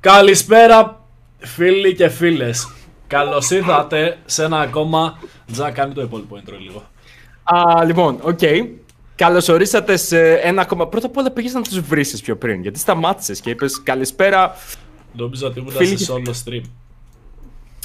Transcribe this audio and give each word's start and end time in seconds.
Καλησπέρα 0.00 1.04
φίλοι 1.38 1.94
και 1.94 2.08
φίλες. 2.08 2.72
Καλώς 3.06 3.50
ήρθατε 3.50 4.18
σε 4.24 4.44
ένα 4.44 4.60
ακόμα... 4.60 5.18
Τζα, 5.52 5.70
κάνει 5.70 5.92
το 5.94 6.00
υπόλοιπο 6.00 6.36
intro 6.36 6.54
λίγο. 6.60 6.82
Α, 7.42 7.84
λοιπόν, 7.84 8.18
οκ. 8.22 8.38
Okay. 8.40 8.66
Καλώς 9.14 9.48
ορίσατε 9.48 9.96
σε 9.96 10.32
ένα 10.32 10.62
ακόμα. 10.62 10.86
Πρώτα 10.86 11.06
απ' 11.06 11.16
όλα 11.16 11.30
πήγες 11.30 11.52
να 11.52 11.62
τους 11.62 11.80
βρει 11.80 12.06
πιο 12.22 12.36
πριν. 12.36 12.60
Γιατί 12.60 12.78
σταμάτησες 12.78 13.40
και 13.40 13.50
είπες 13.50 13.82
Καλησπέρα. 13.82 14.56
Νόμιζα 15.12 15.46
ότι 15.46 15.58
ήμουν 15.58 15.72
Φίλοι 15.72 15.98
σε 15.98 16.12
και- 16.12 16.22
solo 16.26 16.30
stream. 16.44 16.62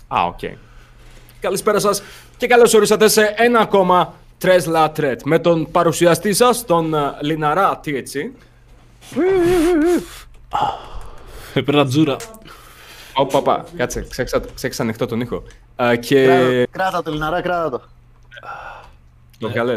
Α, 0.08 0.26
οκ. 0.26 0.40
Καλησπέρα 1.40 1.80
σας 1.80 2.04
και 2.38 2.48
καλώς 2.48 2.74
ορίσατε 2.74 3.08
σε 3.08 3.34
ένα 3.38 3.60
ακόμα 3.60 4.14
Τρέσλα 4.38 4.92
Τρέτ. 4.92 5.22
Με 5.24 5.40
τον 5.40 5.72
παρουσιαστή 5.72 6.34
σας, 6.34 6.66
τον 6.66 6.94
ε, 6.94 7.18
Λιναρά, 7.22 7.78
τι 7.78 7.92
έτσι. 11.56 11.60
Έπαιρνα 11.60 11.86
τζούρα. 11.86 12.16
Ω, 13.14 13.26
παπά, 13.26 13.66
κάτσε, 13.78 14.06
ξέξα, 14.10 14.42
ξέξα 14.56 14.84
ανοιχτό 14.84 15.06
τον 15.06 15.22
ήχο. 15.22 15.44
Α, 15.76 15.96
και. 15.96 16.26
Κράτα- 16.26 16.68
Κράτα 16.72 17.04
το, 17.04 17.12
Λιναρά, 17.12 17.42
κράτα 17.42 17.70
το. 17.70 17.82
Το 19.40 19.50
καλέ. 19.52 19.76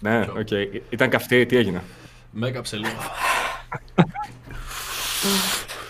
Ναι, 0.00 0.26
οκ. 0.38 0.48
Ήταν 0.90 1.08
καυτή, 1.10 1.46
τι 1.46 1.56
έγινε; 1.56 1.82
Με 2.30 2.48
έκαψε 2.48 2.76
λίγο. 2.76 2.92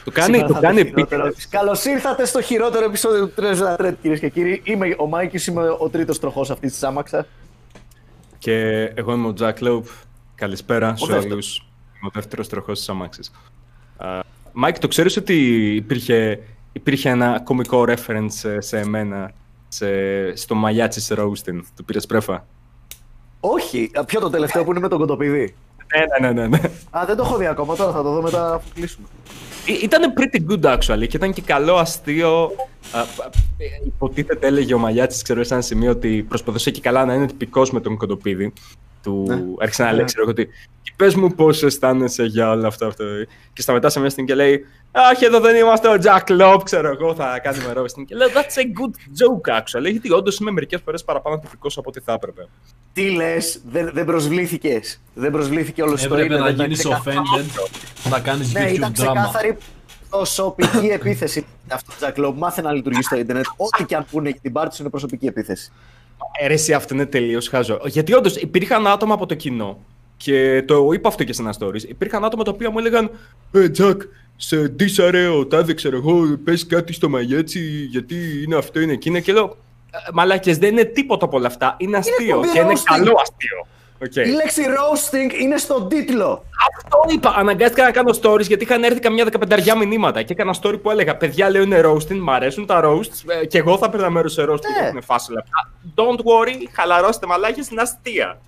Του 0.05 0.13
κάνει, 0.13 0.45
του 0.45 0.57
κάνει 0.61 0.81
επίτηδες. 0.81 1.49
Καλώς 1.49 1.85
ήρθατε 1.85 2.27
στο 2.27 2.43
χειρότερο 2.43 2.85
επεισόδιο 2.85 3.27
του 3.27 3.33
Τρέζα 3.35 3.77
Τρέτ, 3.77 4.01
κυρίες 4.01 4.21
και 4.21 4.29
κύριοι. 4.29 4.61
Είμαι 4.65 4.95
ο 4.99 5.07
Μάικης, 5.07 5.47
είμαι 5.47 5.69
ο 5.79 5.89
τρίτος 5.89 6.19
τροχός 6.21 6.51
αυτής 6.51 6.73
της 6.73 6.83
άμαξα. 6.83 7.27
Και 8.39 8.85
εγώ 8.95 9.13
είμαι 9.13 9.27
ο 9.27 9.33
Τζακ 9.33 9.61
Λόουπ. 9.61 9.87
Καλησπέρα 10.35 10.97
σε 10.97 11.07
δεύτερος. 11.07 11.33
όλους. 11.33 11.57
Είμαι 11.57 12.07
ο 12.07 12.11
δεύτερος 12.15 12.49
τροχός 12.49 12.79
της 12.79 12.89
αμάξης. 12.89 13.31
Μάικ, 14.57 14.79
το 14.79 14.89
ξέρεις 14.89 15.17
ότι 15.17 15.35
υπήρχε, 15.75 16.41
υπήρχε 16.73 17.09
ένα 17.09 17.41
κωμικό 17.45 17.85
reference 17.89 18.49
ε, 18.49 18.61
σε 18.61 18.79
εμένα 18.79 19.33
σε, 19.69 19.87
στο 20.37 20.55
Μαγιάτσι 20.55 21.01
σε 21.01 21.15
Roasting. 21.19 21.61
Το 21.77 21.83
πήρες 21.87 22.07
πρέφα; 22.07 22.47
Όχι, 23.41 23.91
α, 23.95 24.05
ποιο 24.05 24.21
το 24.21 24.31
τελευταίο 24.31 24.65
που 24.65 24.71
είναι 24.71 24.81
με 24.81 24.89
τον 24.89 24.99
Κοντοπίδη; 24.99 25.55
Ναι, 26.21 26.29
ναι, 26.29 26.33
ναι, 26.33 26.47
ναι. 26.47 26.61
Α, 26.91 27.05
δεν 27.07 27.17
το 27.17 27.23
έχω 27.23 27.37
δει 27.37 27.47
ακόμα, 27.47 27.77
τώρα 27.77 27.93
θα 27.93 28.03
το 28.03 28.13
δω 28.13 28.23
μετά 28.23 28.55
αφού 28.55 28.69
κλείσουμε. 28.75 29.07
Ήταν 29.83 30.13
pretty 30.17 30.51
good 30.51 30.79
actually 30.79 31.07
και 31.09 31.17
ήταν 31.17 31.33
και 31.33 31.43
καλό 31.43 31.77
αστείο. 31.77 32.51
Α, 32.93 33.01
α, 33.01 33.05
ε, 33.57 33.65
υποτίθεται 33.87 34.47
έλεγε 34.47 34.75
ο 34.75 34.79
Μαγιάτσι, 34.79 35.23
ξέρω, 35.23 35.45
σε 35.45 35.55
ένα 35.55 35.63
σημείο 35.63 35.91
ότι 35.91 36.27
προσπαθούσε 36.29 36.71
και 36.71 36.81
καλά 36.81 37.05
να 37.05 37.15
είναι 37.15 37.27
τυπικός 37.27 37.71
με 37.71 37.81
τον 37.81 37.97
Κοντοπίδη. 37.97 38.53
Του 39.05 39.25
Ναι. 39.29 39.43
άρχισε 39.61 39.83
να 39.83 39.89
Ναι. 39.91 39.95
λέει, 39.97 40.05
ξέρω 40.05 40.23
εγώ, 40.23 40.31
ότι 40.31 40.49
και 40.83 40.93
πες 40.97 41.15
μου 41.15 41.29
πώς 41.35 41.63
αισθάνεσαι 41.63 42.25
για 42.25 42.51
όλο 42.51 42.67
αυτό, 42.67 42.87
αυτό. 42.87 43.05
Και 43.53 43.63
σταματά 43.63 43.89
σε 43.89 44.01
μια 44.01 44.11
στιγμή 44.11 44.29
και 44.29 44.35
λέει 44.35 44.65
Αχ, 44.93 45.21
εδώ 45.23 45.41
δεν 45.41 45.57
είμαστε 45.57 45.89
ο 45.89 45.97
Jack 46.03 46.41
Lop, 46.41 46.61
ξέρω 46.65 46.89
εγώ, 46.89 47.15
θα 47.15 47.39
κάνουμε 47.43 47.73
roasting. 47.77 48.05
Και 48.07 48.15
λέω 48.15 48.29
That's 48.29 48.59
a 48.59 48.63
good 48.63 48.91
joke 49.21 49.59
actually. 49.61 49.91
Γιατί 49.91 50.13
όντως 50.13 50.39
είμαι 50.39 50.51
μερικές 50.51 50.81
φορές 50.85 51.05
παραπάνω 51.05 51.39
τυπικός 51.39 51.77
από 51.79 51.89
ό,τι 51.89 52.01
θα 52.01 52.13
έπρεπε. 52.13 52.49
Τι 52.93 53.11
λες, 53.11 53.61
δεν, 53.71 53.91
δεν 53.95 54.05
προσβλήθηκες. 54.05 55.01
Δεν 55.15 55.31
προσβλήθηκε 55.31 55.83
όλο 55.83 55.95
το 55.95 56.03
Έπρεπε 56.05 56.25
είναι, 56.25 56.37
να 56.37 56.45
δεν 56.45 56.55
ήταν 56.55 56.67
γίνεις 56.67 56.79
ξεκα- 56.79 57.03
offended, 57.05 58.11
να 58.11 58.21
κάνεις 58.21 58.53
Ναι, 58.53 58.61
ήταν 58.71 58.93
YouTube 58.93 59.01
drama. 59.01 59.13
ξεκάθαρη 59.13 59.57
προσωπική 60.11 60.87
επίθεση 60.87 61.47
αυτό 61.69 61.93
το 62.01 62.07
Jack 62.07 62.25
Loeb. 62.27 62.35
Μάθε 62.37 62.63
να 62.63 62.73
λειτουργεί 62.73 63.03
στο 63.03 63.17
Ιντερνετ. 63.17 63.45
Ό,τι 63.57 63.85
και 63.85 63.97
αν 63.97 64.07
πούνε 64.11 64.29
για 64.29 64.41
την 64.43 64.53
πάρτι 64.53 64.75
σου 64.75 64.81
είναι 64.83 64.91
προσωπική 64.91 65.27
επίθεση. 65.27 65.73
Αιρεσί, 66.41 66.73
αυτό 66.73 66.95
είναι 66.95 67.07
τελείως 67.07 67.49
χάζο. 67.49 67.81
Γιατί 67.85 68.15
όντως 68.15 68.37
υπήρχαν 68.37 68.87
άτομα 68.87 69.15
από 69.15 69.27
το 69.27 69.35
κοινό 69.35 69.79
και 70.17 70.63
το 70.67 70.91
είπα 70.93 71.09
αυτό 71.09 71.25
και 71.25 71.33
σε 71.33 71.43
ένα 71.43 71.55
stories. 71.59 71.83
Υπήρχαν 71.89 72.25
άτομα 72.25 72.45
τα 72.45 72.51
οποία 72.51 72.71
μου 72.71 72.79
έλεγαν 72.79 73.11
Ε, 73.53 73.69
Τζακ, 73.69 74.03
σε 74.37 74.69
ντίσαρε 74.69 75.27
ο 75.29 75.47
τάδε, 75.47 75.75
ξέρω 75.75 75.97
εγώ, 75.97 76.39
πες 76.45 76.67
κάτι 76.67 76.93
στο 76.93 77.09
μαγιάτσι, 77.09 77.61
γιατί 77.91 78.17
είναι 78.45 78.57
αυτό, 78.57 78.81
είναι 78.81 78.93
εκείνο. 78.93 79.21
Και 79.21 79.33
λέω 79.33 79.57
Μαλάκες, 80.13 80.59
δεν 80.59 80.71
είναι 80.71 80.85
τίποτα 80.85 81.25
από 81.25 81.37
όλα 81.37 81.47
αυτά. 81.47 81.77
Είναι 81.79 81.97
αστείο 81.97 82.35
κουμπί 82.35 82.49
και 82.49 82.59
είναι 82.59 82.73
roasting. 82.73 82.83
καλό 82.85 83.13
αστείο. 83.21 83.67
Οκ. 84.03 84.15
Η 84.17 84.25
λέξη 84.31 84.63
roasting 84.69 85.41
είναι 85.41 85.57
στον 85.57 85.89
τίτλο. 85.89 86.45
Αυτό 86.79 86.99
είπα. 87.15 87.35
Αναγκάστηκα 87.37 87.85
να 87.85 87.91
κάνω 87.91 88.15
stories 88.23 88.47
γιατί 88.47 88.65
είχαν 88.65 88.85
έρθει 88.85 89.01
καμιά 89.01 89.25
δεκαπενταριά 89.25 89.77
μηνύματα. 89.77 90.23
Και 90.23 90.33
έκανα 90.33 90.55
story 90.63 90.79
που 90.83 90.91
έλεγα: 90.91 91.17
Παιδιά, 91.17 91.51
λέω 91.51 91.63
είναι 91.63 91.81
roasting, 91.85 92.17
μ' 92.21 92.31
αρέσουν 92.31 92.67
τα 92.67 92.81
roasts. 92.85 93.23
ε, 93.43 93.47
και 93.47 93.59
εγώ 93.59 93.79
θα 93.79 93.91
παίρνα 93.91 94.11
μέρος 94.11 94.33
σε 94.33 94.43
roast 94.43 94.49
Ναι. 94.49 94.57
και 94.81 94.87
έχουν 94.87 95.03
φάση 95.03 95.31
όλα 95.33 95.43
αυτά. 95.45 95.73
Don't 95.95 96.19
worry, 96.19 96.69
χαλαρώστε 96.73 97.27
μαλάκες, 97.27 97.69
είναι 97.69 97.83
αστεία. 97.83 98.41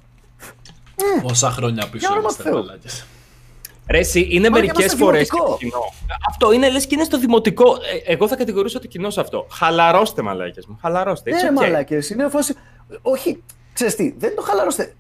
Πόσα 1.22 1.50
χρόνια 1.50 1.82
Για 1.82 1.90
πίσω 1.90 2.06
όνομα 2.06 2.20
είμαστε 2.20 2.42
Θεού. 2.42 2.52
μαλάκες. 2.54 3.06
Ρε, 3.90 3.98
εσύ, 3.98 4.26
είναι 4.30 4.48
Μα, 4.50 4.54
μερικές 4.58 4.78
είμαστε 4.78 4.96
φορές. 5.04 5.28
δημοτικό. 5.28 5.92
Αυτό 6.28 6.52
είναι 6.52 6.70
λες 6.70 6.86
και 6.86 6.94
είναι 6.94 7.04
στο 7.04 7.18
δημοτικό. 7.18 7.64
Ε, 8.06 8.12
εγώ 8.12 8.28
θα 8.28 8.36
κατηγορήσω 8.36 8.80
το 8.80 8.86
κοινό 8.86 9.10
σε 9.10 9.20
αυτό. 9.20 9.46
Χαλαρώστε, 9.50 10.22
μαλάκες 10.22 10.66
μου. 10.66 10.78
Χαλαρώστε. 10.82 11.30
Ναι, 11.30 11.36
It's 11.36 11.42
ρε 11.42 11.48
okay. 11.48 11.52
μαλάκες, 11.52 12.10
είναι 12.10 12.28
φάση. 12.28 12.54
Όχι, 13.02 13.42
ξέρεις 13.72 13.94
τι, 13.94 14.14
δεν 14.18 14.34
το 14.36 14.42
χαλαρώστε. 14.42 14.94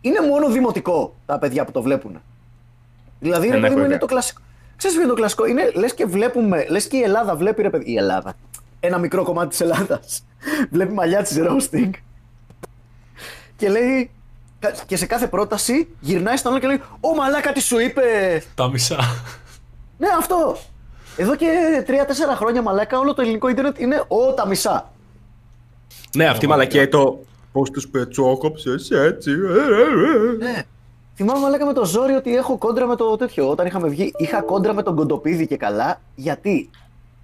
Είναι 0.00 0.20
μόνο 0.20 0.48
δημοτικό 0.50 1.14
τα 1.26 1.38
παιδιά 1.38 1.64
που 1.64 1.72
το 1.72 1.82
βλέπουν. 1.82 2.20
Δηλαδή, 3.20 3.46
ρε 3.46 3.52
Δεν 3.52 3.60
παιδί 3.60 3.66
έχω 3.66 3.72
μου, 3.74 3.78
είναι 3.84 3.86
ιδέα. 3.94 3.98
το 3.98 4.06
κλασικό. 4.06 4.40
Ξέρεις 4.76 4.96
ποιο 4.96 5.04
είναι 5.04 5.14
το 5.14 5.18
κλασικό, 5.20 5.46
είναι 5.46 5.70
λες 5.74 5.94
και 5.94 6.06
βλέπουμε, 6.06 6.66
λες 6.68 6.86
και 6.88 6.96
η 6.96 7.00
Ελλάδα 7.02 7.36
βλέπει, 7.36 7.62
ρε 7.62 7.70
παιδί, 7.70 7.90
η 7.92 7.96
Ελλάδα. 7.96 8.34
Ένα 8.80 8.98
μικρό 8.98 9.22
κομμάτι 9.24 9.48
της 9.48 9.60
Ελλάδας. 9.60 10.24
βλέπει 10.72 10.92
μαλλιά 10.92 11.22
της 11.22 11.38
roasting. 11.40 11.90
Και 13.56 13.68
λέει, 13.68 14.10
και 14.86 14.96
σε 14.96 15.06
κάθε 15.06 15.26
πρόταση 15.26 15.88
γυρνάει 16.00 16.36
στον 16.36 16.50
άλλο 16.52 16.60
και 16.60 16.66
λέει 16.66 16.82
«Ω 17.00 17.14
μαλάκα 17.14 17.52
τι 17.52 17.60
σου 17.60 17.78
είπε, 17.78 18.02
Τα 18.54 18.68
μισά. 18.70 18.96
ναι, 19.98 20.08
αυτό. 20.18 20.56
Εδώ 21.16 21.36
και 21.36 21.46
3-4 21.86 21.90
χρόνια 22.36 22.62
μαλάκα 22.62 22.98
όλο 22.98 23.14
το 23.14 23.22
ελληνικό 23.22 23.48
ίντερνετ 23.48 23.78
είναι 23.78 24.04
ο 24.08 24.32
τα 24.34 24.46
μισά. 24.46 24.92
Ναι, 26.16 26.26
αυτή 26.26 26.44
η 26.44 26.48
μαλακία 26.48 26.88
το. 26.88 27.20
Πώς 27.58 27.70
τους 27.70 27.88
πετσόκοψες 27.88 28.90
έτσι. 28.90 29.30
ε, 29.30 29.34
ε, 29.34 30.44
ε. 30.44 30.50
Ναι. 30.50 30.62
Θυμάμαι 31.14 31.40
μαλάκα 31.40 31.66
με 31.66 31.72
το 31.72 31.84
ζόρι 31.84 32.12
ότι 32.12 32.36
έχω 32.36 32.58
κόντρα 32.58 32.86
με 32.86 32.96
το 32.96 33.16
τέτοιο. 33.16 33.50
Όταν 33.50 33.66
είχαμε 33.66 33.88
βγει, 33.88 34.12
είχα 34.16 34.42
κόντρα 34.42 34.74
με 34.74 34.82
τον 34.82 34.96
Κοντοπίδη 34.96 35.46
και 35.46 35.56
καλά. 35.56 36.00
Γιατί; 36.14 36.70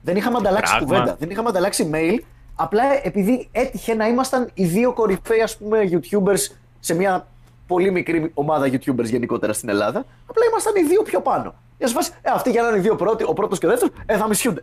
Δεν 0.02 0.16
είχαμε 0.16 0.36
ανταλλάξει 0.36 0.76
Πράγμα. 0.76 0.94
κουβέντα, 0.96 1.16
δεν 1.18 1.30
είχαμε 1.30 1.48
ανταλλάξει 1.48 1.90
mail. 1.94 2.18
Απλά 2.54 2.82
επειδή 3.02 3.48
έτυχε 3.52 3.94
να 3.94 4.08
ήμασταν 4.08 4.50
οι 4.54 4.64
δύο 4.64 4.92
κορυφαίοι 4.92 5.40
ας 5.40 5.56
πούμε 5.56 5.78
YouTubers 5.92 6.54
σε 6.80 6.94
μια 6.94 7.26
πολύ 7.66 7.90
μικρή 7.90 8.30
ομάδα 8.34 8.66
YouTubers 8.66 9.04
γενικότερα 9.04 9.52
στην 9.52 9.68
Ελλάδα. 9.68 10.04
Απλά 10.26 10.44
ήμασταν 10.50 10.72
οι 10.76 10.88
δύο 10.88 11.02
πιο 11.02 11.20
πάνω. 11.20 11.54
Για 11.78 11.86
σε 11.86 11.94
φάση, 11.94 12.10
ε, 12.22 12.30
αυτοί 12.30 12.50
για 12.50 12.62
να 12.62 12.68
είναι 12.68 12.76
οι 12.78 12.80
δύο 12.80 12.96
πρώτοι, 12.96 13.24
ο 13.24 13.32
πρώτος 13.32 13.58
και 13.58 13.66
ο 13.66 13.68
δεύτερος, 13.68 13.94
ε, 14.06 14.16
θα 14.16 14.28
μισιούνται. 14.28 14.62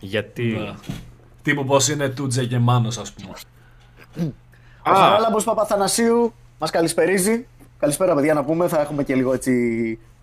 Γιατί; 0.00 0.42
Ναι. 0.44 0.74
Τύπου 1.42 1.64
πώς 1.64 1.88
είναι 1.88 2.08
Τούτζε 2.08 2.44
και 2.44 2.58
Μάνος 2.58 2.98
ας 2.98 3.12
πούμε. 3.12 3.32
Ο 4.86 4.94
Χαράλαμπος 4.94 5.44
Παπαθανασίου 5.44 6.32
μας 6.58 6.70
καλησπερίζει. 6.70 7.46
Καλησπέρα, 7.78 8.14
παιδιά, 8.14 8.34
να 8.34 8.44
πούμε. 8.44 8.68
Θα 8.68 8.80
έχουμε 8.80 9.02
και 9.02 9.14
λίγο 9.14 9.32
έτσι 9.32 9.52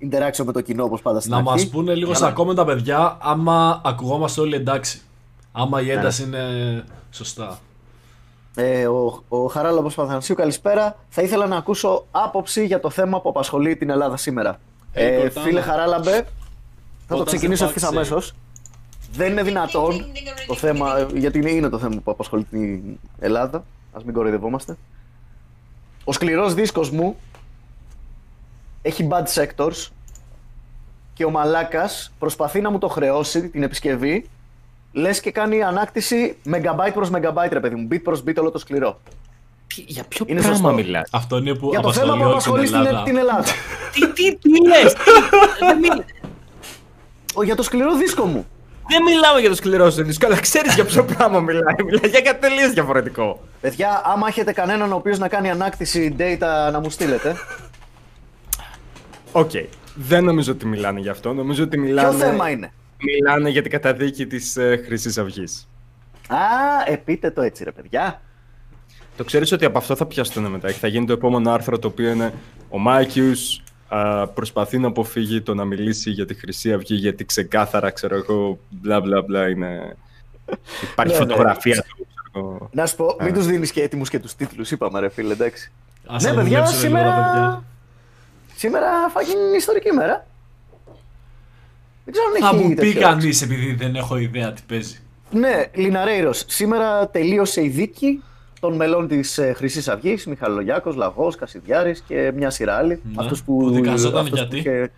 interaction 0.02 0.44
με 0.46 0.52
το 0.52 0.62
κοινό, 0.62 0.84
όπως 0.84 1.02
πάντα 1.02 1.20
στην 1.20 1.31
Να 1.31 1.38
αρχή. 1.38 1.50
μας 1.50 1.68
πούνε 1.68 1.94
λίγο 1.96 2.14
στα 2.14 2.34
comment 2.38 2.66
παιδιά 2.66 3.18
άμα 3.22 3.81
ακουγόμαστε 3.86 4.42
όλοι 4.42 4.56
εντάξει. 4.56 5.02
Άμα 5.52 5.81
Ναι. 5.81 5.88
η 5.88 5.92
ένταση 5.92 6.24
είναι 6.24 6.44
σωστά. 7.12 7.59
Ε, 8.56 8.88
ο, 8.88 9.24
ο 9.30 9.46
Χαράλαμπος 9.46 9.96
Παπαθανασίου, 9.96 10.36
καλησπέρα. 10.36 10.96
Θα 11.09 11.22
ήθελα 11.22 11.48
να 11.48 11.56
ακούσω 11.58 12.06
άποψη 12.12 12.66
για 12.66 12.80
το 12.80 12.89
θέμα 12.89 13.22
που 13.22 13.30
απασχολεί 13.30 13.75
την 13.75 13.89
Ελλάδα 13.89 14.18
σήμερα. 14.18 14.60
Ε, 14.94 15.06
Ε, 15.06 15.19
Κορτάνα. 15.19 15.45
φίλε 15.45 15.62
Χαράλαμπε, 15.62 16.12
θα 16.12 16.24
το 17.07 17.13
Όταν 17.13 17.25
ξεκινήσω 17.25 17.57
σε 17.63 17.66
ευθύς 17.66 17.81
φάξει. 17.81 17.98
αμέσως. 17.98 18.33
Δεν 19.13 19.31
είναι 19.31 19.44
δυνατόν 19.44 20.06
το 20.48 20.54
θέμα, 20.56 21.07
γιατί 21.16 21.38
είναι, 21.39 21.50
είναι 21.51 21.69
το 21.69 21.80
θέμα 21.80 21.95
που 22.04 22.12
απασχολεί 22.12 22.44
την 22.44 22.81
Ελλάδα. 23.19 23.63
Ας 23.94 24.03
μην 24.03 24.13
κοροϊδευόμαστε. 24.13 24.77
Ο 26.03 26.12
σκληρός 26.12 26.53
δίσκος 26.53 26.89
μου 26.91 27.18
έχει 28.81 29.07
bad 29.12 29.24
sectors 29.44 29.88
και 31.13 31.25
ο 31.25 31.30
Μαλάκας 31.30 32.12
προσπαθεί 32.19 32.62
να 32.62 32.69
μου 32.69 32.77
το 32.77 32.88
χρεώσει 32.88 33.50
την 33.50 33.63
επισκευή 33.63 34.30
λες 34.91 35.19
και 35.19 35.31
κάνει 35.31 35.63
ανάκτηση 35.63 36.38
megabyte 36.51 36.91
προς 36.94 37.09
megabyte 37.13 37.50
ρε 37.51 37.59
παιδί 37.59 37.75
μου, 37.75 37.88
bit 37.91 38.00
προς 38.03 38.24
bit 38.27 38.36
όλο 38.39 38.51
το 38.51 38.57
σκληρό. 38.57 39.00
Τι- 39.68 39.81
Για 39.88 40.03
ποιο 40.03 40.25
Είναι 40.30 40.39
πράγμα 40.42 40.57
σωστό. 40.57 40.74
μιλάς; 40.74 41.09
Αυτό 41.12 41.38
είναι 41.38 41.53
που 41.56 41.69
Για 41.69 41.80
το 41.80 41.94
θέμα 41.94 42.13
απασχολεί 42.13 42.21
που 42.24 42.24
όλη 42.24 42.31
απασχολεί 42.31 42.59
την 42.62 42.68
στην, 42.75 42.85
Ελλάδα. 42.88 43.03
την 43.03 43.18
Ελλάδα. 43.18 43.44
Τι, 43.94 44.07
τι, 44.13 44.35
τι 44.35 44.68
λες; 44.68 44.95
δεν, 45.59 45.77
μιλ... 45.83 46.03
Ο, 47.35 47.44
για 47.44 47.56
το 47.56 47.63
σκληρό 47.63 47.95
δίσκο 47.95 48.25
μου. 48.25 48.47
Δεν 48.89 49.03
μιλάμε 49.03 49.39
για 49.39 49.50
το 49.50 49.56
σκληρό 49.56 49.89
σου 49.89 50.03
δίσκο, 50.03 50.25
αλλά 50.25 50.39
ξέρεις 50.39 50.75
για 50.75 50.86
ποιο 50.86 51.03
πράγμα 51.03 51.39
μιλάει. 51.39 51.75
Μιλάει 51.86 52.09
για 52.09 52.21
κάτι 52.21 52.39
τελείως 52.47 52.71
διαφορετικό. 52.71 53.39
Παιδιά, 53.62 54.01
άμα 54.06 54.27
έχετε 54.27 54.51
κανέναν 54.51 54.91
ο 54.91 54.95
οποίος 54.95 55.19
να 55.19 55.27
κάνει 55.27 55.50
ανάκτηση 55.50 56.15
data 56.19 56.71
να 56.71 56.80
μου 56.80 56.89
στείλετε. 56.89 57.36
Οκ. 59.31 59.51
Δεν 59.95 60.24
νομίζω 60.24 60.51
ότι 60.51 60.65
μιλάνε 60.65 61.00
γι' 61.00 61.09
αυτό. 61.09 61.33
Νομίζω 61.33 61.63
ότι 61.63 61.77
μιλάνε. 61.77 62.09
Ποιο 62.09 62.18
θέμα 62.18 62.50
είναι; 62.50 62.74
Μιλάνε 63.01 63.50
για 63.50 63.62
την 63.62 63.71
καταδίκη 63.71 64.27
της 64.27 64.57
ε, 64.57 64.81
Χρυσής 64.86 65.18
Αυγής. 65.18 65.69
Α, 66.27 66.38
ε, 66.85 66.95
πείτε 66.95 67.31
το 67.31 67.42
έτσι 67.42 67.63
ρε 67.63 67.71
παιδιά. 67.71 68.21
Το 69.18 69.24
ξέρεις 69.24 69.51
ότι 69.51 69.65
από 69.65 69.77
αυτό 69.77 69.95
θα 69.95 70.06
πιαστούν 70.06 70.45
μετά. 70.45 70.68
και 70.68 70.77
Θα 70.77 70.88
γίνει 70.88 71.06
το 71.06 71.13
επόμενο 71.13 71.51
άρθρο 71.51 71.80
το 71.80 71.88
οποίο 71.88 72.09
είναι 72.09 72.33
ο 72.69 72.77
Μάκιου 72.77 73.31
α, 73.89 74.27
προσπαθεί 74.27 74.77
να 74.77 74.88
αποφύγει 74.88 75.41
το 75.41 75.53
να 75.53 75.65
μιλήσει 75.65 76.09
για 76.09 76.25
τη 76.25 76.33
Χρυσή 76.33 76.74
Αυγή 76.74 76.95
γιατί 76.95 77.25
ξεκάθαρα, 77.25 77.89
ξέρω 77.89 78.15
εγώ, 78.15 78.59
μπλα 78.69 79.00
μπλα 79.01 79.21
μπλα 79.21 79.50
είναι... 79.50 79.95
Υπάρχει 80.91 81.13
Ναι, 81.13 81.19
ναι. 81.19 81.31
φωτογραφία 81.31 81.75
του, 81.75 82.07
ξέρω 82.24 82.45
εγώ. 82.47 82.69
Να 82.71 82.86
σου 82.86 82.95
πω, 82.95 83.15
μην 83.21 83.33
τους 83.33 83.45
δίνεις 83.45 83.71
και 83.71 83.81
έτοιμους 83.81 84.09
και 84.09 84.19
τους 84.19 84.36
τίτλους, 84.36 84.71
είπαμε 84.71 85.00
ρε 85.00 85.09
φίλε, 85.09 85.33
εντάξει. 85.33 85.71
Ας 86.07 86.24
ναι, 86.24 86.30
τα 86.30 86.36
παιδιά, 86.36 86.50
δουλέψουμε 86.63 86.88
λίγο, 86.88 86.97
σήμερα. 87.00 87.31
παιδιά. 87.31 87.63
Σήμερα 88.56 88.88
fucking 89.13 89.57
ιστορική 89.57 89.88
ημέρα. 89.89 90.25
Δεν 92.06 92.13
ξέρω 92.13 92.25
αν 92.35 92.42
Θα 92.42 92.57
έχει 92.57 92.68
μου 92.68 92.69
πει 92.69 92.75
τέτοιο. 92.75 93.01
κανείς 93.01 93.42
επειδή 93.42 93.74
δεν 93.74 93.95
έχω 93.95 94.18
ιδέα 94.18 94.53
τι 94.53 94.62
παίζει. 94.68 95.00
Ναι, 95.31 95.65
Λιναρέιρος. 95.74 96.44
Σήμερα 96.47 97.07
τελείωσε 97.09 97.63
η 97.63 97.68
δίκη 97.69 98.24
των 98.59 98.75
μελών 98.75 99.07
της 99.07 99.38
ε, 99.38 99.53
Χρυσής 99.53 99.88
Αυγής. 99.88 100.25
Μιχαλολιάκο, 100.25 100.91
Λαγός, 100.91 101.35
Κασιδιάρης 101.35 102.01
και 102.07 102.31
μια 102.35 102.50
σειρά 102.50 102.75
άλλοι. 102.75 103.01
Ναι. 103.03 103.13
Αυτούς 103.23 103.44
που, 103.44 103.57
Που 103.57 103.69
δικαζόταν 103.71 104.23
αυτούς 104.23 104.39
γιατί; 104.39 104.57
είχε- 104.57 104.91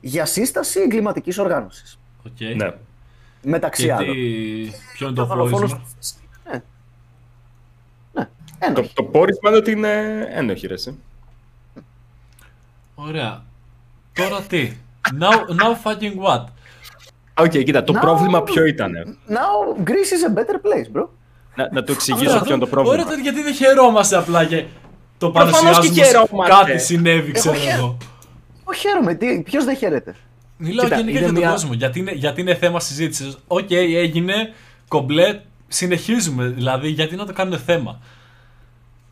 Για 0.00 0.24
σύσταση 0.26 0.80
εγκληματικής 0.80 1.38
οργάνωσης. 1.38 1.98
Οκ. 2.26 2.56
Ναι. 2.56 2.70
Μεταξύ 3.42 3.84
Και 3.84 3.92
άλλων. 3.92 4.14
τι, 4.14 4.20
ποιο 4.92 5.06
είναι 5.06 5.16
το 5.16 5.24
Δολοφόνος- 5.24 5.70
πόρισμα; 5.72 5.82
Ναι. 6.50 6.62
Ναι, 8.12 8.22
Το, 8.74 8.80
ένοχη. 8.80 8.94
το 8.94 9.02
πόρισμα 9.02 9.48
είναι 9.48 9.58
ότι 9.58 9.70
είναι 9.70 10.24
ένοχη, 10.30 10.66
ρε, 10.66 10.74
εσύ. 10.74 10.98
Ωραία. 12.94 13.42
Τώρα 14.12 14.40
τι; 14.40 14.72
Now, 15.20 15.30
now 15.60 15.72
fucking 15.84 16.24
what; 16.26 16.44
Ok, 17.38 17.50
κοίτα, 17.50 17.84
το 17.84 17.92
Να- 17.92 18.00
πρόβλημα 18.00 18.42
ποιο 18.42 18.64
ήταν. 18.64 18.92
Now 19.28 19.80
Greece 19.88 19.90
is 20.14 20.30
a 20.30 20.38
better 20.38 20.54
place, 20.54 20.96
bro. 21.00 21.06
Να, 21.56 21.68
να 21.72 21.82
το 21.84 21.92
εξηγήσω 21.92 22.30
Ωραία, 22.30 22.42
ποιο 22.42 22.54
είναι 22.54 22.64
το 22.64 22.70
Ωραία, 22.72 22.84
πρόβλημα. 22.84 23.10
τότε 23.10 23.20
γιατί 23.22 23.42
δεν 23.42 23.54
χαιρόμαστε 23.54 24.16
απλά 24.16 24.44
και 24.44 24.64
το 25.18 25.30
Προφανώς 25.30 25.60
παρουσιάζουμε 25.60 25.94
και 25.94 26.00
ως 26.00 26.06
χαιρόμαστε. 26.06 26.54
κάτι 26.64 26.78
συνέβη, 26.78 27.32
ξέρω 27.32 27.54
χαίρομαι. 27.54 27.78
εγώ. 27.78 27.96
Όχι, 28.64 28.80
χαίρομαι. 28.80 29.18
Ποιος 29.44 29.64
δεν 29.64 29.76
χαίρεται; 29.76 30.14
Μιλάω 30.56 30.84
Κοίτα, 30.84 30.96
γενικά 30.96 31.10
είναι 31.18 31.18
για 31.24 31.28
τον 31.32 31.36
μια- 31.42 31.50
κόσμο. 31.50 31.72
Γιατί 31.72 31.98
είναι, 31.98 32.12
γιατί 32.12 32.40
είναι 32.40 32.54
θέμα 32.54 32.80
συζήτησης. 32.80 33.38
Οκ, 33.46 33.70
έγινε 33.70 34.34
κομπλέ. 34.88 35.40
Συνεχίζουμε. 35.68 36.46
Δηλαδή, 36.46 36.88
γιατί 36.88 37.16
να 37.16 37.26
το 37.26 37.32
κάνουμε 37.32 37.58
θέμα. 37.66 38.00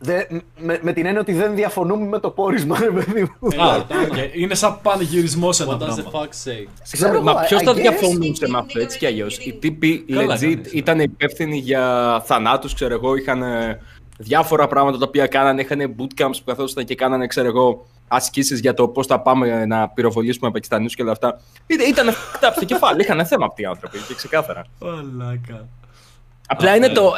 Δε, 0.03 0.23
με, 0.59 0.79
με 0.81 0.93
την 0.93 1.05
έννοια 1.05 1.21
ότι 1.21 1.33
δεν 1.33 1.55
διαφωνούμε 1.55 2.07
με 2.07 2.19
το 2.19 2.29
πόρισμα, 2.29 2.79
ρε 2.79 2.89
παιδί 2.91 3.21
μου. 3.39 3.61
Α, 3.63 3.75
οκ. 3.75 4.17
Είναι 4.35 4.55
σαν 4.55 4.79
πανηγυρισμός 4.81 5.59
ένα 5.59 5.71
What 5.71 5.81
does 5.81 5.89
the 5.89 5.95
πράγμα. 5.95 6.11
fuck 6.13 6.49
say? 6.49 6.67
Ξέρω 6.91 7.21
Μα 7.21 7.31
εγώ, 7.31 7.39
ποιος 7.47 7.61
I 7.61 7.63
θα 7.63 7.71
guess- 7.71 7.75
διαφωνούσε 7.75 8.47
με 8.49 8.57
αυτό 8.57 8.79
έτσι 8.79 8.97
κι 8.97 9.05
αλλιώς; 9.05 9.37
Οι 9.37 9.53
τύποι 9.53 10.05
Καλά 10.13 10.35
legit 10.35 10.39
κάνεις. 10.39 10.71
ήταν 10.73 10.99
υπεύθυνοι 10.99 11.57
για 11.57 12.21
θανάτους, 12.25 12.73
ξέρω 12.73 12.93
εγώ. 12.93 13.15
Είχαν 13.15 13.41
ε, 13.41 13.79
διάφορα 14.17 14.67
πράγματα 14.67 14.97
τα 14.97 15.05
οποία 15.07 15.27
κάνανε. 15.27 15.61
Είχαν 15.61 15.95
bootcamps 15.99 16.35
που 16.37 16.43
καθόσαν 16.45 16.85
και 16.85 16.95
κάνανε, 16.95 17.27
ξέρω 17.27 17.47
εγώ, 17.47 17.85
ασκήσεις 18.07 18.59
για 18.59 18.73
το 18.73 18.87
πώς 18.87 19.07
θα 19.07 19.19
πάμε 19.21 19.65
να 19.65 19.89
πυροβολήσουμε 19.89 20.51
Πακιστανίους 20.51 20.95
και 20.95 21.01
όλα 21.01 21.11
αυτά. 21.11 21.41
Ήταν, 21.67 21.87
ήταν 21.87 22.07
αυτά 22.33 22.51
στο 22.51 22.65
κεφάλι. 22.65 23.01
Είχαν 23.01 23.25
θέμα 23.25 23.45
αυτοί 23.45 23.61
οι 23.61 23.65
άνθρωποι 23.65 23.97
και 24.07 24.13
ξεκάθαρα. 24.15 24.63
Μαλάκα. 24.79 25.67
Απλά 26.47 26.71
Α, 26.71 26.75
είναι 26.75 26.87
ναι. 26.87 26.93
το. 26.93 27.11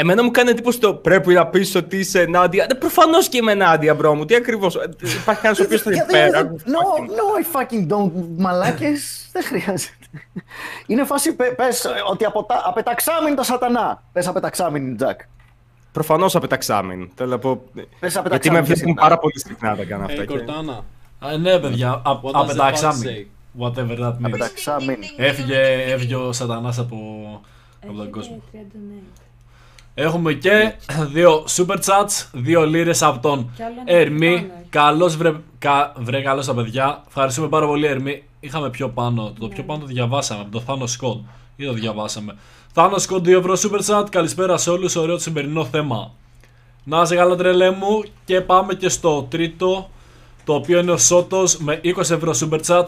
Εμένα 0.00 0.22
μου 0.22 0.30
κάνει 0.30 0.50
εντύπωση 0.50 0.78
το 0.80 0.94
πρέπει 0.94 1.34
να 1.34 1.46
πεις 1.46 1.74
ότι 1.74 1.96
είσαι 1.98 2.20
ενάντια. 2.20 2.66
Ναι, 2.72 2.74
προφανώς 2.78 3.28
και 3.28 3.36
είμαι 3.36 3.52
ενάντια, 3.52 3.94
bro 3.94 4.14
μου. 4.14 4.24
Τι 4.24 4.34
ακριβώς. 4.34 4.74
Υπάρχει 5.20 5.42
κανένα 5.42 5.60
ο 5.60 5.64
οποίος 5.64 5.82
θα 5.82 5.92
Γιατί- 5.92 6.12
πέρα. 6.12 6.54
No, 6.56 7.00
no, 7.18 7.42
I 7.42 7.56
fucking 7.60 7.86
don't. 7.92 8.10
Μαλάκες, 8.36 9.02
δεν 9.32 9.42
χρειάζεται. 9.44 9.92
Είναι 10.86 11.04
φάση, 11.04 11.34
πε- 11.34 11.54
πες 11.54 11.84
ε, 11.84 11.88
ότι 12.10 12.24
αποτα... 12.24 12.62
απεταξάμιν 12.66 13.34
τω 13.34 13.42
σατανά. 13.42 14.02
Πες 14.12 14.26
απεταξάμιν, 14.26 14.96
Τζακ. 14.96 15.20
Προφανώς 15.92 16.36
απεταξάμιν. 16.36 17.10
Θέλω 17.14 17.30
να 17.30 17.38
πω. 17.38 17.62
Πες 17.74 17.86
Γιατί 18.00 18.18
απεταξάμιν. 18.18 18.60
με 18.60 18.66
βλέπουν 18.74 18.94
πάρα 18.94 19.18
πολύ 19.18 19.38
συχνά 19.38 19.76
τα 19.76 19.84
κάνω 19.84 20.04
αυτά. 20.04 20.22
Hey, 20.22 20.26
και- 20.26 20.34
Cortana. 20.34 20.82
Α, 21.28 21.36
ναι, 21.36 21.58
παιδιά. 21.58 21.90
α- 21.90 22.20
What 22.22 22.30
does 22.30 22.34
the 22.34 22.38
fuck 22.38 22.42
Απετάξαμε. 22.42 23.04
say? 23.04 23.26
Whatever 23.62 23.98
that 23.98 24.10
means. 24.12 24.16
Απεταξάμιν. 24.22 24.96
Έφυγε, 25.16 25.58
έφυγε 25.86 26.14
ο 26.14 26.32
σατανάς 26.32 26.78
από, 26.78 26.96
από 27.84 27.92
τον 27.96 28.10
κόσμο. 28.10 28.42
Έχετε 29.98 30.04
30 30.04 30.04
donate. 30.04 30.06
Έχουμε 30.06 30.32
και 30.32 30.72
δύο 31.12 31.44
super 31.56 31.76
chats, 31.76 32.26
δύο 32.32 32.66
λίρες 32.66 33.02
από 33.02 33.18
τον 33.28 33.50
Κι 33.56 33.62
άλλο 33.62 33.74
ένα 33.86 33.98
Ερμή. 34.00 34.46
banner. 34.50 34.64
Καλώς 34.70 35.16
βρε, 35.16 35.32
κα, 35.58 35.92
βρε 35.96 36.20
καλώς 36.22 36.46
τα 36.46 36.54
παιδιά. 36.54 37.02
Ευχαριστούμε 37.08 37.48
πάρα 37.48 37.66
πολύ, 37.66 37.86
Ερμή. 37.86 38.22
Είχαμε 38.40 38.70
πιο 38.70 38.88
πάνω. 38.88 39.32
Το 39.38 39.46
Ναι. 39.46 39.54
πιο 39.54 39.62
πάνω 39.64 39.80
το 39.80 39.86
διαβάσαμε 39.86 40.40
από 40.40 40.50
το 40.50 40.62
Thanos 40.66 41.06
Code. 41.06 41.20
Ή 41.56 41.64
το 41.64 41.72
διαβάσαμε. 41.72 42.34
Thanos 42.74 43.06
Code 43.10 43.22
2 43.22 43.38
ευρώ 43.38 43.54
super 43.54 43.80
chat. 44.00 44.04
Καλησπέρα 44.10 44.56
σε 44.56 44.70
όλους. 44.70 44.96
Ωραίο 44.96 45.14
το 45.14 45.20
σημερινό 45.20 45.64
θέμα. 45.64 46.10
Να 46.84 47.02
είσαι 47.02 47.16
καλά, 47.16 47.36
τρελέ 47.36 47.70
μου. 47.70 48.02
Και 48.24 48.40
πάμε 48.40 48.74
και 48.74 48.88
στο 48.88 49.26
τρίτο. 49.30 49.90
Το 50.44 50.54
οποίο 50.54 50.78
είναι 50.78 50.90
ο 50.90 50.96
Σότο 50.96 51.44
με 51.58 51.80
20 51.84 51.98
ευρώ 52.10 52.32
super 52.40 52.60
chat. 52.66 52.84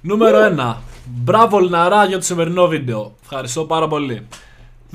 Νούμερο 0.00 0.38
1. 0.40 0.76
Μπράβο 1.04 1.58
Λναρά 1.60 2.04
για 2.04 2.16
το 2.18 2.24
σημερινό 2.24 2.66
βίντεο. 2.66 3.12
Ευχαριστώ 3.22 3.64
πάρα 3.64 3.88
πολύ. 3.88 4.26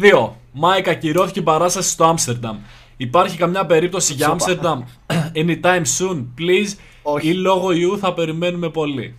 2. 0.01 0.29
Μάικα 0.51 0.91
ακυρώθηκε 0.91 1.39
η 1.39 1.43
παράσταση 1.43 1.89
στο 1.89 2.05
Άμστερνταμ. 2.05 2.57
Υπάρχει 2.97 3.37
καμιά 3.37 3.65
περίπτωση 3.65 4.13
για 4.13 4.27
Άμστερνταμ; 4.27 4.83
Anytime 5.41 5.83
soon, 5.97 6.25
please. 6.39 6.73
Όχι. 7.01 7.29
Ή 7.29 7.33
λόγω 7.33 7.71
ιού 7.71 7.97
θα 7.97 8.13
περιμένουμε 8.13 8.69
πολύ. 8.69 9.15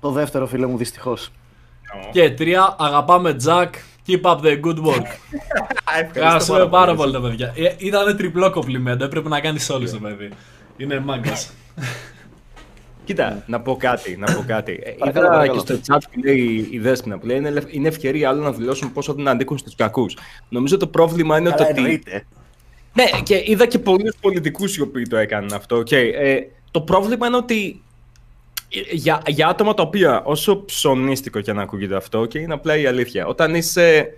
Το 0.00 0.10
δεύτερο, 0.10 0.46
φίλε 0.46 0.66
μου, 0.66 0.76
δυστυχώς. 0.76 1.30
Και 2.12 2.34
3. 2.38 2.54
Αγαπάμε 2.76 3.36
Jack. 3.46 3.68
Keep 4.06 4.20
up 4.22 4.40
the 4.40 4.60
good 4.60 4.84
work. 4.84 5.06
Ευχαριστούμε 6.14 6.68
πάρα 6.68 6.94
πολύ, 6.94 7.12
τα 7.12 7.20
παιδιά. 7.20 7.52
Ε, 7.56 7.74
Ήταν 7.78 8.16
τριπλό 8.16 8.50
κομπλιμέντο. 8.50 9.04
Έπρεπε 9.04 9.28
να 9.28 9.40
κάνεις 9.40 9.70
όλου 9.70 9.90
το 9.90 9.98
παιδί. 9.98 10.30
Είναι 10.76 11.00
μάγκας. 11.00 11.52
Κοίτα, 13.04 13.42
να 13.46 13.60
πω 13.60 13.76
κάτι, 13.76 14.16
να 14.16 14.34
πω 14.34 14.44
κάτι. 14.46 14.80
Ε, 14.82 14.90
Παρακαλώ, 14.90 15.26
Είδα 15.26 15.36
παρακαλώ. 15.36 15.62
και 15.62 15.74
στο 15.74 15.94
chat 15.94 15.98
που 16.12 16.20
λέει 16.24 16.68
η 16.70 16.78
Δέσποινα 16.78 17.18
που 17.18 17.26
λέει 17.26 17.36
είναι, 17.36 17.48
ελευ- 17.48 17.74
είναι 17.74 17.88
ευκαιρία 17.88 18.28
άλλων 18.28 18.44
να 18.44 18.52
δηλώσουν 18.52 18.92
πόσο 18.92 19.12
δεν 19.14 19.28
ανήκουν 19.28 19.58
στους 19.58 19.74
κακούς. 19.74 20.16
Νομίζω 20.48 20.76
το 20.76 20.86
πρόβλημα 20.86 21.38
είναι 21.38 21.50
Καλά, 21.50 21.68
ότι... 21.68 21.78
εννοείται. 21.78 22.26
Ναι, 22.94 23.04
και 23.22 23.42
είδα 23.46 23.66
και 23.66 23.78
πολλούς 23.78 24.16
πολιτικούς 24.20 24.76
οι 24.76 24.80
οποίοι 24.80 25.02
το 25.02 25.16
έκαναν 25.16 25.52
αυτό. 25.52 25.82
Και, 25.82 25.98
ε, 25.98 26.46
το 26.70 26.80
πρόβλημα 26.80 27.26
είναι 27.26 27.36
ότι 27.36 27.82
ε, 28.68 28.94
για, 28.94 29.22
για 29.26 29.48
άτομα 29.48 29.74
τα 29.74 29.82
οποία, 29.82 30.22
όσο 30.24 30.64
ψωνίστικο 30.64 31.40
και 31.40 31.52
να 31.52 31.62
ακούγεται 31.62 31.96
αυτό, 31.96 32.26
και 32.26 32.38
είναι 32.38 32.54
απλά 32.54 32.76
η 32.76 32.86
αλήθεια, 32.86 33.26
όταν 33.26 33.54
είσαι 33.54 34.14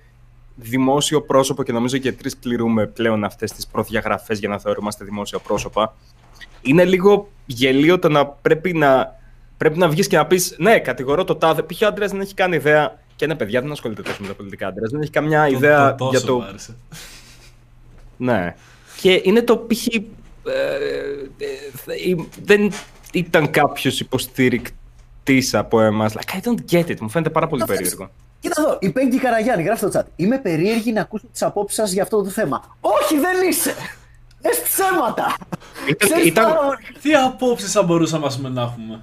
δημόσιο 0.54 1.22
πρόσωπο 1.22 1.62
και 1.62 1.72
νομίζω 1.72 1.98
και 1.98 2.12
τρεις 2.12 2.36
πληρούμε 2.36 2.86
πλέον 2.86 3.24
αυτές 3.24 3.52
τις 3.52 3.66
προδιαγραφές 3.66 4.38
για 4.38 4.48
να 4.48 4.58
θεωρούμαστε 4.58 5.04
δημόσια 5.04 5.38
πρόσωπα, 5.38 5.96
είναι 6.62 6.84
λίγο 6.84 7.28
γελίο 7.46 7.98
το 7.98 8.08
να 8.08 8.26
πρέπει 8.26 8.72
να, 8.72 9.14
πρέπει 9.56 9.78
να 9.78 9.88
βγεις 9.88 10.06
και 10.06 10.16
να 10.16 10.26
πεις 10.26 10.54
«Ναι, 10.58 10.78
κατηγορώ 10.78 11.24
το 11.24 11.36
τάδε». 11.36 11.62
Π.χ. 11.62 11.82
ο 11.82 11.86
Άντρας 11.86 12.10
δεν 12.10 12.20
έχει 12.20 12.34
καν 12.34 12.52
ιδέα 12.52 12.98
και 13.16 13.26
ναι, 13.26 13.34
παιδιά, 13.34 13.60
δεν 13.60 13.70
ασχολείται 13.70 14.02
τόσο 14.02 14.16
με 14.20 14.26
τα 14.28 14.34
πολιτικά 14.34 14.66
Άντρας. 14.66 14.90
Δεν 14.90 15.00
έχει 15.00 15.10
καμιά 15.10 15.48
ιδέα 15.48 15.94
το, 15.94 16.08
για 16.10 16.20
τόσο 16.20 16.26
το 16.26 16.38
μ' 16.38 16.42
άρεσε. 16.42 16.76
ναι. 18.16 18.54
Και 19.00 19.20
είναι 19.24 19.42
το 19.42 19.56
π.χ. 19.56 19.86
ε, 19.86 19.96
ε, 19.96 20.00
ε, 22.10 22.14
δεν 22.42 22.72
ήταν 23.12 23.50
κάποιος 23.50 24.00
υποστηρικτής 24.00 25.54
από 25.54 25.80
εμάς. 25.80 26.14
Like, 26.14 26.36
I 26.36 26.40
don't 26.48 26.72
get 26.74 26.86
it. 26.86 27.00
Μου 27.00 27.10
φαίνεται 27.10 27.30
πάρα 27.30 27.46
πολύ 27.46 27.62
Αυτό 27.62 27.74
περίεργο. 27.74 28.10
Κοίτα 28.40 28.62
εδώ, 28.62 28.78
η 28.80 28.90
Πέγγι 28.90 29.18
Καραγιάννη 29.18 29.64
γράφει 29.64 29.88
στο 29.88 30.00
chat. 30.00 30.04
Είμαι 30.16 30.38
περίεργη 30.38 30.92
να 30.92 31.00
ακούσω 31.00 31.26
τις 31.32 31.42
απόψεις 31.42 31.76
σας 31.76 31.92
για 31.92 32.02
αυτό 32.02 32.22
το 32.22 32.28
θέμα. 32.28 32.76
Όχι, 32.80 33.18
δεν 33.18 33.48
είσαι! 33.48 33.74
Λες 34.44 34.60
ψέματα! 34.62 35.36
Ήταν, 35.88 36.08
Ξέρεις 36.08 36.26
ήταν, 36.26 36.44
πάρα 36.44 36.58
πολύ- 36.60 36.78
Τι 37.02 37.14
απόψεις 37.14 37.72
θα 37.72 37.82
μπορούσαμε 37.82 38.26
ας 38.26 38.36
πούμε, 38.36 38.48
να 38.48 38.62
έχουμε; 38.62 39.00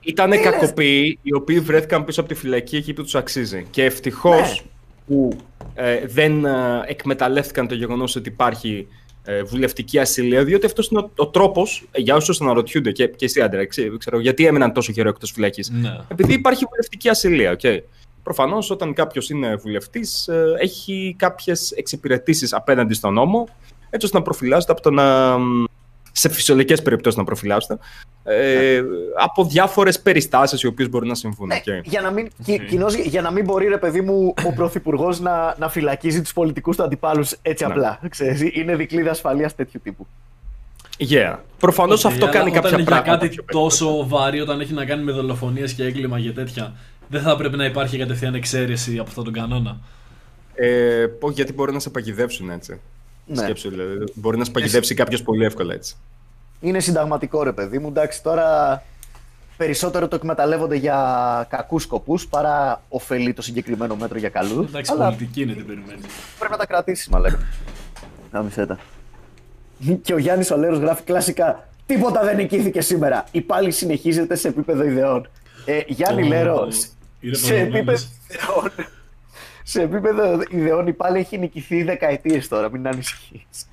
ήταν 0.00 0.30
Τι 0.30 0.36
λες; 0.36 0.44
κακοποιοί 0.46 1.18
οι 1.22 1.34
οποίοι 1.34 1.60
βρέθηκαν 1.60 2.04
πίσω 2.04 2.20
από 2.20 2.28
τη 2.28 2.34
φυλακή 2.34 2.76
εκεί 2.76 2.92
που 2.92 3.02
τους 3.02 3.14
αξίζει. 3.14 3.66
Και 3.70 3.84
ευτυχώς 3.84 4.64
Ναι. 4.64 4.70
που 5.06 5.36
ε, 5.74 6.06
δεν 6.06 6.44
ε, 6.44 6.82
εκμεταλλεύτηκαν 6.86 7.68
το 7.68 7.74
γεγονός 7.74 8.16
ότι 8.16 8.28
υπάρχει 8.28 8.88
ε, 9.24 9.42
βουλευτική 9.42 9.98
ασυλία, 9.98 10.44
διότι 10.44 10.66
αυτός 10.66 10.88
είναι 10.88 11.00
ο, 11.00 11.10
ο 11.16 11.26
τρόπος 11.28 11.88
για 11.94 12.14
όσους 12.14 12.40
αναρωτιούνται 12.40 12.92
και, 12.92 13.06
και 13.06 13.24
εσύ, 13.24 13.40
άντρα, 13.40 13.66
ξέ- 13.66 13.96
ξέρω, 13.98 14.20
γιατί 14.20 14.46
έμειναν 14.46 14.72
τόσο 14.72 14.92
καιρό 14.92 15.08
εκτός 15.08 15.30
φυλακής. 15.30 15.70
Ναι. 15.70 15.96
Επειδή 16.08 16.32
υπάρχει 16.32 16.64
βουλευτική 16.70 17.08
ασυλία. 17.08 17.56
Okay. 17.62 17.78
Προφανώς, 18.22 18.70
όταν 18.70 18.92
κάποιος 18.94 19.30
είναι 19.30 19.54
βουλευτής, 19.56 20.28
έχει 20.60 21.14
κάποιες 21.18 21.70
εξυπηρετήσεις 21.70 22.52
απέναντι 22.52 22.94
στον 22.94 23.12
νόμο, 23.12 23.48
έτσι 23.96 24.06
ώστε 24.06 24.18
να 24.18 24.24
προφυλάσσεται 24.24 24.72
από 24.72 24.80
το 24.82 24.90
να. 24.90 25.36
σε 26.12 26.28
φυσιολογικές 26.28 26.82
περιπτώσεις 26.82 27.18
να 27.18 27.24
προφυλάσσεται. 27.24 27.78
Ε, 28.24 28.82
από 29.18 29.44
διάφορες 29.44 30.00
περιστάσεις 30.00 30.62
οι 30.62 30.66
οποίες 30.66 30.88
μπορεί 30.88 31.06
να 31.08 31.14
συμβούν. 31.14 31.46
Ναι, 31.46 31.60
okay. 31.64 31.80
για, 31.84 32.00
να 32.00 32.10
μην, 32.10 32.28
κι- 32.44 32.64
κοινώς, 32.66 32.94
για 32.94 33.20
να 33.22 33.30
μην 33.30 33.44
μπορεί, 33.44 33.66
ρε 33.68 33.78
παιδί 33.78 34.00
μου, 34.00 34.34
ο 34.46 34.52
Πρωθυπουργός 34.52 35.20
να, 35.20 35.54
να 35.58 35.68
φυλακίζει 35.68 36.22
τους 36.22 36.32
πολιτικούς 36.32 36.76
του 36.76 36.82
αντιπάλους 36.82 37.34
έτσι 37.42 37.66
Ναι. 37.66 37.72
απλά. 37.72 38.00
Ξέρεις, 38.08 38.40
είναι 38.52 38.76
δικλείδα 38.76 39.10
ασφαλείας 39.10 39.54
τέτοιου 39.54 39.80
τύπου. 39.82 40.06
Yeah. 41.10 41.36
Προφανώς 41.58 42.04
Οκ, 42.04 42.10
αυτό 42.12 42.24
αλλά 42.24 42.32
κάνει 42.34 42.50
όταν 42.50 42.62
κάποια 42.62 42.78
είναι 42.78 42.88
για 42.88 42.90
πράγματα. 42.90 43.18
κάτι 43.18 43.34
πιο 43.34 43.42
περισσότερο. 43.42 43.92
τόσο 43.96 44.08
βαρύ, 44.08 44.40
όταν 44.40 44.60
έχει 44.60 44.72
να 44.72 44.84
κάνει 44.84 45.02
με 45.02 45.12
δολοφονίες 45.12 45.72
και 45.72 45.84
έγκλημα 45.84 46.20
και 46.20 46.30
τέτοια, 46.32 46.72
δεν 47.08 47.22
θα 47.22 47.36
πρέπει 47.36 47.56
να 47.56 47.64
υπάρχει 47.64 47.98
κατευθείαν 47.98 48.34
εξαίρεση 48.34 48.98
από 48.98 49.08
αυτόν 49.08 49.24
τον 49.24 49.32
κανόνα. 49.32 49.78
Ε, 50.54 51.06
πω, 51.20 51.30
γιατί 51.30 51.52
μπορεί 51.52 51.72
να 51.72 51.78
σε 51.78 51.90
παγιδεύσουν 51.90 52.50
έτσι. 52.50 52.80
Ναι. 53.26 53.42
Σκέψου, 53.42 53.70
δηλαδή. 53.70 54.04
Μπορεί 54.14 54.38
να 54.38 54.44
σε 54.44 54.50
παγιδεύσει 54.50 54.94
κάποιο 54.94 55.18
πολύ 55.24 55.44
εύκολα 55.44 55.74
έτσι. 55.74 55.96
Είναι 56.60 56.80
συνταγματικό 56.80 57.42
ρε 57.42 57.52
παιδί 57.52 57.78
μου. 57.78 57.88
Εντάξει, 57.88 58.22
τώρα 58.22 58.82
περισσότερο 59.56 60.08
το 60.08 60.16
εκμεταλλεύονται 60.16 60.76
για 60.76 61.46
κακούς 61.50 61.82
σκοπούς 61.82 62.26
παρά 62.26 62.82
ωφελεί 62.88 63.32
το 63.32 63.42
συγκεκριμένο 63.42 63.96
μέτρο 63.96 64.18
για 64.18 64.28
καλούς. 64.28 64.66
Εντάξει, 64.66 64.92
αλλά 64.92 65.04
πολιτική 65.04 65.42
είναι, 65.42 65.52
την 65.52 65.66
περιμένει. 65.66 66.00
πρέπει 66.38 66.52
να 66.52 66.58
τα 66.58 66.66
κρατήσεις, 66.66 67.08
μα 67.08 67.18
λέγα. 67.18 67.38
Γάμισε 68.32 68.66
τα. 68.66 68.78
Και 70.02 70.14
ο 70.14 70.18
Γιάννης 70.18 70.50
Ολέρος 70.50 70.78
γράφει 70.78 71.02
κλασικά 71.02 71.68
Τίποτα 71.86 72.24
δεν 72.24 72.36
νικήθηκε 72.36 72.80
σήμερα. 72.80 73.24
Η 73.30 73.40
πάλι 73.40 73.70
συνεχίζεται 73.70 74.34
σε 74.34 74.48
επίπεδο 74.48 74.84
ιδεών. 74.84 75.28
Ε, 75.64 75.80
Γιάννη 75.86 76.22
Ω, 76.22 76.26
Λέρο, 76.26 76.68
είναι 77.20 77.34
σε 77.34 77.54
επίπεδο 77.54 77.72
προηγούμενος. 77.74 78.08
ιδεών, 78.28 78.70
σε 79.68 79.82
επίπεδο 79.82 80.42
ιδεών 80.50 80.86
η 80.86 80.92
πάλι 80.92 81.18
έχει 81.18 81.38
νικηθεί 81.38 81.82
δεκαετίες 81.82 82.48
τώρα, 82.48 82.70
μην 82.70 82.88
ανησυχείς. 82.88 83.68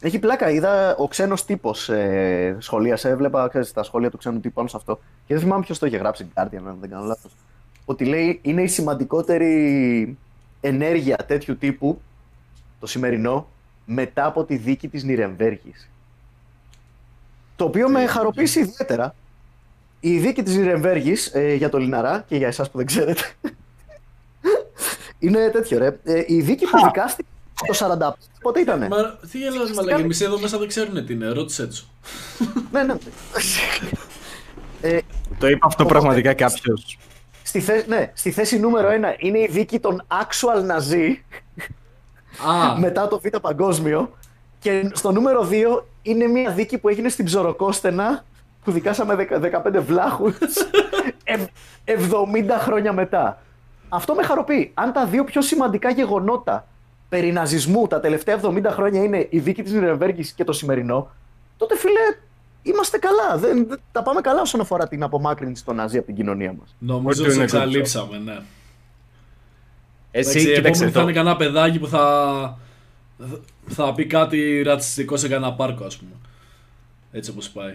Έχει 0.00 0.18
πλάκα, 0.18 0.50
είδα 0.50 0.96
ο 0.96 1.08
ξένος 1.08 1.44
τύπος 1.44 1.88
ε, 1.88 2.56
σχολίασε, 2.58 3.08
έβλεπα 3.08 3.48
ξέρεις, 3.48 3.72
τα 3.72 3.82
σχόλια 3.82 4.10
του 4.10 4.16
ξένου 4.16 4.40
τύπου 4.40 4.54
πάνω 4.54 4.68
σε 4.68 4.76
αυτό 4.76 4.98
και 5.26 5.34
δεν 5.34 5.42
θυμάμαι 5.42 5.64
ποιος 5.64 5.78
το 5.78 5.86
είχε 5.86 5.96
γράψει, 5.96 6.28
Guardian 6.34 6.62
αν 6.66 6.76
δεν 6.80 6.90
κάνω 6.90 7.04
λάθος. 7.04 7.32
Ότι 7.84 8.04
λέει 8.04 8.38
είναι 8.42 8.62
η 8.62 8.66
σημαντικότερη 8.66 10.18
ενέργεια 10.60 11.16
τέτοιου 11.16 11.56
τύπου 11.56 12.00
το 12.80 12.86
σημερινό 12.86 13.48
μετά 13.84 14.26
από 14.26 14.44
τη 14.44 14.56
δίκη 14.56 14.88
της 14.88 15.04
Νιρεμβέργης. 15.04 15.90
Το 17.56 17.64
οποίο 17.64 17.88
με 17.88 18.06
χαροποίησε 18.06 18.60
ιδιαίτερα. 18.60 19.14
Η 20.00 20.18
δίκη 20.18 20.42
της 20.42 20.56
Νιρεμβέργης 20.56 21.34
ε, 21.34 21.54
για 21.54 21.68
το 21.68 21.78
Λιναρά 21.78 22.24
και 22.28 22.36
για 22.36 22.46
εσάς 22.46 22.70
που 22.70 22.76
δεν 22.76 22.86
ξέρετε 22.86 23.22
είναι 25.18 25.48
τέτοιο 25.48 25.78
ρε. 25.78 25.98
Ε, 26.04 26.22
η 26.26 26.40
δίκη 26.40 26.64
που 26.66 26.78
δικάστηκε 26.84 27.28
το 27.66 27.74
45 27.74 28.10
πότε 28.42 28.60
ήτανε; 28.60 28.88
Μα 28.88 29.18
τι 29.30 29.38
γελάς 29.38 29.72
μαλάκα, 29.72 29.98
εμείς 30.00 30.20
εδώ 30.20 30.38
μέσα 30.40 30.58
δεν 30.58 30.68
ξέρουν 30.68 31.06
τι 31.06 31.12
είναι, 31.12 31.28
ρώτησέ 31.28 31.66
του. 31.66 31.84
ναι, 32.72 32.82
ναι. 32.82 32.94
ε, 34.80 34.98
Το 35.38 35.46
είπα 35.48 35.66
αυτό 35.66 35.82
Οπότε- 35.82 35.88
πραγματικά 35.88 36.34
κάποιος. 36.34 36.98
στη, 37.42 37.60
θέση, 37.60 37.84
ναι, 37.88 38.10
στη 38.14 38.30
θέση 38.30 38.58
νούμερο 38.58 38.88
1 38.88 39.14
είναι 39.18 39.38
η 39.38 39.48
δίκη 39.50 39.78
των 39.80 40.02
actual 40.08 40.62
Ναζί 40.64 41.24
Α, 42.48 42.78
μετά 42.78 43.08
το 43.08 43.20
Β' 43.20 43.36
Παγκόσμιο. 43.40 44.16
Και 44.58 44.90
στο 44.94 45.12
νούμερο 45.12 45.48
2 45.50 45.84
είναι 46.02 46.26
μια 46.26 46.50
δίκη 46.50 46.78
που 46.78 46.88
έγινε 46.88 47.08
στην 47.08 47.24
Ψωροκόστενα 47.24 48.24
που 48.64 48.70
δικάσαμε 48.72 49.14
δεκα- 49.14 49.38
15 49.38 49.78
βλάχους 49.80 50.34
ευ- 51.24 51.48
70 51.84 52.58
χρόνια 52.58 52.92
μετά. 52.92 53.42
Αυτό 53.88 54.14
με 54.14 54.22
χαροποιεί. 54.22 54.70
Αν 54.74 54.92
τα 54.92 55.06
δύο 55.06 55.24
πιο 55.24 55.40
σημαντικά 55.42 55.90
γεγονότα 55.90 56.66
περί 57.08 57.32
ναζισμού 57.32 57.86
τα 57.86 58.00
τελευταία 58.00 58.40
70 58.42 58.62
χρόνια 58.70 59.02
είναι 59.02 59.26
η 59.30 59.38
δίκη 59.38 59.62
της 59.62 59.72
Νιρεμβέργης 59.72 60.32
και 60.32 60.44
το 60.44 60.52
σημερινό, 60.52 61.10
τότε 61.56 61.76
φίλε 61.76 62.00
είμαστε 62.62 62.98
καλά. 62.98 63.36
Δεν, 63.38 63.66
δεν- 63.68 63.80
τα 63.92 64.02
πάμε 64.02 64.20
καλά 64.20 64.40
όσον 64.40 64.60
αφορά 64.60 64.88
την 64.88 65.02
απομάκρυνση 65.02 65.64
των 65.64 65.76
Ναζί 65.76 65.96
από 65.96 66.06
την 66.06 66.14
κοινωνία 66.14 66.54
μας. 66.60 66.74
νομίζω 66.78 67.20
Ό,τι 67.20 67.28
ότι 67.28 67.34
είναι 67.34 67.44
εξαλείψαμε, 67.44 68.18
ναι. 68.18 68.38
Εσύ, 70.10 70.28
Εντάξει, 70.38 70.52
κοίταξε 70.54 70.68
επόμενη 70.84 70.90
θα 70.92 70.98
το. 70.98 71.00
είναι 71.08 71.12
κανένα 71.12 71.36
παιδάκι 71.36 71.78
που 71.78 71.86
θα, 71.86 72.58
θα 73.66 73.94
πει 73.94 74.06
κάτι 74.06 74.62
ρατσιστικό 74.62 75.16
σε 75.16 75.28
κανένα 75.28 75.52
πάρκο, 75.52 75.84
ας 75.84 75.96
πούμε. 75.96 76.10
Έτσι 77.12 77.30
όπως 77.30 77.50
πάει. 77.50 77.72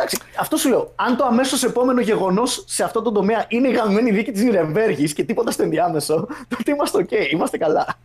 Εντάξει, 0.00 0.18
αυτό 0.38 0.56
σου 0.56 0.68
λέω. 0.68 0.92
Αν 0.96 1.16
το 1.16 1.24
αμέσως 1.24 1.62
επόμενο 1.62 2.00
γεγονός 2.00 2.64
σε 2.66 2.84
αυτό 2.84 3.02
το 3.02 3.12
τομέα 3.12 3.44
είναι 3.48 3.68
η 3.68 3.72
γαμημένη 3.72 4.10
δίκη 4.10 4.32
της 4.32 4.42
Νιρεμβέργης 4.42 5.12
και 5.12 5.24
τίποτα 5.24 5.50
στο 5.50 5.62
ενδιάμεσο, 5.62 6.26
τότε 6.48 6.70
είμαστε 6.70 6.98
οκ, 6.98 7.10
είμαστε 7.32 7.58
καλά. 7.58 7.98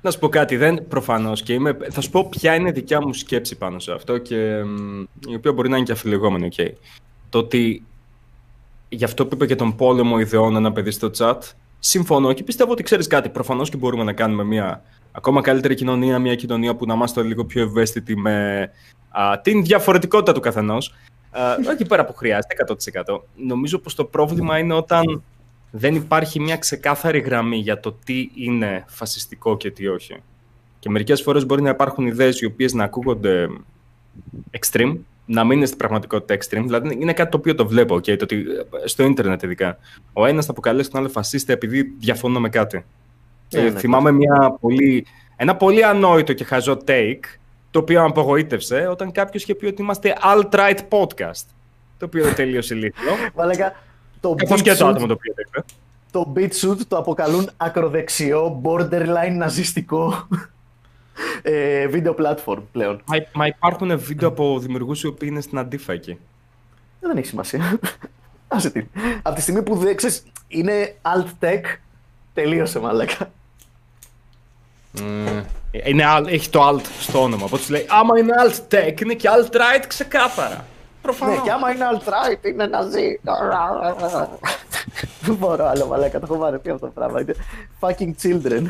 Να 0.00 0.10
σου 0.10 0.18
πω 0.18 0.28
κάτι, 0.28 0.56
δεν 0.56 0.88
προφανώς 0.88 1.42
και 1.42 1.52
είμαι... 1.52 1.76
θα 1.90 2.00
σου 2.00 2.10
πω 2.10 2.28
ποια 2.28 2.54
είναι 2.54 2.68
η 2.68 2.72
δικιά 2.72 3.00
μου 3.00 3.12
σκέψη 3.12 3.56
πάνω 3.56 3.78
σε 3.78 3.92
αυτό 3.92 4.18
και 4.18 4.62
μ, 4.64 5.04
η 5.28 5.34
οποία 5.34 5.52
μπορεί 5.52 5.68
να 5.68 5.76
είναι 5.76 5.86
και 5.86 5.92
αμφιλεγόμενη, 5.92 6.46
οκ. 6.46 6.74
Το 7.28 7.38
ότι 7.38 7.84
γι' 8.88 9.04
αυτό 9.04 9.26
που 9.26 9.34
είπε 9.34 9.46
και 9.46 9.56
τον 9.56 9.76
πόλεμο 9.76 10.18
ιδεών 10.18 10.56
ένα 10.56 10.72
παιδί 10.72 10.90
στο 10.90 11.10
chat, 11.18 11.38
συμφωνώ 11.84 12.32
και 12.32 12.42
πιστεύω 12.42 12.72
ότι 12.72 12.82
ξέρεις 12.82 13.06
κάτι, 13.06 13.28
προφανώς 13.28 13.70
και 13.70 13.76
μπορούμε 13.76 14.04
να 14.04 14.12
κάνουμε 14.12 14.44
μια 14.44 14.82
ακόμα 15.12 15.40
καλύτερη 15.40 15.74
κοινωνία, 15.74 16.18
μια 16.18 16.34
κοινωνία 16.34 16.74
που 16.74 16.86
να 16.86 16.94
είμαστε 16.94 17.22
λίγο 17.22 17.44
πιο 17.44 17.62
ευαίσθητοι 17.62 18.16
με 18.16 18.68
α, 19.10 19.40
την 19.40 19.64
διαφορετικότητα 19.64 20.32
του 20.32 20.40
καθενός. 20.40 20.94
Α, 21.30 21.54
εκεί 21.72 21.86
πέρα 21.86 22.04
που 22.04 22.14
χρειάζεται, 22.14 22.54
100%. 23.04 23.20
Νομίζω 23.36 23.78
πως 23.78 23.94
το 23.94 24.04
πρόβλημα 24.04 24.58
είναι 24.58 24.74
όταν 24.74 25.22
δεν 25.70 25.94
υπάρχει 25.94 26.40
μια 26.40 26.56
ξεκάθαρη 26.56 27.18
γραμμή 27.18 27.56
για 27.56 27.80
το 27.80 27.92
τι 28.04 28.30
είναι 28.34 28.84
φασιστικό 28.86 29.56
και 29.56 29.70
τι 29.70 29.88
όχι. 29.88 30.16
Και 30.78 30.90
μερικές 30.90 31.22
φορές 31.22 31.46
μπορεί 31.46 31.62
να 31.62 31.70
υπάρχουν 31.70 32.06
ιδέες 32.06 32.40
οι 32.40 32.46
οποίες 32.46 32.72
να 32.72 32.84
ακούγονται 32.84 33.48
extreme, 34.58 34.96
να 35.26 35.44
μην 35.44 35.56
είναι 35.56 35.66
στην 35.66 35.78
πραγματικότητα 35.78 36.34
extreme. 36.34 36.62
Δηλαδή 36.64 36.96
είναι 37.00 37.12
κάτι 37.12 37.30
το 37.30 37.36
οποίο 37.36 37.54
το 37.54 37.66
βλέπω, 37.66 37.94
okay, 37.94 38.16
το 38.16 38.24
ότι, 38.24 38.36
ε, 38.84 38.86
στο 38.88 39.02
ίντερνετ 39.02 39.42
ειδικά. 39.42 39.78
Ο 40.12 40.26
ένας 40.26 40.44
θα 40.44 40.50
αποκαλέσει 40.50 40.90
τον 40.90 41.00
άλλο 41.00 41.08
φασίστα 41.08 41.52
επειδή 41.52 41.94
διαφωνώ 41.98 42.40
με 42.40 42.48
κάτι. 42.48 42.84
Ναι, 43.54 43.60
Ε, 43.60 43.70
ναι, 43.70 43.78
θυμάμαι 43.78 44.12
μια 44.12 44.56
πολύ, 44.60 45.06
ένα 45.36 45.56
πολύ 45.56 45.84
ανόητο 45.84 46.32
και 46.32 46.44
χαζό 46.44 46.76
take, 46.86 47.20
το 47.70 47.78
οποίο 47.78 48.00
με 48.00 48.06
απογοήτευσε 48.06 48.86
όταν 48.90 49.12
κάποιος 49.12 49.42
είχε 49.42 49.54
πει 49.54 49.66
ότι 49.66 49.82
είμαστε 49.82 50.16
alt-right 50.34 50.78
podcast. 50.88 51.44
Το 51.98 52.04
οποίο 52.04 52.24
είναι 52.24 52.34
τελείω 52.34 52.60
ηλίθιο. 52.70 53.10
Μαλάκα, 53.36 53.72
το 54.20 54.34
Καθώ 54.34 54.54
beat 54.54 54.60
και 54.62 54.74
το 54.74 54.86
suit- 54.86 54.90
άτομο 54.90 55.06
το 55.06 55.12
οποίο 55.12 55.34
το 55.34 55.42
είπε. 55.46 55.64
το 56.10 56.32
beat 56.36 56.66
suit 56.70 56.78
το 56.88 56.96
αποκαλούν 56.96 57.50
ακροδεξιό, 57.56 58.60
borderline 58.64 59.34
ναζιστικό 59.36 60.28
ε, 61.42 61.88
video 61.92 62.14
platform 62.14 62.58
πλέον. 62.72 63.02
Μα, 63.04 63.16
μα 63.32 63.46
υπάρχουν 63.46 63.98
βίντεο 63.98 64.28
από 64.28 64.58
δημιουργούς 64.58 65.02
οι 65.02 65.06
οποίοι 65.06 65.28
είναι 65.32 65.40
στην 65.40 65.58
αντίφα 65.58 65.92
εκεί. 65.92 66.18
Δεν 67.00 67.16
έχει 67.16 67.26
σημασία. 67.26 67.78
Άσε 68.48 68.70
την. 68.70 68.86
Από 69.22 69.34
τη 69.34 69.40
στιγμή 69.40 69.62
που 69.62 69.76
δεν 69.76 69.96
ξέρεις, 69.96 70.22
είναι 70.48 70.94
alt 71.02 71.44
tech, 71.44 71.60
τελείωσε 72.34 72.78
μαλάκα. 72.78 73.30
Ε, 75.70 75.90
Είναι, 75.90 76.04
alt- 76.06 76.26
έχει 76.28 76.50
το 76.50 76.68
alt 76.68 76.84
στο 77.00 77.22
όνομα. 77.22 77.44
Οπότε 77.44 77.62
σου 77.62 77.72
λέει, 77.72 77.86
άμα 77.88 78.18
είναι 78.18 78.32
alt 78.46 78.74
tech, 78.74 79.00
είναι 79.00 79.14
και 79.14 79.28
alt 79.32 79.54
right 79.54 79.84
ξεκάθαρα. 79.88 80.64
Προφανώς. 81.02 81.36
Ναι, 81.36 81.42
και 81.42 81.50
άμα 81.50 81.70
είναι 81.70 81.84
alt-right, 81.92 82.46
είναι 82.46 82.66
ναζί. 82.66 83.20
Δεν 85.20 85.34
μπορώ 85.34 85.66
άλλο, 85.68 85.86
μαλάκα. 85.86 86.18
Το 86.18 86.26
έχω 86.30 86.36
βαρεθεί 86.36 86.70
αυτό 86.70 86.86
το 86.86 86.92
πράγμα. 86.92 87.20
Είναι 87.20 87.34
fucking 87.80 88.12
children. 88.22 88.62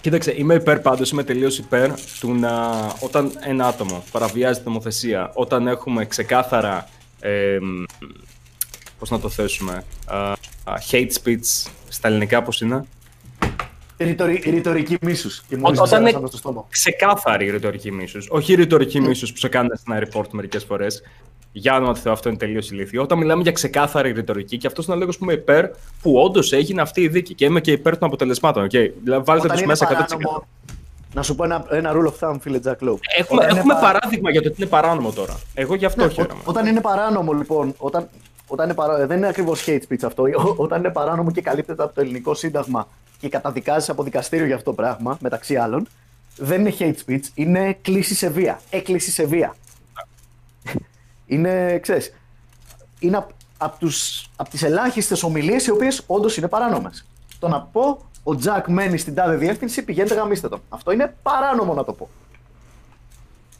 Κοίταξε, 0.00 0.34
είμαι 0.36 0.54
υπέρ 0.54 0.80
πάντως, 0.80 1.10
είμαι 1.10 1.22
τελείως 1.24 1.58
υπέρ 1.58 1.90
του 2.20 2.34
να 2.34 2.70
όταν 3.00 3.32
ένα 3.40 3.66
άτομο 3.66 4.04
παραβιάζει 4.10 4.58
τη 4.58 4.64
νομοθεσία, 4.66 5.30
όταν 5.34 5.66
έχουμε 5.66 6.06
ξεκάθαρα, 6.06 6.88
ε, 7.20 7.58
μ, 7.60 7.82
πώς 8.98 9.10
να 9.10 9.20
το 9.20 9.28
θέσουμε, 9.28 9.84
α, 10.06 10.32
α, 10.32 10.36
hate 10.90 11.10
speech 11.24 11.68
στα 11.88 12.08
ελληνικά 12.08 12.42
πώς 12.42 12.60
είναι, 12.60 12.84
Ρητορι, 13.98 14.42
ρητορική 14.46 14.96
μίσους. 15.00 15.42
Και 15.48 15.56
μόλις 15.56 15.80
Όταν 15.80 16.02
μα 16.02 16.08
είναι- 16.08 16.26
στο 16.26 16.36
στόμα. 16.36 16.64
ξεκάθαρη 16.70 17.50
ρητορική 17.50 17.92
μίσους. 17.92 18.26
Όχι 18.30 18.54
ρητορική 18.54 19.00
μίσους 19.00 19.32
που 19.32 19.38
σε 19.38 19.48
κάνουν 19.48 19.70
σε 19.76 19.82
ένα 19.86 20.06
report 20.08 20.28
μερικές 20.30 20.64
φορές. 20.64 21.02
Για 21.56 21.76
όνομα 21.76 21.92
του 21.94 22.00
Θεού, 22.00 22.12
αυτό 22.12 22.28
είναι 22.28 22.38
τελείως 22.38 22.70
ηλίθιο. 22.70 23.02
Όταν 23.02 23.18
μιλάμε 23.18 23.42
για 23.42 23.52
ξεκάθαρη 23.52 24.12
ρητορική, 24.12 24.56
και 24.58 24.66
αυτός 24.66 24.86
είναι 24.86 24.94
ο 24.96 24.98
λόγος 24.98 25.18
που 25.18 25.24
είμαι 25.24 25.32
υπέρ, 25.32 25.66
που 26.02 26.16
όντως 26.18 26.52
έγινε 26.52 26.80
αυτή 26.80 27.00
η 27.00 27.08
δίκη 27.08 27.34
και 27.34 27.44
είμαι 27.44 27.60
και 27.60 27.72
υπέρ 27.72 27.98
των 27.98 28.08
αποτελεσμάτων. 28.08 28.64
Okay. 28.64 28.90
Δηλαδή, 29.02 29.24
βάλτε 29.24 29.32
Όταν 29.32 29.50
τους 29.50 29.58
είναι 29.58 29.66
μέσα 29.66 29.86
100%. 29.86 29.88
παράνομο. 29.88 30.46
Να 31.14 31.22
σου 31.22 31.34
πω 31.34 31.44
ένα, 31.44 31.66
ένα 31.70 31.92
rule 31.94 32.06
of 32.12 32.28
thumb, 32.30 32.36
φίλε 32.40 32.58
Jack 32.64 32.70
Lowe. 32.70 32.96
Έχουμε, 33.18 33.40
Όταν 33.40 33.48
είναι 33.50 33.58
έχουμε 33.58 33.74
παρά- 33.74 33.98
παράδειγμα 33.98 34.30
για 34.30 34.42
το 34.42 34.48
ότι 34.48 34.56
είναι 34.60 34.70
παράνομο 34.70 35.10
τώρα. 35.12 35.40
Εγώ 35.54 35.74
γι' 35.74 35.84
αυτό 35.84 36.00
Ναι, 36.00 36.06
ό- 36.06 36.10
χαίρομαι. 36.10 36.40
όταν 36.44 36.66
είναι 36.66 36.80
παράνομο, 36.80 37.32
λοιπόν, 37.32 37.74
όταν, 37.76 38.08
όταν 38.46 38.64
είναι 38.66 38.74
παρά... 38.74 39.06
δεν 39.06 39.16
είναι 39.16 39.26
ακριβώς 39.26 39.64
hate 39.66 39.80
speech 39.88 40.02
αυτό. 40.04 40.22
Ό- 40.22 40.54
Όταν 40.56 40.78
είναι 40.78 40.90
παράνομο 40.90 41.30
και 41.30 41.40
καλύπτεται 41.40 41.82
από 41.82 41.94
το 41.94 42.00
ελληνικό 42.00 42.34
σύνταγμα 42.34 42.88
και 43.18 43.28
καταδικάζεις 43.28 43.88
από 43.88 44.02
δικαστήριο 44.02 44.46
για 44.46 44.54
αυτό 44.54 44.70
το 44.70 44.76
πράγμα, 44.76 45.16
μεταξύ 45.20 45.56
άλλων, 45.56 45.86
δεν 46.36 46.60
είναι 46.60 46.74
hate 46.78 47.10
speech, 47.10 47.22
είναι 47.34 47.78
κλίση 47.82 48.14
σε 48.14 48.28
βία. 48.28 48.60
Έκκληση 48.70 49.10
σε 49.10 49.24
βία. 49.24 49.54
Είναι, 51.26 51.78
ξέρεις, 51.78 52.14
είναι 52.98 53.16
από 53.16 53.32
απ 53.58 53.78
τους, 53.78 54.26
απ 54.36 54.48
τις 54.48 54.62
ελάχιστες 54.62 55.22
ομιλίες 55.22 55.66
οι 55.66 55.70
οποίες 55.70 56.02
όντως 56.06 56.36
είναι 56.36 56.48
παράνομες. 56.48 57.06
Το 57.38 57.48
να 57.48 57.60
πω 57.60 58.04
ο 58.22 58.36
Τζακ 58.36 58.68
μένει 58.68 58.98
στην 58.98 59.14
τάδε 59.14 59.36
διεύθυνση, 59.36 59.82
πηγαίνετε 59.82 60.14
γαμίστε 60.14 60.48
τον. 60.48 60.60
Αυτό 60.68 60.92
είναι 60.92 61.16
παράνομο 61.22 61.74
να 61.74 61.84
το 61.84 61.92
πω. 61.92 62.08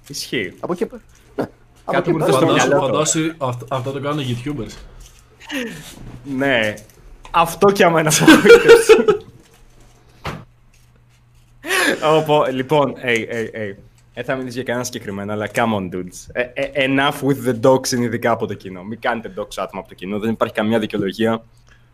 Ισχύει. 0.08 0.54
Από 0.60 0.72
εκεί, 0.72 0.86
πέρα- 0.86 1.02
ναι. 1.36 1.42
Από 1.84 1.92
Κάτι 1.92 2.10
εκεί 2.10 2.18
μου 2.18 2.24
πέρα- 2.24 2.30
ήρθε 2.30 2.46
στο 2.46 2.46
Φαντάσου, 2.46 2.68
μυαλό 2.68 2.80
τώρα. 2.80 2.92
φαντάσου 2.92 3.34
αυτό, 3.38 3.66
αυτό 3.70 3.90
το 3.92 4.00
κάνουν 4.00 4.18
οι 4.18 4.42
YouTubers. 4.44 4.72
Ναι. 6.24 6.74
Αυτό 7.30 7.70
κι 7.72 7.82
άμα 7.82 8.00
είναι 8.00 8.10
απογοήτευση. 8.20 8.92
Όπο, 12.18 12.44
λοιπόν, 12.50 12.94
hey, 13.04 13.18
hey, 13.32 13.56
hey. 13.56 13.74
Δεν 14.14 14.24
θα 14.24 14.34
μιλήσεις 14.34 14.54
για 14.54 14.62
κανένα 14.64 14.84
συγκεκριμένο, 14.84 15.32
αλλά 15.32 15.48
come 15.54 15.74
on, 15.78 15.94
dudes. 15.94 16.26
Ε, 16.32 16.42
ε, 16.54 16.70
enough 16.88 17.26
with 17.28 17.48
the 17.48 17.60
dogs 17.70 17.90
είναι 17.92 18.04
ειδικά 18.04 18.30
από 18.30 18.46
το 18.46 18.54
κοινό. 18.54 18.82
Μην 18.82 19.00
κάνετε 19.00 19.32
dogs 19.36 19.54
άτομα 19.56 19.80
από 19.80 19.88
το 19.88 19.94
κοινό. 19.94 20.18
Δεν 20.18 20.30
υπάρχει 20.30 20.54
καμιά 20.54 20.78
δικαιολογία. 20.78 21.42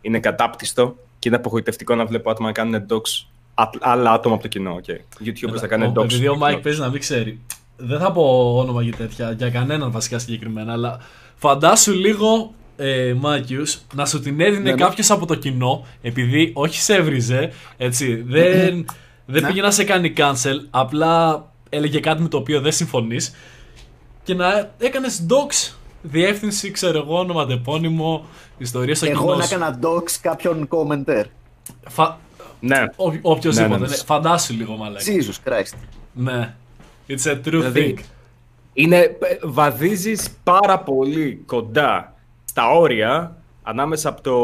Είναι 0.01 0.19
κατάπτυστο 0.19 0.95
και 1.19 1.27
είναι 1.27 1.37
απογοητευτικό 1.37 1.95
να 1.95 2.05
βλέπω 2.05 2.29
άτομα 2.31 2.47
να 2.47 2.53
κάνουν 2.53 2.85
dogs 2.89 3.25
α- 3.53 3.69
άλλα 3.79 4.11
άτομα 4.11 4.33
από 4.33 4.43
το 4.43 4.49
κοινό. 4.49 4.79
Okay. 4.85 5.25
YouTubers 5.27 5.57
θα 5.59 5.67
κάνουν 5.67 5.87
Ο- 5.87 5.91
dogs. 5.95 6.03
Επειδή 6.03 6.27
ο 6.27 6.33
στο 6.35 6.45
κοινό. 6.45 6.57
Mike 6.57 6.61
παίζει 6.63 6.79
να 6.79 6.89
μην 6.89 6.99
ξέρει. 6.99 7.39
δεν 7.77 7.99
θα 7.99 8.11
πω 8.11 8.53
όνομα 8.57 8.81
για 8.81 8.95
τέτοια, 8.95 9.31
για 9.31 9.49
κανέναν 9.49 9.91
βασικά 9.91 10.19
συγκεκριμένα, 10.19 10.71
αλλά 10.71 10.99
φαντάσου 11.35 11.93
λίγο, 11.93 12.53
ε, 12.77 13.13
Μάκιους, 13.17 13.79
να 13.93 14.05
σου 14.05 14.19
την 14.21 14.39
έδινε 14.41 14.57
Ναι, 14.59 14.69
ναι. 14.71 14.75
κάποιος 14.77 15.11
από 15.11 15.25
το 15.25 15.35
κοινό, 15.35 15.85
επειδή 16.01 16.51
όχι 16.55 16.81
σε 16.81 16.95
έβριζε, 16.95 17.51
έτσι, 17.77 18.15
δεν, 18.15 18.85
δεν 19.25 19.41
Ναι. 19.41 19.47
πήγε 19.47 19.61
να 19.61 19.71
σε 19.71 19.83
κάνει 19.83 20.13
cancel, 20.17 20.55
απλά 20.69 21.45
έλεγε 21.73 21.99
κάτι 21.99 22.21
με 22.21 22.27
το 22.27 22.37
οποίο 22.37 22.61
δεν 22.61 22.71
συμφωνείς 22.71 23.35
και 24.23 24.33
να 24.33 24.71
έκανες 24.77 25.25
docs, 25.29 25.73
διεύθυνση, 26.01 26.71
ξέρω 26.71 26.97
εγώ, 26.97 27.19
ονοματεπώνυμο, 27.19 28.25
ιστορία 28.57 28.95
στο 28.95 29.05
Εγώ 29.05 29.19
κοινό 29.21 29.35
να 29.35 29.43
σου. 29.43 29.53
έκανα 29.55 29.79
docs 29.83 30.11
κάποιον 30.21 30.67
commenter. 30.69 31.23
Φα... 31.87 32.17
Ναι. 32.59 32.83
Ό, 32.95 33.11
οποιοσδήποτε, 33.21 33.73
Ναι, 33.73 33.79
ναι, 33.79 33.85
ναι, 33.85 33.95
ναι. 33.97 34.03
φαντάσου 34.03 34.53
λίγο 34.53 34.75
μαλάκα. 34.75 35.03
Jesus 35.05 35.49
Christ. 35.49 35.77
Ναι. 36.13 36.53
It's 37.07 37.23
a 37.25 37.31
true 37.33 37.39
Δηλαδή, 37.45 37.95
thing. 37.97 38.03
Είναι, 38.73 38.97
ε, 38.97 39.17
βαδίζεις 39.43 40.29
πάρα 40.43 40.79
πολύ 40.79 41.43
κοντά 41.45 42.15
στα 42.45 42.69
όρια 42.71 43.35
ανάμεσα 43.63 44.09
από 44.09 44.21
το 44.21 44.35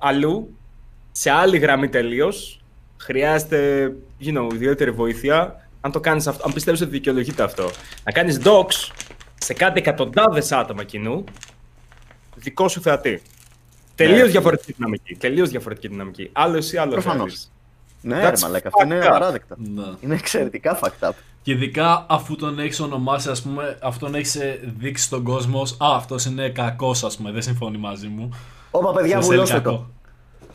αλλού 0.00 0.56
σε 1.12 1.30
άλλη 1.30 1.58
γραμμή 1.58 1.88
τελείως. 1.88 2.60
Χρειάζεται 2.96 3.92
you 4.20 4.38
know, 4.38 4.54
ιδιαίτερη 4.54 4.90
βοήθεια. 4.90 5.68
Αν 5.84 5.92
το 5.92 6.00
κάνεις 6.00 6.26
αυτό, 6.26 6.44
αν 6.46 6.52
πιστεύεις 6.52 6.80
ότι 6.80 6.90
δικαιολογείται 6.90 7.42
αυτό. 7.42 7.70
Να 8.04 8.12
κάνεις 8.12 8.40
docs 8.44 8.90
σε 9.38 9.52
κάτι 9.54 9.78
εκατοντάδες 9.78 10.52
άτομα 10.52 10.84
κοινού, 10.84 11.24
δικό 12.34 12.68
σου 12.68 12.80
θεατή. 12.80 13.22
Τελείως 13.94 14.20
Ναι. 14.20 14.26
διαφορετική 14.26 14.72
δυναμική. 14.72 15.14
Τελείως 15.14 15.48
διαφορετική 15.48 15.88
δυναμική. 15.88 16.30
Άλλο 16.32 16.56
εσύ, 16.56 16.76
άλλο 16.76 16.90
Προφανώς. 16.92 17.18
θεατής. 17.32 17.52
Ναι, 18.00 18.16
That's 18.28 18.30
ρε 18.30 18.40
μαλάκα, 18.42 18.68
αυτό 18.68 18.84
είναι 18.84 18.98
fucked 18.98 19.04
up. 19.04 19.06
απαράδεκτα. 19.08 19.56
Ναι. 19.58 19.82
Είναι 20.00 20.14
εξαιρετικά 20.14 20.78
fucked 20.82 21.08
up. 21.08 21.12
Και 21.42 21.52
ειδικά 21.52 22.06
αφού 22.08 22.36
τον 22.36 22.58
έχεις 22.58 22.80
ονομάσει, 22.80 23.28
ας 23.28 23.42
πούμε, 23.42 23.78
αυτόν 23.82 24.14
έχεις 24.14 24.38
δείξει 24.78 25.04
στον 25.04 25.22
κόσμο. 25.22 25.60
ως, 25.60 25.72
Α, 25.72 25.94
αυτός 25.96 26.24
είναι 26.24 26.48
κακός, 26.48 27.04
ας 27.04 27.16
πούμε, 27.16 27.30
δεν 27.32 27.42
συμφωνεί 27.42 27.78
μαζί 27.78 28.06
μου. 28.08 28.28
Όπα, 28.70 28.92
παιδιά, 28.92 29.10
Σε 29.16 29.22
θέλει 29.22 29.30
βουλώστε 29.34 29.54
κακό. 29.54 29.70
το. 29.70 29.86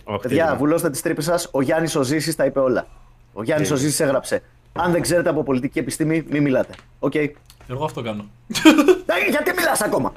Όχι, 0.03 0.19
Παιδιά, 0.22 0.43
τέλεια. 0.43 0.57
βουλώστε 0.57 0.89
τις 0.89 1.01
τρύπες 1.01 1.25
σας. 1.25 1.48
Ο 1.51 1.62
Γιάννης 1.62 1.96
ο 1.96 2.01
Ζήσης 2.03 2.36
τα 2.36 2.46
είπε 2.46 2.60
όλα. 2.60 2.88
Ο 3.34 3.43
Γιάννης 3.43 3.67
ο 3.72 3.74
Τέλεια. 3.74 3.88
Ζήσης 3.88 4.00
έγραψε. 4.05 4.41
Αν 4.77 4.91
δεν 4.91 5.01
ξέρετε 5.01 5.29
από 5.29 5.43
πολιτική 5.43 5.79
επιστήμη, 5.79 6.24
μην 6.29 6.41
μιλάτε. 6.41 6.74
Οκ. 7.00 7.15
Ε, 7.15 7.31
Εγώ 7.67 7.84
αυτό 7.86 8.01
κάνω. 8.01 8.25
Γιατί 9.29 9.53
μιλάς 9.57 9.81
ακόμα; 9.81 10.13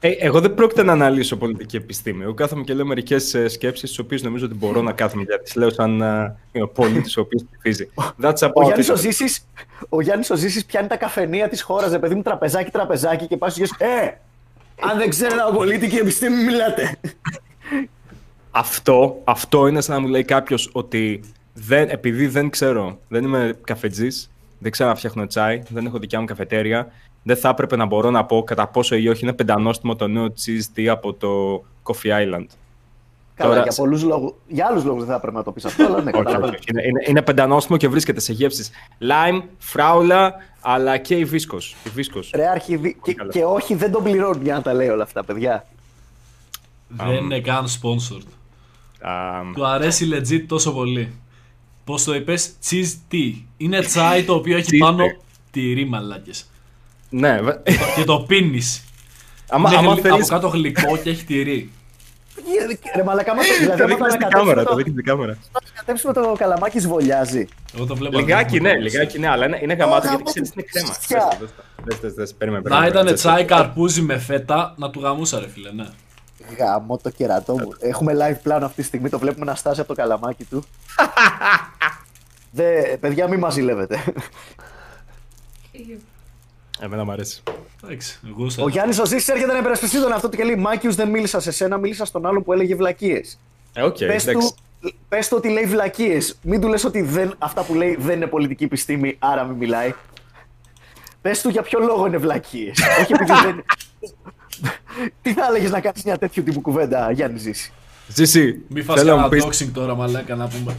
Ε, 0.00 0.10
εγώ 0.10 0.40
δεν 0.40 0.54
πρόκειται 0.54 0.82
να 0.82 0.92
αναλύσω 0.92 1.36
πολιτική 1.36 1.76
επιστήμη. 1.76 2.22
Εγώ 2.22 2.34
κάθομαι 2.34 2.62
και 2.62 2.74
λέω 2.74 2.86
μερικές 2.86 3.36
σκέψεις, 3.48 3.88
τις 3.88 3.98
οποίες 3.98 4.22
νομίζω 4.22 4.44
ότι 4.46 4.54
μπορώ 4.54 4.82
να 4.82 4.92
κάθομαι 4.92 5.22
γιατί 5.22 5.42
τις 5.42 5.54
λέω 5.54 5.70
σαν 5.70 6.00
uh, 6.52 6.70
πολίτη 6.74 7.18
ο 7.18 7.22
οποίο 7.22 7.46
ψηφίζει. 7.50 7.88
That's 8.22 8.42
Ο 8.42 8.46
about 8.46 8.64
Γιάννης 8.64 8.88
it. 8.90 8.92
ο 8.92 8.96
Ζήσης, 8.96 9.46
ο 9.88 10.00
Γιάννης 10.00 10.30
ο 10.30 10.36
Ζήσης 10.36 10.64
πιάνει 10.64 10.88
τα 10.88 10.96
καφενεία 10.96 11.48
της 11.48 11.62
χώρας, 11.62 11.90
ρε 11.90 11.98
παιδί 11.98 12.14
μου, 12.14 12.22
τραπεζάκι, 12.22 12.70
τραπεζάκι 12.70 13.26
και 13.26 13.36
πάει 13.36 13.50
στους 13.50 13.66
γιος, 13.66 13.90
Ε! 13.90 14.18
Αν 14.90 14.98
δεν 14.98 15.08
ξέρετε 15.08 15.40
από 15.40 15.56
πολιτική 15.56 15.96
επιστήμη, 15.96 16.44
μιλάτε. 16.44 16.96
Αυτό, 18.50 19.20
αυτό 19.24 19.66
είναι 19.66 19.80
σαν 19.80 19.94
να 19.94 20.00
μου 20.00 20.08
λέει 20.08 20.24
κάποιος 20.24 20.70
ότι 20.72 21.20
δεν, 21.58 21.88
επειδή 21.90 22.26
δεν 22.26 22.50
ξέρω, 22.50 22.98
δεν 23.08 23.24
είμαι 23.24 23.58
καφετζής, 23.64 24.30
δεν 24.58 24.70
ξέρω 24.70 24.88
να 24.88 24.94
φτιάχνω 24.94 25.26
τσάι, 25.26 25.62
δεν 25.68 25.86
έχω 25.86 25.98
δικιά 25.98 26.20
μου 26.20 26.26
καφετέρια, 26.26 26.92
δεν 27.22 27.36
θα 27.36 27.48
έπρεπε 27.48 27.76
να 27.76 27.84
μπορώ 27.86 28.10
να 28.10 28.24
πω 28.24 28.42
κατά 28.42 28.66
πόσο 28.68 28.96
ή 28.96 29.08
όχι 29.08 29.22
είναι 29.22 29.32
πεντανόστιμο 29.32 29.96
το 29.96 30.06
νέο 30.06 30.26
cheese 30.26 30.78
tea 30.78 30.86
από 30.86 31.12
το 31.12 31.64
Coffee 31.82 32.10
Island. 32.10 32.46
Καλά, 33.34 33.50
Τώρα- 33.50 33.62
για, 33.62 33.72
πολλούς 33.76 34.02
λόγους, 34.02 34.32
για 34.48 34.66
άλλους 34.66 34.84
λόγους 34.84 35.00
δεν 35.00 35.10
θα 35.10 35.14
έπρεπε 35.16 35.36
να 35.36 35.42
το 35.42 35.52
πεις 35.52 35.64
αυτό, 35.64 35.84
αλλά 35.84 36.02
ναι, 36.02 36.10
Όχι, 36.14 36.22
καταλαβαίνω. 36.24 36.52
όχι. 36.52 36.64
Είναι, 36.70 36.82
είναι, 36.82 37.04
είναι 37.08 37.22
πεντανόστιμο 37.22 37.78
και 37.78 37.88
βρίσκεται 37.88 38.20
σε 38.20 38.32
γεύσεις 38.32 38.70
lime, 39.00 39.42
φράουλα, 39.58 40.34
αλλά 40.60 40.98
και 40.98 41.14
η 41.14 41.24
βίσκος. 41.24 41.76
Η 41.84 41.88
βίσκος. 41.88 42.30
Ρε 42.34 42.48
αρχιδί... 42.48 42.96
και, 43.02 43.14
καλά. 43.14 43.30
και 43.32 43.44
όχι, 43.44 43.74
δεν 43.74 43.92
τον 43.92 44.02
πληρώνει 44.02 44.42
για 44.42 44.54
να 44.54 44.62
τα 44.62 44.74
λέει 44.74 44.88
όλα 44.88 45.02
αυτά, 45.02 45.24
παιδιά. 45.24 45.66
Δεν 46.88 47.14
είναι 47.14 47.40
καν 47.40 47.64
sponsored. 47.66 48.26
Α, 49.00 49.12
Του 49.54 49.66
αρέσει 49.66 50.08
legit 50.12 50.44
τόσο 50.48 50.72
πολύ. 50.72 51.12
Πώς 51.86 52.04
το 52.04 52.14
είπες, 52.14 52.50
cheese 52.70 52.92
tea. 53.12 53.32
Είναι 53.56 53.80
τσάι 53.80 54.24
το 54.24 54.34
οποίο 54.34 54.56
έχει 54.56 54.68
Cheese 54.72 54.78
πάνω 54.78 55.04
tea. 55.04 55.22
τυρί 55.50 55.84
μαλάκε. 55.88 56.30
ναι, 57.08 57.40
βε- 57.42 57.58
και 57.96 58.04
το 58.04 58.20
πίνεις. 58.20 58.84
άμα, 59.48 59.68
είναι 59.68 59.78
άμα 59.78 59.92
γλυ- 59.92 60.02
θέλεις... 60.06 60.18
από 60.30 60.34
κάτω 60.34 60.48
γλυκό 60.48 60.96
και 60.96 61.10
έχει 61.10 61.24
τυρί. 61.24 61.70
Ρε 62.96 63.02
μαλακά, 63.02 63.30
άμα 63.32 63.42
το- 63.42 63.48
δηλαδή 63.58 63.78
Το 63.78 63.84
άμα 63.84 63.94
δείχνεις 63.94 64.12
το 64.12 64.18
στην 64.20 64.28
κάμερα, 64.28 64.62
το 64.64 64.72
ανακατέψουμε 64.72 64.76
δείχνεις 64.76 64.92
στην 64.92 65.04
κάμερα. 65.04 65.32
το, 65.52 65.58
ανακατέψουμε 65.62 66.12
το 66.12 66.34
καλαμάκι 66.38 66.78
σβολιάζει. 66.78 67.46
Εγώ 67.74 67.86
το 67.86 67.96
βλέπω. 67.96 68.18
Λιγάκι, 68.18 68.60
ναι, 68.60 68.70
αντίθετο. 68.70 68.82
λιγάκι, 68.98 69.18
ναι, 69.18 69.28
αλλά 69.28 69.44
είναι, 69.46 69.58
είναι 69.62 69.74
γαμάτο 69.74 69.96
γιατί 70.08 70.08
γαμώτο 70.12 70.30
ξέρεις 70.30 70.50
είναι 70.54 70.62
κρέμα. 70.70 70.92
φυσιά. 70.92 71.18
Δες 71.18 71.38
το, 71.38 71.44
δες 71.44 71.50
το. 71.56 71.62
Δες, 71.84 71.98
δες, 72.00 72.12
δες, 72.12 72.34
περίμενε, 72.34 72.62
Να 72.62 72.68
περίμενε, 72.68 72.90
ήταν 73.00 73.04
περίμενε. 73.16 73.36
τσάι 73.36 73.44
καρπούζι 73.44 74.02
με 74.02 74.18
φέτα, 74.18 74.74
να 74.76 74.90
του 74.90 75.00
γαμούσα 75.00 75.40
ρε 75.40 75.48
φίλε, 75.48 75.70
ναι. 75.72 75.86
Γαμώ 76.58 76.96
το 77.02 77.10
κερατό 77.10 77.52
μου. 77.52 77.68
Έχουμε 77.78 78.12
live 78.20 78.38
πλάνο 78.42 78.64
αυτή 78.66 78.80
τη 78.80 78.86
στιγμή, 78.86 79.08
το 79.08 79.18
βλέπουμε 79.18 79.44
να 79.44 79.54
στάσει 79.54 79.80
από 79.80 79.88
το 79.88 79.94
καλαμάκι 79.94 80.44
του. 80.44 80.64
Δε, 82.56 82.96
παιδιά, 83.00 83.28
μην 83.28 83.38
μας 83.38 83.54
ζηλεύετε. 83.54 84.04
Εμένα 86.80 87.04
μου 87.04 87.12
αρέσει. 87.12 87.42
Εντάξει, 87.84 88.18
γούστα. 88.36 88.62
Ο 88.62 88.68
Γιάννης 88.68 88.98
ο 88.98 89.06
Ζήσης 89.06 89.28
έρχεται 89.28 89.52
να 89.52 89.58
υπερασπιστεί 89.58 90.00
τον 90.00 90.12
αυτό 90.12 90.28
του 90.28 90.36
και 90.36 90.44
λέει 90.44 90.56
Μάκιους 90.56 90.94
δεν 90.94 91.08
μίλησα 91.08 91.40
σε 91.40 91.50
σένα, 91.50 91.76
μίλησα 91.76 92.04
στον 92.04 92.26
άλλον 92.26 92.44
που 92.44 92.52
έλεγε 92.52 92.74
βλακίες. 92.74 93.38
Ε, 93.72 93.82
οκ, 93.82 93.96
Πες 93.96 94.26
εντάξει. 94.26 94.54
του, 94.80 94.92
πες 95.08 95.28
του 95.28 95.36
ότι 95.38 95.48
λέει 95.48 95.64
βλακίες. 95.64 96.38
Μην 96.42 96.60
του 96.60 96.68
λες 96.68 96.84
ότι 96.84 97.02
δεν, 97.02 97.34
αυτά 97.38 97.62
που 97.62 97.74
λέει 97.74 97.96
δεν 98.00 98.16
είναι 98.16 98.26
πολιτική 98.26 98.64
επιστήμη, 98.64 99.16
άρα 99.18 99.44
μην 99.44 99.56
μιλάει. 99.56 99.94
Πες 101.22 101.40
του 101.40 101.48
για 101.48 101.62
ποιο 101.62 101.78
λόγο 101.80 102.06
είναι 102.06 102.16
βλακίες. 102.16 102.78
Όχι 103.00 103.12
επειδή 103.12 103.32
δεν... 103.44 103.64
Τι 105.22 105.32
θα 105.32 105.46
έλεγες 105.48 105.70
να 105.70 105.80
κάνεις 105.80 106.04
μια 106.04 106.18
τέτοιου 106.18 106.42
τύπου 106.42 106.60
κουβέντα, 106.60 107.10
Γιάννη 107.10 107.38
Ζήση; 107.38 107.72
Ζήση, 108.08 108.62
Μη 108.68 108.82
φας 108.82 108.98
θέλω 108.98 109.16
να 109.16 109.22
μου 109.22 109.28
κανένα 109.28 109.48
πεις, 109.48 109.66
doxing 109.66 109.70
τώρα 109.72 109.94
μαλάκα 109.94 110.34
να 110.34 110.48
πούμε. 110.48 110.76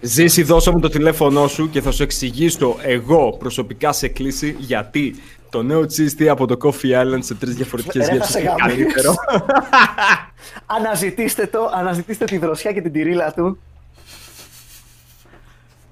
Ζήση, 0.00 0.42
δώσε 0.42 0.70
μου 0.70 0.80
το 0.80 0.88
τηλέφωνό 0.88 1.46
σου 1.46 1.70
και 1.70 1.80
θα 1.80 1.90
σου 1.90 2.02
εξηγήσω 2.02 2.76
εγώ 2.82 3.36
προσωπικά 3.38 3.92
σε 3.92 4.08
κλήση 4.08 4.56
γιατί 4.58 5.14
το 5.50 5.62
νέο 5.62 5.80
cheese 5.80 6.22
tea 6.22 6.26
από 6.26 6.46
το 6.46 6.56
Coffee 6.62 7.02
Island 7.02 7.18
σε 7.18 7.34
τρεις 7.34 7.54
διαφορετικές 7.54 8.00
Ρε, 8.02 8.06
θα 8.06 8.14
γεύσεις 8.14 8.32
σε 8.34 8.40
είναι 8.40 8.48
γαμίσω. 8.60 8.76
καλύτερο. 8.76 9.14
Αναζητήστε 10.76 11.46
το, 11.46 11.70
αναζητήστε 11.74 12.24
τη 12.24 12.38
δροσιά 12.38 12.72
και 12.72 12.80
την 12.80 12.92
τυρίλα 12.92 13.32
του. 13.32 13.58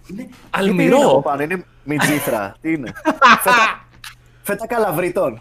Τι 0.06 0.12
είναι 0.12 0.22
από 0.30 0.36
Αλμυρό. 0.50 1.20
πάνω, 1.24 1.42
είναι 1.42 1.64
μιτζήθρα. 1.84 2.54
Τι 2.60 2.72
είναι; 2.72 2.92
φέτα, 3.42 3.86
φέτα 4.42 4.66
καλαβρίτων. 4.66 5.40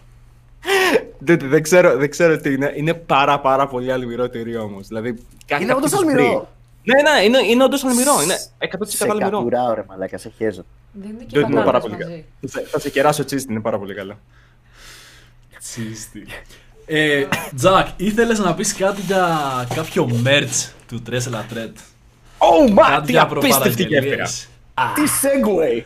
Δεν, 1.20 1.40
δεν, 1.44 1.64
ξέρω, 1.64 1.98
δεν 1.98 2.10
ξέρω 2.10 2.38
τι 2.38 2.54
είναι. 2.54 2.74
Είναι 2.76 2.94
πάρα 2.94 3.40
πάρα 3.40 3.68
πολύ 3.68 3.92
αλμυρό 3.92 4.30
τυρί 4.30 4.58
όμως. 4.58 4.88
Δηλαδή, 4.88 5.18
κάνει 5.46 5.64
Είναι 5.64 5.74
όντως 5.74 5.92
κάποιος 5.92 6.10
αλμυρό. 6.16 6.50
Μπρι. 6.94 7.02
Ναι, 7.04 7.12
ναι, 7.12 7.24
είναι, 7.24 7.38
είναι 7.38 7.64
όντως 7.64 7.84
αλμυρό. 7.84 8.22
Είναι 8.24 8.36
100% 8.60 8.68
Σε 8.88 9.04
αλμυρό. 9.10 9.30
κατουράω 9.30 9.74
ρε 9.74 9.84
μαλάκα, 9.88 10.18
σε 10.18 10.32
χέζω. 10.38 10.66
Δεν 10.92 11.10
είναι 11.10 11.24
και 11.24 11.40
Δεν 11.40 11.50
είναι 11.52 11.64
πάρα 11.64 11.72
πατάτες 11.80 11.90
πολύ 11.98 12.04
μαζί. 12.04 12.26
καλό. 12.42 12.52
Θα, 12.52 12.62
θα 12.72 12.80
σε 12.80 12.90
κεράσω 12.90 13.24
cheese, 13.24 13.50
είναι 13.50 13.60
πάρα 13.60 13.78
πολύ 13.80 13.94
καλό. 13.94 14.20
Τσίστη. 15.60 16.26
Ε, 16.86 17.26
Τζακ, 17.56 17.88
ήθελες 17.98 18.40
να 18.40 18.54
πεις 18.54 18.74
κάτι 18.76 19.02
για 19.02 19.38
κάποιο 19.76 20.10
merch 20.26 20.70
του 20.88 21.02
Tres 21.10 21.22
La 21.32 21.54
Tret. 21.54 21.72
Oh, 22.38 22.72
μα, 22.72 22.90
Κάτι 22.90 23.06
τι 23.06 23.12
για 23.12 23.22
απίστευτη 23.22 23.84
γέφυρα. 23.84 24.00
προπαραγγελίες. 24.00 24.48
Τι 24.96 25.02
segway! 25.22 25.84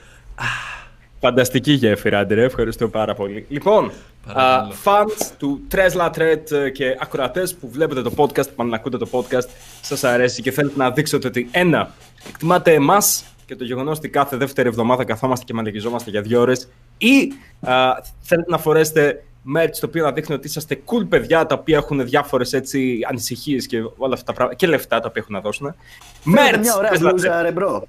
Φανταστική 1.20 1.72
γέφυρα, 1.72 2.20
Άντρε. 2.20 2.44
Ευχαριστώ 2.44 2.88
πάρα 2.88 3.14
πολύ. 3.16 3.46
Λοιπόν, 3.50 3.92
Παρακαλώ. 4.26 4.74
fans 4.84 5.32
του 5.38 5.62
Tres 5.72 5.92
La 5.92 6.10
Tret 6.10 6.52
ε, 6.52 6.70
και 6.70 6.98
ακροατές 7.00 7.56
που 7.56 7.70
βλέπετε 7.70 8.02
το 8.02 8.12
podcast, 8.16 8.50
που 8.56 8.70
ακούτε 8.72 8.98
το 8.98 9.08
podcast, 9.12 9.48
σας 9.82 10.04
αρέσει 10.04 10.42
και 10.42 10.52
θέλετε 10.52 10.78
να 10.78 10.92
δείξετε 10.92 11.28
ότι 11.28 11.48
ένα, 11.52 11.92
εκτιμάτε 12.28 12.74
εμάς 12.74 13.24
και 13.46 13.56
το 13.56 13.64
γεγονός 13.64 13.98
ότι 13.98 14.10
κάθε 14.10 14.38
δεύτερη 14.38 14.68
εβδομάδα 14.68 15.04
καθόμαστε 15.04 15.46
και 15.46 15.54
μαλακιζόμαστε 15.54 16.10
για 16.10 16.22
δύο 16.22 16.42
ώρες 16.42 16.68
ή 16.98 17.34
α, 17.70 17.92
θέλετε 18.22 18.52
να 18.52 18.58
φορέσετε 18.58 19.24
merch 19.56 19.76
το 19.80 19.86
οποίο 19.86 20.04
να 20.04 20.12
δείχνει 20.12 20.36
ότι 20.36 20.48
είσαστε 20.48 20.82
cool 20.86 21.06
παιδιά 21.10 21.46
τα 21.46 21.56
οποία 21.56 21.78
έχουν 21.78 22.06
διάφορες 22.06 22.54
έτσι 22.54 23.00
ανησυχίες 23.10 23.66
και 23.66 23.78
όλα 23.98 24.14
αυτά 24.14 24.26
τα 24.26 24.34
πράγματα 24.34 24.56
και 24.56 24.68
λεφτά 24.68 25.00
τα 25.00 25.08
οποία 25.08 25.22
έχουν 25.22 25.36
να 25.36 25.42
δώσουν. 25.42 25.76
Φέρετε 26.24 26.58
Merch! 26.58 26.62
μια 26.62 26.76
ωραία 26.76 26.92
Tres 26.92 26.96
La 26.96 26.98
Tret. 26.98 27.10
μπλούζα 27.10 27.42
ρε 27.42 27.52
μπρο. 27.52 27.88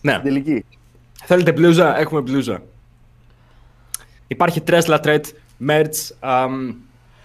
Ναι. 0.00 0.12
Στην 0.12 0.24
τελική. 0.24 0.64
Θέλετε 1.24 1.52
μπλούζα, 1.52 1.98
έχουμε 1.98 2.20
μπλούζα. 2.20 2.62
Υπάρχει 4.28 4.62
Tres 4.66 4.82
La 4.82 5.00
Tret 5.00 5.20
merch. 5.68 6.10
αμ, 6.20 6.74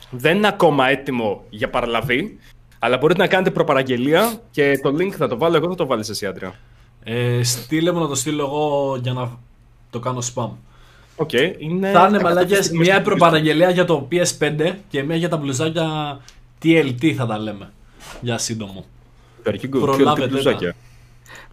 δεν 0.10 0.38
είναι 0.38 0.48
ακόμα 0.48 0.88
έτοιμο 0.88 1.44
για 1.50 1.70
παραλαβή, 1.70 2.38
αλλά 2.80 2.98
μπορείτε 2.98 3.22
να 3.22 3.28
κάνετε 3.28 3.52
προπαραγγελία 3.52 4.34
και 4.52 4.80
το 4.84 4.90
link 4.90 5.10
θα 5.10 5.28
το 5.28 5.38
βάλω 5.38 5.56
εγώ, 5.56 5.70
θα 5.70 5.76
το 5.76 5.86
βάλεις 5.86 6.10
εσύ, 6.10 6.26
Άντρια. 6.26 6.56
Ε, 7.04 7.44
στείλε 7.44 7.92
μου 7.92 8.00
να 8.00 8.08
το 8.08 8.16
στείλω 8.16 8.44
εγώ 8.44 8.98
για 9.02 9.14
να 9.14 9.38
το 9.90 10.00
κάνω 10.00 10.22
spam. 10.34 10.50
Οκ, 11.16 11.32
είναι... 11.34 11.92
Θα 11.92 12.06
είναι 12.08 12.18
εκατό 12.18 12.22
μαλάκες 12.22 12.66
στιγμές 12.66 12.88
μια 12.88 12.94
στην 12.94 13.06
προπαραγγελία 13.06 13.70
για 13.70 13.86
το 13.86 14.08
PS5 14.12 14.74
και 14.90 15.04
μια 15.04 15.16
για 15.16 15.30
τα 15.30 15.38
μπλουζάκια 15.38 16.20
TLT 16.64 17.12
θα 17.12 17.26
τα 17.26 17.38
λέμε. 17.38 17.72
Για 18.22 18.38
σύντομο. 18.38 18.86
Very 19.46 19.50
good. 19.50 19.70
Προλάβετε 19.70 20.28
Τι 20.28 20.32
μπλουζάκια. 20.32 20.76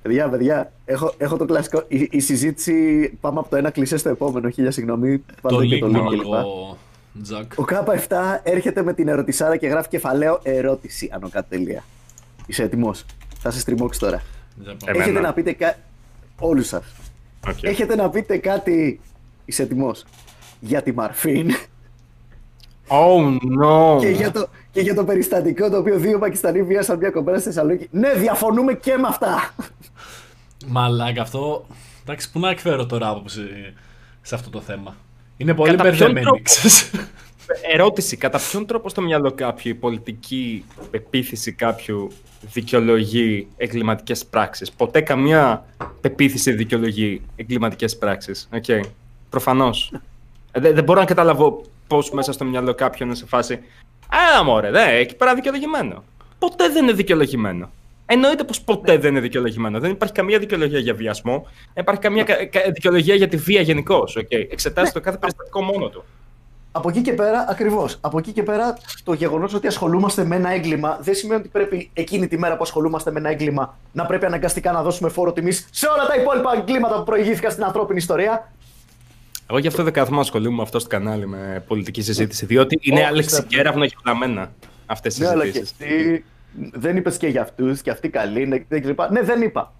Παιδιά, 0.02 0.28
παιδιά, 0.28 0.72
έχω, 0.84 1.14
έχω 1.18 1.36
το 1.36 1.44
κλασικό. 1.44 1.84
Η, 1.88 2.08
η 2.10 2.20
συζήτηση 2.20 3.08
πάμε 3.20 3.38
από 3.38 3.48
το 3.48 3.56
ένα 3.56 3.70
κλεισέ 3.70 3.96
στο 3.96 4.08
επόμενο. 4.08 4.50
Χίλια 4.50 4.70
συγγνώμη. 4.70 5.18
Το 5.18 5.34
Βάλτε 5.42 5.66
και 5.66 5.74
λίγο 5.74 5.86
link 5.88 6.08
κλπ. 6.08 6.10
λίγο, 6.10 6.78
Τζακ. 7.22 7.52
Ο 7.58 7.64
K7 7.68 8.16
έρχεται 8.42 8.82
με 8.82 8.92
την 8.94 9.08
ερωτησάρα 9.08 9.56
και 9.56 9.66
γράφει 9.66 9.88
κεφαλαίο 9.88 10.40
ερώτηση 10.42 11.10
άνω 11.12 11.28
κάτω 11.28 11.46
τελεία. 11.48 11.84
Είσαι 12.46 12.62
έτοιμος; 12.62 13.04
Θα 13.38 13.50
σε 13.50 13.58
στριμώξει 13.60 14.00
τώρα. 14.00 14.22
Για 14.56 14.74
πάμε. 14.78 14.90
Εμένα. 14.90 15.04
Έχετε 15.04 15.20
να 15.20 15.32
πείτε 15.32 15.52
κάτι. 15.52 15.78
Όλους 16.38 16.66
σας. 16.66 16.84
Οκ. 17.48 17.62
Έχετε 17.62 17.96
να 17.96 18.10
πείτε 18.10 18.36
κάτι. 18.36 19.00
Είσαι 19.44 19.62
έτοιμος; 19.62 20.04
Για 20.60 20.82
τη 20.82 20.92
Μαρφίν 20.92 21.50
Oh 22.92 23.38
no! 23.60 23.98
και, 24.00 24.08
για 24.08 24.30
το, 24.30 24.46
και 24.70 24.80
για 24.80 24.94
το 24.94 25.04
περιστατικό 25.04 25.70
το 25.70 25.76
οποίο 25.76 25.98
δύο 25.98 26.18
Πακιστανοί 26.18 26.62
βίασαν 26.62 26.98
μια 26.98 27.10
κοπέλα 27.10 27.38
στη 27.38 27.46
Θεσσαλονίκη. 27.46 27.88
Ναι, 27.90 28.14
διαφωνούμε 28.14 28.74
και 28.74 28.96
με 28.96 29.06
αυτά. 29.08 29.54
Μαλάκα, 30.66 31.22
αυτό. 31.22 31.66
Εντάξει, 32.02 32.30
πού 32.30 32.38
να 32.38 32.50
εκφέρω 32.50 32.86
τώρα 32.86 33.08
άποψη 33.08 33.40
σε 34.22 34.34
αυτό 34.34 34.50
το 34.50 34.60
θέμα. 34.60 34.96
Είναι 35.36 35.54
πολύ 35.54 35.70
Κατά 35.70 35.82
ποιον 35.82 35.92
μπερδεμένοι, 35.96 36.26
τρόπο; 36.26 36.42
ξέρεις. 36.42 36.90
Ερώτηση. 37.72 38.16
Κατά 38.16 38.40
ποιον 38.50 38.66
τρόπο 38.66 38.88
στο 38.88 39.00
μυαλό 39.02 39.32
κάποιου 39.32 39.70
η 39.70 39.74
πολιτική 39.74 40.64
πεποίθηση 40.90 41.52
κάποιου 41.52 42.10
δικαιολογεί 42.40 43.48
εγκληματικές 43.56 44.26
πράξεις; 44.26 44.72
Ποτέ 44.72 45.00
καμία 45.00 45.64
πεποίθηση 46.00 46.52
δικαιολογεί 46.52 47.22
εγκληματικές 47.36 47.98
πράξεις. 47.98 48.48
Οκ. 48.52 48.64
Προφανώς. 49.30 49.92
δεν, 50.52 50.74
δεν 50.74 50.84
μπορώ 50.84 51.00
να 51.00 51.06
καταλάβω 51.06 51.64
πώς 51.86 52.10
μέσα 52.10 52.32
στο 52.32 52.44
μυαλό 52.44 52.74
κάποιου 52.74 53.06
είναι 53.06 53.14
σε 53.14 53.26
φάση. 53.26 53.54
Α, 54.08 54.44
μωρέ, 54.44 54.70
δε, 54.70 54.96
εκεί 54.96 55.16
πέρα 55.16 55.34
δικαιολογημένο. 55.34 56.04
Ποτέ 56.38 56.68
δεν 56.68 56.82
είναι 56.82 56.92
δικαιολογημένο. 56.92 57.70
Εννοείται 58.12 58.44
πως 58.44 58.60
ποτέ 58.60 58.98
δεν 58.98 59.10
είναι 59.10 59.20
δικαιολογημένο. 59.20 59.78
Δεν 59.80 59.90
υπάρχει 59.90 60.14
καμία 60.14 60.38
δικαιολογία 60.38 60.78
για 60.78 60.94
βιασμό. 60.94 61.46
Δεν 61.74 61.82
υπάρχει 61.82 62.00
καμία 62.00 62.24
κα- 62.24 62.46
κα- 62.46 62.70
δικαιολογία 62.74 63.14
για 63.14 63.28
τη 63.28 63.36
βία 63.36 63.60
γενικώ. 63.60 64.04
Okay. 64.16 64.46
Εξετάζει 64.50 64.92
το 64.92 65.00
κάθε 65.00 65.18
περιστατικό 65.18 65.62
μόνο 65.62 65.88
του. 65.88 66.04
Από 66.72 66.88
εκεί 66.88 67.00
και 67.02 67.12
πέρα, 67.12 67.46
ακριβώς. 67.48 67.96
Από 68.00 68.18
εκεί 68.18 68.32
και 68.32 68.42
πέρα, 68.42 68.78
το 69.04 69.12
γεγονός 69.12 69.54
ότι 69.54 69.66
ασχολούμαστε 69.66 70.24
με 70.24 70.36
ένα 70.36 70.50
έγκλημα 70.52 70.98
δεν 71.00 71.14
σημαίνει 71.14 71.40
ότι 71.40 71.48
πρέπει 71.48 71.90
εκείνη 71.92 72.28
τη 72.28 72.38
μέρα 72.38 72.56
που 72.56 72.62
ασχολούμαστε 72.62 73.10
με 73.10 73.18
ένα 73.18 73.28
έγκλημα 73.30 73.78
να 73.92 74.06
πρέπει 74.06 74.24
αναγκαστικά 74.26 74.72
να 74.72 74.82
δώσουμε 74.82 75.08
φόρο 75.08 75.32
τιμής 75.32 75.68
σε 75.70 75.86
όλα 75.86 76.06
τα 76.06 76.20
υπόλοιπα 76.20 76.50
εγκλήματα 76.58 76.96
που 76.96 77.04
προηγήθηκαν 77.04 77.50
στην 77.50 77.64
ανθρώπινη 77.64 77.98
ιστορία. 77.98 78.52
Εγώ 79.50 79.58
γι' 79.58 79.66
αυτό 79.66 79.82
δεν 79.82 79.92
κάθομαι 79.92 80.16
να 80.16 80.22
ασχολούμαι 80.22 80.56
με 80.56 80.62
αυτό 80.62 80.78
στο 80.78 80.88
κανάλι 80.88 81.26
με 81.26 81.64
πολιτική 81.66 82.02
συζήτηση. 82.02 82.46
Διότι 82.46 82.78
είναι 82.82 83.00
Όχι, 83.00 83.08
άλεξη 83.08 83.30
Στέφη. 83.34 83.46
κέραυνο 83.48 83.84
γεγραμμένα 83.84 84.52
αυτές 84.86 85.16
οι 85.18 85.20
Ναι, 85.20 85.28
αλλά 85.28 85.44
και 85.44 85.50
συζητήσει. 85.52 86.24
Εσύ 86.58 86.70
δεν 86.72 86.96
είπες 86.96 87.16
και 87.16 87.26
για 87.26 87.42
αυτούς 87.42 87.82
και 87.82 87.90
αυτοί 87.90 88.08
καλοί 88.08 88.42
είναι 88.42 88.58
και 88.58 88.80
κλπ. 88.80 89.10
Ναι, 89.10 89.22
δεν 89.22 89.42
είπα. 89.42 89.72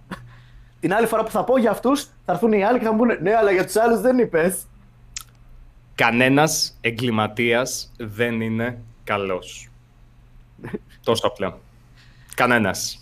Την 0.79 0.93
άλλη 0.93 1.07
φορά 1.07 1.23
που 1.23 1.31
θα 1.31 1.43
πω 1.43 1.57
για 1.57 1.71
αυτούς, 1.71 2.03
θα 2.03 2.31
έρθουν 2.31 2.51
οι 2.51 2.63
άλλοι 2.63 2.79
και 2.79 2.85
θα 2.85 2.91
μου 2.91 2.97
πούνε 2.97 3.17
Ναι, 3.21 3.35
αλλά 3.35 3.51
για 3.51 3.65
τους 3.65 3.75
άλλους 3.75 4.01
δεν 4.01 4.17
είπες. 4.17 4.65
Κανένας 5.95 6.77
εγκληματίας 6.81 7.91
δεν 7.97 8.41
είναι 8.41 8.77
καλός. 9.03 9.69
Τόσο 11.03 11.27
απλά. 11.27 11.57
Κανένας. 12.35 12.95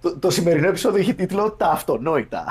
Το, 0.00 0.18
το 0.18 0.30
σημερινό 0.30 0.68
επεισόδιο 0.68 1.00
έχει 1.00 1.14
τίτλο 1.14 1.50
Τα 1.50 1.70
αυτονόητα. 1.70 2.44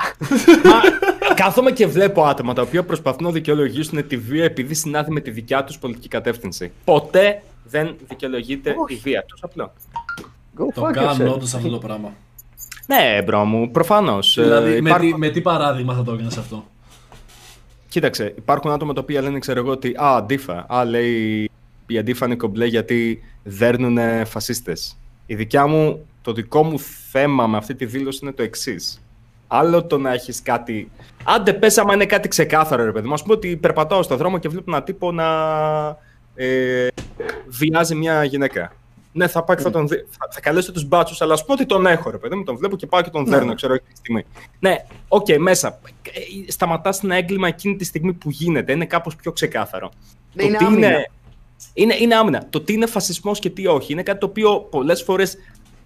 Κάθομαι 1.34 1.70
και 1.70 1.86
βλέπω 1.86 2.24
άτομα 2.24 2.54
τα 2.54 2.62
οποία 2.62 2.84
προσπαθούν 2.84 3.24
να 3.24 3.30
δικαιολογήσουν 3.30 4.06
τη 4.06 4.16
βία 4.16 4.44
επειδή 4.44 4.74
συνάδει 4.74 5.10
με 5.10 5.20
τη 5.20 5.30
δικιά 5.30 5.64
τους 5.64 5.78
πολιτική 5.78 6.08
κατεύθυνση. 6.08 6.72
Ποτέ 6.84 7.42
δεν 7.64 7.96
δικαιολογείται 8.08 8.74
Όχι. 8.78 8.94
η 8.94 8.96
βία. 8.96 9.24
Τόσο 9.28 9.46
απλό. 9.46 9.72
Go 10.58 10.64
Το 10.74 10.86
fuck 10.86 10.92
κάνουν 10.92 11.28
yourself. 11.28 11.34
όντως 11.34 11.54
αυτό 11.54 11.68
το 11.68 11.78
πράγμα. 11.78 12.12
Ναι, 12.86 13.22
μπρο 13.24 13.44
μου, 13.44 13.70
προφανώς. 13.70 14.34
Δηλαδή, 14.40 14.80
με, 14.80 14.98
τι, 14.98 15.18
με 15.18 15.28
τι 15.28 15.40
παράδειγμα 15.40 15.94
θα 15.94 16.02
το 16.02 16.12
έκανες 16.12 16.36
αυτό; 16.36 16.64
Κοίταξε, 17.88 18.34
υπάρχουν 18.36 18.70
άτομα 18.70 18.92
τα 18.92 19.00
οποία 19.00 19.22
λένε, 19.22 19.38
ξέρω 19.38 19.60
εγώ, 19.60 19.70
ότι 19.70 19.88
Α, 19.88 20.16
αντίφα. 20.16 20.66
Α, 20.68 20.84
λέει 20.84 21.50
η 21.86 21.98
αντίφα 21.98 22.26
είναι 22.26 22.34
κομπλέ 22.36 22.66
γιατί 22.66 23.22
δέρνουν 23.42 23.98
φασίστες. 24.26 24.96
Η 25.26 25.34
δικιά 25.34 25.66
μου, 25.66 26.06
το 26.22 26.32
δικό 26.32 26.62
μου 26.64 26.78
θέμα 27.10 27.46
με 27.46 27.56
αυτή 27.56 27.74
τη 27.74 27.86
δήλωση 27.86 28.18
είναι 28.22 28.32
το 28.32 28.42
εξής. 28.42 29.02
Άλλο 29.46 29.84
το 29.84 29.98
να 29.98 30.12
έχεις 30.12 30.42
κάτι. 30.42 30.90
Άντε, 31.24 31.52
πες 31.52 31.78
άμα 31.78 31.94
είναι 31.94 32.06
κάτι 32.06 32.28
ξεκάθαρο, 32.28 32.84
ρε 32.84 32.92
παιδί 32.92 33.08
μου. 33.08 33.14
Α 33.14 33.16
πούμε 33.22 33.34
ότι 33.34 33.56
περπατάω 33.56 34.02
στον 34.02 34.16
δρόμο 34.16 34.38
και 34.38 34.48
βλέπω 34.48 34.64
έναν 34.70 34.84
τύπο 34.84 35.12
να 35.12 35.26
ε, 36.34 36.86
βιάζει 37.46 37.94
μια 37.94 38.24
γυναίκα. 38.24 38.72
Ναι, 39.12 39.26
θα 39.28 39.44
πάω 39.44 39.56
και 39.56 39.62
θα 39.62 39.70
τον 39.70 39.88
δει. 39.88 39.96
Θα, 39.96 40.28
θα 40.30 40.40
καλέσω 40.40 40.72
τους 40.72 40.84
μπάτσους, 40.84 41.20
αλλά 41.22 41.32
ας 41.34 41.44
πούμε 41.44 41.56
ότι 41.60 41.66
τον 41.66 41.86
έχω, 41.86 42.10
ρε 42.10 42.18
παιδί 42.18 42.34
μου. 42.34 42.42
Τον 42.44 42.56
βλέπω 42.56 42.76
και 42.76 42.86
πάω 42.86 43.02
και 43.02 43.10
τον 43.10 43.26
δέρνω, 43.26 43.54
ξέρω 43.54 43.74
εκείνη 43.74 43.92
τη 43.92 43.98
στιγμή. 43.98 44.24
Ναι, 44.58 44.76
οκ, 45.08 45.26
μέσα. 45.38 45.78
Σταματάς 46.48 47.02
ένα 47.02 47.14
έγκλημα 47.14 47.48
εκείνη 47.48 47.76
τη 47.76 47.84
στιγμή 47.84 48.12
που 48.12 48.30
γίνεται. 48.30 48.72
Είναι 48.72 48.86
κάπως 48.86 49.16
πιο 49.16 49.32
ξεκάθαρο. 49.32 49.90
Ναι, 50.32 50.44
είναι 50.44 50.56
τι 50.56 50.64
άμυνα. 50.64 50.86
είναι, 50.86 51.10
είναι, 51.74 51.94
είναι 52.00 52.14
άμυνα. 52.14 52.46
Το 52.50 52.60
τι 52.60 52.72
είναι 52.72 52.86
φασισμός 52.86 53.38
και 53.38 53.50
τι 53.50 53.66
όχι 53.66 53.92
είναι 53.92 54.02
κάτι 54.02 54.18
το 54.20 54.26
οποίο 54.26 54.60
πολλές 54.60 55.02
φορές 55.02 55.36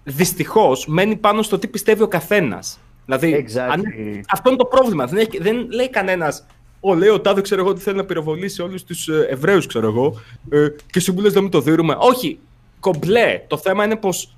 δυστυχώς 0.03 0.85
μένει 0.87 1.15
πάνω 1.15 1.41
στο 1.41 1.59
τι 1.59 1.67
πιστεύει 1.67 2.01
ο 2.01 2.07
καθένας. 2.07 2.79
Δηλαδή, 3.05 3.45
Exactly. 3.47 3.59
αν- 3.71 3.83
αυτό 4.29 4.49
είναι 4.49 4.57
το 4.57 4.65
πρόβλημα. 4.65 5.05
Δεν, 5.05 5.17
έχει, 5.17 5.37
δεν 5.41 5.71
λέει 5.71 5.89
κανένας. 5.89 6.45
Ω, 6.79 6.93
λέει 6.95 7.09
ο 7.09 7.21
Τάδε, 7.21 7.41
ξέρω 7.41 7.61
εγώ, 7.61 7.69
ότι 7.69 7.81
θέλει 7.81 7.97
να 7.97 8.05
πυροβολήσει 8.05 8.61
όλους 8.61 8.83
τους 8.83 9.07
ε, 9.07 9.27
Εβραίους, 9.29 9.65
ξέρω 9.65 9.87
εγώ. 9.87 10.21
Ε, 10.49 10.67
και 10.69 10.99
εσύ 10.99 11.11
μου 11.11 11.21
λες 11.21 11.33
να 11.33 11.41
μην 11.41 11.49
το 11.51 11.61
δίνουμε. 11.61 11.95
Όχι. 11.99 12.39
Κομπλέ. 12.79 13.41
Το 13.47 13.57
θέμα 13.57 13.83
είναι 13.83 13.95
πως 13.95 14.35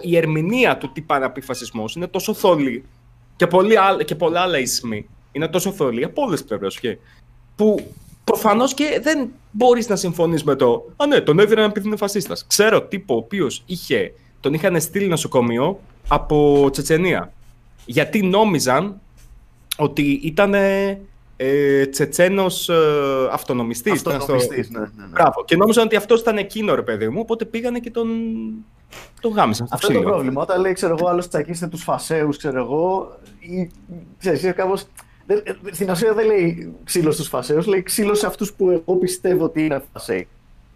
η 0.00 0.16
ερμηνεία 0.16 0.78
του 0.78 0.92
τι 0.92 1.00
πάει 1.00 1.20
να 1.20 1.30
πει 1.30 1.40
φασισμός 1.40 1.94
είναι 1.94 2.06
τόσο 2.06 2.34
θολή 2.34 2.84
και, 3.36 3.46
πολλοί 3.46 3.78
άλλ- 3.78 4.04
και 4.04 4.14
πολλά 4.14 4.40
άλλα 4.40 4.58
ισμοί 4.58 5.06
είναι 5.32 5.48
τόσο 5.48 5.72
θολή 5.72 6.04
από 6.04 6.22
όλες 6.22 6.38
τις 6.40 6.48
πλευρές. 6.48 6.80
Που 7.56 7.92
προφανώς 8.24 8.74
και 8.74 9.00
δεν 9.02 9.28
μπορείς 9.50 9.88
να 9.88 9.96
συμφωνείς 9.96 10.44
με 10.44 10.54
το. 10.54 10.92
Α, 10.96 11.06
ναι, 11.06 11.20
τον 11.20 11.38
έδιναν 11.38 11.64
επειδή 11.70 11.86
είναι 11.86 11.96
φασίστας. 11.96 12.46
Ξέρω 12.46 12.82
τύπο 12.82 13.14
ο 13.14 13.16
οποίος 13.16 13.62
είχε. 13.66 14.12
Τον 14.40 14.54
είχαν 14.54 14.80
στείλει 14.80 15.06
νοσοκομείο 15.08 15.80
από 16.08 16.68
Τσετσενία. 16.72 17.32
Γιατί 17.86 18.22
νόμιζαν 18.22 19.00
ότι 19.76 20.02
ήταν 20.22 20.54
ε, 21.36 21.86
Τσετσένος 21.86 22.68
ε, 22.68 22.74
αυτονομιστής. 23.32 24.00
ήταν 24.00 24.12
στο- 24.12 24.16
Αυτονομιστής, 24.20 24.70
ναι, 24.70 24.78
ναι, 24.78 24.86
ναι. 24.96 25.04
Μπράβο. 25.10 25.44
Και 25.44 25.56
νόμιζαν 25.56 25.84
ότι 25.84 25.96
αυτός 25.96 26.20
ήταν 26.20 26.36
εκείνο, 26.36 26.74
ρε 26.74 26.82
παιδί 26.82 27.08
μου. 27.08 27.18
Οπότε 27.20 27.44
πήγανε 27.44 27.78
και 27.78 27.90
τον, 27.90 28.08
τον 29.20 29.32
γάμισαν. 29.32 29.66
στο 29.66 29.74
Αυτό 29.76 29.86
είναι 29.86 29.96
το 29.96 30.02
ξύλο. 30.02 30.16
πρόβλημα. 30.16 30.42
Όταν 30.42 30.60
λέει, 30.60 30.72
ξέρω 30.72 30.96
εγώ, 30.98 31.08
άλλος 31.08 31.28
τσακίστε 31.28 31.66
τους 31.66 31.82
φασαίου, 31.82 32.28
ξέρω 32.28 32.58
εγώ. 32.58 33.16
Ή, 33.38 33.70
ξέρεις, 34.18 34.42
είναι 34.42 34.52
κάπως... 34.52 34.84
δεν- 35.26 35.42
ε, 35.44 35.52
Στην 35.74 35.90
ουσία 35.90 36.14
δεν 36.14 36.26
λέει 36.26 36.74
ξύλος 36.84 37.14
στους 37.14 37.28
φασαίου, 37.28 37.62
λέει 37.66 37.82
ξύλος 37.82 38.18
σε 38.18 38.26
αυτούς 38.26 38.52
που 38.52 38.70
εγώ 38.70 38.96
πιστεύω 38.96 39.44
ότι 39.44 39.64
είναι 39.64 39.82
φασαίοι. 39.92 40.28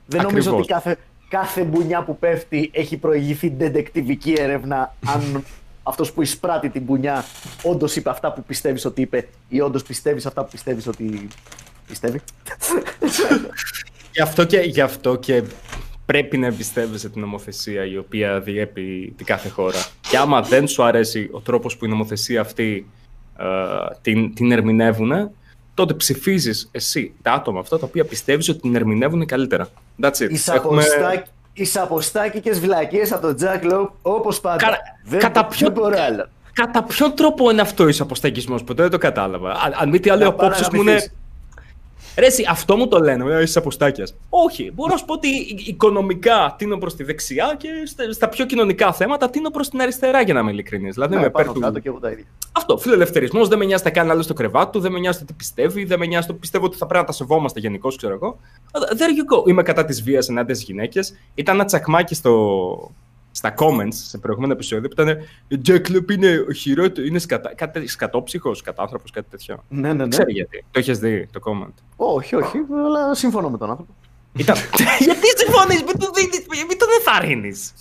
Δεν 0.07 0.23
νομίζω 0.23 0.51
Ακριβώς. 0.51 0.61
ότι 0.61 0.73
κάθε, 0.73 0.97
κάθε 1.29 1.63
μπουνιά 1.63 2.03
που 2.03 2.19
πέφτει 2.19 2.71
έχει 2.73 2.97
προηγηθεί 2.97 3.51
ντεντεκτιβική 3.51 4.33
έρευνα 4.39 4.95
αν 5.07 5.45
αυτός 5.83 6.13
που 6.13 6.23
εισπράττει 6.23 6.69
την 6.69 6.83
μπουνιά 6.83 7.25
όντως 7.63 7.97
είπε 7.97 8.11
αυτά 8.11 8.33
που 8.33 8.43
πιστεύεις 8.43 8.85
ότι 8.85 9.01
είπε 9.01 9.29
ή 9.49 9.61
όντως 9.61 9.83
πιστεύεις 9.83 10.27
αυτά 10.27 10.45
που 10.45 10.51
πιστεύεις 10.51 10.87
ότι 10.87 11.29
πιστεύει. 11.87 12.21
Γι' 14.13 14.23
αυτό 14.23 14.45
και, 14.45 14.59
γι' 14.59 14.81
αυτό 14.81 15.17
και 15.17 15.43
πρέπει 16.07 16.39
να 16.39 16.47
εμπιστεύεσαι 16.47 17.09
την 17.09 17.21
νομοθεσία 17.21 17.85
η 17.87 17.97
οποία 17.97 18.41
διέπει 18.41 19.15
την 19.17 19.27
κάθε 19.27 19.49
χώρα. 19.49 19.79
Και 20.11 20.17
άμα 20.17 20.43
δεν 20.43 20.69
σου 20.69 20.83
αρέσει 20.83 21.29
ο 21.33 21.41
τρόπος 21.41 21.77
που 21.77 21.85
η 21.85 21.89
νομοθεσία 21.89 22.41
αυτή 22.41 22.87
ε, 23.39 23.45
την, 24.03 24.35
την 24.35 24.53
ερμηνεύουν, 24.53 25.31
τότε 25.75 25.95
ψηφίζεις 25.95 26.69
εσύ 26.71 27.13
τα 27.23 27.33
άτομα 27.33 27.61
αυτά 27.61 27.79
τα 27.79 27.87
οποία 27.87 28.05
πιστεύεις 28.05 28.49
ότι 28.49 28.61
την 28.61 28.75
ερμηνεύουν 28.75 29.27
καλύτερα. 29.27 29.69
That's 30.01 30.11
it. 30.11 30.31
Εισαποστάκι- 31.53 32.37
Εισαποστάκικες 32.37 32.61
βλακίες 32.61 33.13
από 33.13 33.21
τον 33.27 33.37
Jack 33.41 33.73
Lowe 33.73 33.89
όπως 34.03 34.41
πάντα. 34.41 34.57
Κα- 34.57 34.79
δεν, 35.05 35.21
κατά 35.21 35.41
δεν 35.41 35.51
ποιο- 35.51 35.71
μπορώ 35.71 35.97
άλλο. 36.03 36.29
Κατά 36.53 36.83
ποιον 36.83 37.15
τρόπο 37.15 37.51
είναι 37.51 37.61
αυτό 37.61 37.85
ο 37.85 37.89
εισαποστακισμός, 37.89 38.65
ποτέ 38.65 38.83
δεν 38.83 38.91
το 38.91 38.99
κατάλαβα. 38.99 39.51
Αν, 39.51 39.73
αν 39.81 39.89
μη 39.89 40.01
τι 40.01 40.11
άλλο, 40.11 40.23
οι 40.23 40.25
Να 40.25 40.33
πάρε 40.33 40.47
απόψεις 40.47 40.69
να 40.73 40.77
μου 40.77 40.83
είναι... 40.89 41.13
μυθείς. 42.21 42.37
Ρε, 42.37 42.43
εσύ, 42.43 42.45
αυτό 42.51 42.77
μου 42.77 42.89
το 42.89 42.99
λένε, 42.99 43.35
ε, 43.35 43.43
είσαι 43.43 43.59
αποστάκια. 43.59 44.07
Όχι, 44.29 44.71
μπορώ 44.75 44.93
να 44.93 44.99
σου 44.99 45.05
πω 45.05 45.13
ότι 45.13 45.29
οικονομικά 45.67 46.55
τίνω 46.59 46.79
προς 46.79 46.95
τη 46.95 47.05
δεξιά 47.05 47.55
και 47.59 47.69
στα, 47.87 48.13
στα 48.13 48.29
πιο 48.29 48.47
κοινωνικά 48.47 48.93
θέματα 48.93 49.31
τίνω 49.31 49.51
προς 49.51 49.69
την 49.69 49.81
αριστερά, 49.81 50.21
για 50.23 50.35
να 50.35 50.41
είμαι 50.41 50.51
ειλικρινής. 50.51 50.95
Δηλαδή, 50.95 51.15
Ναι, 51.15 51.21
με 51.21 51.31
πάνω 51.31 51.45
υπέρ 51.45 51.55
του- 51.57 51.61
κάτω 51.61 51.79
και 51.79 51.89
εγώ 51.89 51.99
τα 51.99 52.11
ίδια. 52.11 52.25
Αυτό, 52.53 52.79
φιλελευθερισμός, 52.79 53.49
δεν 53.49 53.59
με 53.59 53.65
νοιάζει 53.65 53.83
τι 53.83 53.91
κάνει 53.91 54.11
άλλο 54.11 54.23
στο 54.23 54.35
κρεβάτι 54.35 54.73
του, 54.73 54.81
δεν 54.81 54.93
με 54.93 54.99
νοιάζει 54.99 55.19
το 55.19 55.25
τι 55.25 55.33
πιστεύει, 55.33 55.85
δεν 55.85 55.99
με 55.99 56.07
νοιάζει 56.07 56.27
το 56.27 56.35
πιστεύω 56.35 56.65
ότι 56.65 56.77
θα 56.77 56.87
πρέπει 56.87 57.01
να 57.01 57.07
τα 57.07 57.13
σεβόμαστε 57.13 57.61
γενικώ, 57.61 57.89
ξέρω 57.97 58.15
εγώ. 58.15 58.39
There 58.73 59.39
you 59.39 59.45
go. 59.45 59.49
Είμαι 59.49 59.63
κατά 59.63 59.85
της 59.85 60.03
βίας 60.03 60.29
ενάντια 60.29 60.55
στις 60.55 60.67
γυναίκες. 60.67 61.15
Ήταν 61.35 61.55
ένα 61.55 61.65
τσακμάκι 61.65 62.15
στο, 62.15 62.33
στα 63.33 63.55
comments 63.57 63.93
σε 63.93 64.19
προηγούμενο 64.19 64.53
επεισόδιο 64.53 64.89
που 64.89 65.03
ήταν 65.03 65.19
Jack 65.67 65.97
Loeb 65.97 66.11
είναι 66.11 66.45
ο 66.49 66.53
χειρότερο, 66.53 67.07
είναι 67.07 67.19
σκατά, 67.19 67.55
κάτι, 67.55 67.87
σκατόψυχος, 67.87 68.63
κατάνθρωπος, 68.63 69.11
κάτι 69.11 69.27
τέτοιο. 69.31 69.65
Ναι, 69.69 69.93
ναι, 69.93 70.03
ναι. 70.03 70.09
Ξέρει 70.09 70.33
γιατί. 70.33 70.65
Το 70.71 70.79
έχεις 70.79 70.99
δει 70.99 71.29
το 71.33 71.41
comment. 71.45 71.73
Όχι, 71.97 72.35
όχι, 72.37 72.59
αλλά 72.87 73.15
συμφωνώ 73.15 73.51
με 73.51 73.59
τον 73.59 73.71
άνθρωπο. 73.71 73.93
Ήταν... 74.37 74.57
γιατί 75.07 75.27
συμφωνείς, 75.37 75.83
μην 75.83 75.99
το 75.99 76.11
δίνεις, 76.15 76.47
μην 76.69 76.79
τον 76.79 76.89
εθαρρύνεις. 77.01 77.73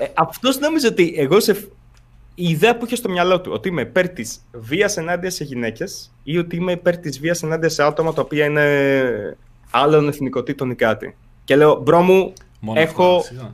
ε, 0.00 0.06
αυτός 0.14 0.58
νόμιζε 0.58 0.86
ότι 0.86 1.14
εγώ 1.16 1.40
σε... 1.40 1.52
η 2.34 2.48
ιδέα 2.48 2.76
που 2.76 2.84
είχε 2.84 2.96
στο 2.96 3.08
μυαλό 3.08 3.40
του, 3.40 3.50
ότι 3.54 3.68
είμαι 3.68 3.80
υπέρ 3.82 4.08
της 4.08 4.40
βίας 4.52 4.96
ενάντια 4.96 5.30
σε 5.30 5.44
γυναίκες 5.44 6.12
ή 6.22 6.38
ότι 6.38 6.56
είμαι 6.56 6.72
υπέρ 6.72 6.96
της 6.98 7.20
βίας 7.20 7.42
ενάντια 7.42 7.68
σε 7.68 7.82
άτομα 7.82 8.12
τα 8.12 8.22
οποία 8.22 8.44
είναι 8.44 9.36
άλλων 9.70 10.08
εθνικότητων 10.08 10.70
ή 10.70 10.74
κάτι. 10.74 11.16
Και 11.44 11.56
λέω, 11.56 11.80
μπρο 11.82 12.02
μου, 12.02 12.32
Μόνο 12.60 12.80
έχω. 12.80 13.16
αυτό, 13.16 13.26
σιγά. 13.34 13.52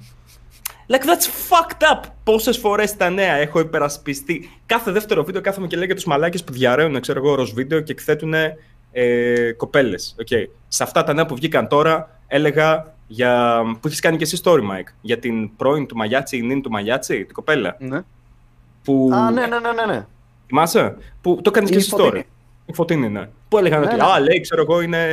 Like 0.88 1.03
that's 1.05 1.27
fucked 1.51 1.83
up! 1.95 2.09
Πόσες 2.25 2.57
φορές 2.59 2.90
στα 2.90 3.11
νέα 3.11 3.35
έχω 3.35 3.61
υπερασπιστεί. 3.61 4.51
Κάθε 4.66 4.90
δεύτερο 4.90 5.25
βίντεο 5.25 5.40
κάθομαι 5.40 5.66
και 5.66 5.77
λέω 5.77 5.85
για 5.85 5.95
τους 5.95 6.05
μαλάκες 6.05 6.45
που 6.45 6.53
διαρρέουν, 6.53 7.01
ξέρω 7.01 7.19
εγώ, 7.25 7.35
ροζ 7.35 7.53
βίντεο 7.53 7.81
και 7.81 7.92
εκθέτουν 7.92 8.35
ε, 8.92 9.53
κοπέλες. 9.57 10.14
Okay. 10.19 10.47
Σε 10.69 10.83
αυτά 10.83 11.05
τα 11.05 11.12
νέα 11.12 11.27
που 11.27 11.35
βγήκαν 11.35 11.69
τώρα, 11.69 12.21
έλεγα 12.27 12.95
για. 13.07 13.61
που 13.81 13.87
έχεις 13.87 14.01
κάνει 14.01 14.16
και 14.16 14.23
εσύ 14.25 14.40
story, 14.45 14.61
Mike; 14.61 14.92
Για 15.01 15.19
την 15.19 15.57
πρώην 15.57 15.87
του 15.87 15.97
Μαγιάτσι, 15.97 16.37
η 16.37 16.42
νυν 16.42 16.62
του 16.62 16.71
Μαγιάτσι, 16.71 17.25
την 17.25 17.35
κοπέλα. 17.35 17.77
Ναι. 17.79 18.01
Που... 18.85 19.11
Α, 19.12 19.31
ναι, 19.31 19.47
ναι, 19.47 19.59
ναι, 19.59 19.73
ναι. 19.73 19.92
ναι. 19.92 20.07
Θυμάσαι, 20.47 20.97
που 21.21 21.38
το 21.42 21.51
έκανε 21.55 21.66
και 21.69 21.75
Η 21.75 21.77
εσύ 21.77 21.88
Φωτεινή. 21.88 22.09
τώρα. 22.09 22.23
Η 22.66 22.73
Φωτεινή, 22.73 23.09
ναι. 23.09 23.29
Που 23.49 23.59
έλεγαν 23.59 23.81
Ναι, 23.81 23.87
ότι, 23.87 23.97
ναι. 23.97 24.03
α, 24.03 24.21
λέει, 24.21 24.40
ξέρω 24.40 24.62
εγώ, 24.62 24.81
είναι. 24.81 25.07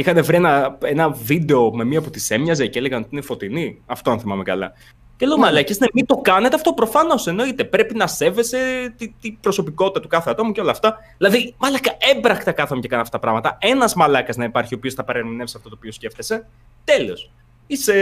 Είχαν 0.00 0.24
βρει 0.24 0.36
ένα, 0.36 0.78
ένα 0.84 1.10
βίντεο 1.10 1.74
με 1.74 1.84
μία 1.84 2.00
που 2.00 2.10
τη 2.10 2.34
έμοιαζε 2.34 2.66
και 2.66 2.78
έλεγαν 2.78 3.00
ότι 3.00 3.08
είναι 3.12 3.20
φωτεινή. 3.20 3.82
Αυτό, 3.86 4.10
αν 4.10 4.20
θυμάμαι 4.20 4.42
καλά. 4.42 4.72
Και 5.16 5.26
λέω, 5.26 5.38
μαλακές, 5.38 5.78
ναι, 5.78 5.86
μην 5.92 6.06
το 6.06 6.16
κάνετε 6.16 6.54
αυτό 6.54 6.72
προφανώς 6.72 7.26
εννοείται. 7.26 7.64
Πρέπει 7.64 7.94
να 7.94 8.06
σέβεσαι 8.06 8.92
τη, 8.96 9.08
τη 9.20 9.36
προσωπικότητα 9.40 10.00
του 10.00 10.08
κάθε 10.08 10.30
ατόμου 10.30 10.52
και 10.52 10.60
όλα 10.60 10.70
αυτά. 10.70 10.96
Δηλαδή, 11.18 11.54
μαλακα, 11.58 11.96
έμπρακτα 12.14 12.52
κάθομαι 12.52 12.80
και 12.80 12.88
κάνω 12.88 13.02
αυτά 13.02 13.18
τα 13.18 13.22
πράγματα. 13.22 13.58
Ένας 13.60 13.94
μαλάκας 13.94 14.36
να 14.36 14.44
υπάρχει 14.44 14.74
ο 14.74 14.76
οποίος 14.76 14.94
θα 14.94 15.04
παρεμηνεύσει 15.04 15.54
αυτό 15.56 15.68
το 15.68 15.74
οποίο 15.78 15.92
σκέφτεσαι. 15.92 16.46
Τέλος. 16.84 17.30
Είσαι. 17.66 17.94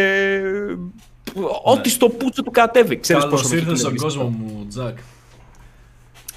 Ό,τι 1.65 1.89
στο 1.89 2.09
πούτσο 2.09 2.43
του 2.43 2.51
κατέβει. 2.51 2.99
Ξέρεις 2.99 3.23
Καλώς 3.23 3.41
πόσο 3.41 3.55
με 3.55 3.61
ήρθες 3.61 3.79
στον 3.79 3.91
κινδυνεύεις 3.93 4.17
κόσμο 4.17 4.39
αυτό. 4.39 4.55
μου, 4.55 4.67
Τζακ. 4.69 4.99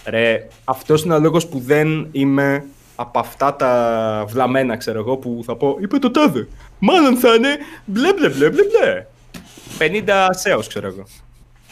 Ρε, 0.06 0.48
αυτός 0.64 1.04
είναι 1.04 1.14
ο 1.14 1.20
λόγος 1.20 1.48
που 1.48 1.60
δεν 1.60 2.08
είμαι 2.12 2.66
από 3.02 3.20
αυτά 3.20 3.56
τα 3.56 4.26
βλαμμένα, 4.28 4.78
ξέρω 4.78 5.00
εγώ, 5.00 5.18
που 5.18 5.42
θα 5.46 5.56
πω 5.56 5.78
Είπε 5.82 5.98
το 6.00 6.12
τάδε. 6.12 6.48
Μάλλον 6.80 7.18
θα 7.18 7.34
είναι 7.36 7.58
μπλε 7.86 8.14
μπλε 8.14 8.30
μπλε 8.30 8.50
μπλε 8.50 8.62
μπλε. 8.64 9.06
50 10.06 10.28
σέος, 10.30 10.68
ξέρω 10.68 10.88
εγώ. 10.88 11.04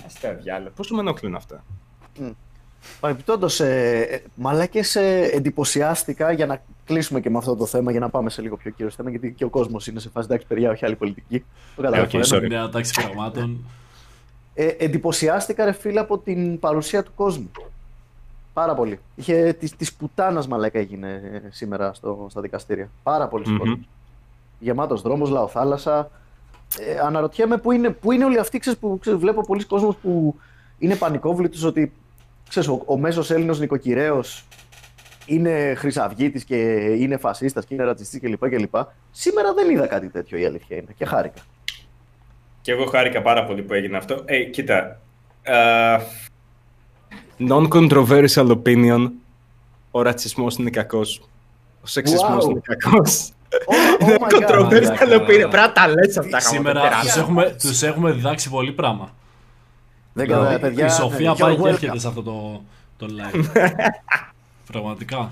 Αστεία 0.06 0.34
διάλε. 0.34 0.70
Πόσο 0.70 0.96
με 0.96 1.02
ενοχλούν 1.02 1.36
αυτά; 1.36 1.64
Παρεπιπτόντω, 3.00 3.48
ε, 3.60 4.00
ε, 4.02 4.22
μαλάκες 4.36 4.96
ε, 4.96 5.30
εντυπωσιάστηκα 5.34 6.32
για 6.32 6.46
να 6.46 6.62
κλείσουμε 6.86 7.20
και 7.20 7.30
με 7.30 7.38
αυτό 7.38 7.56
το 7.56 7.66
θέμα 7.66 7.92
για 7.92 8.00
να 8.00 8.10
πάμε 8.10 8.30
σε 8.30 8.42
λίγο 8.42 8.58
πιο 8.58 8.72
κύριο 8.72 8.92
θέμα. 8.92 9.10
Γιατί 9.10 9.34
και 9.34 9.44
ο 9.44 9.50
κόσμος 9.50 9.88
είναι 9.88 10.00
σε 10.00 10.10
φάση 10.10 10.28
εντάξει, 10.30 10.48
παιδιά, 10.48 10.72
όχι 10.72 10.86
άλλη 10.86 10.96
πολιτική. 10.96 11.46
Το 11.76 11.82
καταλαβαίνω. 11.82 12.24
Ε, 12.24 12.36
οκ, 12.36 12.42
sorry. 12.42 12.48
Μια 12.48 12.70
τάξη 12.70 12.94
πραγμάτων. 12.94 13.66
ε, 14.54 14.68
εντυπωσιάστηκα, 14.78 15.66
ρε 15.66 15.72
φίλε, 15.72 16.00
από 16.00 16.18
την 16.18 16.60
παρουσία 16.60 17.04
του 17.04 17.12
κόσμου. 17.16 17.52
Πάρα 18.60 18.74
πολύ. 18.74 19.00
Είχε 19.16 19.56
τη 19.60 19.76
της 19.76 19.94
πουτάνας 19.94 20.48
μαλάκα 20.48 20.80
έγινε 20.80 21.22
ε, 21.46 21.50
σήμερα 21.50 21.94
στο, 21.94 22.28
στα 22.30 22.42
δικαστήρια. 22.42 22.90
Πάρα 23.04 23.28
πολύ 23.28 23.50
Μμμ. 23.50 23.60
mm 23.66 23.86
Γεμάτος 24.60 25.02
δρόμος, 25.02 25.30
λαοθάλασσα. 25.30 26.12
Ε, 26.80 27.00
αναρωτιέμαι 27.00 27.58
πού 27.58 27.72
είναι, 27.72 27.90
πού 27.90 28.12
είναι 28.12 28.26
όλοι 28.26 28.40
αυτοί 28.40 28.60
ξέρεις, 28.60 28.80
που 28.80 28.98
ξέρεις, 29.02 29.20
βλέπω 29.20 29.42
πολλοί 29.42 29.64
κόσμος 29.64 29.96
που 29.96 30.36
είναι 30.78 30.96
πανικόβλητος 30.96 31.64
ότι 31.64 31.94
ξέρεις, 32.50 32.70
ο, 32.70 32.82
ο 32.86 32.98
μέσος 32.98 33.32
Έλληνος 33.32 33.60
νοικοκυρέος 33.60 34.46
είναι 35.26 35.74
χρυσαυγίτης 35.78 36.44
και 36.44 36.56
είναι 36.98 37.18
φασίστας 37.18 37.66
και 37.66 37.74
είναι 37.74 37.84
ρατσιστής 37.84 38.20
κλπ. 38.20 38.50
κλπ. 38.50 38.76
Σήμερα 39.12 39.54
δεν 39.54 39.70
είδα 39.70 39.88
κάτι 39.88 40.10
τέτοιο 40.10 40.38
η 40.38 40.46
αλήθεια 40.46 40.78
είναι 40.78 40.94
και 40.98 41.06
χάρηκα. 41.06 41.42
Και 42.62 42.72
εγώ 42.72 42.86
χάρηκα 42.86 43.22
πάρα 43.22 43.46
πολύ 43.46 43.62
που 43.62 43.74
έγινε 43.74 43.98
αυτό. 43.98 44.22
Ε, 44.26 44.44
κοίτα. 44.44 45.00
ε, 45.42 45.98
Non-controversial 47.48 48.58
opinion. 48.64 49.10
Ο 49.92 50.02
ρατσισμός 50.02 50.56
είναι 50.56 50.70
κακός. 50.70 51.22
Ο 51.84 51.88
σεξισμός 51.88 52.46
Wow. 52.46 52.50
είναι 52.50 52.62
κακός. 52.64 53.30
Oh, 53.50 54.02
oh 54.02 54.02
Είναι 54.02 54.16
my 54.20 54.34
God. 54.34 54.38
controversial 54.38 54.98
μαλάκα. 55.00 55.16
opinion. 55.22 55.26
Πρέπει 55.26 55.56
να 55.56 55.72
τα 55.72 55.88
λες 55.88 56.18
αυτά. 56.18 56.40
Σήμερα 56.40 56.80
γαμώ 56.80 56.90
το 56.92 56.96
τους 56.96 57.02
τεράστιο. 57.14 57.22
έχουμε, 57.22 57.56
τους 57.62 57.82
έχουμε 57.82 58.12
διδάξει 58.12 58.50
πολύ 58.50 58.72
πράγμα. 58.72 59.10
Δεν 60.14 60.26
Δηλαδή, 60.26 60.46
κατά, 60.46 60.60
παιδιά, 60.60 60.86
η 60.86 60.90
Σοφία 60.90 61.34
you're 61.34 61.38
πάει 61.40 61.56
και 61.56 61.62
welcome. 61.62 61.66
έρχεται 61.66 62.00
σε 62.00 62.08
αυτό 62.08 62.22
το, 62.24 62.62
το 62.98 63.08
live. 63.10 63.44
Πραγματικά. 64.72 65.32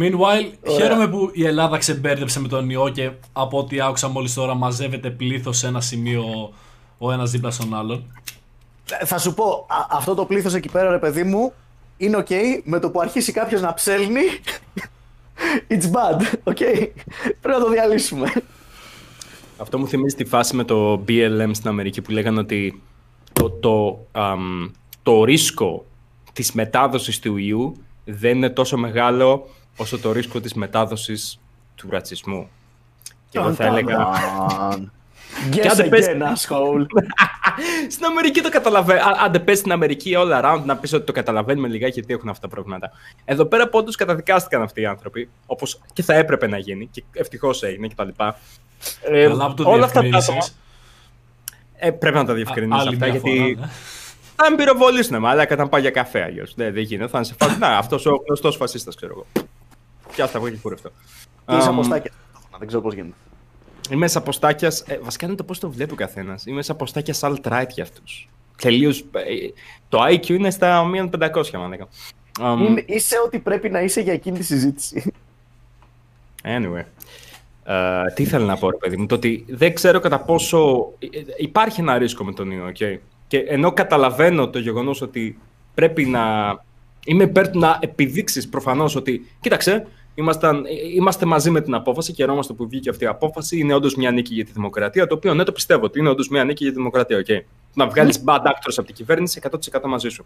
Meanwhile, 0.00 0.52
Ωραία. 0.66 0.78
χαίρομαι 0.80 1.08
που 1.08 1.30
η 1.32 1.46
Ελλάδα 1.46 1.78
ξεμπέρδεψε 1.78 2.40
με 2.40 2.48
τον 2.48 2.70
ιό 2.70 2.88
και 2.88 3.10
από 3.32 3.58
ό,τι 3.58 3.80
άκουσα 3.80 4.08
μόλις 4.08 4.34
τώρα 4.34 4.54
μαζεύεται 4.54 5.10
πλήθος 5.10 5.58
σε 5.58 5.66
ένα 5.66 5.80
σημείο 5.80 6.52
ο 6.98 7.12
ένας 7.12 7.30
δίπλα 7.30 7.50
στον 7.50 7.74
άλλον. 7.74 8.04
Ε, 8.90 9.04
Θα 9.04 9.18
σου 9.18 9.34
πω, 9.34 9.66
α- 9.68 9.86
αυτό 9.90 10.14
το 10.14 10.24
πλήθος 10.24 10.54
εκεί 10.54 10.68
πέρα, 10.68 10.90
ρε 10.90 10.98
παιδί 10.98 11.22
μου, 11.22 11.52
είναι 11.96 12.24
ok 12.28 12.32
με 12.64 12.78
το 12.78 12.90
που 12.90 13.00
αρχίσει 13.00 13.32
κάποιος 13.32 13.60
να 13.60 13.74
ψέλνει. 13.74 14.22
It's 15.68 15.82
bad, 15.90 16.20
ok. 16.44 16.60
Πρέπει 17.40 17.58
να 17.58 17.60
το 17.60 17.70
διαλύσουμε. 17.70 18.32
Αυτό 19.58 19.78
μου 19.78 19.88
θυμίζει 19.88 20.14
τη 20.16 20.24
φάση 20.24 20.56
με 20.56 20.64
το 20.64 21.04
BLM 21.08 21.50
στην 21.52 21.68
Αμερική 21.68 22.02
που 22.02 22.10
λέγανε 22.10 22.40
ότι 22.40 22.82
το, 23.32 23.50
το, 23.50 24.06
αμ, 24.12 24.70
το 25.02 25.24
ρίσκο 25.24 25.84
της 26.32 26.52
μετάδοσης 26.52 27.18
του 27.18 27.36
ιού 27.36 27.76
δεν 28.04 28.36
είναι 28.36 28.50
τόσο 28.50 28.76
μεγάλο 28.76 29.48
όσο 29.76 29.98
το 29.98 30.12
ρίσκο 30.12 30.40
της 30.40 30.54
μετάδοσης 30.54 31.40
του 31.74 31.88
ρατσισμού. 31.90 32.48
Και 33.30 33.38
εγώ 33.38 33.52
θα 33.52 33.64
έλεγα... 33.64 34.06
Guess 35.52 35.66
άντε 35.70 35.84
πες- 35.84 36.06
again, 36.08 36.22
asshole. 36.22 36.86
Στην 37.94 38.04
Αμερική 38.04 38.40
το 38.40 38.48
καταλαβαίνω. 38.48 39.00
Άντε 39.24 39.38
πες 39.38 39.58
στην 39.58 39.72
Αμερική 39.72 40.14
all 40.16 40.42
around 40.42 40.62
να 40.64 40.76
πεις 40.76 40.92
ότι 40.92 41.04
το 41.06 41.12
καταλαβαίνουμε 41.12 41.68
λιγάκι 41.68 41.92
γιατί 41.92 42.12
έχουν 42.14 42.28
αυτά 42.28 42.48
τα 42.48 42.54
προβλήματα. 42.54 42.90
Εδώ 43.24 43.44
πέρα 43.44 43.68
όντως 43.72 43.96
καταδικάστηκαν 43.96 44.62
αυτοί 44.62 44.80
οι 44.80 44.86
άνθρωποι, 44.86 45.28
όπως 45.46 45.80
και 45.92 46.02
θα 46.02 46.14
έπρεπε 46.14 46.46
να 46.46 46.58
γίνει 46.58 46.88
και 46.92 47.02
ευτυχώς 47.12 47.62
έγινε 47.62 47.88
κτλ. 47.88 48.08
Ε, 49.02 49.26
Καλά 49.26 49.46
που 49.54 49.54
το 49.62 49.70
όλα 49.70 49.84
αυτά 49.84 50.00
τα 50.00 50.06
άτομα 50.06 50.18
διευκρίνησες. 50.18 50.56
ε, 51.76 51.90
πρέπει 51.90 52.16
να 52.16 52.24
τα 52.24 52.34
διευκρινίσει 52.34 52.80
Άλλη 52.80 52.88
αυτά 52.94 53.06
μια 53.06 53.14
γιατί 53.18 53.38
φορά, 53.38 53.66
ναι. 53.66 53.72
θα 54.36 54.50
με 54.50 54.56
πυροβολήσουν. 54.56 55.18
Μα 55.18 55.30
αλλά 55.30 55.46
να 55.56 55.68
πάει 55.68 55.80
για 55.80 55.90
καφέ 55.90 56.22
αλλιώς. 56.22 56.54
Δεν, 56.54 56.72
δεν 56.74 56.82
γίνεται. 56.82 57.08
Θα 57.10 57.18
είναι 57.18 57.26
σε 57.26 57.34
φάση. 57.38 57.58
Να, 57.58 57.68
αυτός 57.68 58.06
ο 58.06 58.22
γνωστός 58.26 58.56
φασίστας, 58.56 58.94
ξέρω 58.94 59.12
εγώ. 59.12 59.46
Και 60.14 60.22
αυτά 60.22 60.38
που 60.38 60.46
έχει 60.46 60.56
κούρευτο. 60.56 60.90
Και 61.46 61.54
είσαι 61.56 61.68
Αμ, 61.68 61.74
αποστάκια. 61.74 62.10
Δεν 62.58 62.66
ξέρω 62.66 62.82
πώς 62.82 62.94
γίνεται. 62.94 63.14
Είμαι 63.90 64.06
σε 64.08 64.18
αποστάκιας. 64.18 64.80
Ε, 64.80 64.98
βασικά 65.02 65.26
είναι 65.26 65.34
το 65.34 65.44
πώς 65.44 65.58
το 65.58 65.70
βλέπει 65.70 65.92
ο 65.92 65.96
καθένας. 65.96 66.46
Είμαι 66.46 66.62
σε 66.62 66.72
αποστάκιας 66.72 67.20
alt-right 67.22 67.68
για 67.70 67.82
αυτούς. 67.82 68.28
Τελείως. 68.62 69.04
το 69.88 69.98
IQ 70.04 70.28
είναι 70.28 70.50
στα 70.50 70.84
μείον 70.84 71.10
500, 71.10 71.58
μα 71.58 71.68
λέγα. 71.68 71.86
Αμ, 72.40 72.64
Είναι- 72.64 72.84
Είσαι 72.86 73.16
ό,τι 73.26 73.38
πρέπει 73.38 73.70
να 73.70 73.80
είσαι 73.80 74.00
για 74.00 74.12
εκείνη 74.12 74.38
τη 74.38 74.44
συζήτηση. 74.44 75.12
Anyway. 76.44 76.84
Ε, 77.64 78.12
τι 78.14 78.22
ήθελα 78.22 78.44
να 78.44 78.56
πω, 78.56 78.70
ρε 78.70 78.76
παιδί 78.76 78.96
μου, 78.96 79.06
το 79.06 79.14
ότι 79.14 79.44
δεν 79.48 79.74
ξέρω 79.74 80.00
κατά 80.00 80.20
πόσο 80.20 80.92
ε, 80.98 81.06
ε, 81.18 81.22
υπάρχει 81.36 81.80
ένα 81.80 81.98
ρίσκο 81.98 82.24
με 82.24 82.32
τον 82.32 82.50
ιό, 82.50 82.72
okay? 82.78 82.98
Και 83.26 83.38
ενώ 83.38 83.72
καταλαβαίνω 83.72 84.48
το 84.50 84.58
γεγονός 84.58 85.00
ότι 85.02 85.38
πρέπει 85.74 86.04
να... 86.04 86.22
Είμαι 87.06 87.22
υπέρ 87.24 87.50
του 87.50 87.58
να 87.58 87.78
επιδείξεις 87.80 88.48
προφανώς 88.48 88.96
ότι, 88.96 89.26
κοίταξε, 89.40 89.86
ήμασταν, 90.14 90.64
ε, 90.64 90.70
είμαστε 90.94 91.26
μαζί 91.26 91.50
με 91.50 91.60
την 91.60 91.74
απόφαση, 91.74 92.12
χαιρόμαστε 92.12 92.52
που 92.52 92.68
βγήκε 92.68 92.90
αυτή 92.90 93.04
η 93.04 93.06
απόφαση, 93.06 93.58
είναι 93.58 93.74
όντως 93.74 93.94
μια 93.94 94.10
νίκη 94.10 94.34
για 94.34 94.44
τη 94.44 94.52
δημοκρατία, 94.52 95.06
το 95.06 95.14
οποίο 95.14 95.34
ναι, 95.34 95.44
το 95.44 95.52
πιστεύω 95.52 95.84
ότι 95.84 95.98
είναι 95.98 96.08
όντως 96.08 96.28
μια 96.28 96.44
νίκη 96.44 96.62
για 96.62 96.72
τη 96.72 96.78
δημοκρατία, 96.78 97.24
okay? 97.26 97.40
Να 97.74 97.86
βγάλεις 97.88 98.22
bad 98.26 98.38
actors 98.38 98.74
από 98.76 98.86
την 98.86 98.94
κυβέρνηση, 98.94 99.40
100% 99.74 99.80
μαζί 99.88 100.08
σου. 100.08 100.24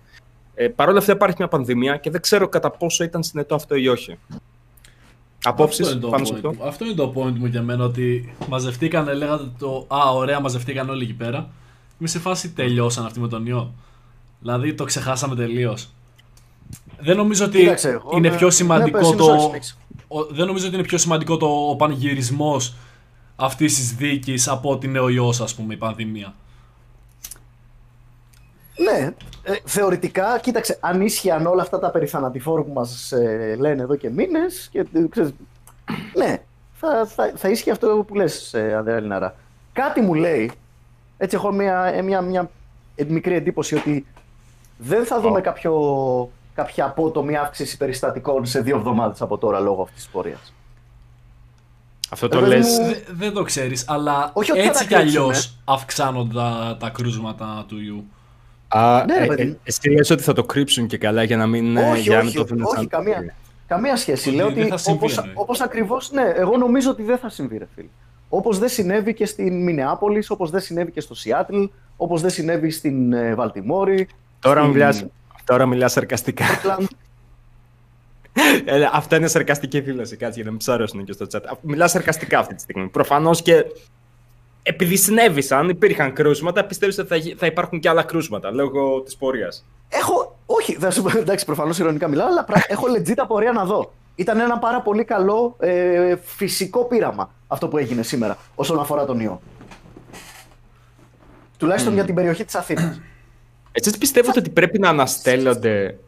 Ε, 0.55 0.69
Παρ' 0.69 0.89
όλα 0.89 0.99
αυτά 0.99 1.13
υπάρχει 1.13 1.37
μια 1.39 1.49
πανδημία 1.49 1.97
και 1.97 2.11
δεν 2.11 2.21
ξέρω 2.21 2.49
κατά 2.49 2.71
πόσο 2.71 3.05
ήταν 3.05 3.23
συνετό 3.23 3.55
αυτό 3.55 3.75
ή 3.75 3.89
όχι. 3.89 4.19
Απόψεις 5.45 5.81
Αυτό 5.81 5.93
είναι 5.93 6.01
το 6.01 6.09
πάνω 6.09 6.25
σε 6.25 6.33
point 6.33 6.37
αυτό. 6.37 6.53
μου. 6.53 6.65
Αυτό 6.65 6.85
είναι 6.85 6.95
το 6.95 7.13
point 7.17 7.33
μου 7.39 7.47
για 7.47 7.63
μένα 7.63 7.85
ότι 7.85 8.35
μαζευτήκαν, 8.49 9.17
λέγατε 9.17 9.45
το 9.59 9.87
Α, 9.89 10.11
ωραία, 10.13 10.41
μαζευτήκαν 10.41 10.91
όλοι 10.91 11.03
εκεί 11.03 11.15
πέρα. 11.15 11.51
Είμαι 11.99 12.09
σε 12.09 12.19
φάση 12.19 12.53
τελειώσαν 12.53 13.05
αυτοί 13.05 13.21
με 13.21 13.29
τον 13.29 13.47
ιό. 13.47 13.75
Δηλαδή 14.41 14.75
το 14.75 14.85
ξεχάσαμε 14.85 15.35
τελείως. 15.35 15.89
Δεν 17.01 17.17
νομίζω 17.17 17.45
ότι 17.45 17.59
Κοίταξε, 17.59 17.89
εγώ 17.89 18.11
είναι 18.17 18.29
με- 18.31 18.37
πιο 18.37 18.47
ναι, 18.47 18.53
σημαντικό 18.53 18.99
πες, 18.99 19.11
το. 19.11 19.23
συνεχίσε, 19.25 19.47
συνέχισε. 19.47 19.75
ο- 20.09 20.25
δεν 20.25 20.47
νομίζω 20.47 20.67
ότι 20.67 20.75
είναι 20.75 20.85
πιο 20.85 20.99
σημαντικό 20.99 21.37
το, 21.37 21.47
ο 21.47 21.77
πανηγυρισμός 21.77 22.75
αυτής 23.37 23.75
της 23.75 23.95
δίκης 23.95 24.49
από 24.49 24.71
ότι 24.71 24.87
είναι 24.87 24.99
ο 24.99 25.09
ιό, 25.09 25.29
ας 25.29 25.55
πούμε, 25.55 25.75
η 25.75 25.77
πανδημία. 25.77 26.35
Ναι, 28.77 29.15
ε, 29.43 29.53
θεωρητικά, 29.65 30.39
κοίταξε, 30.39 30.79
αν 30.81 31.01
ίσχυαν 31.01 31.47
όλα 31.47 31.63
αυτά 31.63 31.79
τα 31.79 31.91
περιθανατηφόρου 31.91 32.65
που 32.67 32.73
μας 32.73 33.13
ε, 33.13 33.57
λένε 33.59 33.83
εδώ 33.83 33.97
και 33.97 34.11
μήνες, 34.11 34.69
και, 34.73 34.79
ε, 34.79 34.85
ξέρεις, 35.11 35.31
ναι, 36.17 36.37
θα, 36.73 37.07
θα, 37.07 37.33
θα 37.37 37.49
ίσχυε 37.49 37.71
αυτό 37.71 38.05
που 38.07 38.15
λες, 38.15 38.55
ε, 38.55 38.75
Ανδρέα 38.75 39.01
Λιναρά. 39.01 39.35
Κάτι 39.73 40.01
μου 40.01 40.15
λέει, 40.15 40.51
έτσι 41.17 41.37
έχω 41.37 41.53
μια, 41.53 41.85
ε, 41.85 42.03
μια, 42.03 42.21
μια 42.21 42.51
ε, 42.95 43.05
μικρή 43.05 43.35
εντύπωση 43.35 43.75
ότι 43.75 44.07
δεν 44.79 45.05
θα 45.05 45.21
δούμε 45.21 45.41
κάποιο, 45.41 45.73
κάποια 46.59 46.85
απότομη 46.85 47.37
αύξηση 47.37 47.77
περιστατικών 47.77 48.47
σε 48.47 48.61
δύο 48.61 48.77
εβδομάδες 48.77 49.21
από 49.23 49.39
τώρα 49.39 49.61
λόγω 49.61 49.83
αυτής 49.83 49.97
της 50.03 50.09
πορείας. 50.13 50.53
Αυτό 52.11 52.29
το 52.29 52.39
Ρε 52.39 52.45
παιδί 52.45 52.57
λες... 52.57 52.79
μου, 52.79 52.87
Δε- 52.87 52.95
δεν 53.13 53.33
το 53.33 53.43
ξέρεις, 53.43 53.85
αλλά 53.89 54.31
Όχι 54.33 54.51
ότι 54.53 54.61
θα 54.61 54.67
έτσι 54.67 54.83
τα 54.83 54.89
κι 54.89 54.95
αλλιώς 54.95 55.27
κλείσουμε. 55.29 55.55
αυξάνονται 55.65 56.35
τα, 56.35 56.77
τα 56.81 56.89
κρούσματα 56.89 57.65
του 57.69 57.81
ιού. 57.81 58.05
Α, 58.69 59.05
Ναι, 59.07 59.19
ρε 59.19 59.25
ε, 59.25 59.27
παιδί. 59.27 59.43
ε, 59.43 59.57
εσύ 59.65 59.91
λες 59.91 60.11
ότι 60.11 60.23
θα 60.23 60.33
το 60.33 60.45
κρύψουν 60.45 60.87
και 60.87 60.99
καλά 60.99 61.23
για 61.23 61.37
να 61.37 61.47
μην, 61.47 61.77
ε, 61.77 61.91
όχι, 61.91 62.01
για 62.01 62.13
να 62.17 62.19
μην 62.19 62.27
όχι, 62.29 62.37
το 62.37 62.45
δουν 62.45 62.63
όχι, 62.63 62.75
σαν- 62.75 62.89
καμία, 62.89 63.35
καμία 63.67 63.97
σχέση. 63.97 64.29
Ότι 64.29 64.37
Λέω 64.37 64.49
δεν 64.51 64.61
ότι 64.61 64.69
θα 64.71 64.77
συμβεί, 64.77 64.99
όπως, 65.05 65.17
εννοείς. 65.19 65.35
όπως 65.37 65.61
ακριβώς, 65.61 66.11
ναι, 66.11 66.23
εγώ 66.37 66.57
νομίζω 66.57 66.91
ότι 66.91 67.03
δεν 67.03 67.19
θα 67.19 67.29
συμβεί, 67.29 67.59
ρε 67.59 67.67
φίλε. 67.75 67.89
Όπως 68.29 68.59
δεν 68.59 68.69
συνέβη 68.69 69.15
και 69.15 69.27
στην 69.27 69.63
Μινεάπολης, 69.63 70.31
όπως 70.31 70.51
δεν 70.51 70.61
συνέβη 70.61 70.91
και 70.91 71.01
στο 71.01 71.15
Σιάτλ, 71.15 71.63
όπως 71.97 72.21
δεν 72.21 72.31
συνέβη 72.31 72.71
στην 72.71 73.13
ε, 73.13 73.35
Βαλτιμόρη. 73.35 74.09
Τώρα 74.41 74.61
στην 74.61 74.73
μιλάς, 74.73 75.05
τώρα 75.49 75.67
μιλάς 75.67 75.93
σαρκαστικά. 75.93 76.45
Portland. 76.63 76.85
Ε, 78.65 78.89
αυτά 78.93 79.17
είναι 79.17 79.27
σαρκαστική 79.29 79.81
δήλωση, 79.81 80.17
κάτσε 80.17 80.35
για 80.35 80.45
να 80.45 80.51
μην 80.51 80.59
ψάρωσουν 80.59 81.05
και 81.05 81.13
στο 81.13 81.27
chat. 81.33 81.41
Μιλάς 81.61 81.91
σαρκαστικά 81.91 82.39
αυτή 82.39 82.55
τη 82.55 82.61
στιγμή. 82.63 82.89
Προφανώς 82.89 83.43
και 83.43 83.65
επειδή 84.63 84.97
συνέβησαν, 84.97 85.69
υπήρχαν 85.69 86.13
κρούσματα, 86.13 86.65
πιστεύεις 86.65 86.99
ότι 86.99 87.09
θα, 87.09 87.17
γι- 87.17 87.35
θα 87.35 87.47
υπάρχουν 87.47 87.81
και 87.81 87.89
άλλα 87.89 88.03
κρούσματα 88.03 88.51
λόγω 88.51 89.01
της 89.01 89.17
πορείας; 89.17 89.65
Έχω, 89.89 90.39
όχι, 90.47 90.75
θα 90.75 90.91
σου 90.91 91.03
πω, 91.03 91.19
εντάξει, 91.19 91.45
προφανώς 91.45 91.79
ηρωνικά 91.79 92.09
μιλάω, 92.09 92.27
αλλά 92.27 92.45
πρα- 92.45 92.65
έχω 92.69 92.87
legit 92.97 93.15
απορία 93.17 93.53
να 93.53 93.65
δω. 93.65 93.93
Ήταν 94.15 94.41
ένα 94.41 94.59
πάρα 94.59 94.81
πολύ 94.81 95.05
καλό 95.05 95.57
ε, 95.59 96.17
φυσικό 96.25 96.85
πείραμα 96.85 97.31
αυτό 97.47 97.69
που 97.69 97.79
έγινε 97.79 98.03
σήμερα 98.03 98.37
όσον 98.55 98.79
αφορά 98.81 99.05
τον 99.05 99.21
ιό. 99.21 99.41
Τουλάχιστον 101.57 101.95
για 101.95 102.05
την 102.05 102.15
περιοχή 102.15 102.45
της 102.45 102.55
Αθήνας. 102.55 103.01
Έτσι 103.79 103.99
πιστεύετε 103.99 104.39
ότι 104.39 104.51
πρέπει 104.51 104.79
να 104.79 104.89
αναστέλλονται. 104.89 105.99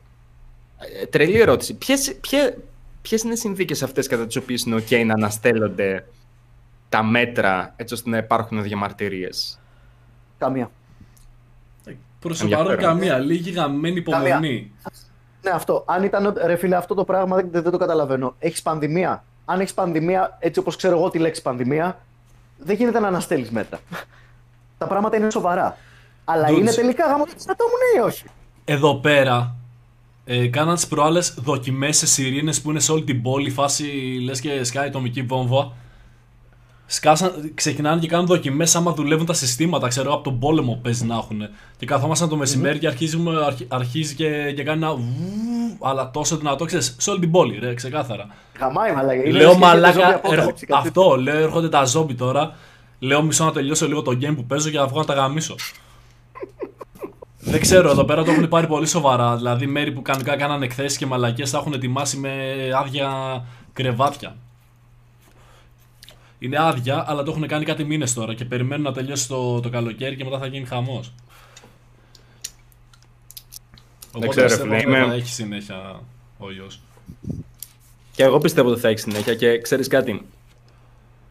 Ε, 1.03 1.07
Τρελή 1.07 1.41
ερώτηση. 1.41 1.75
Ποιες, 1.75 2.15
ποιε, 2.21 2.55
ποιες 3.03 3.23
είναι 3.23 3.33
οι 3.33 3.37
συνθήκες 3.37 3.83
αυτές 3.83 4.07
κατά 4.07 4.27
τις 4.27 4.37
οποίες 4.37 4.63
είναι 4.63 4.77
ok 4.89 5.05
να 5.07 5.15
αναστέλλονται 5.15 6.07
τα 6.89 7.03
μέτρα 7.03 7.73
έτσι 7.77 7.95
ώστε 7.95 8.11
να 8.11 8.17
υπάρχουν 8.17 8.63
διαμαρτυρίες; 8.63 9.59
Καμία. 10.39 10.71
Προς 12.21 12.39
το 12.39 12.49
παρόν 12.49 12.71
Ενδιαφέρον. 12.71 12.95
καμία. 12.99 13.19
Λίγη 13.19 13.51
γαμμένη 13.51 13.97
υπομονή. 13.97 14.73
Ναι, 15.43 15.51
αυτό. 15.51 15.85
Αν 15.87 16.03
ήταν, 16.03 16.37
ρε 16.45 16.57
φίλε, 16.57 16.77
αυτό 16.77 16.95
το 16.95 17.05
πράγμα 17.05 17.37
δεν, 17.37 17.49
δεν 17.51 17.71
το 17.71 17.77
καταλαβαίνω. 17.79 18.35
Έχεις 18.39 18.63
πανδημία. 18.63 19.25
Αν 19.45 19.61
έχεις 19.61 19.75
πανδημία, 19.75 20.37
έτσι 20.41 20.61
όπως 20.61 20.77
ξέρω 20.77 20.97
εγώ 20.97 21.11
τη 21.11 21.19
λέξη 21.19 21.43
πανδημία, 21.43 21.99
δεν 22.59 22.77
γίνεται 22.77 23.01
να 23.01 23.07
αναστέλεις 23.07 23.51
μέτρα. 23.51 23.79
Τα 24.79 24.87
πράγματα 24.87 25.17
είναι 25.17 25.31
σοβαρά. 25.31 25.77
Αλλά 26.31 26.49
Dudes. 26.49 26.59
είναι 26.59 26.73
τελικά 26.73 27.07
γάμο 27.07 27.25
του 27.25 27.31
ατόμου, 27.47 27.71
ναι 27.95 28.01
ή 28.03 28.07
όχι; 28.07 28.25
Εδώ 28.65 28.95
πέρα 28.95 29.55
ε, 30.25 30.47
κάναν 30.47 30.75
τις 30.75 30.87
προάλλες 30.87 31.35
δοκιμές 31.39 31.97
σε 31.97 32.07
σιρήνες 32.07 32.61
που 32.61 32.71
είναι 32.71 32.81
σε 32.81 32.93
όλη 32.93 33.05
την 33.05 33.23
πόλη. 33.23 33.51
Φάση 33.51 33.85
λες 34.25 34.41
και 34.41 34.65
σκάει 34.65 34.87
ατομική 34.89 35.23
βόμβα. 35.23 35.73
Σκάσαν, 36.87 37.51
ξεκινάνε 37.55 38.01
και 38.01 38.07
κάνουν 38.07 38.27
δοκιμές 38.27 38.75
άμα 38.77 38.93
δουλεύουν 38.93 39.27
τα 39.27 39.33
συστήματα. 39.33 39.89
Ξέρω 39.89 40.13
από 40.15 40.23
τον 40.23 40.39
πόλεμο 40.39 40.81
παίζει 40.83 41.05
να 41.05 41.15
έχουν. 41.15 41.43
Και 41.79 41.87
καθόμασταν 41.87 42.29
το 42.29 42.37
μεσημέρι 42.37 42.79
και 42.79 42.87
αρχίζουμε, 42.87 43.45
αρχι- 43.45 43.67
αρχίζει 43.73 44.15
και, 44.15 44.53
και 44.57 44.63
κάνει 44.63 44.83
ένα 44.85 44.95
βουου, 44.95 45.77
αλλά 45.81 46.11
τόσο 46.11 46.37
δυνατό 46.37 46.65
ξέρεις 46.65 46.97
σε 46.99 47.11
όλη 47.11 47.21
την 47.21 47.31
πόλη, 47.31 47.59
ρε, 47.59 47.75
ξεκάθαρα. 47.75 48.27
Γαμάει, 48.61 48.93
μαλάκα. 48.95 49.15
Είναι 49.25 49.31
Λέω 49.31 49.49
λες 49.49 49.49
και 49.49 49.57
zombie 49.57 49.61
μαλάκα, 49.61 50.21
apocalypse, 50.21 50.33
έρχο- 50.33 50.53
κάτι 50.67 50.89
αυτό, 50.89 51.17
λέω 51.17 51.37
έρχονται 51.39 51.69
τα 51.69 51.85
ζόμπι 51.85 52.15
τώρα. 52.15 52.55
Λέω 52.99 53.23
μισό 53.23 53.45
να 53.45 53.53
τελειώσω 53.53 53.87
λίγο 53.87 54.03
το 54.03 54.11
game 54.23 54.33
που 54.37 54.45
παίζω 54.45 54.71
και 54.71 54.79
να 54.79 54.87
βγω 54.87 54.99
να 54.99 55.05
τα 55.05 55.15
γαμίσω. 55.15 55.55
Δεν 57.43 57.61
ξέρω, 57.61 57.91
εδώ 57.91 58.05
πέρα 58.05 58.25
το 58.25 58.31
έχουν 58.31 58.49
πάρει 58.49 58.67
πολύ 58.67 58.87
σοβαρά. 58.87 59.37
Δηλαδή, 59.37 59.67
μέρη 59.67 59.93
που 59.93 60.03
κανονικά 60.03 60.37
κάνανε 60.37 60.65
εκθέσεις 60.65 60.99
και 60.99 61.07
μαλακίε 61.07 61.49
τα 61.49 61.59
έχουν 61.59 61.73
ετοιμάσει 61.73 62.17
με 62.17 62.31
άδεια 62.77 63.11
κρεβάτια. 63.73 64.37
Είναι 66.39 66.59
άδεια, 66.61 67.05
αλλά 67.09 67.23
το 67.23 67.31
έχουν 67.31 67.47
κάνει 67.47 67.65
κάτι 67.65 67.85
μήνες 67.85 68.15
τώρα 68.15 68.35
και 68.35 68.45
περιμένουν 68.45 68.85
να 68.85 68.93
τελειώσει 68.93 69.29
το, 69.29 69.61
το 69.61 69.69
καλοκαίρι 69.69 70.17
και 70.17 70.25
μετά 70.25 70.39
θα 70.39 70.47
γίνει 70.47 70.65
χαμός. 70.67 71.13
Οπότε 74.13 74.29
ξέρω, 74.29 74.47
πιστεύω 74.47 74.69
φίλε, 74.75 74.77
ότι 74.77 74.87
είμαι- 74.89 75.07
θα 75.07 75.15
έχει 75.15 75.29
συνέχεια 75.33 76.01
ο 76.39 76.53
γιος. 76.53 76.81
Και 78.13 78.23
εγώ 78.23 78.39
πιστεύω 78.39 78.71
ότι 78.71 78.81
θα 78.81 78.89
έχει 78.89 78.99
συνέχεια 78.99 79.35
και 79.35 79.59
ξέρεις 79.59 79.89
κάτι. 79.89 80.27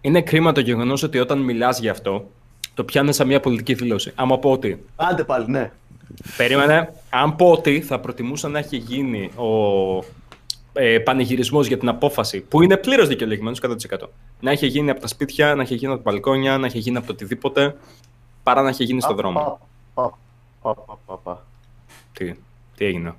Είναι 0.02 0.22
κρίμα 0.22 0.52
το 0.52 0.60
γεγονός 0.60 1.04
ότι 1.04 1.20
όταν 1.20 1.40
μιλάς 1.40 1.80
γι' 1.80 1.90
αυτό, 1.90 2.30
το 2.74 2.84
πιάνεις 2.84 3.16
σαν 3.16 3.28
μια 3.28 3.40
πολιτική 3.40 3.74
δηλώση. 3.74 4.12
Άμα 4.16 4.40
πω 4.40 4.52
ότι 4.52 4.86
Άντε 4.96 5.24
πάλι, 5.24 5.46
ναι. 5.48 5.72
Περίμενε. 6.38 6.94
Αν 7.10 7.36
πω 7.36 7.52
ότι 7.52 7.82
θα 7.82 8.00
προτιμούσα 8.00 8.48
να 8.48 8.60
έχει 8.60 8.78
γίνει 8.78 9.32
ο 9.36 10.04
ε, 10.74 11.00
πανηγυρισμός 11.00 11.68
για 11.68 11.78
την 11.78 11.90
απόφαση, 11.90 12.42
που 12.42 12.62
είναι 12.62 12.78
πλήρως 12.78 13.08
δικαιολογημένος 13.08 13.62
100%. 13.62 14.08
Να 14.40 14.52
έχει 14.52 14.68
γίνει 14.68 14.90
από 14.90 15.00
τα 15.00 15.08
σπίτια, 15.08 15.56
να 15.56 15.62
έχει 15.62 15.76
γίνει 15.76 15.94
από 15.94 16.04
τα 16.04 16.12
μπαλκόνια, 16.12 16.58
να 16.58 16.66
έχει 16.66 16.78
γίνει 16.80 16.98
από 16.98 17.06
το 17.06 17.12
οτιδήποτε, 17.14 17.76
παρά 18.44 18.62
να 18.62 18.70
έχει 18.70 18.84
γίνει 18.84 19.02
στο 19.02 19.14
Α, 19.14 19.16
δρόμο. 19.16 19.60
πα, 19.94 20.18
πα, 20.62 20.74
πα, 20.74 20.74
πα, 20.86 20.98
πα, 21.06 21.18
πα. 21.18 21.46
Τι, 22.14 22.34
τι 22.76 22.86
έγινε; 22.86 23.14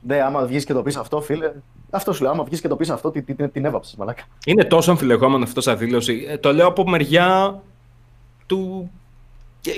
Ναι, 0.00 0.20
άμα 0.20 0.46
βγεις 0.46 0.64
και 0.64 0.72
το 0.72 0.82
πεις 0.82 0.96
αυτό, 0.96 1.20
φίλε. 1.20 1.52
Αυτό 1.90 2.12
σου 2.12 2.22
λέω. 2.22 2.32
Άμα 2.32 2.44
βγεις 2.44 2.60
και 2.60 2.68
το 2.68 2.76
πεις 2.76 2.90
αυτό, 2.90 3.10
την, 3.10 3.24
την, 3.24 3.52
την 3.52 3.64
έβαψες, 3.64 3.96
μαλάκα. 3.96 4.22
Είναι 4.46 4.64
τόσο 4.64 4.90
αμφιλεγόμενο 4.90 5.44
αυτός 5.44 5.64
σαν 5.64 5.78
δήλωση. 5.78 6.24
Ε, 6.28 6.38
το 6.38 6.52
λέω 6.52 6.66
από 6.66 6.88
μεριά 6.88 7.60
του... 8.46 8.90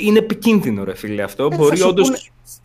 Είναι 0.00 0.18
επικίνδυνο 0.18 0.84
ρε 0.84 0.94
φίλε 0.94 1.22
αυτό. 1.22 1.48
Ε, 1.52 1.56
Μπορεί 1.56 1.76
θα, 1.76 1.82
σου 1.82 1.88
όντως... 1.88 2.06
πούνε, 2.08 2.18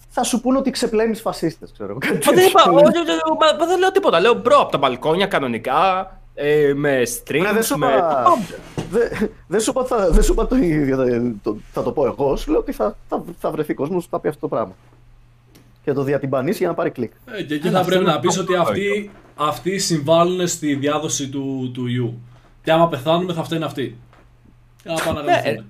θα 0.09 0.23
σου 0.23 0.41
πούνε 0.41 0.57
ότι 0.57 0.69
ξεπλένεις 0.71 1.21
φασίστες, 1.21 1.71
ξέρω 1.73 1.89
εγώ. 1.89 1.99
κάτι 1.99 2.27
Μα 2.27 2.33
δεν, 2.33 2.47
είπα, 2.47 2.63
τέτοιο. 2.63 2.75
όχι, 2.77 2.85
όχι, 2.97 2.97
όχι, 2.99 3.37
μα- 3.39 3.57
μα 3.59 3.65
δεν 3.65 3.79
λέω 3.79 3.91
τίποτα. 3.91 4.19
Λέω 4.19 4.33
μπρο 4.33 4.59
από 4.59 4.71
τα 4.71 4.77
μπαλκόνια 4.77 5.25
κανονικά, 5.25 6.11
ε, 6.33 6.73
με 6.75 7.01
strings, 7.05 7.41
Ναι, 7.41 7.51
δεν 7.53 7.63
σου 7.63 7.77
με... 7.77 7.87
είπα, 7.87 8.23
δεν- 8.91 9.29
δεν 9.47 9.59
σου 9.61 9.69
είπα, 9.69 9.85
θα, 9.85 10.09
δεν 10.11 10.23
σου 10.23 10.31
είπα 10.31 10.47
το 10.47 10.55
ίδιο, 10.55 10.95
θα, 10.95 11.33
το, 11.43 11.57
θα 11.71 11.83
το 11.83 11.91
πω 11.91 12.05
εγώ. 12.05 12.35
Σου 12.35 12.51
λέω 12.51 12.59
ότι 12.59 12.71
θα, 12.71 12.97
θα, 13.09 13.23
θα 13.39 13.51
βρεθεί 13.51 13.73
κόσμος 13.73 14.03
που 14.03 14.09
θα 14.11 14.19
πει 14.19 14.27
αυτό 14.27 14.39
το 14.41 14.47
πράγμα. 14.47 14.75
Και 15.83 15.93
το 15.93 16.03
διατυμπανίσει 16.03 16.57
για 16.57 16.67
να 16.67 16.73
πάρει 16.73 16.89
κλικ. 16.89 17.11
Ε, 17.37 17.43
και 17.43 17.53
εκεί 17.53 17.67
Αλλά 17.67 17.77
θα 17.79 17.85
πρέπει 17.85 17.99
αυτό 18.03 18.11
να 18.11 18.17
είναι 18.17 18.27
πεις 18.27 18.37
ότι 18.39 18.55
αυτό. 18.55 18.69
αυτοί, 18.71 19.11
αυτοί 19.35 19.79
συμβάλλουν 19.79 20.47
στη 20.47 20.75
διάδοση 20.75 21.29
του, 21.29 21.71
του 21.73 21.87
ιού. 21.87 22.19
Και 22.63 22.71
άμα 22.71 22.87
πεθάνουμε 22.87 23.33
θα 23.33 23.43
φταίνει 23.43 23.63
αυτοί. 23.63 23.97
Και 24.83 24.89
να 24.89 24.95
πάνε 24.95 25.19
να 25.19 25.25
Ναι, 25.25 25.31
γαμηθούν. 25.31 25.53
ε, 25.55 25.63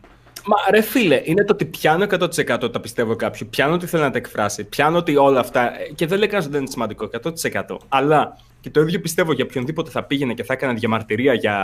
Μα 0.47 0.55
ρε 0.71 0.81
φίλε, 0.81 1.21
είναι 1.23 1.43
το 1.43 1.53
ότι 1.53 1.65
πιάνω 1.65 2.05
100% 2.09 2.71
τα 2.71 2.79
πιστεύω 2.79 3.15
κάποιου. 3.15 3.47
Πιάνω 3.49 3.73
ότι 3.73 3.85
θέλει 3.87 4.03
να 4.03 4.11
τα 4.11 4.17
εκφράσει. 4.17 4.63
Πιάνω 4.63 4.97
ότι 4.97 5.15
όλα 5.15 5.39
αυτά. 5.39 5.79
ε, 5.81 5.91
Και 5.95 6.05
δεν 6.07 6.17
λέει 6.17 6.27
κανένας 6.27 6.43
ότι 6.45 6.53
δεν 6.53 6.61
είναι 6.61 6.71
σημαντικό. 6.71 7.09
100%. 7.23 7.77
Αλλά 7.89 8.37
και 8.61 8.69
το 8.69 8.81
ίδιο 8.81 8.99
πιστεύω 8.99 9.33
για 9.33 9.43
οποιονδήποτε 9.45 9.89
θα 9.91 10.03
πήγαινε 10.03 10.33
και 10.33 10.43
θα 10.43 10.53
έκανε 10.53 10.73
διαμαρτυρία 10.73 11.33
για 11.33 11.57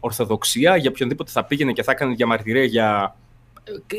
Ορθοδοξία, 0.00 0.76
για 0.76 0.90
οποιονδήποτε 0.90 1.30
θα 1.30 1.44
πήγαινε 1.44 1.72
και 1.72 1.82
θα 1.82 1.92
έκανε 1.92 2.14
διαμαρτυρία 2.14 2.64
για. 2.64 3.16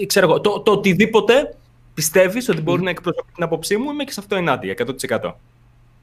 ε, 0.01 0.05
ξέρω 0.05 0.25
εγώ, 0.29 0.41
το, 0.41 0.59
το 0.59 0.71
οτιδήποτε 0.71 1.55
πιστεύεις 1.93 2.49
ότι 2.49 2.61
μπορεί 2.61 2.81
να 2.81 2.89
εκπροσωπεί 2.89 3.31
την 3.35 3.43
άποψή 3.43 3.77
μου, 3.77 3.91
είμαι 3.91 4.03
και 4.03 4.11
σε 4.11 4.19
αυτό 4.19 4.35
ενάντια. 4.35 4.73
100%. 5.09 5.33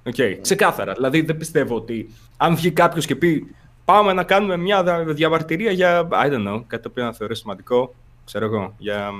Οκ, 0.06 0.14
ξεκάθαρα. 0.40 0.92
Δηλαδή 0.92 1.20
δεν 1.20 1.36
πιστεύω 1.36 1.74
ότι 1.74 2.08
αν 2.36 2.56
βγει 2.56 2.70
κάποιος 2.70 3.06
και 3.06 3.14
πει 3.16 3.46
Πάμε 3.84 4.12
να 4.12 4.22
κάνουμε 4.24 4.56
μια 4.56 4.82
δα- 4.82 5.04
διαμαρτυρία 5.04 5.70
για. 5.70 6.08
I 6.10 6.26
don't 6.26 6.48
know, 6.48 6.62
κάτι 6.66 6.82
το 6.82 6.88
οποίο 6.90 7.04
να 7.04 7.12
θεωρώ 7.12 7.34
σημαντικό. 7.34 7.94
Ξέρω 8.28 8.44
εγώ. 8.44 8.74
Για. 8.78 9.10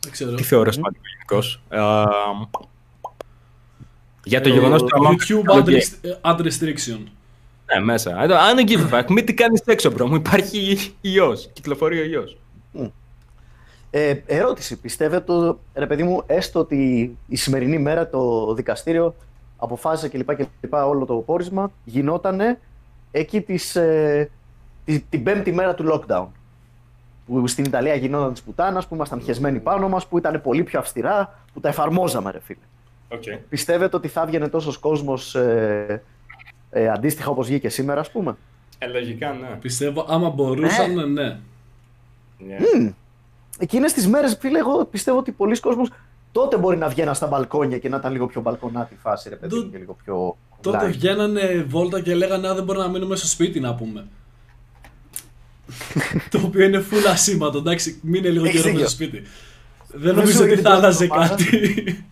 Δεν 0.00 0.10
ξέρω. 0.12 0.34
Τι 0.34 0.42
θεωρώ 0.42 0.72
σημαντικό 0.72 1.02
γενικώς. 1.12 1.48
Για 4.24 4.40
το 4.40 4.48
Ε, 4.48 4.52
γεγονός 4.52 4.80
το 4.80 4.84
ότι. 4.84 5.06
άμα- 5.06 5.14
YouTube 5.18 5.62
ad, 5.62 5.68
rest- 5.68 6.20
ad 6.20 6.40
restriction. 6.46 6.98
Ναι, 7.74 7.80
μέσα. 7.84 8.16
I 8.20 8.28
don't 8.28 8.68
give 8.68 8.92
a 8.92 8.98
fuck. 9.02 9.10
Μην 9.10 9.24
τι 9.26 9.34
κάνεις 9.34 9.62
έξω, 9.64 9.92
bro. 9.96 10.04
Μου 10.08 10.14
υπάρχει 10.14 10.92
ιός. 11.00 11.50
Κυκλοφορεί 11.52 12.00
ο 12.00 12.04
ιός. 12.04 12.36
Ε, 13.90 14.14
ερώτηση. 14.26 14.76
Πιστεύετε, 14.80 15.32
ρε 15.74 15.86
παιδί 15.86 16.02
μου, 16.02 16.22
έστω 16.26 16.60
ότι 16.60 17.10
η 17.26 17.36
σημερινή 17.36 17.78
μέρα 17.78 18.08
το 18.08 18.54
δικαστήριο 18.54 19.14
αποφάσισε 19.56 20.08
κλπ. 20.08 20.34
και 20.36 20.46
λοιπά 20.60 20.86
όλο 20.86 21.04
το 21.04 21.14
πόρισμα 21.14 21.72
γινότανε 21.84 22.58
εκεί 23.10 23.40
τις, 23.40 23.76
ε, 23.76 24.30
τη- 24.84 25.00
την 25.00 25.22
πέμπτη 25.22 25.52
μέρα 25.52 25.74
του 25.74 25.84
lockdown. 25.92 26.26
Που 27.26 27.46
στην 27.46 27.64
Ιταλία 27.64 27.94
γινόταν 27.94 28.32
της 28.32 28.42
πουτάνας, 28.42 28.86
που 28.86 28.94
ήμασταν 28.94 29.20
χεσμένοι 29.22 29.58
πάνω 29.60 29.88
μας, 29.88 30.06
που 30.06 30.18
ήταν 30.18 30.40
πολύ 30.42 30.62
πιο 30.62 30.78
αυστηρά, 30.78 31.38
που 31.52 31.60
τα 31.60 31.68
εφαρμόζαμε, 31.68 32.30
ρε 32.30 32.40
φίλε. 32.40 32.58
Okay. 33.08 33.38
Πιστεύετε 33.48 33.96
ότι 33.96 34.08
θα 34.08 34.22
έβγαινε 34.22 34.48
τόσος 34.48 34.78
κόσμος 34.78 35.34
ε, 35.34 36.02
ε, 36.70 36.88
αντίστοιχα 36.88 37.30
όπως 37.30 37.46
βγήκε 37.46 37.68
σήμερα, 37.68 38.00
ας 38.00 38.10
πούμε; 38.10 38.36
Ε, 38.78 38.86
λογικά, 38.86 39.32
ναι. 39.32 39.56
Πιστεύω 39.60 40.06
άμα 40.08 40.30
μπορούσαν, 40.30 41.12
ναι. 41.12 41.38
Yeah. 42.40 42.92
Εκείνες 43.58 43.92
τις 43.92 44.08
μέρες, 44.08 44.36
φίλε, 44.40 44.58
εγώ 44.58 44.84
πιστεύω 44.84 45.18
ότι 45.18 45.32
πολλοί 45.32 45.60
κόσμος 45.60 45.88
τότε 46.32 46.56
μπορεί 46.56 46.76
να 46.76 46.88
βγαίναν 46.88 47.14
στα 47.14 47.26
μπαλκόνια 47.26 47.78
και 47.78 47.88
να 47.88 47.96
ήταν 47.96 48.12
λίγο 48.12 48.26
πιο 48.26 48.40
μπαλκονάτη 48.40 48.94
η 48.94 48.96
φάση, 48.96 49.28
ρε 49.28 49.36
παιδί 49.36 49.56
μου, 49.56 49.62
Του- 49.62 49.70
και 49.70 49.78
λίγο 49.78 49.96
πιο. 50.04 50.36
Τότε 50.60 50.86
live. 50.86 50.90
βγαίνανε 50.90 51.64
βόλτα 51.68 52.00
και 52.00 52.14
λέγανε 52.14 52.48
Α, 52.48 52.54
δεν 52.54 52.64
μπορούμε 52.64 52.84
να 52.84 52.90
μείνουμε 52.90 53.16
στο 53.16 53.26
σπίτι 53.26 53.60
να 53.60 53.74
πούμε. 53.74 54.06
Το 56.30 56.40
οποίο 56.44 56.64
είναι 56.64 56.84
full 56.90 57.04
ασήμαντο, 57.10 57.58
εντάξει, 57.58 57.98
μείνε 58.02 58.28
λίγο 58.28 58.44
Έχεις 58.44 58.60
καιρό 58.60 58.72
μέσα 58.72 58.86
δίκιο. 58.86 58.88
στο 58.88 59.04
σπίτι. 59.04 59.28
Δεν 59.86 60.00
Δεν 60.00 60.14
νομίζω 60.14 60.32
σου 60.36 60.42
ότι 60.42 60.50
έγινε 60.52 60.68
θα 60.68 60.74
την 60.74 60.84
άλλαζε 60.84 61.04
εβδομάδα. 61.04 61.28
κάτι. 61.28 62.04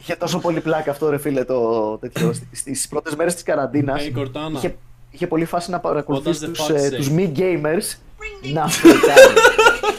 Είχε 0.00 0.14
τόσο 0.16 0.38
πολύ 0.38 0.60
πλάκα 0.60 0.90
αυτό, 0.90 1.10
ρε 1.10 1.18
φίλε, 1.18 1.44
το 1.44 1.98
τέτοιο. 2.00 2.32
Στι 2.52 2.76
πρώτες 2.88 3.14
μέρες 3.16 3.34
της 3.34 3.42
καραντίνας. 3.42 4.02
Hey, 4.14 4.18
Cortana. 4.18 4.54
είχε, 4.56 4.76
είχε 5.10 5.26
πολύ 5.26 5.44
φάση 5.44 5.70
να 5.70 5.78
παρακολουθείς 5.80 6.38
What 6.40 6.42
does 6.44 6.48
the 6.48 6.52
τους, 6.52 6.66
fuck 6.70 6.74
ε, 6.74 6.88
say? 6.88 6.92
τους 6.96 7.10
μη 7.10 7.32
gamers 7.36 7.96
να 8.52 8.68
φρικάρουν. 8.68 9.34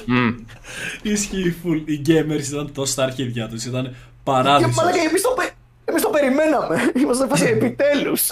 Μμ. 0.06 0.36
Ισχύει 1.02 1.56
full. 1.64 1.82
Οι 1.86 2.02
gamers 2.08 2.48
ήταν 2.48 2.72
τόσο 2.74 2.92
στα 2.92 3.04
αρχίδια 3.04 3.48
τους. 3.48 3.66
Ήταν 3.66 3.84
Και 3.84 3.90
παράδεισο. 4.24 4.70
μαλάκα, 4.76 5.02
εμείς 5.02 5.22
το, 5.22 5.30
πε- 5.36 5.54
εμείς 5.86 6.02
το 6.02 6.10
περιμέναμε. 6.10 6.92
Είμαστε 6.96 7.28
φάση 7.28 7.46
επιτέλους. 7.46 8.30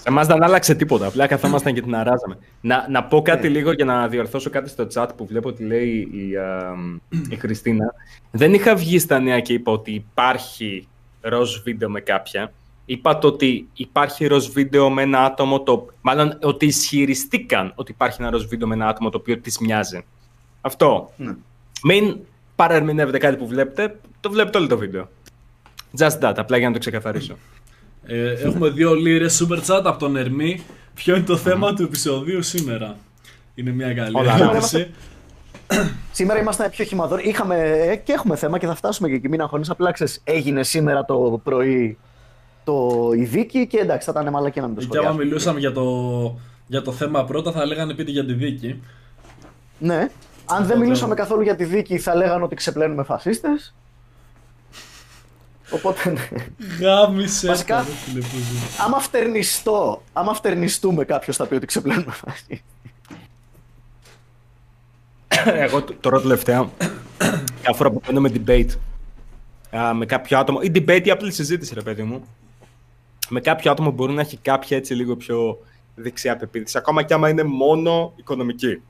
Σε 0.00 0.08
εμάς 0.08 0.26
δεν 0.26 0.42
άλλαξε 0.42 0.74
τίποτα. 0.74 1.06
Απλά 1.06 1.26
καθόμασταν 1.26 1.74
και 1.74 1.82
την 1.82 1.94
αράζαμε. 1.94 2.38
Να, 2.60 2.86
να 2.90 3.04
πω 3.04 3.22
κάτι 3.22 3.48
λίγο 3.48 3.72
για 3.72 3.84
να 3.84 4.08
διορθώσω 4.08 4.50
κάτι 4.50 4.68
στο 4.68 4.86
chat 4.94 5.08
που 5.16 5.26
βλέπω 5.26 5.48
ότι 5.48 5.64
λέει 5.64 6.08
η, 6.12 6.36
α, 6.36 6.74
η 7.28 7.36
Χριστίνα. 7.36 7.94
Δεν 8.30 8.54
είχα 8.54 8.74
βγει 8.74 8.98
στα 8.98 9.18
νέα 9.18 9.40
και 9.40 9.52
είπα 9.52 9.72
ότι 9.72 9.92
υπάρχει 9.92 10.88
ροζ 11.20 11.60
βίντεο 11.62 11.90
με 11.90 12.00
κάποια. 12.00 12.52
Είπα 12.84 13.18
το 13.18 13.28
ότι 13.28 13.68
υπάρχει 13.74 14.26
ροζ 14.26 14.48
βίντεο 14.48 14.90
με 14.90 15.02
ένα 15.02 15.24
άτομο 15.24 15.60
το. 15.62 15.86
Μάλλον 16.00 16.38
ότι 16.42 16.66
ισχυριστήκαν 16.66 17.72
ότι 17.74 17.92
υπάρχει 17.92 18.22
ένα 18.22 18.30
ροζ 18.30 18.44
βίντεο 18.44 18.68
με 18.68 18.74
ένα 18.74 18.88
άτομο 18.88 19.10
το 19.10 19.18
οποίο 19.18 19.38
τη 19.38 19.64
μοιάζει. 19.64 20.04
Αυτό. 20.60 21.12
Ναι. 21.16 21.34
Μην 21.82 22.16
παρερμηνεύετε 22.56 23.18
κάτι 23.18 23.36
που 23.36 23.46
βλέπετε. 23.46 23.98
Το 24.20 24.30
βλέπετε 24.30 24.58
όλο 24.58 24.66
το 24.66 24.78
βίντεο. 24.78 25.08
Just 25.98 26.18
that, 26.20 26.34
απλά 26.36 26.56
για 26.56 26.66
να 26.66 26.72
το 26.72 26.78
ξεκαθαρίσω. 26.78 27.36
Ε, 28.12 28.32
έχουμε 28.32 28.68
δύο 28.68 28.94
λίρες 28.94 29.42
super 29.46 29.58
chat 29.58 29.82
από 29.84 29.98
τον 29.98 30.16
Ερμή. 30.16 30.62
Ποιο 30.94 31.16
είναι 31.16 31.24
το 31.24 31.36
θέμα 31.36 31.74
του 31.74 31.82
επεισοδίου 31.82 32.42
σήμερα; 32.42 32.96
Είναι 33.54 33.70
μια 33.70 33.94
καλή 33.94 34.16
Όλα 34.16 34.36
ερώτηση. 34.36 34.90
Σήμερα 36.12 36.40
είμαστε 36.40 36.68
πιο 36.68 36.84
χυμαδόροι. 36.84 37.28
Είχαμε 37.28 37.56
ε, 37.60 37.96
και 37.96 38.12
έχουμε 38.12 38.36
θέμα 38.36 38.58
και 38.58 38.66
θα 38.66 38.74
φτάσουμε 38.74 39.08
και 39.08 39.14
εκεί. 39.14 39.28
Μην 39.28 39.40
αγχώνεις. 39.40 39.70
Απλά 39.70 39.92
ξέρεις, 39.92 40.20
έγινε 40.24 40.62
σήμερα 40.62 41.04
το 41.04 41.40
πρωί 41.44 41.98
το, 42.64 43.10
η 43.16 43.24
δίκη 43.24 43.66
και 43.66 43.78
εντάξει, 43.78 44.10
θα 44.12 44.20
ήταν 44.20 44.32
μαλακή 44.32 44.60
να 44.60 44.66
μην 44.66 44.74
το 44.76 44.80
Και 44.80 44.86
άμα 44.86 44.94
σχολιάσουμε. 44.96 45.24
μιλούσαμε 45.24 45.58
για 45.58 45.72
το, 45.72 46.38
για 46.66 46.82
το 46.82 46.92
θέμα 46.92 47.24
πρώτα, 47.24 47.52
θα 47.52 47.66
λέγανε 47.66 47.94
πείτε 47.94 48.10
για 48.10 48.24
τη 48.24 48.32
δίκη. 48.32 48.80
Ναι. 49.78 49.98
Αν 49.98 50.56
δεν 50.58 50.64
Οπότε- 50.64 50.78
μιλούσαμε 50.78 51.14
καθόλου 51.14 51.42
για 51.42 51.56
τη 51.56 51.64
δίκη, 51.64 51.98
θα 51.98 52.14
λέγανε 52.14 52.44
ότι 52.44 52.54
ξεπλένουμε 52.54 53.02
φασίστες. 53.02 53.74
Οπότε, 55.70 56.10
ναι. 56.10 56.28
Γάμισε. 56.80 57.46
Βασικά- 57.46 57.78
το, 57.78 57.84
ρε 57.84 57.92
φίλε, 57.94 58.20
που 58.20 58.36
ζεις. 58.36 58.78
άμα 58.80 58.98
φτερνιστώ, 59.00 60.02
άμα 60.12 60.34
φτερνιστούμε 60.34 61.04
κάποιος 61.04 61.36
θα 61.36 61.46
πει 61.46 61.54
ότι 61.54 61.66
ξεπλένουμε 61.66 62.12
φασίστες. 62.12 62.60
Εγώ 65.44 65.82
τ- 65.82 66.00
τώρα 66.00 66.20
τελευταία, 66.20 66.70
κάθε 67.62 67.76
φορά 67.76 67.90
που 67.90 68.00
παίρνω 68.00 68.20
με 68.20 68.32
debate 68.34 68.68
α, 69.76 69.94
με 69.94 70.06
κάποιο 70.06 70.38
άτομο, 70.38 70.58
ή 70.62 70.70
debate 70.74 71.02
ή 71.06 71.10
απλή 71.10 71.32
συζήτηση, 71.32 71.74
ρε 71.74 71.82
παιδί 71.82 72.02
μου, 72.02 72.24
με 73.28 73.40
κάποιο 73.40 73.70
άτομο 73.70 73.88
που 73.88 73.94
μπορεί 73.94 74.12
να 74.12 74.20
έχει 74.20 74.36
κάποια 74.36 74.76
έτσι 74.76 74.94
λίγο 74.94 75.16
πιο 75.16 75.58
δεξιά 75.94 76.36
πεποίθηση, 76.36 76.78
ακόμα 76.78 77.02
και 77.02 77.14
άμα 77.14 77.28
είναι 77.28 77.42
μόνο 77.42 78.12
οικονομική. 78.16 78.80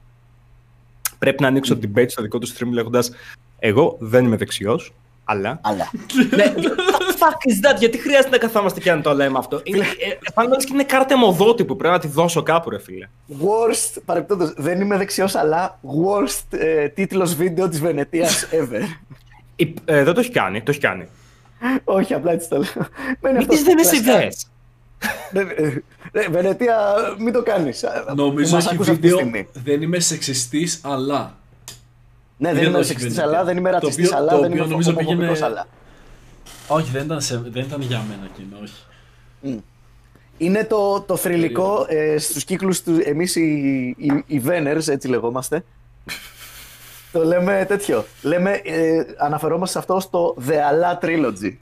Πρέπει 1.19 1.43
να 1.43 1.49
ανοίξω 1.49 1.79
debate 1.83 2.09
στο 2.11 2.23
δικό 2.23 2.39
του 2.39 2.49
stream 2.49 2.69
λέγοντας 2.73 3.11
εγώ 3.59 3.97
δεν 4.01 4.25
είμαι 4.25 4.37
δεξιός, 4.37 4.93
αλλά... 5.31 5.61
Αλλά. 5.63 5.91
ναι, 6.37 6.53
what 6.57 7.03
the 7.03 7.17
fuck 7.19 7.51
is 7.51 7.73
that, 7.73 7.79
γιατί 7.79 7.99
χρειάζεται 7.99 8.31
να 8.31 8.39
καθόμαστε 8.39 8.81
και 8.81 8.93
να 8.93 9.01
το 9.01 9.15
λέμε 9.15 9.39
αυτό. 9.39 9.61
Είναι, 9.65 9.79
ε, 9.79 10.31
πάνω 10.35 10.57
και 10.57 10.67
είναι 10.73 10.85
κάρτα 10.85 11.15
αιμοδότη 11.15 11.65
που 11.65 11.77
πρέπει 11.77 11.95
να 11.95 12.01
τη 12.01 12.09
δώσω 12.09 12.43
κάπου, 12.43 12.71
ρε 12.71 12.79
φίλε. 12.79 13.09
Worst, 13.41 14.03
παρεπτόντως, 14.05 14.53
δεν 14.57 14.81
είμαι 14.81 14.97
δεξιός, 14.97 15.35
αλλά 15.35 15.79
worst 15.83 16.59
ε, 16.59 16.89
τίτλος 16.89 17.35
βίντεο 17.35 17.69
της 17.69 17.81
Βενετίας 17.81 18.47
ever. 18.53 18.83
Η- 19.57 19.75
ε, 19.85 20.05
δεν 20.05 20.15
το 20.15 20.21
έχει 20.21 20.31
κάνει, 20.31 20.63
το 20.63 20.71
έχει 20.71 20.81
κάνει. 20.81 21.09
Όχι, 21.85 22.15
απλά 22.15 22.33
έτσι 22.33 22.49
το 22.49 22.57
λέω. 22.57 22.89
Μένει 23.21 23.37
Μην 23.37 23.37
αυτός 23.37 23.57
τις 23.57 23.65
δίνεις 23.65 23.89
κλασικά. 23.89 24.13
ιδέες. 24.17 24.47
Ναι, 25.33 25.43
ναι, 25.43 25.53
ναι, 26.13 26.27
Βενετία, 26.31 26.77
μην 27.19 27.33
το 27.33 27.43
κάνεις. 27.43 27.85
Νομίζω 28.15 28.55
Μας 28.55 28.65
έχει 28.65 28.75
ακούς 28.75 28.89
αυτή 28.89 29.01
τη 29.01 29.09
βίντεο. 29.09 29.19
στιγμή. 29.27 29.49
Δεν 29.65 29.83
είμαι 29.83 29.99
σεξιστής, 29.99 30.81
αλλά. 30.85 31.39
Ναι, 32.43 32.49
δεν 32.49 32.57
Δεν 32.57 32.65
είμαι 32.65 32.73
το 32.73 32.79
έχει 32.79 32.87
σεξιστής, 32.89 33.15
Βενετία. 33.15 33.37
αλλά 33.39 33.47
δεν 33.47 33.57
είμαι 33.57 33.69
Το 33.69 33.75
ρατσιστής, 33.75 34.07
οποίο- 34.07 34.19
αλλά 34.19 34.31
το 34.31 34.37
δεν 34.41 34.51
οποίο 34.51 34.63
είμαι 34.63 34.71
νομίζω 34.73 34.91
ομοφοβικός, 34.91 35.29
πήγαινε- 35.29 35.43
αλλά. 35.45 35.67
Όχι, 36.69 36.91
δεν 36.91 37.05
ήταν, 37.05 37.21
σε, 37.21 37.37
δεν 37.39 37.63
ήταν 37.65 37.81
για 37.81 38.03
μένα 38.09 38.29
εκείνο, 38.35 38.57
όχι. 38.63 39.63
Είναι 40.39 40.65
το, 40.65 41.01
το 41.01 41.17
θρηλυκό 41.17 41.87
ε, 41.89 42.19
στους 42.19 42.45
κύκλους 42.45 42.83
του, 42.83 43.01
εμείς 43.05 43.37
οι, 43.37 43.49
οι, 43.99 44.25
οι 44.27 44.43
Venners, 44.47 44.89
έτσι 44.89 45.09
λεγόμαστε. 45.09 45.65
το 47.13 47.25
λέμε 47.25 47.65
τέτοιο. 47.69 48.05
Λέμε, 48.23 48.53
ε, 48.65 49.05
αναφερόμαστε 49.19 49.73
σε 49.73 49.79
αυτό 49.79 50.01
στο 50.01 50.37
The 50.49 50.53
Allah 50.53 51.05
Trilogy. 51.05 51.53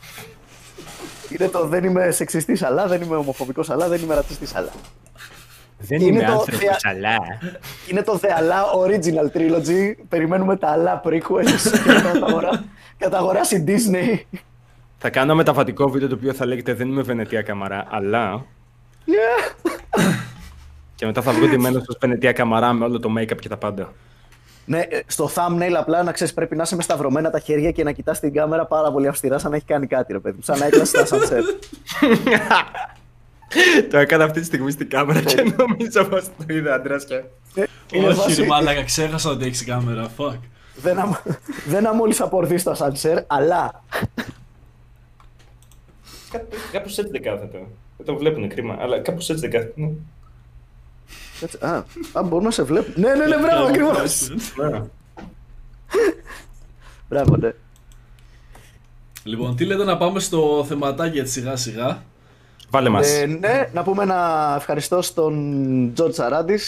Είναι 1.38 1.48
το 1.48 1.66
δεν 1.66 1.84
είμαι 1.84 2.10
σεξιστής 2.10 2.62
αλλά, 2.62 2.86
δεν 2.86 3.02
είμαι 3.02 3.16
ομοφοβικός 3.16 3.70
αλλά, 3.70 3.88
δεν 3.88 4.00
είμαι 4.02 4.14
ρατσιστής 4.14 4.54
αλλά. 4.54 4.70
Δεν 5.78 6.00
Είναι 6.00 6.08
είμαι 6.18 6.24
το 6.24 6.32
άνθρωπος, 6.32 6.58
θεία- 6.58 6.78
αλλά... 6.82 7.16
Είναι 7.90 8.02
το 8.02 8.20
The 8.22 8.26
Allah 8.26 8.86
Original 8.86 9.36
Trilogy. 9.36 9.94
Περιμένουμε 10.08 10.56
τα 10.56 10.76
Allah 11.02 11.08
prequels 11.08 11.80
και 11.84 11.92
μετά 11.92 12.12
θα 12.20 12.26
αγορά- 12.26 12.64
και 12.98 13.08
θα 13.08 13.18
αγοράσει 13.18 13.56
η 13.56 13.64
Disney. 13.68 14.38
Θα 14.98 15.10
κάνω 15.10 15.34
μεταβατικό 15.34 15.88
βίντεο 15.90 16.08
το 16.08 16.14
οποίο 16.14 16.32
θα 16.32 16.46
λέγεται 16.46 16.74
Δεν 16.74 16.88
είμαι 16.88 17.02
Βενετία 17.02 17.42
Καμαρά, 17.42 17.86
αλλά. 17.90 18.44
Yeah. 19.06 19.54
Και 20.94 21.06
μετά 21.06 21.22
θα 21.22 21.32
βγω 21.32 21.46
ντυμένος 21.46 21.82
ως 21.88 21.96
Βενετία 22.00 22.32
Καμαρά 22.32 22.72
με 22.72 22.84
όλο 22.84 23.00
το 23.00 23.10
make-up 23.18 23.36
και 23.40 23.48
τα 23.48 23.56
πάντα. 23.56 23.92
Ναι, 24.64 24.78
ε, 24.78 25.00
στο 25.06 25.30
thumbnail 25.34 25.72
απλά 25.78 26.02
να 26.02 26.12
ξέρεις 26.12 26.34
πρέπει 26.34 26.56
να 26.56 26.62
είσαι 26.62 26.76
με 26.76 26.82
σταυρωμένα 26.82 27.30
τα 27.30 27.38
χέρια 27.38 27.70
και 27.70 27.84
να 27.84 27.92
κοιτάς 27.92 28.20
την 28.20 28.32
κάμερα 28.32 28.66
πάρα 28.66 28.92
πολύ 28.92 29.06
αυστηρά, 29.08 29.38
σαν 29.38 29.50
να 29.50 29.56
έχει 29.56 29.64
κάνει 29.64 29.86
κάτι, 29.86 30.12
ρε 30.12 30.18
παιδί 30.18 30.36
μου. 30.36 30.42
Σαν 30.42 30.58
να 30.58 30.66
έκλασες 30.66 31.08
τα 31.08 31.16
sunset. 31.18 31.42
το 33.90 33.98
έκανα 33.98 34.24
αυτή 34.24 34.40
τη 34.40 34.46
στιγμή 34.46 34.70
στην 34.70 34.88
κάμερα 34.88 35.22
και 35.22 35.52
νομίζω 35.56 36.04
πως 36.04 36.24
το 36.24 36.54
είδα, 36.54 36.74
Αντράς 36.74 37.04
και... 37.04 37.14
Ε, 37.54 37.64
Είναι 37.92 38.06
όχι, 38.06 38.16
βάση, 38.16 38.40
ρε 38.40 38.46
μάλακα, 38.46 38.84
ξέχασα 38.84 39.30
ότι 39.30 39.46
έχεις 39.46 39.64
κάμερα. 39.64 40.10
Fuck. 40.16 40.38
δεν, 40.76 40.98
αμ, 40.98 41.12
δεν 41.66 41.86
αμόλυσα 41.86 42.24
απορδεί 42.24 42.58
στο 42.58 42.72
sunset, 42.78 43.22
αλλά 43.26 43.82
Κάπως 46.72 46.98
έτσι 46.98 47.10
δεν 47.12 47.22
κάθεται. 47.22 47.66
Δεν 47.96 48.06
το 48.06 48.16
βλέπουν 48.16 48.48
κρίμα, 48.48 48.76
αλλά 48.80 49.00
κάπως 49.00 49.30
έτσι 49.30 49.48
δεν 49.48 49.50
κάθεται. 49.50 49.92
Έτσι, 51.40 51.58
Α, 51.60 51.84
α, 52.12 52.22
μπορούμε 52.22 52.48
να 52.48 52.50
σε 52.50 52.62
βλέπουμε. 52.62 53.08
Ναι, 53.08 53.14
ναι, 53.14 53.26
ναι, 53.26 53.42
μπράβο, 53.42 53.66
ακριβώς. 53.66 54.28
Ναι. 54.56 54.82
Μπράβο, 57.08 57.36
ναι. 57.36 57.52
Λοιπόν, 59.22 59.56
τι 59.56 59.64
λέτε 59.64 59.84
να 59.84 59.96
πάμε 59.96 60.20
στο 60.20 60.64
θεματάκι 60.68 61.18
έτσι 61.18 61.32
σιγά 61.32 61.56
σιγά. 61.56 62.02
Βάλε 62.70 62.88
μας. 62.88 63.08
Ε, 63.18 63.26
ναι, 63.26 63.68
να 63.72 63.82
πούμε 63.82 64.02
ένα 64.02 64.52
ευχαριστώ 64.56 65.02
στον 65.02 65.90
Τζορτ 65.94 66.14
Σαράντη, 66.14 66.58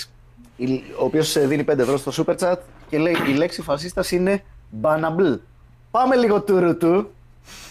ο 1.01 1.05
οποίος 1.05 1.47
δίνει 1.47 1.65
5 1.71 1.79
ευρώ 1.79 1.97
στο 1.97 2.25
Super 2.27 2.37
Chat 2.37 2.57
και 2.89 2.99
λέει 2.99 3.17
η 3.29 3.33
λέξη 3.33 3.63
φασίστας 3.63 4.11
είναι 4.11 4.43
bannable. 4.83 5.39
Πάμε 5.91 6.17
λίγο 6.17 6.41
τουρουτού. 6.43 7.11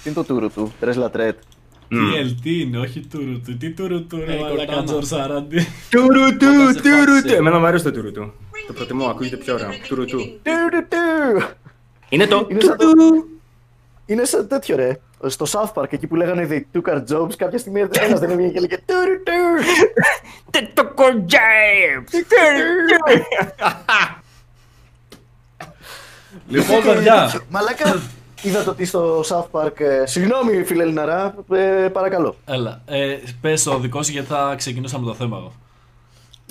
Τι 0.03 0.09
είναι 0.09 0.13
το 0.15 0.23
τουρουτού, 0.23 0.71
τρες 0.80 0.95
λατρέτ. 0.95 1.38
TLT 1.91 2.45
είναι, 2.45 2.77
όχι 2.77 2.99
τουρούτου. 2.99 3.57
Τι 3.57 3.69
τουρούτου, 3.71 4.17
ρε 4.17 4.34
Ε, 4.36 4.39
μαλάκα, 4.39 4.55
κορτάμα. 4.55 4.84
Τζορ 4.84 5.03
Σαράντι. 5.03 5.67
Τουρουτού, 5.89 6.47
Όταν 6.47 6.73
σε 6.73 6.82
τουρουτού. 6.82 7.11
φάση. 7.21 7.36
Εμένα 7.36 7.59
μου 7.59 7.65
αρέσει 7.65 7.84
το 7.84 7.91
τουρουτού. 7.91 8.32
Το 8.67 8.73
προτιμώ, 8.73 9.05
ακούγεται 9.05 9.36
πιο 9.36 9.53
ωραίο. 9.53 9.69
Τουρουτού. 9.88 10.17
Τουρουτού. 10.17 11.45
Είναι 12.09 12.25
το 12.27 12.47
Είναι 12.49 12.61
σαν 12.61 12.77
το- 12.77 12.86
τουρου. 12.91 13.25
Είναι 14.05 14.23
σαν 14.25 14.47
τέτοιο 14.47 14.75
ρε. 14.75 14.99
Στο 15.28 15.45
South 15.49 15.74
Park, 15.82 15.93
εκεί 15.93 16.07
που 16.07 16.15
λέγανε 16.15 16.47
They 16.51 16.78
took 16.80 16.93
our 16.93 17.03
jobs, 17.11 17.34
κάποια 17.38 17.57
στιγμή 17.57 17.80
ένας 17.99 18.20
δεν 18.20 18.30
έβγαινε 18.30 18.51
και 18.51 18.59
λέγε 18.59 18.78
Τουρουτού. 18.86 19.32
Το 20.74 20.86
κοντζάιμ. 20.86 22.03
Λοιπόν, 26.47 26.84
παιδιά, 26.84 27.41
Μαλάκα, 27.49 28.01
είδα 28.41 28.63
το 28.63 28.74
τι 28.74 28.86
στο 28.86 29.20
South 29.22 29.47
Park. 29.51 29.80
ε, 29.80 30.05
Συγγνώμη, 30.05 30.63
φίλε 30.63 30.84
Ελληναρά, 30.84 31.36
ε, 31.51 31.88
παρακαλώ. 31.91 32.36
έλα. 32.45 32.82
Ε, 32.86 33.17
πες 33.41 33.63
το 33.63 33.80
δικό 33.80 34.03
σου 34.03 34.11
γιατί 34.11 34.28
θα 34.28 34.53
ξεκινήσω 34.57 34.99
με 34.99 35.05
το 35.05 35.13
θέμα 35.13 35.38
εγώ. 35.38 35.51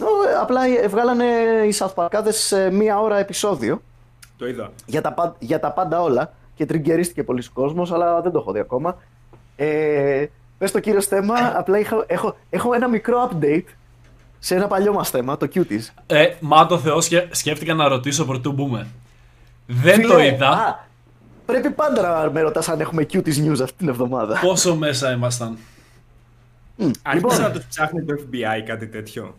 Ω, 0.03 0.29
ε, 0.29 0.35
απλά 0.41 0.61
ε, 0.83 0.89
βγάλανε 0.89 1.25
οι 1.69 1.75
South 1.79 1.95
Parkάδες 1.95 2.57
ε, 2.57 2.71
μία 2.71 3.01
ώρα 3.01 3.19
επεισόδιο 3.19 3.83
Το 4.39 4.47
είδα. 4.49 4.70
για 4.86 5.01
τα, 5.01 5.12
παν- 5.12 5.34
για 5.39 5.61
τα 5.61 5.72
πάντα 5.72 6.01
όλα 6.03 6.32
και 6.55 6.66
τριγκερίστηκε 6.66 7.22
πολλοί 7.22 7.43
κόσμος, 7.53 7.93
αλλά 7.93 8.20
δεν 8.20 8.32
το 8.32 8.39
έχω 8.39 8.53
δει 8.53 8.59
ακόμα. 8.59 8.97
Ε, 9.57 10.26
πες 10.59 10.70
το 10.70 10.80
κύριο 10.80 11.03
θέμα, 11.03 11.34
απλά 11.59 11.78
είχα, 11.78 12.05
έχω, 12.07 12.36
έχω 12.51 12.74
ένα 12.74 12.89
μικρό 12.89 13.30
update 13.32 13.64
σε 14.39 14.55
ένα 14.55 14.66
παλιό 14.66 14.93
μας 14.93 15.11
θέμα, 15.11 15.36
το 15.36 15.49
Cuties. 15.55 15.89
Ε, 16.07 16.26
μα 16.41 16.66
το 16.66 16.78
Θεό, 16.78 17.01
σκε- 17.01 17.34
σκέφτηκα 17.34 17.74
να 17.74 17.89
ρωτήσω 17.89 18.24
πρωτού 18.24 18.53
μπούμε. 18.53 18.86
Δεν 19.66 20.03
το 20.03 20.09
Φίλε, 20.09 20.26
είδα. 20.26 20.49
α, 20.49 20.78
πρέπει 21.47 21.70
πάντα 21.70 22.22
να 22.24 22.30
με 22.30 22.41
ρωτάς 22.41 22.68
αν 22.68 22.80
έχουμε 22.80 23.07
Cuties 23.12 23.45
news 23.47 23.61
αυτή 23.62 23.72
την 23.76 23.89
εβδομάδα. 23.89 24.39
Πόσο 24.41 24.76
μέσα 24.76 25.12
ήμασταν. 25.12 25.59
Άρχισε 27.03 27.43
να 27.43 27.51
το 27.51 27.61
ψάχνει 27.68 28.03
το 28.05 28.14
FBI 28.18 28.62
κάτι 28.66 28.86
τέτοιο. 28.86 29.36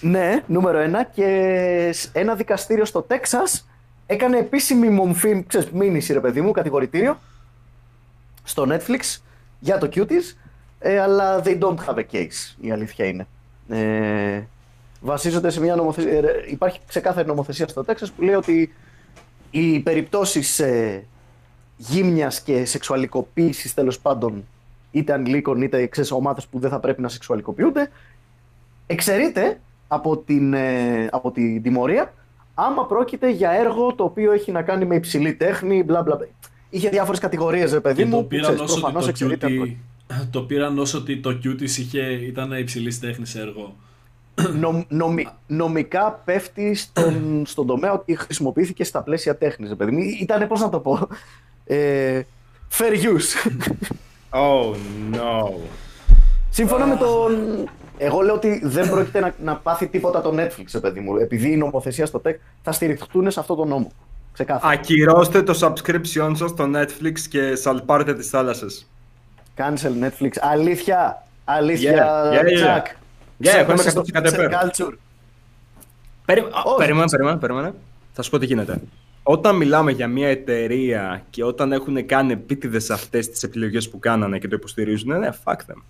Ναι, 0.00 0.42
νούμερο 0.46 0.78
ένα. 0.78 1.04
Και 1.04 1.90
σ- 1.94 2.16
ένα 2.16 2.34
δικαστήριο 2.34 2.84
στο 2.84 3.02
Τέξας 3.02 3.68
έκανε 4.12 4.38
επίσημη 4.38 4.88
μομφή, 4.88 5.44
ξέρεις, 5.46 5.70
μήνυση 5.70 6.12
ρε 6.12 6.20
παιδί 6.20 6.40
μου, 6.40 6.50
κατηγορητήριο, 6.50 7.18
στο 8.42 8.66
Netflix 8.68 9.20
για 9.58 9.78
το 9.78 9.88
Cuties, 9.94 10.36
ε, 10.78 11.00
αλλά 11.00 11.42
they 11.44 11.58
don't 11.58 11.76
have 11.86 11.94
a 11.94 12.04
case, 12.12 12.54
η 12.60 12.70
αλήθεια 12.70 13.06
είναι. 13.06 13.26
Ε, 13.68 14.42
βασίζονται 15.00 15.50
σε 15.50 15.60
μια 15.60 15.74
νομοθεσία, 15.74 16.10
ε, 16.12 16.22
υπάρχει 16.50 16.80
ξεκάθαρη 16.86 17.26
νομοθεσία 17.26 17.68
στο 17.68 17.84
Τέξας 17.84 18.12
που 18.12 18.22
λέει 18.22 18.34
ότι 18.34 18.74
οι 19.50 19.80
περιπτώσεις 19.80 20.58
ε, 20.58 21.04
γύμνιας 21.76 22.40
και 22.40 22.64
σεξουαλικοποίησης 22.64 23.74
τέλος 23.74 23.98
πάντων 23.98 24.44
είτε 24.90 25.12
ανηλίκων 25.12 25.62
είτε 25.62 25.86
ξέρεις, 25.86 26.10
ομάδες 26.10 26.46
που 26.46 26.58
δεν 26.58 26.70
θα 26.70 26.78
πρέπει 26.78 27.00
να 27.00 27.08
σεξουαλικοποιούνται 27.08 27.90
εξαιρείται 28.86 29.60
από 29.88 30.16
την, 30.16 30.54
ε, 30.54 31.08
από 31.10 31.30
την 31.30 31.62
τιμωρία 31.62 32.12
άμα 32.54 32.86
πρόκειται 32.86 33.30
για 33.30 33.50
έργο 33.50 33.94
το 33.94 34.04
οποίο 34.04 34.32
έχει 34.32 34.52
να 34.52 34.62
κάνει 34.62 34.84
με 34.84 34.94
υψηλή 34.94 35.34
τέχνη, 35.34 35.82
μπλα 35.82 36.02
μπλα. 36.02 36.16
μπλα. 36.16 36.26
Είχε 36.70 36.88
διάφορες 36.88 37.20
κατηγορίες, 37.20 37.72
ρε 37.72 37.80
παιδί 37.80 38.02
Και 38.02 38.04
μου. 38.08 38.10
το 38.16 38.20
που, 38.20 38.26
πήραν 38.26 38.42
ξέρεις, 38.44 38.60
όσο 38.60 38.72
ότι 38.72 38.80
προφανώς 38.80 39.04
το 39.04 39.08
εξαιρείται 39.10 39.46
από 39.46 39.54
cutie, 39.64 40.26
το 40.30 40.42
πήραν 40.42 40.78
όσο 40.78 40.98
ότι 40.98 41.20
το 41.20 41.30
cutie 41.44 41.60
είχε, 41.62 42.00
ήταν 42.02 42.52
υψηλής 42.52 43.00
τέχνης 43.00 43.34
έργο. 43.34 43.76
Νομ- 44.60 44.84
νομι- 44.88 45.28
νομικά 45.46 46.22
πέφτει 46.24 46.74
στον, 46.74 47.42
στον 47.46 47.66
τομέα 47.66 47.92
ότι 47.92 48.16
χρησιμοποιήθηκε 48.16 48.84
στα 48.84 49.02
πλαίσια 49.02 49.36
τέχνης, 49.36 49.68
ρε 49.68 49.74
παιδί 49.74 49.90
μου. 49.90 49.98
Ήταν, 50.20 50.46
πώς 50.48 50.60
να 50.60 50.68
το 50.68 50.78
πω, 50.80 51.08
ε, 51.64 52.20
fair 52.78 52.92
use. 52.92 53.50
Oh 54.30 54.74
no. 55.14 55.50
Σύμφωνα 56.50 56.86
με 56.86 56.96
τον... 56.96 57.32
Εγώ 57.98 58.20
λέω 58.20 58.34
ότι 58.34 58.60
δεν 58.64 58.90
πρόκειται 58.90 59.20
να, 59.20 59.34
να 59.42 59.56
πάθει 59.56 59.86
τίποτα 59.86 60.20
το 60.20 60.34
Netflix, 60.38 60.64
ρε 60.72 60.80
παιδί 60.80 61.00
μου. 61.00 61.16
Επειδή 61.16 61.50
η 61.52 61.56
νομοθεσία 61.56 62.06
στο 62.06 62.22
tech 62.24 62.34
θα 62.62 62.72
στηριχτούν 62.72 63.30
σε 63.30 63.40
αυτό 63.40 63.54
το 63.54 63.64
νόμο. 63.64 63.92
Ξεκάθαρα. 64.32 64.72
Ακυρώστε 64.72 65.42
το 65.42 65.58
subscription 65.60 66.32
σας 66.34 66.50
στο 66.50 66.70
Netflix 66.74 67.18
και 67.30 67.54
σαλπάρτε 67.54 68.14
τις 68.14 68.28
θάλασσες. 68.28 68.86
Cancel 69.56 70.04
Netflix. 70.04 70.30
Αλήθεια. 70.40 71.26
Αλήθεια, 71.44 71.92
Yeah, 72.32 72.34
yeah, 72.34 72.42
yeah. 72.42 72.64
Jack. 72.64 72.86
Yeah, 73.46 73.56
εγώ 73.58 73.72
είμαι 73.72 73.74
Ξέπεσες 73.74 73.92
στο 73.92 74.02
100% 74.14 74.26
υπέρ. 74.32 74.50
cancel 74.50 74.54
culture. 74.54 74.92
Περι... 76.24 76.40
α, 76.40 76.44
Όχι. 76.64 76.76
Περίμενε, 76.78 77.08
περίμενε, 77.10 77.38
περίμενε. 77.38 77.74
Θα 78.12 78.22
σου 78.22 78.30
πω 78.30 78.38
τι 78.38 78.46
γίνεται. 78.46 78.80
Όταν 79.22 79.56
μιλάμε 79.56 79.90
για 79.90 80.08
μια 80.08 80.28
εταιρεία 80.28 81.22
και 81.30 81.44
όταν 81.44 81.72
έχουν 81.72 82.06
κάνει 82.06 82.32
επίτηδες 82.32 82.90
αυτές 82.90 83.30
τις 83.30 83.42
επιλογές 83.42 83.88
που 83.88 83.98
κάνανε 83.98 84.38
και 84.38 84.48
το 84.48 84.56
υποστηρίζουν, 84.56 85.18
ναι, 85.18 85.28
fuck 85.44 85.52
them. 85.56 85.82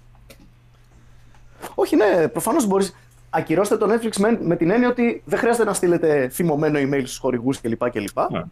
Όχι, 1.74 1.96
ναι, 1.96 2.28
προφανώς 2.28 2.66
μπορείς. 2.66 2.94
Ακυρώστε 3.30 3.76
το 3.76 3.86
Netflix 3.92 4.16
με, 4.18 4.38
με 4.42 4.56
την 4.56 4.70
έννοια 4.70 4.88
ότι 4.88 5.22
δεν 5.24 5.38
χρειάζεται 5.38 5.64
να 5.64 5.72
στείλετε 5.74 6.28
φημωμένο 6.32 6.78
email 6.78 7.00
στους 7.04 7.18
χορηγούς 7.18 7.60
κλπ. 7.60 7.90
κλπ. 7.90 8.18
Ναι. 8.30 8.42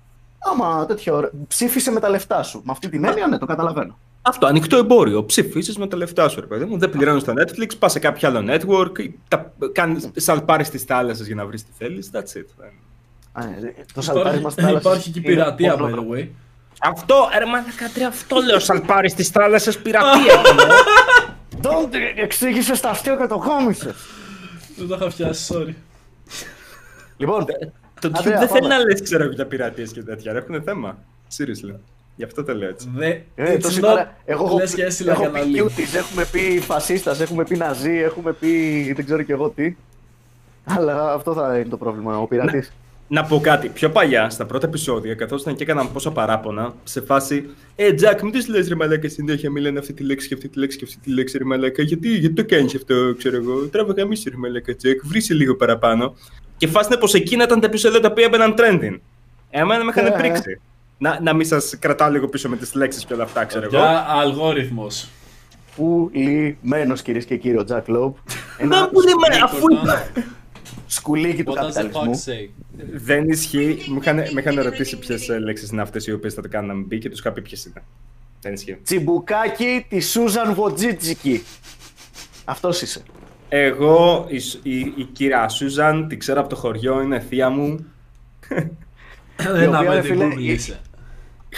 Άμα 0.53 0.87
τέτοιο. 0.87 1.31
Ψήφισε 1.49 1.91
με 1.91 2.01
τα 2.01 2.09
λεφτά 2.09 2.43
σου. 2.43 2.61
Με 2.65 2.73
αυτή 2.73 2.89
την 2.89 3.05
έννοια, 3.05 3.27
ναι, 3.27 3.39
το 3.39 3.47
καταλαβαίνω. 3.47 3.99
Αυτό, 4.23 4.47
ανοιχτό 4.47 4.77
εμπόριο. 4.77 5.25
Ψηφίσει 5.25 5.79
με 5.79 5.87
τα 5.87 5.97
λεφτά 5.97 6.29
σου, 6.29 6.41
ρε 6.41 6.47
παιδί 6.47 6.65
μου. 6.65 6.79
Δεν 6.79 6.91
πληρώνεις 6.91 7.25
το 7.25 7.33
Netflix, 7.37 7.71
πας 7.79 7.93
σε 7.93 7.99
κάποιο 7.99 8.29
άλλο 8.29 8.45
network, 8.55 9.09
τα, 9.29 9.53
κάνεις, 9.73 10.11
σαλπάρει 10.17 10.65
τι 10.69 10.79
θάλασσες 10.79 11.27
για 11.27 11.35
να 11.35 11.47
βρεις 11.47 11.65
τι 11.65 11.71
θέλεις. 11.79 12.11
That's 12.13 12.19
it. 12.39 12.65
Α, 13.33 13.43
ε, 13.45 13.75
το 13.95 14.01
σαλπάρισμα 14.03 14.51
στην 14.51 14.63
Υπάρχει, 14.65 14.83
θάλασσα 14.83 14.89
υπάρχει 14.91 15.11
και 15.11 15.21
είναι 15.21 15.29
πειρατεία, 15.29 15.75
by 15.75 15.79
μόνο- 15.79 16.03
the 16.11 16.15
way. 16.17 16.29
Αυτό, 16.81 17.29
ρε 17.39 17.45
μαλακάτρια, 17.47 18.09
αυτό 18.09 18.37
λέω 18.41 18.59
σαλπάρει 18.59 19.13
τι 19.13 19.23
θάλασσες 19.23 19.79
πειρατεία. 19.79 20.35
Don't 21.63 21.95
εξήγησες 22.17 22.81
τα 22.81 22.91
αστείο 22.91 23.17
και 23.17 23.27
το 23.27 23.39
κόμισε. 23.39 23.95
Δεν 24.77 24.89
το 24.89 24.95
είχα 24.95 25.11
φτιάσει, 25.11 25.55
sorry. 25.55 25.75
Λοιπόν, 27.17 27.45
το 28.01 28.11
Αντρέα, 28.15 28.37
YouTube 28.37 28.39
δεν 28.39 28.49
θέλει 28.49 28.61
πάμε. 28.61 28.75
να 28.75 28.79
λες, 28.85 29.03
ξέρω 29.03 29.25
για 29.25 29.47
πειρατείες 29.47 29.93
και 29.93 30.03
τέτοια. 30.03 30.33
Έχουν 30.33 30.63
θέμα. 30.63 30.99
Seriously. 31.37 31.75
Γι' 32.17 32.25
αυτό 32.25 32.45
το 32.45 32.55
λέω 32.55 32.69
έτσι. 32.69 32.89
Δε, 32.95 33.07
ε, 33.09 33.23
it's 33.57 33.61
το 33.61 33.69
not- 33.69 33.73
σήμερα, 33.73 34.17
εγώ 34.25 34.45
έχω 34.45 34.57
λες 34.59 34.75
και 34.75 34.85
έστειλα 34.85 35.13
έχω 35.13 35.21
για 35.21 35.31
να 35.31 35.39
πει 35.39 35.45
λίγο. 35.47 35.67
cuties, 35.67 35.97
έχουμε 35.97 36.25
πει 36.25 36.61
φασίστας, 36.61 37.21
έχουμε 37.21 37.45
πει 37.45 37.57
ναζί, 37.57 37.93
έχουμε 37.99 38.33
πει 38.33 38.93
δεν 38.97 39.05
ξέρω 39.05 39.23
κι 39.23 39.33
εγώ 39.33 39.49
τι. 39.49 39.77
Αλλά 40.65 41.13
αυτό 41.13 41.35
θα 41.35 41.59
είναι 41.59 41.69
το 41.69 41.77
πρόβλημα, 41.77 42.19
ο 42.19 42.27
πειρατής. 42.27 42.73
Να 43.13 43.25
πω 43.25 43.41
κάτι. 43.41 43.69
Πιο 43.69 43.91
παλιά, 43.91 44.31
στα 44.31 44.47
πρώτα 44.47 44.67
επεισόδια, 44.67 45.15
καθόταν 45.15 45.55
και 45.55 45.63
έκαναν 45.63 45.93
πόσα 45.93 46.11
παράπονα 46.11 46.75
σε 46.85 47.01
φάση 47.01 47.49
Ε, 47.77 47.93
Τζακ, 47.93 48.23
μην 48.23 48.33
του 48.33 48.51
λες 48.51 48.69
ρε 48.69 48.75
μαλάκα 48.75 49.09
συνέχεια, 49.09 49.51
μιλάνε 49.51 49.79
αυτή 49.79 49.93
τη 49.93 50.03
λέξη 50.05 50.29
και 50.29 50.35
αυτή 50.35 50.49
τη 50.49 50.59
λέξη 50.59 50.79
και 50.79 50.85
αυτή 50.85 50.99
τη 50.99 51.11
λέξη, 51.11 51.39
ρε 51.39 51.45
μαλάκα. 51.45 51.83
Γιατί, 51.83 52.09
γιατί 52.09 52.35
το 52.35 52.55
κάνεις 52.55 52.75
αυτό, 52.75 53.15
ξέρω 53.19 53.37
εγώ. 53.37 53.67
Τράβα 53.67 53.93
εμεί, 53.97 54.17
ρε 54.29 54.37
μαλάκα, 54.37 54.77
Τζακ, 54.77 55.01
βρήσε 55.05 55.35
λίγο 55.35 55.57
παραπάνω. 55.57 56.15
Και 56.57 56.67
φάσινε 56.67 56.97
πως 56.97 57.15
εκείνα 57.15 57.45
ήταν 57.45 57.61
τα 57.61 57.67
επεισόδια 57.67 58.01
τα 58.01 58.09
οποία 58.11 58.25
έμπαιναν 58.25 58.55
trending. 58.59 58.99
Εμένα 59.51 59.85
με 59.85 59.91
είχαν 59.91 60.07
Ε, 60.07 60.11
πρίξει. 60.11 60.61
Να, 60.99 61.19
να 61.23 61.35
μην 61.35 61.47
σας 61.47 61.77
κρατάω 61.79 62.11
λίγο 62.11 62.29
πίσω 62.29 62.49
με 62.49 62.57
τις 62.57 62.75
λέξεις 62.75 63.05
και 63.05 63.15
όλα 63.15 63.23
αυτά, 63.25 63.45
ξέρω 63.45 63.65
εγώ. 63.65 63.77
Για 63.77 64.07
αλγόριθμος. 64.09 65.09
Πουλημένος 65.77 67.03
κυρίες 67.03 67.25
και 67.25 67.37
κύριοι 67.37 67.59
ο 67.59 67.65
Τζακ 67.65 67.89
Λόμπ. 67.89 68.15
Να 68.69 68.89
που 68.89 69.01
λέμε, 69.01 69.43
αφού. 69.45 69.67
Σκουλίκι 70.93 71.45
του 71.45 71.53
What 71.53 71.59
does 71.59 71.63
the 71.63 71.69
fuck 71.69 71.73
καπιταλισμού. 71.75 72.23
say? 72.27 72.49
Δεν 72.93 73.29
ισχύει. 73.29 73.79
Μου 73.89 73.99
είχαν, 74.01 74.17
με 74.17 74.41
είχαν 74.41 74.61
ρωτήσει 74.61 74.99
ποιες 74.99 75.29
λέξεις 75.29 75.71
είναι 75.71 75.83
αυτές 75.83 76.07
οι 76.07 76.13
οποίες 76.13 76.35
θα 76.35 76.43
το 76.43 76.49
κάνουν 76.49 76.69
να 76.69 76.75
μην 76.75 76.87
μπει 76.87 76.99
και 76.99 77.11
τους 77.11 77.19
είχα 77.19 77.33
πει 77.33 77.43
ποιες 77.43 77.65
είναι. 77.65 77.83
Δεν 78.41 78.53
ισχύει. 78.53 78.75
Τσιμπουκάκι 78.85 79.87
τη 79.89 80.01
Σούζαν 80.01 80.55
Βοτζίτζικη. 80.55 81.43
Αυτός 82.45 82.83
είσαι. 82.83 83.03
Εγώ, 83.49 84.27
η, 84.29 84.39
Σ- 84.39 84.59
η, 84.63 84.79
η 84.79 85.09
κυρία 85.13 85.49
Σούζαν, 85.49 86.09
τη 86.09 86.17
ξέρω 86.17 86.41
από 86.41 86.49
το 86.49 86.57
χωριό, 86.57 87.01
είναι 87.01 87.21
θεία 87.21 87.51
μου. 87.51 87.87
Ένα 89.37 89.79
οποία, 89.79 89.89
με 89.89 89.95
ρε 89.95 90.01
την 90.01 90.11
φίλε, 90.11 90.27
Google 90.35 90.39
η- 90.39 90.53
είσαι. 90.53 90.81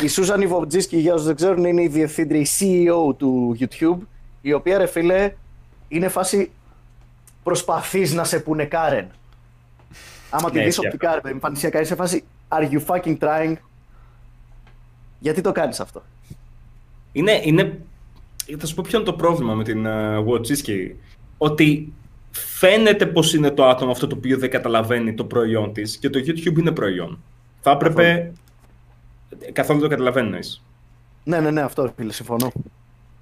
Η 0.01 0.09
Σούζαν 0.09 0.41
Ιβοβτζίσκη, 0.41 0.97
για 0.97 1.13
όσους 1.15 1.27
δεν 1.27 1.35
ξέρουν, 1.37 1.65
είναι 1.65 1.83
η 1.83 1.89
διευθύντρια, 1.89 2.41
η 2.41 2.47
CEO 2.59 3.17
του 3.17 3.57
YouTube, 3.61 3.99
η 4.41 4.53
οποία, 4.53 4.79
ρε 4.79 4.87
φίλε, 4.87 5.33
είναι 5.89 6.09
φάση 6.09 6.51
προσπαθείς 7.43 8.13
να 8.13 8.25
σε 8.25 8.39
πούνε 8.39 8.65
Κάρεν. 8.65 9.07
Άμα 10.35 10.51
τη 10.51 10.57
Ναι, 10.57 10.65
δεις 10.65 10.73
ισχύει 10.73 10.87
οπτικά, 10.87 11.15
ρε 11.15 11.21
παιδί, 11.21 11.35
εμφανισιακά, 11.35 11.81
είσαι 11.81 11.95
φάση 11.95 12.25
Are 12.49 12.71
you 12.71 12.81
fucking 12.87 13.19
trying? 13.19 13.55
Γιατί 15.19 15.41
το 15.41 15.53
κάνεις 15.53 15.81
αυτό; 15.81 16.03
Είναι, 17.13 17.41
είναι, 17.45 17.81
θα 18.59 18.67
σου 18.67 18.75
πω 18.75 18.85
ποιο 18.87 18.99
είναι 18.99 19.07
το 19.07 19.15
πρόβλημα 19.15 19.55
με 19.55 19.65
την 19.65 19.85
uh, 19.87 20.25
Wojcicki. 20.27 20.91
Ότι 21.39 21.93
φαίνεται 22.31 23.07
πως 23.07 23.35
είναι 23.35 23.51
το 23.51 23.67
άτομο 23.67 23.91
αυτό 23.91 24.07
το 24.07 24.17
οποίο 24.17 24.39
δεν 24.39 24.51
καταλαβαίνει 24.51 25.15
το 25.15 25.25
προϊόν 25.25 25.73
της 25.73 25.97
και 25.97 26.11
το 26.11 26.19
YouTube 26.19 26.59
είναι 26.59 26.73
προϊόν. 26.73 27.19
Θα 27.61 27.71
έπρεπε... 27.71 28.33
Καθόλου 29.53 29.81
το 29.81 29.89
καταλαβαίνεις 29.89 30.29
εννοείς. 30.29 30.63
Ναι, 31.25 31.41
ναι, 31.41 31.51
ναι, 31.51 31.61
αυτό, 31.61 31.83
ρε 31.83 31.93
φίλε, 31.97 32.13
συμφωνώ. 32.13 32.53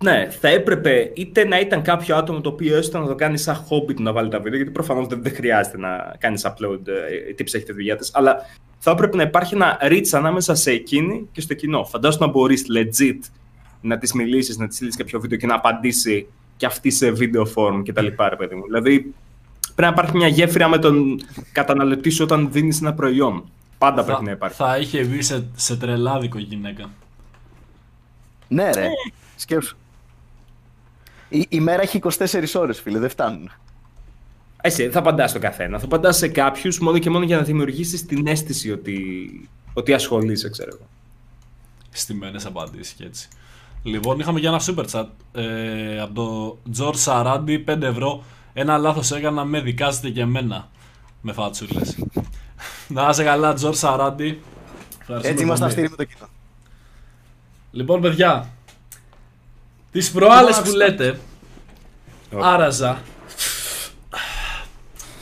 Ναι, 0.04 0.28
θα 0.40 0.48
έπρεπε 0.48 1.10
είτε 1.14 1.44
να 1.44 1.60
ήταν 1.60 1.82
κάποιο 1.82 2.16
άτομο 2.16 2.40
το 2.40 2.48
οποίο 2.48 2.76
έστω 2.76 2.98
να 2.98 3.06
το 3.06 3.14
κάνει 3.14 3.38
σαν 3.38 3.54
χόμπι 3.54 3.94
του 3.94 4.02
να 4.02 4.12
βάλει 4.12 4.28
τα 4.28 4.40
βίντεο, 4.40 4.56
γιατί 4.56 4.72
προφανώς 4.72 5.06
δεν, 5.06 5.22
δεν 5.22 5.34
χρειάζεται 5.34 5.78
να 5.78 6.14
κάνεις 6.18 6.46
upload 6.46 6.86
ε, 7.28 7.32
τι 7.32 7.44
ψέχει 7.44 7.64
τη 7.64 7.72
δουλειά 7.72 7.96
της, 7.96 8.10
αλλά 8.14 8.36
θα 8.78 8.90
έπρεπε 8.90 9.16
να 9.16 9.22
υπάρχει 9.22 9.54
ένα 9.54 9.78
reach 9.82 10.08
ανάμεσα 10.12 10.54
σε 10.54 10.70
εκείνη 10.70 11.28
και 11.32 11.40
στο 11.40 11.54
κοινό. 11.54 11.84
Φαντάσου 11.84 12.18
να 12.20 12.26
μπορείς 12.26 12.64
legit 12.76 13.18
να 13.80 13.98
της 13.98 14.12
μιλήσεις, 14.12 14.58
να 14.58 14.66
της 14.66 14.76
στείλεις 14.76 14.96
κάποιο 14.96 15.20
βίντεο 15.20 15.38
και 15.38 15.46
να 15.46 15.54
απαντήσει 15.54 16.26
και 16.56 16.66
αυτή 16.66 16.90
σε 16.90 17.12
video 17.18 17.44
form 17.54 17.82
κτλ. 17.84 18.06
ρε 18.28 18.36
παιδί 18.36 18.54
μου. 18.54 18.64
Δηλαδή 18.64 19.14
πρέπει 19.74 19.82
να 19.82 19.88
υπάρχει 19.88 20.16
μια 20.16 20.28
γέφυρα 20.28 20.68
με 20.68 20.78
τον 20.78 21.20
καταναλωτή 21.52 22.10
σου 22.10 22.24
όταν 22.24 22.48
δίνεις 22.52 22.80
ένα 22.80 22.94
προϊόν. 22.94 23.44
Πάντα 23.78 24.04
πρέπει 24.04 24.22
να 24.22 24.28
Θα, 24.28 24.32
υπάρχει. 24.32 24.56
θα 24.56 24.78
είχε 24.78 25.02
βγει 25.02 25.22
σε, 25.22 25.48
σε 25.54 25.76
τρελάδικο 25.76 26.38
γυναίκα. 26.38 26.90
Ναι, 28.48 28.70
ρε. 28.70 28.88
Σκέψου. 29.36 29.76
Η, 31.30 31.46
η 31.48 31.60
μέρα 31.60 31.82
έχει 31.82 32.00
24 32.02 32.44
ώρες, 32.54 32.80
φίλε, 32.80 32.98
δεν 32.98 33.08
φτάνουν. 33.08 33.50
Εσύ 34.62 34.82
δεν 34.82 34.92
θα 34.92 34.98
απαντάς 34.98 35.30
στον 35.30 35.42
καθένα. 35.42 35.78
Θα 35.78 35.84
απαντάς 35.84 36.16
σε 36.16 36.28
κάποιους 36.28 36.78
μόνο 36.78 36.98
και 36.98 37.10
μόνο 37.10 37.24
για 37.24 37.36
να 37.36 37.42
δημιουργήσεις 37.42 38.06
την 38.06 38.26
αίσθηση 38.26 38.72
ότι, 38.72 38.96
ότι 39.72 39.92
ασχολείσαι, 39.92 40.50
ξέρω 40.50 40.70
εγώ. 40.74 40.88
Στημένες 41.90 42.46
απαντήσεις 42.46 42.92
και 42.92 43.04
έτσι. 43.04 43.28
Λοιπόν, 43.82 44.18
είχαμε 44.18 44.40
και 44.40 44.46
ένα 44.46 44.60
super 44.60 44.84
chat 44.90 45.06
ε, 45.32 46.00
από 46.00 46.14
το 46.14 46.58
George 46.78 46.96
Σαράντι, 46.96 47.64
5 47.68 47.82
ευρώ. 47.82 48.22
Ένα 48.52 48.78
λάθος 48.78 49.10
έκανα, 49.10 49.44
με 49.44 49.60
δικάζετε 49.60 50.10
και 50.10 50.20
εμένα. 50.20 50.68
Με 51.20 51.32
φατσούλες. 51.32 51.98
Να 52.88 53.08
είσαι 53.08 53.24
καλά, 53.24 53.54
George 53.60 53.74
Σαράντι. 53.74 54.40
Ευχαριστούμε 55.00 55.32
Έτσι 55.32 55.44
είμαστε 55.44 55.64
πολύ. 55.64 55.64
αυστηροί 55.64 55.88
με 55.90 55.96
το 55.96 56.04
κοινό. 56.04 56.28
Λοιπόν, 57.70 58.00
παιδιά, 58.00 58.48
τις 59.92 60.10
προάλλες 60.10 60.56
που 60.56 60.62
Μάλιστα. 60.70 60.76
λέτε, 60.86 61.18
άραζα 62.40 63.02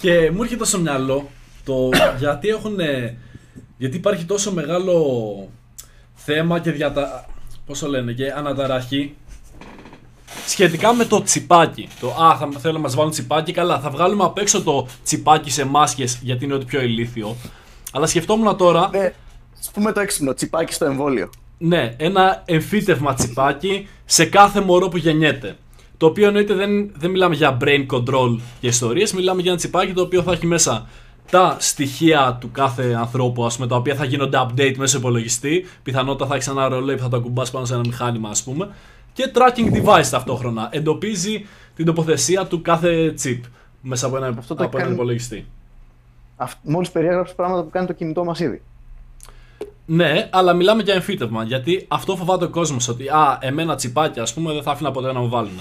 και 0.01 0.31
μου 0.31 0.43
έρχεται 0.43 0.65
στο 0.65 0.79
μυαλό 0.79 1.31
το 1.65 1.89
γιατί 2.19 2.49
έχουν 2.49 2.77
γιατί 3.79 3.97
υπάρχει 3.97 4.25
τόσο 4.25 4.53
μεγάλο 4.53 5.49
θέμα 6.15 6.61
και 6.61 6.71
διατα... 6.71 7.27
πώς 7.67 7.79
το 7.79 7.89
λένε 7.89 8.13
και 8.13 8.33
αναταραχή 8.33 9.15
σχετικά 10.47 10.95
με 10.95 11.05
το 11.05 11.23
τσιπάκι. 11.23 11.89
Το 12.01 12.09
α, 12.09 12.37
θα 12.37 12.49
θέλω 12.59 12.73
να 12.75 12.79
μας 12.81 12.95
βάλουν 12.95 13.11
τσιπάκι, 13.11 13.53
καλά, 13.53 13.81
θα 13.81 13.91
βγάλουμε 13.91 14.25
απ' 14.25 14.39
έξω 14.39 14.63
το 14.63 14.87
τσιπάκι 15.05 15.51
σε 15.51 15.65
μάσκες 15.65 16.19
γιατί 16.23 16.45
είναι 16.45 16.55
ό,τι 16.55 16.65
πιο 16.65 16.81
ηλίθιο. 16.81 17.37
Αλλά 17.93 18.07
σκεφτόμουν 18.07 18.57
τώρα, 18.57 18.89
Ναι, 18.93 19.13
ας 19.61 19.71
πούμε 19.73 19.93
το 19.93 20.01
έξυπνο, 20.01 20.35
τσιπάκι 20.35 20.73
στο 20.73 20.85
εμβόλιο. 20.85 21.31
ναι, 21.59 21.95
ένα 21.97 22.43
εμφύτευμα 22.45 23.15
τσιπάκι 23.15 23.89
σε 24.11 24.25
κάθε 24.25 24.61
μωρό 24.61 24.89
που 24.89 24.97
γεννιέται. 24.97 25.57
Το 25.97 26.07
οποίο 26.07 26.27
εννοείται 26.27 26.55
δεν, 26.55 26.91
δεν 26.97 27.11
μιλάμε 27.11 27.35
για 27.35 27.57
brain 27.61 27.87
control 27.91 28.39
και 28.61 28.67
ιστορίες, 28.67 29.13
μιλάμε 29.13 29.41
για 29.41 29.51
ένα 29.51 29.59
τσιπάκι 29.61 29.93
το 29.93 30.03
οποίο 30.03 30.23
θα 30.23 30.33
έχει 30.33 30.47
μέσα 30.47 30.87
τα 31.31 31.57
στοιχεία 31.59 32.37
του 32.41 32.51
κάθε 32.53 32.93
ανθρώπου, 32.99 33.45
ας 33.47 33.55
πούμε, 33.55 33.67
τα 33.67 33.77
οποία 33.77 33.95
θα 33.95 34.05
γίνονται 34.05 34.39
update 34.47 34.75
μέσω 34.77 34.99
υπολογιστή. 34.99 35.67
Πιθανότατα 35.83 36.31
θα 36.31 36.37
έχει 36.37 36.51
ένα 36.51 36.69
ρολόι 36.69 36.95
που 36.97 37.03
θα 37.03 37.09
το 37.09 37.17
ακουμπάς 37.17 37.51
πάνω 37.51 37.65
σε 37.65 37.75
ένα 37.75 37.83
μηχάνημα, 37.87 38.29
ας 38.29 38.43
πούμε. 38.43 38.69
Και 39.13 39.33
tracking 39.35 39.73
device 39.85 40.07
ταυτόχρονα. 40.11 40.69
Εντοπίζει 40.73 41.47
την 41.77 41.85
τοποθεσία 41.85 42.47
του 42.47 42.63
κάθε 42.63 43.15
chip 43.23 43.41
μέσα 43.81 44.07
από, 44.07 44.17
ένα, 44.17 44.27
Αυτό 44.39 44.55
το 44.55 44.65
από 44.65 44.77
έναν 44.77 44.81
κάνει- 44.89 44.93
υπολογιστή. 45.01 45.47
Μόλις 46.63 46.91
περιέγραψες 46.91 47.35
πράγματα 47.37 47.63
που 47.63 47.71
κάνει 47.71 47.87
το 47.87 47.93
κινητό 47.93 48.25
μας 48.25 48.41
ήδη. 48.41 48.63
Ναι, 49.91 50.29
αλλά 50.33 50.53
μιλάμε 50.53 50.83
για 50.83 50.95
εμφύτευμα. 50.95 51.45
Γιατί 51.45 51.85
αυτό 51.89 52.17
φοβάται 52.17 52.45
ο 52.45 52.49
κόσμος. 52.49 52.89
Ότι 52.89 53.09
α, 53.09 53.39
εμένα 53.41 53.75
τσιπάκια, 53.75 54.23
ας 54.23 54.35
πούμε, 54.35 54.53
δεν 54.53 54.63
θα 54.63 54.71
άφηνα 54.71 54.91
ποτέ 54.91 55.13
να 55.13 55.21
μου 55.21 55.29
βάλουν. 55.29 55.61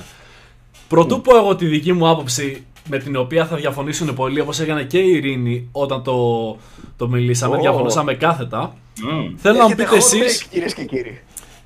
Πρωτού 0.87 1.21
πω 1.21 1.37
εγώ 1.37 1.55
τη 1.55 1.65
δική 1.65 1.93
μου 1.93 2.09
άποψη 2.09 2.65
με 2.89 2.97
την 2.97 3.15
οποία 3.15 3.45
θα 3.45 3.55
διαφωνήσουν 3.55 4.13
πολλοί, 4.13 4.39
όπως 4.39 4.59
έκανε 4.59 4.83
και 4.83 4.99
η 4.99 5.09
Ειρήνη 5.09 5.69
όταν 5.71 6.03
το, 6.03 6.57
το 6.97 7.07
μιλήσαμε, 7.07 7.55
Ω. 7.55 7.59
διαφωνούσαμε 7.59 8.13
κάθετα. 8.13 8.75
Μμμ. 9.01 9.33
Θέλω 9.37 9.57
να 9.57 9.67
μου 9.67 9.75
πείτε 9.75 9.95
εσεί. 9.95 10.19
Κυρίες 10.49 10.73
και 10.73 10.83
κύριοι. 10.83 11.21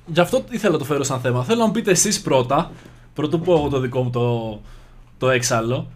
Γι' 0.06 0.20
αυτό 0.20 0.44
ήθελα 0.50 0.72
να 0.72 0.78
το 0.78 0.84
φέρω 0.84 1.02
σαν 1.02 1.20
θέμα. 1.20 1.44
Θέλω 1.44 1.58
να 1.58 1.66
μου 1.66 1.72
πείτε 1.72 1.90
εσείς 1.90 2.20
πρώτα, 2.20 2.70
πρωτού 3.14 3.40
πω 3.40 3.52
εγώ 3.52 3.68
το 3.68 3.80
δικό 3.80 4.02
μου 4.02 4.10
το, 4.10 4.60
το 5.18 5.30
έξαλλο. 5.30 5.88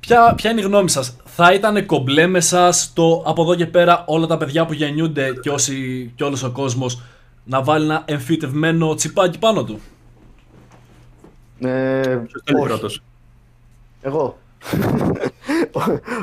Ποια, 0.00 0.32
ποια 0.36 0.50
είναι 0.50 0.60
η 0.60 0.64
γνώμη 0.64 0.90
σας, 0.90 1.16
Θα 1.24 1.52
ήταν 1.52 1.86
κομπλέ 1.86 2.26
με 2.26 2.40
σας 2.40 2.92
το 2.94 3.22
από 3.26 3.42
εδώ 3.42 3.54
και 3.54 3.66
πέρα 3.66 4.04
όλα 4.06 4.26
τα 4.26 4.36
παιδιά 4.36 4.66
που 4.66 4.72
γεννιούνται 4.72 5.32
και, 5.42 5.50
όσοι, 5.50 6.12
και 6.16 6.24
όλος 6.24 6.42
ο 6.42 6.50
κόσμος 6.50 7.02
να 7.44 7.62
βάλει 7.62 7.84
ένα 7.84 8.02
εμφυτευμένο 8.04 8.94
τσιπάκι 8.94 9.38
πάνω 9.38 9.64
του; 9.64 9.80
Ε, 11.60 12.00
Ποιος 12.28 12.42
θέλει 12.44 12.58
όχι. 12.58 12.68
πρώτος; 12.68 13.02
Εγώ. 14.02 14.38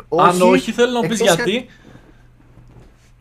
Αν 0.20 0.42
όχι, 0.42 0.72
θέλω 0.72 0.92
να 0.92 1.02
μου 1.02 1.08
πεις 1.08 1.20
εκτός 1.20 1.36
κι- 1.36 1.44
γιατί. 1.50 1.68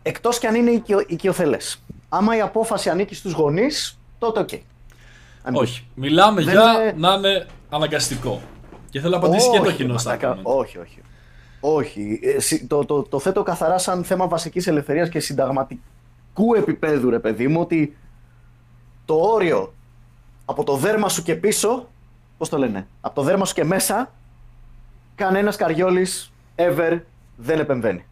Εκτός 0.03 0.39
κι 0.39 0.47
αν 0.47 0.55
είναι 0.55 0.71
οικειο, 0.71 1.05
οικειοθελές. 1.07 1.83
Άμα 2.09 2.37
η 2.37 2.41
απόφαση 2.41 2.89
ανήκει 2.91 3.15
στους 3.15 3.33
γονείς, 3.33 3.99
τότε 4.19 4.41
οκ. 4.41 4.49
Αν- 5.43 5.55
Όχι. 5.55 5.87
Μιλάμε 5.95 6.43
Δεν 6.43 6.55
για 6.55 6.63
είναι- 6.83 6.95
να 6.97 7.13
είναι 7.15 7.47
αναγκαστικό. 7.71 8.43
Και 8.95 9.01
θέλω 9.01 9.13
να 9.13 9.17
απαντήσει 9.27 9.51
και 9.51 9.57
το 9.59 9.63
Όχι, 9.67 9.77
κοινό 9.77 9.99
στα 9.99 10.11
μαλάκα, 10.11 10.37
comment. 10.37 10.43
Όχι, 10.43 10.79
όχι. 10.79 10.99
Όχι. 11.61 12.21
Ε, 12.23 12.41
συ- 12.41 12.69
το, 12.69 12.85
το, 12.85 13.03
το 13.03 13.19
θέτω 13.19 13.43
καθαρά 13.43 13.79
σαν 13.79 14.05
θέμα 14.05 14.29
βασικής 14.29 14.67
ελευθερίας 14.67 15.09
και 15.09 15.21
συνταγματικού 15.21 16.55
επίπεδου, 16.57 17.11
ρε 17.11 17.19
παιδί 17.19 17.49
μου, 17.49 17.61
ότι 17.61 17.97
το 19.05 19.15
όριο 19.15 19.75
από 20.45 20.65
το 20.65 20.77
δέρμα 20.77 21.09
σου 21.09 21.23
και 21.23 21.35
πίσω, 21.35 21.89
πώς 22.39 22.49
το 22.49 22.59
λένε, 22.59 22.87
από 23.01 23.15
το 23.15 23.23
δέρμα 23.23 23.45
σου 23.45 23.55
και 23.55 23.65
μέσα, 23.65 24.13
κανένας 25.15 25.57
καριόλης 25.57 26.33
ever 26.57 27.01
δεν 27.37 27.59
επεμβαίνει. 27.59 28.05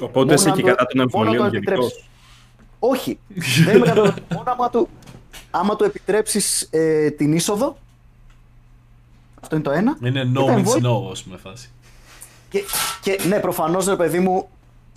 Οπότε 0.00 0.34
είσαι 0.34 0.48
Μόνο 0.48 0.60
και 0.60 0.68
αν 0.70 0.76
το- 0.76 0.82
κατά 0.84 0.92
των 0.94 1.08
μόνο 1.12 1.30
εμβολίων 1.30 1.50
το 1.50 1.56
γενικώ. 1.56 1.72
επιτρέψεις. 1.72 2.08
Όχι. 2.78 3.18
δεν 3.64 3.76
είμαι 3.76 3.86
κατά. 3.86 4.14
Μόνο 4.34 4.50
άμα 4.50 4.70
του, 4.70 4.88
άμα 5.50 5.76
του 5.76 5.84
επιτρέψεις 5.84 6.70
την 7.16 7.32
είσοδο. 7.32 7.76
Αυτό 9.40 9.54
είναι 9.54 9.64
το 9.64 9.70
ένα. 9.70 9.96
Είναι 10.04 10.22
Και 10.22 10.28
no 10.34 10.46
τα 10.46 10.54
means 10.54 10.56
εμβόλια- 10.56 10.90
no, 10.90 11.10
ας 11.12 11.22
πούμε, 11.22 11.36
φάση. 11.36 11.70
Και, 12.50 12.62
και 13.02 13.18
ναι, 13.28 13.38
προφανώς, 13.40 13.86
ρε 13.86 13.96
παιδί 13.96 14.18
μου, 14.18 14.48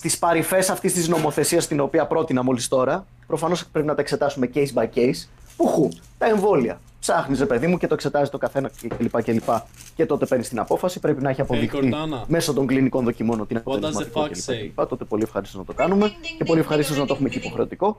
τις 0.01 0.19
παρυφές 0.19 0.69
αυτής 0.69 0.93
της 0.93 1.07
νομοθεσίας 1.07 1.67
την 1.67 1.79
οποία 1.79 2.07
πρότεινα 2.07 2.43
μόλις 2.43 2.67
τώρα, 2.67 3.05
προφανώς 3.27 3.65
πρέπει 3.65 3.87
να 3.87 3.95
τα 3.95 4.01
εξετάσουμε 4.01 4.49
case 4.53 4.73
by 4.73 4.85
case. 4.95 5.27
Πουχού, 5.57 5.89
τα 6.17 6.25
εμβόλια. 6.27 6.79
Ψάχνεις, 6.99 7.39
ρε 7.39 7.45
παιδί 7.45 7.67
μου, 7.67 7.77
και 7.77 7.87
το 7.87 7.93
εξετάζει 7.93 8.29
το 8.29 8.37
καθένα 8.37 8.69
κλπ. 8.97 9.21
Και, 9.23 9.41
και 9.95 10.05
τότε 10.05 10.25
παίρνεις 10.25 10.49
την 10.49 10.59
απόφαση. 10.59 10.99
Πρέπει 10.99 11.21
να 11.21 11.29
έχει 11.29 11.41
αποδειχθεί 11.41 11.79
Cortana. 11.81 12.23
μέσω 12.27 12.53
των 12.53 12.67
κλινικών 12.67 13.03
δοκιμών 13.03 13.39
ότι 13.39 13.53
είναι 13.53 13.63
What 13.65 13.69
does 13.69 13.73
the 13.73 13.77
αποτελεσματικό 13.77 14.21
fuck 14.21 14.29
κλπ. 14.31 14.41
say? 14.45 14.71
κλπ. 14.75 14.87
Τότε 14.87 15.03
πολύ 15.03 15.23
ευχαρίστω 15.23 15.57
να 15.57 15.63
το 15.65 15.73
κάνουμε 15.73 16.11
και 16.37 16.43
πολύ 16.43 16.59
ευχαρίστω 16.59 16.99
να 16.99 17.05
το 17.05 17.13
έχουμε 17.13 17.29
και 17.29 17.37
υποχρεωτικό. 17.37 17.97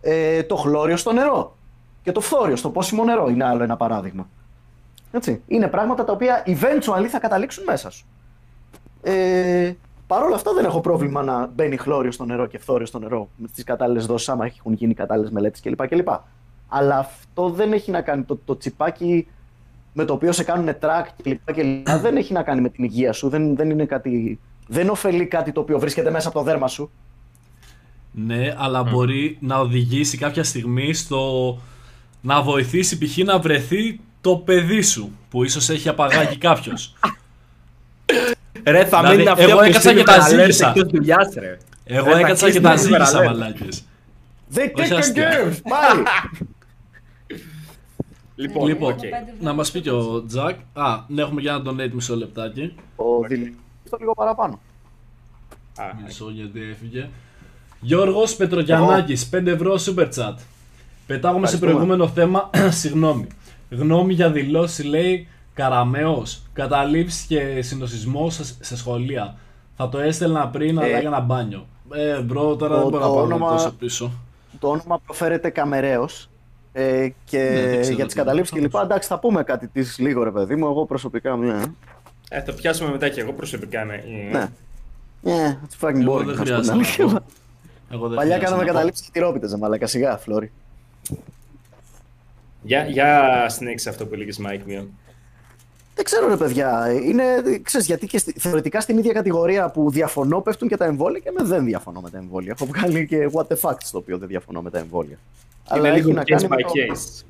Ε, 0.00 0.42
το 0.42 0.56
χλώριο 0.56 0.96
στο 0.96 1.12
νερό. 1.12 1.56
Και 2.02 2.12
το 2.12 2.20
φθόριο 2.20 2.56
στο 2.56 2.70
πόσιμο 2.70 3.04
νερό 3.04 3.28
είναι 3.28 3.44
άλλο 3.44 3.62
ένα 3.62 3.76
παράδειγμα. 3.76 4.28
Έτσι. 5.12 5.42
Είναι 5.46 5.68
πράγματα 5.68 6.04
τα 6.04 6.12
οποία 6.12 6.42
eventually 6.46 7.06
θα 7.08 7.18
καταλήξουν 7.18 7.64
μέσα 7.64 7.90
σου. 7.90 8.06
Ε, 9.02 9.72
Παρ' 10.12 10.22
όλα 10.22 10.34
αυτά 10.34 10.52
δεν 10.52 10.64
έχω 10.64 10.80
πρόβλημα 10.80 11.22
να 11.22 11.46
μπαίνει 11.46 11.76
χλώριο 11.76 12.10
στο 12.10 12.24
νερό 12.24 12.46
και 12.46 12.58
φθόριο 12.58 12.86
στο 12.86 12.98
νερό 12.98 13.28
με 13.36 13.48
τις 13.54 13.64
κατάλληλες 13.64 14.06
δόσεις, 14.06 14.28
άμα 14.28 14.46
έχουν 14.46 14.72
γίνει 14.72 14.94
κατάλληλες 14.94 15.30
μελέτες 15.30 15.60
κλπ. 15.60 15.88
κλπ. 15.88 16.08
Αλλά 16.68 16.98
αυτό 16.98 17.50
δεν 17.50 17.72
έχει 17.72 17.90
να 17.90 18.00
κάνει. 18.00 18.22
Το, 18.22 18.38
το 18.44 18.56
τσιπάκι 18.56 19.26
με 19.92 20.04
το 20.04 20.12
οποίο 20.12 20.32
σε 20.32 20.44
κάνουν 20.44 20.68
track 20.80 21.06
κλπ. 21.22 21.52
κλπ. 21.52 21.88
δεν 22.00 22.16
έχει 22.16 22.32
να 22.32 22.42
κάνει 22.42 22.60
με 22.60 22.68
την 22.68 22.84
υγεία 22.84 23.12
σου. 23.12 23.28
Δεν, 23.28 23.56
δεν 23.56 23.70
είναι 23.70 23.84
κάτι. 23.84 24.40
Δεν 24.66 24.88
ωφελεί 24.88 25.26
κάτι 25.26 25.52
το 25.52 25.60
οποίο 25.60 25.78
βρίσκεται 25.78 26.10
μέσα 26.10 26.28
από 26.28 26.38
το 26.38 26.44
δέρμα 26.44 26.68
σου. 26.68 26.90
Ναι, 28.12 28.54
αλλά 28.58 28.82
μπορεί 28.82 29.38
να 29.40 29.58
οδηγήσει 29.58 30.18
κάποια 30.18 30.44
στιγμή 30.44 30.94
στο 30.94 31.58
να 32.20 32.42
βοηθήσει 32.42 32.98
π.χ. 32.98 33.16
να 33.16 33.38
βρεθεί 33.38 34.00
το 34.22 34.36
παιδί 34.36 34.82
σου 34.82 35.12
που 35.30 35.44
ίσως 35.44 35.68
έχει 35.68 35.88
απαγάγει 35.88 36.36
κάποιος. 36.36 36.94
Ρε, 38.64 38.84
θα 38.84 38.98
Δηλαδή, 39.00 39.16
μείνει 39.16 39.28
αυτή 39.28 39.42
εγώ 39.42 39.52
από 39.52 39.62
τη 39.62 39.68
έκατσα 39.68 39.80
στιγμή 39.88 39.98
και 40.04 40.06
τα 40.10 40.14
που 40.16 40.22
θα 40.22 40.28
λες 40.34 40.40
ζήγησα. 40.40 40.68
εκτός 40.68 40.90
δουλειάς, 40.90 41.34
ρε. 41.34 41.58
Εγώ 41.84 42.04
Ρε, 42.06 42.12
θα 42.12 42.18
έκατσα 42.18 42.50
και 42.50 42.58
κλείσει 42.58 42.60
τα 42.62 42.70
την 42.74 42.82
ζήγησα 42.82 43.10
ημέρα, 43.18 43.30
μαλάκες. 43.30 43.84
They 44.54 44.58
Όχι 44.58 44.72
take 44.76 44.92
the 44.92 44.96
αστεία. 44.96 45.28
games, 45.30 45.56
πάλι! 45.68 46.02
Λοιπόν, 48.34 48.66
Λοιπόν, 48.68 48.92
οκ. 48.92 48.98
να 49.40 49.52
μας 49.52 49.70
πει 49.70 49.80
και 49.80 49.90
ο 49.90 50.24
Τζακ. 50.24 50.56
Α, 50.72 50.98
ναι, 51.06 51.22
έχουμε 51.22 51.40
για 51.40 51.52
ένα 51.52 51.70
donate 51.70 51.90
μισό 51.92 52.16
λεπτάκι. 52.16 52.74
Ο 52.96 53.04
Δηλ- 53.28 53.52
στο 53.86 53.96
λίγο 54.00 54.14
παραπάνω. 54.14 54.60
Α, 55.76 55.84
Μισό 56.04 56.30
γιατί 56.30 56.60
έφυγε. 56.70 57.08
Γιώργος 57.80 58.34
Πετρογιαννάκης, 58.36 59.28
5 59.28 59.46
ευρώ 59.50 59.74
super 59.86 60.08
chat. 60.16 60.34
Πετάγουμε 61.06 61.46
σε 61.46 61.54
Ευχαριστούμε. 61.54 61.86
προηγούμενο 61.86 62.08
θέμα, 62.08 62.50
συγγνώμη. 62.80 63.26
Γνώμη 63.70 64.12
για 64.12 64.30
δηλώσεις 64.30 64.84
λέει 64.84 65.26
Καραμέος, 65.54 66.42
καταλήψεις 66.52 67.24
και 67.26 67.62
συνοσισμό 67.62 68.30
σε, 68.30 68.44
σε 68.60 68.76
σχολεία. 68.76 69.36
Θα 69.76 69.88
το 69.88 69.98
έστελνα 69.98 70.48
πριν, 70.48 70.78
αλλά 70.78 70.88
Ε, 70.96 70.98
έκανα 70.98 71.20
μπάνιο. 71.20 71.66
Ε, 71.92 72.20
μπρο, 72.20 72.56
τώρα 72.56 72.74
το- 72.74 72.80
δεν 72.80 72.90
μπορώ 72.90 73.02
το 73.02 73.08
να 73.08 73.14
πάω 73.14 73.22
όνομα- 73.22 73.50
τόσο 73.50 73.72
πίσω. 73.78 74.12
Το 74.58 74.68
όνομα 74.68 74.98
προφέρεται 75.04 75.50
Καμεραίος. 75.50 76.28
Ε, 76.72 77.08
και 77.24 77.38
Ναι, 77.38 77.44
δεν 77.44 77.54
ξέρω 77.54 77.70
για 77.70 77.80
τις 77.80 77.88
τι 77.88 78.02
είναι 78.02 78.12
καταλήψει 78.12 78.52
αυτό. 78.56 78.68
κλπ. 78.78 78.84
Εντάξει, 78.84 79.08
θα 79.08 79.18
πούμε 79.18 79.42
κάτι 79.42 79.68
της 79.68 79.98
λίγο, 79.98 80.22
ρε 80.22 80.30
παιδί 80.30 80.56
μου. 80.56 80.66
Εγώ 80.66 80.86
προσωπικά. 80.86 81.36
Ναι. 81.36 81.62
Ε, 82.28 82.38
θα 82.38 82.42
το 82.42 82.52
πιάσουμε 82.52 82.90
μετά 82.90 83.08
και 83.08 83.20
εγώ 83.20 83.32
προσωπικά, 83.32 83.84
ναι. 83.84 84.02
ναι. 84.32 84.48
Yeah, 85.24 85.28
it's 85.30 85.86
fucking 85.88 86.00
Εγώ 86.00 86.14
boring. 86.14 86.24
δεν 86.24 86.26
να 86.26 86.32
σου 86.32 86.36
πω 86.36 86.44
την 86.44 86.44
χρειάζεται 86.44 86.66
να 86.66 86.72
αλήθεια. 86.72 87.04
πω. 87.06 87.10
Εγώ 87.90 88.08
δεν 88.08 88.16
Παλιά 88.16 88.34
χρειάζεται 88.34 88.38
κάναμε 88.44 88.60
να 88.62 88.66
πω. 88.66 88.72
καταλήψεις 88.72 89.04
και 89.04 89.10
τυρόπιτε, 89.12 89.46
ρε 89.50 89.56
μαλάκα. 89.56 89.86
Σιγά, 89.86 90.16
Φλόρι. 90.18 90.52
Για, 92.62 92.86
για 92.86 93.46
συνέχισε 93.48 93.88
αυτό 93.88 94.06
που 94.06 94.14
έλεγες, 94.14 94.40
Mike, 94.46 94.60
μία. 94.66 94.86
Δεν 95.94 96.04
ξέρω, 96.04 96.28
ρε 96.28 96.36
παιδιά. 96.36 96.92
Είναι, 97.04 97.24
ξέρεις, 97.62 97.86
γιατί 97.86 98.06
και 98.06 98.18
στη- 98.18 98.34
θεωρητικά 98.38 98.80
στην 98.80 98.98
ίδια 98.98 99.12
κατηγορία 99.12 99.70
που 99.70 99.90
διαφωνώ 99.90 100.40
πέφτουν 100.40 100.68
και 100.68 100.76
τα 100.76 100.84
εμβόλια 100.84 101.18
και 101.18 101.30
με 101.38 101.44
δεν 101.44 101.64
διαφωνώ 101.64 102.00
με 102.00 102.10
τα 102.10 102.18
εμβόλια. 102.18 102.54
Έχω 102.56 102.66
βγάλει 102.66 103.06
και 103.06 103.30
what 103.32 103.42
the 103.46 103.56
fuck 103.60 103.76
στο 103.82 103.98
οποίο 103.98 104.18
δεν 104.18 104.28
διαφωνώ 104.28 104.62
με 104.62 104.70
τα 104.70 104.78
εμβόλια. 104.78 105.18
Είναι 105.76 105.88
έχει 105.88 105.96
λίγο 105.96 106.12
να 106.12 106.22
case 106.22 106.24
κάνει 106.28 106.48
με 106.48 106.56
by 106.56 106.60
το- 106.62 106.72
case. 106.74 107.24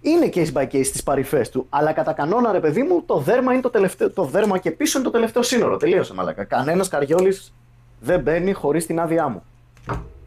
Είναι 0.00 0.30
case 0.34 0.52
by 0.52 0.62
case 0.76 0.84
στις 0.84 1.02
παρυφές 1.02 1.48
του. 1.48 1.66
Αλλά 1.68 1.92
κατά 1.92 2.12
κανόνα, 2.12 2.52
ρε 2.52 2.60
παιδί 2.60 2.82
μου, 2.82 3.02
το 3.06 3.18
δέρμα 3.18 3.52
είναι 3.52 3.62
το 3.62 3.70
τελευταίο. 3.70 4.10
Το 4.10 4.24
δέρμα 4.24 4.58
και 4.58 4.70
πίσω 4.70 4.98
είναι 4.98 5.06
το 5.06 5.12
τελευταίο 5.12 5.42
σύνορο. 5.42 5.76
Τελείωσε, 5.76 6.14
μαλάκα. 6.14 6.44
Κανένας 6.44 6.88
καριόλης 6.88 7.52
δεν 8.00 8.20
μπαίνει 8.20 8.52
χωρίς 8.52 8.86
την 8.86 9.00
άδειά 9.00 9.28
μου. 9.28 9.42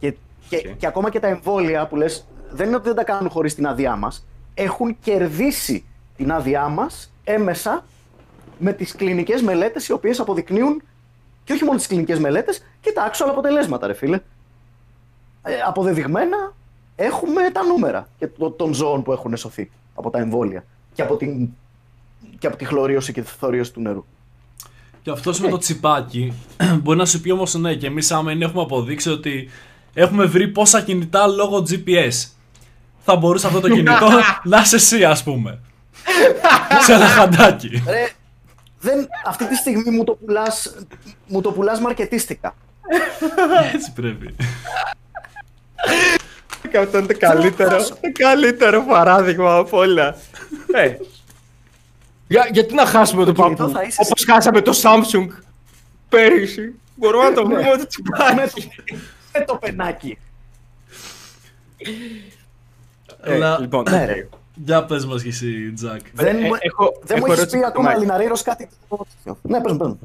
Και, 0.00 0.14
και, 0.48 0.56
Οκ. 0.56 0.76
και 0.76 0.86
ακόμα 0.86 1.10
και 1.10 1.20
τα 1.20 1.26
εμβόλια 1.28 1.86
που 1.86 1.96
λες, 1.96 2.26
δεν 2.54 2.66
είναι 2.66 2.76
ότι 2.76 2.84
δεν 2.86 2.94
τα 2.96 3.04
κάνουν 3.04 3.30
χωρίς 3.30 3.54
την 3.54 3.66
άδειά 3.66 3.96
μας. 3.96 4.26
Έχουν 4.54 4.96
κερδίσει 5.00 5.84
την 6.16 6.32
άδειά 6.32 6.68
μας 6.68 7.12
έμεσα 7.24 7.84
με 8.58 8.72
τις 8.72 8.92
κλινικές 8.96 9.42
μελέτες 9.42 9.88
οι 9.88 9.92
οποίες 9.92 10.20
αποδεικνύουν 10.20 10.82
και 11.44 11.52
όχι 11.52 11.64
μόνο 11.64 11.76
τις 11.76 11.86
κλινικές 11.86 12.18
μελέτες 12.18 12.62
και 12.80 12.92
τα 12.92 13.10
actual 13.10 13.26
αποτελέσματα, 13.30 13.86
ρε 13.86 13.92
φίλε. 13.94 14.20
Ε, 15.42 15.52
αποδεδειγμένα 15.66 16.54
έχουμε 16.96 17.50
τα 17.52 17.62
νούμερα 17.64 18.08
και 18.18 18.26
το- 18.26 18.50
των 18.50 18.74
ζώων 18.74 19.02
που 19.02 19.12
έχουν 19.12 19.36
σωθεί 19.36 19.70
από 19.94 20.10
τα 20.10 20.18
εμβόλια 20.18 20.64
και 20.94 21.02
από, 21.02 21.16
την, 21.16 21.48
και 22.38 22.46
από 22.46 22.56
τη 22.56 22.64
χλωρίωση 22.64 23.12
και 23.12 23.22
τη 23.22 23.30
θωρίωση 23.38 23.72
του 23.72 23.80
νερού. 23.80 24.04
Και 25.02 25.10
αυτός 25.10 25.40
με 25.40 25.48
το 25.48 25.58
τσιπάκι 25.58 26.32
μπορεί 26.82 26.98
να 26.98 27.06
σου 27.06 27.20
πει 27.20 27.30
όμως 27.30 27.54
ναι, 27.54 27.74
και 27.74 27.86
εμείς 27.86 28.10
άμα 28.12 28.32
είναι 28.32 28.44
έχουμε 28.44 28.62
αποδείξει 28.62 29.10
ότι 29.10 29.48
έχουμε 29.94 30.24
βρει 30.24 30.48
πόσα 30.48 30.80
κινητά 30.82 31.26
λόγω 31.26 31.64
GPS. 31.70 32.28
Θα 33.04 33.16
μπορούσε 33.16 33.46
αυτό 33.46 33.60
το 33.60 33.68
κινητό 33.68 34.08
να 34.42 34.60
είσαι 34.60 34.76
εσύ, 34.76 35.04
ας 35.04 35.22
πούμε. 35.22 35.60
Σε 36.80 36.92
ένα 36.92 37.06
χαντάκι. 37.06 37.82
Ρε, 37.88 38.08
δεν, 38.80 39.08
αυτή 39.24 39.48
τη 39.48 39.54
στιγμή 39.54 39.90
μου 39.90 40.04
το 40.04 40.12
πουλάς, 40.12 40.74
μου 41.26 41.40
το 41.40 41.52
πουλάς 41.52 41.80
μαρκετίστικα. 41.80 42.54
Έτσι 43.74 43.92
πρέπει. 43.92 44.34
Αυτό 46.80 46.98
είναι 46.98 47.06
το 47.06 47.18
καλύτερο, 47.18 47.76
το 47.76 48.12
καλύτερο 48.12 48.84
παράδειγμα 48.84 49.54
από 49.54 49.78
όλα. 49.78 50.16
Ε, 50.74 50.96
για, 52.26 52.48
γιατί 52.52 52.74
να 52.74 52.86
χάσουμε 52.86 53.24
το 53.24 53.32
κινητό 53.32 53.64
παππού, 53.64 53.78
θα 53.78 53.82
είσαι 53.82 54.00
όπως 54.04 54.24
χάσαμε 54.24 54.60
το 54.60 54.80
Samsung 54.82 55.28
πέρυσι. 56.08 56.74
Μπορούμε 56.94 57.24
να 57.24 57.32
το 57.32 57.46
βρούμε 57.46 57.76
το 57.78 57.86
τσιπάκι. 57.86 58.34
με, 58.34 58.46
το, 58.46 58.62
με 59.32 59.44
το 59.44 59.56
πενάκι. 59.56 60.18
Ε, 63.24 63.34
Αλλά- 63.34 63.58
λοιπόν, 63.60 63.84
Ναι, 63.90 64.04
ρε. 64.04 64.28
Για 64.54 64.84
πες 64.84 65.06
μας 65.06 65.22
και 65.22 65.28
εσύ, 65.28 65.72
Τζακ. 65.72 66.00
Δεν, 66.12 66.36
ε, 66.36 66.40
μου- 66.40 66.54
έχω- 66.60 66.92
δεν 67.02 67.16
έχω 67.16 67.26
μου 67.26 67.32
έχεις 67.32 67.38
ερώτηση 67.38 67.46
πει 67.50 67.56
για 67.56 67.66
το 67.66 67.66
ακόμα 67.72 67.88
Μάικ. 67.88 67.98
Λιναρέιρος 68.00 68.42
κάτι. 68.42 68.68
Ναι, 69.42 69.60
πες 69.60 69.72
μου, 69.72 69.78
πες 69.78 69.88
μου. 69.88 69.98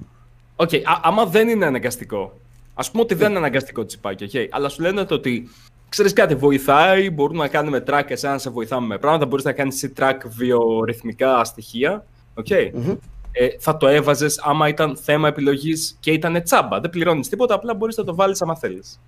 Οκ, 0.56 0.74
α- 0.74 1.00
άμα 1.04 1.26
δεν 1.26 1.48
είναι 1.48 1.66
αναγκαστικό. 1.66 2.34
Α 2.74 2.90
πούμε 2.92 3.04
ότι 3.04 3.14
δεν 3.16 3.30
είναι 3.30 3.38
αναγκαστικό 3.38 3.86
τσιπάκι, 3.86 4.24
οκ. 4.24 4.32
Αλλά 4.50 4.70
σου 4.70 4.82
λένε 4.82 5.06
το 5.06 5.16
ότι 5.16 5.50
ξέρεις 5.90 6.14
κάτι, 6.14 6.36
βοηθάει, 6.36 7.10
μπορούμε 7.10 7.40
να 7.40 7.48
κάνουμε 7.48 7.84
track 7.88 8.04
εσένα 8.08 8.34
να 8.34 8.40
σε 8.40 8.50
βοηθάμε 8.50 8.88
με 8.88 8.98
πράγματα. 8.98 9.26
Μπορείς 9.26 9.46
να 9.46 9.52
κάνεις 9.52 9.76
εσύ 9.84 9.94
track 10.00 10.18
βιορυθμικά 10.26 11.44
στοιχεία. 11.44 12.06
οκ. 12.34 12.48
Μμμ. 12.74 12.96
Ε, 13.32 13.48
θα 13.60 13.78
το 13.78 13.88
έβαζες 13.88 14.40
άμα 14.44 14.68
ήταν 14.68 14.98
θέμα 14.98 15.28
επιλογής 15.28 15.98
και 16.00 16.12
ήταν 16.12 16.44
τσάμπα. 16.44 16.80
Δεν 16.80 16.90
πληρώνεις 16.90 17.30
τίποτα, 17.30 17.54
απλά 17.54 17.74
μπορείς 17.74 17.98
να 17.98 18.04
το 18.04 18.16
βάλεις 18.16 18.42
άμα 18.42 18.56
θέλεις. 18.56 19.00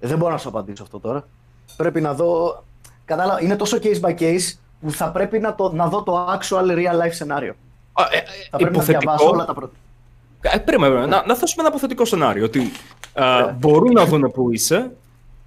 Ε, 0.00 0.06
Δεν 0.08 0.18
μπορώ 0.18 0.32
να 0.32 0.38
σου 0.38 0.48
απαντήσω 0.48 0.82
αυτό 0.82 1.00
τώρα. 1.00 1.28
Πρέπει 1.76 2.00
να 2.00 2.14
δω. 2.14 2.64
Κατάλαβα, 3.10 3.42
είναι 3.42 3.56
τόσο 3.56 3.78
case 3.82 4.00
by 4.00 4.18
case 4.20 4.54
που 4.80 4.90
θα 4.90 5.10
πρέπει 5.10 5.38
να, 5.38 5.54
το, 5.54 5.72
να 5.72 5.86
δω 5.86 6.02
το 6.02 6.26
actual 6.26 6.70
real 6.70 7.04
life 7.06 7.12
σενάριο. 7.12 7.54
Θα 8.50 8.56
πρέπει 8.56 8.76
να 8.76 8.82
διαβάσω 8.82 9.28
όλα 9.30 9.44
τα 9.44 9.54
πρώτα. 9.54 9.72
Ε, 10.40 10.58
πρέπει, 10.58 10.80
πρέπει. 10.80 10.94
Να, 10.94 11.24
να 11.26 11.34
θέσουμε 11.34 11.62
ένα 11.62 11.68
υποθετικό 11.68 12.04
σενάριο. 12.04 12.44
Ότι 12.44 12.72
α, 13.12 13.34
Ωραία. 13.36 13.56
μπορούν 13.58 13.92
να 13.92 14.04
δουν 14.04 14.30
που 14.32 14.52
είσαι, 14.52 14.90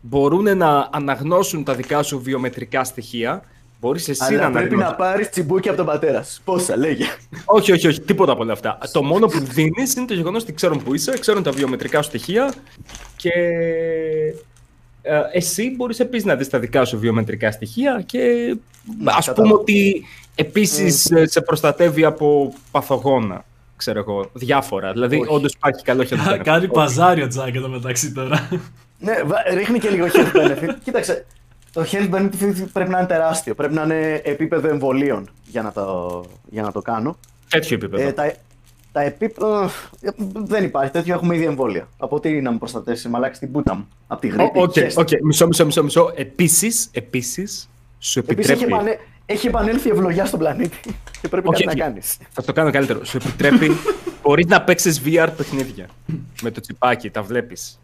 μπορούν 0.02 0.58
να 0.58 0.90
αναγνώσουν 0.92 1.64
τα 1.64 1.74
δικά 1.74 2.04
σου 2.04 2.22
βιομετρικά 2.22 2.84
στοιχεία. 2.84 3.44
Μπορείς 3.80 4.10
εσύ 4.10 4.22
να 4.22 4.28
Αλλά 4.28 4.52
πρέπει 4.52 4.74
αναγνώσεις. 4.74 4.90
να 4.90 4.96
πάρεις 4.96 5.30
τσιμπούκι 5.30 5.68
από 5.68 5.78
τον 5.78 5.86
πατέρας 5.86 6.32
σου. 6.34 6.42
Πόσα, 6.44 6.78
λέγε. 6.78 7.06
Όχι, 7.46 7.72
όχι, 7.72 7.88
όχι, 7.88 8.02
τίποτα 8.02 8.32
από 8.32 8.42
όλα 8.42 8.54
αυτά. 8.54 8.78
Το 8.92 9.04
μόνο 9.04 9.28
που 9.28 9.40
δίνεις 9.40 9.96
είναι 9.96 10.06
το 10.06 10.14
γεγονός 10.14 10.44
ότι 10.44 10.54
ξέρουν 10.54 10.84
που 10.84 10.94
είσαι, 10.94 11.20
ξέρουν 11.20 11.44
τα 11.44 11.52
βιομετρικά 11.52 12.02
σου 12.02 12.10
στοιχεία 12.10 12.54
και 13.16 13.30
ε, 13.30 14.34
εσύ 15.34 15.74
μπορείς 15.78 16.00
επίσης 16.00 16.26
να 16.26 16.36
δεις 16.36 16.50
τα 16.50 16.60
δικά 16.60 16.86
σου 16.86 17.00
βιομετρικά 17.00 17.52
στοιχεία 17.52 18.04
και 18.06 18.20
Ναι, 19.00 19.12
ας 19.12 19.26
κατάλαβα. 19.26 19.34
πούμε 19.34 19.54
ότι 19.62 20.04
επίσης 20.36 21.12
σε 21.24 21.42
προστατεύει 21.42 22.06
από 22.06 22.54
παθογόνα. 22.72 23.46
Ξέρω 23.76 24.00
εγώ, 24.00 24.30
διάφορα. 24.34 24.92
Δηλαδή, 24.92 25.20
Όχι. 25.20 25.34
όντως 25.34 25.54
υπάρχει 25.54 25.84
καλό 25.84 26.04
χέρι. 26.04 26.22
Κάνει 26.44 26.68
παζάρι 26.68 27.22
ο 27.24 27.28
Τζακ 27.28 27.56
εδώ 27.56 27.68
μεταξύ 27.70 28.12
τώρα. 28.12 28.50
ναι, 29.00 29.14
βα- 29.26 29.44
ρίχνει 29.54 29.80
και 29.80 29.90
λίγο 29.90 30.06
health 30.06 30.36
benefit. 30.36 30.76
Κοίταξε. 30.84 31.26
Το 31.74 31.86
health 31.92 32.10
benefit 32.14 32.66
πρέπει 32.74 32.90
να 32.90 32.98
είναι 32.98 33.08
τεράστιο. 33.08 33.56
Πρέπει 33.56 33.74
να 33.74 33.82
είναι 33.84 34.22
επίπεδο 34.24 34.68
εμβολίων 34.68 35.30
για 35.46 35.62
να 35.62 35.72
το, 35.72 36.24
για 36.50 36.62
να 36.62 36.72
το 36.72 36.82
κάνω. 36.82 37.18
Τέτοιο 37.50 37.76
επίπεδο. 37.76 38.08
Ε, 38.08 38.12
τα, 38.12 38.34
τα 38.94 39.02
επίπεδα. 39.02 39.70
Δεν 40.34 40.64
υπάρχει. 40.64 40.92
Τέτοιο 40.92 41.14
έχουμε 41.14 41.36
ήδη 41.36 41.46
εμβόλια. 41.46 41.88
Από 41.98 42.20
τι 42.20 42.42
να 42.42 42.52
με 42.52 42.58
προστατεύσει, 42.58 43.10
μαλάκι 43.10 43.40
την 43.40 43.52
πούτα 43.52 43.76
μου. 43.76 43.88
Από 44.08 44.22
τη 44.22 44.28
γρίπη. 44.28 44.60
Οκ, 44.60 44.72
χέσ' 44.72 44.89
τη. 44.89 45.00
οκ, 45.02 45.08
μισό, 45.24 45.48
μισό, 45.48 45.66
μισό. 45.66 45.84
μισό. 45.84 46.12
Επίσης, 46.16 46.90
επίσης, 46.92 47.70
σου 48.00 48.20
Επίσης 48.20 48.50
έχει, 48.50 48.64
επιτρέπει. 48.64 48.74
επανε... 48.84 49.00
έχει 49.26 49.48
επανέλθει 49.48 49.88
η 49.88 49.92
ευλογιά 49.92 50.26
στον 50.26 50.40
πλανήτη 50.40 50.80
και 51.22 51.28
πρέπει 51.28 51.48
Οκ, 51.48 51.54
κάτι 51.54 51.66
να 51.66 51.72
οκ. 51.72 51.78
κάνεις. 51.78 52.18
Θα 52.32 52.44
το 52.44 52.54
κάνω 52.54 52.72
καλύτερο. 52.72 53.04
Σου 53.04 53.18
επιτρέπει. 53.18 53.72
μπορεί 54.22 54.46
να 54.46 54.62
παίξεις 54.62 55.02
VR 55.06 55.30
παιχνίδια. 55.38 55.88
με 56.42 56.52
το 56.52 56.62
τσιπάκι, 56.62 57.10
τα 57.10 57.22
βλέπεις. 57.22 57.80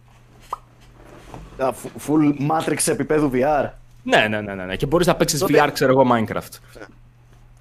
Full 2.07 2.49
Matrix 2.51 2.77
επίπεδου 2.85 3.31
VR. 3.33 3.69
Ναι, 4.03 4.27
ναι, 4.29 4.41
ναι, 4.41 4.53
ναι, 4.53 4.63
ναι. 4.65 4.75
Και 4.75 4.85
μπορείς 4.85 5.07
να 5.07 5.15
παίξεις 5.15 5.39
Τότε- 5.39 5.63
VR, 5.65 5.69
ξέρω 5.73 5.91
εγώ, 5.91 6.03
Minecraft. 6.13 6.57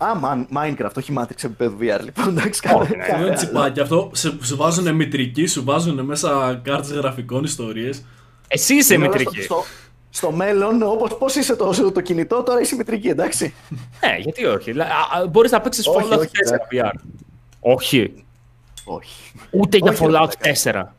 Α, 0.00 0.06
man, 0.22 0.56
Minecraft, 0.56 0.94
όχι 0.96 1.12
Matrix 1.18 1.44
επίπεδου 1.44 1.76
VR. 1.80 2.00
Λοιπόν, 2.04 2.28
εντάξει, 2.28 2.60
καλά. 2.60 2.82
Όχι, 2.82 2.96
ναι. 2.96 3.04
καλά. 3.04 3.26
Είναι 3.26 3.34
τσιπάκι 3.34 3.80
αυτό. 3.80 4.10
Σε, 4.12 4.38
σου 4.42 4.56
βάζουν 4.56 4.94
μητρική, 4.94 5.46
σου 5.46 5.64
βάζουν 5.64 6.00
μέσα 6.00 6.60
κάρτε 6.64 6.94
γραφικών 6.94 7.44
ιστορίες. 7.44 8.04
Εσύ 8.48 8.74
είσαι 8.74 8.94
Είναι 8.94 9.02
όλα 9.06 9.12
μετρική. 9.12 9.42
Στο, 9.42 9.54
στο, 9.54 9.64
στο 10.10 10.30
μέλλον, 10.30 10.82
όπως 10.82 11.18
πώς 11.18 11.34
είσαι 11.34 11.56
το, 11.56 11.92
το 11.92 12.00
κινητό, 12.00 12.42
τώρα 12.42 12.60
είσαι 12.60 12.76
μητρική, 12.76 13.08
εντάξει. 13.08 13.54
Ναι, 14.04 14.16
γιατί 14.18 14.44
όχι. 14.44 14.72
Μπορείς 15.30 15.50
να 15.50 15.60
παίξεις 15.60 15.86
Όχι, 15.86 16.08
Fallout 16.10 16.18
όχι, 16.18 16.30
4 16.80 16.86
VR. 16.86 16.92
Όχι. 17.60 18.24
Όχι. 18.84 19.32
Ούτε 19.50 19.76
για 19.76 19.90
Όχι, 19.90 20.00
ρε 20.00 20.06
Fallout 20.06 20.12
μαλάκα. 20.12 20.90
4. 20.90 20.96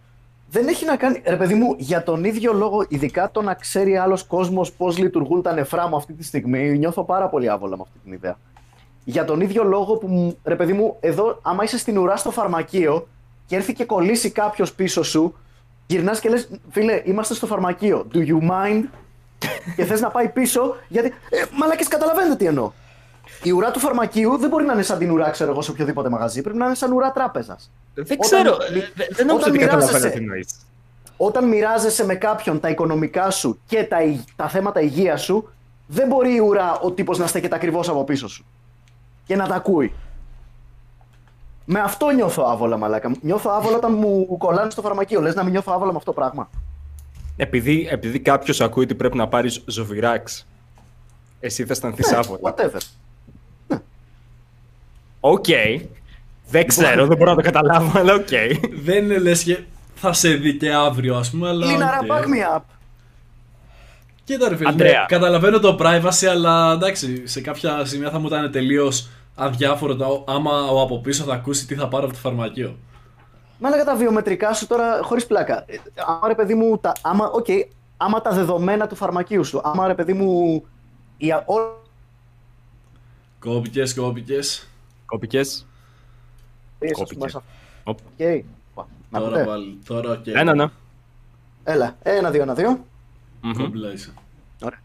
Δεν 0.51 0.67
έχει 0.67 0.85
να 0.85 0.95
κάνει, 0.95 1.21
ρε 1.25 1.35
παιδί 1.35 1.53
μου, 1.53 1.75
για 1.77 2.03
τον 2.03 2.23
ίδιο 2.23 2.53
λόγο, 2.53 2.85
ειδικά 2.89 3.31
το 3.31 3.41
να 3.41 3.53
ξέρει 3.53 3.97
άλλος 3.97 4.23
κόσμος 4.23 4.71
πώς 4.71 4.97
λειτουργούν 4.97 5.41
τα 5.41 5.53
νεφρά 5.53 5.87
μου 5.87 5.95
αυτή 5.95 6.13
τη 6.13 6.23
στιγμή, 6.23 6.77
νιώθω 6.77 7.03
πάρα 7.03 7.29
πολύ 7.29 7.49
άβολα 7.49 7.75
με 7.75 7.83
αυτή 7.85 7.99
την 8.03 8.13
ιδέα. 8.13 8.37
Για 9.09 9.25
τον 9.25 9.41
ίδιο 9.41 9.63
λόγο 9.63 9.95
που, 9.95 10.07
μου- 10.07 10.37
ρε 10.43 10.55
παιδί 10.55 10.73
μου, 10.73 10.97
εδώ, 10.99 11.39
άμα 11.41 11.63
είσαι 11.63 11.77
στην 11.77 11.97
ουρά 11.97 12.15
στο 12.17 12.31
φαρμακείο 12.31 13.07
και 13.45 13.55
έρθει 13.55 13.73
και 13.73 13.85
κολλήσει 13.85 14.29
κάποιος 14.31 14.73
πίσω 14.73 15.03
σου, 15.03 15.35
γυρνάς 15.87 16.19
και 16.19 16.29
λες, 16.29 16.49
φίλε, 16.71 17.01
είμαστε 17.05 17.33
στο 17.33 17.45
φαρμακείο. 17.47 18.07
Do 18.13 18.17
you 18.17 18.49
mind? 18.51 18.83
και 19.75 19.85
θες 19.85 20.01
να 20.01 20.09
πάει 20.09 20.27
πίσω, 20.29 20.75
γιατί. 20.87 21.07
Ε, 21.29 21.43
μαλάκες, 21.59 21.87
καταλαβαίνετε 21.87 22.35
τι 22.35 22.45
εννοώ. 22.45 22.71
Η 23.43 23.51
ουρά 23.51 23.71
του 23.71 23.79
φαρμακείου 23.79 24.37
δεν 24.37 24.49
μπορεί 24.49 24.65
να 24.65 24.73
είναι 24.73 24.81
σαν 24.81 24.97
την 24.97 25.11
ουρά, 25.11 25.29
ξέρω 25.29 25.51
εγώ, 25.51 25.61
σε 25.61 25.71
οποιοδήποτε 25.71 26.09
μαγαζί. 26.09 26.41
Πρέπει 26.41 26.57
να 26.57 26.65
είναι 26.65 26.75
σαν 26.75 26.91
ουρά 26.91 27.11
τράπεζας. 27.11 27.71
Δεν 27.93 28.03
Όταν- 28.03 28.19
ξέρω. 28.19 28.51
ε, 28.63 28.73
δε- 28.95 29.05
Δεν 29.15 29.25
νομίζω 29.25 29.45
όταν 29.47 29.49
ότι 29.49 29.59
καταλαβαίνω 29.59 29.87
μοιράζεσαι- 29.87 30.11
τι 30.13 30.17
εννοείς. 30.23 30.55
όταν 31.17 31.47
μοιράζεσαι 31.47 32.05
με 32.05 32.15
κάποιον 32.15 32.59
τα 32.59 32.69
οικονομικά 32.69 33.29
σου 33.29 33.59
και 33.67 33.83
τα, 33.83 34.01
υγ- 34.03 34.19
τα 34.35 34.47
θέματα 34.49 34.79
υγείας 34.81 35.21
σου, 35.23 35.49
δεν 35.87 36.07
μπορεί 36.07 36.33
η 36.35 36.39
ουρά 36.39 36.79
ο 36.79 36.91
τύπος 36.91 37.17
να 37.17 37.27
στέκεται 37.27 37.55
ακριβώς 37.55 37.89
από 37.89 38.03
πίσω 38.03 38.27
σου 38.27 38.45
και 39.29 39.35
να 39.35 39.47
τα 39.47 39.55
ακούει. 39.55 39.93
Με 41.65 41.79
αυτό 41.79 42.09
νιώθω 42.09 42.43
άβολα, 42.43 42.77
μαλάκα. 42.77 43.11
Νιώθω 43.21 43.49
άβολα 43.49 43.75
όταν 43.77 43.93
μου 43.93 44.37
κολλάνε 44.37 44.69
στο 44.69 44.81
φαρμακείο. 44.81 45.21
Λες 45.21 45.35
να 45.35 45.43
μην 45.43 45.51
νιώθω 45.51 45.71
άβολα 45.73 45.91
με 45.91 45.97
αυτό 45.97 46.11
το 46.11 46.19
πράγμα. 46.19 46.49
Επειδή, 47.37 47.87
επειδή 47.91 48.19
κάποιος 48.19 48.61
ακούει 48.61 48.83
ότι 48.83 48.95
πρέπει 48.95 49.17
να 49.17 49.27
πάρεις 49.27 49.63
Zovirax, 49.65 50.45
εσύ 51.39 51.65
θα 51.65 51.71
αισθανθείς 51.71 52.09
Ναι, 52.09 52.17
άβολα. 52.17 52.39
whatever. 52.55 52.79
Οκ. 55.19 55.45
Δεν 56.49 56.67
ξέρω, 56.67 57.07
δεν 57.07 57.17
μπορώ 57.17 57.29
να 57.29 57.35
το 57.35 57.41
καταλάβω, 57.41 57.99
αλλά 57.99 58.13
οκ. 58.13 58.27
Δεν 58.83 59.03
είναι 59.03 59.17
λες 59.17 59.43
και 59.43 59.59
θα 59.95 60.13
σε 60.13 60.29
δει 60.29 60.57
και 60.57 60.73
αύριο, 60.73 61.15
ας 61.15 61.29
πούμε, 61.29 61.47
αλλά. 61.47 61.65
Λίναρα, 61.65 61.99
οκ. 61.99 62.05
back 62.07 62.23
me 62.23 62.57
up. 62.57 62.61
Κοίτα 64.23 64.49
ρε 64.49 64.55
φίλε, 64.55 64.69
Αντρέα. 64.69 64.99
ναι, 64.99 65.05
καταλαβαίνω 65.07 65.59
το 65.59 65.77
privacy, 65.79 66.25
αλλά 66.29 66.71
εντάξει, 66.71 67.27
σε 67.27 67.41
κάποια 67.41 67.85
σημεία 67.85 68.09
θα 68.09 68.19
μου 68.19 68.27
ήταν 68.27 68.51
τελείως 68.51 69.09
αδιάφορο 69.35 69.95
το 69.95 70.23
άμα 70.27 70.65
ο 70.71 70.81
από 70.81 70.99
πίσω 71.01 71.23
θα 71.23 71.33
ακούσει 71.33 71.67
τι 71.67 71.75
θα 71.75 71.87
πάρω 71.87 72.03
από 72.05 72.13
το 72.13 72.19
φαρμακείο. 72.19 72.77
Μα 73.59 73.67
έλεγα 73.67 73.83
τα 73.83 73.95
βιομετρικά 73.95 74.53
σου 74.53 74.67
τώρα 74.67 74.99
χωρίς 75.03 75.25
πλάκα. 75.25 75.63
Ε, 75.67 75.77
Άμα 76.07 76.27
ρε 76.27 76.35
παιδί 76.35 76.55
μου, 76.55 76.77
τα, 76.77 76.91
άμα, 77.01 77.25
οκ, 77.29 77.45
άμα 77.97 78.21
τα 78.21 78.31
δεδομένα 78.31 78.87
του 78.87 78.95
φαρμακείου 78.95 79.43
σου, 79.43 79.61
άμα 79.63 79.87
ρε 79.87 79.95
παιδί 79.95 80.13
μου. 80.13 80.63
Η, 81.17 81.31
α- 81.31 81.43
ό- 81.47 81.77
Κόπηκες, 83.39 83.93
κόπηκες. 83.95 84.67
Κόπηκες. 85.05 85.65
Πες, 86.79 86.91
ας 86.91 86.97
Κόπηκες. 86.97 87.31
πούμε, 87.31 87.43
Οπ. 87.83 87.99
Οκ. 87.99 88.85
Να 89.11 89.19
Τώρα 89.19 89.31
ακούτε. 89.31 89.43
πάλι, 89.49 89.79
τώρα 89.87 90.11
οκ. 90.11 90.27
Ένα, 90.27 90.55
ναι. 90.55 90.65
Έλα, 91.63 91.95
ένα, 92.03 92.31
δύο, 92.31 92.41
ένα, 92.41 92.53
δύο. 92.53 92.85
Μμμ. 93.41 93.51
Κόμπλα 93.53 93.91
είσαι. 93.91 94.13
Ωραία. 94.63 94.79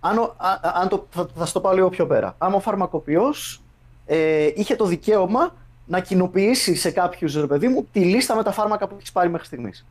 Αν, 0.00 0.18
ο- 0.18 0.34
α- 0.36 0.50
α- 0.68 0.72
αν 0.80 0.88
το, 0.88 1.06
θα, 1.10 1.26
θα 1.34 1.46
στο 1.46 1.60
πάω 1.60 1.72
λίγο 1.74 1.88
πιο 1.88 2.06
πέρα. 2.06 2.34
Αν 2.38 2.54
ο 2.54 2.60
φαρμακοποιός 2.60 3.60
ε, 4.06 4.48
είχε 4.54 4.76
το 4.76 4.84
δικαίωμα 4.84 5.54
να 5.86 6.00
κοινοποιήσει 6.00 6.74
σε 6.74 6.90
κάποιους, 6.90 7.34
ρε 7.34 7.46
παιδί 7.46 7.68
μου, 7.68 7.86
τη 7.92 8.00
λίστα 8.00 8.34
με 8.36 8.42
τα 8.42 8.52
φάρμακα 8.52 8.88
που 8.88 8.94
έχεις 8.98 9.12
πάρει 9.12 9.28
μέχρι 9.30 9.46
στιγμής. 9.46 9.86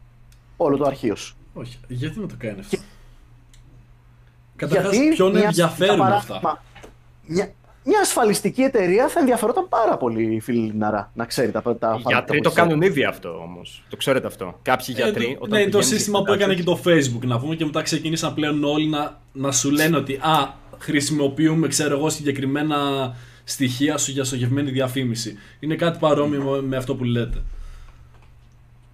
Όλο 0.57 0.77
το 0.77 0.85
αρχείο 0.85 1.15
σου. 1.15 1.35
Όχι, 1.53 1.79
γιατί 1.87 2.19
να 2.19 2.27
το 2.27 2.35
κάνεις; 2.37 2.59
Αυτό. 2.65 2.75
Και- 2.75 2.81
Καταρχάς, 4.55 4.95
Γιατί 4.95 5.15
ποιον 5.15 5.31
μια- 5.31 5.43
ενδιαφέρουν 5.43 5.95
για 5.95 6.05
αυτά; 6.05 6.33
παράδειγμα, 6.33 6.63
Μια, 7.27 7.51
μια 7.83 7.99
ασφαλιστική 7.99 8.61
εταιρεία 8.61 9.07
θα 9.07 9.19
ενδιαφερόταν 9.19 9.69
πάρα 9.69 9.97
πολύ, 9.97 10.39
φίλη 10.39 10.59
Λιναρά, 10.59 11.11
να 11.13 11.25
ξέρει 11.25 11.51
τα, 11.51 11.61
τα 11.61 11.69
Οι 11.71 11.75
φάρμακα. 11.79 12.01
γιατροί 12.07 12.37
που 12.37 12.43
το 12.43 12.49
έχει. 12.49 12.57
κάνουν 12.57 12.81
ήδη 12.81 13.03
αυτό 13.03 13.29
όμως. 13.29 13.83
Το 13.89 13.95
ξέρετε 13.97 14.27
αυτό. 14.27 14.59
Κάποιοι 14.61 14.95
Ε, 14.97 15.01
γιατροί. 15.01 15.23
το- 15.25 15.31
όταν 15.43 15.49
ναι, 15.49 15.63
το 15.63 15.65
πηγαίνεις 15.65 15.87
σύστημα 15.87 16.19
και 16.19 16.25
που 16.25 16.33
έκανε 16.33 16.53
και 16.53 16.59
κοιτάξεις- 16.61 16.83
το 16.83 16.91
Facebook 16.91 17.27
να 17.27 17.39
πούμε 17.39 17.55
και 17.55 17.65
μετά 17.65 17.81
ξεκίνησαν 17.81 18.33
πλέον 18.33 18.63
όλοι 18.63 18.87
να, 18.87 19.19
να 19.33 19.51
σου 19.51 19.71
λένε 19.71 19.97
ότι 19.97 20.13
α, 20.13 20.53
χρησιμοποιούμε 20.77 21.67
ξέρω 21.67 21.95
εγώ 21.97 22.09
συγκεκριμένα 22.09 22.77
στοιχεία 23.45 23.97
σου 23.97 24.11
για 24.11 24.23
στοχευμένη 24.23 24.71
διαφήμιση. 24.71 25.37
Είναι 25.59 25.75
κάτι 25.75 25.97
παρόμοιο 25.99 26.41
με- 26.43 26.61
με 26.61 26.77
αυτό 26.77 26.95
που 26.95 27.03
λέτε. 27.03 27.43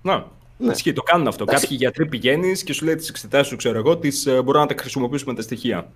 Να. 0.02 0.26
Ναι. 0.58 0.72
Ισχύει, 0.72 0.93
το 0.93 1.02
κάνουν 1.02 1.28
αυτό. 1.28 1.43
Εντάξει. 1.43 1.64
Κάποιοι 1.64 1.78
γιατροί 1.82 2.08
πηγαίνεις 2.08 2.64
και 2.64 2.74
σου 2.74 2.86
λέει 2.86 2.95
τις 2.95 3.10
εξετάσεις 3.10 3.47
σου, 3.47 3.56
ξέρω 3.56 3.78
εγώ, 3.78 3.97
τις, 3.97 4.26
ε, 4.26 4.32
μπορούμε 4.41 4.60
να 4.64 4.66
τα 4.66 4.82
χρησιμοποιήσουμε 4.82 5.34
τα 5.34 5.41
στοιχεία. 5.41 5.91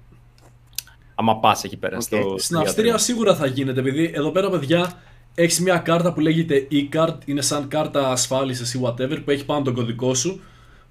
Άμα 1.16 1.40
πας 1.40 1.64
εκεί 1.64 1.78
πέρα 1.78 1.96
Οκ. 1.96 2.02
στο. 2.02 2.18
Στην 2.18 2.40
στο 2.40 2.60
Αυστρία 2.60 2.84
γιατρό. 2.84 3.02
σίγουρα 3.04 3.36
θα 3.36 3.46
γίνεται, 3.46 3.80
επειδή 3.80 4.12
εδώ 4.16 4.32
πέρα, 4.32 4.50
παιδιά, 4.50 5.02
έχεις 5.36 5.60
μια 5.60 5.78
κάρτα 5.78 6.14
που 6.14 6.20
λέγεται 6.20 6.68
e-card, 6.72 7.16
είναι 7.26 7.42
σαν 7.42 7.68
κάρτα 7.68 8.10
ασφάλισης 8.10 8.74
ή 8.74 8.80
whatever, 8.84 9.22
που 9.26 9.32
έχει 9.32 9.46
πάνω 9.46 9.62
τον 9.64 9.74
κωδικό 9.74 10.14
σου. 10.14 10.42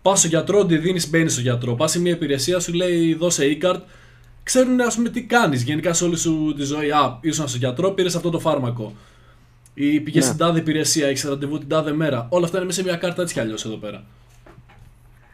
Πας 0.03 0.19
στο 0.19 0.29
γιατρό, 0.29 0.67
τη 0.67 0.79
δίνεις, 0.79 1.11
μπαίνεις 1.11 1.33
στο 1.33 1.41
γιατρό. 1.41 1.75
Πας 1.75 1.91
σε 1.91 2.01
μια 2.01 2.13
υπηρεσία, 2.13 2.61
σου 2.61 2.73
λέει 2.73 3.15
δώσε 3.15 3.59
e-card. 3.61 3.81
Ξέρουν, 4.45 4.81
ας 4.81 4.95
πούμε, 4.95 5.09
τι 5.09 5.23
κάνεις 5.23 5.63
γενικά 5.63 5.93
σε 5.93 6.05
όλη 6.05 6.17
σου 6.17 6.55
τη 6.57 6.63
ζωή. 6.63 6.91
Α, 6.91 7.19
ήσουν 7.21 7.49
στο 7.49 7.59
γιατρό, 7.59 7.91
πήρες 7.91 8.15
αυτό 8.15 8.31
το 8.31 8.39
φάρμακο. 8.39 8.93
Ή 9.75 10.01
πήγες 10.01 10.23
Ναι. 10.23 10.27
στην 10.29 10.39
τάδε 10.39 10.59
υπηρεσία, 10.59 11.07
έχεις 11.07 11.25
ραντεβού 11.25 11.59
την 11.59 11.69
τάδε 11.69 11.93
μέρα. 11.93 12.27
Όλα 12.31 12.45
αυτά 12.45 12.57
είναι 12.57 12.67
μέσα 12.67 12.81
σε 12.81 12.87
μια 12.87 12.97
κάρτα 12.97 13.23
έτσι 13.23 13.35
κι 13.35 13.41
αλλιώς 13.41 13.65
εδώ 13.65 13.77
πέρα. 13.77 14.05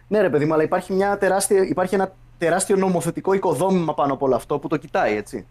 Ναι, 0.08 0.20
ρε 0.20 0.30
παιδί 0.30 0.44
μου, 0.44 0.52
αλλά 0.52 0.62
υπάρχει, 0.62 0.92
μια 0.92 1.18
τεράστια, 1.18 1.62
υπάρχει 1.66 1.94
ένα 1.94 2.12
τεράστιο 2.38 2.76
νομοθετικό 2.76 3.32
οικοδόμημα 3.32 3.94
πάνω 3.94 4.12
από 4.12 4.26
όλο 4.26 4.34
αυτό 4.34 4.58
που 4.58 4.68
το 4.68 4.76
κοιτάει, 4.76 5.16
έτσι. 5.16 5.46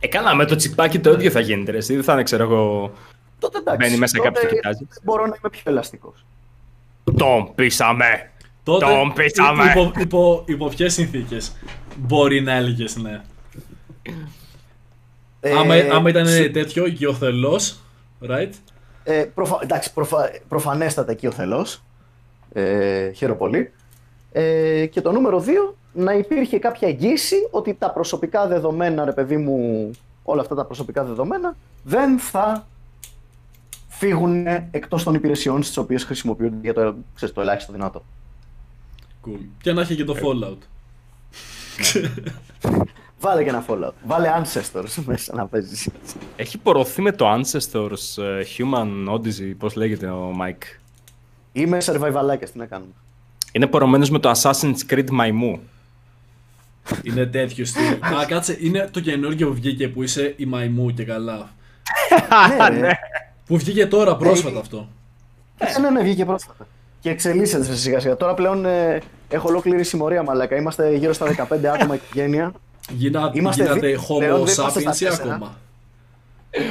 Ε, 0.00 0.06
καλά, 0.08 0.34
με 0.34 0.44
το 0.44 0.56
τσιπάκι 0.56 0.98
το 1.00 1.10
ίδιο 1.12 1.30
θα 1.30 1.40
γίνεται. 1.40 1.70
Ρε. 1.70 1.76
εσύ. 1.76 1.94
Δεν 1.94 2.02
θα 2.04 2.12
είναι, 2.12 2.22
ξέρω 2.22 2.42
εγώ. 2.42 2.92
Τότε 3.38 3.58
εντάξει. 3.58 3.86
Μπαίνει 3.86 3.98
μέσα 3.98 4.16
τότε 4.16 4.28
κάποιος 4.28 4.50
και 4.50 4.54
κοιτάζει. 4.54 4.86
Μπορώ 5.02 5.22
να 5.22 5.34
είμαι 5.38 5.50
πιο 5.50 5.62
ελαστικός. 5.64 6.24
Τον 7.16 7.54
πείσαμε! 7.54 8.30
Τότε, 8.64 8.84
Τον 8.84 9.12
πείσαμε! 9.12 9.64
υπό, 9.70 9.92
υπό, 10.00 10.42
υπό 10.46 10.68
ποιες 10.68 10.92
συνθήκες 10.92 11.56
μπορεί 11.96 12.40
να 12.40 12.52
έλεγες 12.52 12.96
ναι; 12.96 13.20
άμα, 15.58 15.74
άμα 15.92 16.08
ήταν 16.08 16.26
τέτοιο 16.52 16.86
οικειοθελώ, 16.86 17.60
right; 18.28 18.50
Ε, 19.04 19.24
προφα... 19.34 19.58
Εντάξει, 19.62 19.92
προφα... 19.92 20.30
προφανέστατα 20.48 21.12
εκεί 21.12 21.26
ο 21.26 21.30
θελός. 21.30 21.82
Ε, 22.52 23.10
χαίρομαι 23.12 23.38
πολύ. 23.38 23.72
Ε, 24.32 24.86
και 24.86 25.00
το 25.00 25.12
νούμερο 25.12 25.44
2, 25.70 25.74
να 25.92 26.12
υπήρχε 26.12 26.58
κάποια 26.58 26.88
εγγύηση 26.88 27.36
ότι 27.50 27.74
τα 27.74 27.90
προσωπικά 27.90 28.46
δεδομένα, 28.46 29.04
ρε 29.04 29.12
παιδί 29.12 29.36
μου, 29.36 29.90
όλα 30.22 30.40
αυτά 30.40 30.54
τα 30.54 30.64
προσωπικά 30.64 31.04
δεδομένα, 31.04 31.56
δεν 31.82 32.18
θα 32.18 32.66
φύγουν 33.88 34.46
εκτός 34.70 35.02
των 35.02 35.14
υπηρεσιών 35.14 35.62
στις 35.62 35.76
οποίες 35.76 36.04
χρησιμοποιούνται 36.04 36.56
για 36.62 36.74
το, 36.74 36.94
ξέρεις, 37.14 37.34
το 37.34 37.40
ελάχιστο 37.40 37.72
δυνατό. 37.72 38.04
Cool. 39.26 39.40
Και 39.62 39.72
να 39.72 39.80
έχει 39.80 39.96
και 39.96 40.04
το 40.04 40.16
Fallout. 40.22 40.58
Βάλε 43.20 43.42
και 43.42 43.48
ένα 43.48 43.64
Fallout. 43.68 43.92
Βάλε 44.06 44.28
Ancestors 44.42 45.02
μέσα 45.06 45.34
να 45.34 45.46
παίζεις. 45.46 45.88
Έχει 46.36 46.58
πορωθεί 46.58 47.02
με 47.02 47.12
το 47.12 47.32
Ancestors 47.32 48.22
ε, 48.22 48.42
Human 48.56 49.14
Odyssey, 49.14 49.54
πώς 49.58 49.74
λέγεται 49.74 50.06
ο 50.06 50.34
Mike; 50.40 50.78
Είμαι 51.52 51.78
survival 51.84 52.38
τι 52.52 52.58
να 52.58 52.66
κάνουμε. 52.66 52.92
Είναι 53.52 53.66
πορωμένος 53.66 54.10
με 54.10 54.18
το 54.18 54.30
Assassin's 54.30 54.76
Creed 54.90 55.10
Μαϊμού. 55.10 55.60
είναι 57.02 57.26
τέτοιο 57.26 57.64
στυλ. 57.64 57.92
Α, 58.20 58.24
κάτσε, 58.26 58.56
είναι 58.60 58.88
το 58.90 59.00
καινούργιο 59.00 59.48
που 59.48 59.54
βγήκε 59.54 59.88
που 59.88 60.02
είσαι 60.02 60.34
η 60.36 60.44
μαϊμού 60.44 60.90
και 60.90 61.04
καλά. 61.04 61.50
ναι, 62.72 62.80
ρε. 62.80 62.92
Που 63.46 63.56
βγήκε 63.56 63.86
τώρα 63.86 64.16
πρόσφατα 64.16 64.58
αυτό. 64.58 64.88
Ε, 65.58 65.80
ναι, 65.80 65.90
ναι, 65.90 66.02
βγήκε 66.02 66.24
πρόσφατα. 66.24 66.66
Και 67.04 67.10
εξελίσσεται 67.10 67.74
σιγά 67.74 68.00
σιγά. 68.00 68.16
Τώρα 68.16 68.34
πλέον 68.34 68.64
ε, 68.64 69.00
έχω 69.28 69.48
ολόκληρη 69.48 69.84
συμμορία 69.84 70.22
μαλάκα. 70.22 70.56
Είμαστε 70.56 70.94
γύρω 70.96 71.12
στα 71.12 71.26
15 71.50 71.64
άτομα 71.64 71.94
οικογένεια. 72.04 72.52
Γίνα, 72.90 73.30
Είμαστε 73.34 73.62
γίνατε 73.62 73.86
δι- 73.86 73.96
homo 73.98 74.18
πλέον 74.18 74.44
δεν 74.44 74.54
είμαστε 74.54 74.62
sapiens 74.62 74.94
στα 74.94 75.06
ή 75.06 75.08
τέσσερα. 75.08 75.34
ακόμα. 75.34 75.54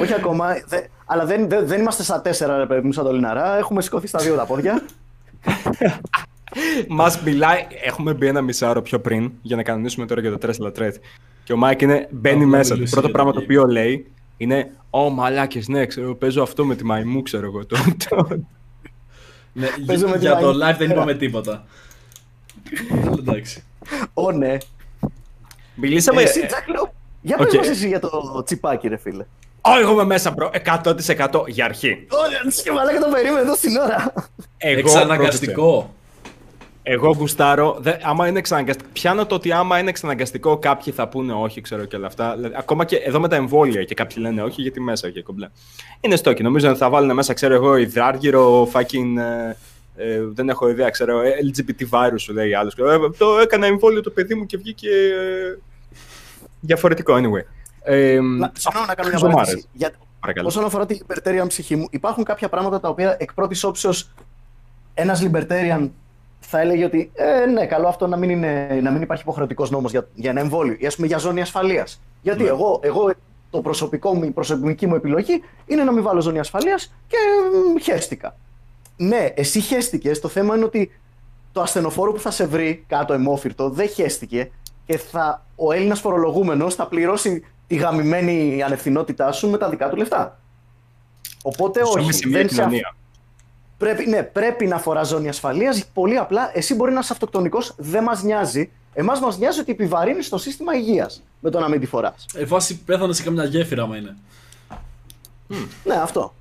Όχι 0.02 0.14
ακόμα, 0.14 0.46
δε, 0.66 0.78
αλλά 1.06 1.24
δεν, 1.26 1.48
δεν, 1.48 1.66
δεν 1.66 1.80
είμαστε 1.80 2.02
στα 2.02 2.22
4 2.24 2.56
ρε 2.58 2.66
παιδί 2.66 2.86
μου 2.86 2.92
σαν 2.92 3.04
το 3.04 3.12
Λιναρά. 3.12 3.56
Έχουμε 3.58 3.82
σηκωθεί 3.82 4.06
στα 4.06 4.18
δύο 4.18 4.36
τα 4.36 4.44
πόδια. 4.46 4.82
Μας 6.88 7.22
μιλάει, 7.22 7.66
έχουμε 7.84 8.14
μπει 8.14 8.26
ένα 8.26 8.40
μισάωρο 8.40 8.82
πιο 8.82 9.00
πριν 9.00 9.32
για 9.42 9.56
να 9.56 9.62
κανονίσουμε 9.62 10.06
τώρα 10.06 10.20
για 10.20 10.38
το 10.38 10.48
Tesla 10.48 10.66
Thread. 10.78 10.92
Και 11.44 11.52
ο 11.52 11.56
Μάικ 11.56 11.80
είναι, 11.80 12.08
μπαίνει 12.10 12.36
Απλά 12.44 12.46
μέσα. 12.56 12.68
Το 12.68 12.74
μιλούσε 12.74 12.92
πρώτο 12.92 13.06
για 13.06 13.14
πράγμα 13.16 13.32
το 13.32 13.38
το 13.38 13.44
game. 13.44 13.48
οποίο 13.48 13.66
λέει 13.66 14.10
είναι 14.36 14.70
Ω 14.90 15.10
μαλάκες, 15.10 15.68
ναι, 15.68 15.86
ξέρω, 15.86 16.14
παίζω 16.14 16.42
αυτό 16.42 16.64
με 16.64 16.74
τη 16.76 16.84
μαϊμού, 16.84 17.22
ξέρω 17.22 17.46
εγώ. 17.46 17.60
Το, 19.54 19.60
το... 19.60 19.78
Ναι, 19.78 19.84
Παίζω 19.86 20.08
με 20.08 20.10
για, 20.10 20.18
τη 20.18 20.24
για 20.26 20.36
το 20.36 20.54
μαϊμού. 20.54 20.74
live 20.74 20.78
δεν 20.78 20.90
είπαμε 20.90 21.14
τίποτα. 21.14 21.64
Αλλά 23.02 23.16
Εντάξει. 23.18 23.64
Ω 24.14 24.32
ναι. 24.32 24.56
Μιλήσαμε. 25.74 26.22
Εσύ, 26.22 26.46
Τζακ, 26.46 26.68
λέω, 26.68 26.94
για 27.20 27.36
πες 27.36 27.46
οκ. 27.46 27.54
μας 27.54 27.68
εσύ 27.68 27.86
για 27.88 28.00
το 28.00 28.42
τσιπάκι 28.44 28.88
ρε 28.88 28.96
φίλε. 28.96 29.24
Ω, 29.60 29.78
εγώ 29.80 29.92
είμαι 29.92 30.04
μέσα, 30.04 30.34
bro. 30.38 30.50
100% 30.82 31.46
για 31.46 31.64
αρχή. 31.64 32.06
Ω, 32.10 32.72
μαλάκα 32.74 32.98
το 32.98 33.08
περίμενε 33.12 33.40
εδώ 33.40 33.54
στην 33.54 33.76
ώρα. 33.76 34.12
Εγώ, 34.56 34.78
Εξαναγκαστικό. 34.78 35.94
Εγώ 36.86 37.12
γουστάρω. 37.12 37.76
Δε, 37.80 37.92
άμα 38.02 38.28
είναι 38.28 38.38
εξαναγκαστικό. 38.38 38.88
Πιάνω 38.92 39.26
το 39.26 39.34
ότι 39.34 39.52
άμα 39.52 39.78
είναι 39.78 39.88
εξαναγκαστικό, 39.88 40.58
κάποιοι 40.58 40.92
θα 40.92 41.08
πούνε 41.08 41.32
όχι, 41.32 41.60
ξέρω 41.60 41.84
και 41.84 41.96
όλα 41.96 42.06
αυτά. 42.06 42.34
Δηλαδή, 42.36 42.54
ακόμα 42.58 42.84
και 42.84 42.96
εδώ 42.96 43.20
με 43.20 43.28
τα 43.28 43.36
εμβόλια 43.36 43.84
και 43.84 43.94
κάποιοι 43.94 44.16
λένε 44.20 44.42
όχι, 44.42 44.62
γιατί 44.62 44.80
μέσα 44.80 45.06
έχει 45.06 45.22
κομπλέ. 45.22 45.48
Είναι 46.00 46.16
στόκι. 46.16 46.42
Νομίζω 46.42 46.68
ότι 46.68 46.78
θα 46.78 46.88
βάλουν 46.90 47.14
μέσα, 47.14 47.32
ξέρω 47.32 47.54
εγώ, 47.54 47.76
υδράργυρο, 47.76 48.68
fucking. 48.72 49.16
Ε, 49.18 49.56
ε, 49.96 50.20
δεν 50.32 50.48
έχω 50.48 50.68
ιδέα, 50.68 50.90
ξέρω. 50.90 51.20
ε, 51.20 51.30
LGBT 51.52 51.82
virus 51.90 52.14
σου 52.16 52.32
λέει 52.32 52.54
άλλος. 52.54 52.74
Ε, 52.74 52.98
το 53.18 53.38
έκανα 53.38 53.66
εμβόλιο 53.66 54.00
το 54.02 54.10
παιδί 54.10 54.34
μου 54.34 54.46
και 54.46 54.56
βγήκε. 54.56 54.88
Ε, 54.88 55.58
διαφορετικό, 56.60 57.14
anyway. 57.14 57.44
Ε, 57.82 58.18
Να, 58.20 58.52
συγγνώμη 58.54 58.86
να 58.86 58.94
κάνω 58.94 59.08
μια 59.08 59.18
ζωμάρες. 59.18 59.38
παρένθεση. 59.46 59.66
Για, 59.72 59.90
Παρακαλώ. 60.20 60.46
όσον 60.46 60.64
αφορά 60.64 60.86
τη 60.86 60.98
libertarian 61.06 61.44
ψυχή 61.48 61.76
μου, 61.76 61.86
υπάρχουν 61.90 62.24
κάποια 62.24 62.48
πράγματα 62.48 62.80
τα 62.80 62.88
οποία 62.88 63.16
εκ 63.18 63.34
πρώτης 63.34 63.64
όψεως 63.64 64.10
ένας 64.94 65.26
libertarian 65.26 65.88
θα 66.56 66.62
έλεγε 66.62 66.84
ότι 66.84 67.10
ε, 67.14 67.46
ναι, 67.46 67.66
καλό 67.66 67.88
αυτό 67.88 68.06
να 68.06 68.16
μην, 68.16 68.30
είναι, 68.30 68.80
να 68.82 68.90
μην 68.90 69.02
υπάρχει 69.02 69.22
υποχρεωτικός 69.22 69.70
νόμος 69.70 69.90
για, 69.90 70.08
για 70.14 70.30
ένα 70.30 70.40
εμβόλιο 70.40 70.76
ή 70.78 70.86
ας 70.86 70.94
πούμε 70.94 71.06
για 71.06 71.18
ζώνη 71.18 71.40
ασφαλείας. 71.40 72.00
Γιατί 72.22 72.42
Ναι. 72.42 72.48
εγώ, 72.48 72.80
εγώ 72.82 73.12
το 73.50 73.60
προσωπικό 73.60 74.14
μου, 74.14 74.24
η 74.24 74.30
προσωπική 74.30 74.86
μου 74.86 74.94
επιλογή 74.94 75.42
είναι 75.66 75.84
να 75.84 75.92
μην 75.92 76.02
βάλω 76.02 76.20
ζώνη 76.20 76.38
ασφαλείας 76.38 76.94
και 77.06 77.16
μ, 77.76 77.80
χαίστηκα. 77.82 78.36
Ναι, 78.96 79.28
εσύ 79.34 79.60
χαίστηκες. 79.60 80.20
Το 80.20 80.28
θέμα 80.28 80.56
είναι 80.56 80.64
ότι 80.64 80.90
το 81.52 81.60
ασθενοφόρο 81.60 82.12
που 82.12 82.20
θα 82.20 82.30
σε 82.30 82.46
βρει 82.46 82.84
κάτω 82.88 83.12
αιμόφυρτο 83.12 83.70
δεν 83.70 83.88
χαίστηκε 83.88 84.50
και 84.86 84.98
θα, 84.98 85.46
ο 85.56 85.72
Έλληνας 85.72 86.00
φορολογούμενος 86.00 86.74
θα 86.74 86.86
πληρώσει 86.88 87.44
τη 87.66 87.74
γαμημένη 87.74 88.62
ανευθυνότητά 88.62 89.32
σου 89.32 89.50
με 89.50 89.58
τα 89.58 89.68
δικά 89.68 89.88
του 89.88 89.96
λεφτά. 89.96 90.38
Οπότε 91.42 91.80
Ζούμε 91.86 92.00
όχι. 92.00 92.12
σε 92.12 92.28
μια 92.28 92.38
δεν 92.38 92.48
σε 92.48 92.54
αφ- 92.62 92.70
κοινωνία. 92.70 92.94
Πρέπει, 93.84 94.06
ναι, 94.06 94.22
πρέπει 94.22 94.66
να 94.66 94.78
φορά 94.78 95.02
ζώνη 95.02 95.28
ασφαλείας. 95.28 95.84
Πολύ 95.94 96.16
απλά, 96.16 96.50
εσύ 96.54 96.74
μπορεί 96.74 96.92
να 96.92 96.98
είσαι 96.98 97.12
αυτοκτονικός, 97.12 97.74
δεν 97.76 98.02
μας 98.02 98.22
νοιάζει. 98.22 98.70
Εμάς 98.94 99.20
μας 99.20 99.38
νοιάζει 99.38 99.60
ότι 99.60 99.72
επιβαρύνει 99.72 100.24
το 100.24 100.38
σύστημα 100.38 100.74
υγείας 100.74 101.22
με 101.40 101.50
το 101.50 101.60
να 101.60 101.68
μην 101.68 101.80
τη 101.80 101.86
φοράς. 101.86 102.26
Ε, 102.34 102.46
φάση 102.46 102.78
πέθανε 102.78 103.12
σε 103.12 103.22
καμιά 103.22 103.44
γέφυρα, 103.44 103.82
άμα 103.82 103.96
είναι. 103.96 104.16
Ναι, 105.84 105.94
αυτό. 105.94 106.34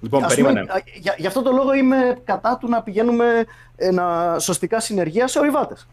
Λοιπόν, 0.00 0.24
Ας 0.24 0.34
πούμε, 0.34 0.46
περίμενε. 0.46 0.72
α, 0.72 0.82
για, 1.00 1.14
γι' 1.18 1.26
αυτό 1.26 1.42
το 1.42 1.52
λόγο 1.52 1.74
είμαι 1.74 2.18
κατά 2.24 2.58
του 2.60 2.68
να 2.68 2.82
πηγαίνουμε 2.82 3.44
ε, 3.76 3.90
να, 3.90 4.38
σωστικά 4.38 4.80
συνεργεία 4.80 5.26
σε 5.26 5.38
ορειβάτες. 5.38 5.86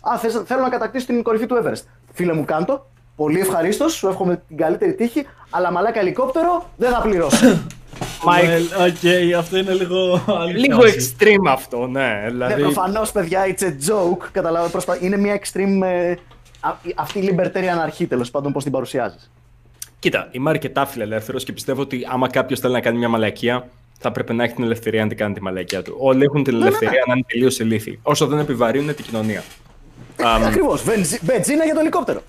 Α, 0.00 0.18
θες, 0.18 0.42
θέλω 0.44 0.60
να 0.62 0.68
κατακτήσω 0.68 1.06
την 1.06 1.22
κορυφή 1.22 1.46
του 1.46 1.62
Everest. 1.64 1.82
Φίλε 2.12 2.32
μου, 2.32 2.44
κάντο. 2.44 2.86
Πολύ 3.16 3.40
ευχαρίστως, 3.40 3.92
σου 3.92 4.08
εύχομαι 4.08 4.42
την 4.48 4.56
καλύτερη 4.56 4.94
τύχη. 4.94 5.26
Αλλά 5.50 5.70
μαλάκα 5.72 6.00
ελικόπτερο 6.00 6.70
δεν 6.76 6.90
θα 6.90 7.00
πληρώσω. 7.00 7.46
Mike. 8.26 8.42
Well, 8.42 8.86
Οκ, 8.88 9.34
αυτό 9.38 9.56
είναι 9.56 9.72
λίγο 9.72 10.24
άλλη 10.26 10.58
Λίγο 10.58 10.80
φάση. 10.80 11.16
extreme 11.18 11.46
αυτό, 11.48 11.86
ναι. 11.86 12.00
ναι, 12.08 12.30
Δηλαδή, 12.30 12.60
προφανώς, 12.62 13.12
παιδιά, 13.12 13.40
it's 13.46 13.62
a 13.62 13.66
joke. 13.90 14.28
Καταλάβω, 14.32 14.68
προσπα... 14.68 14.96
Είναι 15.00 15.16
μια 15.16 15.40
extreme. 15.40 15.82
ε, 15.82 16.10
α- 16.60 16.76
αυτή 16.94 17.18
η 17.18 17.34
libertarian 17.36 17.78
αρχή, 17.82 18.06
τέλος 18.06 18.30
πάντων, 18.30 18.52
πώς 18.52 18.62
την 18.62 18.72
παρουσιάζεις. 18.72 19.30
Κοίτα, 19.98 20.28
είμαι 20.30 20.50
αρκετά 20.50 20.86
φιλελεύθερος 20.86 21.44
και 21.44 21.52
πιστεύω 21.52 21.80
ότι 21.80 22.06
άμα 22.10 22.28
κάποιος 22.28 22.60
θέλει 22.60 22.72
να 22.72 22.80
κάνει 22.80 22.98
μια 22.98 23.08
μαλακία, 23.08 23.68
θα 24.00 24.12
πρέπει 24.12 24.32
να 24.34 24.44
έχει 24.44 24.54
την 24.54 24.64
ελευθερία 24.64 25.02
να 25.02 25.08
την 25.08 25.16
κάνει 25.16 25.34
τη 25.34 25.42
μαλακία 25.42 25.82
του. 25.82 25.96
Όλοι 25.98 26.24
έχουν 26.24 26.42
την 26.44 26.54
ελευθερία 26.54 27.02
να 27.06 27.12
είναι 27.14 27.24
τελείως 27.26 27.58
ηλίθιοι. 27.58 27.98
Όσο 28.02 28.26
δεν 28.26 28.38
επιβαρύνουν 28.38 28.94
την 28.94 29.04
κοινωνία. 29.04 29.42
Αμ, 30.22 30.44
Ακριβώς. 30.44 30.82
Μπετζίνα 31.22 31.64
για 31.64 31.74
το 31.74 31.80
ελικόπτερο. 31.80 32.20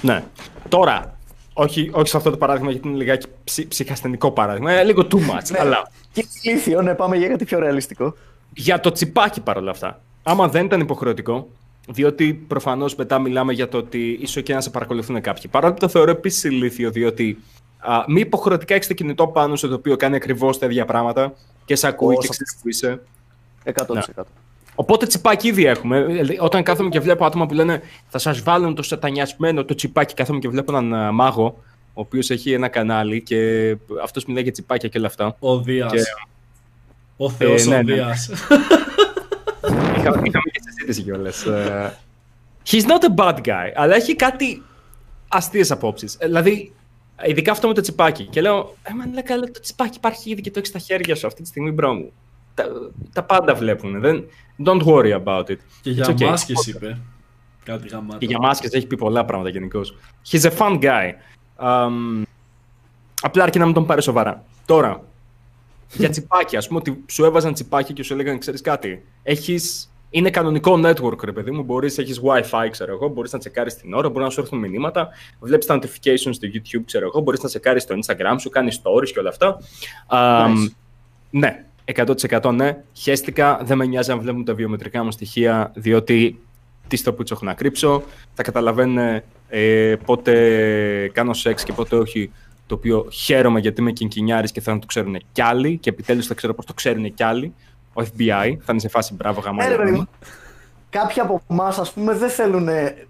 ναι. 0.00 0.22
Τώρα, 0.68 1.17
όχι, 1.60 1.90
όχι 1.92 2.08
σε 2.08 2.16
αυτό 2.16 2.30
το 2.30 2.36
παράδειγμα 2.36 2.70
γιατί 2.70 2.88
είναι 2.88 2.96
λιγάκι 2.96 3.26
ψυ, 3.44 3.68
ψυχασθενικό 3.68 4.30
παράδειγμα. 4.30 4.72
Είναι 4.72 4.84
λίγο 4.84 5.02
too 5.10 5.16
much. 5.16 5.50
Ναι. 5.50 5.58
Αλλά 5.58 5.90
Και 6.12 6.26
ηλίθιο, 6.42 6.82
ναι, 6.82 6.94
πάμε 6.94 7.16
για 7.16 7.28
κάτι 7.28 7.44
πιο 7.44 7.58
ρεαλιστικό. 7.58 8.14
για 8.54 8.80
το 8.80 8.92
τσιπάκι 8.92 9.40
παρόλα 9.40 9.70
αυτά. 9.70 10.00
Άμα 10.22 10.48
δεν 10.48 10.64
ήταν 10.64 10.80
υποχρεωτικό, 10.80 11.48
διότι 11.88 12.34
προφανώς 12.34 12.94
μετά 12.94 13.18
μιλάμε 13.18 13.52
για 13.52 13.68
το 13.68 13.78
ότι 13.78 14.18
ίσως 14.20 14.42
και 14.42 14.54
να 14.54 14.60
σε 14.60 14.70
παρακολουθούν 14.70 15.20
κάποιοι. 15.20 15.50
Παρόλο 15.50 15.72
που 15.72 15.80
το 15.80 15.88
θεωρώ 15.88 16.10
επίσης 16.10 16.44
ηλίθιο, 16.44 16.90
διότι 16.90 17.38
α, 17.78 18.04
μη 18.08 18.20
υποχρεωτικά 18.20 18.74
έχεις 18.74 18.86
το 18.86 18.94
κινητό 18.94 19.26
πάνω 19.26 19.56
σου 19.56 19.68
το 19.68 19.74
οποίο 19.74 19.96
κάνει 19.96 20.16
ακριβώς 20.16 20.58
τα 20.58 20.66
ίδια 20.66 20.84
πράγματα 20.84 21.32
και 21.64 21.76
σε 21.76 21.86
ακούει 21.86 22.14
Ω, 22.14 22.18
και 22.18 22.26
σα- 22.26 22.32
ξέρεις 22.32 22.56
που 22.62 22.68
είσαι. 22.68 23.00
100%. 23.64 24.22
Οπότε 24.80 25.06
τσιπάκι 25.06 25.48
ήδη 25.48 25.64
έχουμε. 25.66 26.04
Δηλαδή, 26.04 26.36
Όταν 26.40 26.62
κάθομαι 26.62 26.88
και 26.88 27.00
βλέπω 27.00 27.24
άτομα 27.24 27.46
που 27.46 27.54
λένε 27.54 27.82
θα 28.08 28.18
σας 28.18 28.42
βάλουν 28.42 28.74
το 28.74 28.82
σατανιασμένο 28.82 29.64
το 29.64 29.74
τσιπάκι, 29.74 30.14
κάθομαι 30.14 30.38
και 30.38 30.48
βλέπω 30.48 30.76
έναν 30.76 30.94
α, 30.94 31.12
μάγο, 31.12 31.62
ο 31.94 32.00
οποίος 32.00 32.30
έχει 32.30 32.52
ένα 32.52 32.68
κανάλι 32.68 33.22
και 33.22 33.76
αυτός 34.02 34.24
μιλάει 34.24 34.42
για 34.42 34.52
τσιπάκια 34.52 34.88
και 34.88 34.98
όλα 34.98 35.06
αυτά. 35.06 35.36
Ο 35.38 35.60
Δίας. 35.60 35.92
Και- 35.92 36.00
Ο 37.16 37.30
Θεός 37.30 37.66
ναι, 37.66 37.74
ο 37.76 37.82
ναι. 37.82 37.92
Δίας. 37.94 38.26
Είχα, 39.96 40.00
είχαμε 40.00 40.22
και 40.52 40.60
συζήτηση 40.68 41.02
κιόλας. 41.02 41.44
He's 42.70 42.82
not 42.82 43.14
a 43.16 43.24
bad 43.24 43.36
guy, 43.36 43.70
αλλά 43.74 43.94
έχει 43.94 44.16
κάτι 44.16 44.62
αστείες 45.28 45.70
απόψεις. 45.70 46.16
Δηλαδή, 46.20 46.72
ειδικά 47.26 47.50
αυτό 47.52 47.68
με 47.68 47.74
το 47.74 47.80
τσιπάκι. 47.80 48.24
Και 48.24 48.40
λέω, 48.40 48.76
Ε, 48.82 48.92
μα 48.94 49.06
λέει 49.12 49.22
καλά, 49.22 49.44
το 49.44 49.60
τσιπάκι 49.60 49.96
υπάρχει 49.96 50.30
ήδη 50.30 50.40
και 50.40 50.50
το 50.50 50.58
έχει 50.58 50.68
στα 50.68 50.78
χέρια 50.78 51.14
σου 51.14 51.26
αυτή 51.26 51.42
τη 51.42 51.48
στιγμή, 51.48 51.70
bro 51.70 51.92
μου. 51.94 52.12
Τα, 52.58 52.90
τα 53.12 53.22
πάντα 53.22 53.54
βλέπουν. 53.54 54.00
Δεν, 54.00 54.24
don't 54.64 54.82
worry 54.82 55.24
about 55.24 55.44
it. 55.44 55.56
Και 55.82 55.90
για 55.90 56.06
It's 56.06 56.10
okay. 56.10 56.24
μάσκες 56.24 56.66
είπε. 56.66 56.98
Κάτι 57.64 57.88
γαμάτα. 57.88 58.18
Και 58.18 58.26
για 58.26 58.38
μάσκες 58.38 58.72
έχει 58.72 58.86
πει 58.86 58.96
πολλά 58.96 59.24
πράγματα 59.24 59.48
γενικώς. 59.48 59.96
He's 60.30 60.40
a 60.40 60.50
fun 60.58 60.80
guy. 60.82 61.12
Um, 61.60 62.22
Απλά 63.22 63.42
αρκεί 63.42 63.58
να 63.58 63.64
μην 63.64 63.74
τον 63.74 63.86
πάρει 63.86 64.02
σοβαρά. 64.02 64.44
Τώρα, 64.66 65.04
για 65.92 66.08
τσιπάκια, 66.08 66.58
ας 66.58 66.66
πούμε 66.66 66.78
ότι 66.78 67.04
σου 67.08 67.24
έβαζαν 67.24 67.52
τσιπάκια 67.52 67.94
και 67.94 68.02
σου 68.02 68.12
έλεγαν, 68.12 68.38
ξέρεις 68.38 68.60
κάτι. 68.60 69.04
Έχεις... 69.22 69.92
Είναι 70.10 70.30
κανονικό 70.30 70.80
network, 70.84 71.24
ρε 71.24 71.32
παιδί 71.32 71.50
μου. 71.50 71.62
Μπορείς, 71.62 71.98
έχεις 71.98 72.20
WiFi, 72.24 72.68
ξέρω 72.70 72.92
εγώ. 72.92 73.08
Μπορείς 73.08 73.32
να 73.32 73.38
τσεκάρεις 73.38 73.76
την 73.76 73.94
ώρα, 73.94 74.08
μπορεί 74.08 74.24
να 74.24 74.30
σου 74.30 74.40
έρθουν 74.40 74.58
μηνύματα. 74.58 75.08
Βλέπεις 75.40 75.66
τα 75.66 75.78
notifications 75.78 76.30
στο 76.32 76.48
YouTube, 76.54 76.82
ξέρω 76.84 77.06
εγώ. 77.06 77.20
Μπορείς 77.20 77.42
να 77.42 77.48
τσεκάρεις 77.48 77.84
το 77.84 77.94
Instagram 77.94 78.34
σου, 78.38 78.48
κάνεις 78.48 78.80
stories 78.82 79.08
και 79.12 79.18
όλα 79.18 79.28
αυτά. 79.28 79.58
Nice. 80.10 80.70
ναι, 81.30 81.66
100% 81.96 82.54
ναι. 82.54 82.76
Χαίστηκα. 82.92 83.60
Δεν 83.62 83.76
με 83.76 83.86
νοιάζει 83.86 84.10
αν 84.10 84.20
βλέπουν 84.20 84.44
τα 84.44 84.54
βιομετρικά 84.54 85.04
μου 85.04 85.10
στοιχεία, 85.10 85.72
διότι 85.74 86.40
τι 86.88 86.96
στο 86.96 87.12
πούτσο 87.12 87.34
έχω 87.34 87.44
να 87.44 87.54
κρύψω. 87.54 88.02
Θα 88.34 88.42
καταλαβαίνουν 88.42 89.22
ε, 89.48 89.94
πότε 90.04 91.10
κάνω 91.12 91.32
σεξ 91.32 91.64
και 91.64 91.72
πότε 91.72 91.96
όχι. 91.96 92.30
Το 92.66 92.74
οποίο 92.74 93.06
χαίρομαι 93.10 93.60
γιατί 93.60 93.80
είμαι 93.80 93.92
κινκινιάρης 93.92 94.52
και 94.52 94.60
θέλω 94.60 94.74
να 94.74 94.80
το 94.80 94.86
ξέρουν 94.86 95.18
κι 95.32 95.42
άλλοι. 95.42 95.76
Και 95.76 95.90
επιτέλους 95.90 96.26
θα 96.26 96.34
ξέρω 96.34 96.54
πώς 96.54 96.66
το 96.66 96.74
ξέρουν 96.74 97.14
κι 97.14 97.22
άλλοι. 97.22 97.54
Ο 97.92 98.02
FBI 98.02 98.56
θα 98.60 98.72
είναι 98.72 98.80
σε 98.80 98.88
φάση 98.88 99.14
μπράβο 99.14 99.40
γαμά. 99.40 99.64
Ε, 99.64 99.68
ρε, 99.68 99.76
παιδί 99.76 99.90
μου. 99.90 100.08
Κάποιοι 100.90 101.20
από 101.20 101.42
εμάς, 101.50 101.78
ας 101.78 101.92
πούμε, 101.92 102.14
δεν 102.14 102.30
θέλουν. 102.30 102.68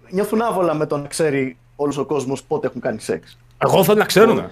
νιώθουν 0.09 0.41
άβολα 0.41 0.73
με 0.73 0.85
το 0.85 0.97
να 0.97 1.07
ξέρει 1.07 1.57
όλος 1.75 1.97
ο 1.97 2.05
κόσμος 2.05 2.43
πότε 2.43 2.67
έχουν 2.67 2.81
κάνει 2.81 2.99
σεξ. 2.99 3.37
Εγώ 3.57 3.83
θέλω 3.83 3.97
να 3.97 4.05
ξέρουν. 4.05 4.43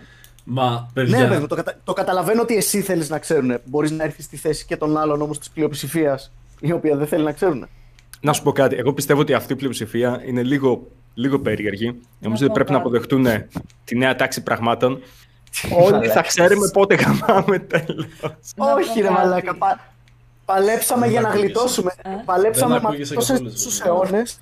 Μα, 0.50 0.70
Ναι, 0.72 0.78
παιδιά, 0.94 1.18
βέβαια, 1.28 1.48
το, 1.48 1.56
κατα... 1.56 1.74
το 1.84 1.94
καταλαβαίνω 1.94 2.42
ότι 2.42 2.56
εσύ 2.56 2.82
θέλεις 2.82 3.10
να 3.10 3.20
ξέρουν. 3.20 3.58
Μπορείς 3.66 3.92
να 3.92 4.04
έρθεις 4.04 4.26
στη 4.26 4.38
θέση 4.38 4.66
και 4.66 4.78
των 4.78 4.98
άλλων 4.98 5.22
όμως 5.22 5.40
της 5.40 5.50
πλειοψηφίας, 5.50 6.32
η 6.60 6.72
οποία 6.72 6.96
δεν 6.96 7.08
θέλει 7.08 7.24
να 7.24 7.32
ξέρουν. 7.32 7.68
Να 8.22 8.34
σου 8.34 8.44
πω 8.44 8.52
κάτι. 8.52 8.76
Εγώ 8.76 8.94
πιστεύω 8.94 9.22
ότι 9.22 9.34
αυτή 9.34 9.54
η 9.54 9.56
πλειοψηφία 9.56 10.22
είναι 10.26 10.44
λίγο, 10.44 10.88
λίγο 11.14 11.40
περίεργη. 11.40 12.00
Νομίζω 12.20 12.46
ότι 12.46 12.54
πρέπει 12.54 12.72
να 12.72 12.78
αποδεχτούν 12.78 13.28
τη 13.84 13.98
νέα 13.98 14.16
τάξη 14.16 14.44
πραγμάτων. 14.44 15.02
Όλοι 15.80 16.08
θα 16.08 16.22
ξέρουμε 16.22 16.70
πότε 16.74 16.96
γαμάμε 16.96 17.60
τέλος. 17.60 18.06
Όχι, 18.78 19.02
ρε 19.02 19.10
Μαλάκα. 19.10 19.56
Πα... 19.56 19.80
Παλέψαμε 20.46 21.02
Δεν 21.02 21.10
για 21.12 21.22
να 21.22 21.28
ακούγεσαι. 21.28 21.46
γλιτώσουμε. 21.48 21.92
Δεν 22.04 22.26
Παλέψαμε 22.26 22.76
ακούγεσαι 22.76 23.14
τόσους 23.14 23.30
καθόλου, 23.32 23.50
τόσους 23.52 23.78
βέβαια. 23.78 23.94
αιώνες. 23.94 24.40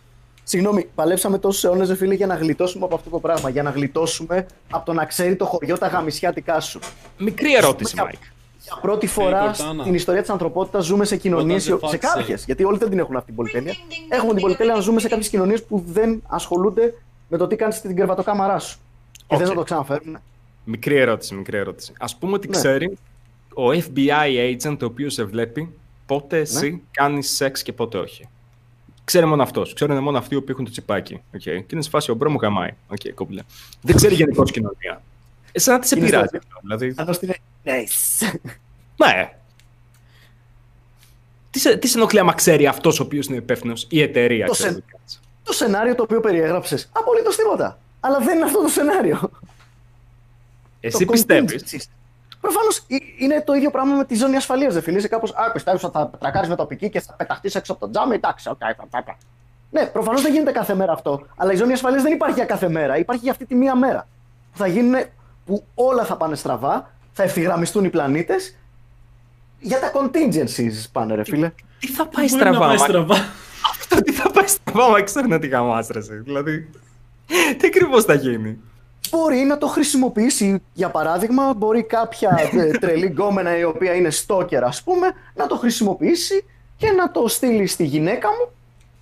Συγγνώμη, 0.47 0.87
παλέψαμε 0.95 1.37
τόσους 1.39 1.63
αιώνες, 1.63 1.87
ρε 1.89 1.95
φίλε, 1.95 2.13
για 2.13 2.27
να 2.27 2.35
γλιτώσουμε 2.35 2.85
από 2.85 2.95
αυτό 2.95 3.09
το 3.09 3.19
πράγμα. 3.19 3.49
Για 3.49 3.63
να 3.63 3.69
γλιτώσουμε 3.69 4.45
από 4.69 4.85
το 4.85 4.93
να 4.93 5.05
ξέρει 5.05 5.35
το 5.35 5.45
χωριό 5.45 5.77
τα 5.77 5.87
γαμισιάτικά 5.87 6.59
σου. 6.59 6.79
Μικρή 7.17 7.55
ερώτηση, 7.55 7.91
Για- 7.95 8.03
Μάικ. 8.03 8.15
Για 8.63 8.77
πρώτη 8.81 9.07
φορά 9.07 9.39
Κορτάνα. 9.45 9.81
στην 9.81 9.93
ιστορία 9.93 10.21
της 10.21 10.29
ανθρωπότητας 10.29 10.85
ζούμε 10.85 11.05
σε 11.05 11.15
κοινωνίες. 11.17 11.69
What 11.69 11.73
does 11.73 11.79
the 11.85 11.89
Σε 11.89 11.95
fuck 11.95 11.99
κάποιες. 11.99 12.41
say? 12.41 12.45
Γιατί 12.45 12.63
όλοι 12.63 12.77
δεν 12.77 12.89
την 12.89 12.99
έχουν 12.99 13.13
αυτή 13.15 13.25
την 13.27 13.35
πολυτέλεια. 13.35 13.73
Έχουμε 14.09 14.33
την 14.33 14.41
πολυτέλεια 14.41 14.73
να 14.73 14.79
ζούμε 14.79 14.99
σε 14.99 15.07
κάποιες 15.07 15.29
κοινωνίες 15.29 15.63
που 15.63 15.83
δεν 15.87 16.21
ασχολούνται 16.27 16.93
με 17.27 17.37
το 17.37 17.47
τι 17.47 17.55
κάνεις 17.55 17.75
στην 17.75 17.95
κρεβατοκάμαρά 17.95 18.59
σου. 18.59 18.77
Και 19.27 19.35
Οκ. 19.35 19.39
θε 19.41 19.47
να 19.47 19.53
το 19.53 19.63
ξαναφέρουν. 19.63 20.17
Μικρή 20.63 20.95
ερώτηση, 20.97 21.35
μικρή 21.35 21.57
ερώτηση. 21.57 21.93
Α 21.99 22.17
πούμε 22.17 22.33
ότι 22.33 22.47
Ναι. 22.47 22.55
ξέρει 22.57 22.97
ο 23.53 23.71
FBI 23.71 24.55
agent 24.65 24.75
το 24.79 24.85
οποίος 24.85 25.13
σε 25.13 25.23
βλέπει 25.23 25.69
πότε 26.05 26.37
εσύ 26.39 26.81
κάνεις 26.91 27.29
σεξ 27.35 27.61
και 27.63 27.73
πότε 27.73 27.97
όχι. 27.97 28.27
Ξέρει 29.05 29.25
μόνο 29.25 29.43
αυτός. 29.43 29.73
Ξέρουν 29.73 30.03
μόνο 30.03 30.17
αυτοί 30.17 30.41
που 30.41 30.51
έχουν 30.51 30.65
το 30.65 30.71
τσιπάκι. 30.71 31.21
Okay. 31.33 31.39
Και 31.39 31.65
είναι 31.71 31.81
σε 31.81 31.89
φάση 31.89 32.11
ο 32.11 32.15
bro 32.15 32.29
μου 32.31 32.37
γαμάει. 32.41 32.69
Okay, 32.89 33.09
κόμπλε. 33.15 33.41
Δεν 33.81 33.95
ξέρει 33.95 34.15
γενικώ 34.15 34.43
κοινωνία. 34.43 35.01
Εσένα 35.51 35.79
τι 35.79 35.87
σε 35.87 35.95
Είναι 35.97 36.05
πειράζει 36.05 36.27
στο- 36.27 36.37
αυτό. 36.37 36.59
Δηλαδή, 36.61 36.93
Αν 36.97 37.09
ώστε 37.09 37.25
είναι. 37.25 37.35
Nice. 37.65 38.39
ναι. 38.95 39.33
Τι 41.51 41.59
σε, 41.59 41.77
τι 41.77 41.87
σε 41.87 41.97
ενοχλεί 41.97 42.19
άμα 42.19 42.33
ξέρει 42.33 42.67
αυτός 42.67 42.99
ο 42.99 43.03
οποίος 43.03 43.25
είναι 43.27 43.37
υπεύθυνος, 43.37 43.87
η 43.89 44.01
εταιρεία. 44.01 44.45
Το 44.45 44.51
ξέρει 44.51 44.73
σε- 44.73 44.81
τι 44.81 44.91
κάνει. 44.91 45.03
το 45.43 45.53
σενάριο 45.53 45.95
το 45.95 46.03
οποίο 46.03 46.19
περιέγραψες. 46.19 46.89
Απολύτως 46.91 47.35
τίποτα. 47.35 47.79
Αλλά 47.99 48.19
δεν 48.19 48.35
είναι 48.35 48.45
αυτό 48.45 48.61
το 48.61 48.67
σενάριο. 48.67 49.31
Εσύ 50.79 51.05
πιστεύεις. 51.05 51.87
Προφανώς 52.45 52.85
είναι 53.19 53.41
το 53.45 53.53
ίδιο 53.53 53.71
πράγμα 53.71 53.95
με 53.95 54.05
τη 54.05 54.15
ζώνη 54.15 54.35
ασφαλείας. 54.35 54.73
Δεν 54.73 54.83
φίλε. 54.83 54.97
Είσαι 54.97 55.07
κάπως. 55.07 55.31
Α, 55.35 55.51
πιστεύει 55.51 55.85
ότι 55.85 55.97
θα 55.97 56.09
τρακάρεις 56.19 56.49
με 56.49 56.55
τοπική 56.55 56.89
και 56.89 56.99
θα 56.99 57.13
πεταχτείς 57.13 57.55
έξω 57.55 57.71
από 57.71 57.81
το 57.85 57.89
τζάμι. 57.91 58.15
Εντάξει, 58.15 58.49
οκ, 58.49 58.57
θα- 58.59 58.75
θα- 58.89 59.03
θα». 59.05 59.17
Ναι, 59.71 59.85
προφανώς 59.85 60.21
δεν 60.21 60.31
γίνεται 60.33 60.51
κάθε 60.51 60.75
μέρα 60.75 60.91
αυτό. 60.91 61.25
Αλλά 61.35 61.51
η 61.51 61.55
ζώνη 61.55 61.73
ασφαλείας 61.73 62.03
δεν 62.03 62.13
υπάρχει 62.13 62.35
για 62.35 62.45
κάθε 62.45 62.69
μέρα. 62.69 62.97
Υπάρχει 62.97 63.21
για 63.23 63.31
αυτή 63.31 63.45
τη 63.45 63.55
μία 63.55 63.75
μέρα. 63.75 64.07
Που 64.51 64.57
θα 64.57 64.67
γίνουν. 64.67 64.95
που 65.45 65.63
όλα 65.75 66.05
θα 66.05 66.17
πάνε 66.17 66.35
στραβά, 66.35 66.91
θα 67.13 67.23
ευθυγραμμιστούν 67.23 67.83
οι 67.83 67.89
πλανήτες. 67.89 68.55
Για 69.59 69.79
τα 69.79 69.91
contingencies 69.93 70.85
πάνε, 70.91 71.15
ρε 71.15 71.23
φίλε. 71.23 71.51
Τι 71.79 71.87
θα 71.87 72.07
πάει 72.07 72.25
Μπορεί 72.29 72.43
να 72.43 72.47
στραβά, 72.49 72.59
πάει 72.67 72.77
μα- 72.77 72.83
στραβά. 72.83 73.15
Αυτό 73.69 74.01
τι 74.01 74.11
θα 74.11 74.31
πάει 74.31 74.47
στραβά, 74.47 74.89
μα 74.89 75.01
ξέρει 75.01 75.27
να 75.27 75.39
τη 75.39 75.47
γαμάστρεσαι. 75.47 76.21
Δηλαδή, 76.25 76.69
τι 77.57 77.67
ακριβώς 77.67 78.03
θα 78.03 78.13
γίνει; 78.13 78.57
Μπορεί 79.11 79.37
να 79.37 79.57
το 79.57 79.67
χρησιμοποιήσει, 79.67 80.61
για 80.73 80.89
παράδειγμα, 80.89 81.53
μπορεί 81.53 81.83
κάποια 81.83 82.49
ε, 82.53 82.71
τρελή 82.81 83.05
γκόμενα 83.05 83.57
η 83.57 83.63
οποία 83.63 83.93
είναι 83.93 84.09
στόκερ, 84.09 84.63
ας 84.63 84.83
πούμε, 84.83 85.07
να 85.35 85.47
το 85.47 85.55
χρησιμοποιήσει 85.57 86.45
και 86.77 86.91
να 86.91 87.11
το 87.11 87.27
στείλει 87.27 87.67
στη 87.67 87.85
γυναίκα 87.85 88.27
μου 88.27 88.51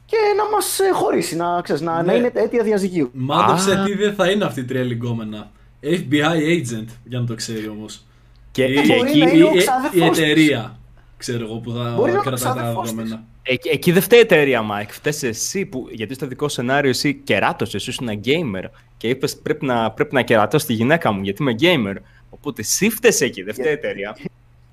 και 0.06 0.18
να 0.38 0.50
μας 0.56 0.80
ε, 0.80 0.92
χωρίσει, 0.94 1.36
να, 1.36 1.62
ξέρεις, 1.62 1.82
να, 1.82 1.94
να 1.94 2.02
Ναι. 2.04 2.14
είναι 2.14 2.32
αίτια 2.34 2.64
διαζυγίου. 2.64 3.10
Μάντεψε 3.14 3.72
Α. 3.80 3.84
τι 3.84 3.94
δεν 3.96 4.14
θα 4.14 4.30
είναι 4.30 4.46
αυτή 4.46 4.60
η 4.60 4.64
τρελή 4.66 4.94
γκόμενα. 4.94 5.52
FBI 5.82 6.38
agent, 6.58 6.86
για 7.04 7.20
να 7.20 7.26
το 7.26 7.36
ξέρει 7.36 7.68
όμως. 7.68 8.06
Και, 8.52 8.64
Η, 8.64 8.82
και 8.82 8.96
μπορεί 8.96 9.10
εκεί, 9.10 9.20
να 9.20 9.30
είναι 9.30 9.44
ο 9.44 9.50
η- 9.52 9.56
η 9.56 9.58
ξάδερφός 9.58 10.10
της. 10.10 10.20
εταιρεία, 10.20 10.78
ξέρω 11.18 11.46
εγώ, 11.46 11.56
που 11.56 11.72
θα 11.72 11.94
Μπορεί 11.96 12.02
να 12.02 12.10
είναι 12.10 12.18
ο 12.18 12.22
κρατάει 12.22 12.44
τα 12.54 12.54
ξάδερφός 12.54 12.84
της. 12.84 12.92
δεδομένα. 12.94 13.24
Εκεί, 13.44 13.70
εκεί 13.70 13.92
δεν 13.92 14.02
φταίει 14.02 14.20
η 14.20 14.22
εταιρεία, 14.22 14.62
Μάικ. 14.62 14.92
Φταίεις 14.92 15.24
εσύ 15.24 15.66
που, 15.66 15.88
γιατί 15.92 16.14
στο 16.14 16.28
δικό 16.28 16.48
σενάριο 16.50 16.90
εσύ 16.90 17.14
κεράτωσες, 17.14 17.74
εσύ 17.76 17.90
ήσουν 17.90 18.10
ένα 18.10 18.20
gamer 18.26 18.70
και 18.98 19.08
είπες 19.10 19.38
πρέπει 19.38 19.66
να, 19.66 19.92
πρέπει 19.92 20.14
να 20.14 20.22
κερατώσει 20.22 20.66
τη 20.66 20.74
γυναίκα 20.74 21.12
μου 21.12 21.22
γιατί 21.24 21.42
είμαι 21.42 21.56
gamer. 21.60 21.96
Οπότε 22.30 22.62
εσύ 22.62 22.90
φταίεις 22.90 23.22
εκεί, 23.22 23.44
δεν 23.44 23.54
φταίει 23.54 23.72
η 23.72 23.76
εταιρεία. 23.76 24.18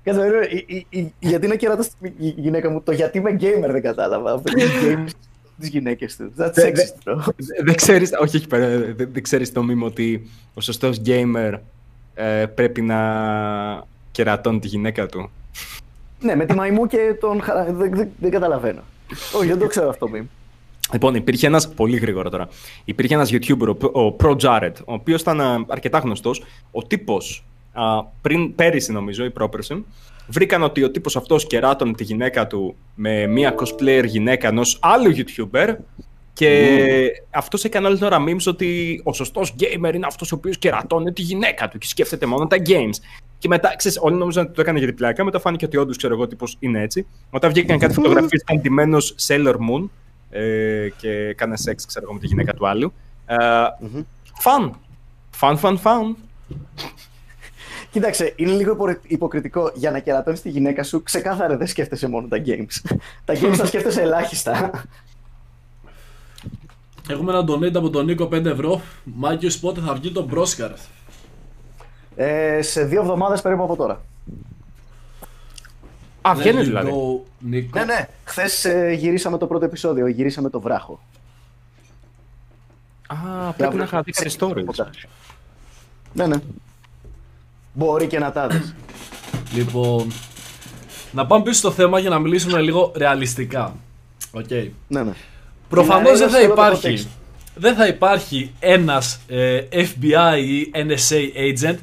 Κάτσε, 0.03 0.27
ρε, 0.29 0.45
η- 0.47 0.65
η- 0.67 0.85
η- 0.99 1.13
γιατί 1.19 1.47
να 1.47 1.55
κεράτα 1.55 1.81
στη 1.83 2.13
γυ- 2.17 2.37
γυναίκα 2.39 2.69
μου, 2.69 2.81
το 2.81 2.91
γιατί 2.91 3.17
είμαι 3.17 3.37
gamer 3.39 3.69
δεν 3.71 3.81
κατάλαβα. 3.81 4.33
Αυτό 4.33 4.51
είναι 4.57 4.65
gamer 4.81 5.09
τις 5.59 5.69
γυναίκες 5.69 6.15
τους. 6.15 6.27
That's 6.37 6.51
Δε- 6.53 6.71
δε- 6.71 6.71
sexist, 6.71 7.09
bro. 7.11 7.33
δεν 7.63 7.75
ξέρεις, 7.75 8.11
όχι, 8.19 8.37
όχι 8.37 8.47
πέρα, 8.47 8.67
δεν, 8.77 9.09
δεν 9.13 9.23
ξέρεις 9.23 9.51
το 9.51 9.63
μήνυμα 9.63 9.85
ότι 9.85 10.29
ο 10.53 10.61
σωστός 10.61 11.01
gamer 11.05 11.53
ε, 12.13 12.45
πρέπει 12.45 12.81
να 12.81 12.99
κερατώνει 14.11 14.59
τη 14.59 14.67
γυναίκα 14.67 15.05
του. 15.05 15.31
Ναι, 16.21 16.35
με 16.35 16.45
τη 16.45 16.53
μαϊμού 16.53 16.87
και 16.87 17.15
τον 17.19 17.41
χαρα... 17.41 17.63
δεν, 17.63 17.95
δεν, 17.95 18.09
δεν 18.19 18.31
καταλαβαίνω. 18.31 18.81
Όχι, 19.37 19.47
δεν 19.47 19.59
το 19.59 19.67
ξέρω 19.67 19.89
αυτό 19.89 20.09
meme. 20.15 20.25
Λοιπόν, 20.93 21.15
υπήρχε 21.15 21.47
ένας. 21.47 21.73
Πολύ 21.73 21.97
γρήγορα 21.97 22.29
τώρα. 22.29 22.47
Υπήρχε 22.85 23.13
ένας 23.13 23.31
YouTuber, 23.33 23.75
ο, 23.93 24.01
ο 24.01 24.15
Pro 24.19 24.35
Jared, 24.35 24.73
ο 24.85 24.93
οποίος 24.93 25.21
ήταν 25.21 25.41
α, 25.41 25.65
αρκετά 25.67 25.97
γνωστός. 25.97 26.43
Ο 26.71 26.83
τύπος, 26.83 27.45
πριν 28.21 28.55
πέρυσι 28.55 28.91
νομίζω, 28.91 29.25
ή 29.25 29.29
πρόπερσι, 29.29 29.85
βρήκαν 30.27 30.63
ότι 30.63 30.83
ο 30.83 30.91
τύπος 30.91 31.15
αυτός 31.15 31.47
κεράτωνε 31.47 31.93
τη 31.93 32.03
γυναίκα 32.03 32.47
του 32.47 32.75
με 32.95 33.27
μία 33.27 33.55
cosplayer 33.57 34.03
γυναίκα 34.05 34.47
ενός 34.47 34.79
άλλου 34.81 35.15
YouTuber. 35.15 35.75
Και 36.33 37.11
αυτός 37.29 37.63
έκανε 37.63 37.87
όλη 37.87 37.97
την 37.97 38.05
ώρα 38.05 38.23
memes 38.27 38.43
ότι 38.45 39.01
ο 39.03 39.13
σωστός 39.13 39.55
gamer 39.59 39.93
είναι 39.93 40.05
αυτός 40.05 40.31
ο 40.31 40.35
οποίος 40.35 40.57
κερατώνει 40.57 41.13
τη 41.13 41.21
γυναίκα 41.21 41.67
του 41.67 41.77
και 41.77 41.87
σκέφτεται 41.87 42.25
μόνο 42.25 42.47
τα 42.47 42.57
games. 42.65 42.95
Και 43.41 43.47
μετά, 43.47 43.75
ξέρεις, 43.75 43.97
όλοι 44.01 44.15
νόμιζαν 44.15 44.43
ότι 44.45 44.53
το 44.53 44.61
έκανε 44.61 44.77
για 44.77 44.87
την 44.87 44.95
πλάκα. 44.95 45.23
Μετά 45.23 45.39
φάνηκε 45.39 45.65
ότι 45.65 45.77
όντως 45.77 45.97
ξέρω 45.97 46.13
εγώ 46.13 46.27
τύπος 46.27 46.57
είναι 46.59 46.81
έτσι. 46.81 47.07
Μετά 47.31 47.49
βγήκαν 47.49 47.79
κάτι 47.79 47.93
φωτογραφίες, 47.93 48.41
ήταν 48.41 48.61
ντυμένο 48.61 48.97
Sailor 49.27 49.53
Moon 49.53 49.87
ε, 50.29 50.87
και 50.97 51.09
έκανε 51.09 51.57
σεξ, 51.57 51.85
ξέρω 51.85 52.05
εγώ, 52.05 52.13
με 52.13 52.19
τη 52.19 52.27
γυναίκα 52.27 52.53
του 52.53 52.67
άλλου. 52.67 52.93
Ε, 53.25 53.35
Φαν. 54.33 54.75
Φαν, 55.31 55.57
φαν, 55.57 55.77
φαν. 55.77 56.15
Κοίταξε, 57.91 58.33
είναι 58.35 58.51
λίγο 58.51 58.71
υπο- 58.71 58.99
υποκριτικό 59.07 59.71
για 59.75 59.91
να 59.91 59.99
κερατώνεις 59.99 60.41
τη 60.41 60.49
γυναίκα 60.49 60.83
σου. 60.83 61.03
Ξεκάθαρα 61.03 61.57
δεν 61.57 61.67
σκέφτεσαι 61.67 62.07
μόνο 62.07 62.27
τα 62.27 62.37
games. 62.45 62.95
τα 63.25 63.33
games 63.33 63.55
τα 63.57 63.65
σκέφτεσαι 63.65 64.01
ελάχιστα. 64.01 64.71
Έχουμε 67.09 67.31
ένα 67.31 67.43
donate 67.43 67.75
από 67.75 67.89
τον 67.89 68.05
Νίκο 68.05 68.25
5 68.31 68.45
ευρώ. 68.45 68.81
Μάκιος 69.03 69.59
πότε 69.59 69.81
θα 69.81 69.93
βγει 69.93 70.11
το 70.11 70.23
Μπρόσκαρ. 70.23 70.71
Ε, 72.15 72.61
σε 72.61 72.83
δύο 72.83 73.01
εβδομάδες 73.01 73.41
περίπου 73.41 73.63
από 73.63 73.75
τώρα. 73.75 74.01
Α, 76.21 76.31
There 76.33 76.37
βγαίνει 76.37 76.61
you 76.61 76.63
δηλαδή. 76.65 76.91
go, 76.93 77.19
Νίκο. 77.39 77.79
Ναι, 77.79 77.85
ναι. 77.85 78.07
Χθες 78.25 78.67
γυρίσαμε 78.95 79.37
το 79.37 79.47
πρώτο 79.47 79.65
επεισόδιο. 79.65 80.07
Γυρίσαμε 80.07 80.49
το 80.49 80.59
βράχο. 80.59 80.99
Α, 83.07 83.51
πρέπει 83.57 83.75
να 83.75 83.83
είχα 83.83 84.01
δει 84.01 84.11
κάτι 84.11 84.35
stories. 84.39 84.85
Ναι, 86.13 86.27
ναι. 86.27 86.35
Μπορεί 87.73 88.07
και 88.07 88.19
να 88.19 88.31
τα 88.31 88.47
δεις. 88.47 88.75
Λοιπόν, 89.53 90.11
να 91.11 91.25
πάμε 91.25 91.43
πίσω 91.43 91.57
στο 91.57 91.71
θέμα 91.71 91.99
για 91.99 92.09
να 92.09 92.19
μιλήσουμε 92.19 92.61
λίγο 92.61 92.91
ρεαλιστικά. 92.95 93.75
Οκ. 94.31 94.49
ναι, 94.87 95.03
ναι. 95.03 95.13
Προφανώς 95.69 96.19
δεν 96.19 96.29
θα 96.29 96.37
όλο 96.37 96.47
το 96.47 96.51
υπάρχει 96.53 96.97
context. 96.97 97.07
δεν 97.55 97.75
θα 97.75 97.87
υπάρχει 97.87 98.51
ένας 98.59 99.19
ε, 99.27 99.61
FBI 99.71 100.37
ή 100.37 100.71
NSA 100.73 101.29
agent 101.35 101.77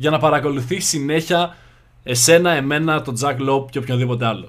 για 0.00 0.10
να 0.10 0.18
παρακολουθεί 0.18 0.80
συνέχεια 0.80 1.56
εσένα, 2.02 2.50
εμένα, 2.50 3.02
τον 3.02 3.16
Jack 3.20 3.36
Loeb 3.48 3.70
και 3.70 3.78
οποιονδήποτε 3.78 4.26
άλλο. 4.26 4.48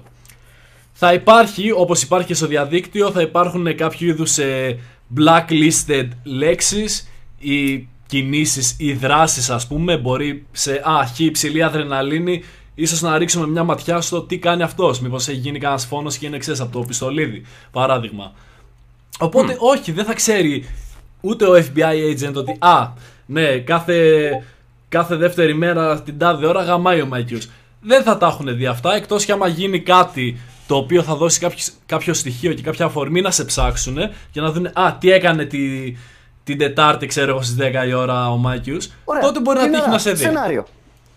Θα 0.92 1.12
υπάρχει, 1.12 1.70
όπως 1.70 2.02
υπάρχει 2.02 2.26
και 2.26 2.34
στο 2.34 2.46
διαδίκτυο, 2.46 3.10
θα 3.10 3.20
υπάρχουν 3.20 3.76
κάποιο 3.76 4.08
είδους 4.08 4.38
ε, 4.38 4.78
blacklisted 5.16 6.08
λέξεις 6.22 7.08
ή 7.38 7.88
κινήσεις 8.06 8.74
ή 8.78 8.92
δράσεις 8.92 9.50
ας 9.50 9.66
πούμε 9.66 9.96
μπορεί 9.96 10.46
σε 10.52 10.82
α, 10.84 11.06
χ, 11.06 11.18
υψηλή 11.18 11.62
αδρεναλίνη 11.62 12.44
ίσως 12.74 13.00
να 13.00 13.18
ρίξουμε 13.18 13.46
μια 13.46 13.64
ματιά 13.64 14.00
στο 14.00 14.22
τι 14.22 14.38
κάνει 14.38 14.62
αυτός. 14.62 15.00
Μήπως 15.00 15.28
έχει 15.28 15.38
γίνει 15.38 15.58
κανένας 15.58 15.86
φόνος 15.86 16.16
και 16.16 16.26
είναι 16.26 16.38
ξέρεις 16.38 16.60
από 16.60 16.72
το 16.72 16.80
πιστολίδι 16.80 17.42
παράδειγμα. 17.70 18.32
Οπότε 19.18 19.56
όχι 19.58 19.92
δεν 19.92 20.04
θα 20.04 20.14
ξέρει 20.14 20.64
ούτε 21.20 21.46
ο 21.46 21.52
FBI 21.54 22.16
agent 22.16 22.34
ότι 22.34 22.56
α 22.58 22.92
ναι 23.26 23.58
κάθε, 23.58 24.28
κάθε 24.92 25.16
δεύτερη 25.16 25.54
μέρα 25.54 26.02
την 26.02 26.18
τάδε 26.18 26.46
ώρα 26.46 26.62
γαμάει 26.62 27.00
ο 27.00 27.06
Μάικιους 27.06 27.48
δεν 27.80 28.02
θα 28.02 28.16
τα 28.16 28.26
έχουν 28.26 28.56
δει 28.56 28.66
αυτά 28.66 28.94
εκτός 28.94 29.24
και 29.24 29.32
άμα 29.32 29.46
γίνει 29.46 29.80
κάτι 29.80 30.36
το 30.66 30.76
οποίο 30.76 31.02
θα 31.02 31.14
δώσει 31.14 31.40
κάποιος, 31.40 31.70
κάποιο 31.86 32.14
στοιχείο 32.14 32.52
και 32.52 32.62
κάποια 32.62 32.84
αφορμή 32.84 33.20
να 33.20 33.30
σε 33.30 33.44
ψάξουν 33.44 33.96
για 34.32 34.42
να 34.42 34.52
δουν 34.52 34.66
α, 34.66 34.96
τι 35.00 35.10
έκανε 35.10 35.44
τη, 35.44 35.92
την 36.44 36.58
Τετάρτη, 36.58 37.06
ξέρω 37.06 37.30
εγώ, 37.30 37.42
στις 37.42 37.56
10 37.84 37.86
η 37.88 37.92
ώρα 37.92 38.30
ο 38.30 38.36
Μάκιου. 38.36 38.76
Τότε 39.22 39.40
μπορεί 39.40 39.58
να 39.58 39.70
τύχει 39.70 39.88
να 39.88 39.98
σε 39.98 40.12
δει. 40.12 40.22
Σενάριο. 40.22 40.66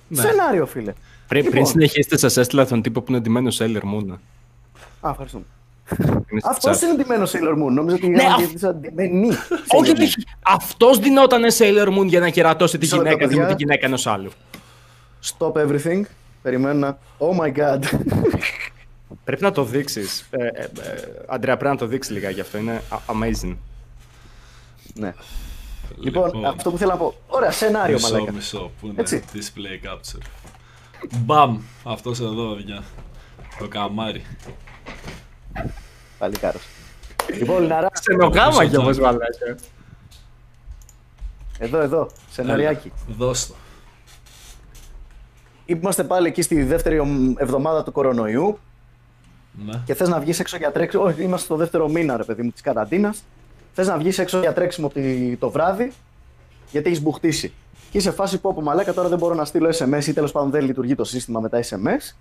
Ναι. 0.07 0.21
Σενάριο, 0.21 0.65
φίλε. 0.65 0.93
Πριν, 1.27 1.43
λοιπόν. 1.43 1.51
πριν 1.51 1.65
συνεχίσετε, 1.65 2.17
σας 2.17 2.37
έστειλα 2.37 2.67
τον 2.67 2.81
τύπο 2.81 3.01
που 3.01 3.11
είναι 3.11 3.19
ντυμένος 3.19 3.61
Sailor 3.61 3.81
Moon. 3.81 4.17
Α, 5.01 5.09
ευχαριστούμε. 5.09 5.43
Αυτός 6.43 6.81
είναι 6.81 6.93
ντυμένος 6.95 7.31
Sailor 7.35 7.53
Moon. 7.53 7.71
Νόμιζα 7.71 7.95
ότι 7.95 8.07
ναι, 8.09 8.23
είναι 8.23 8.73
ντυμένη. 8.73 9.29
Όχι, 9.67 9.93
αυτός 10.41 10.99
δινόταν 10.99 11.43
Sailor 11.57 11.87
Moon 11.99 12.05
για 12.05 12.19
να 12.19 12.29
κερατώσει 12.29 12.77
τη 12.77 12.85
γυναίκα 12.85 13.27
του 13.27 13.37
με 13.37 13.45
την 13.45 13.55
γυναίκα 13.57 13.85
ενός 13.85 14.07
άλλου. 14.07 14.31
Stop 15.37 15.51
everything. 15.51 16.01
Περιμένω. 16.41 16.97
Oh 17.17 17.39
my 17.39 17.53
god. 17.57 17.79
Πρέπει 19.23 19.41
να 19.43 19.51
το 19.51 19.63
δείξεις. 19.63 20.27
Ε, 20.29 20.45
ε, 20.45 20.61
ε, 20.61 20.69
Αντρέα, 21.27 21.57
πρέπει 21.57 21.73
να 21.73 21.79
το 21.79 21.85
δείξεις 21.85 22.13
λίγα 22.13 22.29
γι' 22.29 22.41
αυτό. 22.41 22.57
Είναι 22.57 22.81
amazing. 22.89 23.55
Ναι. 24.93 25.13
Λοιπόν, 25.99 26.25
λοιπόν, 26.25 26.45
αυτό 26.45 26.71
που 26.71 26.77
θέλω 26.77 26.91
να 26.91 26.97
πω. 26.97 27.13
Ωραία, 27.27 27.51
σενάριο 27.51 27.93
μισό, 27.93 28.13
μαλάκα. 28.13 28.31
Μισό, 28.31 28.71
που 28.79 28.87
είναι 28.87 28.95
Έτσι. 28.97 29.23
display 29.33 29.87
capture. 29.87 30.21
Μπαμ, 31.17 31.59
αυτός 31.83 32.19
εδώ, 32.19 32.55
παιδιά. 32.55 32.83
Το 33.59 33.67
καμάρι. 33.67 34.25
Πάλι 36.17 36.37
κάρος. 36.37 36.61
λοιπόν, 37.37 37.61
Λιναρά. 37.61 37.89
Ξενογάμα 37.89 38.65
κι 38.65 38.77
όμως 38.77 38.99
μαλάκα. 38.99 39.27
Εδώ, 41.59 41.79
εδώ, 41.79 42.09
σεναριάκι. 42.31 42.91
Δώσ' 43.17 43.47
το. 43.47 43.53
Είμαστε 45.65 46.03
πάλι 46.03 46.27
εκεί 46.27 46.41
στη 46.41 46.63
δεύτερη 46.63 47.01
εβδομάδα 47.37 47.83
του 47.83 47.91
κορονοϊού. 47.91 48.59
Ναι. 49.65 49.81
Και 49.85 49.93
θες 49.93 50.09
να 50.09 50.19
βγεις 50.19 50.39
έξω 50.39 50.57
για 50.57 50.71
τρέξιμο. 50.71 51.03
Όχι, 51.03 51.21
είμαστε 51.21 51.45
στο 51.45 51.55
δεύτερο 51.55 51.87
μήνα, 51.87 52.17
ρε 52.17 52.23
παιδί 52.23 52.41
μου, 52.41 52.51
της 52.51 52.61
καραντίνας. 52.61 53.23
Θες 53.73 53.87
να 53.87 53.97
βγεις 53.97 54.19
έξω 54.19 54.39
για 54.39 54.53
τρέξιμο 54.53 54.91
το 55.39 55.49
βράδυ, 55.49 55.91
γιατί 56.71 56.87
έχεις 56.87 57.01
μπουχτίσει. 57.01 57.53
Και 57.91 57.97
είσαι 57.97 58.11
φάση 58.11 58.37
που 58.37 58.49
από 58.49 58.61
μαλάκα 58.61 58.93
τώρα 58.93 59.09
δεν 59.09 59.17
μπορώ 59.17 59.33
να 59.33 59.45
στείλω 59.45 59.69
SMS 59.69 60.05
ή 60.05 60.13
τέλος 60.13 60.31
πάντων 60.31 60.49
δεν 60.49 60.65
λειτουργεί 60.65 60.95
το 60.95 61.03
σύστημα 61.03 61.39
με 61.39 61.49
τα 61.49 61.59
SMS. 61.63 62.15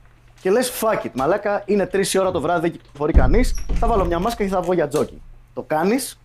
Και 0.44 0.50
λες, 0.50 0.72
fuck 0.80 1.06
it, 1.06 1.10
μαλάκα 1.12 1.62
είναι 1.66 1.88
3 1.92 2.02
ώρα 2.20 2.30
το 2.30 2.40
βράδυ, 2.40 2.60
δεν 2.60 2.70
κυκλοφορεί 2.70 3.12
κανείς. 3.12 3.54
Θα 3.74 3.86
βάλω 3.86 4.04
μια 4.04 4.18
μάσκα 4.18 4.44
και 4.44 4.50
θα 4.50 4.60
βγω 4.60 4.72
για 4.72 4.88
τζόκι. 4.88 5.22
Το 5.54 5.62
κάνεις 5.62 6.18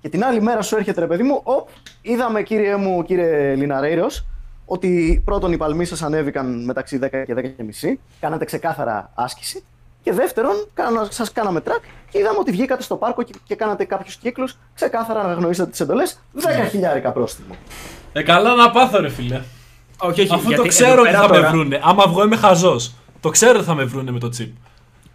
και 0.00 0.08
την 0.08 0.24
άλλη 0.24 0.42
μέρα 0.42 0.62
σου 0.62 0.76
έρχεται 0.76 1.00
ρε 1.00 1.06
παιδί 1.06 1.22
μου, 1.22 1.40
οπ, 1.42 1.68
είδαμε 2.02 2.42
κύριε 2.42 2.76
μου, 2.76 3.02
κύριε 3.02 3.54
Λιναρέιρος, 3.54 4.26
ότι 4.64 5.22
πρώτον 5.24 5.52
οι 5.52 5.56
παλμοί 5.56 5.84
σας 5.84 6.02
ανέβηκαν 6.02 6.64
μεταξύ 6.64 6.98
10 7.02 7.08
και 7.26 7.34
10 7.34 7.42
και 7.56 7.62
μισή, 7.62 8.00
κάνατε 8.20 8.44
ξεκάθαρα 8.44 9.10
άσκηση. 9.14 9.64
Και 10.02 10.12
δεύτερον, 10.12 10.54
σας 11.08 11.32
κάναμε 11.32 11.60
τρακ 11.60 11.82
και 12.10 12.18
είδαμε 12.18 12.38
ότι 12.38 12.50
βγήκατε 12.50 12.82
στο 12.82 12.96
πάρκο 12.96 13.22
και, 13.22 13.34
και 13.44 13.54
κάνατε 13.54 13.84
κάποιους 13.84 14.16
κύκλους. 14.16 14.58
Ξεκάθαρα 14.74 15.20
αναγνωρίσατε 15.20 15.70
τις 15.70 15.80
εντολές. 15.80 16.20
10 16.34 16.68
χιλιάρικα 16.70 17.12
πρόστιμο. 17.12 17.54
Ε, 18.12 18.22
καλά 18.22 18.54
να 18.54 18.70
πάθω, 18.70 19.00
ρε 19.00 19.08
φίλε. 19.08 19.40
Όχι, 19.98 20.20
όχι, 20.20 20.34
Αφού 20.34 20.54
το 20.54 20.66
ξέρω 20.66 21.00
ότι 21.00 21.10
θα 21.10 21.26
τώρα... 21.26 21.40
με 21.40 21.48
βρούνε. 21.48 21.80
Άμα 21.82 22.06
βγω 22.06 22.24
είμαι 22.24 22.36
χαζός. 22.36 22.94
Το 23.20 23.30
ξέρω 23.30 23.56
ότι 23.56 23.66
θα 23.66 23.74
με 23.74 23.84
βρούνε 23.84 24.10
με 24.10 24.18
το 24.18 24.28
τσίπ. 24.28 24.54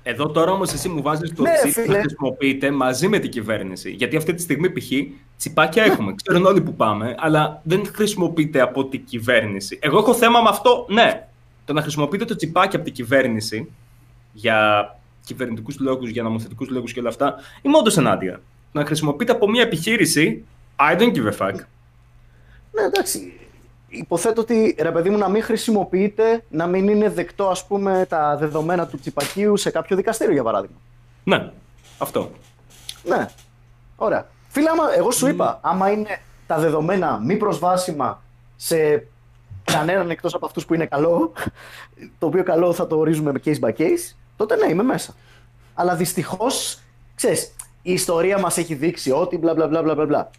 Εδώ 0.03 0.29
τώρα 0.29 0.51
όμως 0.51 0.73
εσύ 0.73 0.89
μου 0.89 1.01
βάζεις 1.01 1.33
το 1.33 1.41
ναι, 1.41 1.51
τσίπ 1.63 1.85
που 1.85 1.91
χρησιμοποιείται 1.91 2.71
μαζί 2.71 3.07
με 3.07 3.19
την 3.19 3.29
κυβέρνηση. 3.29 3.91
Γιατί 3.91 4.15
αυτή 4.15 4.33
τη 4.33 4.41
στιγμή 4.41 4.71
π.χ. 4.71 4.89
τσιπάκια 5.37 5.83
έχουμε. 5.83 6.13
Ξέρουν 6.23 6.45
όλοι 6.45 6.61
που 6.61 6.73
πάμε, 6.75 7.15
αλλά 7.17 7.61
δεν 7.63 7.85
χρησιμοποιείται 7.93 8.61
από 8.61 8.85
την 8.85 9.05
κυβέρνηση. 9.05 9.79
Εγώ 9.81 9.97
έχω 9.97 10.13
θέμα 10.13 10.41
με 10.41 10.49
αυτό, 10.49 10.85
ναι. 10.89 11.27
Το 11.65 11.73
να 11.73 11.81
χρησιμοποιείτε 11.81 12.25
το 12.25 12.35
τσιπάκι 12.35 12.75
από 12.75 12.85
την 12.85 12.93
κυβέρνηση 12.93 13.71
για 14.33 14.89
κυβερνητικούς 15.25 15.79
λόγους, 15.79 16.09
για 16.09 16.23
νομοθετικούς 16.23 16.69
λόγους 16.69 16.93
και 16.93 16.99
όλα 16.99 17.09
αυτά, 17.09 17.35
είμαι 17.61 17.77
όντως 17.77 17.97
ενάντια. 17.97 18.41
Να 18.71 18.85
χρησιμοποιείτε 18.85 19.31
από 19.31 19.49
μια 19.49 19.61
επιχείρηση, 19.61 20.43
I 20.75 20.99
don't 20.99 21.13
give 21.13 21.31
a 21.31 21.37
fuck. 21.37 21.55
Ναι, 22.71 22.81
εντάξει. 22.85 23.33
Υποθέτω 23.97 24.41
ότι 24.41 24.75
ρε 24.79 24.91
παιδί 24.91 25.09
μου 25.09 25.17
να 25.17 25.29
μην 25.29 25.43
χρησιμοποιείτε, 25.43 26.43
να 26.49 26.67
μην 26.67 26.87
είναι 26.87 27.09
δεκτό 27.09 27.47
ας 27.47 27.65
πούμε 27.65 28.05
τα 28.09 28.37
δεδομένα 28.37 28.87
του 28.87 28.99
τσιπακίου 28.99 29.57
σε 29.57 29.69
κάποιο 29.69 29.95
δικαστήριο 29.95 30.33
για 30.33 30.43
παράδειγμα. 30.43 30.77
Ναι, 31.23 31.51
αυτό. 31.97 32.31
Ναι, 33.03 33.27
ωραία. 33.95 34.27
Φίλε, 34.47 34.69
άμα, 34.69 34.83
εγώ 34.97 35.11
σου 35.11 35.27
είπα, 35.27 35.59
άμα 35.61 35.91
είναι 35.91 36.19
τα 36.47 36.57
δεδομένα 36.57 37.19
μη 37.19 37.35
προσβάσιμα 37.35 38.23
σε 38.55 39.07
κανέναν 39.63 40.09
εκτός 40.09 40.33
από 40.33 40.45
αυτούς 40.45 40.65
που 40.65 40.73
είναι 40.73 40.85
καλό, 40.85 41.33
το 42.19 42.25
οποίο 42.25 42.43
καλό 42.43 42.73
θα 42.73 42.87
το 42.87 42.97
ορίζουμε 42.97 43.31
με 43.31 43.41
case 43.45 43.59
by 43.59 43.73
case, 43.77 44.15
τότε 44.35 44.55
ναι, 44.55 44.67
είμαι 44.69 44.83
μέσα. 44.83 45.13
Αλλά 45.73 45.95
δυστυχώς, 45.95 46.79
ξέρεις, 47.15 47.55
η 47.81 47.93
ιστορία 47.93 48.39
μας 48.39 48.57
έχει 48.57 48.75
δείξει 48.75 49.11
ότι 49.11 49.37
μπλα 49.37 49.53
μπλα 49.53 49.67
μπλα 49.67 49.81
μπλα 49.81 50.05
μπλα. 50.05 50.29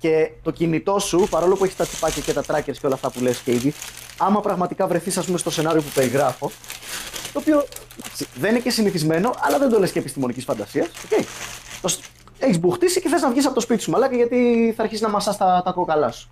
Και 0.00 0.30
το 0.42 0.50
κινητό 0.50 0.98
σου, 0.98 1.26
παρόλο 1.30 1.56
που 1.56 1.64
έχει 1.64 1.76
τα 1.76 1.86
τυπάκια 1.86 2.22
και 2.22 2.32
τα 2.32 2.42
trackers 2.46 2.76
και 2.80 2.86
όλα 2.86 2.94
αυτά 2.94 3.10
που 3.10 3.20
λες 3.20 3.38
και 3.38 3.52
ήδη, 3.52 3.74
άμα 4.18 4.40
πραγματικά 4.40 4.86
βρεθείς, 4.86 5.18
ας 5.18 5.26
πούμε, 5.26 5.38
στο 5.38 5.50
σενάριο 5.50 5.82
που 5.82 5.90
περιγράφω, 5.94 6.50
το 7.32 7.38
οποίο 7.38 7.66
δεν 8.34 8.50
είναι 8.50 8.60
και 8.60 8.70
συνηθισμένο, 8.70 9.34
αλλά 9.40 9.58
δεν 9.58 9.70
το 9.70 9.78
λες 9.78 9.92
και 9.92 9.98
επιστημονικής 9.98 10.44
φαντασίας. 10.44 10.88
Okay. 11.10 11.24
Έχεις 12.38 12.60
μπουχτίσει 12.60 13.00
και 13.00 13.08
θες 13.08 13.22
να 13.22 13.30
βγεις 13.30 13.44
από 13.46 13.54
το 13.54 13.60
σπίτι 13.60 13.82
σου, 13.82 13.90
μαλάκα, 13.90 14.16
γιατί 14.16 14.72
θα 14.76 14.82
αρχίσεις 14.82 15.04
να 15.04 15.10
μασάς 15.10 15.36
τα, 15.36 15.62
τα 15.64 15.72
κόκαλά 15.72 16.12
σου. 16.12 16.28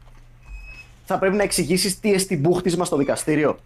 Θα 1.05 1.19
πρέπει 1.19 1.37
να 1.37 1.43
εξηγήσεις 1.43 2.01
τι 2.01 2.13
εστί 2.13 2.37
μπούχτισμα 2.37 2.85
στο 2.85 2.97
δικαστήριο. 2.97 3.59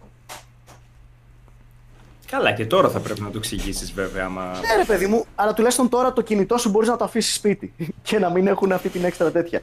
Καλά, 2.25 2.51
και 2.51 2.65
τώρα 2.65 2.89
θα 2.89 2.99
πρέπει 2.99 3.21
να 3.21 3.29
το 3.29 3.37
εξηγήσεις, 3.37 3.93
βέβαια. 3.93 4.25
Άμα... 4.25 4.45
Ναι, 4.45 4.75
ρε 4.77 4.83
παιδί 4.85 5.07
μου, 5.07 5.25
αλλά 5.35 5.53
τουλάχιστον 5.53 5.89
τώρα 5.89 6.13
το 6.13 6.21
κινητό 6.21 6.57
σου 6.57 6.69
μπορείς 6.69 6.89
να 6.89 6.95
το 6.95 7.03
αφήσεις 7.03 7.35
σπίτι 7.35 7.73
και 8.07 8.19
να 8.19 8.29
μην 8.29 8.47
έχουν 8.47 8.71
αυτή 8.71 8.89
την 8.89 9.03
έξτρα 9.03 9.31
τέτοια. 9.31 9.61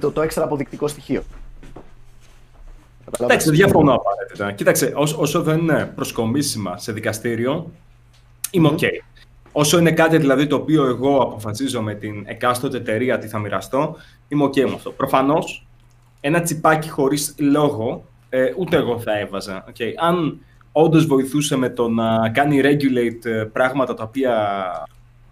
Το, 0.00 0.10
το 0.10 0.22
έξτρα 0.22 0.44
αποδεικτικό 0.44 0.88
στοιχείο. 0.88 1.22
Εντάξει, 3.20 3.50
διαφωνώ 3.50 3.94
απαραίτητα. 3.94 4.52
Κοίταξε, 4.52 4.92
όσο 4.94 5.42
δεν 5.42 5.58
είναι 5.58 5.92
προσκομίσιμα 5.94 6.78
σε 6.78 6.92
δικαστήριο, 6.92 7.70
είμαι 8.50 8.68
οκ. 8.68 8.78
Όσο 9.52 9.78
είναι 9.78 9.92
κάτι 9.92 10.18
δηλαδή 10.18 10.46
το 10.46 10.56
οποίο 10.56 10.84
εγώ 10.84 11.22
αποφασίζω 11.22 11.82
με 11.82 11.94
την 11.94 12.22
εκάστοτε 12.26 12.76
εταιρεία 12.76 13.18
τι 13.18 13.26
θα 13.26 13.38
μοιραστώ, 13.38 13.96
είμαι 14.28 14.44
οκ 14.44 14.56
με 14.56 14.74
αυτό. 14.74 14.90
Προφανώς, 14.90 15.66
ένα 16.20 16.40
τσιπάκι 16.40 16.88
χωρίς 16.88 17.34
λόγο, 17.38 18.04
ε, 18.28 18.52
ούτε 18.56 18.76
εγώ 18.76 18.98
θα 18.98 19.18
έβαζα. 19.18 19.64
Okay. 19.68 19.92
Αν 19.96 20.40
όντως 20.72 21.06
βοηθούσε 21.06 21.56
με 21.56 21.68
το 21.68 21.88
να 21.88 22.28
κάνει 22.28 22.60
regulate 22.64 23.24
ε, 23.24 23.44
πράγματα 23.52 23.94
τα 23.94 24.02
οποία 24.02 24.66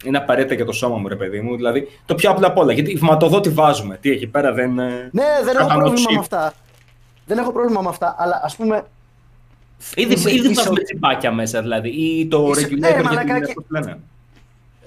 είναι 0.07 0.19
απαραίτητα 0.19 0.55
για 0.55 0.65
το 0.65 0.73
σώμα 0.73 0.97
μου, 0.97 1.09
ρε 1.09 1.17
παιδί 1.17 1.41
μου. 1.41 1.57
Δηλαδή, 1.57 1.89
το 2.07 2.15
πιο 2.15 2.31
απλό 2.31 2.47
απ' 2.47 2.59
όλα. 2.59 2.73
Γιατί 2.73 2.95
βηματοδότη 2.95 3.49
βάζουμε. 3.49 3.97
Τι 4.01 4.11
εκεί 4.11 4.27
πέρα 4.27 4.53
δεν. 4.53 4.79
Ε, 4.79 5.09
ναι, 5.13 5.25
δεν 5.45 5.57
έχω 5.57 5.79
πρόβλημα 5.79 6.11
με 6.13 6.19
αυτά. 6.19 6.53
Δεν 7.27 7.39
έχω 7.39 7.53
πρόβλημα 7.53 7.81
με 7.81 7.89
αυτά, 7.89 8.17
αλλά 8.19 8.41
ας 8.45 8.57
πούμε. 8.57 8.85
Ήδη, 9.95 10.35
ήδη 10.35 10.49
βάζουμε 10.49 10.83
τσιπάκια 10.83 11.33
μέσα, 11.33 11.63
δηλαδή. 11.63 11.89
Ή 11.89 12.27
το 12.27 12.51
Είσαι... 12.51 12.67
regulator 12.67 12.79
ναι, 12.79 12.89
για 13.37 13.41
την 13.41 13.65
λένε. 13.69 13.99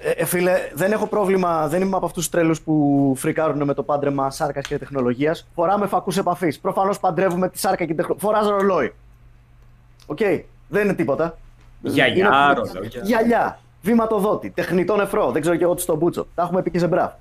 Ε, 0.02 0.10
ε, 0.10 0.24
φίλε, 0.24 0.52
δεν 0.74 0.92
έχω 0.92 1.06
πρόβλημα. 1.06 1.68
Δεν 1.68 1.82
είμαι 1.82 1.96
από 1.96 2.06
αυτούς 2.06 2.22
τους 2.22 2.32
τρέλους 2.32 2.60
που 2.60 3.14
φρικάρουν 3.16 3.64
με 3.64 3.74
το 3.74 3.82
πάντρεμα 3.82 4.30
σάρκας 4.30 4.66
και 4.66 4.78
τεχνολογίας. 4.78 5.46
Φοράμε 5.54 5.86
φακούς 5.86 6.16
επαφής. 6.16 6.58
Προφανώς 6.58 7.00
παντρεύουμε 7.00 7.48
τη 7.48 7.58
σάρκα 7.58 7.84
και 7.84 7.94
τεχνολογία. 7.94 8.28
Φοράς 8.28 8.48
ρολόι. 8.48 8.92
OK. 10.06 10.18
Okay. 10.20 10.42
Δεν 10.68 10.84
είναι 10.84 10.94
τίποτα. 10.94 11.38
Γυαλιά, 11.82 12.54
ρολόι. 12.56 12.90
Γυαλιά. 13.02 13.60
Βηματοδότη. 13.82 14.50
Τεχνητό 14.50 14.96
νεφρό. 14.96 15.30
Δεν 15.30 15.40
ξέρω 15.40 15.56
και 15.56 15.64
εγώ 15.64 15.74
τι 15.74 15.80
στον 15.82 15.96
μπούτσο. 15.96 16.26
Τα 16.34 16.42
έχουμε 16.42 16.62
πει 16.62 16.70
και 16.70 16.78
σε 16.78 16.86
μπραφ. 16.86 17.12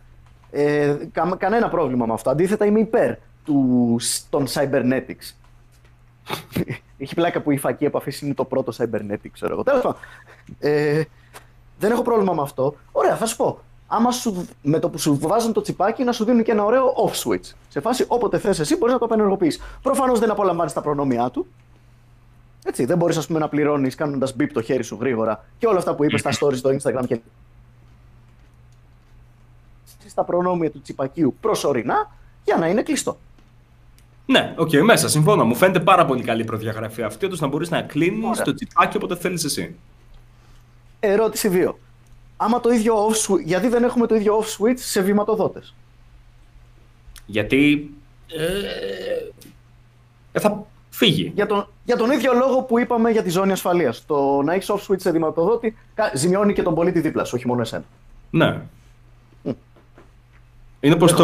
Ε, 0.52 0.96
κα, 1.12 1.36
κανένα 1.38 1.70
πρόβλημα 1.70 2.06
με 2.06 2.14
αυτό. 2.14 2.30
Αντίθετα, 2.30 2.66
είμαι 2.66 2.80
υπέρ 2.80 3.16
του, 3.46 4.00
των 4.30 4.46
cybernetics. 4.48 5.36
Έχει 6.98 7.16
πλάκα 7.16 7.42
που 7.42 7.52
η 7.52 7.58
φακοί 7.58 7.86
επαφής 7.86 8.26
είναι 8.26 8.34
το 8.34 8.46
πρώτο 8.46 8.72
cybernetic, 8.78 9.30
ξέρω 9.32 9.54
εγώ. 9.54 9.64
Τέλος 9.64 9.82
πάντων. 9.82 10.00
Ε, 10.60 11.04
δεν 11.80 11.92
έχω 11.92 12.02
πρόβλημα 12.02 12.34
με 12.34 12.42
αυτό. 12.42 12.76
Ωραία, 12.92 13.16
θα 13.16 13.26
σου 13.26 13.36
πω. 13.36 13.60
Άμα 13.88 14.12
σου, 14.12 14.48
με 14.62 14.80
το 14.80 14.90
που 14.90 14.98
σου 14.98 15.18
βάζουν 15.18 15.54
το 15.54 15.62
τσιπάκι 15.62 16.04
να 16.04 16.12
σου 16.12 16.26
δίνουν 16.26 16.44
και 16.44 16.52
ένα 16.52 16.64
ωραίο 16.64 16.94
off 17.06 17.28
switch. 17.28 17.54
Σε 17.70 17.80
φάση 17.80 18.06
όποτε 18.08 18.38
θες 18.38 18.60
εσύ 18.60 18.78
μπορείς 18.78 18.94
να 18.94 19.00
το 19.00 19.06
απενεργοποιήσεις. 19.06 19.60
Προφανώς 19.82 20.20
δεν 20.20 20.32
απολαμβάνεις 20.32 20.74
τα 20.74 20.82
προνόμια 20.82 21.30
του. 21.30 21.48
Έτσι, 22.70 22.86
δεν 22.86 22.98
μπορείς 22.98 23.30
να 23.30 23.50
πληρώνεις 23.50 23.96
κάνοντας 23.96 24.36
beep 24.40 24.48
το 24.54 24.62
χέρι 24.62 24.84
σου 24.84 24.98
γρήγορα 25.00 25.46
και 25.58 25.68
όλα 25.68 25.78
αυτά 25.78 25.96
που 25.96 26.04
είπες 26.04 26.20
στα 26.20 26.32
stories 26.40 26.58
στο 26.58 26.70
Instagram 26.70 27.04
και. 27.08 27.20
Στα 30.08 30.24
προνόμια 30.24 30.72
του 30.72 30.82
τσιπακίου 30.82 31.36
προσωρινά 31.42 32.16
για 32.44 32.56
να 32.56 32.68
είναι 32.68 32.84
κλειστό. 32.84 33.18
Ναι, 34.26 34.54
OK, 34.58 34.70
okay, 34.70 34.82
μέσα, 34.82 35.10
συμφωνώ. 35.10 35.46
Μου 35.46 35.56
φαίνεται 35.56 35.80
πάρα 35.80 36.06
πολύ 36.06 36.24
καλή 36.24 36.42
η 36.42 36.46
προδιαγραφή 36.46 37.04
αυτή, 37.04 37.26
όντως 37.26 37.36
να 37.40 37.48
μπορείς 37.48 37.70
να 37.70 37.82
κλείνεις 37.82 38.42
το 38.42 38.54
τσιπάκι 38.54 38.98
όποτε 38.98 39.16
θέλεις 39.16 39.44
εσύ. 39.44 39.76
Ερώτηση 41.00 41.50
2. 41.54 41.74
Άμα 42.38 42.60
το 42.60 42.70
ίδιο 42.70 43.08
off 43.08 43.32
switch, 43.32 43.44
γιατί 43.44 43.68
δεν 43.68 43.84
έχουμε 43.84 44.08
το 44.08 44.16
ίδιο 44.16 44.40
off 44.40 44.44
switch 44.44 44.78
σε 44.78 45.02
βηματοδότες; 45.02 45.76
Γιατί. 47.26 47.94
Ε, 48.28 48.46
ε, 50.32 50.40
θα 50.40 50.68
φύγει. 51.00 51.32
Για 51.36 51.46
τον, 51.46 51.68
για 51.84 51.96
τον 51.96 52.12
ίδιο 52.12 52.34
λόγο 52.34 52.62
που 52.62 52.80
είπαμε 52.80 53.10
για 53.10 53.24
τη 53.24 53.30
ζώνη 53.30 53.52
ασφαλείας. 53.52 54.06
Το 54.06 54.42
να 54.42 54.54
έχει 54.54 54.74
off 54.74 54.92
switch 54.92 55.00
σε 55.00 55.12
βηματοδότη 55.12 55.76
ζημιώνει 56.14 56.54
και 56.54 56.64
τον 56.64 56.76
πολίτη 56.76 57.00
δίπλα 57.00 57.24
σου, 57.24 57.34
όχι 57.36 57.48
μόνο 57.48 57.62
εσένα. 57.62 57.84
Ναι. 58.30 58.62
Mm. 59.46 59.54
Είναι 60.80 60.96
πω 60.96 61.06
το. 61.06 61.24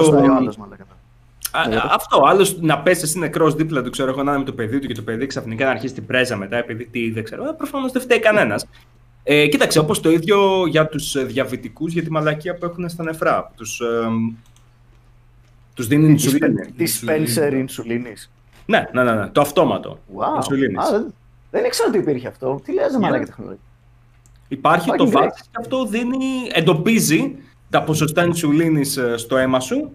Α, 1.52 1.68
ναι. 1.68 1.82
αυτό. 1.90 2.24
Άλλος 2.26 2.62
να 2.62 2.80
πέσει 2.80 3.02
εσύ 3.04 3.20
νεκρός 3.20 3.56
δίπλα 3.56 3.84
του, 3.84 3.90
ξέρω 3.90 4.10
εγώ, 4.10 4.24
να 4.24 4.32
είναι 4.32 4.40
με 4.40 4.46
το 4.46 4.54
παιδί 4.54 4.80
του 4.80 4.88
και 4.88 4.94
το 4.94 5.02
παιδί 5.02 5.26
ξαφνικά 5.26 5.66
να 5.66 5.72
αρχίσει 5.72 5.94
την 5.94 6.06
πρέζα 6.06 6.36
μετά, 6.36 6.58
επειδή 6.58 6.86
τι 6.86 7.12
δεν 7.12 7.24
ξέρω. 7.24 7.44
Ε, 7.48 7.54
Προφανώς 7.58 7.92
δεν 7.92 8.02
φταίει 8.02 8.20
κανένας. 8.20 8.66
Ε, 9.24 9.48
κοίταξε, 9.48 9.80
όπως 9.80 10.00
το 10.02 10.12
ίδιο 10.12 10.66
για 10.68 10.88
τους 10.88 11.26
διαβητικούς 11.26 11.94
για 11.94 12.04
τη 12.04 12.12
μαλακία 12.12 12.56
που 12.56 12.66
έχουν 12.66 12.90
στα 12.90 13.04
νεφρά. 13.04 13.52
Τους 13.56 13.80
ε, 13.80 13.86
τους 15.74 15.88
δίνει 15.88 16.10
ινσουλίνη. 16.10 16.72
Τη 16.78 16.86
Spencer 17.02 17.54
Ινσουλίνη. 17.54 18.14
Ναι, 18.66 18.86
ναι, 18.92 19.04
ναι, 19.04 19.14
ναι, 19.14 19.28
το 19.28 19.42
αυτόματο. 19.42 20.00
Wow. 20.16 20.24
Α, 20.78 21.04
δεν 21.52 21.66
ήξερα 21.66 21.88
ότι 21.88 21.98
υπήρχε 21.98 22.28
αυτό. 22.28 22.62
Τι 22.64 22.74
λέει, 22.74 22.86
yeah. 22.98 23.00
μαλακία 23.00 23.26
τεχνολογία. 23.26 23.60
Υπάρχει 24.48 24.92
το 24.98 25.12
Vax 25.14 25.30
και 25.34 25.58
αυτό 25.60 25.86
δίνει, 25.86 26.50
εντοπίζει 26.54 27.36
τα 27.70 27.84
ποσοστά 27.84 28.24
ινσουλίνης 28.24 28.98
ε, 28.98 29.18
στο 29.18 29.38
αίμα 29.38 29.60
σου 29.60 29.92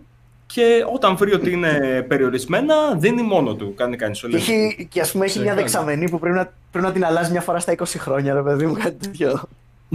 και 0.47 0.85
όταν 0.95 1.17
βρει 1.17 1.35
ότι 1.35 1.53
είναι 1.53 2.05
περιορισμένα, 2.09 2.95
δίνει 2.95 3.23
μόνο 3.23 3.55
του. 3.55 3.75
Κάνει 3.75 3.97
κάνει 3.97 4.19
Και, 4.19 4.37
έχει, 4.37 4.87
και 4.91 5.01
ας 5.01 5.13
πούμε 5.13 5.25
έχει 5.25 5.39
μια 5.39 5.55
δεξαμενή 5.55 6.11
που 6.11 6.19
πρέπει 6.19 6.37
να, 6.37 6.53
πρέπει 6.71 6.87
να 6.87 6.93
την 6.93 7.05
αλλάζει 7.05 7.31
μια 7.31 7.41
φορά 7.41 7.59
στα 7.59 7.75
20 7.77 7.85
χρόνια, 7.87 8.35
ρε 8.35 8.43
παιδί 8.43 8.67
μου, 8.67 8.75
κάτι 8.83 8.97
τέτοιο. 8.97 9.41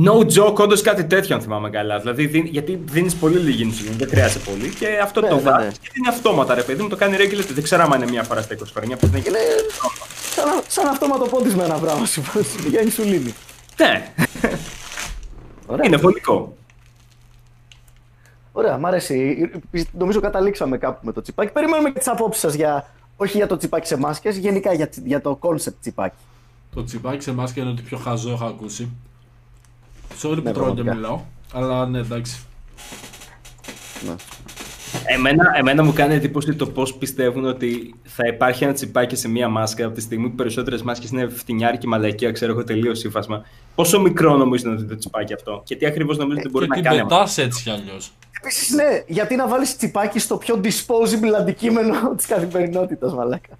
No 0.04 0.12
joke, 0.12 0.56
όντως 0.56 0.82
κάτι 0.82 1.06
τέτοιο 1.06 1.36
αν 1.36 1.42
θυμάμαι 1.42 1.70
καλά. 1.70 2.00
Δηλαδή, 2.00 2.26
δίνει, 2.26 2.50
γιατί 2.50 2.82
δίνεις 2.86 3.16
πολύ 3.16 3.38
λίγη 3.38 3.72
insulin, 3.72 3.96
δεν 3.98 4.08
χρειάζεται 4.08 4.50
πολύ. 4.50 4.70
Και 4.70 5.00
αυτό 5.04 5.22
ναι, 5.22 5.28
το 5.28 5.36
ναι, 5.36 5.42
βάζει 5.42 5.66
ναι. 5.66 5.72
και 5.72 5.90
δίνει 5.94 6.08
αυτόματα, 6.08 6.54
ρε 6.54 6.62
παιδί 6.62 6.82
μου, 6.82 6.90
το 6.90 6.96
κάνει 6.96 7.16
regular. 7.20 7.46
Δεν 7.54 7.64
ξέρω 7.64 7.84
αν 7.84 8.02
είναι 8.02 8.12
μια 8.12 8.24
φορά 8.24 8.42
στα 8.42 8.56
20 8.56 8.60
χρόνια. 8.74 8.98
Πώς 8.98 9.10
είναι, 9.10 9.22
είναι 9.28 9.40
σαν, 10.36 10.64
σαν 10.68 10.88
αυτόματο 10.88 11.26
πότισμα 11.26 11.64
ένα 11.64 11.78
πράγμα 11.78 12.06
σου 12.06 12.22
για 12.70 12.82
insulin. 12.82 13.32
Ναι. 13.78 14.14
είναι 15.86 15.98
βολικό. 15.98 16.58
Ωραία, 18.52 18.78
μ' 18.78 18.86
αρέσει. 18.86 19.50
Νομίζω 19.92 20.20
καταλήξαμε 20.20 20.78
κάπου 20.78 21.06
με 21.06 21.12
το 21.12 21.22
τσιπάκι. 21.22 21.52
Περιμένουμε 21.52 21.92
και 21.92 22.00
τις 22.00 22.08
απόψεις 22.08 22.42
σας 22.42 22.54
για. 22.54 22.90
Όχι 23.18 23.38
για 23.38 23.48
το 23.48 23.58
τσιπάκι 23.58 23.88
σε 23.88 23.98
μάσκες, 23.98 24.38
γενικά 24.38 24.74
για, 24.74 24.90
για 25.06 25.22
το 25.22 25.36
concept 25.36 25.80
τσιπάκι. 25.80 26.16
Το 26.74 26.84
τσιπάκι 26.84 27.24
σε 27.24 27.34
μάσκες 27.34 27.60
είναι 27.60 27.70
ότι 27.70 27.82
πιο 27.82 27.98
χαζό 27.98 28.32
έχω 28.32 28.46
ακούσει. 28.46 28.90
Sorry 30.22 30.36
που 30.36 30.42
ναι, 30.44 30.52
τρώω 30.52 30.74
και 30.74 30.84
μιλάω, 30.84 31.22
αλλά 31.54 31.86
ναι, 31.86 32.00
εντάξει. 32.00 32.40
Ναι. 34.06 34.16
Εμένα, 35.06 35.52
εμένα 35.56 35.84
μου 35.84 35.94
κάνει 35.94 36.14
εντύπωση 36.14 36.54
το 36.54 36.68
πώς 36.68 36.94
πιστεύουν 36.94 37.46
ότι 37.46 37.96
θα 38.04 38.28
υπάρχει 38.28 38.64
ένα 38.64 38.74
τσιπάκι 38.74 39.16
σε 39.16 39.28
μία 39.28 39.50
μάσκα 39.50 39.86
από 39.86 39.96
τη 39.96 40.02
στιγμή 40.02 40.30
που 40.30 40.36
περισσότερες 40.36 40.82
μάσκες 40.82 41.10
είναι 41.10 41.28
φτηνιάρικη 41.28 41.88
μαλακία, 41.88 42.32
ξέρω 42.32 42.52
εγώ 42.52 42.64
τελείως 42.64 42.92
ύφασμα. 43.06 43.46
Πόσο 43.76 44.00
μικρό 44.02 44.38
νομίζω 44.38 44.70
είναι 44.70 44.82
το 44.82 44.98
τσιπάκι 44.98 45.34
αυτό 45.34 45.62
και 45.66 45.76
τι 45.76 45.86
ακριβώς 45.86 46.18
νομίζω 46.18 46.40
ότι 46.40 46.50
μπορεί 46.50 46.66
ε, 46.66 46.68
να 46.68 46.82
κάνει. 46.82 47.02
Και 47.02 47.34
την 47.34 47.44
έτσι 47.44 47.64
κι 47.64 47.70
αλλιώς. 47.70 48.14
Επίσης, 48.42 48.70
ναι, 48.70 49.04
γιατί 49.08 49.36
να 49.36 49.48
βάλεις 49.48 49.78
τσιπάκι 49.78 50.20
στο 50.20 50.38
πιο 50.38 50.60
disposable 50.64 51.34
αντικείμενο 51.40 51.94
της 52.18 52.26
καθημερινότητας, 52.26 53.14
μαλάκα. 53.14 53.58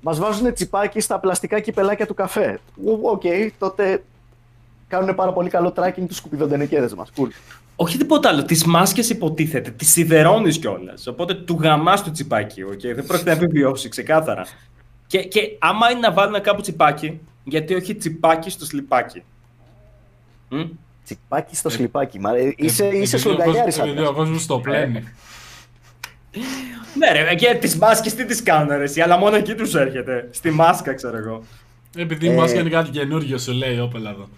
Μας 0.00 0.18
βάζουν 0.18 0.54
τσιπάκι 0.54 1.00
στα 1.00 1.18
πλαστικά 1.18 1.60
κυπελάκια 1.60 2.06
του 2.06 2.14
καφέ. 2.14 2.58
OK, 3.02 3.22
okay, 3.24 3.50
τότε 3.58 4.02
κάνουν 4.94 5.14
πάρα 5.14 5.32
πολύ 5.32 5.50
καλό 5.50 5.72
tracking 5.76 6.04
του 6.08 6.14
σκουπιδοντενεκέ 6.14 6.94
μας. 6.96 7.06
Cool. 7.16 7.28
Όχι 7.76 7.98
τίποτα 7.98 8.28
άλλο. 8.28 8.44
Τι 8.44 8.68
μάσκε 8.68 9.00
υποτίθεται, 9.00 9.70
τι 9.70 9.84
σιδερώνει 9.84 10.50
κιόλα. 10.50 10.94
Οπότε 11.08 11.34
του 11.34 11.58
γαμά 11.60 12.02
το 12.02 12.10
τσιπάκι. 12.10 12.62
Okay? 12.72 12.94
Δεν 12.94 13.06
πρόκειται 13.06 13.34
να 13.34 13.42
επιβιώσει, 13.42 13.88
ξεκάθαρα. 13.88 14.46
Και, 15.06 15.18
και 15.18 15.56
άμα 15.58 15.90
είναι 15.90 16.00
να 16.00 16.12
βάλουν 16.12 16.40
κάπου 16.40 16.60
τσιπάκι, 16.60 17.20
γιατί 17.44 17.74
όχι 17.74 17.94
τσιπάκι 17.94 18.50
στο 18.50 18.64
σλιπάκι. 18.64 19.22
Τσιπάκι 21.04 21.56
στο 21.56 21.68
ε, 21.68 21.72
σλιπάκι. 21.72 22.20
Μα, 22.20 22.36
ε, 22.36 22.54
είσαι 22.56 22.84
ε, 22.86 22.98
είσαι 22.98 23.18
σλογκαλιάρης. 23.18 23.78
Επειδή 23.78 24.04
ο 24.04 24.12
κόσμος 24.12 24.46
το 24.46 24.58
πλένει. 24.58 25.04
Ναι 26.94 27.12
ρε, 27.12 27.34
και 27.34 27.54
τις 27.60 27.76
μάσκες 27.76 28.14
τι 28.14 28.24
τις 28.24 28.42
κάνουν 28.42 28.76
ρε, 28.76 29.02
αλλά 29.02 29.18
μόνο 29.18 29.36
εκεί 29.36 29.54
τους 29.54 29.74
έρχεται. 29.74 30.28
Στη 30.30 30.50
μάσκα 30.50 30.94
ξέρω 30.94 31.16
εγώ. 31.16 31.42
Επειδή 31.96 32.26
η 32.26 32.34
μάσκα 32.34 32.60
είναι 32.60 32.70
κάτι 32.70 32.90
καινούργιο 32.90 33.38
σου 33.38 33.52
λέει, 33.52 33.78
όπελα 33.78 34.10
εδώ. 34.10 34.28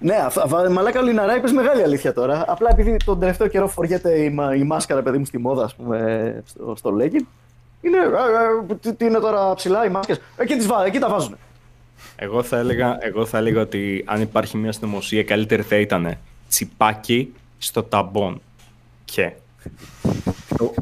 Ναι, 0.00 0.14
μαλάκα 0.70 1.02
Λιναρά 1.02 1.36
είπες 1.36 1.52
μεγάλη 1.52 1.82
αλήθεια 1.82 2.12
τώρα. 2.12 2.44
Απλά 2.46 2.70
επειδή 2.70 2.96
τον 3.04 3.18
τελευταίο 3.18 3.46
καιρό 3.46 3.68
φοριέται 3.68 4.18
η, 4.18 4.34
η 4.58 4.64
μάσκαρα 4.64 5.02
παιδί 5.02 5.18
μου 5.18 5.24
στη 5.24 5.38
μόδα, 5.38 5.64
ας 5.64 5.74
πούμε, 5.74 6.42
στο, 6.46 6.74
στο 6.76 6.96
Είναι, 7.80 7.98
τι 8.96 9.04
είναι 9.04 9.18
τώρα 9.18 9.54
ψηλά 9.54 9.86
οι 9.86 9.88
μάσκες; 9.88 10.20
Εκεί, 10.36 10.56
τις, 10.56 10.68
εκεί 10.86 10.98
τα 10.98 11.08
βάζουν. 11.08 11.36
Εγώ 12.16 12.42
θα, 12.42 12.58
έλεγα, 12.58 12.96
εγώ 13.00 13.26
θα 13.26 13.38
έλεγα 13.38 13.60
ότι 13.60 14.04
αν 14.06 14.20
υπάρχει 14.20 14.56
μια 14.56 14.72
συνωμοσία, 14.72 15.22
καλύτερη 15.22 15.62
θα 15.62 15.76
ήταν 15.76 16.18
τσιπάκι 16.48 17.34
στο 17.58 17.82
ταμπον. 17.82 18.40
Και 19.04 19.32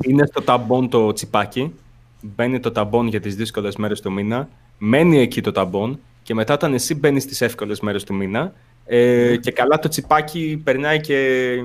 είναι 0.01 0.27
στο 0.27 0.43
ταμπον 0.43 0.89
το 0.89 1.13
τσιπάκι, 1.13 1.75
μπαίνει 2.21 2.61
το 2.61 2.73
ταμπον 2.73 3.07
για 3.07 3.21
τις 3.21 3.37
δύσκολες 3.37 3.77
μέρες 3.77 4.01
του 4.01 4.13
μήνα, 4.13 4.49
μένει 4.79 5.19
εκεί 5.19 5.41
το 5.41 5.53
ταμπον 5.53 6.01
και 6.25 6.35
μετά 6.35 6.55
όταν 6.55 6.75
εσύ 6.75 6.95
μπαίνεις 6.95 7.23
στις 7.23 7.41
εύκολες 7.41 7.81
μέρες 7.81 8.05
του 8.05 8.15
μήνα 8.15 8.53
ε, 8.87 9.37
και 9.37 9.51
καλά 9.51 9.79
το 9.79 9.89
τσιπάκι 9.89 10.61
περνάει 10.65 11.01
και, 11.01 11.57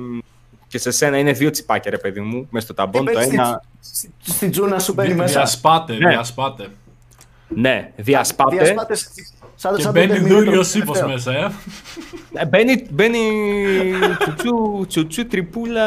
και 0.68 0.78
σε 0.78 0.92
σένα 0.92 1.18
είναι 1.18 1.32
δύο 1.32 1.50
τσιπάκια 1.50 1.92
ρε 1.92 1.98
παιδί 1.98 2.20
μου, 2.20 2.48
μέσα 2.50 2.66
στο 2.66 2.74
ταμπον. 2.74 3.06
Το 3.06 3.20
ένα... 3.20 3.64
Στην 4.22 4.52
τζούνα 4.52 4.80
σου 4.80 4.94
μπαίνει 4.94 5.14
μέσα. 5.14 5.34
Διασπάτε, 5.34 5.94
ναι. 5.94 6.10
διασπάτε. 6.10 6.68
Ναι, 7.48 7.92
διασπάτε. 7.96 8.56
διασπάτε 8.56 8.96
Σαν, 9.62 9.76
και 9.76 9.82
σαν 9.82 9.92
μπαίνει 9.92 10.20
δούριο 10.20 10.64
ύπο 10.74 10.94
μέσα, 11.08 11.34
ε. 11.34 11.52
ε. 12.34 12.46
μπαίνει, 12.46 12.88
μπαίνει 12.90 13.20
τσουτσού, 14.20 14.86
τσουτσού 14.88 15.28
τρυπούλα. 15.28 15.84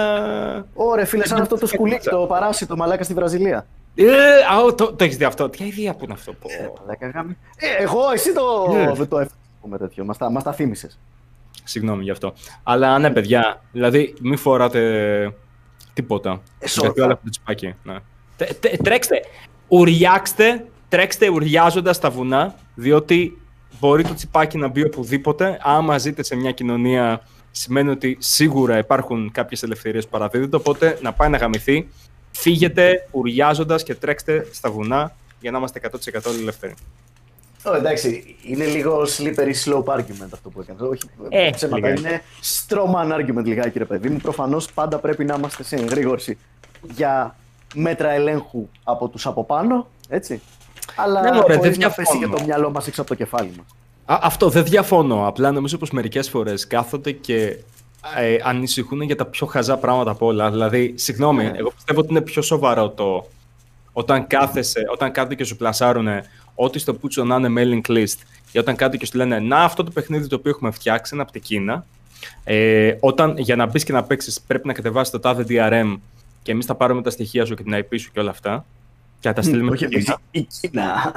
Ωραία, 0.74 1.06
φίλε, 1.06 1.26
σαν 1.26 1.40
αυτό 1.40 1.58
το 1.58 1.66
σκουλίκι, 1.66 2.08
το 2.08 2.26
παράσιτο 2.28 2.76
μαλάκα 2.76 3.02
στη 3.02 3.14
Βραζιλία. 3.14 3.66
Ε, 3.94 4.04
α, 4.04 4.74
το, 4.74 4.92
το 4.92 5.04
έχεις 5.04 5.16
δει 5.16 5.24
αυτό; 5.24 5.48
Τι 5.48 5.64
ιδέα 5.64 5.94
που 5.94 6.04
είναι 6.04 6.12
αυτό; 6.12 6.34
Ε, 7.56 7.66
ε, 7.66 7.82
εγώ, 7.82 8.00
εσύ 8.14 8.32
το, 8.32 8.64
yeah. 8.70 9.08
το 9.08 9.26
με 9.68 9.78
τέτοιο. 9.78 10.04
Μας 10.04 10.18
τα, 10.18 10.30
μας 10.30 10.42
τα 10.42 10.52
θύμισες. 10.52 10.98
Συγγνώμη 11.64 12.02
γι' 12.02 12.10
αυτό. 12.10 12.32
Αλλά 12.62 12.98
ναι, 12.98 13.10
παιδιά, 13.10 13.62
δηλαδή 13.72 14.14
μην 14.20 14.36
φοράτε 14.36 15.34
τίποτα. 15.92 16.40
Ε, 16.58 16.66
γιατί 16.66 17.00
όλα 17.00 17.12
αυτό 17.12 17.24
το 17.24 17.30
τσιπάκι. 17.30 17.74
Ναι. 17.82 17.96
Τρέξτε, 18.82 19.20
ουριάξτε, 19.68 20.64
τρέξτε 20.88 21.28
ουριάζοντας 21.28 21.98
τα 21.98 22.10
βουνά, 22.10 22.54
διότι 22.74 23.36
μπορεί 23.82 24.02
το 24.02 24.14
τσιπάκι 24.14 24.58
να 24.58 24.68
μπει 24.68 24.84
οπουδήποτε. 24.84 25.58
Άμα 25.62 25.98
ζείτε 25.98 26.22
σε 26.22 26.36
μια 26.36 26.50
κοινωνία, 26.50 27.20
σημαίνει 27.50 27.90
ότι 27.90 28.16
σίγουρα 28.20 28.78
υπάρχουν 28.78 29.30
κάποιες 29.32 29.62
ελευθερίες 29.62 30.04
που 30.04 30.10
παραδίδονται. 30.10 30.56
Οπότε 30.56 30.98
να 31.02 31.12
πάει 31.12 31.28
να 31.28 31.36
γαμηθεί, 31.36 31.88
φύγετε 32.30 33.08
ουριάζοντας 33.10 33.82
και 33.82 33.94
τρέξτε 33.94 34.46
στα 34.52 34.70
βουνά 34.70 35.14
για 35.40 35.50
να 35.50 35.58
είμαστε 35.58 35.80
100% 35.92 36.30
ελεύθεροι. 36.40 36.74
Oh, 37.64 37.74
εντάξει, 37.74 38.36
είναι 38.42 38.64
λίγο 38.64 39.02
slippery 39.18 39.54
slope 39.64 39.96
argument 39.96 40.30
αυτό 40.32 40.50
που 40.50 40.60
έκανες. 40.60 40.82
Όχι, 40.82 41.02
ε, 41.28 41.50
ψέματα. 41.54 41.88
Είναι 41.88 42.22
strawman 42.42 43.12
argument 43.12 43.44
λιγάκι, 43.44 43.78
ρε 43.78 43.84
παιδί 43.84 44.08
μου. 44.08 44.18
Προφανώς 44.18 44.72
πάντα 44.72 44.98
πρέπει 44.98 45.24
να 45.24 45.34
είμαστε 45.34 45.62
σε 45.62 45.76
εγρήγορση 45.76 46.38
για 46.94 47.36
μέτρα 47.74 48.10
ελέγχου 48.10 48.68
από 48.84 49.08
τους 49.08 49.26
από 49.26 49.44
πάνω. 49.44 49.86
Έτσι. 50.08 50.40
Αλλά 50.96 51.20
ναι, 51.20 51.38
ωραία, 51.44 51.58
δεν 51.58 51.74
να 51.78 51.90
πέσει 51.90 52.16
για 52.16 52.28
το 52.28 52.42
μυαλό 52.44 52.70
μας 52.70 52.86
έξω 52.86 53.00
από 53.00 53.10
το 53.10 53.16
κεφάλι 53.16 53.52
μας. 53.56 53.66
Αυτό 54.04 54.48
δεν 54.48 54.64
διαφωνώ. 54.64 55.26
Απλά 55.26 55.52
νομίζω 55.52 55.78
πως 55.78 55.90
μερικές 55.90 56.28
φορές 56.28 56.66
κάθονται 56.66 57.12
και 57.12 57.56
ε, 58.16 58.36
ανησυχούν 58.42 59.00
για 59.00 59.16
τα 59.16 59.24
πιο 59.24 59.46
χαζά 59.46 59.76
πράγματα 59.76 60.10
από 60.10 60.26
όλα. 60.26 60.50
Δηλαδή, 60.50 60.94
συγγνώμη, 60.96 61.44
ναι. 61.44 61.52
εγώ 61.54 61.70
πιστεύω 61.70 62.00
ότι 62.00 62.08
είναι 62.10 62.20
πιο 62.20 62.42
σοβαρό 62.42 62.88
το 62.88 63.26
όταν 63.92 64.26
κάθεσαι, 64.26 64.80
όταν 64.92 65.12
κάθονται 65.12 65.34
και 65.34 65.44
σου 65.44 65.56
πλασάρουν 65.56 66.08
ό,τι 66.54 66.78
στο 66.78 66.94
πούτσο 66.94 67.24
να 67.24 67.36
είναι 67.36 67.48
mailing 67.56 67.90
list 67.90 68.16
ή 68.52 68.58
όταν 68.58 68.76
κάθονται 68.76 68.96
και 68.96 69.06
σου 69.06 69.16
λένε 69.16 69.38
Να, 69.38 69.56
αυτό 69.56 69.84
το 69.84 69.90
παιχνίδι 69.90 70.26
το 70.26 70.36
οποίο 70.36 70.50
έχουμε 70.50 70.70
φτιάξει 70.70 71.14
είναι 71.14 71.22
από 71.22 71.32
την 71.32 71.42
Κίνα. 71.42 71.86
Ε, 72.44 72.96
όταν 73.00 73.38
για 73.38 73.56
να 73.56 73.66
μπεις 73.66 73.84
και 73.84 73.92
να 73.92 74.02
παίξεις 74.02 74.40
πρέπει 74.40 74.66
να 74.66 74.72
κατεβάσεις 74.72 75.12
το 75.12 75.20
τάδε 75.20 75.44
DRM 75.48 75.96
και 76.42 76.52
εμείς 76.52 76.66
θα 76.66 76.74
πάρουμε 76.74 77.02
τα 77.02 77.10
στοιχεία 77.10 77.44
σου 77.44 77.54
και 77.54 77.62
την 77.62 77.74
IP 77.74 77.98
σου 78.00 78.10
και 78.12 78.20
όλα 78.20 78.30
αυτά. 78.30 78.64
Και 79.22 79.28
θα 79.28 79.34
τα 79.34 79.42
στείλουμε 79.42 79.76
στην 79.76 79.88
Κίνα. 79.88 80.18
Η 80.30 80.46
Κίνα. 80.60 81.12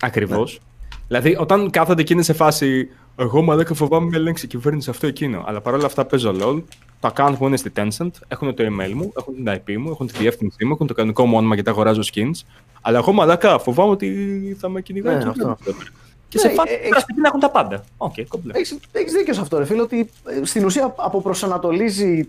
Ακριβώς. 0.00 0.60
Δηλαδή, 1.08 1.36
όταν 1.38 1.70
κάθονται 1.70 2.00
εκείνοι 2.00 2.22
σε 2.22 2.32
φάση. 2.32 2.88
Εγώ 3.16 3.42
μαλάκα 3.42 3.74
φοβάμαι 3.74 4.10
με 4.10 4.16
ελέγξει 4.16 4.44
η 4.44 4.48
κυβέρνηση 4.48 4.90
αυτό 4.90 5.06
εκείνο. 5.06 5.44
Αλλά 5.46 5.60
παρόλα 5.60 5.86
αυτά 5.86 6.04
παίζω 6.04 6.34
LOL. 6.40 6.62
Το 7.00 7.12
account 7.14 7.34
μου 7.38 7.46
είναι 7.46 7.56
στη 7.56 7.72
Tencent. 7.76 8.10
Έχουν 8.28 8.54
το 8.54 8.64
email 8.64 8.92
μου, 8.94 9.12
έχουν 9.16 9.34
την 9.34 9.48
IP 9.48 9.76
μου, 9.76 9.90
έχουν 9.90 10.06
τη 10.06 10.18
διεύθυνσή 10.18 10.64
μου, 10.64 10.72
έχουν 10.72 10.86
το 10.86 10.94
κανονικό 10.94 11.26
μου 11.26 11.36
όνομα 11.36 11.54
γιατί 11.54 11.70
αγοράζω 11.70 12.00
skins. 12.14 12.40
Αλλά 12.80 12.98
εγώ 12.98 13.12
μαλάκα 13.12 13.58
φοβάμαι 13.58 13.90
ότι 13.90 14.56
θα 14.60 14.68
με 14.68 14.80
κυνηγάει. 14.80 15.16
Ναι, 15.16 15.24
η 15.24 15.28
αυτό. 15.28 15.56
κυβέρνηση. 15.58 15.90
Και 16.28 16.38
σε 16.38 16.48
Ναι, 16.48 16.54
φάση 16.54 16.72
ε, 16.72 16.86
ε, 16.86 16.88
πρέπει 16.88 17.20
να 17.20 17.28
έχουν 17.28 17.40
τα 17.40 17.50
πάντα. 17.50 17.84
Οκ, 17.96 18.14
κομπλέ. 18.28 18.52
Έχεις, 18.54 18.78
έχεις 18.92 19.12
δίκιο 19.12 19.34
σε 19.34 19.40
αυτό, 19.40 19.58
ρε 19.58 19.64
φίλε, 19.64 19.80
ότι 19.82 20.10
ε, 20.40 20.44
στην 20.44 20.64
ουσία 20.64 20.94
αποπροσανατολίζει 20.96 22.28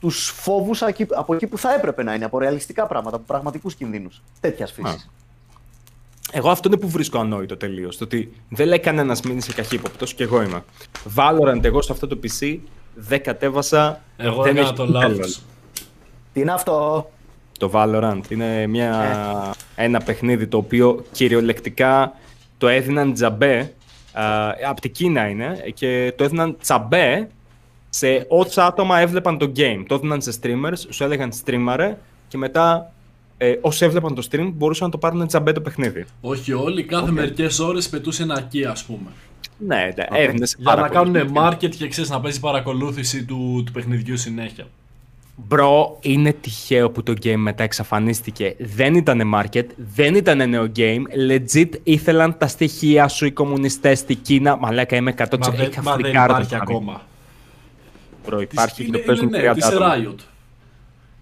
τους 0.00 0.28
φόβους 0.28 0.82
από 1.16 1.34
εκεί 1.34 1.46
που 1.46 1.58
θα 1.58 1.74
έπρεπε 1.74 2.02
να 2.02 2.14
είναι, 2.14 2.24
από 2.24 2.38
ρεαλιστικά 2.38 2.86
πράγματα, 2.86 3.16
από 3.16 3.24
πραγματικούς 3.26 3.74
κινδύνους 3.74 4.22
τέτοιας 4.40 4.72
φύσης. 4.72 5.10
Εγώ 6.32 6.50
αυτό 6.50 6.68
είναι 6.68 6.76
που 6.76 6.88
βρίσκω 6.88 7.18
ανόητο 7.18 7.56
τελείως. 7.56 7.96
Το 7.96 8.04
ότι 8.04 8.32
δεν 8.48 8.66
λέει 8.66 8.78
κανένας 8.80 9.20
μείνει 9.20 9.40
σε 9.40 9.52
καχύποπτος 9.52 10.14
και 10.14 10.22
εγώ 10.22 10.42
είμαι. 10.42 10.64
Valorant 11.16 11.64
εγώ 11.64 11.82
σε 11.82 11.92
αυτό 11.92 12.06
το 12.06 12.18
PC 12.22 12.58
δεν 12.94 13.22
κατέβασα. 13.22 14.00
Εγώ 14.16 14.42
δεν 14.42 14.56
έκανα 14.56 14.66
έχει 14.66 14.76
το 14.76 14.86
μέλλον. 14.86 15.10
λάθος. 15.16 15.42
Τι 16.32 16.40
είναι 16.40 16.52
αυτό, 16.52 17.10
Το 17.58 17.70
Valorant 17.74 18.20
είναι 18.28 18.66
μια, 18.66 19.54
ένα 19.74 20.00
παιχνίδι 20.00 20.46
το 20.46 20.56
οποίο 20.56 21.04
κυριολεκτικά 21.12 22.12
το 22.58 22.68
έδιναν 22.68 23.12
τζαμπέ. 23.12 23.74
από 24.68 24.80
την 24.80 24.92
Κίνα 24.92 25.28
είναι 25.28 25.64
και 25.74 26.12
το 26.16 26.24
έδιναν 26.24 26.56
τζαμπέ 26.60 27.28
σε 27.98 28.26
όσα 28.28 28.66
άτομα 28.66 28.98
έβλεπαν 28.98 29.38
το 29.38 29.52
game. 29.56 29.84
Το 29.86 29.94
έδιναν 29.94 30.22
σε 30.22 30.38
streamers, 30.42 30.78
σου 30.88 31.04
έλεγαν 31.04 31.32
streamer 31.44 31.94
και 32.28 32.38
μετά 32.38 32.92
ε, 33.36 33.54
όσοι 33.60 33.84
έβλεπαν 33.84 34.14
το 34.14 34.26
stream 34.30 34.52
μπορούσαν 34.54 34.86
να 34.86 34.92
το 34.92 34.98
πάρουν 34.98 35.26
τζαμπέ 35.26 35.52
το 35.52 35.60
παιχνίδι. 35.60 36.04
Όχι 36.20 36.52
όλοι, 36.52 36.84
κάθε 36.84 37.10
μερικές 37.10 37.58
ώρες 37.58 37.88
πετούσε 37.88 38.22
ένα 38.22 38.48
key 38.52 38.62
ας 38.62 38.84
πούμε. 38.84 39.10
Ναι, 39.58 39.90
ναι 39.96 40.20
έδινες 40.20 40.48
σε 40.48 40.56
Για 40.58 40.64
πάρα 40.64 40.80
να 40.80 40.88
πολλούς 40.88 41.12
κάνουν 41.12 41.32
games. 41.34 41.42
market 41.42 41.70
και 41.76 41.88
ξέρεις 41.88 42.10
να 42.10 42.20
παίζει 42.20 42.40
παρακολούθηση 42.40 43.24
του, 43.24 43.62
του 43.66 43.72
παιχνιδιού 43.72 44.16
συνέχεια. 44.16 44.66
Μπρο, 45.36 45.98
είναι 46.00 46.32
τυχαίο 46.32 46.90
που 46.90 47.02
το 47.02 47.12
game 47.22 47.36
μετά 47.36 47.62
εξαφανίστηκε. 47.62 48.54
Δεν 48.58 48.94
ήταν 48.94 49.22
market, 49.34 49.64
δεν 49.76 50.14
ήταν 50.14 50.50
νέο 50.50 50.72
game. 50.76 51.02
Legit 51.30 51.68
ήθελαν 51.82 52.38
τα 52.38 52.46
στοιχεία 52.46 53.08
σου 53.08 53.26
οι 53.26 53.30
κομμουνιστές 53.30 53.98
στην 53.98 54.18
Κίνα. 54.22 54.56
Μαλάκα 54.56 54.96
είμαι 54.96 55.14
100% 55.18 55.38
Μα 55.38 55.50
δεν, 55.50 55.60
έχει 55.60 55.80
μα 55.80 55.82
δεν 55.82 55.92
αφρικάρδο 55.92 56.32
υπάρχει 56.32 56.50
το 56.50 56.56
ακόμα. 56.56 57.00
Μπρο, 58.28 58.36
Της- 58.38 58.52
υπάρχει 58.52 58.74
και 58.74 58.82
είναι, 58.82 58.98
το 58.98 59.04
παίζουν 59.06 59.26
είναι, 59.28 59.38
ναι, 59.38 59.50
30 59.50 59.54
της 59.54 59.64
άτομα. 59.64 59.94
Riot. 59.96 60.18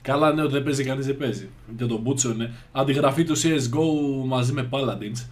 Καλά, 0.03 0.33
ναι, 0.33 0.43
ότι 0.43 0.53
δεν 0.53 0.63
παίζει 0.63 0.85
κανείς, 0.85 1.07
δεν 1.07 1.17
παίζει. 1.17 1.49
Για 1.77 1.87
τον 1.87 1.99
Μπούτσο 2.01 2.31
είναι. 2.31 2.53
Αντιγραφή 2.73 3.25
του 3.25 3.37
CSGO 3.37 4.27
μαζί 4.27 4.53
με 4.53 4.69
Paladins. 4.71 5.25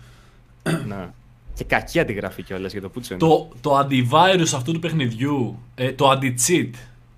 Ναι. 0.87 1.09
Και 1.55 1.65
κακή 1.65 2.01
αντιγραφή 2.01 2.43
κιόλας 2.43 2.73
για 2.73 2.81
το 2.81 2.89
πούτσο. 2.89 3.17
Το, 3.17 3.49
το 3.61 3.79
antivirus 3.79 4.49
αυτού 4.55 4.73
του 4.73 4.79
παιχνιδιού, 4.79 5.59
ε, 5.75 5.93
το 5.93 6.11
anti-cheat, 6.11 6.71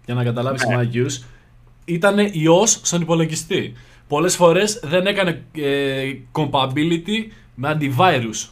για 0.04 0.14
να 0.14 0.24
καταλάβεις 0.24 0.62
Ναι. 0.62 0.68
ναι. 0.68 0.76
Μάγιους, 0.76 1.24
ήταν 1.84 2.18
ιός 2.32 2.80
στον 2.82 3.00
υπολογιστή. 3.00 3.72
Πολλές 4.08 4.36
φορές 4.36 4.80
δεν 4.84 5.06
έκανε 5.06 5.42
ε, 5.52 6.12
compatibility 6.32 7.30
με 7.54 7.78
antivirus. 7.80 8.48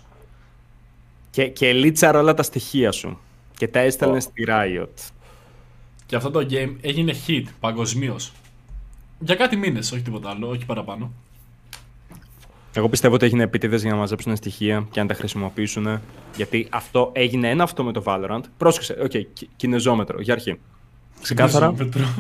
Και, 1.31 1.47
και 1.49 1.73
λίτσαρε 1.73 2.19
όλα 2.19 2.35
τα 2.35 2.43
στοιχεία 2.43 2.93
σου. 2.93 3.19
Και 3.57 3.69
τα 3.69 3.79
έστελνε 3.79 4.21
στη 4.21 4.45
Riot. 4.49 5.11
Και 6.07 6.17
αυτό 6.17 6.31
το 6.31 6.47
game 6.51 6.75
έγινε 6.81 7.15
hit 7.27 7.45
παγκοσμίως. 7.61 8.33
Για 9.19 9.35
κάτι 9.35 9.57
μήνες, 9.57 9.93
όχι 9.93 10.03
τίποτα 10.03 10.31
άλλο, 10.31 10.49
όχι 10.49 10.67
παραπάνω. 10.67 11.13
Εγώ 12.77 12.89
πιστεύω 12.89 13.15
ότι 13.15 13.25
έγινε 13.25 13.43
επίτηδες 13.43 13.83
για 13.83 13.91
να 13.91 13.97
μαζέψουν 13.97 14.37
στοιχεία 14.37 14.87
και 14.91 15.01
να 15.01 15.07
τα 15.07 15.15
χρησιμοποιήσουν. 15.15 16.01
Γιατί 16.37 16.67
αυτό 16.71 17.11
έγινε 17.15 17.51
ένα 17.51 17.63
αυτό 17.63 17.85
με 17.85 17.93
το 17.93 18.03
Valorant. 18.07 18.41
Πρόσεξε, 18.57 18.97
OK, 19.03 19.11
okay, 19.15 19.23
κινεζόμετρο, 19.57 20.21
για 20.21 20.33
αρχή. 20.33 20.59
Ξεκάθαρα, 21.23 21.73
Πετρό. 21.73 22.15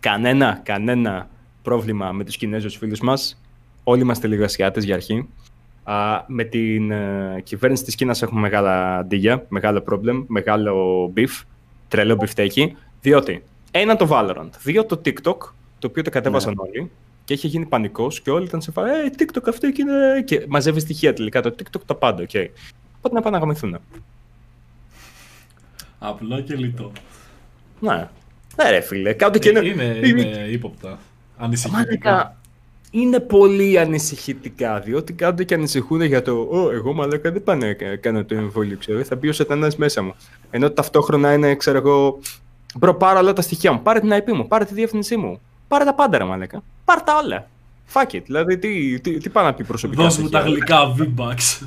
κανένα, 0.00 0.60
κανένα 0.62 1.28
πρόβλημα 1.62 2.12
με 2.12 2.24
τους 2.24 2.36
Κινέζους 2.36 2.76
φίλους 2.76 3.00
μας. 3.00 3.40
Όλοι 3.84 4.02
είμαστε 4.02 4.26
λίγο 4.26 4.44
Ασιάτες 4.44 4.84
για 4.84 4.94
αρχή. 4.94 5.28
Α, 5.84 6.24
με 6.26 6.44
την 6.44 6.90
ε, 6.90 7.40
κυβέρνηση 7.44 7.84
της 7.84 7.94
Κίνας 7.94 8.22
έχουμε 8.22 8.40
μεγάλα 8.40 8.98
αντίγια, 8.98 9.44
μεγάλο 9.48 9.84
problem, 9.90 10.24
μεγάλο 10.26 11.12
beef, 11.16 11.42
τρελό 11.94 12.14
μπιφτέκι. 12.14 12.76
Διότι, 13.00 13.44
ένα 13.70 13.96
το 13.96 14.08
Valorant, 14.10 14.50
δύο 14.62 14.84
το 14.84 15.00
TikTok, 15.04 15.38
το 15.78 15.86
οποίο 15.86 16.02
το 16.02 16.10
κατέβασαν 16.10 16.54
όλοι 16.56 16.90
και 17.24 17.32
είχε 17.32 17.46
γίνει 17.48 17.66
πανικός 17.66 18.20
και 18.20 18.30
όλοι 18.30 18.44
ήταν 18.44 18.60
σε 18.60 18.70
φάση 18.72 18.90
«Ε, 18.90 19.10
TikTok 19.18 19.48
αυτό 19.48 19.70
και 19.70 19.82
είναι...» 19.82 20.22
και 20.22 20.44
μαζεύει 20.48 20.80
στοιχεία 20.80 21.12
τελικά 21.12 21.42
το 21.42 21.54
TikTok 21.58 21.80
τα 21.86 21.94
πάντα, 21.94 22.22
οκ. 22.22 22.30
Οπότε 22.96 23.14
να 23.14 23.20
πάνε 23.20 23.36
να 23.36 23.38
γαμηθούν. 23.38 23.78
Απλό 25.98 26.40
και 26.40 26.54
λιτό. 26.54 26.92
Ναι. 27.80 28.08
Ναι 28.56 28.70
ρε 28.70 28.80
φίλε, 28.80 29.12
κάτω 29.12 29.38
και 29.38 29.48
Ε, 29.48 29.66
είναι... 29.66 29.84
είναι, 29.84 30.20
είναι 30.20 30.46
ύποπτα. 30.50 30.98
Ανησυχητικά. 31.36 32.36
Μαλάκα, 32.94 33.00
είναι 33.00 33.20
πολύ 33.20 33.78
ανησυχητικά, 33.78 34.80
διότι 34.80 35.12
κάτω 35.12 35.42
και 35.42 35.54
ανησυχούν 35.54 36.02
για 36.02 36.22
το 36.22 36.48
«Ω, 36.50 36.70
εγώ 36.70 36.92
μαλάκα 36.92 37.30
δεν 37.30 37.42
πάνε 37.42 37.76
να 37.80 37.96
κάνω 37.96 38.24
το 38.24 38.34
εμβόλιο, 38.34 38.76
ξέρω, 38.76 39.04
θα 39.04 39.16
μπει 39.16 39.28
ο 39.28 39.32
σατανάς 39.32 39.76
μέσα 39.76 40.02
μου». 40.02 40.14
Ενώ 40.50 40.70
ταυτόχρονα 40.70 41.32
είναι, 41.32 41.54
ξέρω 41.54 41.78
εγώ, 41.78 42.18
«Μπρο, 42.78 42.94
πάρε 42.94 43.18
όλα 43.18 43.32
τα 43.32 43.42
στοιχεία 43.42 43.72
μου, 43.72 43.82
πάρε 43.82 44.00
την 44.00 44.10
IP 44.12 44.32
μου, 44.32 44.48
πάρε 44.48 44.64
τη 44.64 44.74
διεύθυνσή 44.74 45.16
μου, 45.16 45.40
πάρε 45.68 45.84
τα 45.84 45.94
πάντα 45.94 46.18
ρε 46.18 46.24
μαλάκα, 46.24 46.62
πάρε 46.84 47.00
τα 47.04 47.20
όλα». 47.24 47.48
Fuck 47.92 48.14
it, 48.14 48.22
δηλαδή 48.24 48.58
τι, 48.58 49.00
τι, 49.00 49.18
τι 49.18 49.28
πάει 49.28 49.44
να 49.44 49.54
πει 49.54 49.64
προσωπικά 49.64 50.02
Δώσ' 50.02 50.18
μου 50.18 50.28
τα 50.28 50.40
στοιχεία. 50.40 50.56
γλυκά 50.56 50.94
V-Bucks. 50.98 51.66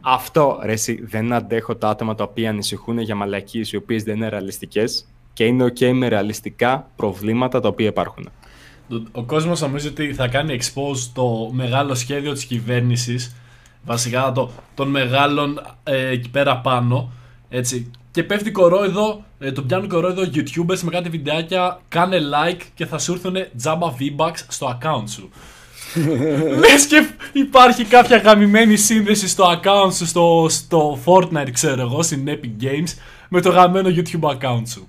Αυτό, 0.00 0.60
ρε 0.62 0.72
εσύ, 0.72 1.04
δεν 1.04 1.32
αντέχω 1.32 1.76
τα 1.76 1.88
άτομα 1.88 2.14
τα 2.14 2.24
οποία 2.24 2.50
ανησυχούν 2.50 2.98
για 2.98 3.14
μαλακίες 3.14 3.72
οι 3.72 3.76
οποίες 3.76 4.02
δεν 4.02 4.16
είναι 4.16 4.28
ρεαλιστικές 4.28 5.06
και 5.32 5.44
είναι 5.44 5.64
ok 5.64 5.92
με 5.92 6.08
ρεαλιστικά 6.08 6.90
προβλήματα 6.96 7.60
τα 7.60 7.68
οποία 7.68 7.86
υπάρχουν. 7.86 8.30
Ο 9.12 9.22
κόσμος 9.22 9.60
νομίζει 9.60 9.88
ότι 9.88 10.14
θα 10.14 10.28
κάνει 10.28 10.58
expose 10.60 11.10
το 11.14 11.50
μεγάλο 11.52 11.94
σχέδιο 11.94 12.32
της 12.32 12.44
κυβέρνησης 12.44 13.36
βασικά 13.84 14.32
το, 14.32 14.50
των 14.74 14.88
μεγάλων 14.88 15.60
ε, 15.82 16.08
εκεί 16.08 16.30
πέρα 16.30 16.56
πάνω 16.56 17.12
έτσι. 17.48 17.90
Και 18.10 18.22
πέφτει 18.22 18.50
κορόιδο, 18.50 19.24
ε, 19.38 19.52
τον 19.52 19.66
πιάνουν 19.66 19.88
κορόιδο 19.88 20.22
youtubers 20.22 20.78
με 20.80 20.90
κάτι 20.90 21.08
βιντεάκια 21.08 21.80
κάνε 21.88 22.18
like 22.18 22.60
και 22.74 22.86
θα 22.86 22.98
σου 22.98 23.12
έρθουν 23.12 23.36
τζάμπα 23.56 23.94
V-Bucks 23.98 24.44
στο 24.48 24.78
account 24.78 25.08
σου. 25.08 25.30
Λες 26.60 26.86
και 26.86 27.08
υπάρχει 27.32 27.84
κάποια 27.84 28.16
γαμημένη 28.16 28.76
σύνδεση 28.76 29.28
στο 29.28 29.44
account 29.44 29.92
σου 29.94 30.06
στο, 30.06 30.46
στο 30.48 30.98
Fortnite 31.04 31.50
ξέρω 31.52 31.80
εγώ 31.80 32.02
στην 32.02 32.24
Epic 32.28 32.62
Games 32.64 32.98
με 33.28 33.40
το 33.40 33.50
γαμμένο 33.50 33.88
YouTube 33.88 34.36
account 34.38 34.62
σου 34.68 34.88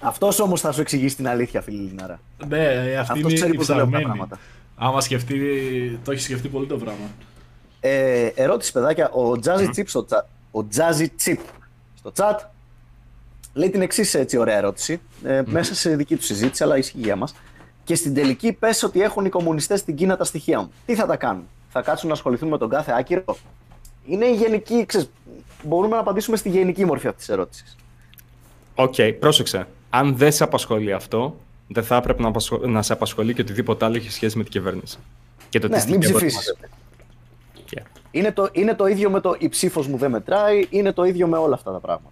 Αυτός 0.00 0.40
όμως 0.40 0.60
θα 0.60 0.72
σου 0.72 0.80
εξηγήσει 0.80 1.16
την 1.16 1.28
αλήθεια, 1.28 1.60
φίλε 1.60 1.76
Λινάρα. 1.82 2.20
Ναι, 2.48 2.64
ε, 2.64 2.96
αυτή 2.96 3.12
Αυτός 3.12 3.18
είναι 3.18 3.34
ξέρει 3.34 3.52
η 3.52 3.56
πώς 3.56 3.66
δουλεύουν 3.66 3.90
τα 3.92 3.98
ψαγμένη. 3.98 4.04
πράγματα. 4.18 4.38
Άμα 4.76 5.00
σκεφτεί, 5.00 5.38
το 6.04 6.12
έχει 6.12 6.20
σκεφτεί 6.22 6.48
πολύ 6.48 6.66
το 6.66 6.76
πράγμα. 6.76 7.04
Ε, 7.80 8.26
ερώτηση, 8.34 8.72
παιδάκια. 8.72 9.10
Ο 9.10 9.32
Jazzy 9.44 9.68
Chip 9.76 9.82
στο 9.86 10.06
chat. 10.10 10.22
Ο 10.60 10.66
Jazzy 10.76 11.06
Chip 11.24 11.38
στο 11.98 12.12
chat 12.16 12.36
λέει 13.52 13.70
την 13.70 13.82
εξής 13.82 14.14
έτσι 14.14 14.36
ωραία 14.36 14.56
ερώτηση. 14.56 15.00
Ε, 15.24 15.42
Μέσα 15.46 15.74
σε 15.74 15.96
δική 15.96 16.16
του 16.16 16.22
συζήτηση, 16.22 16.62
αλλά 16.62 16.76
ισχύει 16.78 16.98
για 17.00 17.16
μας. 17.16 17.34
Και 17.84 17.94
στην 17.94 18.14
τελική 18.14 18.52
πες 18.52 18.82
ότι 18.82 19.02
έχουν 19.02 19.24
οι 19.24 19.28
κομμουνιστές 19.28 19.80
στην 19.80 19.94
Κίνα 19.96 20.16
τα 20.16 20.24
στοιχεία 20.24 20.60
μου. 20.60 20.72
Τι 20.86 20.94
θα 20.94 21.06
τα 21.06 21.16
κάνουν, 21.16 21.48
Θα 21.68 21.82
κάτσουν 21.82 22.08
να 22.08 22.14
ασχοληθούν 22.14 22.48
με 22.48 22.58
τον 22.58 22.68
κάθε 22.68 22.92
άκυρο; 22.92 23.36
Είναι 24.06 24.26
η 24.26 24.34
γενική, 24.34 24.86
ξέρεις, 24.86 25.10
μπορούμε 25.62 25.94
να 25.94 26.00
απαντήσουμε 26.00 26.36
στη 26.36 26.48
γενική 26.48 26.84
μορφή 26.84 27.06
αυτής 27.06 27.24
της 27.24 27.34
ερώτησης. 27.34 27.76
Οκ, 28.74 28.94
πρόσεξε. 29.20 29.66
Αν 29.90 30.16
δεν 30.16 30.32
σε 30.32 30.44
απασχολεί 30.44 30.92
αυτό, 30.92 31.36
δεν 31.68 31.84
θα 31.84 31.96
έπρεπε 31.96 32.22
να, 32.22 32.28
απασχολ... 32.28 32.70
να 32.70 32.82
σε 32.82 32.92
απασχολεί 32.92 33.34
και 33.34 33.40
οτιδήποτε 33.40 33.84
άλλο 33.84 33.96
έχει 33.96 34.10
σχέση 34.10 34.36
με 34.36 34.42
την 34.42 34.52
κυβέρνηση. 34.52 34.98
Και 35.48 35.58
το 35.58 35.68
Ναι, 35.68 35.78
τι 35.78 35.90
μην 35.90 36.02
στοιχεία 36.02 36.12
μπορεί 36.12 36.26
ψηφίσεις. 36.26 36.54
να 36.60 36.68
μαζεύει. 36.68 36.74
Yeah. 37.74 38.00
Είναι 38.10 38.32
το, 38.32 38.48
είναι 38.52 38.74
το 38.74 38.86
ίδιο 38.86 39.10
με 39.10 39.20
το 39.20 39.36
η 39.38 39.48
ψήφος 39.48 39.86
μου 39.86 39.96
δεν 39.96 40.10
μετράει, 40.10 40.66
είναι 40.70 40.92
το 40.92 41.04
ίδιο 41.04 41.26
με 41.26 41.36
όλα 41.36 41.54
αυτά 41.54 41.72
τα 41.72 41.78
πράγματα. 41.78 42.10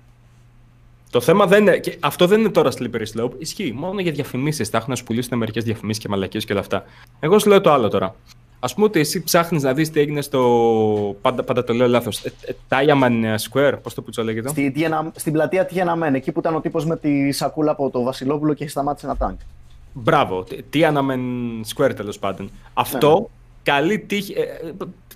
Το 1.11 1.21
θέμα 1.21 1.47
δεν 1.47 1.61
είναι. 1.63 1.79
Και 1.79 1.97
αυτό 2.01 2.27
δεν 2.27 2.41
είναι 2.41 2.49
τώρα 2.49 2.71
slippery 2.79 3.05
slope. 3.17 3.31
Ισχύει. 3.39 3.73
Μόνο 3.77 4.01
για 4.01 4.13
διαφημίσεις. 4.13 4.69
Θα 4.69 4.77
έχουν 4.77 4.91
να 4.91 4.97
σου 4.97 5.05
πουλήσουν 5.05 5.39
μερικές 5.39 5.65
διαφημίσεις 5.65 6.03
και 6.03 6.09
μαλακίες 6.09 6.45
και 6.45 6.53
όλα 6.53 6.61
αυτά. 6.61 6.85
Εγώ 7.21 7.39
σου 7.39 7.49
λέω 7.49 7.61
το 7.61 7.73
άλλο 7.73 7.89
τώρα. 7.89 8.15
Α 8.61 8.75
πούμε 8.75 8.87
ότι 8.87 9.01
εσύ 9.01 9.23
ψάχνεις 9.23 9.63
να 9.63 9.73
δεις 9.75 9.91
τι 9.91 10.01
έγινε 10.01 10.21
στο. 10.21 11.17
Πάντα, 11.21 11.43
πάντα 11.43 11.65
το 11.65 11.73
λέω 11.73 11.89
λάθος. 11.89 12.23
Tiaman 12.69 13.37
Square, 13.51 13.75
πώς 13.83 13.95
το 13.95 14.03
πουτσό 14.03 14.23
λέγεται; 14.25 14.49
Στη, 14.49 14.73
Tiana- 14.77 15.11
στην 15.15 15.33
πλατεία 15.33 15.69
Tiananmen, 15.71 16.15
εκεί 16.15 16.33
που 16.33 16.41
ήταν 16.41 16.55
ο 16.55 16.61
τύπος 16.61 16.87
με 16.87 16.97
τη 16.97 17.33
σακούλα 17.33 17.71
από 17.71 17.91
το 17.91 18.03
Βασιλόπουλο 18.03 18.55
και 18.55 18.69
σταμάτησε 18.69 19.07
ένα 19.07 19.17
τάγκ. 19.17 19.35
Μπράβο. 19.93 20.45
Tiananmen 20.73 21.21
Square 21.75 21.95
τέλος 21.97 22.19
πάντων. 22.19 22.51
Αυτό 22.75 23.31
καλή 23.63 23.99
τύχη. 23.99 24.33
Ε, 24.33 24.45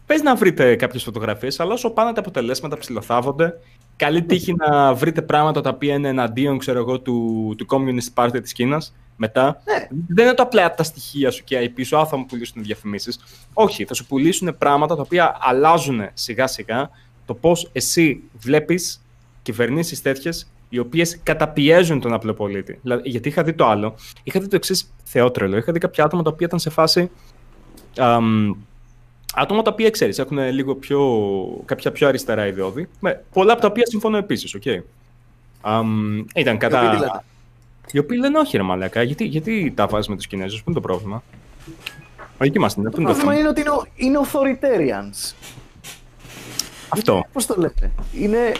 Πες 0.06 0.23
να 0.23 0.35
βρείτε 0.35 0.77
κάποιες 0.77 1.02
φωτογραφίες, 1.02 1.60
αλλά 1.60 1.73
όσο 1.73 1.90
πάνε 1.90 2.12
τα 2.12 2.20
αποτελέσματα 2.20 2.78
ψηλοθάβονται, 2.78 3.59
καλή 3.97 4.23
τύχη 4.23 4.55
να 4.55 4.94
βρείτε 4.94 5.23
πράγματα 5.23 5.60
τα 5.60 5.70
οποία 5.70 5.94
είναι 5.94 6.09
εναντίον 6.09 6.59
ξέρω 6.59 6.78
εγώ, 6.78 7.01
του, 7.01 7.55
του 7.59 7.66
Communist 7.69 8.24
Party 8.24 8.43
της 8.43 8.52
Κίνας 8.52 8.94
Μετά 9.24 9.62
Ναι. 9.65 9.89
δεν 10.09 10.24
είναι 10.24 10.35
το 10.35 10.43
απλά 10.43 10.74
τα 10.74 10.82
στοιχεία 10.82 11.31
σου 11.31 11.44
και 11.44 11.73
IP 11.77 11.81
σου, 11.85 11.97
α, 11.99 12.07
θα 12.07 12.16
μου 12.16 12.27
πουλήσουν 12.27 12.62
διαφημίσεις. 12.62 13.19
Όχι, 13.53 13.85
θα 13.85 13.94
σου 13.94 14.07
πουλήσουν 14.07 14.59
πράγματα 14.59 14.94
τα 14.97 15.03
οποία 15.03 15.36
αλλάζουν 15.40 16.01
σιγά 16.15 16.47
σιγά 16.47 16.90
το 17.27 17.35
πώς 17.35 17.69
εσύ 17.73 18.23
βλέπεις 18.39 19.03
κυβερνήσεις 19.43 20.03
τέτοιες 20.03 20.51
οι 20.69 20.78
οποίες 20.78 21.19
καταπιέζουν 21.23 22.01
τον 22.01 22.12
απλό 22.12 22.35
πολίτη. 22.35 22.78
Δηλαδή, 22.82 23.09
γιατί 23.09 23.28
είχα 23.28 23.43
δει 23.43 23.53
το 23.53 23.66
άλλο. 23.66 23.94
Είχα 24.23 24.40
δει 24.40 24.49
το 24.49 24.57
εξής 24.57 24.93
θεότρελο. 25.05 25.57
Είχα 25.57 25.73
δει 25.73 25.78
κάποια 25.78 26.05
άτομα 26.05 26.23
τα 26.23 26.31
οποία 26.31 26.47
ήταν 26.47 26.59
σε 26.59 26.70
φάση. 26.70 27.11
αμ, 27.97 28.53
άτομα 29.35 29.62
τα 29.62 29.70
οποία 29.70 29.90
ξέρεις, 29.90 30.19
έχουν 30.19 30.39
λίγο 30.39 30.74
πιο, 30.74 31.01
κάποια 31.65 31.93
πιο 31.93 32.09
αριστερά 32.09 32.47
ιδεώδη. 32.47 32.89
Με 33.01 33.24
πολλά 33.32 33.53
από 33.53 33.61
τα 33.61 33.66
οποία 33.69 33.86
συμφωνώ 33.86 34.16
επίσης, 34.16 34.55
οκ. 34.55 34.62
Αμ, 35.61 36.24
ήταν 36.35 36.55
οποίοι 36.55 36.69
τι 36.69 36.74
κατά. 36.74 36.93
λένε; 36.93 37.23
Οι 37.93 37.98
οποίοι 37.98 38.19
λένε 38.20 38.39
όχι, 38.39 38.56
ρε 38.56 38.62
Μαλάκα, 38.62 39.02
γιατί, 39.02 39.24
γιατί 39.24 39.73
τα 39.77 39.86
βάζεις 39.86 40.09
με 40.09 40.16
τους 40.16 40.27
Κινέζους, 40.27 40.59
πού 40.62 40.70
είναι 40.70 40.81
το 40.81 40.86
πρόβλημα; 40.86 41.23
Όχι, 42.19 42.48
εκεί 42.48 42.56
είμαστε, 42.56 42.81
πού 42.81 42.90
Το 42.90 42.97
είναι 43.01 43.06
το 43.12 43.14
πρόβλημα 43.14 43.32
θέμα. 43.32 43.39
είναι 43.39 43.48
ότι 43.48 43.60
είναι, 43.60 43.70
ο- 43.70 43.86
είναι 43.97 44.19
authoritarians. 44.23 45.35
Αυτό. 46.89 47.27
Πώς 47.32 47.47
το 47.47 47.55
λέτε; 47.59 47.90
Είναι 48.19 48.52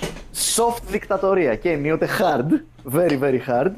soft 0.57 0.83
δικτατορία 0.89 1.55
και 1.57 1.71
ενίοτε 1.71 2.09
hard. 2.19 2.51
Very, 2.95 3.19
very 3.23 3.39
hard. 3.49 3.73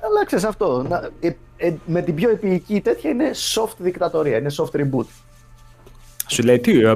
Αλλά 0.00 0.24
ξέρεις 0.26 0.44
αυτό. 0.44 0.82
Να, 0.88 1.08
ε, 1.20 1.30
ε, 1.56 1.74
με 1.86 2.02
την 2.02 2.14
πιο 2.14 2.30
επίοικη 2.30 2.80
τέτοια 2.80 3.10
είναι 3.10 3.30
soft 3.54 3.74
δικτατορία. 3.78 4.36
Είναι 4.38 4.50
soft 4.56 4.80
reboot. 4.80 5.06
Σου 6.30 6.42
λέει 6.42 6.58
τι, 6.58 6.78
ε, 6.80 6.88
ε, 6.88 6.90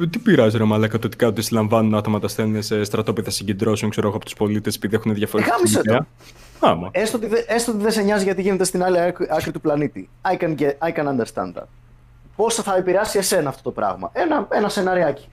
ε, 0.00 0.06
τι 0.06 0.18
πειράζει 0.18 0.56
ρε 0.56 0.64
Μαλάκα 0.64 0.98
το 0.98 1.06
ότι 1.06 1.16
κάποτε 1.16 1.42
συλλαμβάνουν 1.42 1.94
άτομα 1.94 2.18
τα 2.20 2.28
στέλνουν 2.28 2.62
σε 2.62 2.84
στρατόπεδα 2.84 3.30
συγκεντρώσεων 3.30 3.90
ξέρω 3.90 4.06
εγώ 4.06 4.16
από 4.16 4.24
τους 4.24 4.34
πολίτες 4.34 4.76
επειδή 4.76 4.94
έχουν 4.94 5.14
διαφορετική 5.14 5.54
γάμισε 5.54 5.74
το. 5.74 5.82
ιδέα. 5.86 6.06
Άμα. 6.60 6.88
Έστω 6.92 7.16
ότι, 7.16 7.26
δε- 7.26 7.42
έστω 7.46 7.72
ότι 7.72 7.82
δεν 7.82 7.92
σε 7.92 8.02
νοιάζει 8.02 8.24
γιατί 8.24 8.42
γίνεται 8.42 8.64
στην 8.64 8.82
άλλη 8.84 9.00
άκρη, 9.00 9.26
άκρη 9.30 9.50
του 9.52 9.60
πλανήτη. 9.60 10.08
I 10.32 10.42
can, 10.42 10.54
get, 10.58 10.70
I 10.78 10.92
can 10.92 11.06
understand 11.06 11.52
that. 11.54 11.64
Πώ 12.36 12.50
θα 12.50 12.76
επηρεάσει 12.76 13.18
εσένα 13.18 13.48
αυτό 13.48 13.62
το 13.62 13.70
πράγμα; 13.70 14.10
Ένα, 14.12 14.46
ένα 14.52 14.68
σεναριάκι. 14.68 15.28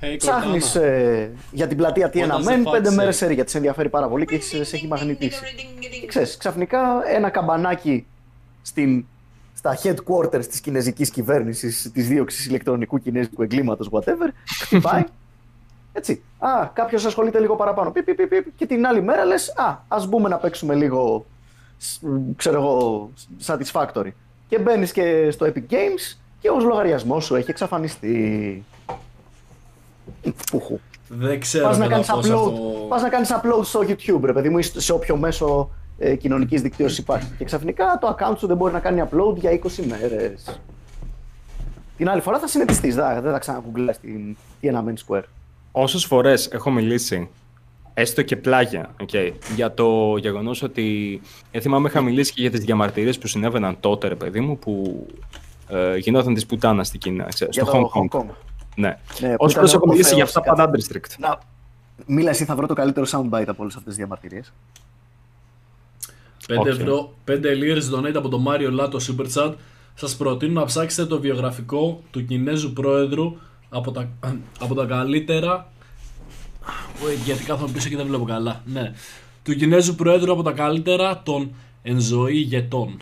Hey, 0.00 0.14
Ψάχνεις 0.18 0.76
Cortana. 0.76 0.80
ε, 0.82 1.28
για 1.52 1.66
την 1.66 1.76
πλατεία 1.76 2.10
τι 2.10 2.18
What 2.20 2.22
ένα 2.22 2.36
does 2.36 2.40
the 2.40 2.44
μεν, 2.44 2.62
fuck 2.66 2.70
πέντε 2.72 2.90
say? 2.90 2.94
μέρες 2.94 3.16
σε 3.16 3.32
γιατί 3.32 3.50
σε 3.50 3.56
ενδιαφέρει 3.56 3.88
πάρα 3.88 4.08
πολύ 4.08 4.24
και 4.24 4.34
έχεις- 4.34 4.68
σε 4.68 4.76
έχει 4.76 4.86
μαγνητήσει. 4.86 5.40
Και 6.00 6.06
ξέρεις, 6.06 6.36
ξαφνικά 6.36 6.80
ένα 7.14 7.30
καμπανάκι 7.30 8.06
στην, 8.62 9.04
στα 9.54 9.78
headquarters 9.82 10.46
της 10.46 10.60
κινέζικης 10.60 11.10
κυβέρνησης 11.10 11.90
της 11.92 12.08
δίωξης 12.08 12.46
ηλεκτρονικού 12.46 12.98
κινέζικου 12.98 13.42
εγκλήματος, 13.42 13.88
whatever, 13.92 14.28
χτυπάει. 14.64 15.04
Έτσι. 15.98 16.22
Α, 16.38 16.66
κάποιος 16.72 17.04
ασχολείται 17.04 17.40
λίγο 17.40 17.56
παραπάνω. 17.56 17.90
Πι, 17.90 18.02
πι, 18.02 18.14
πι, 18.14 18.26
πι, 18.26 18.52
και 18.56 18.66
την 18.66 18.86
άλλη 18.86 19.02
μέρα 19.02 19.24
λες, 19.24 19.52
α, 19.56 19.76
ας 19.88 20.06
μπούμε 20.06 20.28
να 20.28 20.36
παίξουμε 20.36 20.74
λίγο, 20.74 21.26
σ- 21.78 22.02
ξέρω 22.36 22.56
εγώ, 22.58 23.10
satisfactory. 23.46 24.10
Και 24.48 24.58
μπαίνεις 24.58 24.92
και 24.92 25.30
στο 25.30 25.46
Epic 25.46 25.72
Games 25.72 26.16
και 26.40 26.50
ο 26.50 26.58
λογαριασμός 26.60 27.24
σου 27.24 27.34
έχει 27.34 27.50
εξαφανιστεί. 27.50 28.64
Φουχου. 30.50 30.78
Δεν 31.08 31.40
ξέρω 31.40 31.64
Πας 31.66 31.78
να, 31.78 31.82
κατά 31.86 31.94
κάνεις 31.94 32.10
πόσο 32.10 32.44
upload, 32.44 32.52
αυτό... 32.52 32.86
πας 32.88 33.02
να 33.02 33.08
κάνεις 33.08 33.30
upload 33.32 33.64
στο 33.64 33.80
YouTube, 33.80 34.20
ρε 34.24 34.32
παιδί 34.32 34.48
μου, 34.48 34.58
ή 34.58 34.62
σε 34.62 34.92
όποιο 34.92 35.16
μέσο 35.16 35.70
ε, 35.98 36.16
κοινωνικής 36.16 36.62
δικτύωσης 36.62 36.98
υπάρχει. 36.98 37.28
Και 37.38 37.44
ξαφνικά 37.44 37.98
το 38.00 38.16
account 38.18 38.38
σου 38.38 38.46
δεν 38.46 38.56
μπορεί 38.56 38.72
να 38.72 38.80
κάνει 38.80 39.02
upload 39.10 39.36
για 39.36 39.50
20 39.50 39.84
μέρες. 39.88 40.60
Την 41.96 42.08
άλλη 42.08 42.20
φορά 42.20 42.38
θα 42.38 42.46
συνετιστείς, 42.46 42.94
δεν 42.94 43.20
δεν 43.22 43.32
θα 43.32 43.38
ξαναγκουγκλάς 43.38 43.98
την 43.98 44.36
Tiananmen 44.62 44.94
Square. 45.06 45.22
Όσες 45.80 46.04
φορές 46.04 46.46
έχω 46.46 46.70
μιλήσει, 46.70 47.28
έστω 47.94 48.22
και 48.22 48.36
πλάγια, 48.36 48.94
okay, 49.06 49.32
για 49.54 49.74
το 49.74 50.16
γεγονός 50.16 50.62
ότι. 50.62 51.20
Ε, 51.50 51.60
θυμάμαι, 51.60 51.88
είχα 51.88 52.00
μιλήσει 52.00 52.32
και 52.32 52.40
για 52.40 52.50
τις 52.50 52.60
διαμαρτυρίες 52.60 53.18
που 53.18 53.26
συνέβαιναν 53.26 53.76
τότε, 53.80 54.08
ρε 54.08 54.14
παιδί 54.14 54.40
μου, 54.40 54.58
που 54.58 55.06
ε, 55.68 55.96
γινόταν 55.96 56.34
της 56.34 56.46
πουτάνας 56.46 56.86
στην 56.86 57.00
Κίνα, 57.00 57.24
ξέρεις, 57.24 57.54
Για 57.56 57.64
στο 57.64 57.72
το 57.72 57.90
Hong 57.94 58.00
Kong. 58.00 58.18
Hong 58.18 58.20
Kong. 58.20 58.24
Ναι. 58.76 58.88
Ναι, 59.20 59.28
που 59.28 59.34
Όσες 59.38 59.56
ήταν 59.56 59.68
φορές 59.68 59.74
έχω 59.74 59.84
ο 59.86 59.88
μιλήσει 59.88 60.14
για 60.14 60.24
Θεός 60.24 60.36
αυτά 60.36 60.40
κάτω. 60.40 60.62
πάντα 60.62 60.78
District. 60.78 61.14
Να, 61.18 61.38
μίλα 62.06 62.30
εσύ, 62.30 62.44
θα 62.44 62.54
βρω 62.56 62.66
το 62.66 62.74
καλύτερο 62.74 63.06
soundbite 63.10 63.46
από 63.46 63.62
όλες 63.62 63.74
αυτές 63.76 63.84
τις 63.84 63.96
διαμαρτυρίες. 63.96 64.52
5 66.46 66.58
Όχι. 66.58 66.68
ευρώ, 66.68 67.12
5 67.24 67.54
λίρες 67.56 67.90
donate 67.94 68.14
από 68.16 68.28
τον 68.28 68.42
Μάριο 68.42 68.70
Λάτο 68.70 68.98
Super 68.98 69.26
Chat. 69.34 69.54
Σας 69.94 70.16
προτείνω 70.16 70.60
να 70.60 70.66
ψάξετε 70.66 71.08
το 71.08 71.20
βιογραφικό 71.20 72.02
του 72.10 72.24
Κινέζου 72.24 72.72
πρόεδρου 72.72 73.36
από 73.68 73.90
τα, 73.90 74.08
από 74.60 74.74
τα 74.74 74.84
καλύτερα. 74.84 75.72
Wait, 77.04 77.18
γιατί 77.24 77.44
κάθομαι 77.44 77.72
πίσω 77.72 77.88
και 77.88 77.96
δεν 77.96 78.06
βλέπω 78.06 78.24
καλά. 78.24 78.62
Ναι. 78.64 78.92
Του 79.42 79.54
Κινέζου 79.54 79.94
πρόεδρου 79.94 80.32
από 80.32 80.42
τα 80.42 80.52
καλύτερα 80.52 81.22
των 81.22 81.50
εν 81.82 82.00
ζωή 82.00 82.36
ηγετών. 82.36 82.96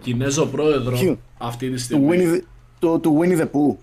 Κινέζο 0.00 0.46
πρόεδρο 0.46 0.96
Ποιου; 0.98 1.18
αυτή 1.38 1.66
τη 1.66 1.72
Του 1.74 1.78
στιγμή. 1.80 2.08
Winnie, 2.10 2.34
the- 2.36 2.42
του, 2.78 3.00
του 3.02 3.18
Winnie 3.20 3.38
the 3.40 3.44
Pooh. 3.44 3.76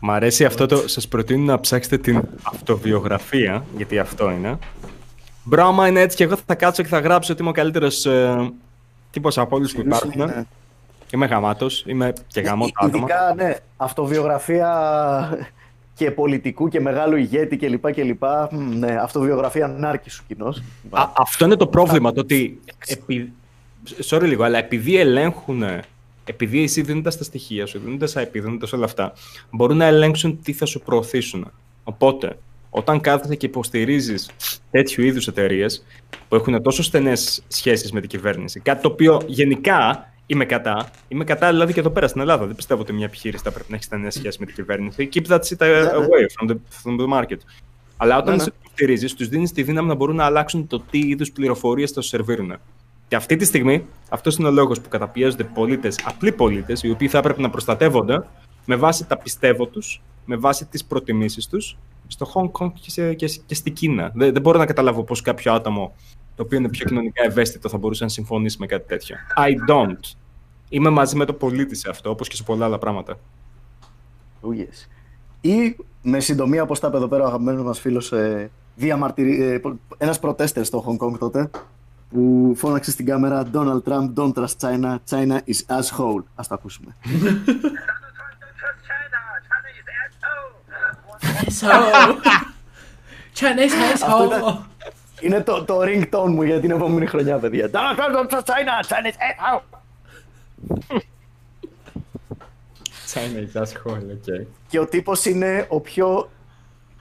Μ' 0.00 0.10
αρέσει 0.10 0.44
αυτό 0.44 0.66
το. 0.66 0.88
Σας 0.88 1.08
προτείνω 1.08 1.44
να 1.44 1.60
ψάξετε 1.60 1.98
την 1.98 2.22
αυτοβιογραφία, 2.42 3.64
γιατί 3.76 3.98
αυτό 3.98 4.30
είναι. 4.30 4.58
Μπρο, 5.44 5.66
άμα 5.66 5.88
είναι 5.88 6.00
έτσι 6.00 6.16
και 6.16 6.24
εγώ 6.24 6.36
θα 6.46 6.54
κάτσω 6.54 6.82
και 6.82 6.88
θα 6.88 6.98
γράψω 6.98 7.32
ότι 7.32 7.40
είμαι 7.40 7.50
ο 7.50 7.54
καλύτερος 7.54 8.06
ε, 8.06 8.52
τύπος 9.10 9.38
από 9.38 9.56
όλους 9.56 9.72
που 9.72 9.80
υπάρχουν. 9.80 10.46
Ναι. 11.12 11.18
Είμαι 11.24 11.26
γαμάτος, 11.26 11.84
είμαι 11.86 12.12
και 12.26 12.40
γαμό 12.40 12.64
τα 12.64 12.86
άτομα. 12.86 12.98
Ειδικά, 12.98 13.34
ναι, 13.34 13.56
αυτοβιογραφία 13.76 15.48
και 15.94 16.10
πολιτικού 16.10 16.68
και 16.68 16.80
μεγάλου 16.80 17.16
ηγέτη 17.16 17.56
κλπ. 17.56 17.92
κλπ. 17.92 18.22
Μμ, 18.50 18.78
Ναι, 18.78 18.96
αυτοβιογραφία 19.00 19.66
νάρκη 19.66 20.10
σου 20.10 20.24
κοινός. 20.26 20.62
Α, 20.90 21.08
αυτό 21.16 21.44
είναι 21.44 21.56
το 21.56 21.66
πρόβλημα, 21.66 22.12
το 22.12 22.20
ότι. 22.20 22.60
Επί... 22.86 23.32
Sorry 24.04 24.22
λίγο, 24.22 24.44
αλλά 24.44 24.58
επειδή 24.58 24.96
ελέγχουν. 24.96 25.64
Επειδή 26.24 26.62
εσύ 26.62 26.82
δίνοντας 26.82 27.16
τα 27.16 27.24
στοιχεία 27.24 27.66
σου, 27.66 27.80
δίνοντας 27.84 28.16
IP, 28.16 28.28
δίνοντας 28.32 28.72
όλα 28.72 28.84
αυτά, 28.84 29.12
μπορούν 29.50 29.76
να 29.76 29.84
ελέγξουν 29.84 30.42
τι 30.42 30.52
θα 30.52 30.66
σου 30.66 30.80
προωθήσουν. 30.80 31.52
Οπότε, 31.84 32.38
όταν 32.70 33.00
κάθεσαι 33.00 33.34
και 33.36 33.46
υποστηρίζεις 33.46 34.30
τέτοιου 34.70 35.04
είδους 35.04 35.26
εταιρείες 35.26 35.84
που 36.28 36.34
έχουν 36.34 36.62
τόσο 36.62 36.82
στενές 36.82 37.42
σχέσεις 37.48 37.92
με 37.92 38.00
την 38.00 38.08
κυβέρνηση, 38.08 38.60
κάτι 38.60 38.82
το 38.82 38.88
οποίο 38.88 39.22
γενικά 39.26 40.11
είμαι 40.26 40.44
κατά. 40.44 40.90
Είμαι 41.08 41.24
κατά 41.24 41.50
δηλαδή 41.50 41.72
και 41.72 41.80
εδώ 41.80 41.90
πέρα 41.90 42.08
στην 42.08 42.20
Ελλάδα. 42.20 42.46
Δεν 42.46 42.54
πιστεύω 42.54 42.80
ότι 42.80 42.92
μια 42.92 43.04
επιχείρηση 43.04 43.42
θα 43.42 43.52
πρέπει 43.52 43.70
να 43.70 43.76
έχει 43.76 43.84
στενέ 43.84 44.10
σχέσει 44.10 44.36
με 44.40 44.46
την 44.46 44.54
κυβέρνηση. 44.54 45.08
Keep 45.14 45.26
that 45.26 45.40
shit 45.40 45.56
away 45.58 46.26
from 46.38 46.50
the, 46.50 46.54
from 46.84 47.00
the 47.00 47.18
market. 47.18 47.38
Αλλά 47.96 48.16
όταν 48.18 48.36
Ναι, 48.36 48.42
ναι, 48.42 48.44
ναι. 48.44 48.50
του 48.50 48.70
στηρίζει, 48.72 49.14
τους 49.14 49.28
δίνεις 49.28 49.52
τη 49.52 49.62
δύναμη 49.62 49.88
να 49.88 49.94
μπορούν 49.94 50.16
να 50.16 50.24
αλλάξουν 50.24 50.66
το 50.66 50.80
τι 50.90 50.98
είδους 50.98 51.32
πληροφορίες 51.32 51.90
θα 51.90 52.00
σου 52.00 52.08
σερβίρουν. 52.08 52.52
Και 53.08 53.16
αυτή 53.16 53.36
τη 53.36 53.44
στιγμή, 53.44 53.86
αυτός 54.08 54.36
είναι 54.36 54.48
ο 54.48 54.50
λόγος 54.50 54.80
που 54.80 54.88
καταπιέζονται 54.88 55.44
πολίτες, 55.44 55.98
απλοί 56.04 56.32
πολίτες, 56.32 56.82
οι 56.82 56.90
οποίοι 56.90 57.08
θα 57.08 57.18
έπρεπε 57.18 57.40
να 57.40 57.50
προστατεύονται 57.50 58.26
με 58.66 58.76
βάση 58.76 59.06
τα 59.06 59.16
πιστεύω 59.16 59.66
τους, 59.66 60.02
με 60.24 60.36
βάση 60.36 60.64
τις 60.66 60.84
προτιμήσεις 60.84 61.46
τους, 61.46 61.76
στο 62.06 62.32
Hong 62.34 62.50
Kong 62.60 62.72
και, 62.80 62.90
σε, 62.90 63.14
και, 63.14 63.26
και 63.46 63.54
στην 63.54 63.72
Κίνα. 63.72 64.12
Δεν, 64.14 64.32
δεν 64.32 64.42
μπορώ 64.42 64.58
να 64.58 64.66
καταλάβω 64.66 65.04
πώς 65.04 65.20
κάποιο 65.20 65.52
άτομο 65.52 65.94
το 66.36 66.42
οποίο 66.42 66.58
είναι 66.58 66.68
πιο 66.68 66.86
κοινωνικά 66.86 67.24
ευαίσθητο 67.24 67.68
θα 67.68 67.78
μπορούσε 67.78 68.04
να 68.04 68.10
συμφωνήσει 68.10 68.56
με 68.60 68.66
κάτι 68.66 68.86
τέτοιο. 68.88 69.16
I 69.36 69.70
don't. 69.70 70.12
Είμαι 70.68 70.90
μαζί 70.90 71.16
με 71.16 71.24
το 71.24 71.32
πολίτη 71.32 71.74
σε 71.74 71.90
αυτό, 71.90 72.10
όπως 72.10 72.28
και 72.28 72.36
σε 72.36 72.42
πολλά 72.42 72.64
άλλα 72.64 72.78
πράγματα. 72.78 73.18
Oh, 74.42 74.58
yes. 74.60 74.88
Ή 75.40 75.76
με 76.02 76.20
συντομία, 76.20 76.62
όπως 76.62 76.80
τα 76.80 76.88
είπε 76.88 76.96
εδώ 76.96 77.08
πέρα 77.08 77.22
ο 77.22 77.26
αγαπημένος 77.26 77.62
μας 77.64 77.80
φίλος, 77.80 78.12
ε, 78.12 78.50
διαμαρτυρη... 78.74 79.42
ε, 79.42 79.60
ένας 79.98 80.18
προτέστερ 80.18 80.64
στο 80.64 80.84
Hong 80.86 81.06
Kong 81.06 81.18
τότε, 81.18 81.50
που 82.10 82.52
φώναξε 82.56 82.90
στην 82.90 83.06
κάμερα 83.06 83.50
Donald 83.52 83.82
Trump, 83.84 84.12
don't 84.16 84.32
trust 84.32 84.56
China, 84.60 84.96
China 85.10 85.38
is 85.46 85.78
asshole. 85.78 86.22
Α 86.34 86.42
το 86.48 86.54
ακούσουμε. 86.54 86.96
Chinese 93.34 93.74
Αυτό 93.92 94.24
ήταν- 94.24 94.66
Είναι 95.22 95.40
το, 95.40 95.64
το 95.64 95.80
ringtone 95.80 96.28
μου 96.28 96.42
για 96.42 96.60
την 96.60 96.70
επόμενη 96.70 97.06
χρονιά, 97.06 97.38
παιδιά. 97.38 97.70
Donald 97.72 97.98
Trump, 97.98 98.16
don't 98.16 98.30
trust 98.30 98.46
China, 98.46 98.82
China 98.88 99.08
is 99.08 99.16
asshole. 99.28 99.62
China 103.12 103.38
is 103.46 103.62
asshole, 103.62 104.16
okay. 104.16 104.46
Και 104.68 104.78
ο 104.78 104.86
τύπος 104.86 105.24
είναι 105.24 105.66
ο 105.68 105.80
πιο 105.80 106.30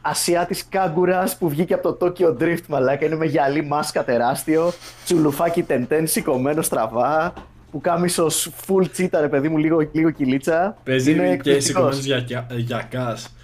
Ασιάτης 0.01 0.65
κάγκουρας 0.69 1.37
που 1.37 1.49
βγήκε 1.49 1.73
από 1.73 1.93
το 1.93 2.05
Tokyo 2.05 2.37
Drift, 2.41 2.65
μαλάκα. 2.67 3.05
Είναι 3.05 3.15
με 3.15 3.25
γυαλί 3.25 3.63
μάσκα 3.63 4.03
τεράστιο, 4.03 4.73
τσουλουφάκι 5.05 5.63
τεντέν 5.63 6.07
σηκωμένο 6.07 6.61
στραβά, 6.61 7.33
που 7.71 7.81
κάμισος 7.81 8.49
full 8.67 8.85
τσίτα, 8.91 9.21
ρε 9.21 9.27
παιδί 9.27 9.49
μου, 9.49 9.57
λίγο, 9.57 9.89
λίγο 9.91 10.11
κυλίτσα. 10.11 10.77
Παίζει 10.83 11.11
είναι 11.11 11.23
και 11.23 11.31
εκπληκτικός. 11.31 11.65
σηκωμένος 11.65 12.05
για, 12.05 12.17
για, 12.17 12.47
γιακάς. 12.49 13.35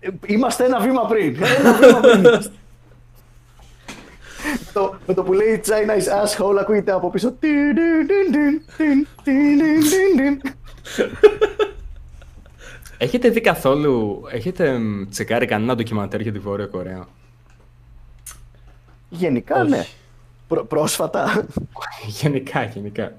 Ε, 0.00 0.08
Είμαστε 0.26 0.64
ένα 0.64 0.80
βήμα 0.80 1.06
πριν. 1.06 1.36
Ένα 1.58 1.72
βήμα 1.72 2.00
πριν. 2.00 2.24
είμαστε. 4.46 4.64
Με 4.64 4.72
το, 4.72 4.94
με 5.06 5.14
το 5.14 5.22
που 5.22 5.32
λέει 5.32 5.60
China 5.66 5.98
is 6.02 6.24
asshole 6.24 6.56
ακούγεται 6.60 6.92
από 6.92 7.10
πίσω. 7.10 7.32
«Τιν, 7.32 7.74
τιν, 7.74 8.06
τιν, 8.06 8.32
τιν, 8.76 9.06
τιν, 9.24 9.58
τιν, 9.58 9.80
τιν, 9.90 10.40
τιν». 10.40 10.52
Έχετε 12.98 13.28
δει 13.28 13.40
καθόλου, 13.40 14.22
έχετε 14.32 14.78
μ, 14.78 15.08
τσεκάρει 15.10 15.46
κανένα 15.46 15.74
ντοκιμαντέρ 15.74 16.20
για 16.20 16.32
τη 16.32 16.38
Βόρεια 16.38 16.66
Κορέα; 16.66 17.08
Γενικά, 19.08 19.60
Όχι. 19.60 19.70
ναι. 19.70 19.84
Πρό- 20.48 20.64
πρόσφατα. 20.66 21.46
γενικά, 22.06 22.64
γενικά. 22.64 23.12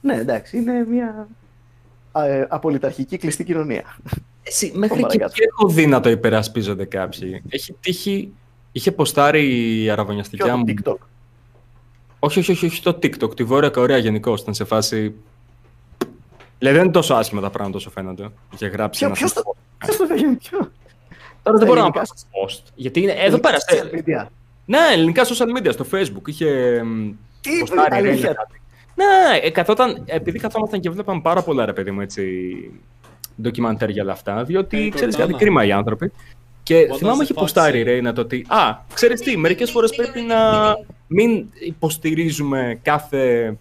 ναι, 0.00 0.14
εντάξει, 0.14 0.56
είναι 0.56 0.84
μια 0.88 1.28
ε, 2.16 2.44
απολυταρχική 2.48 3.16
κλειστή 3.16 3.44
κοινωνία. 3.44 3.96
Εσύ, 4.42 4.72
μέχρι 4.74 5.02
Ω, 5.02 5.06
εκεί 5.06 5.16
μαλακάς. 5.18 5.32
και 5.32 5.42
έχω 5.52 5.68
δει 5.68 5.86
να 5.86 6.00
το 6.00 6.10
υπερασπίζονται 6.10 6.84
κάποιοι. 6.84 7.42
Έχει 7.48 7.72
τύχει. 7.80 8.32
Είχε 8.72 8.92
ποστάρει 8.92 9.42
η 9.46 9.82
Και 9.84 9.90
αραβωνιαστικιά 9.90 10.46
το 10.50 10.56
μου. 10.56 10.64
TikTok. 10.68 10.96
Όχι, 12.18 12.38
όχι, 12.38 12.50
όχι, 12.52 12.66
όχι 12.66 12.82
το 12.82 12.90
TikTok. 13.02 13.36
Τη 13.36 13.44
Βόρεια 13.44 13.68
Κορέα 13.70 13.96
γενικώ 13.96 14.34
ήταν 14.40 14.54
σε 14.54 14.64
φάση. 14.64 15.14
Δηλαδή 16.58 16.76
δεν 16.76 16.84
είναι 16.84 16.92
τόσο 16.94 17.14
άσχημα 17.14 17.40
τα 17.40 17.50
πράγματα 17.50 17.76
όσο 17.76 17.90
φαίνονται. 17.90 18.28
Είχε 18.54 18.66
γράψει 18.66 18.98
Ποιο, 18.98 19.06
ένα. 19.08 19.16
ποιος 19.16 19.32
το, 19.32 19.42
ποιος 19.78 19.96
το 19.96 20.04
λέγει, 20.04 20.24
ποιο. 20.36 20.58
Τώρα 21.42 21.58
δεν 21.58 21.66
μπορώ 21.66 21.80
να 21.80 21.86
ελληνικά 21.86 22.02
πάω 22.32 22.46
post. 22.46 22.62
Γιατί 22.74 23.00
είναι 23.00 23.12
εδώ 23.12 23.38
πέρα. 23.38 23.60
σε- 23.60 23.82
Social 23.92 23.94
media. 23.96 24.26
Ναι, 24.64 24.78
ελληνικά 24.92 25.24
social 25.24 25.58
media 25.58 25.72
στο 25.72 25.84
Facebook. 25.92 26.26
Είχε. 26.28 26.80
μ, 26.84 27.10
Τι 27.40 27.50
ποστάρει, 27.60 28.02
ρε, 28.02 28.08
αλήθεια. 28.08 28.32
κάτι. 28.32 28.60
Ναι, 28.94 29.38
ε, 29.42 29.50
καθόταν, 29.50 30.02
επειδή 30.06 30.38
καθόμασταν 30.38 30.80
και 30.80 30.90
βλέπαμε 30.90 31.20
πάρα 31.20 31.42
πολλά 31.42 31.64
ρε 31.64 31.72
παιδί 31.72 31.90
μου 31.90 32.00
έτσι 32.00 32.32
ντοκιμαντέρ 33.42 33.90
για 33.90 34.02
όλα 34.02 34.12
αυτά, 34.12 34.44
διότι 34.44 34.76
Ε, 34.76 34.88
ξέρεις 34.88 35.14
κορτάνα. 35.14 35.32
κάτι 35.32 35.44
κρίμα 35.44 35.64
οι 35.64 35.72
άνθρωποι. 35.72 36.12
Και 36.68 36.88
What 36.92 36.96
θυμάμαι 36.96 37.16
does 37.18 37.20
έχει 37.22 37.32
the 37.34 37.38
fuck 37.38 37.40
ποστάρει 37.42 37.80
say? 37.80 37.84
ρε 37.84 37.92
είναι 37.96 38.12
το 38.12 38.20
ότι 38.20 38.44
Α, 38.48 38.76
ξέρεις 38.94 39.20
τι, 39.20 39.36
μερικές 39.36 39.70
φορές 39.70 39.94
πρέπει 39.96 40.20
να 40.20 40.36
μην 41.06 41.46
υποστηρίζουμε 41.66 42.78
κάθε 42.82 43.56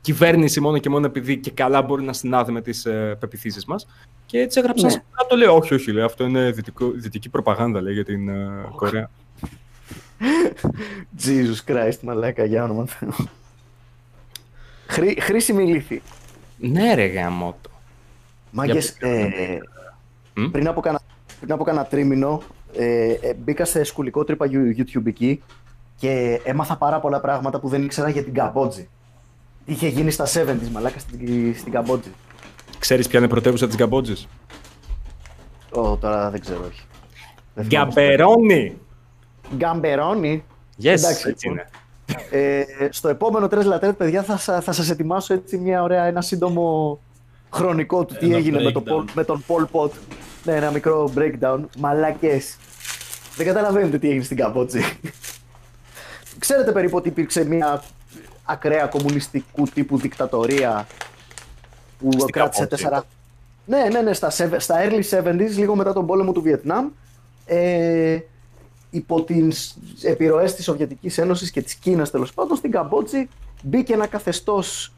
κυβέρνηση 0.00 0.60
μόνο 0.60 0.78
και 0.78 0.88
μόνο 0.88 1.06
επειδή 1.06 1.36
και 1.38 1.50
καλά 1.50 1.82
μπορεί 1.82 2.02
να 2.02 2.12
συνάδει 2.12 2.52
με 2.52 2.60
τις 2.60 2.84
ε, 2.84 3.16
πεπιθήσεις 3.20 3.64
μας. 3.64 3.86
Και 4.26 4.38
έτσι 4.38 4.58
έγραψα 4.58 4.84
Ναι. 4.86 4.92
σε 4.92 5.04
κάτω, 5.16 5.36
λέω, 5.36 5.54
όχι, 5.56 5.74
όχι, 5.74 5.92
λέει, 5.92 6.04
αυτό 6.04 6.24
είναι 6.24 6.50
δυτικό, 6.50 6.90
δυτική 6.90 7.28
προπαγάνδα, 7.28 7.80
λέει, 7.80 7.94
για 7.94 8.04
την 8.04 8.28
ε, 8.28 8.48
Κορέα. 8.76 9.10
Jesus 11.24 11.70
Christ, 11.70 11.98
μαλάκα, 12.02 12.44
για 12.44 12.64
όνομα 12.64 12.84
του 12.84 12.90
Θεού. 12.92 13.28
Χρή, 14.86 15.16
χρήσιμη 15.20 15.64
λύθη. 15.64 16.02
ναι, 16.58 16.94
ρε 16.94 17.06
γαμότο. 17.06 17.70
Μάγκες, 18.50 18.96
Για- 19.00 19.10
ε, 19.10 19.58
Μμ; 20.34 20.50
πριν, 20.50 20.68
από 20.68 20.80
κάνα, 20.80 21.00
πριν 21.40 21.52
από 21.52 21.64
κάνα 21.64 21.84
τρίμηνο 21.84 22.42
ε, 22.76 23.10
ε, 23.12 23.34
μπήκα 23.34 23.64
σε 23.64 23.84
σκουλικό 23.84 24.24
τρύπα 24.24 24.46
You- 24.50 24.80
YouTube 24.80 25.06
εκεί 25.06 25.42
και 25.96 26.40
έμαθα 26.44 26.76
πάρα 26.76 27.00
πολλά 27.00 27.20
πράγματα 27.20 27.60
που 27.60 27.68
δεν 27.68 27.84
ήξερα 27.84 28.08
για 28.08 28.22
την 28.24 28.34
Καμπότζη. 28.34 28.88
Τι 29.64 29.72
είχε 29.72 29.88
γίνει 29.88 30.10
στα 30.10 30.24
70s, 30.26 30.68
μαλάκα, 30.72 30.98
στην, 30.98 31.54
στην 31.58 31.72
Καμπότζη. 31.72 32.10
Ξέρεις 32.78 33.08
ποια 33.08 33.18
είναι 33.18 33.28
η 33.28 33.30
πρωτεύουσα 33.30 33.66
της 33.66 33.76
Καμπότζης; 33.76 34.28
Ω, 35.72 35.96
τώρα 35.96 36.30
δεν 36.30 36.40
ξέρω, 36.40 36.60
όχι. 36.68 36.82
Δεν 37.54 37.64
θυμάμαι. 37.64 37.90
Γκαμπερόνι! 37.92 38.78
Γκαμπερόνι. 39.56 40.44
Yes, 40.82 40.84
Εντάξει, 40.86 41.28
έτσι 41.28 41.48
λοιπόν. 41.48 41.52
είναι. 41.52 41.68
Ε, 42.30 42.62
στο 42.90 43.08
επόμενο 43.08 43.48
τρες 43.48 43.64
λατρέτ, 43.64 43.96
παιδιά, 43.96 44.22
θα, 44.22 44.36
σα- 44.36 44.60
θα 44.60 44.72
σας 44.72 44.90
ετοιμάσω 44.90 45.34
έτσι 45.34 45.58
μια 45.58 45.82
ωραία, 45.82 46.04
ένα 46.04 46.20
σύντομο 46.20 46.98
χρονικό 47.52 48.04
του 48.04 48.14
τι 48.14 48.26
Ένα 48.26 48.36
έγινε 48.36 48.62
με, 48.62 48.72
το, 48.72 48.82
breakdown. 48.86 48.92
Pol- 49.00 49.04
με 49.14 49.24
τον 49.24 49.44
Pol 49.48 49.64
Pot. 49.72 49.90
Ναι, 50.46 50.54
ένα 50.54 50.70
μικρό 50.70 51.12
breakdown. 51.16 51.60
Μαλακές. 51.78 52.56
Δεν 53.36 53.46
καταλαβαίνετε 53.46 53.98
τι 53.98 54.08
έγινε 54.08 54.24
στην 54.24 54.36
Καμπότζη. 54.36 54.80
Ξέρετε 56.38 56.72
περίπου 56.72 56.96
ότι 56.96 57.08
υπήρξε 57.08 57.44
μια 57.44 57.82
ακραία 58.44 58.86
κομμουνιστικού 58.86 59.62
τύπου 59.74 59.98
δικτατορία 59.98 60.86
που 61.98 62.12
Στην 62.12 62.30
κράτησε 62.30 62.60
Καμπότζη. 62.60 62.66
τέσσερα... 62.84 63.04
Ναι, 63.66 63.88
ναι, 63.92 64.00
ναι, 64.00 64.12
στα, 64.12 64.30
σεβ- 64.30 64.60
στα 64.60 64.74
early 64.78 65.02
70s, 65.22 65.50
λίγο 65.56 65.74
μετά 65.76 65.92
τον 65.92 66.06
πόλεμο 66.06 66.32
του 66.32 66.42
Βιετνάμ, 66.42 66.88
ε, 67.46 68.18
υπό 68.90 69.22
τις 69.22 69.76
επιρροές 70.02 70.54
της 70.54 70.64
Σοβιετικής 70.64 71.18
Ένωσης 71.18 71.50
και 71.50 71.62
της 71.62 71.74
Κίνας 71.74 72.10
τέλος 72.10 72.32
πάντων, 72.34 72.56
στην 72.56 72.70
Καμπότζη 72.70 73.28
μπήκε 73.62 73.92
ένα 73.92 74.06
καθεστώς 74.06 74.92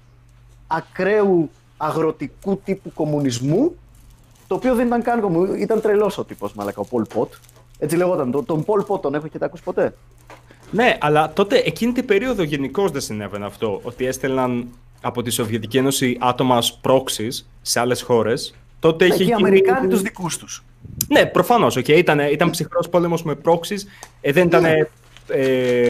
ακραίου 0.66 1.50
αγροτικού 1.76 2.60
τύπου 2.64 2.92
κομμουνισμού, 2.92 3.76
το 4.48 4.54
οποίο 4.54 4.74
δεν 4.74 4.86
ήταν 4.86 5.02
καν 5.02 5.20
κομμουνισμού, 5.20 5.56
ήταν 5.56 5.80
τρελός 5.80 6.18
ο 6.18 6.24
τύπος, 6.24 6.52
μαλακα, 6.54 6.80
ο 6.80 6.84
Πολ 6.84 7.04
Πότ. 7.14 7.32
Έτσι 7.78 7.96
λεγόταν, 7.96 8.30
τον, 8.30 8.44
τον 8.44 8.64
Πολ 8.64 8.82
Πότ 8.82 9.02
τον 9.02 9.14
έχετε 9.14 9.44
ακούσει 9.44 9.62
ποτέ; 9.62 9.94
Ναι, 10.70 10.96
αλλά 11.00 11.32
τότε 11.32 11.56
εκείνη 11.64 11.92
την 11.92 12.04
περίοδο 12.04 12.42
γενικώς 12.42 12.90
δεν 12.90 13.00
συνέβαινε 13.00 13.44
αυτό. 13.46 13.80
Ότι 13.82 14.06
έστελναν 14.06 14.68
από 15.00 15.22
τη 15.22 15.30
Σοβιετική 15.30 15.76
Ένωση 15.78 16.16
άτομα 16.20 16.56
ως 16.56 16.80
proxies 16.84 17.44
σε 17.62 17.80
άλλες 17.80 18.02
χώρες. 18.02 18.54
Τότε 18.80 19.04
είχε 19.04 19.14
Εκεί 19.14 19.22
οι 19.22 19.26
γίνει- 19.26 19.38
Αμερικάνοι 19.46 19.88
τους 19.88 20.02
δικούς 20.02 20.36
τους. 20.38 20.64
Ναι, 21.08 21.26
προφανώς. 21.26 21.76
Okay. 21.78 21.88
Ήταν, 21.88 22.18
ήταν 22.18 22.50
ψυχρός 22.50 22.88
πόλεμος 22.88 23.22
με 23.22 23.36
proxies. 23.44 23.80
Ε, 24.20 24.32
δεν 24.32 24.46
ήταν. 24.46 24.62
Ναι. 24.62 24.70
Ε, 24.70 24.82
κα- 25.26 25.34
ε, 25.34 25.86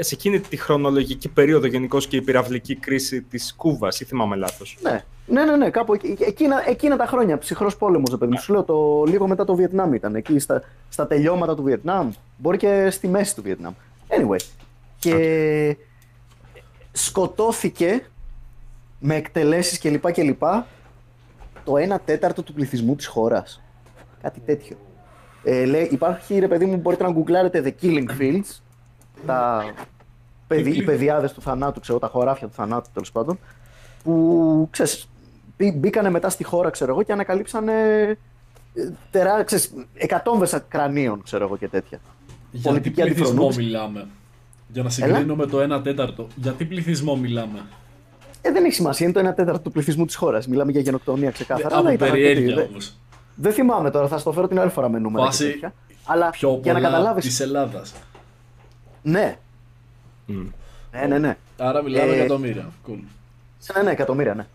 σε 0.00 0.14
εκείνη 0.14 0.40
τη 0.40 0.56
χρονολογική 0.56 1.28
περίοδο 1.28 1.66
γενικώς 1.66 2.06
και 2.06 2.16
η 2.16 2.22
πυραυλική 2.22 2.74
κρίση 2.74 3.22
της 3.22 3.54
Κούβας, 3.56 4.00
ή 4.00 4.04
θυμάμαι 4.04 4.36
λάθος. 4.36 4.78
Ναι, 4.82 5.04
ναι, 5.26 5.44
ναι, 5.44 5.56
ναι 5.56 5.70
κάπου 5.70 5.94
εκεί, 5.94 6.16
εκείνα, 6.20 6.68
εκείνα 6.68 6.96
τα 6.96 7.06
χρόνια, 7.06 7.38
ψυχρός 7.38 7.76
πόλεμος, 7.76 8.10
ρε 8.10 8.16
παιδί 8.16 8.32
μου. 8.32 8.40
Σου 8.40 8.52
λέω, 8.52 8.62
το, 8.62 9.04
λίγο 9.06 9.26
μετά 9.26 9.44
το 9.44 9.54
Βιετνάμ 9.54 9.92
ήταν, 9.92 10.14
εκεί 10.14 10.38
στα, 10.38 10.62
στα 10.88 11.06
τελειώματα 11.06 11.54
του 11.54 11.62
Βιετνάμ, 11.62 12.10
μπορεί 12.36 12.56
και 12.56 12.90
στη 12.90 13.08
μέση 13.08 13.34
του 13.34 13.42
Βιετνάμ. 13.42 13.72
Anyway, 14.08 14.44
και 14.98 15.76
σκοτώθηκε 16.92 18.04
με 18.98 19.14
εκτελέσεις 19.14 19.78
κλπ. 19.78 20.12
κλπ. 20.12 20.42
το 21.64 21.72
1 21.94 21.96
τέταρτο 22.04 22.42
του 22.42 22.52
πληθυσμού 22.52 22.96
της 22.96 23.06
χώρας. 23.06 23.62
Κάτι 24.22 24.40
τέτοιο. 24.40 24.76
Ε, 25.44 25.64
λέει, 25.64 25.88
υπάρχει, 25.92 26.38
ρε 26.38 26.48
παιδί 26.48 26.64
μου, 26.64 26.76
μπορείτε 26.76 27.02
να 27.02 27.10
γκουγκλάρετε 27.10 27.62
The 27.64 27.84
Killing 27.84 28.20
Fields, 28.20 28.60
τα 29.26 29.64
παιδι, 30.46 30.70
οι 30.76 30.82
παιδιάδες 30.82 31.32
του 31.32 31.40
θανάτου, 31.42 31.80
ξέρω, 31.80 31.98
τα 31.98 32.06
χωράφια 32.08 32.46
του 32.46 32.52
θανάτου, 32.54 32.90
τέλος 32.92 33.12
πάντων, 33.12 33.38
που, 34.04 34.68
ξέρεις, 34.70 35.08
μπή- 35.58 35.74
μπήκανε 35.76 36.10
μετά 36.10 36.28
στη 36.30 36.44
χώρα, 36.44 36.70
ξέρω 36.70 36.90
εγώ, 36.92 37.02
και 37.02 37.12
ανακαλύψανε 37.12 37.72
ε, 38.74 38.88
τερά, 39.10 39.42
ξέρεις, 39.42 39.72
εκατόμβες 39.94 40.62
κρανίων, 40.68 41.22
ξέρω 41.22 41.44
εγώ, 41.44 41.56
και 41.56 41.68
τέτοια. 41.68 41.98
Για 42.50 42.60
τι 42.62 42.68
Πολιτική 42.68 43.00
πληθυσμό 43.00 43.24
αντιφρονούξη. 43.26 43.58
μιλάμε. 43.62 44.06
Για 44.68 44.82
να 44.82 44.88
συγκρίνω 44.90 45.34
με 45.34 45.46
το 45.46 45.74
1 45.76 45.80
τέταρτο. 45.82 46.26
Για 46.34 46.52
τι 46.52 46.64
πληθυσμό 46.64 47.16
μιλάμε. 47.16 47.62
Ε, 48.42 48.50
δεν 48.52 48.64
έχει 48.64 48.74
σημασία, 48.74 49.06
είναι 49.08 49.22
το 49.22 49.28
1 49.28 49.34
τέταρτο 49.34 49.60
του 49.60 49.70
πληθυσμού 49.72 50.04
της 50.04 50.14
χώρας. 50.16 50.46
Μιλάμε 50.46 50.70
για 50.72 50.80
γενοκτονία 50.80 51.30
ξεκάθαρα. 51.30 51.76
αλλά 51.76 51.78
Από 51.88 51.92
ήταν 51.94 52.08
αρκετή. 52.08 52.26
περιέργεια 52.28 52.54
Δεν- 52.54 52.66
όμως. 52.70 52.96
Δεν 53.34 53.52
θυμάμαι 53.52 53.90
τώρα, 53.90 54.08
θα 54.08 54.18
στο 54.18 54.32
φέρω 54.32 54.48
την 54.48 54.60
άλλη 54.60 54.70
φορά 54.70 54.88
με 54.88 54.98
νούμερα. 54.98 55.24
και 55.24 55.30
Βάσει 55.30 55.50
τέτοια. 55.50 55.74
Αλλά 56.04 56.30
Πιο 56.30 56.60
για 56.62 56.72
να 56.72 56.78
πολλά 56.78 56.90
καταλάβεις. 56.90 57.24
της 57.24 57.40
Ελλάδας. 57.40 57.92
Ναι, 59.02 59.36
ναι, 60.92 61.06
ναι, 61.06 61.18
ναι. 61.18 61.36
Άρα 61.58 61.82
μιλάμε 61.82 62.12
Ε, 62.12 62.18
εκατομμύρια. 62.18 62.68
Cool. 62.88 62.98
Ναι, 63.74 63.82
ναι, 63.82 63.90
εκατομμύρια, 63.90 64.34
ναι. 64.34 64.46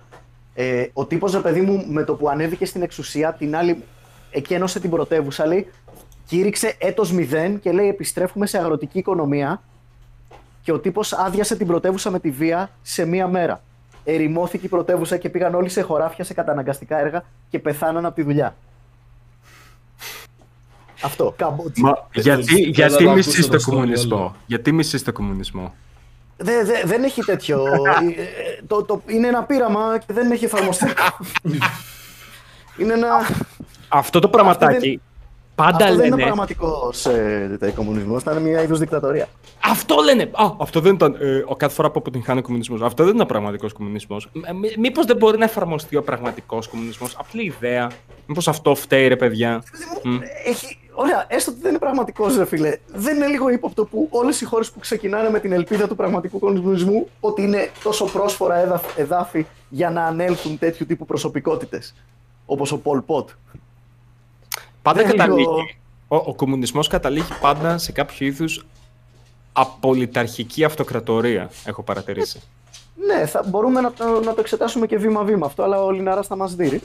Ε, 0.54 0.90
ο 0.94 1.06
τύπος, 1.06 1.34
ρε 1.34 1.40
παιδί 1.40 1.62
μου, 1.62 1.86
με 1.88 2.04
το 2.04 2.16
που 2.16 2.30
ανέβηκε 2.30 2.66
στην 2.66 2.82
εξουσία, 2.82 3.34
την 3.34 3.56
άλλη, 3.56 3.84
εκένωσε 4.32 4.80
την 4.80 4.90
πρωτεύουσα, 4.90 5.46
λέει, 5.46 5.68
κήρυξε 6.26 6.76
έτος 6.80 7.12
μηδέν 7.12 7.60
και 7.60 7.72
λέει 7.72 7.88
επιστρέφουμε 7.88 8.46
σε 8.46 8.58
αγροτική 8.58 8.98
οικονομία 8.98 9.62
και 10.62 10.72
ο 10.72 10.80
τύπος 10.80 11.14
άδειασε 11.14 11.56
την 11.56 11.68
πρωτεύουσα 11.68 12.10
με 12.10 12.20
τη 12.20 12.30
βία 12.30 12.70
σε 12.82 13.06
μία 13.06 13.28
μέρα. 13.28 13.62
Ερημώθηκε 14.04 14.66
η 14.66 14.70
πρωτεύουσα 14.70 15.18
και 15.18 15.30
πήγαν 15.30 15.56
όλοι 15.56 15.70
σε 15.70 15.82
χωράφια, 15.82 16.24
σε 16.24 16.34
καταναγκαστικά 16.34 17.00
έργα 17.00 17.24
και 17.50 17.60
πεθάναν 17.60 18.06
από 18.06 18.16
τη 18.16 18.24
δουλειά. 18.24 18.56
Αυτό, 21.06 21.34
Καμπότζη. 21.38 21.82
Μα, 21.82 21.90
Ε, 22.12 22.22
γιατί 22.22 22.46
θέλω 22.46 22.70
γιατί 22.70 23.04
να 23.04 23.14
μισείς 23.14 23.34
ακούσω 23.34 23.50
το 23.50 23.58
το 23.58 23.64
story 23.64 23.70
κομμουνισμό; 23.70 24.18
όλο. 24.18 24.36
Γιατί 24.46 24.72
μισείς 24.72 25.04
το 25.04 25.12
κομμουνισμό; 25.12 25.74
Δε, 26.38 26.64
δε, 26.64 26.74
δεν 26.86 27.04
έχει 27.04 27.22
τέτοιο. 27.22 27.64
Ε, 27.66 28.22
ε, 28.22 28.62
το, 28.68 28.84
το, 28.84 29.02
είναι 29.08 29.28
ένα 29.28 29.44
πείραμα 29.44 29.98
και 30.08 30.14
δεν 30.14 30.32
έχει 30.32 30.46
εφαρμοστεί. 30.46 30.86
είναι 32.80 32.94
ένα. 32.94 33.10
Αυτό 33.88 34.20
το 34.20 34.30
πραγματάκι 34.30 35.02
πάντα 35.56 35.86
Αυτό 35.86 35.96
δεν 35.96 36.06
είναι 36.06 36.16
λένε. 36.16 36.22
πραγματικό 36.24 36.94
ε, 37.60 37.72
κομμουνισμός, 37.72 38.22
ήταν 38.22 38.42
μια 38.42 38.64
είδους 38.64 38.80
δικτατορία. 38.80 39.28
Αυτό 39.64 39.96
λένε. 40.04 40.24
Α, 40.24 40.52
αυτό 40.58 40.80
δεν 40.80 40.94
ήταν. 40.94 41.16
Ε, 41.20 41.44
ο 41.46 41.56
κάθε 41.56 41.74
φορά 41.74 41.92
που 41.92 42.00
αποτυγχάνει 42.00 42.40
ο 42.40 42.42
κομμουνισμός. 42.42 42.82
Αυτό 42.82 43.04
δεν 43.04 43.14
είναι 43.14 43.26
πραγματικός 43.26 43.74
κομμουνισμός. 43.74 44.30
Μήπως 44.80 45.06
δεν 45.06 45.18
μπορεί 45.18 45.38
να 45.38 45.46
εφαρμοστεί 45.46 45.96
ο 45.96 46.04
πραγματικός 46.04 46.68
κομμουνισμός; 46.68 47.16
Απλή 47.20 47.44
ιδέα. 47.44 47.92
Μήπως 48.26 48.48
αυτό 48.48 48.76
φταίει, 48.76 49.08
ρε 49.08 49.16
παιδιά; 49.16 49.64
Μμ. 50.04 50.18
Έχει, 50.46 50.78
ωραία, 50.96 51.26
έστω 51.28 51.52
ότι 51.52 51.60
δεν 51.60 51.70
είναι 51.70 51.80
πραγματικός, 51.80 52.38
ρε 52.38 52.46
φίλε. 52.46 52.78
Δεν 52.94 53.16
είναι 53.16 53.28
λίγο 53.28 53.50
ύποπτο 53.50 53.86
που 53.86 54.08
όλες 54.12 54.42
οι 54.42 54.46
χώρες 54.46 54.72
που 54.72 54.80
ξεκινάνε 54.80 55.30
με 55.30 55.40
την 55.40 55.52
ελπίδα 55.52 55.88
του 55.88 55.96
πραγματικού 55.96 56.40
κομμουνισμού 56.40 57.10
ότι 57.20 57.42
είναι 57.42 57.72
τόσο 57.84 58.06
πρόσφορα 58.06 58.56
έδαφ- 58.56 58.98
εδάφη 59.00 59.46
για 59.70 59.90
να 59.90 60.04
ανέλθουν 60.06 60.58
τέτοιου 60.60 60.86
τύπου 60.86 61.06
προσωπικότητες. 61.06 61.94
Όπως 62.46 62.72
ο 62.72 62.78
Πολ 62.78 63.02
Πότ. 63.02 63.30
Πάντα 64.82 65.02
Δεν 65.02 65.12
καταλήγει. 65.12 65.40
λίγο- 65.40 65.56
Ο, 66.08 66.16
ο 66.16 66.34
κομμουνισμός 66.36 66.88
καταλήγει 66.88 67.34
πάντα 67.42 67.78
σε 67.78 67.92
κάποιο 67.92 68.26
είδους 68.28 68.66
απολυταρχική 69.54 70.64
αυτοκρατορία, 70.64 71.50
έχω 71.66 71.82
παρατηρήσει. 71.84 72.42
Ναι, 73.06 73.26
θα, 73.26 73.44
μπορούμε 73.48 73.82
να 73.82 73.92
το, 73.92 74.06
να 74.24 74.34
το 74.34 74.40
εξετάσουμε 74.40 74.86
και 74.88 74.98
βήμα-βήμα 74.98 75.46
αυτό, 75.46 75.64
αλλά 75.64 75.84
ο 75.84 75.92
Λιναρά 75.92 76.24
θα 76.24 76.36
μας 76.36 76.56
δει. 76.56 76.82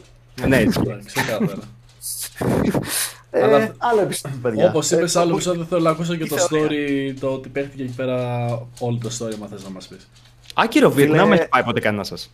ναι, 0.46 0.56
έτσι. 0.56 0.80
Ναι, 3.32 3.38
Ξεκάθαρα. 3.40 3.62
Ε, 3.62 3.64
Αλλά- 3.64 3.74
άλλο 3.78 4.00
επεισόδιο, 4.00 4.38
παιδιά. 4.42 4.68
Όπως 4.68 4.90
είπες, 4.90 5.14
Ε, 5.14 5.18
άλλο 5.18 5.28
που- 5.28 5.34
επεισόδιο 5.34 5.64
θέλω 5.64 5.80
να 5.82 5.90
ακούσω 5.90 6.14
και 6.16 6.26
το 6.26 6.36
θεωρία. 6.38 6.68
story, 6.68 7.14
το 7.20 7.26
ότι 7.28 7.48
παίχτηκε 7.48 7.82
εκεί 7.82 7.94
πέρα 7.94 8.48
όλο 8.80 8.98
το 9.02 9.10
story, 9.18 9.32
αν 9.42 9.48
θες 9.48 9.64
να 9.64 9.70
μας 9.70 9.86
πεις. 9.88 10.08
Άκυρο 10.54 10.90
Βιετνάμ 10.90 11.24
Φίλε- 11.24 11.40
έχει 11.40 11.48
πάει 11.48 11.62
ποτέ 11.62 11.80
κανένα 11.80 12.04
σας; 12.04 12.30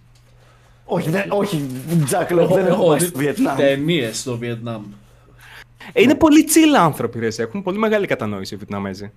Όχι, 0.85 1.11
δεν, 1.11 1.25
όχι, 1.29 1.67
Τζακ, 2.05 2.31
λέω, 2.31 2.47
δεν 2.47 2.67
έχω 2.67 2.87
πάει 2.87 2.99
στο 2.99 3.19
Βιετνάμ. 3.19 3.57
ταινίες 3.57 4.19
στο 4.19 4.37
Βιετνάμ. 4.39 4.83
Ε, 5.93 6.03
είναι 6.03 6.15
πολύ 6.15 6.49
chill 6.49 6.77
άνθρωποι, 6.79 7.19
ρε. 7.19 7.29
Έχουν 7.37 7.63
πολύ 7.63 7.79
μεγάλη 7.79 8.07
κατανόηση 8.07 8.55
οι 8.55 8.57
Βιετναμέζοι. 8.57 9.11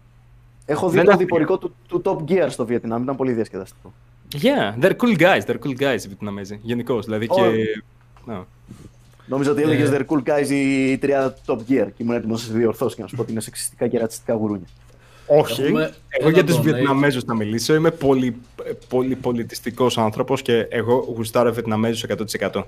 Έχω 0.65 0.89
δει 0.89 0.95
Δεν 0.95 1.05
το 1.05 1.11
έχω- 1.11 1.19
διπορικό 1.19 1.57
του, 1.57 1.75
του 1.87 2.01
Top 2.05 2.31
Gear 2.31 2.47
στο 2.49 2.65
Βιετνάμ, 2.65 3.03
ήταν 3.03 3.15
πολύ 3.15 3.31
διασκεδαστικό. 3.31 3.93
Yeah, 4.41 4.83
they're 4.83 4.95
cool 4.97 5.19
guys, 5.19 5.41
they're 5.45 5.59
cool 5.63 5.79
guys 5.79 6.03
οι 6.03 6.07
Βιετναμέζοι. 6.07 6.59
Γενικώς. 6.61 7.05
Δηλαδή 7.05 7.27
και. 7.27 7.41
Ω. 9.31 9.37
Ναι. 9.37 9.45
Νόμιζα 9.45 9.51
ότι 9.51 9.61
έλεγε 9.61 9.83
Ε. 9.83 9.89
They're 9.91 10.05
cool 10.13 10.23
guys 10.29 10.49
η 10.49 10.97
τριάδα 10.97 11.31
του 11.33 11.41
Top 11.45 11.57
Gear 11.71 11.87
και 11.87 12.03
ήμουν 12.03 12.15
έτοιμος 12.15 12.41
να 12.41 12.47
σε 12.47 12.57
διορθώσω 12.57 12.95
και 12.95 13.01
να 13.01 13.07
σου 13.07 13.15
πω 13.15 13.21
ότι 13.21 13.31
είναι 13.31 13.41
σεξιστικά 13.41 13.87
και 13.87 13.99
ρατσιστικά 13.99 14.33
γουρούνια. 14.33 14.67
Όχι. 15.27 15.61
Έχουμε 15.61 15.81
Εγώ 16.09 16.27
ένα 16.27 16.31
για 16.31 16.43
τους 16.43 16.57
donate. 16.57 16.61
Βιετναμέζους 16.61 17.23
θα 17.23 17.35
μιλήσω. 17.35 17.75
Είμαι 17.75 17.91
πολύ, 17.91 18.35
πολύ 18.87 19.15
πολιτιστικός 19.15 19.97
άνθρωπος 19.97 20.41
και 20.41 20.67
εγώ 20.69 21.13
γουστάρω 21.15 21.53
Βιετναμέζους 21.53 22.03
100%. 22.03 22.63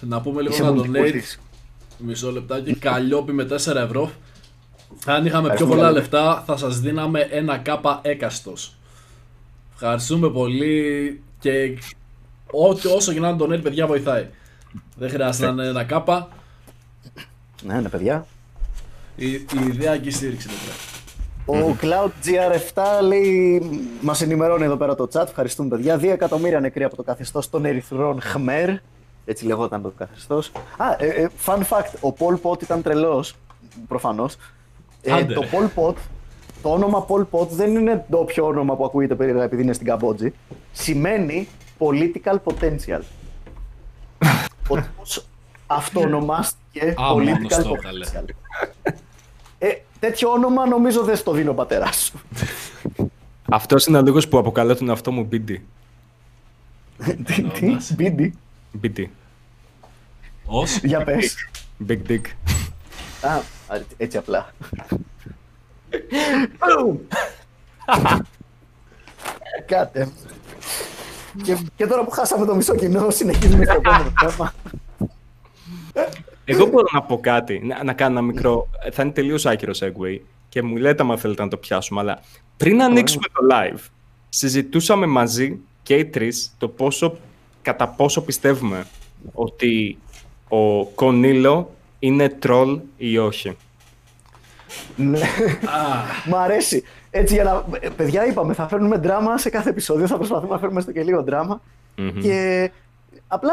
Να 0.00 0.20
πούμε 0.20 0.40
λίγο 0.42 0.54
Είσαι 0.54 0.62
ένα 0.62 0.70
donate. 0.72 0.74
μουλτικούλτης. 0.74 1.40
Μισό 1.98 2.30
λεπτάκι. 2.32 2.74
Καλλιόπι 2.74 3.32
με 3.32 3.44
4 3.44 3.76
ευρώ. 3.76 4.10
Αν 5.06 5.26
είχαμε 5.26 5.26
πιο 5.26 5.52
Ευχαριστούμε, 5.52 5.70
πολλά 5.74 5.82
Καλλιόπη. 5.82 6.00
λεφτά, 6.00 6.42
θα 6.46 6.56
σας 6.56 6.80
δίναμε 6.80 7.20
ένα 7.30 7.56
κάπα 7.58 8.00
έκαστος. 8.02 8.76
Ευχαριστούμε 9.74 10.30
πολύ 10.30 11.20
και 11.38 11.78
ό,τι 12.50 12.88
όσο 12.88 13.12
και 13.12 13.20
να 13.20 13.28
είναι 13.28 13.44
donate, 13.44 13.62
παιδιά, 13.62 13.86
βοηθάει. 13.86 14.26
Δεν 14.96 15.10
χρειάζεται 15.10 15.46
να 15.46 15.52
είναι 15.52 15.70
ένα 15.70 15.84
κάπα. 15.84 16.28
Ναι, 17.62 17.80
ναι, 17.80 17.88
παιδιά. 17.88 18.26
Η, 19.16 19.32
η 19.32 19.46
ιδέα 19.66 19.98
και 19.98 20.08
η 20.08 20.12
στήριξη 20.12 20.48
δεν 20.48 20.56
πρέπει. 20.64 20.96
Ο 21.46 21.76
Cloud 21.80 22.10
GR7 22.26 23.02
λέει, 23.02 23.62
μας 24.00 24.20
ενημερώνει 24.22 24.64
εδώ 24.64 24.76
πέρα 24.76 24.94
το 24.94 25.08
chat. 25.12 25.26
Ευχαριστούμε, 25.26 25.68
παιδιά. 25.68 25.96
2 25.96 26.02
εκατομμύρια 26.02 26.60
νεκροί 26.60 26.84
από 26.84 26.96
το 26.96 27.02
καθεστώς 27.02 27.50
των 27.50 27.64
Ερυθρών 27.64 28.20
Χμέρ. 28.20 28.70
Έτσι 29.24 29.46
λεγόταν 29.46 29.82
το 29.82 29.92
καθεστώς. 29.98 30.52
Α, 30.76 30.84
ε, 30.98 31.06
ε, 31.06 31.28
fun 31.46 31.58
fact. 31.58 32.10
Ο 32.10 32.14
Pol 32.18 32.50
Pot 32.50 32.62
ήταν 32.62 32.82
τρελός. 32.82 33.36
Προφανώς. 33.88 34.36
Ε, 35.02 35.12
Άντε, 35.12 35.34
το 35.34 35.40
ρε. 35.40 35.48
Pol 35.52 35.64
Pot, 35.80 35.94
το 36.62 36.68
όνομα 36.68 37.06
Pol 37.08 37.24
Pot 37.30 37.48
δεν 37.48 37.76
είναι 37.76 38.04
το 38.10 38.18
όποιο 38.18 38.46
όνομα 38.46 38.76
που 38.76 38.84
ακούγεται 38.84 39.14
περίεργα 39.14 39.42
επειδή 39.42 39.62
είναι 39.62 39.72
στην 39.72 39.86
Καμπότζη. 39.86 40.32
Σημαίνει 40.72 41.48
political 41.78 42.36
potential. 42.44 43.00
Ο 44.68 44.74
τύπος 44.80 45.26
αυτονομάστηκε 45.66 46.94
Α, 47.00 47.08
μόνος 47.12 47.28
political 47.28 47.62
το 47.62 47.72
έβγαλε. 47.74 48.06
potential. 48.12 48.24
Ε, 49.58 49.68
τέτοιο 49.98 50.30
όνομα 50.30 50.66
νομίζω 50.66 51.02
δεν 51.04 51.16
στο 51.16 51.32
δίνει 51.32 51.48
ο 51.48 51.54
πατέρα 51.54 51.92
σου. 51.92 52.18
Αυτός 53.50 53.86
είναι 53.86 53.98
ο 53.98 54.02
λόγος 54.02 54.28
που 54.28 54.38
αποκαλώ 54.38 54.76
τον 54.76 54.88
εαυτό 54.88 55.12
μου 55.12 55.28
BD. 55.32 55.56
Τι, 57.04 57.14
τι, 57.24 57.64
Ονομάς. 57.64 57.94
μπίντι, 57.94 58.34
BD. 58.82 59.04
Ως 60.46 60.76
για 60.78 61.04
πες. 61.04 61.48
Big 61.88 61.98
Dick. 62.08 62.20
Α, 63.20 63.30
α, 63.34 63.80
έτσι 63.96 64.16
απλά. 64.16 64.52
Κάτε. 69.66 70.08
Και, 71.42 71.56
και 71.76 71.86
τώρα 71.86 72.04
που 72.04 72.10
χάσαμε 72.10 72.46
το 72.46 72.54
μισό 72.54 72.74
κοινό, 72.74 73.10
συνεχίζουμε 73.10 73.64
στο 73.64 73.74
επόμενο 73.74 74.12
θέμα. 74.20 74.54
Εγώ 76.44 76.66
μπορώ 76.66 76.86
να 76.92 77.02
πω 77.02 77.18
κάτι, 77.20 77.58
να, 77.64 77.84
να 77.84 77.92
κάνω 77.92 78.18
ένα 78.18 78.26
μικρό. 78.26 78.68
Θα 78.92 79.02
είναι 79.02 79.12
τελείως 79.12 79.46
άκυρο 79.46 79.72
segue 79.78 80.18
και 80.48 80.62
μου 80.62 80.76
λέτε 80.76 81.02
αν 81.02 81.18
θέλετε 81.18 81.42
να 81.42 81.48
το 81.48 81.56
πιάσουμε. 81.56 82.00
Αλλά 82.00 82.20
πριν 82.56 82.82
ανοίξουμε 82.82 83.24
το 83.32 83.40
live, 83.52 83.80
συζητούσαμε 84.28 85.06
μαζί 85.06 85.58
και 85.82 85.94
οι 85.94 86.04
τρεις 86.04 86.54
το 86.58 86.68
πόσο, 86.68 87.16
κατά 87.62 87.88
πόσο 87.88 88.22
πιστεύουμε 88.22 88.86
ότι 89.32 89.98
ο 90.48 90.84
Κονίλο 90.84 91.70
είναι 91.98 92.28
τρόλ 92.28 92.80
ή 92.96 93.18
όχι. 93.18 93.56
Ναι. 94.96 95.20
Μ' 96.26 96.34
αρέσει. 96.34 96.82
Έτσι 97.18 97.34
για 97.34 97.44
να. 97.44 97.64
ε, 97.80 97.88
Παιδιά, 97.88 98.26
είπαμε, 98.26 98.52
θα 98.54 98.68
φέρνουμε 98.68 98.96
δράμα 98.96 99.38
σε 99.38 99.50
κάθε 99.50 99.68
επεισόδιο. 99.70 100.06
Θα 100.06 100.16
προσπαθούμε 100.16 100.52
να 100.52 100.58
φέρουμε 100.58 100.80
στο 100.80 100.92
και 100.92 101.02
λίγο 101.02 101.22
δράμα. 101.22 101.60
Μμμ. 101.96 102.20
Και 102.20 102.70
απλά 103.28 103.52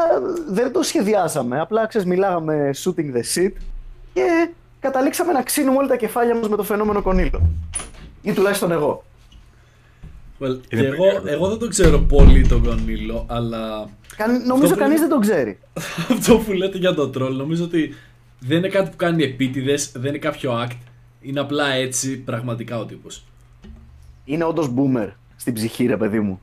δεν 0.50 0.72
το 0.72 0.82
σχεδιάσαμε. 0.84 1.60
Απλά 1.60 1.88
ξέρεις, 1.88 2.08
μιλάγαμε 2.08 2.70
shooting 2.84 3.16
the 3.16 3.22
shit 3.36 3.52
και 4.14 4.50
καταλήξαμε 4.80 5.32
να 5.34 5.42
ξύνουμε 5.44 5.78
όλα 5.78 5.88
τα 5.88 5.96
κεφάλια 5.96 6.36
μας 6.36 6.50
με 6.50 6.56
το 6.56 6.64
φαινόμενο 6.64 7.02
Κονίλο. 7.02 7.42
Ή 8.22 8.32
τουλάχιστον 8.34 8.72
εγώ. 8.72 9.04
Well, 10.40 10.58
και 10.68 10.76
Είναι 10.78 10.88
εγώ, 10.88 11.04
περίεργο. 11.04 11.28
εγώ 11.28 11.48
δεν 11.50 11.58
το 11.58 11.68
ξέρω 11.68 11.98
πολύ 12.00 12.48
τον 12.48 12.64
Κονίλο, 12.64 13.26
αλλά 13.30 13.90
Κα- 14.18 14.28
νομίζω 14.46 14.74
που 14.74 14.80
κανείς 14.80 14.98
είναι- 15.00 15.08
δεν 15.08 15.18
το 15.18 15.20
ξέρει. 15.20 15.60
αυτό 16.14 16.38
που 16.38 16.52
λέτε 16.52 16.78
για 16.78 16.94
τον 16.94 17.12
τρόλ 17.12 17.36
νομίζω 17.36 17.64
ότι 17.64 17.94
δεν 18.40 18.58
είναι 18.58 18.68
κάτι 18.68 18.90
που 18.90 18.96
κάνει 18.96 19.24
επίτηδες, 19.24 19.92
δεν 19.92 20.06
είναι 20.10 20.18
κάποιο 20.18 20.64
act. 20.64 20.78
Είναι 21.22 21.40
απλά 21.40 21.72
έτσι 21.72 22.18
πραγματικά 22.18 22.80
ο 22.80 22.86
τύπος. 22.86 23.26
Είναι 24.26 24.44
όντως 24.44 24.74
boomer 24.76 25.10
στην 25.36 25.54
ψυχή, 25.54 25.86
ρε 25.86 25.98
παιδί 25.98 26.20
μου. 26.20 26.40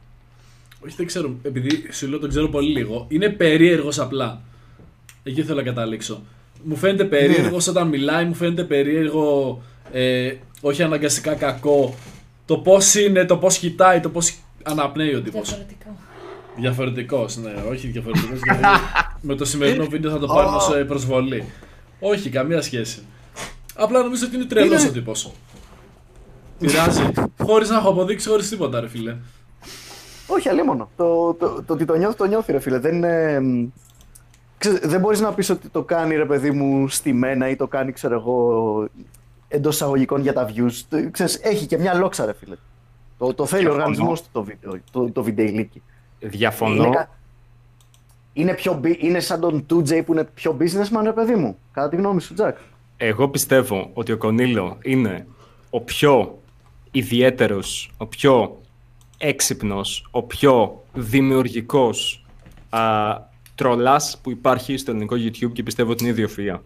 Όχι, 0.85 0.94
δεν 0.97 1.07
ξέρω, 1.07 1.35
επειδή 1.43 1.93
σου 1.93 2.09
λέω 2.09 2.19
τον 2.19 2.28
ξέρω 2.28 2.48
πολύ 2.48 2.69
λίγο. 2.73 3.05
Είναι 3.09 3.28
περίεργος 3.28 3.98
απλά. 3.98 4.40
Εκεί 5.23 5.43
θέλω 5.43 5.57
να 5.57 5.62
καταλήξω. 5.62 6.23
Μου 6.65 6.77
φαίνεται 6.77 7.05
περίεργος 7.05 7.66
όταν 7.66 7.89
μιλάει, 7.89 8.24
μου 8.24 8.35
φαίνεται 8.35 8.65
περίεργο. 8.65 9.62
Ε, 9.93 10.32
όχι 10.61 10.82
αναγκαστικά 10.82 11.35
κακό. 11.35 11.94
Το 12.47 12.59
πώς 12.59 12.94
είναι, 12.94 13.24
το 13.24 13.36
πώς 13.36 13.59
κοιτάει, 13.59 14.01
το 14.01 14.09
πώς 14.09 14.35
αναπνέει 14.62 15.15
ο 15.15 15.20
τύπος. 15.23 15.48
Διαφορετικό. 15.48 15.97
Διαφορετικός, 16.57 17.36
ναι, 17.36 17.52
όχι 17.70 17.86
διαφορετικός. 17.86 18.39
γιατί 18.43 18.62
με 19.28 19.35
το 19.35 19.44
σημερινό 19.44 19.85
βίντεο 19.86 20.11
θα 20.11 20.19
το 20.19 20.27
πάρω 20.27 20.57
ως 20.57 20.74
ε, 20.74 20.85
προσβολή. 20.85 21.44
Όχι, 22.01 22.28
καμία 22.31 22.62
σχέση. 22.62 23.02
Απλά 23.74 24.02
νομίζω 24.02 24.27
ότι 24.27 24.36
είναι 24.36 24.44
τρελός 24.44 24.81
Είναι- 24.81 24.89
ο 24.90 24.93
τύπος. 24.93 25.32
Πειράζει. 26.61 27.03
Χωρίς 27.43 27.69
να 27.69 27.77
έχω 27.77 27.89
αποδείξει, 27.89 28.28
χωρίς 28.28 28.49
τίποτα, 28.49 28.81
ρε 28.81 28.89
φίλε. 28.89 29.16
Όχι, 30.27 30.49
αλίμονο. 30.49 30.91
Το, 30.97 31.35
το, 31.35 31.62
το 31.66 31.73
ότι 31.73 31.85
το 31.85 31.95
νιώθεις, 31.97 32.16
το 32.16 32.24
νιώθει, 32.24 32.53
ρε 32.53 32.61
φίλε. 32.61 32.78
Δεν, 32.78 32.95
είναι... 32.95 33.41
μ, 33.41 33.66
ξέρεις, 34.59 34.78
δεν 34.78 35.01
μπορείς 35.01 35.20
να 35.20 35.32
πεις 35.32 35.51
ότι 35.51 35.69
το 35.69 35.82
κάνει, 35.82 36.16
ρε 36.16 36.24
παιδί 36.24 36.51
μου, 36.51 36.89
στη 36.89 37.12
μένα 37.12 37.49
ή 37.49 37.57
το 37.57 37.66
κάνει, 37.66 37.93
ξέρω 37.93 38.15
εγώ, 38.15 38.89
εντός 39.49 39.74
εισαγωγικών 39.74 40.20
για 40.20 40.32
τα 40.32 40.49
views. 40.49 40.73
Το- 40.89 41.11
Ξέρεις, 41.11 41.37
έχει 41.43 41.66
και 41.66 41.78
μια 41.78 41.95
λόξα, 41.95 42.24
ρε 42.27 42.32
φίλε. 42.32 42.57
Το, 43.19 43.35
το 43.35 43.47
θέλει 43.47 43.61
ο 43.66 43.73
Διαφωνώ. 43.73 43.82
οργανισμός 43.85 44.23
του 44.23 44.28
το, 44.32 44.43
βίντεο, 44.45 44.78
το, 44.91 45.11
το 45.11 45.23
βιντεϊλίκι. 45.23 45.82
Διαφωνώ. 46.20 46.74
Είναι, 46.85 46.91
κα- 46.97 47.11
είναι, 48.32 48.55
πιο, 48.55 48.74
μπι- 48.74 49.03
είναι 49.03 49.20
σαν 49.20 49.41
τον 49.41 49.66
2J 49.70 50.03
που 50.05 50.12
είναι 50.12 50.24
πιο 50.35 50.57
businessman, 50.61 51.01
ρε 51.03 51.12
παιδί 51.12 51.35
μου. 51.35 51.57
Κατά 51.73 51.89
τη 51.89 51.97
γνώμη 51.97 52.20
σου, 52.20 52.35
Τζακ. 52.35 52.57
Εγώ 52.97 53.28
πιστεύω 53.28 53.91
ότι 53.93 54.12
ο 54.12 54.16
Κονίλο 54.19 54.78
είναι 54.82 55.27
ο 55.70 55.81
πιο 55.81 56.39
ιδιαίτερος, 56.90 57.90
ο 57.96 58.06
πιο 58.06 58.60
έξυπνος, 59.18 60.08
ο 60.10 60.22
πιο 60.22 60.82
δημιουργικός 60.94 62.24
α, 62.70 62.80
τρολάς 63.54 64.18
που 64.22 64.30
υπάρχει 64.30 64.76
στο 64.76 64.90
ελληνικό 64.90 65.16
YouTube 65.16 65.52
και 65.52 65.62
πιστεύω 65.62 65.90
ότι 65.90 66.04
είναι 66.04 66.14
ιδιοφυΐα. 66.18 66.58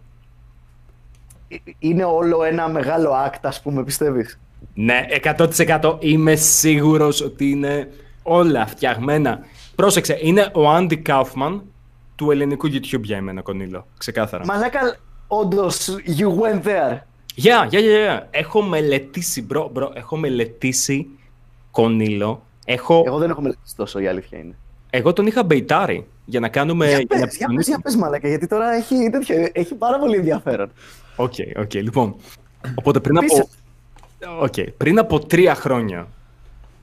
Ε, 1.47 1.55
Είναι 1.79 2.03
όλο 2.03 2.43
ένα 2.43 2.69
μεγάλο 2.69 3.11
act, 3.27 3.39
ας 3.41 3.61
πούμε, 3.61 3.83
πιστεύεις; 3.83 4.39
Ναι, 4.73 5.05
100% 5.21 5.97
είμαι 5.99 6.35
σίγουρος 6.35 7.21
ότι 7.21 7.49
είναι 7.49 7.91
όλα 8.23 8.65
φτιαγμένα. 8.65 9.39
Πρόσεξε, 9.75 10.17
είναι 10.21 10.49
ο 10.53 10.69
Άντι 10.69 10.97
Κάουφμαν 10.97 11.63
του 12.15 12.31
ελληνικού 12.31 12.67
YouTube 12.67 13.01
για 13.01 13.17
εμένα, 13.17 13.41
Κονίλο. 13.41 13.85
Ξεκάθαρα. 13.97 14.45
Μαλάκα, 14.45 14.97
όντως, 15.27 15.89
you 16.17 16.27
went 16.27 16.63
there. 16.63 16.97
Γεια, 17.37 17.67
γεια, 17.69 17.79
γεια, 17.79 17.97
γεια. 17.97 18.27
Έχω 18.31 18.61
μελετήσει, 18.61 19.41
bro, 19.41 19.69
bro, 19.73 19.91
έχω 19.95 20.17
μελετήσει 20.17 21.07
Κονίλο. 21.71 22.43
Έχω... 22.65 23.03
Εγώ 23.05 23.17
δεν 23.17 23.29
έχω 23.29 23.41
μελετήσει 23.41 23.75
τόσο, 23.75 23.99
η 23.99 24.07
αλήθεια 24.07 24.37
είναι. 24.39 24.55
Εγώ 24.89 25.13
τον 25.13 25.27
είχα 25.27 25.43
μπεϊτάρει 25.43 26.07
για 26.25 26.39
να 26.39 26.49
κάνουμε... 26.49 26.87
Για 26.87 26.97
για 26.97 27.03
να 27.03 27.07
πες, 27.07 27.17
για 27.17 27.25
πες, 27.25 27.35
επικοινωνήσουμε. 27.35 27.75
για 27.75 27.83
πες, 27.83 27.95
μαλάκα, 27.95 28.27
γιατί 28.27 28.47
τώρα 28.47 28.73
έχει, 28.73 29.09
τέτοιο, 29.11 29.49
έχει 29.51 29.75
πάρα 29.75 29.99
πολύ 29.99 30.15
ενδιαφέρον. 30.15 30.71
Ok, 31.15 31.33
ok, 31.57 31.73
λοιπόν. 31.73 32.15
Οπότε 32.75 32.99
πριν 32.99 33.17
από... 33.17 33.27
Πίσω. 33.27 33.47
Οκ, 34.39 34.71
πριν 34.77 34.99
από 34.99 35.19
τρία 35.19 35.55
χρόνια. 35.55 36.07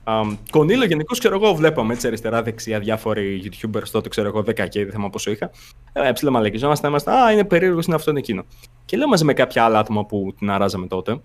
Um, 0.05 0.37
Κονίλο 0.51 0.85
γενικώς 0.85 1.19
ξέρω 1.19 1.35
εγώ, 1.35 1.53
βλέπαμε 1.53 1.93
έτσι 1.93 2.07
αριστερά-δεξιά 2.07 2.79
διάφοροι 2.79 3.41
YouTubers 3.45 3.87
τότε, 3.91 4.09
ξέρω 4.09 4.27
εγώ, 4.27 4.39
10 4.39 4.53
και 4.53 4.83
δεν 4.83 4.91
θυμάμαι 4.91 5.09
πόσο 5.09 5.31
είχα. 5.31 5.51
Ε, 5.93 6.11
ψηλά 6.11 6.31
μαλακιζόμαστε, 6.31 6.87
είμαστε, 6.87 7.11
Α, 7.11 7.31
είναι 7.31 7.43
περίεργο, 7.43 7.79
είναι 7.85 7.95
αυτό, 7.95 8.09
είναι 8.09 8.19
εκείνο. 8.19 8.45
Και 8.85 8.97
λέω 8.97 9.07
μαζί 9.07 9.23
με 9.23 9.33
κάποια 9.33 9.63
άλλα 9.63 9.79
άτομα 9.79 10.05
που 10.05 10.33
την 10.37 10.49
αράζαμε 10.49 10.87
τότε. 10.87 11.19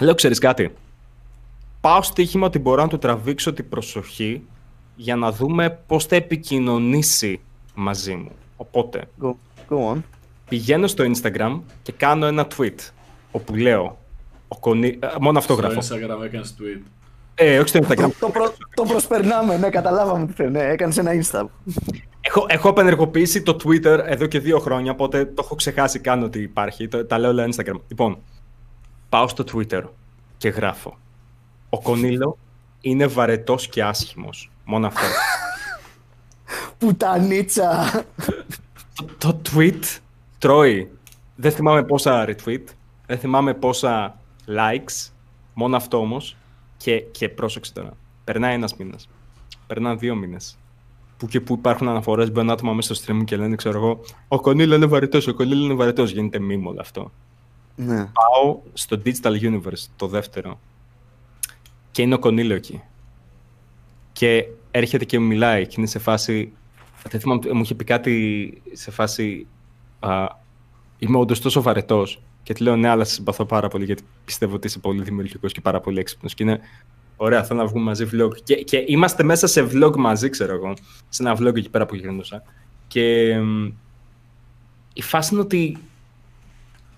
Λέω, 0.00 0.14
ξέρεις 0.14 0.38
κάτι; 0.38 0.72
Πάω 1.80 2.02
στοίχημα 2.02 2.46
ότι 2.46 2.58
μπορώ 2.58 2.82
να 2.82 2.88
του 2.88 2.98
τραβήξω 2.98 3.52
την 3.52 3.68
προσοχή 3.68 4.42
για 4.96 5.16
να 5.16 5.32
δούμε 5.32 5.70
πώς 5.86 6.04
θα 6.04 6.16
επικοινωνήσει 6.16 7.40
μαζί 7.74 8.14
μου. 8.14 8.30
Οπότε, 8.56 9.04
Go, 9.22 9.34
go 9.68 9.92
on. 9.94 10.02
πηγαίνω 10.48 10.86
στο 10.86 11.04
Instagram 11.04 11.60
και 11.82 11.92
κάνω 11.92 12.26
ένα 12.26 12.46
tweet 12.56 12.90
όπου 13.30 13.54
λέω. 13.54 13.98
Ο 14.48 14.58
Κονί... 14.58 14.98
ε, 15.00 15.06
Μόνο 15.20 15.38
αυτό 15.38 15.54
γράφω. 15.54 15.80
Στο 15.80 15.96
Instagram 15.96 16.24
έκανες 16.24 16.54
tweet. 16.58 16.82
Ε, 17.42 17.58
όχι 17.58 17.68
στο 17.68 17.78
Instagram. 17.82 18.10
Το, 18.20 18.28
προ, 18.28 18.52
το 18.74 18.82
προσπερνάμε, 18.82 19.56
ναι, 19.56 19.68
καταλάβαμε 19.70 20.26
τι 20.26 20.32
θέλει. 20.32 20.50
Ναι, 20.50 20.62
έκανες 20.62 20.96
ένα 20.98 21.10
Insta. 21.14 21.44
έχω, 22.20 22.46
έχω 22.48 22.68
απενεργοποιήσει 22.68 23.42
το 23.42 23.56
Twitter 23.64 24.00
εδώ 24.06 24.26
και 24.26 24.38
δύο 24.38 24.58
χρόνια, 24.58 24.92
οπότε 24.92 25.24
το 25.24 25.42
έχω 25.44 25.54
ξεχάσει 25.54 25.98
καν 25.98 26.22
ότι 26.22 26.42
υπάρχει. 26.42 26.88
Το- 26.88 27.06
τα 27.06 27.18
λέω 27.18 27.30
όλα 27.30 27.48
Instagram. 27.54 27.80
Λοιπόν, 27.88 28.18
πάω 29.08 29.28
στο 29.28 29.44
Twitter 29.52 29.82
και 30.36 30.48
γράφω. 30.48 30.98
Ο 31.68 31.80
Κονίλο 31.80 32.38
είναι 32.80 33.06
βαρετός 33.06 33.68
και 33.68 33.82
άσχημος. 33.84 34.50
Μόνο 34.64 34.86
αυτό. 34.86 35.00
Πουτανίτσα. 36.78 37.90
το, 38.94 39.04
το 39.18 39.40
tweet 39.54 39.98
τρώει. 40.38 40.90
Δεν 41.36 41.52
θυμάμαι 41.52 41.82
πόσα 41.82 42.24
retweet, 42.28 42.64
δεν 43.06 43.18
θυμάμαι 43.18 43.54
πόσα 43.54 44.18
likes, 44.46 45.10
μόνο 45.54 45.76
αυτό 45.76 45.98
όμως. 45.98 46.36
Και, 46.82 47.00
και 47.00 47.28
πρόσεξε 47.28 47.72
τώρα, 47.72 47.90
περνάει 48.24 48.54
ένας 48.54 48.76
μήνας, 48.76 49.08
περνάνε 49.66 49.96
δύο 49.96 50.14
μήνες. 50.14 50.58
Που 51.16 51.26
και 51.26 51.40
που 51.40 51.54
υπάρχουν 51.54 51.88
αναφορές, 51.88 52.32
μπαίνουν 52.32 52.50
άτομα 52.50 52.72
μέσα 52.72 52.94
στο 52.94 53.12
stream 53.12 53.16
μου 53.16 53.24
και 53.24 53.36
λένε, 53.36 53.56
ξέρω 53.56 53.78
εγώ, 53.78 54.00
ο 54.28 54.40
Κονίλο 54.40 54.74
είναι 54.74 54.86
βαρετός, 54.86 55.26
ο 55.26 55.34
Κονίλο 55.34 55.64
είναι 55.64 55.74
βαρετός, 55.74 56.10
γίνεται 56.10 56.38
μήμο 56.38 56.70
όλο 56.70 56.80
αυτό. 56.80 57.12
ναι. 57.76 57.96
Πάω 57.96 58.58
στο 58.72 59.02
Digital 59.04 59.40
Universe, 59.40 59.86
το 59.96 60.06
δεύτερο, 60.06 60.60
και 61.90 62.02
είναι 62.02 62.14
ο 62.14 62.18
Κονίλο 62.18 62.54
εκεί. 62.54 62.82
Και 64.12 64.46
έρχεται 64.70 65.04
και 65.04 65.18
μου 65.18 65.26
μιλάει 65.26 65.66
και 65.66 65.74
είναι 65.78 65.86
σε 65.86 65.98
φάση. 65.98 66.52
Δεν 67.08 67.20
θυμάμαι, 67.20 67.52
μου 67.52 67.60
είχε 67.60 67.74
πει 67.74 67.84
κάτι 67.84 68.62
σε 68.72 68.90
φάση. 68.90 69.46
Α, 70.00 70.26
είμαι 70.98 71.18
όντως 71.18 71.40
τόσο 71.40 71.62
βαρετός. 71.62 72.22
Και 72.42 72.54
του 72.54 72.62
λέω 72.62 72.76
ναι, 72.76 72.88
αλλά 72.88 73.04
σε 73.04 73.12
συμπαθώ 73.12 73.44
πάρα 73.44 73.68
πολύ 73.68 73.84
γιατί 73.84 74.02
πιστεύω 74.24 74.54
ότι 74.54 74.66
είσαι 74.66 74.78
πολύ 74.78 75.02
δημιουργικός 75.02 75.52
και 75.52 75.60
πάρα 75.60 75.80
πολύ 75.80 75.98
έξυπνος. 75.98 76.34
Και 76.34 76.42
είναι 76.42 76.60
ωραία, 77.16 77.44
θέλω 77.44 77.60
να 77.60 77.66
βγούμε 77.66 77.84
μαζί 77.84 78.08
vlog. 78.12 78.42
Και, 78.42 78.54
και 78.54 78.84
είμαστε 78.86 79.22
μέσα 79.22 79.46
σε 79.46 79.68
vlog 79.72 79.96
μαζί, 79.96 80.28
ξέρω 80.28 80.52
εγώ. 80.52 80.74
Σε 81.08 81.22
ένα 81.22 81.36
vlog 81.40 81.56
εκεί 81.56 81.70
πέρα 81.70 81.86
που 81.86 81.94
γυρνούσα. 81.94 82.42
Και 82.86 83.36
μ, 83.38 83.66
η 84.92 85.02
φάση 85.02 85.34
είναι 85.34 85.42
ότι 85.42 85.76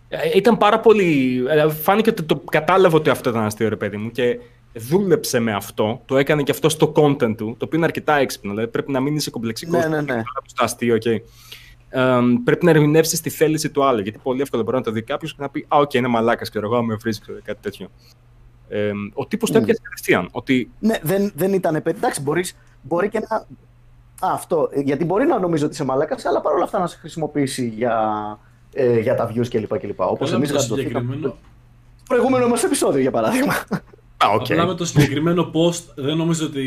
ε, 0.09 0.19
ήταν 0.35 0.59
πάρα 0.59 0.81
πολύ. 0.81 1.43
ε, 1.48 1.69
Φάνηκε 1.70 2.10
ότι 2.10 2.23
το 2.23 2.43
κατάλαβε 2.51 2.97
ότι 2.97 3.10
αυτό 3.10 3.31
ήταν 3.31 3.44
αστείο, 3.44 3.69
ρε 3.69 3.77
παιδί 3.77 3.97
μου, 3.97 4.10
και 4.10 4.39
δούλεψε 4.74 5.39
με 5.39 5.52
αυτό. 5.52 6.02
Το 6.06 6.16
έκανε 6.16 6.43
και 6.43 6.51
αυτό 6.51 6.69
στο 6.69 6.93
content 6.97 7.35
του, 7.36 7.55
το 7.59 7.64
οποίο 7.64 7.77
είναι 7.77 7.85
αρκετά 7.85 8.16
έξυπνο. 8.16 8.51
Δηλαδή 8.51 8.70
πρέπει 8.70 8.93
να 8.93 9.01
μην 9.01 9.14
είσαι 9.16 9.31
κομπλεξικός. 9.31 9.82
Ναι, 9.82 9.89
ναι, 9.89 10.14
ναι. 10.14 10.23
Στο 10.47 10.64
αστείο, 10.64 10.98
okay. 11.01 11.16
Ε, 11.94 12.19
πρέπει 12.44 12.64
να 12.64 12.70
ερμηνεύσεις 12.70 13.20
τη 13.20 13.31
θέληση 13.31 13.70
του 13.70 13.85
άλλου. 13.85 14.01
Γιατί 14.01 14.19
πολύ 14.23 14.40
εύκολα 14.40 14.62
μπορεί 14.62 14.77
να 14.77 14.82
το 14.82 14.90
δει 14.90 15.02
κάποιος 15.02 15.35
και 15.35 15.43
να 15.43 15.48
πει 15.48 15.66
Α, 15.69 15.78
οκ, 15.78 15.94
είναι 15.94 16.09
μαλάκας, 16.09 16.48
ξέρω 16.51 16.66
εγώ, 16.66 16.82
με 16.82 16.94
βρίζει, 16.95 17.11
ξέρω, 17.20 17.39
κάτι 17.44 17.59
τέτοιο. 17.62 17.89
Ε, 18.69 18.90
ο 19.14 19.27
τύπος 19.27 19.51
το 19.51 19.59
Μμ. 19.59 19.62
έπιασε 19.62 19.81
κατευθείαν. 19.82 20.28
Ότι 20.32 20.70
Ναι, 20.78 20.98
δεν, 21.02 21.32
δεν 21.35 21.52
ήταν 21.52 21.82
παιδί. 21.82 21.97
Εντάξει, 21.97 22.20
μπορείς, 22.23 22.56
μπορεί 22.82 23.09
και 23.09 23.19
να. 23.28 23.36
Α, 24.28 24.32
αυτό. 24.32 24.69
Ε, 24.73 24.81
Γιατί 24.81 25.05
μπορεί 25.05 25.27
να 25.27 25.39
νομίζω 25.39 25.64
ότι 25.64 25.74
είσαι 25.74 25.85
μαλάκας, 25.85 26.24
αλλά 26.24 26.40
παρόλα 26.40 26.64
αυτά 26.64 26.78
να 26.78 26.86
σε 26.86 26.97
χρησιμοποιήσει 26.97 27.69
για, 27.77 27.98
ε, 28.73 28.98
για 29.01 29.14
τα 29.14 29.32
views 29.32 29.48
κλπ. 29.48 29.78
κλπ. 29.78 30.01
Όπως 30.01 30.31
Καλά, 30.31 30.36
εμείς 30.36 30.51
με 30.52 30.56
το 30.56 30.62
συγκεκριμένο, 30.62 31.28
Στο 31.28 31.36
προηγούμενο 32.09 32.48
μας 32.48 32.62
επεισόδιο, 32.64 33.01
για 33.01 33.10
παράδειγμα. 33.10 33.52
Α, 34.24 34.28
οκ. 34.35 34.40
απλά 34.51 34.66
με 34.66 34.74
το 34.74 34.85
συγκεκριμένο 34.85 35.51
post 35.55 35.82
δεν 35.94 36.16
νομίζω 36.16 36.47
ότι 36.47 36.62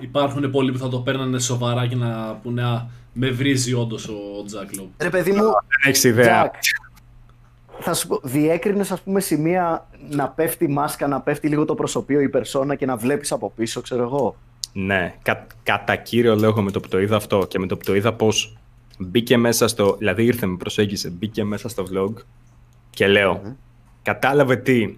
υπάρχουν 0.00 0.50
πολλοί 0.50 0.72
που 0.72 0.78
θα 0.78 0.88
το 0.88 0.98
παίρνανε 0.98 1.38
σοβαρά 1.38 1.86
και 1.86 1.96
να 1.96 2.38
πούνε 2.42 2.62
«Α, 2.62 2.86
με 3.18 3.30
βρίζει 3.30 3.72
όντως 3.72 4.08
ο 4.08 4.44
Τζακ 4.46 4.76
Λόμπ. 4.76 4.88
Ρε 4.98 5.10
παιδί 5.10 5.30
μου, 5.30 5.42
Δεν 5.42 5.80
έχεις 5.84 6.04
ιδέα. 6.04 6.24
Τζακ, 6.24 6.54
θα 7.80 7.94
σου 7.94 8.06
πω, 8.06 8.20
διέκρινες 8.22 8.90
ας 8.90 9.00
πούμε 9.00 9.20
σημεία 9.20 9.86
να 10.10 10.28
πέφτει 10.28 10.64
η 10.64 10.68
μάσκα, 10.68 11.06
να 11.06 11.20
πέφτει 11.20 11.48
λίγο 11.48 11.64
το 11.64 11.74
προσωπείο, 11.74 12.20
η 12.20 12.28
περσόνα 12.28 12.74
και 12.74 12.86
να 12.86 12.96
βλέπεις 12.96 13.32
από 13.32 13.52
πίσω, 13.56 13.80
ξέρω 13.80 14.02
εγώ. 14.02 14.36
Ναι, 14.72 15.14
κα, 15.22 15.46
κατά 15.62 15.96
κύριο 15.96 16.36
λόγο 16.36 16.62
με 16.62 16.70
το 16.70 16.80
που 16.80 16.88
το 16.88 17.00
είδα 17.00 17.16
αυτό 17.16 17.46
και 17.48 17.58
με 17.58 17.66
το 17.66 17.76
που 17.76 17.84
το 17.84 17.94
είδα 17.94 18.12
πώς 18.12 18.56
μπήκε 18.98 19.36
μέσα 19.36 19.68
στο. 19.68 19.96
Δηλαδή 19.98 20.24
ήρθε, 20.24 20.46
με 20.46 20.56
προσέγγισε, 20.56 21.10
μπήκε 21.10 21.44
μέσα 21.44 21.68
στο 21.68 21.84
vlog 21.92 22.12
και 22.90 23.06
λέω, 23.06 23.56
κατάλαβε 24.02 24.56
τι 24.56 24.94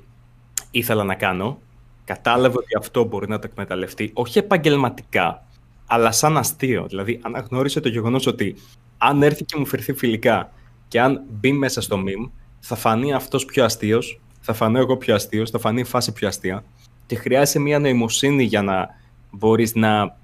ήθελα 0.70 1.04
να 1.04 1.14
κάνω, 1.14 1.58
κατάλαβε 2.04 2.56
ότι 2.56 2.76
αυτό 2.78 3.04
μπορεί 3.04 3.28
να 3.28 3.38
το 3.38 3.48
εκμεταλλευτεί, 3.50 4.10
όχι 4.14 4.38
επαγγελματικά, 4.38 5.44
αλλά 5.90 6.12
σαν 6.12 6.36
αστείο. 6.36 6.86
Δηλαδή 6.88 7.18
αναγνώρισε 7.22 7.80
το 7.80 7.88
γεγονός 7.88 8.26
ότι 8.26 8.54
αν 8.98 9.22
έρθει 9.22 9.44
και 9.44 9.56
μου 9.58 9.66
φερθεί 9.66 9.92
φιλικά 9.92 10.52
και 10.88 11.00
αν 11.00 11.22
μπει 11.30 11.52
μέσα 11.52 11.80
στο 11.80 12.02
meme, 12.06 12.30
θα 12.60 12.76
φανεί 12.76 13.12
αυτός 13.12 13.44
πιο 13.44 13.64
αστείος, 13.64 14.20
θα 14.40 14.52
φανώ 14.52 14.78
εγώ 14.78 14.96
πιο 14.96 15.14
αστείος, 15.14 15.50
θα 15.50 15.58
φανεί 15.58 15.80
η 15.80 15.84
φάση 15.84 16.12
πιο 16.12 16.28
αστεία 16.28 16.64
και 17.06 17.16
χρειάζεται 17.16 17.58
μια 17.58 17.78
νοημοσύνη 17.78 18.42
για 18.44 18.62
να 18.62 18.88
μπορείς 19.30 19.74
να 19.74 20.16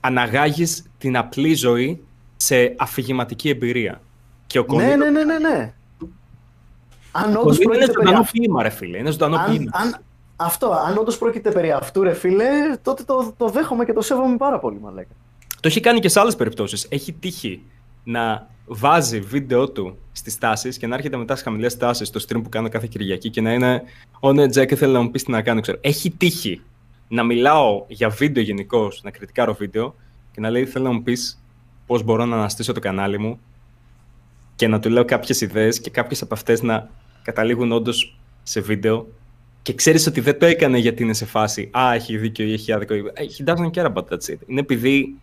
αναγάγεις 0.00 0.84
την 0.98 1.16
απλή 1.16 1.54
ζωή 1.54 2.02
σε 2.36 2.74
αφηγηματική 2.78 3.48
εμπειρία. 3.48 4.00
Και 4.46 4.58
ο 4.58 4.62
Ναι, 4.62 4.66
Κονίλο- 4.68 4.96
ναι, 4.96 5.10
ναι, 5.10 5.24
ναι, 5.24 5.38
ναι. 5.38 5.72
Αν 7.12 7.36
ο 7.36 7.40
όντως 7.40 7.56
Κονίλο 7.56 7.62
είναι 7.62 7.84
πρόκειται 7.84 7.92
περί 7.92 7.92
ζωντανό 8.06 8.18
αυτού, 8.20 8.38
ποίημα, 8.38 8.62
ρε 8.62 8.68
φίλε. 8.68 8.98
Είναι 8.98 9.10
ζωντανό 9.10 9.36
αν, 9.36 9.50
ποίημα. 9.50 9.70
αν, 9.74 9.96
αυτό, 10.40 10.70
αν 10.70 10.96
όντως 10.96 11.18
πρόκειται 11.18 11.50
περί 11.50 11.70
αυτού, 11.72 12.02
ρε 12.02 12.12
φίλε, 12.12 12.76
τότε 12.82 13.02
το, 13.02 13.34
το 13.36 13.48
δέχομαι 13.48 13.84
και 13.84 13.92
το 13.92 14.00
σέβομαι 14.00 14.36
πάρα 14.36 14.58
πολύ, 14.58 14.78
μαλάκα. 14.80 15.14
Το 15.60 15.68
έχει 15.68 15.80
κάνει 15.80 16.00
και 16.00 16.08
σε 16.08 16.20
άλλες 16.20 16.36
περιπτώσεις. 16.36 16.86
Έχει 16.90 17.12
τύχει 17.12 17.62
να 18.04 18.48
βάζει 18.66 19.20
βίντεο 19.20 19.70
του 19.70 19.98
στις 20.12 20.38
τάσεις 20.38 20.76
και 20.78 20.86
να 20.86 20.94
έρχεται 20.94 21.16
μετά 21.16 21.32
στις 21.32 21.44
χαμηλές 21.46 21.76
τάσεις 21.76 22.08
στο 22.08 22.20
stream 22.20 22.42
που 22.42 22.48
κάνω 22.48 22.68
κάθε 22.68 22.86
Κυριακή 22.90 23.30
και 23.30 23.40
να 23.40 23.52
είναι 23.52 23.82
Ω 24.20 24.32
ναι, 24.32 24.48
Τζέκ, 24.48 24.70
ήθελα 24.70 24.92
να 24.92 25.00
μου 25.00 25.10
πεις 25.10 25.22
τι 25.22 25.30
να 25.30 25.42
κάνω. 25.42 25.60
Ξέρω. 25.60 25.78
Έχει 25.80 26.10
τύχει 26.10 26.62
να 27.08 27.24
μιλάω 27.24 27.84
για 27.88 28.08
βίντεο 28.08 28.42
γενικώ, 28.42 28.88
να 29.02 29.10
κριτικάρω 29.10 29.54
βίντεο 29.54 29.94
και 30.32 30.40
να 30.40 30.50
λέει 30.50 30.66
Θέλω 30.66 30.84
να 30.84 30.92
μου 30.92 31.02
πεις 31.02 31.42
πώς 31.86 32.02
μπορώ 32.02 32.24
να 32.24 32.36
αναστήσω 32.36 32.72
το 32.72 32.80
κανάλι 32.80 33.18
μου 33.18 33.40
και 34.54 34.68
να 34.68 34.80
του 34.80 34.90
λέω 34.90 35.04
κάποιες 35.04 35.40
ιδέες 35.40 35.80
και 35.80 35.90
κάποιες 35.90 36.22
από 36.22 36.34
αυτές 36.34 36.62
να 36.62 36.90
καταλήγουν 37.22 37.72
όντως 37.72 38.18
σε 38.42 38.60
βίντεο 38.60 39.06
και 39.68 39.74
ξέρεις 39.74 40.06
ότι 40.06 40.20
δεν 40.20 40.38
το 40.38 40.46
έκανε 40.46 40.78
γιατί 40.78 41.02
είναι 41.02 41.12
σε 41.12 41.24
φάση 41.24 41.70
Α, 41.78 41.94
έχει 41.94 42.16
δίκιο 42.16 42.46
ή 42.46 42.52
έχει 42.52 42.72
άδικο. 42.72 42.94
He 43.38 43.48
doesn't 43.48 43.70
care 43.70 43.92
about 43.92 44.04
that 44.08 44.18
shit. 44.26 44.38
Είναι 44.46 44.60
επειδή 44.60 45.16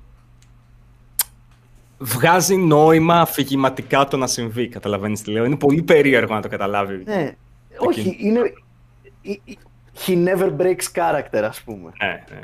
βγάζει 1.98 2.56
νόημα 2.56 3.20
αφηγηματικά 3.20 4.06
το 4.08 4.18
να 4.18 4.28
συμβεί. 4.28 4.68
Καταλαβαίνεις 4.68 5.22
τι 5.22 5.32
λέω. 5.32 5.46
Είναι 5.46 5.56
πολύ 5.56 5.84
περίεργο 5.84 6.34
να 6.34 6.42
το 6.42 6.48
καταλάβει. 6.48 7.04
Ναι, 7.06 7.36
όχι, 7.78 8.18
είναι. 8.20 8.54
He 10.06 10.28
never 10.28 10.56
breaks 10.58 10.92
character, 10.94 11.44
ας 11.44 11.62
πούμε. 11.62 11.92
Ναι, 12.02 12.24
ναι. 12.30 12.40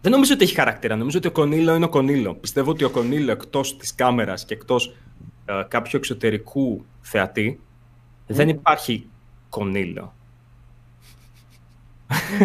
Δεν 0.00 0.12
νομίζω 0.12 0.34
ότι 0.34 0.44
έχει 0.44 0.54
χαρακτήρα. 0.54 0.96
Νομίζω 0.96 1.18
ότι 1.18 1.26
ο 1.26 1.32
Κονίλο 1.32 1.74
είναι 1.74 1.84
ο 1.84 1.88
Κονίλο. 1.88 2.34
Πιστεύω 2.34 2.70
ότι 2.70 2.84
ο 2.84 2.90
Κονίλο 2.90 3.30
εκτός 3.30 3.76
της 3.76 3.94
κάμερας 3.94 4.44
και 4.44 4.54
εκτός 4.54 4.94
ε, 5.44 5.52
κάποιου 5.68 5.90
εξωτερικού 5.94 6.84
θεατή 7.00 7.60
δεν 8.26 8.48
υπάρχει 8.48 9.06
Κονίλο. 9.48 10.12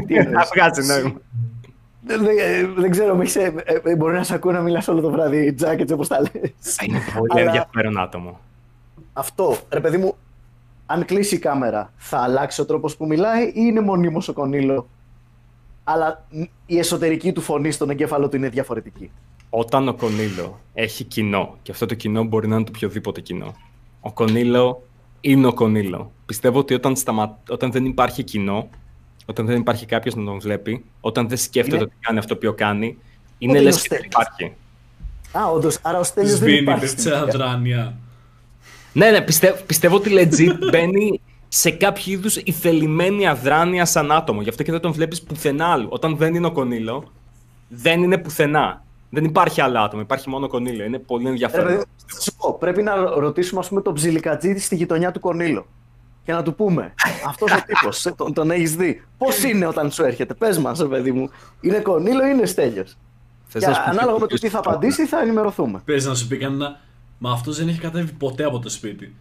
Τι 0.07 0.15
εννοείς; 0.15 0.35
Να 0.35 0.45
βγάζει 0.55 0.87
νόημα. 0.87 1.19
Δεν, 2.03 2.23
δεν- 2.23 2.73
δεν 2.77 2.89
ξέρω, 2.91 3.15
με 3.15 3.21
έχεις, 3.23 3.35
ε, 3.35 3.53
ε, 3.83 3.95
μπορεί 3.95 4.13
να 4.15 4.23
σε 4.23 4.33
ακούω 4.33 4.51
να 4.51 4.61
μιλάς 4.61 4.87
όλο 4.87 5.01
το 5.01 5.09
βράδυ, 5.11 5.53
Τζακ, 5.53 5.79
έτσι 5.79 5.93
όπως 5.93 6.07
τα 6.07 6.19
λες. 6.21 6.77
Είναι 6.87 6.99
πολύ 7.17 7.31
Αλλά- 7.31 7.41
ενδιαφέρον 7.41 7.99
άτομο. 7.99 8.39
Αυτό, 9.13 9.57
ρε 9.69 9.79
παιδί 9.79 9.97
μου, 9.97 10.15
αν 10.85 11.05
κλείσει 11.05 11.35
η 11.35 11.39
κάμερα, 11.39 11.93
θα 11.97 12.17
αλλάξει 12.17 12.61
ο 12.61 12.65
τρόπος 12.65 12.97
που 12.97 13.05
μιλάει 13.07 13.43
ή 13.47 13.51
είναι 13.55 13.81
μονίμως 13.81 14.27
ο 14.27 14.33
Κονίλο; 14.33 14.87
Αλλά 15.83 16.25
μ, 16.29 16.41
η 16.65 16.77
εσωτερική 16.77 17.31
του 17.31 17.41
φωνή 17.41 17.71
στον 17.71 17.89
εγκέφαλο 17.89 18.29
του 18.29 18.35
είναι 18.35 18.49
διαφορετική. 18.49 19.11
Όταν 19.49 19.87
ο 19.87 19.93
Κονίλο 19.93 20.59
έχει 20.73 21.03
κοινό, 21.03 21.57
και 21.61 21.71
αυτό 21.71 21.85
το 21.85 21.95
κοινό 21.95 22.23
μπορεί 22.23 22.47
να 22.47 22.55
είναι 22.55 22.63
το 22.63 22.71
οποιοδήποτε 22.75 23.21
κοινό, 23.21 23.53
ο 24.01 24.11
Κονίλο 24.11 24.83
είναι 25.21 25.47
ο 25.47 25.53
Κονίλο. 25.53 26.11
Πιστεύω 26.25 26.59
ότι 26.59 26.73
όταν, 26.73 26.95
σταμα... 26.95 27.39
όταν 27.49 27.71
δεν 27.71 27.85
υπάρχει 27.85 28.23
κοινό, 28.23 28.67
όταν 29.29 29.45
δεν 29.45 29.57
υπάρχει 29.59 29.85
κάποιος 29.85 30.15
να 30.15 30.23
τον 30.25 30.39
βλέπει, 30.39 30.83
όταν 31.01 31.27
δεν 31.27 31.37
σκέφτεται 31.37 31.75
Είναι- 31.75 31.85
ότι 31.85 31.93
κάνει 31.99 32.17
αυτό 32.17 32.37
που 32.37 32.53
κάνει, 32.57 32.97
είναι 33.37 33.51
είναι 33.51 33.61
λες 33.61 33.77
ο 33.77 33.81
και 33.81 33.87
δεν 33.89 33.97
Στέλιος. 33.99 34.27
υπάρχει. 34.35 34.53
Α, 35.37 35.51
όντως, 35.51 35.79
άρα 35.81 35.99
ο 35.99 36.03
Στέλιος 36.03 36.39
δεν 36.39 36.41
Σβήνει 36.47 36.61
υπάρχει. 36.61 36.87
σε 36.87 36.97
στην 36.97 37.11
ουσία. 37.11 37.21
αδράνεια. 37.23 37.93
Ναι, 38.93 39.09
ναι, 39.11 39.21
πιστεύω, 39.21 39.57
πιστεύω 39.65 39.95
ότι 39.95 40.09
legit 40.13 40.57
μπαίνει 40.71 41.21
σε 41.47 41.69
κάποιο 41.71 42.13
είδους 42.13 42.35
ηθελημένη 42.35 43.27
αδράνεια 43.27 43.85
σαν 43.85 44.11
άτομο. 44.11 44.41
Γι' 44.41 44.49
αυτό 44.49 44.63
και 44.63 44.71
δεν 44.71 44.81
τον 44.81 44.91
βλέπεις 44.91 45.21
πουθενά 45.21 45.65
άλλου. 45.71 45.87
Όταν 45.91 46.17
δεν 46.17 46.35
είναι 46.35 46.47
ο 46.47 46.51
Κονίλο, 46.51 47.11
δεν 47.69 48.03
είναι 48.03 48.17
πουθενά. 48.17 48.85
Δεν 49.09 49.23
υπάρχει 49.23 49.61
άλλο 49.61 49.79
άτομο, 49.79 50.01
υπάρχει 50.01 50.29
μόνο 50.29 50.45
ο 50.45 50.49
Κονίλο. 50.49 50.83
Είναι 50.83 50.99
πολύ 50.99 51.23
Ρε 51.23 51.29
ενδιαφέρον. 51.29 51.65
παιδί, 51.67 51.83
θα 52.05 52.21
σου 52.21 52.35
πω, 52.37 52.57
πρέπει 52.59 52.81
να 52.83 52.95
ρωτήσουμε 52.95 53.59
ας 53.59 53.67
πούμε, 53.69 53.81
τον 53.81 53.93
ψιλικατζίδη 53.93 54.59
στη 54.59 54.75
γειτονιά 54.75 55.11
του 55.11 55.19
Κονίλο. 55.19 55.65
Και 56.27 56.33
να 56.33 56.43
του 56.43 56.55
πούμε, 56.55 56.93
αυτός 57.27 57.51
ο 57.51 57.63
τύπος, 57.65 58.05
ε, 58.05 58.11
τον, 58.11 58.33
τον 58.33 58.51
έχεις 58.51 58.75
δει. 58.75 59.03
Πώς 59.17 59.43
είναι 59.43 59.65
όταν 59.65 59.91
σου 59.91 60.03
έρχεται, 60.03 60.33
πες 60.33 60.57
μας, 60.57 60.79
ρε 60.79 60.87
παιδί 60.87 61.11
μου. 61.11 61.29
Είναι 61.61 61.79
Κονίλο 61.79 62.25
ή 62.25 62.29
είναι 62.33 62.45
Στέλιος. 62.45 62.97
Θες 63.47 63.61
Και 63.61 63.67
να 63.67 63.73
σου 63.73 63.81
πω 63.83 63.89
ανάλογα 63.89 64.11
κάτι 64.11 64.21
με 64.21 64.27
το 64.27 64.37
τι 64.37 64.49
θα 64.49 64.57
απαντήσει 64.57 65.05
θα 65.05 65.19
ενημερωθούμε. 65.21 65.81
Παίζει 65.85 66.07
να 66.07 66.15
σου 66.15 66.27
πει 66.27 66.37
κανένα 66.37 66.79
Μα 67.17 67.31
αυτός 67.31 67.57
δεν 67.57 67.67
έχει 67.67 67.79
κατέβει 67.79 68.11
ποτέ 68.11 68.43
από 68.43 68.59
το 68.59 68.69
σπίτι. 68.69 69.15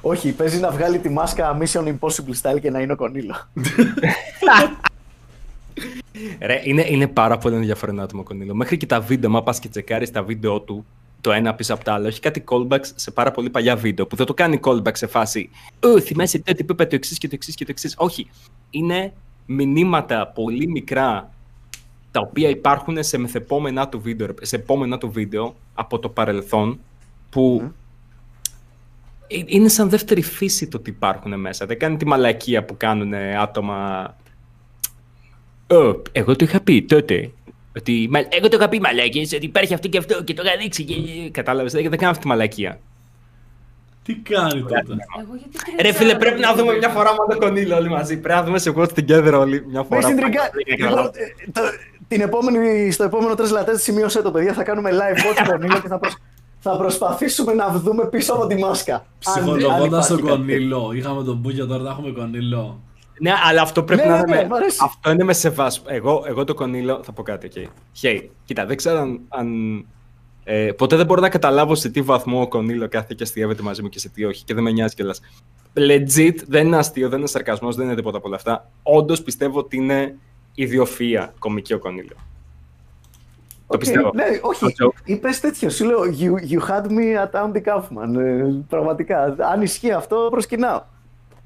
Όχι, 0.00 0.32
παίζει 0.32 0.60
να 0.60 0.70
βγάλει 0.70 0.98
τη 0.98 1.08
μάσκα 1.08 1.58
Mission 1.60 1.84
Impossible 1.84 2.40
style 2.42 2.60
και 2.60 2.70
να 2.70 2.80
είναι 2.80 2.92
ο 2.92 2.96
Κονίλο. 2.96 3.34
Ρε, 6.40 6.60
είναι, 6.64 6.84
είναι 6.88 7.06
πάρα 7.06 7.38
πολύ 7.38 7.54
ενδιαφέρον 7.54 8.00
άτομο 8.00 8.22
ο 8.22 8.24
Κονίλο. 8.24 8.54
Μέχρι 8.54 8.76
και 8.76 8.86
τα 8.86 9.00
βίντεο, 9.00 9.30
μα 9.30 9.42
πας 9.42 9.58
και 9.58 9.68
τσεκάρεις 9.68 10.10
τα 10.10 10.22
βίντεο 10.22 10.60
του, 10.60 10.86
το 11.24 11.32
ένα 11.32 11.54
πίσω 11.54 11.74
από 11.74 11.84
το 11.84 11.92
άλλο, 11.92 12.06
έχει 12.06 12.20
κάτι 12.20 12.44
callbacks 12.48 12.90
σε 12.94 13.10
πάρα 13.10 13.30
πολύ 13.30 13.50
παλιά 13.50 13.76
βίντεο 13.76 14.06
που 14.06 14.16
δεν 14.16 14.26
το 14.26 14.34
κάνει 14.34 14.60
callback 14.62 14.96
σε 14.96 15.06
φάση. 15.06 15.50
Ω, 15.80 16.00
θυμάσαι 16.00 16.38
τότε 16.38 16.64
που 16.64 16.72
είπε 16.72 16.86
το 16.86 16.94
εξής 16.94 17.18
και 17.18 17.28
το 17.28 17.34
εξής 17.34 17.54
και 17.54 17.64
το 17.64 17.70
εξής. 17.70 17.94
Όχι. 17.98 18.30
Είναι 18.70 19.12
μηνύματα 19.46 20.26
πολύ 20.26 20.68
μικρά 20.68 21.30
τα 22.10 22.20
οποία 22.20 22.48
υπάρχουν 22.48 23.02
σε 23.02 23.18
μεθεπόμενα 23.18 23.88
του 23.88 24.00
βίντεο, 24.00 24.28
σε 24.40 24.56
επόμενα 24.56 24.98
του 24.98 25.10
βίντεο 25.10 25.54
από 25.74 25.98
το 25.98 26.08
παρελθόν 26.08 26.80
που 27.30 27.72
ε, 29.26 29.42
είναι 29.46 29.68
σαν 29.68 29.88
δεύτερη 29.88 30.22
φύση 30.22 30.68
το 30.68 30.76
ότι 30.76 30.90
υπάρχουν 30.90 31.40
μέσα. 31.40 31.66
Δεν 31.66 31.78
κάνει 31.78 31.96
τη 31.96 32.06
μαλακία 32.06 32.64
που 32.64 32.76
κάνουν 32.76 33.14
άτομα 33.14 34.08
Ω, 35.66 36.02
εγώ 36.12 36.36
το 36.36 36.44
είχα 36.44 36.60
πει 36.60 36.82
τότε. 36.82 37.30
Ότι, 37.76 38.08
μα, 38.10 38.18
εγώ 38.28 38.48
το 38.48 38.56
είχα 38.56 38.68
πει 38.68 38.80
μαλακίες, 38.80 39.32
ότι 39.32 39.44
υπάρχει 39.46 39.74
αυτό 39.74 39.88
και 39.88 39.98
αυτό 39.98 40.22
και 40.22 40.34
το 40.34 40.42
είχα 40.46 40.56
δείξει 40.60 40.84
και... 40.84 40.94
Κατάλαβες, 41.30 41.72
δεν, 41.72 41.82
δεν 41.88 41.98
κάνω 41.98 42.10
αυτή 42.10 42.22
τη 42.22 42.28
μαλακία. 42.28 42.78
Τι 44.02 44.14
κάνει 44.14 44.60
τότε; 44.60 44.76
Εγώ 44.78 45.34
γιατί 45.36 45.82
Ρε 45.82 45.92
φίλε, 45.92 46.14
πρέπει 46.14 46.40
να 46.40 46.54
δούμε 46.54 46.76
μια 46.76 46.88
φορά 46.88 47.10
με 47.12 47.34
τον 47.34 47.40
Κονίλο 47.40 47.76
όλοι 47.76 47.88
μαζί. 47.88 48.16
Πρέπει 48.18 48.38
να 48.38 48.44
δούμε 48.44 48.58
σε 48.58 48.72
Watch 48.76 48.88
Together 48.98 49.32
όλοι 49.38 49.64
μια 49.68 49.82
φορά. 49.82 50.00
Παίζει 50.00 50.06
την 50.06 50.16
τριγκα... 50.16 50.50
Λοιπόν, 50.78 51.04
ε, 51.04 51.50
το- 51.52 51.60
την 52.08 52.20
επόμενη, 52.20 52.90
στο 52.90 53.04
επόμενο 53.04 53.34
τρεις 53.34 53.50
λατές 53.50 53.82
σημείωσε 53.82 54.22
το 54.22 54.30
παιδιά, 54.30 54.52
θα 54.52 54.62
κάνουμε 54.62 54.90
live 54.92 55.18
watch 55.18 55.48
Κονίλο 55.50 55.80
και 55.80 55.88
θα, 55.88 55.98
προσ- 55.98 56.18
θα 56.60 56.76
προσπαθήσουμε 56.76 57.52
να 57.54 57.68
δούμε 57.68 58.06
πίσω 58.06 58.32
από 58.32 58.46
τη 58.46 58.54
μάσκα. 58.56 58.94
Αν- 58.94 59.02
αν 59.24 59.32
Ψυχολογώντας 59.44 60.08
υπάρχει 60.08 60.22
τον 60.22 60.30
κάτι 60.38 60.52
Κονίλο. 60.52 60.92
Είχαμε 60.94 61.24
τον 61.24 61.36
Μπούκια, 61.36 61.66
τώρα 61.66 61.82
θα 61.84 61.90
έχουμε 61.90 62.10
Κονίλο. 62.10 62.80
Ναι, 63.20 63.32
αλλά 63.44 63.62
αυτό 63.62 63.82
πρέπει 63.82 64.02
Ναι, 64.02 64.08
να 64.08 64.14
ναι, 64.16 64.22
είναι. 64.26 64.34
ναι, 64.36 64.42
με- 64.42 64.48
μ' 64.48 64.54
αρέσει. 64.54 64.78
Αυτό 64.84 65.10
είναι 65.10 65.24
με 65.24 65.32
σεβασμό. 65.32 65.84
Εγώ, 65.88 66.24
εγώ 66.26 66.44
το 66.44 66.54
Κονίλο 66.54 67.00
θα 67.04 67.12
πω 67.12 67.22
κάτι, 67.22 67.50
okay. 67.54 67.66
Hey, 68.02 68.22
κοίτα, 68.44 68.66
δεν 68.66 68.76
ξέρω 68.76 68.98
αν. 68.98 69.20
αν 69.28 69.48
ε, 70.44 70.70
ποτέ 70.76 70.96
δεν 70.96 71.06
μπορώ 71.06 71.20
να 71.20 71.28
καταλάβω 71.28 71.74
σε 71.74 71.88
τι 71.90 72.02
βαθμό 72.02 72.40
ο 72.40 72.48
Κονίλο 72.48 72.88
κάθεται 72.88 73.14
και 73.14 73.22
αστειεύεται 73.22 73.62
μαζί 73.62 73.82
μου 73.82 73.88
και 73.88 73.98
σε 73.98 74.08
τι 74.08 74.24
όχι. 74.24 74.44
Και 74.44 74.54
δεν 74.54 74.62
με 74.62 74.70
νοιάζει 74.70 74.94
κιόλας. 74.94 75.20
Legit, 75.76 76.34
δεν 76.46 76.66
είναι 76.66 76.76
αστείο, 76.76 77.08
δεν 77.08 77.18
είναι 77.18 77.28
σαρκασμός, 77.28 77.76
δεν 77.76 77.86
είναι 77.86 77.94
τίποτα 77.94 78.16
από 78.16 78.26
όλα 78.26 78.36
αυτά. 78.36 78.70
Όντως 78.82 79.22
πιστεύω 79.22 79.58
ότι 79.58 79.76
είναι 79.76 80.16
ιδιοφυΐα 80.54 81.32
κομική 81.38 81.72
ο 81.74 81.78
Κονίλο. 81.78 82.14
Το 83.66 83.74
Οκ, 83.74 83.78
πιστεύω. 83.78 84.10
Ναι, 84.14 84.24
όχι. 84.42 84.60
Το 84.74 84.86
joke. 84.86 85.00
Είπες 85.04 85.40
τέτοιο. 85.40 85.70
Σου 85.70 85.84
λέω, 85.84 85.98
you, 86.02 86.52
you 86.52 86.58
had 86.70 86.84
me 86.86 87.24
at 87.24 87.42
Andy 87.44 87.62
Kaufman. 87.62 88.18
Ε, 88.18 88.44
πραγματικά. 88.68 89.36
Αν 89.52 89.62
ισχύει 89.62 89.92
αυτό, 89.92 90.28
προσκυνάω. 90.30 90.82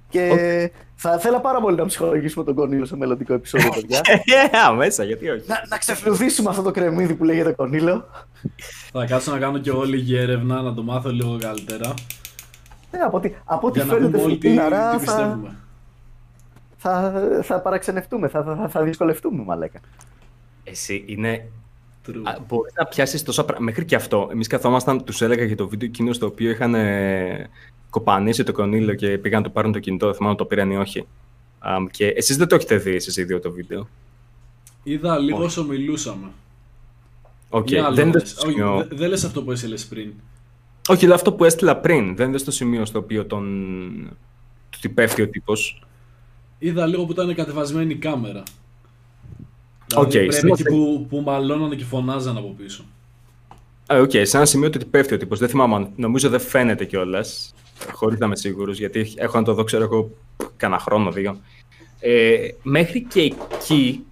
Και 0.08 0.70
θα 0.94 1.14
ήθελα 1.18 1.40
πάρα 1.40 1.60
πολύ 1.60 1.76
να 1.76 1.86
ψυχολογήσουμε 1.86 2.44
τον 2.44 2.54
Κονίλο 2.54 2.84
σε 2.84 2.96
μελλοντικό 2.96 3.34
επεισόδιο, 3.34 3.70
παιδιά. 3.70 4.00
Yeah, 4.32 4.76
μέσα, 4.76 5.04
γιατί 5.04 5.28
όχι. 5.28 5.44
να, 5.46 5.62
να 5.68 5.78
ξεφλουδίσουμε 5.78 6.50
αυτό 6.50 6.62
το 6.62 6.70
κρεμμύδι 6.70 7.14
που 7.14 7.24
λέγεται 7.24 7.52
Κονίλο. 7.52 8.04
Θα 8.92 9.06
κάτσω 9.06 9.30
να 9.30 9.38
κάνω 9.38 9.58
και 9.58 9.70
εγώ 9.70 9.82
λίγη 9.82 10.16
έρευνα, 10.16 10.62
να 10.62 10.74
το 10.74 10.82
μάθω 10.82 11.10
λίγο 11.10 11.38
καλύτερα. 11.40 11.94
Ε, 12.90 12.98
από 12.98 13.16
ό,τι, 13.16 13.32
από 13.44 13.66
ό,τι 13.66 13.78
Για 13.78 13.86
να 13.86 13.92
φαίνεται 13.92 14.10
πούμε 14.10 14.22
όλοι 14.22 14.38
τι, 14.38 14.48
φωτειναρά, 14.48 14.90
τι 14.90 15.04
θα, 15.04 15.12
πιστεύουμε. 15.12 15.56
θα, 16.76 17.12
θα 17.42 17.60
παραξενευτούμε, 17.60 18.28
θα, 18.28 18.42
θα, 18.42 18.68
θα 18.68 18.82
δυσκολευτούμε, 18.82 19.42
μαλάκα. 19.42 19.80
Εσύ 20.64 21.04
είναι 21.06 21.36
True. 21.36 21.57
Μπορείς 22.48 22.72
να 22.76 22.84
πιάσεις 22.84 23.22
τόσα 23.22 23.44
πράγματα. 23.44 23.64
Μέχρι 23.70 23.84
και 23.84 23.94
αυτό. 23.96 24.28
Εμείς 24.32 24.46
καθόμασταν, 24.46 25.04
τους 25.04 25.22
έλεγα 25.22 25.44
για 25.44 25.56
το 25.56 25.68
βίντεο 25.68 25.88
εκείνο 25.88 26.12
στο 26.12 26.26
οποίο 26.26 26.50
είχαν 26.50 26.74
ε, 26.74 27.48
κοπανίσει 27.90 28.44
το 28.44 28.52
κονίλο 28.52 28.94
και 28.94 29.18
πήγαν 29.18 29.40
να 29.42 29.46
το 29.46 29.52
πάρουν 29.52 29.72
το 29.72 29.78
κινητό. 29.78 30.06
Δεν 30.06 30.14
θυμάμαι 30.14 30.30
αν 30.32 30.38
το 30.38 30.44
πήραν 30.44 30.70
ή 30.70 30.76
όχι. 30.76 31.06
Αμ, 31.58 31.86
και 31.86 32.06
εσείς 32.06 32.36
δεν 32.36 32.48
το 32.48 32.54
έχετε 32.54 32.76
δει 32.76 32.94
εσείς 32.94 33.16
οι 33.16 33.24
δύο 33.24 33.40
το 33.40 33.50
βίντεο; 33.52 33.88
Είδα 34.82 35.18
λίγο 35.18 35.42
όσο 35.44 35.64
μιλούσαμε. 35.64 36.26
Οκ, 37.48 37.70
Ή 37.70 37.78
άλλο 37.78 37.94
δεν 37.94 38.08
είναι 38.08 38.18
λες. 38.18 38.30
στο 38.30 38.46
Όχι, 38.46 38.56
σημείο. 38.56 38.86
δε- 38.88 38.96
δεν 38.96 39.08
λες 39.08 39.24
αυτό 39.24 39.42
που 39.42 39.52
έστειλες 39.52 39.86
πριν. 39.86 40.12
Όχι, 40.88 41.04
αλλά 41.04 41.14
αυτό 41.14 41.32
που 41.32 41.44
έστειλα 41.44 41.76
πριν. 41.76 42.16
Δεν 42.16 42.28
είναι 42.28 42.38
στο 42.38 42.50
σημείο 42.50 42.84
στο 42.84 42.98
οποίο 42.98 43.24
τον. 43.26 43.44
του 44.70 44.78
τι 44.80 44.88
πέφτει 44.88 45.22
ο 45.22 45.28
τύπος. 45.28 45.82
Είδα 46.58 46.86
λίγο 46.86 47.04
που 47.04 47.12
ήταν 47.12 47.34
κατεβασμένη 47.34 47.92
η 47.92 47.96
κάμερα. 47.96 48.42
Οκ, 49.96 50.10
Δηλαδή 50.10 50.26
πρέπει 50.28 50.34
στην 50.34 50.48
εκεί 50.48 50.62
που, 50.62 51.06
που 51.08 51.20
μαλώνανε 51.20 51.74
και 51.74 51.84
φωνάζανε 51.84 52.38
από 52.38 52.54
πίσω. 52.58 52.84
Α, 53.86 53.96
οκ, 54.00 54.10
σε 54.10 54.36
ένα 54.36 54.46
σημείο 54.46 54.70
το 54.70 54.78
ότι 54.78 54.86
πέφτει 54.86 55.14
ο 55.14 55.16
τύπος. 55.16 55.38
Δεν 55.38 55.48
θυμάμαι, 55.48 55.74
αν- 55.74 55.90
νομίζω 55.96 56.28
δεν 56.28 56.40
φαίνεται 56.40 56.84
κιόλας. 56.84 57.54
Χωρίς 57.92 58.18
να 58.18 58.26
είμαι 58.26 58.36
σίγουρος, 58.36 58.78
γιατί 58.78 59.12
έχω 59.16 59.38
να 59.38 59.44
το 59.44 59.54
δω, 59.54 59.64
ξέρω 59.64 59.82
εγώ, 59.82 60.10
κανένα 60.56 60.80
χρόνο, 60.80 61.10
δύο. 61.10 61.40
Ε, 62.00 62.36
μέχρι 62.62 63.02
και 63.02 63.20
εκεί 63.20 64.02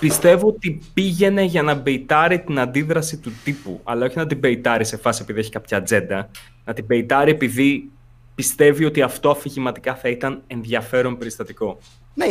πιστεύω 0.00 0.48
ότι 0.48 0.80
πήγαινε 0.94 1.42
για 1.42 1.62
να 1.62 1.74
μπεϊτάρει 1.74 2.40
την 2.40 2.58
αντίδραση 2.58 3.16
του 3.18 3.32
τύπου. 3.44 3.80
Αλλά 3.84 4.06
όχι 4.06 4.16
να 4.16 4.26
την 4.26 4.38
μπεϊτάρει 4.38 4.84
σε 4.84 4.96
φάση 4.96 5.22
επειδή 5.22 5.40
έχει 5.40 5.50
κάποια 5.50 5.76
ατζέντα. 5.76 6.30
Να 6.64 6.72
την 6.72 6.84
μπεϊτάρει 6.84 7.30
επειδή 7.30 7.90
πιστεύει 8.34 8.84
ότι 8.84 9.02
αυτό 9.02 9.30
αφηγηματικά 9.30 9.94
θα 9.94 10.08
ήταν 10.08 10.42
ενδιαφέρον 10.46 11.18
περιστατικό. 11.18 11.78
Ναι, 12.14 12.26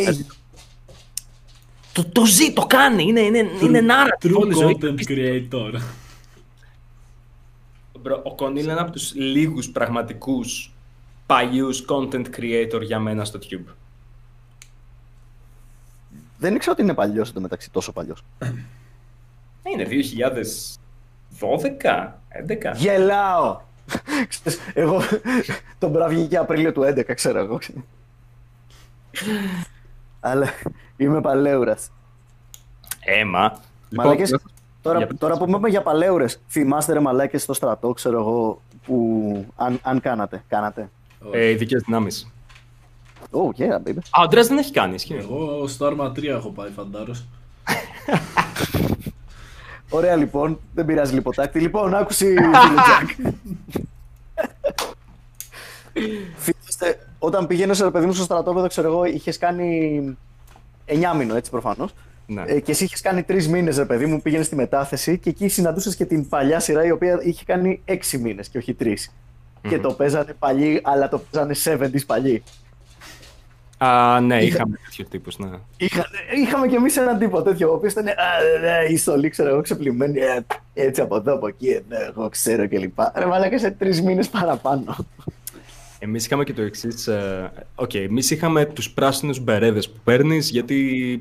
Το, 1.96 2.04
το 2.12 2.24
ζει, 2.24 2.52
το 2.52 2.66
κάνει. 2.66 3.02
Είναι, 3.02 3.20
είναι, 3.20 3.38
είναι 3.62 3.80
narrative 3.80 4.34
όλη 4.34 4.50
η 4.50 4.54
True 4.54 4.58
ζωή. 4.58 4.78
content 4.80 5.10
creator. 5.10 5.80
Μπρο, 8.00 8.20
ο 8.24 8.34
Κονίλ 8.34 8.62
είναι 8.62 8.80
από 8.80 8.90
τους 8.90 9.14
λίγους 9.14 9.70
πραγματικούς 9.70 10.72
παλιούς 11.26 11.84
content 11.88 12.24
creator 12.36 12.80
για 12.82 12.98
μένα 12.98 13.24
στο 13.24 13.38
Tube. 13.50 13.72
δεν 16.38 16.54
ήξερα 16.54 16.72
ότι 16.72 16.82
είναι 16.82 16.94
παλιός 16.94 17.28
εντωμεταξύ, 17.28 17.70
τόσο 17.70 17.92
παλιός. 17.92 18.22
Είναι 19.72 19.84
2012, 19.84 22.20
11. 22.28 22.72
Γελάω! 22.76 23.60
Ξέρεις, 24.28 24.60
Εγώ 24.74 25.02
τον 25.78 25.90
μπραβγήκε 25.90 26.36
Απρίλιο 26.36 26.72
του 26.72 26.82
11, 26.82 27.14
ξέρω 27.14 27.38
εγώ. 27.38 27.58
Αλλά 30.30 30.46
είμαι 30.96 31.20
παλαιούρας. 31.20 31.90
Έμα. 33.00 33.60
Μαλάκες, 33.90 34.28
τώρα, 34.82 34.98
Λοιπόν, 34.98 35.16
για- 35.16 35.28
τώρα 35.28 35.36
που 35.36 35.48
είπαμε 35.48 35.68
για 35.68 35.82
παλαιούρες, 35.82 36.40
θυμάστε 36.48 36.92
ρε 36.92 37.00
μαλάκες 37.00 37.42
στο 37.42 37.52
στρατό, 37.52 37.92
ξέρω 37.92 38.18
εγώ, 38.20 38.60
που 38.86 39.46
αν, 39.56 39.78
αν 39.82 40.00
κάνατε, 40.00 40.42
κάνατε. 40.48 40.90
ε, 41.32 41.48
ειδικές 41.48 41.82
δυνάμεις. 41.82 42.30
Oh, 43.30 43.60
yeah, 43.60 43.76
baby. 43.88 43.98
Α, 44.10 44.20
ο 44.20 44.22
Αντρέας 44.22 44.46
δεν 44.46 44.58
έχει 44.58 44.72
κάνει, 44.72 44.94
ισχύει. 44.94 45.14
Εγώ 45.14 45.66
στο 45.66 45.86
Arma 45.98 46.12
3 46.12 46.24
έχω 46.24 46.48
πάει 46.50 46.70
φαντάρος. 46.70 47.26
Ωραία 49.90 50.16
λοιπόν, 50.16 50.60
δεν 50.74 50.84
πειράζει 50.84 51.14
λιποτάκτη. 51.14 51.60
Λοιπόν, 51.60 51.94
άκουση 51.94 52.26
φίλε 52.34 52.80
Τζακ. 52.82 53.34
Θυμάστε, 56.76 57.06
όταν 57.18 57.46
πήγαινες 57.46 57.80
ρε 57.80 57.90
παιδί 57.90 58.06
μου 58.06 58.12
στο 58.12 58.24
στρατόπεδο, 58.24 58.66
ξέρω 58.66 58.88
εγώ, 58.88 59.04
είχες 59.04 59.38
κάνει 59.38 60.00
9 60.86 61.14
μήνο, 61.16 61.36
έτσι 61.36 61.50
προφανώς. 61.50 61.94
Ναι. 62.26 62.42
Ε, 62.46 62.60
και 62.60 62.70
εσύ 62.70 62.84
είχες 62.84 63.00
κάνει 63.00 63.22
τρεις 63.22 63.48
μήνες, 63.48 63.76
ρε 63.76 63.84
παιδί 63.84 64.06
μου, 64.06 64.22
πήγαινες 64.22 64.46
στη 64.46 64.54
μετάθεση 64.54 65.18
και 65.18 65.28
εκεί 65.30 65.48
συναντούσες 65.48 65.96
και 65.96 66.04
την 66.04 66.28
παλιά 66.28 66.60
σειρά 66.60 66.84
η 66.84 66.90
οποία 66.90 67.18
είχε 67.22 67.44
κάνει 67.46 67.82
6 67.84 68.18
μήνες 68.18 68.48
και 68.48 68.58
όχι 68.58 68.74
3. 68.80 68.94
Και 69.68 69.78
το 69.78 69.92
παίζανε 69.92 70.34
παλιοί, 70.38 70.80
αλλά 70.84 71.08
το 71.08 71.22
παίζανε 71.30 71.54
70s 71.86 72.06
παλιοί. 72.06 72.42
Α, 73.78 74.20
ναι, 74.20 74.34
Είχα- 74.36 74.46
είχαμε 74.46 74.76
τέτοιου 74.84 75.06
τύπους, 75.10 75.38
ναι. 75.38 75.48
Είχα, 75.76 76.06
είχαμε 76.42 76.66
κι 76.68 76.74
εμείς 76.74 76.96
έναν 76.96 77.18
τύπο 77.18 77.42
τέτοιο, 77.42 77.70
ο 77.70 77.74
οποίος 77.74 77.92
ήταν. 77.92 78.06
Α, 78.08 78.12
ναι, 78.60 78.92
η 78.92 78.96
στολή, 78.96 79.28
ξέρω 79.28 79.48
εγώ, 79.48 79.60
ξεπλημμένη. 79.60 80.20
ε, 80.20 80.38
έτσι 80.74 81.00
από 81.00 81.16
εδώ, 81.16 81.34
από 81.34 81.46
εκεί, 81.48 81.66
ε, 81.68 81.80
ναι, 81.88 81.96
εγώ 81.96 82.28
ξέρω 82.28 82.68
κλπ. 82.68 82.98
Ρε 83.16 83.26
μαλάκα 83.26 83.58
σε 83.58 83.70
τρεις 83.70 84.02
μήνες 84.02 84.28
παραπάνω. 84.28 84.96
Εμείς 85.98 86.26
είχαμε 86.26 86.44
και 86.44 86.52
το 86.52 86.62
εξής. 86.62 87.08
Οκ, 87.74 87.94
εμείς 87.94 88.30
είχαμε 88.30 88.64
τους 88.64 88.90
πράσινους 88.90 89.40
μπερέδες 89.40 89.90
που 89.90 89.98
παίρνεις 90.04 90.50
γιατί 90.50 90.74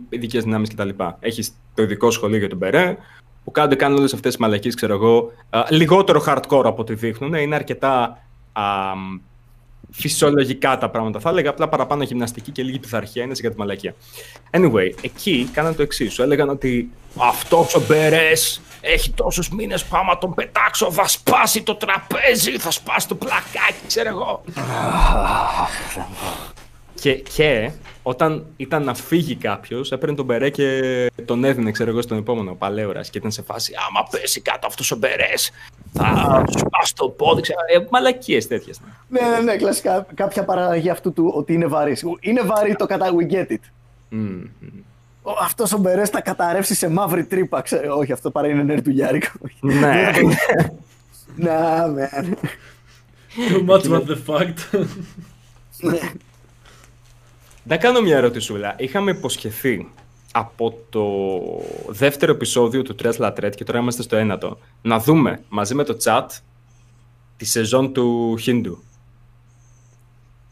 ειδικές 0.09 0.39
δυνάμεις 0.39 0.69
κτλ. 0.69 0.89
Έχεις 1.19 1.51
το 1.75 1.83
ειδικό 1.83 2.11
σχολείο 2.11 2.37
για 2.37 2.49
τον 2.49 2.57
μπερέ, 2.57 2.97
που 3.43 3.51
κάνουν, 3.51 3.77
κάνουν 3.77 3.97
όλες 3.97 4.13
αυτές 4.13 4.31
τις 4.31 4.41
μαλακίες, 4.41 4.75
ξέρω 4.75 4.93
εγώ, 4.93 5.31
α, 5.49 5.63
λιγότερο 5.69 6.23
hardcore 6.27 6.63
από 6.65 6.81
ό,τι 6.81 6.93
δείχνουν. 6.93 7.33
Είναι 7.33 7.55
αρκετά 7.55 8.23
α, 8.53 8.61
μ, 8.95 9.19
φυσιολογικά 9.91 10.77
τα 10.77 10.89
πράγματα. 10.89 11.19
Θα 11.19 11.29
έλεγα 11.29 11.49
απλά 11.49 11.69
παραπάνω 11.69 12.03
γυμναστική 12.03 12.51
και 12.51 12.63
λίγη 12.63 12.79
πειθαρχία 12.79 13.23
είναι 13.23 13.35
σε 13.35 13.41
κάτι 13.41 13.57
μαλακία. 13.57 13.95
Anyway, 14.51 14.91
εκεί 15.01 15.49
κάναν 15.53 15.75
το 15.75 15.81
εξής. 15.81 16.13
Σου 16.13 16.21
έλεγαν 16.21 16.49
ότι 16.49 16.89
αυτός 17.17 17.75
ο 17.75 17.81
μπερές 17.87 18.61
έχει 18.85 19.11
τόσους 19.11 19.49
μήνες. 19.49 19.85
Πάω 19.85 20.03
να 20.03 20.17
τον 20.17 20.33
πετάξω. 20.33 20.91
Θα 20.91 21.07
σπάσει 21.07 21.63
το 21.63 21.75
τραπέζι, 21.75 22.57
θα 22.57 22.71
σπάσει 22.71 23.07
το 23.07 23.15
πλακάκι, 23.15 23.87
ξέρω 23.87 24.09
εγώ. 24.09 24.43
και, 27.01 27.13
και 27.13 27.71
όταν 28.03 28.45
ήταν 28.57 28.83
να 28.83 28.93
φύγει 28.93 29.35
κάποιος, 29.35 29.91
έπαιρνε 29.91 30.15
τον 30.15 30.25
μπερέ 30.25 30.49
και 30.49 30.81
τον 31.25 31.43
έδινε, 31.43 31.71
ξέρω 31.71 31.89
εγώ, 31.89 32.01
στον 32.01 32.17
επόμενο 32.17 32.55
παλαιόρα. 32.55 33.01
Και 33.01 33.17
ήταν 33.17 33.31
σε 33.31 33.41
φάση, 33.41 33.73
άμα 33.87 34.07
πέσει 34.11 34.41
κάτω 34.41 34.67
αυτός 34.67 34.91
ο 34.91 34.95
μπερές, 34.95 35.51
Θα 35.93 36.43
σπάς 36.57 36.93
το 36.93 37.09
πόδι, 37.09 37.41
ξέρω, 37.41 37.59
ε, 37.73 37.87
μαλακίες 37.89 38.47
τέτοιες. 38.47 38.79
Ναι, 39.07 39.21
ναι, 39.21 39.39
ναι, 39.39 39.55
κλασικά 39.55 40.05
κάποια 40.13 40.45
παραλλαγή 40.45 40.89
αυτού 40.89 41.13
του 41.13 41.31
ότι 41.35 41.53
είναι 41.53 41.65
βαρύς. 41.65 42.03
Είναι 42.19 42.41
βαρύ 42.41 42.75
το 42.75 42.85
κατά 42.85 43.07
we 43.07 43.33
get 43.33 43.51
it. 43.51 43.59
Μμμ. 44.09 44.43
Ο, 45.27 45.31
αυτός 45.41 45.73
ο 45.73 45.77
Μπερές 45.77 46.09
θα 46.09 46.21
καταρρεύσει 46.21 46.75
σε 46.75 46.89
μαύρη 46.89 47.25
τρύπα. 47.25 47.61
Ξέρω, 47.61 47.97
όχι, 47.97 48.11
αυτό 48.11 48.31
παρά 48.31 48.47
είναι 48.47 48.63
νερτουλιάρικο. 48.63 49.31
Ναι. 49.59 50.11
Να, 51.35 51.85
man. 51.87 52.25
Too 53.49 53.65
much 53.69 53.83
what 53.91 54.03
the 54.05 54.17
fact. 54.27 54.85
Να 57.63 57.77
κάνω 57.77 58.01
μια 58.01 58.17
ερωτησούλα. 58.17 58.75
Είχαμε 58.77 59.11
υποσχεθεί 59.11 59.91
από 60.31 60.77
το 60.89 61.05
δεύτερο 61.87 62.31
επεισόδιο 62.31 62.81
του 62.81 62.95
Tres 63.03 63.13
La 63.17 63.33
Tret 63.33 63.51
και 63.55 63.63
τώρα 63.63 63.79
είμαστε 63.79 64.01
στο 64.01 64.15
ένατο 64.15 64.57
να 64.81 64.99
δούμε 64.99 65.43
μαζί 65.49 65.75
με 65.75 65.83
το 65.83 65.97
chat 66.03 66.25
τη 67.37 67.45
σεζόν 67.45 67.93
του 67.93 68.37
Χίντου. 68.37 68.83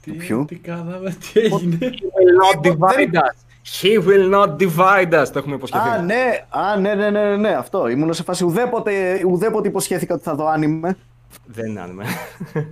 Τι, 0.02 0.12
Ποιου; 0.12 0.45
τι 0.48 0.56
κάναμε, 0.56 1.10
τι 1.34 1.40
έγινε; 1.40 1.78
He 1.80 1.86
will 1.86 2.38
not 2.41 2.72
divide 2.72 3.14
us. 3.14 3.52
He 3.81 4.07
will 4.07 4.34
not 4.34 4.56
divide 4.57 5.22
us. 5.22 5.27
Το 5.31 5.40
έχουμε 5.40 5.56
υποσχεθεί. 5.56 5.90
Α, 5.90 6.02
ναι, 6.02 6.45
α, 6.49 6.77
ναι, 6.80 6.94
ναι, 6.95 7.10
ναι, 7.10 7.22
ναι, 7.22 7.35
ναι, 7.35 7.49
αυτό. 7.49 7.88
Ήμουν 7.88 8.14
σε 8.14 8.23
φάση 8.23 8.45
ουδέποτε, 8.45 9.22
ουδέποτε 9.27 9.68
υποσχέθηκα 9.68 10.14
ότι 10.14 10.23
θα 10.23 10.35
δω 10.35 10.48
άνιμε. 10.48 10.98
Δεν 11.45 11.65
είναι 11.69 11.81
άνιμε. 11.81 12.06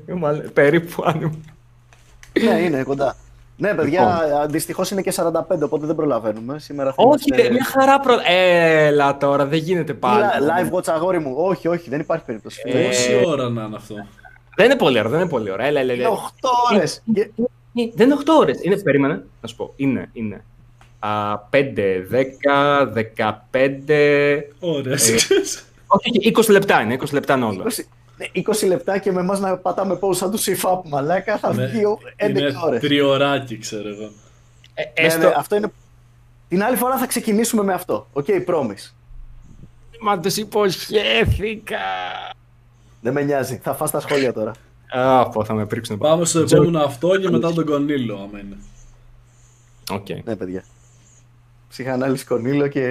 Μάλλον, 0.21 0.51
Περίπου 0.53 1.03
άνιμε. 1.05 1.31
ναι, 2.43 2.59
είναι 2.59 2.83
κοντά. 2.83 3.15
Ναι, 3.57 3.73
παιδιά, 3.73 4.21
δυστυχώ 4.49 4.83
είναι 4.91 5.01
και 5.01 5.13
45, 5.15 5.31
οπότε 5.63 5.85
δεν 5.85 5.95
προλαβαίνουμε. 5.95 6.59
Σήμερα 6.59 6.93
θα 6.93 7.03
Όχι, 7.03 7.23
είμαστε- 7.27 7.47
ρε, 7.47 7.53
μια 7.53 7.65
χαρά 7.65 7.99
προ... 7.99 8.15
Έλα 8.27 9.17
τώρα, 9.17 9.45
δεν 9.45 9.59
γίνεται 9.59 9.93
πάλι. 9.93 10.23
Li- 10.23 10.71
Live 10.71 10.75
watch 10.77 10.87
αγόρι 10.87 11.19
μου. 11.19 11.33
Όχι, 11.37 11.67
όχι, 11.67 11.89
δεν 11.89 11.99
υπάρχει 11.99 12.25
περίπτωση. 12.25 12.61
Ε, 12.65 12.85
Πόση 12.85 13.23
ώρα 13.25 13.49
να 13.49 13.63
είναι 13.63 13.75
αυτό; 13.75 13.95
Δεν 14.55 14.65
είναι 14.65 14.75
πολύ 14.75 14.99
ώρα, 14.99 15.09
δεν 15.09 15.19
είναι 15.19 15.29
πολύ 15.29 15.51
ώρα. 15.51 15.63
Έλα, 15.63 15.79
έλα, 15.79 15.93
έλα. 15.93 16.01
Είναι 16.07 16.17
8 16.41 16.49
ώρες. 16.73 17.03
Δεν 17.95 18.05
είναι 18.09 18.15
8 18.19 18.23
ώρες. 18.39 18.59
Είναι, 18.63 18.77
περίμενε, 18.77 19.23
να 19.41 19.47
σου 19.47 19.55
πω. 19.55 19.73
Είναι, 19.75 20.09
είναι. 20.13 20.43
Α, 21.03 21.37
5, 21.49 22.05
10, 22.09 22.85
15. 22.85 24.47
Ώρες, 24.59 25.09
Ε, 25.09 25.15
ξέρεις. 25.15 25.65
Όχι, 25.87 26.27
20 26.27 26.51
λεπτά 26.51 26.81
είναι, 26.81 26.93
20 26.93 27.13
λεπτά 27.13 27.35
είναι 27.35 27.45
όλο. 27.45 27.63
20, 27.63 27.83
ναι, 28.17 28.25
20 28.33 28.67
λεπτά 28.67 28.97
και 28.97 29.11
με 29.11 29.19
εμάς 29.19 29.39
να 29.39 29.57
πατάμε 29.57 29.99
pause 30.01 30.15
σαν 30.15 30.31
τους 30.31 30.43
CFAP 30.47 30.81
μαλάκα 30.85 31.37
θα 31.37 31.53
Ναι. 31.53 31.65
βγει 31.65 31.81
11 32.15 32.29
Είναι 32.39 32.53
ώρες. 32.65 32.79
τριωράκι, 32.81 33.57
ξέρω 33.57 33.87
εγώ. 33.89 34.03
Ε, 34.73 34.83
Ναι, 34.83 35.05
έστω, 35.07 35.27
ναι, 35.27 35.33
αυτό 35.37 35.55
είναι. 35.55 35.71
Την 36.47 36.63
άλλη 36.63 36.75
φορά 36.75 36.97
θα 36.97 37.07
ξεκινήσουμε 37.07 37.63
με 37.63 37.73
αυτό. 37.73 38.07
Ok, 38.13 38.25
promise. 38.47 38.91
Μα 40.01 40.19
τους 40.19 40.35
υποσχέθηκα. 40.37 41.77
Δεν 43.01 43.13
με 43.13 43.21
νοιάζει. 43.21 43.59
Θα 43.63 43.73
φας 43.73 43.91
τα 43.91 43.99
σχόλια 43.99 44.33
τώρα. 44.33 44.51
Α, 44.89 45.29
πω, 45.29 45.43
θα 45.45 45.53
με 45.53 45.65
πρίξουν. 45.65 45.97
Πάμε 45.97 46.25
στο 46.25 46.39
επόμενο 46.39 46.79
αυτό 46.79 47.17
και 47.17 47.29
μετά 47.29 47.53
τον 47.53 47.65
Κονίλο, 47.65 48.13
άμα 48.15 48.39
είναι. 48.39 48.57
Οκ. 49.91 50.05
Ναι, 50.25 50.35
παιδιά. 50.35 50.63
Ψυχανάλυση 51.71 52.25
Κονίλο 52.25 52.67
και 52.67 52.85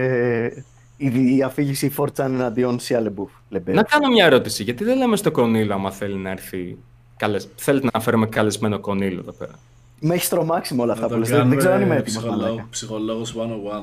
η, 0.96 1.36
η 1.36 1.42
αφήγηση 1.42 1.92
4chan 1.96 2.08
εναντίον 2.18 2.78
Σια 2.80 3.00
Λεμπούφ. 3.00 3.30
Να 3.64 3.82
κάνω 3.82 4.08
μια 4.08 4.24
ερώτηση. 4.24 4.62
Γιατί 4.62 4.84
δεν 4.84 4.96
λέμε 4.98 5.16
στο 5.16 5.30
Κονίλο 5.30 5.74
άμα 5.74 5.90
θέλει 5.90 6.16
να 6.16 6.30
έρθει. 6.30 6.76
Καλεσ... 7.16 7.48
Θέλετε 7.56 7.88
να 7.92 8.00
φέρουμε 8.00 8.26
καλεσμένο 8.26 8.78
Κονίλο 8.80 9.20
εδώ 9.20 9.32
πέρα; 9.32 9.52
Με 10.00 10.14
έχει 10.14 10.28
τρομάξει 10.28 10.74
με 10.74 10.82
όλα 10.82 10.92
αυτά 10.92 11.04
Να 11.04 11.08
που 11.08 11.12
τον 11.14 11.20
λες. 11.22 11.38
Δεν, 11.38 11.48
δεν 11.48 11.58
ξέρω 11.58 11.74
αν 11.74 11.80
είμαι 11.80 11.88
κάνουμε 11.88 12.00
έτοιμος. 12.08 12.22
ψυχολόγο- 12.22 12.48
μαλάκα. 12.50 12.66
ψυχολόγος 12.70 13.34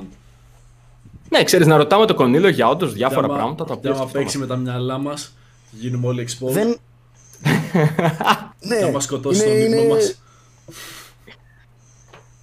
Ναι, 1.30 1.44
ξέρεις 1.44 1.66
να 1.66 1.76
ρωτάμε 1.76 2.06
το 2.06 2.14
Κονίλο 2.14 2.48
για 2.48 2.68
όντως 2.68 2.92
διάφορα 2.92 3.20
Και 3.20 3.26
άμα- 3.26 3.34
πράγματα 3.34 3.64
τα 3.64 3.72
και 3.72 3.78
οποία. 3.78 3.90
άμα 3.90 3.98
σκεφτόμαστε. 4.00 4.18
παίξει 4.18 4.38
με 4.38 4.46
τα 4.46 4.56
μυαλά 4.56 4.98
μας, 4.98 5.34
γίνουμε 5.70 6.06
όλοι 6.06 6.28
exposed. 6.28 6.52
Δεν... 6.52 6.76
ναι, 8.60 8.76
Και 8.78 8.84
άμα 8.84 9.00
σκοτώσει 9.00 9.44
είναι- 9.44 9.54
τον 9.54 9.64
ύπνο 9.64 9.80
είναι- 9.80 9.94
μας. 9.94 10.20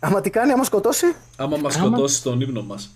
Άμα 0.05 0.21
τι 0.21 0.29
κάνει, 0.29 0.51
άμα 0.51 0.63
σκοτώσει. 0.63 1.05
Άμα 1.37 1.57
μας 1.57 1.75
Άμα- 1.77 1.85
σκοτώσει 1.87 2.23
τον 2.23 2.41
ύπνο 2.41 2.61
μας. 2.63 2.89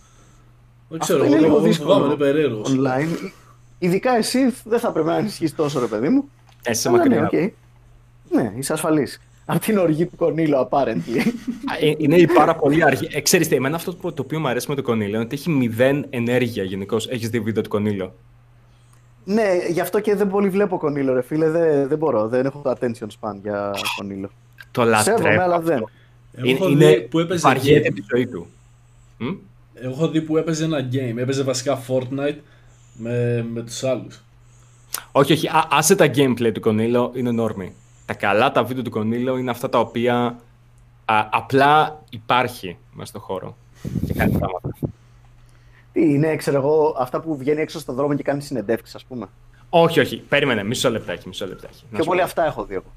Δεν 0.89 0.99
Αυτό 1.01 1.13
ξέρω, 1.13 1.25
είναι 1.27 1.35
εγώ 1.35 1.45
λίγο 1.45 1.55
εγώ 1.57 1.65
δύσκολο. 1.65 1.89
φοβάμαι, 1.93 2.13
είναι 2.13 2.23
περίεργος. 2.23 2.75
Online. 2.77 3.31
Ειδικά 3.79 4.15
εσύ 4.17 4.53
δεν 4.63 4.79
θα 4.79 4.91
πρέπει 4.91 5.07
να 5.07 5.13
ανησυχείς 5.13 5.55
τόσο, 5.55 5.79
ρε 5.79 5.85
παιδί 5.85 6.09
μου. 6.09 6.29
Ε, 6.63 6.73
σε 6.73 6.87
Αλλά 6.89 6.97
μακριά. 6.97 7.19
Ναι, 7.21 7.27
οκ. 7.27 7.51
ναι, 8.41 8.53
είσαι 8.57 8.73
ασφαλής. 8.73 9.21
Από 9.45 9.59
την 9.59 9.77
οργή 9.77 10.05
του 10.05 10.15
Κονίλο, 10.15 10.67
apparently. 10.71 11.17
Α, 11.71 11.85
ε, 11.85 11.93
Είναι 11.97 12.15
η 12.15 12.27
πάρα 12.27 12.55
πολύ 12.55 12.83
αργή. 12.83 13.07
Ε, 13.11 13.21
ξέρεις 13.21 13.47
τι, 13.47 13.55
εμένα 13.55 13.75
αυτό 13.75 13.93
που- 13.93 14.13
το 14.13 14.21
οποίο 14.21 14.39
μου 14.39 14.47
αρέσει 14.47 14.69
με 14.69 14.75
το 14.75 14.81
Κονίλο 14.81 15.09
είναι 15.15 15.19
ότι 15.23 15.35
έχει 15.35 15.49
μηδέν 15.49 16.05
ενέργεια 16.09 16.63
γενικώς. 16.63 17.07
Έχεις 17.07 17.29
δει 17.29 17.39
βίντεο 17.39 17.63
του 17.63 17.69
Κονίλο; 17.69 18.13
ναι, 19.23 19.43
γι' 19.69 19.79
αυτό 19.81 19.99
και 19.99 20.15
δεν 20.15 20.27
πολύ 20.29 20.49
βλέπω 20.49 20.77
Κονίλο, 20.77 21.13
ρε 21.13 21.21
φίλε. 21.21 21.49
Δεν, 21.49 21.87
δεν 21.87 21.97
μπορώ. 21.97 22.27
Δεν 22.27 22.45
έχω 22.45 22.59
το 22.63 22.69
attention 22.79 23.07
span 23.19 23.33
για 23.41 23.71
Κονίλο. 23.97 24.29
Το 24.71 24.81
Σέβομαι, 24.81 24.95
λατρεύω. 25.23 25.41
αλλά 25.41 25.59
δεν. 25.59 25.89
Εγώ 26.39 26.47
Είναι, 26.47 26.57
έχω 26.59 26.69
είναι 26.69 26.87
δει 26.95 27.01
που 27.01 27.19
έπαιζε 27.19 27.47
βαριέται 27.47 27.89
game. 27.89 27.93
τη 27.93 28.01
ζωή 28.11 28.27
του. 28.27 28.47
Μ; 29.17 29.27
Εγώ 29.73 29.91
έχω 29.91 30.07
δει 30.07 30.21
που 30.21 30.37
έπαιζε 30.37 30.63
ένα 30.63 30.87
game. 30.91 31.17
Έπαιζε 31.17 31.43
βασικά 31.43 31.81
Fortnite 31.87 32.35
με, 32.93 33.45
με 33.51 33.61
τους 33.61 33.83
άλλους. 33.83 34.23
Όχι, 35.11 35.33
όχι. 35.33 35.47
Α, 35.47 35.67
άσε 35.71 35.95
τα 35.95 36.05
gameplay 36.15 36.51
του 36.53 36.59
Κονίλο 36.59 37.11
είναι 37.15 37.31
νόρμη. 37.31 37.73
Τα 38.05 38.13
καλά 38.13 38.51
τα 38.51 38.63
βίντεο 38.63 38.83
του 38.83 38.89
Κονίλο 38.89 39.37
είναι 39.37 39.51
αυτά 39.51 39.69
τα 39.69 39.79
οποία 39.79 40.15
α, 41.05 41.27
απλά 41.31 42.03
υπάρχει 42.09 42.77
μέσα 42.93 43.09
στο 43.09 43.19
χώρο. 43.19 43.57
Και 44.07 44.13
κάνει 44.13 44.37
πράγματα. 44.37 44.69
Τι 45.93 46.01
είναι, 46.13 46.35
ξέρω 46.35 46.57
εγώ, 46.57 46.95
αυτά 46.99 47.21
που 47.21 47.37
βγαίνει 47.37 47.61
έξω 47.61 47.79
στον 47.79 47.95
δρόμο 47.95 48.15
και 48.15 48.23
κάνει 48.23 48.41
συνεντεύξεις, 48.41 48.95
ας 48.95 49.03
πούμε. 49.03 49.27
όχι, 49.69 49.99
όχι. 49.99 50.17
Περίμενε. 50.29 50.63
Μισό 50.63 50.89
λεπτάκι. 50.89 51.27
Μισό 51.27 51.47
λεπτάκι. 51.47 51.83
Να 51.83 51.89
Πιο 51.89 51.99
σου 51.99 52.05
πολύ 52.05 52.19
πω. 52.19 52.25
αυτά 52.25 52.45
έχω 52.45 52.63
δει 52.65 52.73
εγώ. 52.73 52.93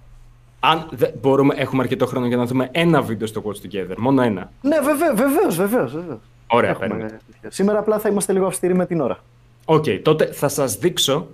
Αν 0.64 0.88
δεν 0.90 1.12
μπορούμε, 1.20 1.54
έχουμε 1.56 1.82
αρκετό 1.82 2.06
χρόνο 2.06 2.26
για 2.26 2.36
να 2.36 2.46
δούμε 2.46 2.68
ένα 2.72 3.02
βίντεο 3.02 3.26
στο 3.26 3.42
Watch 3.44 3.66
Together. 3.66 3.94
Μόνο 3.96 4.22
ένα. 4.22 4.52
Ναι, 4.60 4.80
βεβαίως, 4.80 5.14
βεβαίως, 5.14 5.56
βεβαίως. 5.56 6.18
Ωραία, 6.46 6.74
παίρνουμε. 6.74 7.20
Σήμερα 7.48 7.78
απλά 7.78 7.98
θα 7.98 8.08
είμαστε 8.08 8.32
λίγο 8.32 8.46
αυστηροί 8.46 8.74
με 8.74 8.86
την 8.86 9.00
ώρα. 9.00 9.18
Οκ, 9.64 9.84
τότε 10.02 10.26
θα 10.26 10.48
σας 10.48 10.76
δείξω 10.76 11.28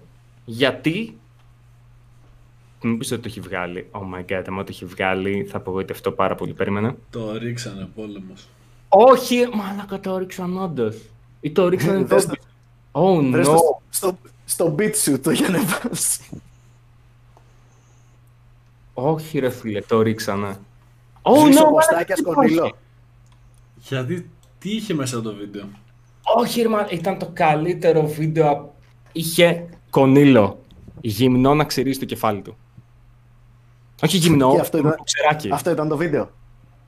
γιατί... 0.45 1.17
Μην 2.83 2.99
πεις 2.99 3.13
ότι 3.13 3.23
το 3.23 3.29
έχει 3.29 3.41
βγάλει. 3.41 3.87
Oh 3.93 3.99
my 3.99 4.25
god, 4.33 4.43
άμα 4.49 4.65
το 4.65 4.69
έχει 4.71 4.85
βγάλει 4.85 5.47
θα 5.51 5.57
απογοητευτώ 5.57 6.11
πάρα 6.11 6.35
πολύ. 6.35 6.53
Περίμενα. 6.53 6.97
Το 7.11 7.37
ρίξανε 7.39 7.89
πόλεμος. 7.95 8.49
Όχι, 8.89 9.49
μαλάκα 9.55 10.01
το 10.01 10.19
ρίξαν 10.19 10.63
όντως. 10.63 10.97
Ή 11.41 11.51
το 11.51 11.69
ρίξαν 11.69 11.95
εδώ. 11.95 12.07
Δες 12.07 12.27
το. 12.27 12.35
Oh 12.93 13.31
Βρες 13.31 13.49
no. 13.49 13.53
το 13.53 13.81
στο, 13.91 14.19
στο 14.45 14.75
beat 14.79 14.95
σου 14.95 15.21
το 15.21 15.31
για 15.31 15.49
να 15.49 15.59
βάζει. 15.59 16.43
Όχι 19.01 19.39
ρε 19.39 19.51
φίλε, 19.51 19.81
το 19.81 20.03
ρίξανε. 20.03 20.57
Oh 21.23 21.45
Ρίξω 21.45 21.66
no, 21.69 21.70
ποστάκια 21.73 22.15
όχι. 22.19 22.31
σκονίλο. 22.31 22.73
Γιατί, 23.77 24.31
τι 24.59 24.70
είχε 24.70 24.95
μέσα 24.95 25.23
το 25.23 25.35
βίντεο; 25.35 25.65
Όχι 26.37 26.62
ρε, 26.62 26.69
μα, 26.69 26.87
ήταν 26.91 27.19
το 27.19 27.31
καλύτερο 27.33 28.07
βίντεο. 28.07 28.51
απ- 28.51 28.70
Είχε 29.12 29.66
κονίλο. 29.91 30.61
Γυμνό 31.01 31.55
να 31.55 31.65
ξυρίσει 31.65 31.99
το 31.99 32.05
κεφάλι 32.05 32.43
του. 32.43 32.57
Όχι 34.03 34.16
γυμνό, 34.16 34.53
Και 34.55 34.61
αυτό 34.61 34.79
ήταν- 34.79 34.97
ξεράκι. 35.05 35.49
Αυτό 35.53 35.70
ήταν 35.70 35.89
το 35.89 35.97
βίντεο. 35.97 36.31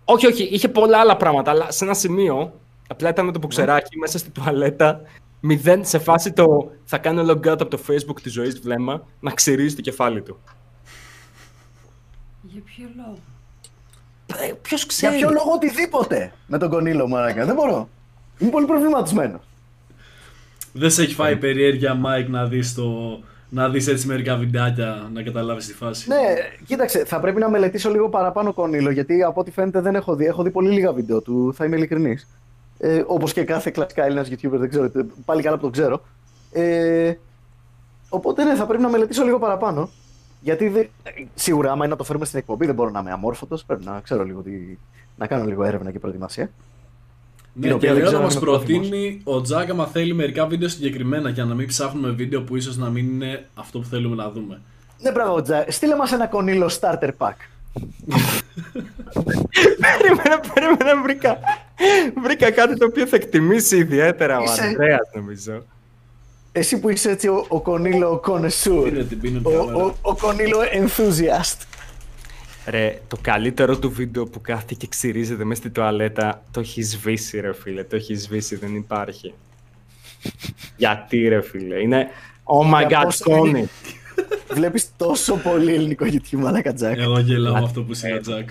Όχι, 0.05 0.27
όχι, 0.27 0.43
είχε 0.43 0.69
πολλά 0.69 0.99
άλλα 0.99 1.17
πράγματα, 1.17 1.51
αλλά 1.51 1.71
σε 1.71 1.85
ένα 1.85 1.95
σημείο 1.95 2.53
απλά 2.89 3.09
ήταν 3.09 3.33
το 3.33 3.39
πουξεράκι 3.39 3.99
μέσα 3.99 4.19
στη 4.19 4.31
τουαλέτα. 4.31 5.01
Μηδέν 5.41 5.85
σε 5.85 5.99
φάση 5.99 6.33
το 6.33 6.71
θα 6.85 6.99
κάνω 6.99 7.23
log 7.23 7.47
out 7.47 7.61
από 7.61 7.67
το 7.69 7.79
facebook 7.89 8.21
της 8.23 8.33
ζωής 8.33 8.61
βλέμμα 8.61 9.07
να 9.21 9.31
ξυρίζει 9.31 9.75
το 9.75 9.81
κεφάλι 9.81 10.23
του. 10.23 10.39
Για 12.53 12.63
ποιο 12.65 12.85
λόγο; 12.97 13.19
Ποιος 14.63 14.81
Για 14.81 14.89
ξέρει; 14.89 15.17
ποιο 15.17 15.31
λόγο 15.31 15.53
οτιδήποτε 15.53 16.33
με 16.47 16.59
τον 16.59 16.71
Κονίλο, 16.71 17.09
μαράκα. 17.09 17.45
Δεν 17.45 17.55
μπορώ. 17.55 17.89
Είμαι 18.39 18.51
πολύ 18.51 18.67
προβληματισμένος. 18.67 19.41
Δεν 20.73 20.91
σε 20.91 21.03
έχει 21.03 21.15
φάει 21.15 21.37
περιέργεια, 21.37 21.95
Μάικ, 21.95 22.29
να 22.29 22.47
δεις 22.47 22.75
το... 22.75 23.19
Να 23.53 23.69
δεις 23.69 23.87
έτσι 23.87 24.07
μερικά 24.07 24.37
βιντεάκια 24.37 25.11
να 25.13 25.23
καταλάβεις 25.23 25.67
τη 25.67 25.75
φάση; 25.75 26.09
Ναι, 26.09 26.17
κοίταξε, 26.67 27.05
θα 27.05 27.21
πρέπει 27.21 27.41
να 27.41 27.51
μελετήσω 27.51 27.91
λίγο 27.91 28.09
παραπάνω 28.09 28.53
Κονίλο, 28.53 28.91
γιατί 28.91 29.23
από 29.23 29.41
ό,τι 29.41 29.51
φαίνεται 29.51 29.81
δεν 29.81 29.95
έχω 29.95 30.15
δει. 30.15 30.25
Έχω 30.25 30.43
δει 30.43 30.51
πολύ 30.51 30.71
λίγα 30.71 30.93
βίντεο 30.93 31.21
του, 31.21 31.53
θα 31.57 31.65
είμαι 31.65 31.77
ειλικρινής. 31.77 32.29
Ε, 32.79 33.03
Όπως 33.07 33.33
και 33.33 33.45
κάθε 33.45 33.71
κλασικά 33.71 34.05
Έλληνας 34.05 34.29
YouTuber, 34.31 34.59
δεν 34.59 34.69
ξέρω, 34.69 34.91
πάλι 35.25 35.43
καλά 35.43 35.57
που 35.57 35.63
το 35.63 35.71
ξέρω. 35.71 36.03
Ε, 36.53 37.13
οπότε 38.09 38.45
ναι, 38.45 38.55
θα 38.55 38.67
πρέπει 38.67 38.83
να 38.83 38.89
μελετήσω 38.89 39.25
λίγο 39.25 39.39
παραπάνω. 39.39 39.91
Γιατί 40.41 40.69
δεν- 40.69 40.89
σίγουρα, 41.35 41.69
άμα 41.71 41.79
είναι 41.85 41.93
να 41.93 41.97
το 41.99 42.05
φέρουμε 42.05 42.25
στην 42.25 42.39
εκπομπή, 42.39 42.67
δεν 42.67 42.75
μπορώ 42.75 42.91
να 42.91 42.99
είμαι 43.01 43.11
αμόρφωτος. 43.13 43.65
Πρέπει 43.65 43.85
να 43.85 44.01
ξέρω 44.01 44.25
λίγο 44.25 44.41
τι, 44.41 44.51
να 45.17 45.27
κάνω 45.27 45.45
λίγο 45.45 45.65
έρευνα 45.65 45.91
και 45.91 45.99
προετοιμασία. 45.99 46.51
Ναι, 47.55 47.61
την 47.69 47.71
και 47.71 47.75
οποία 47.75 47.95
δεν 47.95 48.03
λέω 48.03 48.03
να 48.03 48.09
ξέρω 48.09 48.23
μας 48.23 48.37
αν 48.37 48.43
είμαι 48.43 48.51
πρόθυμος. 48.51 48.89
προτείνει 48.89 49.21
ο 49.25 49.41
Τζακ 49.41 49.71
άμα 49.71 49.87
θέλει 49.87 50.15
μερικά 50.15 50.47
βίντεο 50.47 50.69
συγκεκριμένα 50.69 51.31
για 51.31 51.45
να 51.45 51.55
μην 51.55 51.67
ψάχνουμε 51.67 52.11
βίντεο 52.11 52.43
που 52.43 52.57
ίσως 52.57 52.77
να 52.77 52.89
μην 52.91 53.07
είναι 53.07 53.47
αυτό 53.55 53.79
που 53.79 53.85
θέλουμε 53.87 54.15
να 54.17 54.31
δούμε. 54.31 54.61
Ναι, 55.01 55.13
μπράβο, 55.13 55.43
Τζα. 55.43 55.65
Στείλε 55.69 55.97
μας 55.97 56.13
ένα 56.13 56.27
Κονίλο 56.27 56.71
starter 56.81 57.11
pack. 57.19 57.35
Περίμενα, 59.81 60.41
περίμενα, 60.55 61.03
βρήκα. 61.03 61.39
Βρήκα 62.23 62.51
κάτι 62.51 62.77
το 62.77 62.87
οποίο 62.87 63.07
θα 63.07 63.17
εκτιμήσει 63.17 63.77
ιδιαίτερα 63.77 64.39
ο 64.39 64.43
Είσαι- 64.43 64.63
Ανδρέας 64.63 65.11
νομίζω. 65.15 65.65
Εσύ 66.53 66.79
που 66.81 66.89
είσαι 66.89 67.11
έτσι 67.11 67.29
ο, 67.29 67.45
ο 67.49 67.61
Κονίλο 67.61 68.19
Κονεσούρ. 68.23 68.89
Πήρε 68.89 69.05
την 69.05 69.21
πίνω 69.21 69.41
Ο, 69.45 69.81
ο, 69.83 69.95
ο 70.03 70.15
Κονίλο 70.17 70.59
Enthusiast. 70.75 71.59
Ρε, 72.67 73.01
το 73.09 73.17
καλύτερο 73.23 73.79
του 73.79 73.91
βίντεο 73.91 74.25
που 74.27 74.41
κάθεται 74.41 74.75
και 74.75 74.87
ξυρίζεται 74.87 75.45
μέσα 75.45 75.61
στη 75.61 75.71
τουαλέτα 75.71 76.43
το 76.51 76.61
έχει 76.61 76.83
σβήσει, 76.83 77.41
ρε 77.41 77.55
φίλε. 77.55 77.85
Το 77.85 77.97
έχει 77.97 78.15
σβήσει, 78.15 78.57
δεν 78.57 78.75
υπάρχει. 78.77 79.35
Γιατί, 80.77 81.29
ρε 81.29 81.41
φίλε. 81.43 81.81
Είναι. 81.81 82.07
Oh 82.45 82.75
my 82.75 82.87
Για 82.89 83.01
god, 83.01 83.05
πόσο 83.05 83.25
Connie. 83.29 83.47
είναι- 83.49 83.69
Βλέπεις 84.53 84.91
τόσο 84.97 85.35
πολύ 85.37 85.75
ελληνικό 85.75 86.07
YouTube, 86.09 86.39
μαλάκα 86.39 86.73
Τζακ. 86.73 86.99
Εγώ 86.99 87.19
γελάω 87.19 87.53
με 87.53 87.65
αυτό 87.65 87.83
που 87.83 87.93
είσαι, 87.93 88.19
Τζακ. 88.23 88.49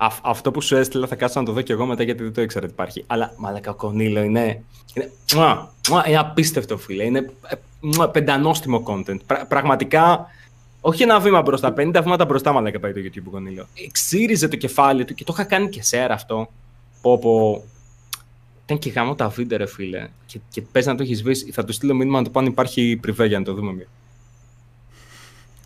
Αυ- 0.00 0.20
αυτό 0.26 0.50
που 0.50 0.60
σου 0.60 0.76
έστειλα 0.76 1.06
θα 1.06 1.14
κάτσω 1.16 1.40
να 1.40 1.46
το 1.46 1.52
δω 1.52 1.60
κι 1.60 1.72
εγώ 1.72 1.86
μετά 1.86 2.02
γιατί 2.02 2.22
δεν 2.22 2.32
το 2.32 2.42
ήξερα 2.42 2.64
ότι 2.64 2.72
υπάρχει. 2.74 3.04
Αλλά 3.06 3.32
μαλακα 3.36 3.70
ο 3.70 3.74
Κονίλο 3.74 4.22
είναι. 4.22 4.62
Είναι, 4.94 5.10
μουα, 5.34 5.72
μουα, 5.90 6.08
είναι 6.08 6.18
απίστευτο, 6.18 6.76
φίλε. 6.78 7.04
Είναι 7.04 7.18
ε, 7.46 7.54
μουα, 7.80 8.08
πεντανόστιμο 8.10 8.82
content. 8.86 9.16
Πρα- 9.26 9.46
πραγματικά. 9.46 10.26
Όχι 10.80 11.02
ένα 11.02 11.20
βήμα 11.20 11.42
μπροστά, 11.42 11.74
50 11.76 12.00
βήματα 12.02 12.24
μπροστά, 12.24 12.52
μαλακα 12.52 12.80
πάει 12.80 12.92
το 12.92 13.00
YouTube 13.04 13.22
ο 13.26 13.30
Κονίλο. 13.30 13.66
Εξήριζε 13.86 14.48
το 14.48 14.56
κεφάλι 14.56 15.04
του 15.04 15.14
και 15.14 15.24
το 15.24 15.32
είχα 15.36 15.44
κάνει 15.44 15.68
και 15.68 15.82
σέρα 15.82 16.14
αυτό. 16.14 16.48
Πω, 17.00 17.18
πω. 17.18 17.64
Ήταν 18.64 18.78
και 18.78 18.90
γάμο 18.90 19.14
τα 19.14 19.28
βίντεο, 19.28 19.58
ρε 19.58 19.66
φίλε. 19.66 20.08
Και, 20.26 20.40
και 20.50 20.62
πες 20.62 20.86
να 20.86 20.94
το 20.94 21.02
έχεις 21.02 21.18
σβήσει. 21.18 21.50
Θα 21.52 21.64
του 21.64 21.72
στείλω 21.72 21.94
μήνυμα 21.94 22.18
να 22.18 22.24
το 22.24 22.30
πω 22.30 22.38
αν 22.38 22.46
υπάρχει 22.46 23.00
private 23.06 23.26
για 23.28 23.38
να 23.38 23.44
το 23.44 23.54
δούμε. 23.54 23.86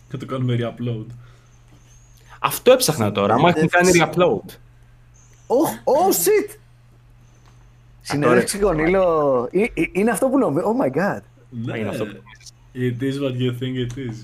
Και 0.09 0.17
το 0.17 0.25
κάνουμε 0.25 0.57
re-upload. 0.59 1.05
Αυτό 2.45 2.71
έψαχνα 2.71 3.11
τώρα. 3.11 3.33
Άμα 3.33 3.49
έχουν 3.55 3.69
κάνει 3.69 3.91
re-upload. 3.99 4.49
Oh, 5.47 5.69
oh 5.83 6.09
shit! 6.11 6.55
Συνέντευξη 8.01 8.59
Κονίλο. 8.59 9.47
Ε- 9.51 9.61
ε- 9.61 9.89
Είναι 9.91 10.11
αυτό 10.11 10.27
που 10.29 10.37
νομίζω. 10.37 10.75
Oh 10.79 10.85
my 10.85 10.97
god. 10.97 11.19
Ναι, 11.49 11.77
Είναι 11.77 11.89
αυτό 11.89 12.05
που 12.05 12.11
It 12.75 13.01
is 13.03 13.13
what 13.23 13.33
you 13.41 13.51
think 13.61 13.75
it 13.87 13.97
is. 13.97 14.15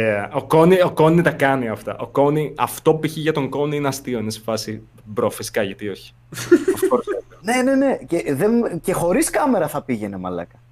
Yeah. 0.00 0.28
Ο, 0.32 0.44
Κόνι, 0.46 0.82
ο 0.82 0.90
Κόνι 0.90 1.22
τα 1.22 1.30
κάνει 1.30 1.68
αυτά. 1.68 1.96
Ο 1.98 2.06
Κόνι, 2.06 2.54
αυτό 2.58 2.94
π.χ. 3.02 3.16
για 3.16 3.32
τον 3.32 3.48
Κόνι 3.48 3.76
είναι 3.76 3.88
αστείο. 3.88 4.18
Είναι 4.18 4.30
σε 4.30 4.40
φάση 4.40 4.82
bro, 5.04 5.30
φυσικά 5.30 5.62
γιατί 5.62 5.88
όχι. 5.88 6.12
Of 6.34 6.36
course. 6.94 7.22
Ναι, 7.42 7.62
ναι, 7.62 7.74
ναι. 7.74 7.96
Και, 8.06 8.34
δεν, 8.34 8.80
και 8.80 8.92
χωρίς 8.92 9.30
κάμερα 9.30 9.68
θα 9.68 9.82
πήγαινε, 9.82 10.16
μαλάκα. 10.16 10.62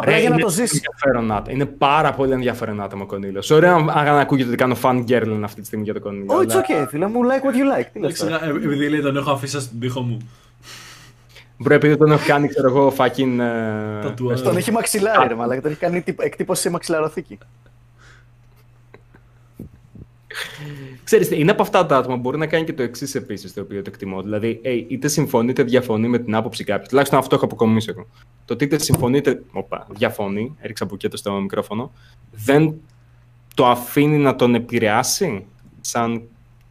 Απλά 0.00 0.12
Ρε, 0.12 0.20
για 0.20 0.28
να 0.28 0.34
είναι 0.34 0.44
το 0.44 0.50
ζήσει. 0.50 0.80
ενδιαφέρον 0.84 1.32
άτομο. 1.32 1.54
Είναι 1.56 1.66
πάρα 1.66 2.12
πολύ 2.12 2.32
ενδιαφέρον 2.32 2.82
άτομο 2.82 3.02
ο 3.02 3.06
Κονίλος. 3.06 3.52
Sorry 3.52 3.64
αν, 3.64 3.90
αν 3.90 4.18
ακούγεται 4.18 4.48
ότι 4.48 4.56
κάνω 4.56 4.76
fan 4.82 5.04
girl 5.08 5.40
αυτή 5.44 5.60
τη 5.60 5.66
στιγμή 5.66 5.84
για 5.84 5.92
τον 5.92 6.02
Κονίλο. 6.02 6.26
Oh, 6.28 6.42
it's 6.42 6.50
αλλά- 6.52 6.64
okay, 6.68 6.86
φίλε 6.88 7.06
μου. 7.06 7.20
Like 7.24 7.44
what 7.46 7.54
you 7.54 7.78
like. 7.80 7.86
Τι 7.92 7.98
λες 7.98 8.20
Εντάξει, 8.20 8.40
τώρα. 8.40 8.44
ε, 8.44 8.48
επειδή 8.48 8.88
λέει 8.88 9.00
τον 9.00 9.16
έχω 9.16 9.30
αφήσει 9.30 9.60
στον 9.60 9.78
τοίχο 9.80 10.00
μου. 10.00 10.16
Μπρο, 11.56 11.74
επειδή 11.74 11.96
τον 11.96 12.12
έχω 12.12 12.22
κάνει, 12.26 12.48
ξέρω 12.48 12.68
εγώ, 12.68 12.92
fucking. 12.96 13.38
ε, 13.38 14.02
Τατουάζ. 14.02 14.40
Τον 14.40 14.56
έχει 14.56 14.72
μαξιλάρι, 14.72 15.28
ρε 15.28 15.34
μαλάκα. 15.34 15.60
Τον 15.60 15.70
έχει 15.70 15.80
κάνει 15.80 16.00
τύπο- 16.02 16.22
εκτύπωση 16.24 16.62
σε 16.62 16.70
μαξιλαροθήκη. 16.70 17.38
Ξέρεις, 21.04 21.28
τι, 21.28 21.38
είναι 21.38 21.50
από 21.50 21.62
αυτά 21.62 21.86
τα 21.86 21.96
άτομα 21.96 22.14
που 22.14 22.20
μπορεί 22.20 22.38
να 22.38 22.46
κάνει 22.46 22.64
και 22.64 22.72
το 22.72 22.82
εξής 22.82 23.14
επίσης, 23.14 23.54
το 23.54 23.60
οποίο 23.60 23.82
το 23.82 23.90
εκτιμώ. 23.92 24.22
Δηλαδή, 24.22 24.60
hey, 24.64 24.84
είτε 24.88 25.08
συμφωνεί 25.08 25.50
είτε 25.50 25.62
διαφωνεί 25.62 26.08
με 26.08 26.18
την 26.18 26.34
άποψη 26.34 26.64
κάποιου. 26.64 26.86
Τουλάχιστον 26.88 27.18
αυτό 27.18 27.34
έχω 27.34 27.44
αποκομίσει 27.44 27.90
εγώ. 27.90 28.06
Το 28.44 28.54
ότι 28.54 28.64
είτε 28.64 28.78
συμφωνεί 28.78 29.16
είτε. 29.16 29.42
Οπα, 29.52 29.86
διαφωνεί, 29.90 30.56
έριξα 30.60 30.84
μπουκέτο 30.84 31.16
στο 31.16 31.32
μικρόφωνο, 31.32 31.92
δεν 32.30 32.74
το 33.54 33.66
αφήνει 33.66 34.16
να 34.16 34.36
τον 34.36 34.54
επηρεάσει 34.54 35.46
σαν 35.80 36.22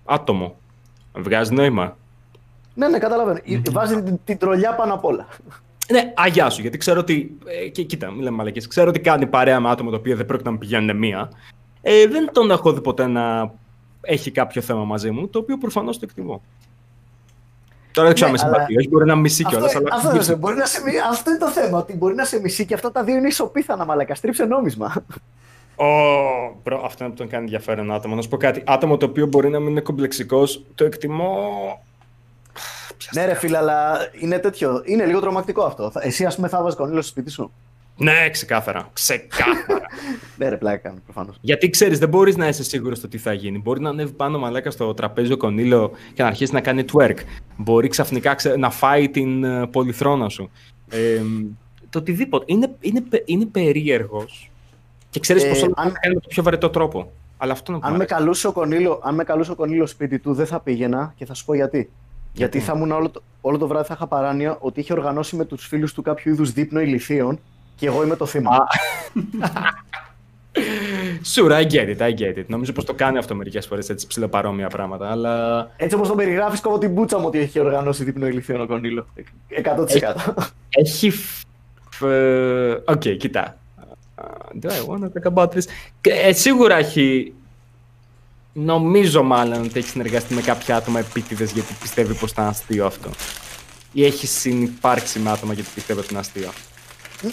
άτομο. 0.06 0.56
Βγάζει 1.14 1.54
νόημα. 1.54 1.98
Ναι, 2.74 2.88
ναι, 2.88 2.98
καταλαβαίνω. 2.98 3.40
Βάζει 3.72 4.04
την, 4.04 4.20
την 4.24 4.38
τρολιά 4.38 4.76
πάνω 4.76 4.94
απ' 4.94 5.06
όλα. 5.06 5.28
Ναι, 5.92 6.14
αγιά 6.16 6.50
σου, 6.50 6.62
γιατί 6.62 6.78
ξέρω 6.78 7.00
ότι. 7.00 7.38
Ε, 7.46 7.68
και, 7.68 7.84
κοίτα, 7.84 8.12
μην 8.12 8.22
λέμε 8.22 8.36
μαλακές. 8.36 8.68
Ξέρω 8.68 8.90
ότι 8.90 9.00
κάνει 9.00 9.28
παρέα 9.28 9.60
με 9.60 9.70
άτομα 9.70 9.90
το 9.90 9.96
οποίο 9.96 10.16
δεν 10.16 10.26
πρόκειται 10.26 10.50
να 10.50 10.58
πηγαίνουν 10.58 10.98
μία. 10.98 11.32
Ε, 11.82 12.08
δεν 12.08 12.30
τον 12.32 12.52
έχω 12.52 12.74
δει 12.74 12.82
ποτέ 12.82 13.08
να 13.08 13.52
έχει 14.02 14.32
κάποιο 14.32 14.62
θέμα 14.62 14.84
μαζί 14.84 15.12
μου, 15.12 15.28
το 15.28 15.40
οποίο 15.40 15.58
προφανώς 15.58 16.00
το 16.00 16.06
εκτιμώ. 16.10 16.42
Τώρα 17.92 18.08
δεν 18.08 18.16
ξέρω 18.16 18.32
Ναι, 18.32 18.38
αν 18.40 18.44
με 18.46 18.50
αλλά- 18.52 18.56
συμπαθεί, 18.66 18.78
όχι 18.78 18.88
μπορεί 18.90 19.06
να 19.06 19.16
μισεί 19.16 19.44
Αυτό, 19.46 19.56
κιόλας. 19.58 19.76
Αλλά... 19.76 19.90
αυτό, 19.96 20.20
δεν 20.24 20.38
μπορεί 20.38 20.56
να 20.56 20.66
σε, 20.66 20.82
μι- 20.84 20.96
αυτό 21.10 21.30
είναι 21.30 21.40
το 21.40 21.50
θέμα. 21.50 21.78
Ότι 21.78 21.94
μπορεί 21.94 22.16
να 22.16 22.26
σε 22.26 22.40
μισεί 22.40 22.66
και 22.66 22.74
αυτά 22.74 22.92
τα 22.92 23.04
δύο 23.04 23.16
είναι 23.16 23.28
ισοπίθανα, 23.28 23.86
μαλάκα. 23.86 24.16
Στρίψε 24.16 24.46
νόμισμα. 24.46 24.94
Ω, 25.76 25.86
bro, 26.64 26.80
αυτό 26.86 27.04
είναι 27.04 27.14
που 27.14 27.20
τον 27.20 27.28
κάνει 27.30 27.44
ενδιαφέρον 27.44 27.92
άτομο. 27.92 28.16
Να 28.16 28.22
σου 28.22 28.30
πω 28.30 28.38
κάτι. 28.38 28.64
Άτομο 28.66 28.98
το 28.98 29.06
οποίο 29.06 29.26
μπορεί 29.28 29.50
να 29.50 29.60
μην 29.60 29.70
είναι 29.70 29.82
κομπλεξικός, 29.82 30.64
το 30.76 30.84
εκτιμώ. 30.86 31.50
ναι, 33.14 33.26
ρε 33.26 33.34
φίλε, 33.34 33.58
αλλά 33.58 33.98
είναι 34.20 34.40
τέτοιο. 34.40 34.82
Είναι 34.86 35.06
λίγο 35.06 35.20
τρομακτικό 35.20 35.64
αυτό. 35.64 35.92
Θα- 35.92 36.02
Εσύ, 36.04 36.26
ας 36.26 36.36
πούμε, 36.36 36.48
θα 36.48 36.62
βάζεις 36.62 36.78
κονίλο 36.78 37.02
στο 37.02 37.10
σπίτι 37.10 37.30
σου. 37.32 37.52
Ναι, 38.00 38.30
ξεκάθαρα. 38.32 38.90
Ξεκάθαρα. 38.94 39.86
Ναι, 40.38 40.50
ρε, 40.50 40.58
πλάκα 40.58 40.78
κάνω 40.78 41.00
προφανώς. 41.04 41.38
Γιατί 41.42 41.70
ξέρεις, 41.70 42.00
δεν 42.00 42.10
μπορείς 42.10 42.38
να 42.38 42.48
είσαι 42.48 42.64
σίγουρος 42.64 42.98
στο 42.98 43.08
τι 43.08 43.18
θα 43.18 43.34
γίνει. 43.34 43.58
Μπορεί 43.60 43.82
να 43.82 43.90
ανέβει 43.90 44.12
πάνω 44.12 44.40
μαλάκα 44.40 44.72
στο 44.72 44.94
τραπέζι 44.94 45.32
ο 45.34 45.38
κονίλο 45.38 45.92
και 46.14 46.22
να 46.22 46.28
αρχίσει 46.28 46.54
να 46.54 46.62
κάνει 46.62 46.84
twerk. 46.94 47.18
Μπορεί 47.58 47.88
ξαφνικά 47.88 48.34
ξε- 48.34 48.58
να 48.58 48.70
φάει 48.70 49.10
την 49.10 49.44
ε, 49.44 49.68
πολυθρόνα 49.68 50.30
σου. 50.30 50.50
Ε, 50.90 51.22
το 51.90 52.00
οτιδήποτε. 52.00 52.46
Είναι, 52.48 52.76
είναι, 52.80 53.02
πε- 53.02 53.24
είναι 53.30 53.46
περίεργος. 53.46 54.52
Και 55.10 55.20
ξέρεις 55.20 55.44
Ε, 55.44 55.50
πως 55.50 55.62
όλα 55.64 55.74
αν- 55.76 55.88
αν... 55.88 55.94
κάνει 56.02 56.14
με 56.14 56.20
το 56.22 56.28
πιο 56.28 56.44
βαρετό 56.44 56.70
τρόπο. 56.70 57.12
Αλλά 57.38 57.52
αυτό 57.52 57.72
είναι 57.72 57.82
που 57.82 57.88
Αν 57.88 57.92
μου 57.94 57.98
με, 57.98 58.04
αρέσει. 58.04 58.20
καλούσε 58.22 58.48
ο 58.48 58.52
Κονίλο, 58.52 59.00
αν 59.04 59.16
με 59.16 59.24
καλούσε 59.24 59.52
ο 59.52 59.56
Κονίλο 59.56 59.86
σπίτι 59.86 60.20
του, 60.20 60.34
δεν 60.34 60.46
θα 60.46 60.60
πήγαινα 60.60 61.14
και 61.18 61.26
θα 61.26 61.34
σου 61.34 61.46
πω 61.46 61.54
γιατί. 61.54 61.90
Γιατί 62.34 62.60
θα 62.60 62.74
ήμουν 62.76 62.92
όλο 62.92 63.10
το, 63.10 63.22
όλο 63.42 63.58
το 63.58 63.68
βράδυ 63.68 63.88
θα 63.88 63.94
είχα 63.94 64.08
παράνοια 64.08 64.58
ότι 64.60 64.80
είχε 64.80 64.94
οργανώσει 64.94 65.36
με 65.36 65.46
τους 65.46 65.66
φίλους 65.68 65.94
του 65.94 66.02
κάποιο 66.02 66.32
είδους 66.32 66.52
δείπνο 66.52 66.80
ηλιθείων 66.80 67.40
και 67.80 67.86
εγώ 67.88 68.04
είμαι 68.04 68.16
το 68.16 68.26
θύμα. 68.26 68.58
Sure, 71.36 71.52
I 71.52 71.64
get 71.72 71.98
it, 71.98 72.02
I 72.02 72.14
get 72.20 72.38
it. 72.38 72.44
Νομίζω 72.48 72.72
πως 72.74 72.86
το 72.86 72.94
κάνει 72.94 73.18
αυτό 73.18 73.36
μερικές 73.36 73.66
φορές 73.68 73.90
έτσι 73.90 74.08
ψηλοπαρόμοια 74.08 74.68
πράγματα. 74.68 75.12
Αλλά 75.12 75.62
Έτσι 75.78 75.96
όπως 75.96 76.08
το 76.08 76.16
περιγράφεις, 76.16 76.62
κόβω 76.62 76.78
την 76.78 76.92
μπούτσα 76.92 77.18
μου 77.20 77.26
ότι 77.28 77.40
έχει 77.40 77.60
οργανώσει 77.60 78.04
δείπνο 78.04 78.28
ηλιθίων 78.28 78.62
ο 78.62 78.66
Κονίλο. 78.68 79.06
100%. 79.50 80.44
έχει. 80.70 81.12
φ- 81.90 82.04
ε, 82.04 82.72
Οκ, 82.86 83.00
κοιτά. 83.18 83.58
Do 84.62 84.68
I 84.68 84.86
want 84.88 85.00
to 85.04 85.08
talk 85.08 85.34
about 85.34 85.48
this? 85.48 85.64
Και, 86.02 86.12
ε, 86.12 86.34
σίγουρα 86.34 86.76
έχει. 86.76 87.34
Νομίζω 88.54 89.24
μάλλον 89.24 89.64
ότι 89.64 89.80
έχει 89.80 89.90
συνεργαστεί 89.90 90.34
με 90.34 90.42
κάποια 90.42 90.76
άτομα 90.76 91.00
επίτηδες 91.00 91.52
γιατί 91.52 91.74
πιστεύει 91.82 92.14
πως 92.14 92.32
ήταν 92.32 92.48
αστείο 92.48 92.86
αυτό. 92.86 93.10
Ή 93.92 94.06
έχει 94.06 94.28
συνυπάρξει 94.28 95.20
με 95.20 95.30
άτομα 95.30 95.54
γιατί 95.54 95.70
πιστεύει 95.74 96.00
ότι 96.00 96.08
είναι 96.12 96.20
αστείο. 96.20 96.50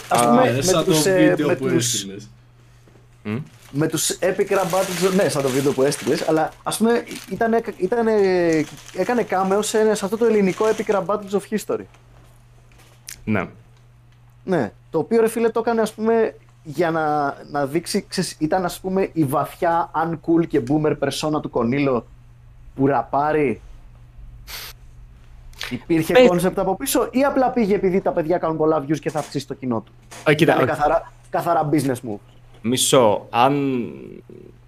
Ας 0.09 0.25
πούμε, 0.25 0.47
Ε, 0.47 0.53
με 0.53 0.61
σαν 0.61 0.85
το 0.85 0.91
τους, 0.91 1.05
ε, 1.05 1.29
βίντεο 1.29 1.47
με 1.47 1.55
που 1.55 1.67
τους- 1.67 1.93
έστειλες. 1.93 2.29
Μμ. 3.23 3.37
με 3.71 3.87
τους 3.87 4.17
Epic 4.19 4.49
Rap 4.49 4.69
Battles, 4.71 5.13
ναι, 5.15 5.29
σαν 5.29 5.41
το 5.41 5.49
βίντεο 5.49 5.71
που 5.71 5.83
έστειλες, 5.83 6.27
αλλά 6.29 6.51
ας 6.63 6.77
πούμε 6.77 7.03
ήταν, 7.31 7.63
ήταν, 7.77 8.07
έκανε 8.93 9.23
κάμεο 9.23 9.61
σε, 9.61 9.95
σε 9.95 10.05
αυτό 10.05 10.17
το 10.17 10.25
ελληνικό 10.25 10.65
Epic 10.75 10.95
Rap 10.95 11.05
Battles 11.05 11.31
of 11.39 11.41
History. 11.57 11.83
Ναι. 13.23 13.47
Ναι, 14.43 14.71
το 14.89 14.99
οποίο 14.99 15.21
ρε 15.21 15.27
φίλε 15.27 15.49
το 15.49 15.59
έκανε 15.59 15.81
ας 15.81 15.93
πούμε 15.93 16.35
για 16.63 16.91
να, 16.91 17.35
να 17.51 17.65
δείξει, 17.65 18.05
ξέρεις, 18.07 18.35
ήταν 18.39 18.65
ας 18.65 18.79
πούμε 18.79 19.09
η 19.13 19.23
βαθιά 19.23 19.91
uncool 19.95 20.47
και 20.47 20.61
boomer 20.69 20.95
persona 20.99 21.41
του 21.41 21.49
Κονίλο 21.49 22.05
που 22.75 22.87
ραπάρει. 22.87 23.61
Υπήρχε 25.69 26.13
Πες. 26.13 26.27
κόνσεπτ 26.27 26.59
από 26.59 26.75
πίσω 26.75 27.07
ή 27.11 27.23
απλά 27.23 27.49
πήγε 27.49 27.75
επειδή 27.75 28.01
τα 28.01 28.11
παιδιά 28.11 28.37
κάνουν 28.37 28.57
πολλά 28.57 28.85
views 28.87 28.99
και 28.99 29.09
θα 29.09 29.19
αυξήσει 29.19 29.47
το 29.47 29.53
κοινό 29.53 29.81
του; 29.85 29.91
Ε, 30.25 30.33
κοίτα, 30.35 30.51
Ήταν 30.53 30.63
όχι. 30.63 30.77
καθαρά, 30.77 31.11
καθαρά 31.29 31.69
business 31.71 32.09
move. 32.09 32.17
Μισό. 32.61 33.27
Αν. 33.29 33.83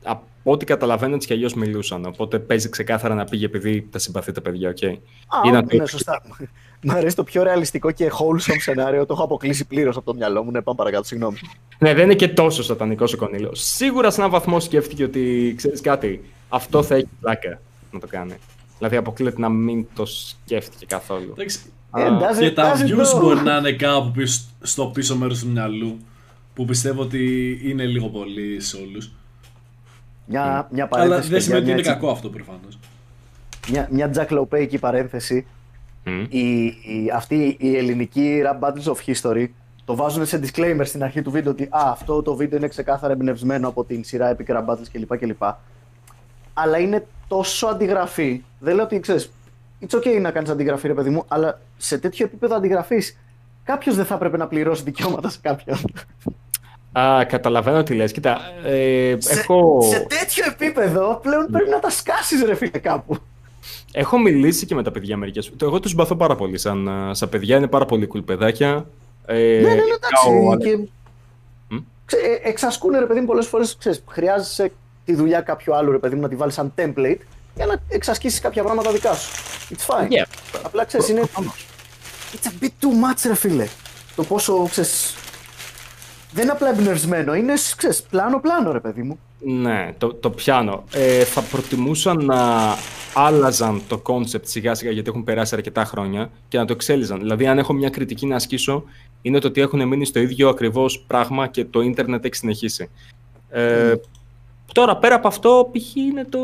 Από 0.03 0.23
ό,τι 0.43 0.65
καταλαβαίνω 0.65 1.15
έτσι 1.15 1.27
κι 1.27 1.33
αλλιώς 1.33 1.53
μιλούσαν. 1.53 2.05
Οπότε 2.05 2.39
παίζει 2.39 2.69
ξεκάθαρα 2.69 3.15
να 3.15 3.23
πήγε 3.23 3.45
επειδή 3.45 3.87
τα 3.91 3.99
συμπαθεί 3.99 4.31
τα 4.31 4.41
παιδιά, 4.41 4.69
οκ. 4.69 4.83
Α, 4.83 5.49
Ήταν 5.49 5.67
ναι, 5.71 5.77
το- 5.79 5.85
σωστά. 5.87 6.21
Μ' 6.83 6.91
αρέσει 6.91 7.15
το 7.15 7.23
πιο 7.23 7.43
ρεαλιστικό 7.43 7.91
και 7.91 8.11
wholesome 8.11 8.55
σενάριο. 8.59 9.05
Το 9.05 9.13
έχω 9.13 9.23
αποκλείσει 9.23 9.65
πλήρως 9.67 9.95
από 9.97 10.05
το 10.05 10.13
μυαλό 10.13 10.43
μου. 10.43 10.51
Ναι, 10.51 10.61
πάμε 10.61 10.77
παρακάτω, 10.77 11.03
συγγνώμη. 11.03 11.37
Ναι, 11.79 11.93
δεν 11.93 12.03
είναι 12.03 12.13
και 12.15 12.27
τόσο 12.27 12.63
σατανικός 12.63 13.13
ο 13.13 13.17
Κονίλος. 13.17 13.63
Σίγουρα 13.63 14.09
σε 14.11 14.19
έναν 14.19 14.31
βαθμό 14.31 14.59
σκέφτηκε 14.59 15.03
ότι 15.03 15.53
ξέρεις 15.57 15.81
κάτι, 15.81 16.23
αυτό 16.49 16.83
θα 16.83 16.95
έχει 16.95 17.07
πλάκα 17.21 17.59
να 17.91 17.99
το 17.99 18.07
κάνει. 18.07 18.33
Δηλαδή 18.79 18.97
αποκλείεται 18.97 19.39
να 19.41 19.49
μην 19.49 19.85
το 19.95 20.05
σκέφτηκε 20.05 20.85
καθόλου. 20.85 21.31
Εντάξει, 21.31 21.59
Ε, 21.95 22.07
does 22.09 22.37
και 22.39 22.47
it- 22.47 22.53
τα 22.53 22.73
does 22.73 22.77
it 22.77 22.83
views 22.85 23.15
though? 23.15 23.21
μπορεί 23.21 23.39
να 23.41 23.57
είναι 23.57 23.71
κάπου 23.71 24.11
πίσω, 24.11 24.41
στο 24.61 24.85
πίσω 24.85 25.17
μέρος 25.17 25.39
του 25.39 25.47
μυαλού 25.49 25.97
που 26.53 26.65
πιστεύω 26.65 27.01
ότι 27.01 27.51
είναι 27.63 27.85
λίγο 27.85 28.07
πολύ 28.07 28.59
σε 28.61 28.77
όλους. 28.77 29.11
Μια, 30.25 30.67
μια 30.71 30.83
Αλλά 30.83 30.87
παρένθεση. 30.87 31.21
δεν 31.21 31.29
παιδιά, 31.29 31.39
σημαίνει 31.41 31.57
ότι 31.61 31.65
μια 31.71 31.73
είναι 31.79 31.81
έτσι- 31.89 31.93
κακό 32.01 32.11
αυτό 32.11 32.29
προφανώς. 32.29 32.79
Μια, 33.69 33.87
μια 33.91 34.09
τζακλοπέικη 34.09 34.77
παρένθεση. 34.77 35.45
Μμ. 36.05 36.23
Η, 36.29 36.63
η, 36.65 37.11
αυτή 37.15 37.57
η 37.59 37.77
ελληνική 37.77 38.41
rap 38.45 38.59
battles 38.67 38.93
of 38.93 38.95
history 39.13 39.47
το 39.85 39.95
βάζουν 39.95 40.25
σε 40.25 40.39
disclaimer 40.43 40.81
στην 40.83 41.03
αρχή 41.03 41.21
του 41.21 41.31
βίντεο 41.31 41.51
ότι 41.51 41.63
α, 41.63 41.67
αυτό 41.91 42.21
το 42.21 42.35
βίντεο 42.35 42.57
είναι 42.57 42.67
ξεκάθαρα 42.67 43.13
εμπνευσμένο 43.13 43.67
από 43.67 43.83
την 43.83 44.03
σειρά 44.03 44.35
Epic 44.37 44.51
Rap 44.55 44.65
Battles 44.65 44.87
κλπ. 44.91 45.17
κλπ. 45.17 45.43
Αλλά 46.53 46.77
είναι 46.77 47.07
τόσο 47.29 47.67
αντιγραφή. 47.67 48.41
Δεν 48.59 48.75
λέω 48.75 48.83
ότι 48.83 48.99
ξέρεις, 48.99 49.31
it's 49.87 49.97
okay 49.97 50.21
να 50.21 50.31
κάνεις 50.31 50.49
αντιγραφή, 50.49 50.87
ρε 50.87 50.93
παιδί 50.93 51.09
μου, 51.09 51.23
αλλά 51.27 51.59
σε 51.77 51.97
τέτοιο 51.97 52.25
επίπεδο 52.25 52.55
αντιγραφής 52.55 53.17
κάποιος 53.63 53.95
δεν 53.95 54.05
θα 54.05 54.15
έπρεπε 54.15 54.37
να 54.37 54.47
πληρώσει 54.47 54.83
δικαιώματα 54.83 55.29
σε 55.29 55.37
κάποιον. 55.41 55.77
Α, 56.99 57.25
καταλαβαίνω 57.25 57.83
τι 57.83 57.93
λες. 57.93 58.11
Κοίτα, 58.11 58.39
ε, 58.63 59.15
Σε, 59.19 59.39
έχω, 59.39 59.79
σε 59.91 59.99
τέτοιο 59.99 60.43
επίπεδο 60.47 61.19
πλέον 61.23 61.47
πρέπει 61.51 61.69
να 61.69 61.79
τα 61.79 61.89
σκάσεις, 61.89 62.43
ρε 62.43 62.55
φίλε, 62.55 62.77
κάπου. 62.79 63.17
έχω 63.91 64.17
μιλήσει 64.17 64.65
και 64.65 64.75
με 64.75 64.83
τα 64.83 64.91
παιδιά 64.91 65.17
μερικές. 65.17 65.51
Εγώ 65.61 65.79
τους 65.79 65.89
συμπαθώ 65.89 66.15
πάρα 66.15 66.35
πολύ 66.35 66.57
σαν, 66.57 66.89
α, 66.89 67.13
σαν 67.13 67.29
παιδιά. 67.29 67.57
Είναι 67.57 67.67
πάρα 67.67 67.85
πολύ 67.85 68.09
cool 68.13 68.25
παιδάκια. 68.25 68.85
Ε, 69.25 69.35
ναι, 69.35 69.67
ναι, 69.67 69.73
ναι, 69.73 69.81
ο- 69.81 70.53
εντάξει. 70.53 70.77
Και... 70.77 70.87
Ξέ, 72.05 72.17
ε, 72.17 72.49
εξασκούν, 72.49 72.91
ρε 72.99 73.05
παιδί 73.05 73.19
μου, 73.19 73.25
πολλές 73.25 73.47
φορές 73.47 73.77
χρειάζεσαι 74.07 74.71
τη 75.09 75.15
δουλειά 75.15 75.41
κάποιου 75.41 75.75
άλλου, 75.75 75.91
ρε 75.91 75.97
παιδί 75.97 76.15
μου, 76.15 76.21
να 76.21 76.29
τη 76.29 76.35
βάλεις 76.35 76.53
σαν 76.53 76.73
template 76.75 77.19
για 77.55 77.65
να 77.65 77.81
εξασκήσεις 77.87 78.39
κάποια 78.39 78.63
πράγματα 78.63 78.91
δικά 78.91 79.13
σου. 79.13 79.31
It's 79.69 79.93
fine. 79.93 80.07
Yeah. 80.07 80.25
Απλά 80.63 80.85
ξέρεις, 80.85 81.09
είναι. 81.09 81.21
It's 82.33 82.47
a 82.47 82.63
bit 82.63 82.67
too 82.67 82.87
much, 82.87 83.21
ρε 83.27 83.35
φίλε. 83.35 83.67
Το 84.15 84.23
πόσο, 84.23 84.67
ξέρεις, 84.69 85.15
Δεν 86.31 86.43
είναι 86.43 86.51
απλά 86.51 86.69
εμπνευσμένο, 86.69 87.35
είναι, 87.35 87.53
ξέρεις, 87.77 88.01
πλάνο-πλάνο, 88.01 88.71
ρε 88.71 88.79
παιδί 88.79 89.01
μου. 89.01 89.19
Ναι, 89.39 89.93
το, 89.97 90.13
το 90.13 90.29
πιάνω. 90.29 90.83
Ε, 90.93 91.23
θα 91.23 91.41
προτιμούσα 91.41 92.13
να 92.13 92.37
άλλαζαν 93.13 93.81
το 93.87 93.97
κόνσεπτ 93.97 94.47
σιγά 94.47 94.75
σιγά 94.75 94.91
γιατί 94.91 95.09
έχουν 95.09 95.23
περάσει 95.23 95.55
αρκετά 95.55 95.85
χρόνια 95.85 96.29
και 96.47 96.57
να 96.57 96.65
το 96.65 96.73
εξέλιζαν. 96.73 97.19
Δηλαδή, 97.19 97.47
αν 97.47 97.57
έχω 97.57 97.73
μια 97.73 97.89
κριτική 97.89 98.25
να 98.25 98.35
ασκήσω, 98.35 98.83
είναι 99.21 99.39
το 99.39 99.47
ότι 99.47 99.61
έχουν 99.61 99.87
μείνει 99.87 100.05
στο 100.05 100.19
ίδιο 100.19 100.49
ακριβώς 100.49 101.03
πράγμα 101.07 101.47
και 101.47 101.65
το 101.65 101.81
ίντερνετ 101.81 102.25
έχει 102.25 102.35
συνεχίσει. 102.35 102.89
Ε, 103.49 103.93
Τώρα, 104.73 104.97
πέρα 104.97 105.15
από 105.15 105.27
αυτό, 105.27 105.69
π.χ. 105.71 105.95
είναι 105.95 106.25
το. 106.25 106.39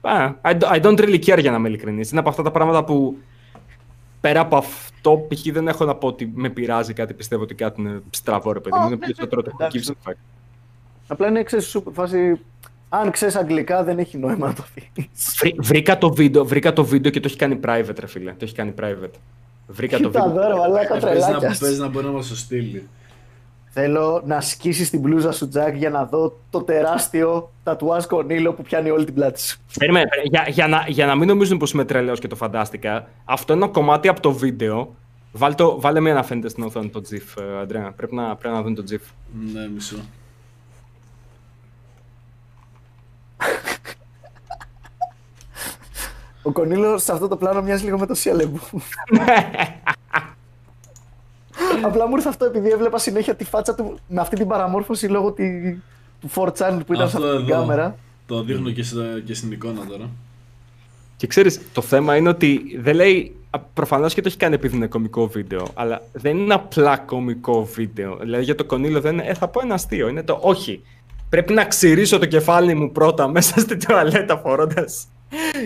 Α, 0.00 0.32
I, 0.42 0.58
don't- 0.58 0.72
I 0.76 0.82
don't 0.82 0.98
really 0.98 1.24
care 1.24 1.38
για 1.40 1.50
να 1.50 1.56
είμαι 1.56 1.68
ειλικρινής. 1.68 2.10
Είναι 2.10 2.20
από 2.20 2.28
αυτά 2.28 2.42
τα 2.42 2.50
πράγματα 2.50 2.84
που 2.84 3.16
πέρα 4.20 4.40
από 4.40 4.56
αυτό, 4.56 5.26
π.χ. 5.28 5.52
δεν 5.52 5.68
έχω 5.68 5.84
να 5.84 5.94
πω 5.94 6.06
ότι 6.06 6.32
με 6.34 6.48
πειράζει 6.48 6.92
κάτι, 6.92 7.14
πιστεύω 7.14 7.42
ότι 7.42 7.54
κάτι 7.54 7.80
είναι 7.80 8.02
στραβό, 8.10 8.52
ρε 8.52 8.60
παιδί 8.60 8.76
μου. 8.76 8.82
Α, 8.82 8.86
Είναι 8.86 8.94
ναι, 8.94 9.00
περισσότερο 9.00 9.40
ναι, 9.40 9.48
τεχνική 9.48 9.76
εντάξει. 9.76 9.92
ψηφιακή. 9.92 10.20
Απλά 11.08 11.28
είναι, 11.28 11.42
ξέρεις, 11.42 11.66
σου 11.66 11.84
φάση... 11.92 12.40
Αν 12.88 13.10
ξέρεις 13.10 13.36
αγγλικά 13.36 13.84
δεν 13.84 13.98
έχει 13.98 14.18
νόημα 14.18 14.46
να 14.46 14.52
το 14.54 14.64
δεις. 14.74 15.36
Βρή- 15.38 15.62
βρήκα, 15.62 15.98
το 15.98 16.12
βίντεο, 16.12 16.44
βρήκα 16.44 16.72
το 16.72 16.84
βίντεο 16.84 17.10
και 17.10 17.20
το 17.20 17.28
έχει 17.28 17.36
κάνει 17.36 17.60
private, 17.64 17.96
ρε 17.98 18.06
φίλε. 18.06 18.30
Το 18.30 18.38
έχει 18.40 18.54
κάνει 18.54 18.74
private. 18.80 19.10
Βρήκα 19.66 19.98
το 19.98 20.06
Κοίτα 20.08 20.26
βίντεο. 20.26 20.40
εδώ, 20.42 20.52
ρε 20.52 20.58
μαλάκα, 20.58 20.96
Ε, 20.96 21.00
Παίζει 21.00 21.20
τρελάκια. 21.20 21.48
να, 21.48 21.56
παίζει 21.60 21.80
να 21.80 21.88
μπορεί 21.88 22.06
να 22.06 22.12
μας 22.12 22.28
το 22.28 22.36
στείλει. 22.36 22.88
Θέλω 23.78 24.22
να 24.26 24.40
σκίσεις 24.40 24.90
την 24.90 25.00
μπλούζα 25.00 25.32
σου, 25.32 25.48
Τζακ, 25.48 25.76
για 25.76 25.90
να 25.90 26.04
δω 26.04 26.38
το 26.50 26.62
τεράστιο 26.62 27.52
τατουάζ 27.62 28.04
κονίλο 28.04 28.52
που 28.52 28.62
πιάνει 28.62 28.90
όλη 28.90 29.04
την 29.04 29.14
πλάτη 29.14 29.40
σου. 29.40 29.58
Περίμενε, 29.78 30.08
περί- 30.08 30.26
για, 30.28 30.44
για, 30.48 30.68
να, 30.68 30.84
για 30.88 31.06
να 31.06 31.14
μην 31.14 31.28
νομίζουν 31.28 31.58
πως 31.58 31.72
είμαι 31.72 31.84
τρελαίος 31.84 32.18
και 32.20 32.26
το 32.28 32.36
φαντάστηκα, 32.36 33.08
αυτό 33.24 33.52
είναι 33.52 33.62
ένα 33.64 33.72
κομμάτι 33.72 34.08
από 34.08 34.20
το 34.20 34.32
βίντεο. 34.32 34.94
Βάλε, 35.32 35.54
το, 35.54 35.80
βάλε 35.80 36.00
μία 36.00 36.14
να 36.14 36.22
φαίνεται 36.22 36.48
στην 36.48 36.62
οθόνη 36.64 36.88
το 36.88 37.02
GIF, 37.10 37.42
ε, 37.42 37.60
Αντρέα. 37.60 37.92
Πρέπει 37.96 38.14
να, 38.14 38.36
πρέπει 38.36 38.54
να 38.54 38.62
δουν 38.62 38.74
το 38.74 38.84
GIF. 38.90 39.10
Ναι, 39.52 39.68
μισό. 39.68 39.96
Ο 46.42 46.52
Κονίλος 46.52 47.02
σε 47.02 47.12
αυτό 47.12 47.28
το 47.28 47.36
πλάνο 47.36 47.62
μοιάζει 47.62 47.84
λίγο 47.84 47.98
με 47.98 48.06
το 48.06 48.14
Σιαλεμπού. 48.14 48.60
Απλά 51.84 52.08
μου 52.08 52.16
ήρθε 52.16 52.28
αυτό 52.28 52.44
επειδή 52.44 52.68
έβλεπα 52.68 52.98
συνέχεια 52.98 53.34
τη 53.34 53.44
φάτσα 53.44 53.74
του 53.74 53.98
με 54.08 54.20
αυτή 54.20 54.36
την 54.36 54.46
παραμόρφωση 54.46 55.06
λόγω 55.06 55.32
τη, 55.32 55.72
του 56.20 56.30
4chan 56.34 56.78
που 56.86 56.92
ήταν 56.94 57.08
σε 57.08 57.16
Αυτό 57.16 57.26
αυτή 57.26 57.36
την 57.44 57.52
εδώ. 57.52 57.60
κάμερα. 57.60 57.96
Το 58.26 58.42
δείχνω 58.42 58.70
και, 58.70 58.82
στα- 58.82 59.20
και 59.24 59.34
στην 59.34 59.52
εικόνα 59.52 59.86
τώρα. 59.88 60.08
Και 61.16 61.26
ξέρεις, 61.26 61.60
το 61.72 61.80
θέμα 61.80 62.16
είναι 62.16 62.28
ότι 62.28 62.60
δεν 62.80 62.94
λέει. 62.94 63.36
α, 63.50 63.58
Προφανώς 63.58 64.14
και 64.14 64.20
το 64.20 64.28
έχει 64.28 64.36
κάνει 64.36 64.54
επειδή 64.54 64.76
είναι 64.76 64.86
κωμικό 64.86 65.26
βίντεο, 65.28 65.66
αλλά 65.74 66.02
δεν 66.12 66.36
είναι 66.38 66.54
απλά 66.54 66.96
κωμικό 66.98 67.64
βίντεο. 67.64 68.16
Δηλαδή 68.20 68.44
για 68.44 68.54
το 68.54 68.64
κονίλο 68.64 69.00
δεν 69.00 69.12
είναι, 69.12 69.22
ε, 69.26 69.34
θα 69.34 69.48
πω 69.48 69.60
ένα 69.62 69.74
αστείο. 69.74 70.08
Είναι 70.08 70.22
το 70.22 70.38
όχι. 70.42 70.82
Πρέπει 71.28 71.52
να 71.52 71.64
ξυρίσω 71.64 72.18
το 72.18 72.26
κεφάλι 72.26 72.74
μου 72.74 72.92
πρώτα 72.92 73.28
μέσα 73.28 73.60
στην 73.64 73.78
τουαλέτα 73.86 74.36
φορώντας. 74.36 75.06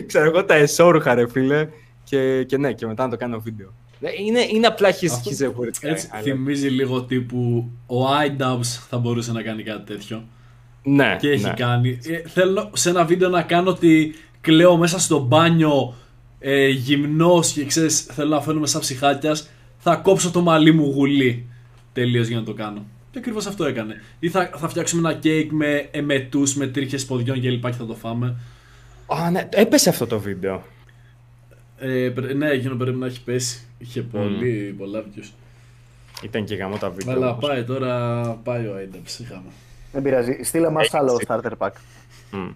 ξέρω 0.07 0.25
εγώ 0.25 0.45
τα 0.45 0.55
εσόρουχα, 0.55 1.15
ρε 1.15 1.29
φίλε. 1.29 1.69
Και, 2.05 2.45
και 2.45 2.57
ναι, 2.59 2.73
και 2.73 2.87
μετά 2.87 3.05
να 3.05 3.11
το 3.11 3.17
κάνω 3.17 3.41
βίντεο. 3.41 3.69
Ε, 4.01 4.09
Είναι, 4.27 4.41
είναι 4.53 4.67
απλά 4.67 4.89
he's, 4.93 5.09
Αυτό 5.13 5.31
he's 5.31 5.43
a 5.43 5.47
weird 5.47 5.85
guy, 5.87 5.91
Έτσι 5.91 6.09
αλλά- 6.13 6.23
θυμίζει 6.23 6.69
λίγο 6.69 7.03
τύπου 7.03 7.71
ο 7.87 7.97
iDubbbz 8.27 8.63
θα 8.89 8.99
μπορούσε 8.99 9.33
να 9.33 9.43
κάνει 9.43 9.63
κάτι 9.63 9.93
τέτοιο. 9.93 10.25
Ναι, 10.83 11.17
Και 11.21 11.31
έχει 11.31 11.45
ναι. 11.45 11.53
κάνει. 11.57 11.99
Ε, 12.07 12.29
θέλω 12.29 12.71
σε 12.75 12.89
ένα 12.91 13.05
βίντεο 13.05 13.29
να 13.29 13.43
κάνω 13.43 13.71
ότι 13.71 14.15
κλαίω 14.41 14.77
μέσα 14.77 14.99
στο 14.99 15.19
μπάνιο 15.19 15.95
ε, 16.39 16.69
γυμνός 16.69 17.53
και 17.53 17.65
ξέρεις 17.65 18.01
θέλω 18.01 18.29
να 18.29 18.41
φαίνομαι 18.41 18.67
σαν 18.67 18.81
ψυχάκιας 18.81 19.49
θα 19.79 19.97
κόψω 19.97 20.31
το 20.31 20.41
μαλλί 20.41 20.73
μου 20.73 20.85
γουλί 20.95 21.47
τελείως 21.93 22.27
για 22.29 22.37
να 22.37 22.43
το 22.45 22.55
κάνω. 22.55 22.87
Και 23.11 23.19
ακριβώς 23.19 23.47
αυτό 23.47 23.65
έκανε. 23.65 24.01
Ή 24.19 24.29
θα, 24.29 24.51
θα 24.57 24.69
φτιάξουμε 24.69 25.09
ένα 25.11 25.19
κέικ 25.19 25.53
με 25.53 25.89
εμετούς, 25.91 26.55
με 26.55 26.67
τρίχες 26.67 27.05
ποδιών 27.05 27.41
και 27.41 27.51
λοιπά 27.51 27.71
και 27.71 27.77
θα 27.77 27.87
το 27.87 27.95
φάμε. 27.95 28.37
Α, 29.07 29.31
ναι, 29.31 29.49
έπεσε 29.51 29.89
αυτό 29.89 30.07
το 30.07 30.19
βίντεο. 30.21 30.63
Ε, 31.81 32.09
πρέ- 32.15 32.33
ναι, 32.35 32.49
εκείνο 32.51 32.75
πρέπει 32.77 32.97
να 32.99 33.07
έχει 33.07 33.23
πέσει. 33.23 33.67
Είχε 33.79 34.03
πολύ, 34.03 34.75
πολλά 34.79 35.03
views. 35.03 35.31
Ήταν 36.23 36.45
και 36.45 36.55
γαμό 36.55 36.77
τα 36.77 36.91
βίντεο. 36.91 37.15
Αλλά 37.15 37.31
όμως. 37.31 37.47
πάει 37.49 37.65
τώρα, 37.65 38.23
πάει 38.45 38.67
ο 38.67 38.75
iDubbbz, 38.79 39.21
είχαμε. 39.21 39.51
Δεν 39.93 40.03
πειράζει. 40.03 40.39
Στείλε 40.43 40.71
μας 40.71 40.95
άλλο 40.95 41.21
starter 41.27 41.53
pack. 41.59 41.71
Μμ. 42.31 42.49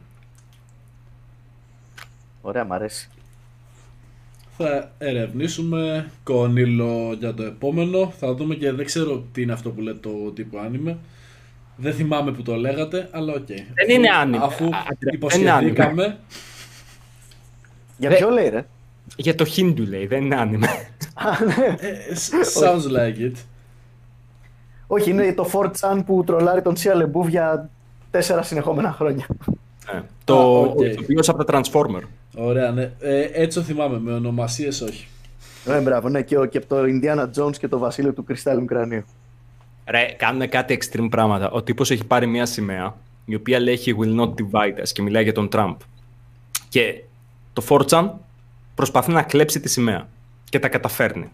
Ωραία, 2.42 2.64
μ' 2.64 2.72
αρέσει. 2.72 3.08
Θα 4.56 4.92
ερευνήσουμε 4.98 6.10
κονίλο 6.24 7.16
για 7.18 7.34
το 7.34 7.42
επόμενο. 7.42 8.12
Θα 8.18 8.34
δούμε 8.34 8.54
και 8.54 8.72
δεν 8.72 8.84
ξέρω 8.86 9.24
τι 9.32 9.42
είναι 9.42 9.52
αυτό 9.52 9.70
που 9.70 9.80
λέει 9.80 9.94
το 9.94 10.10
τύπο 10.34 10.58
άνιμε. 10.58 10.98
Δεν 11.76 11.94
θυμάμαι 11.94 12.32
που 12.32 12.42
το 12.42 12.54
λέγατε, 12.56 13.08
αλλά 13.12 13.32
οκ. 13.32 13.46
Δεν 13.46 13.88
είναι 13.88 14.08
anime. 14.22 14.38
Αφού 14.40 14.64
Α, 14.64 14.68
Αντρέα, 14.68 14.82
δεν 14.98 15.08
είναι 15.08 15.14
υποσχεθήκαμε. 15.16 16.18
Για 17.98 18.08
Δε- 18.10 18.16
ποιο 18.16 18.30
λέει, 18.30 18.48
ρε; 18.48 18.66
Για 19.16 19.34
το 19.34 19.44
HWNDU 19.56 19.86
λέει, 19.88 20.06
δεν 20.06 20.24
είναι 20.24 20.36
anime. 20.38 20.64
Α, 21.14 21.44
ναι. 21.44 21.76
ε, 21.80 21.94
s- 22.14 22.62
sounds 22.62 22.96
like 22.98 23.20
it. 23.30 23.32
Όχι, 24.86 25.10
είναι 25.10 25.32
το 25.32 25.48
4chan 25.52 26.02
που 26.06 26.24
τρολάρει 26.26 26.62
τον 26.62 26.76
Shia 26.76 26.95
LaBeouf 26.95 27.28
για 27.28 27.70
τέσσερα 28.10 28.42
συνεχόμενα 28.42 28.92
χρόνια. 28.92 29.26
Ναι. 29.94 30.02
το 30.24 30.60
οκ. 30.60 30.74
το 30.76 31.02
βιώσα 31.06 31.30
από 31.30 31.44
τα 31.44 31.60
Transformer. 31.60 32.00
Ωραία, 32.36 32.70
ναι. 32.70 32.90
Ε, 33.00 33.20
έτσι 33.32 33.58
το 33.58 33.64
θυμάμαι. 33.64 33.98
Με 33.98 34.12
ονομασίες 34.12 34.80
όχι. 34.80 35.06
Ναι, 35.64 35.78
μπράβο, 35.80 36.08
ναι, 36.08 36.22
και, 36.22 36.38
ο- 36.38 36.46
και 36.46 36.58
από 36.58 36.66
το 36.66 36.76
Indiana 36.82 37.26
Jones 37.38 37.56
και 37.56 37.68
το 37.68 37.78
βασίλειο 37.78 38.12
του 38.12 38.24
κρυστάλλινου 38.24 38.64
κρανίου. 38.66 39.02
Ρε, 39.86 40.04
κάνουν 40.18 40.48
κάτι 40.48 40.78
extreme 40.82 41.06
πράγματα. 41.10 41.50
Ο 41.50 41.62
τύπος 41.62 41.90
έχει 41.90 42.04
πάρει 42.04 42.26
μια 42.26 42.46
σημαία 42.46 42.96
η 43.24 43.34
οποία 43.34 43.60
λέει 43.60 43.78
He 43.84 43.90
will 43.90 44.20
not 44.20 44.28
divide 44.28 44.78
us 44.82 44.88
και 44.92 45.02
μιλάει 45.02 45.22
για 45.22 45.32
τον 45.32 45.48
Τραμπ. 45.48 45.76
Και 46.68 47.02
το 47.52 47.62
4chan 47.68 48.10
προσπαθεί 48.74 49.12
να 49.12 49.22
κλέψει 49.22 49.60
τη 49.60 49.68
σημαία 49.68 50.08
και 50.44 50.58
τα 50.58 50.68
καταφέρνει. 50.68 51.30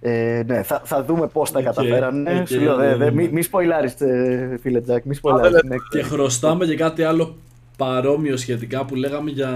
Ε, 0.00 0.42
ναι, 0.46 0.62
θα, 0.62 0.80
θα 0.84 1.04
δούμε 1.04 1.26
πώς 1.26 1.50
τα 1.50 1.58
Οκ, 1.58 1.64
καταφέρανε. 1.64 2.38
οκ, 2.40 2.46
Σου 2.48 2.60
λέω, 2.60 2.76
δε, 2.76 2.90
θα 2.90 2.96
δε, 2.96 3.08
δούμε. 3.08 3.22
μη, 3.22 3.28
μη 3.28 3.42
σποϊλάρεις, 3.42 4.00
ε, 4.00 4.58
φίλε 4.62 4.80
Τζακ, 4.80 5.04
μη 5.04 5.14
σποϊλάρεις. 5.14 5.62
Ναι, 5.64 5.76
Και 5.90 6.02
χρωστάμε 6.02 6.66
και 6.66 6.76
κάτι 6.76 7.02
άλλο 7.02 7.36
παρόμοιο 7.76 8.36
σχετικά 8.36 8.84
που 8.84 8.94
λέγαμε 8.94 9.30
για. 9.30 9.50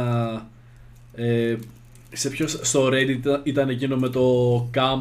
Ε, 1.14 1.56
σε 2.12 2.28
ποιο 2.28 2.46
στο 2.48 2.86
Reddit 2.86 3.09
ήταν- 3.09 3.40
ήταν 3.44 3.68
εκείνο 3.68 3.96
με 3.96 4.09
το 4.09 4.22
Cam. 4.74 4.98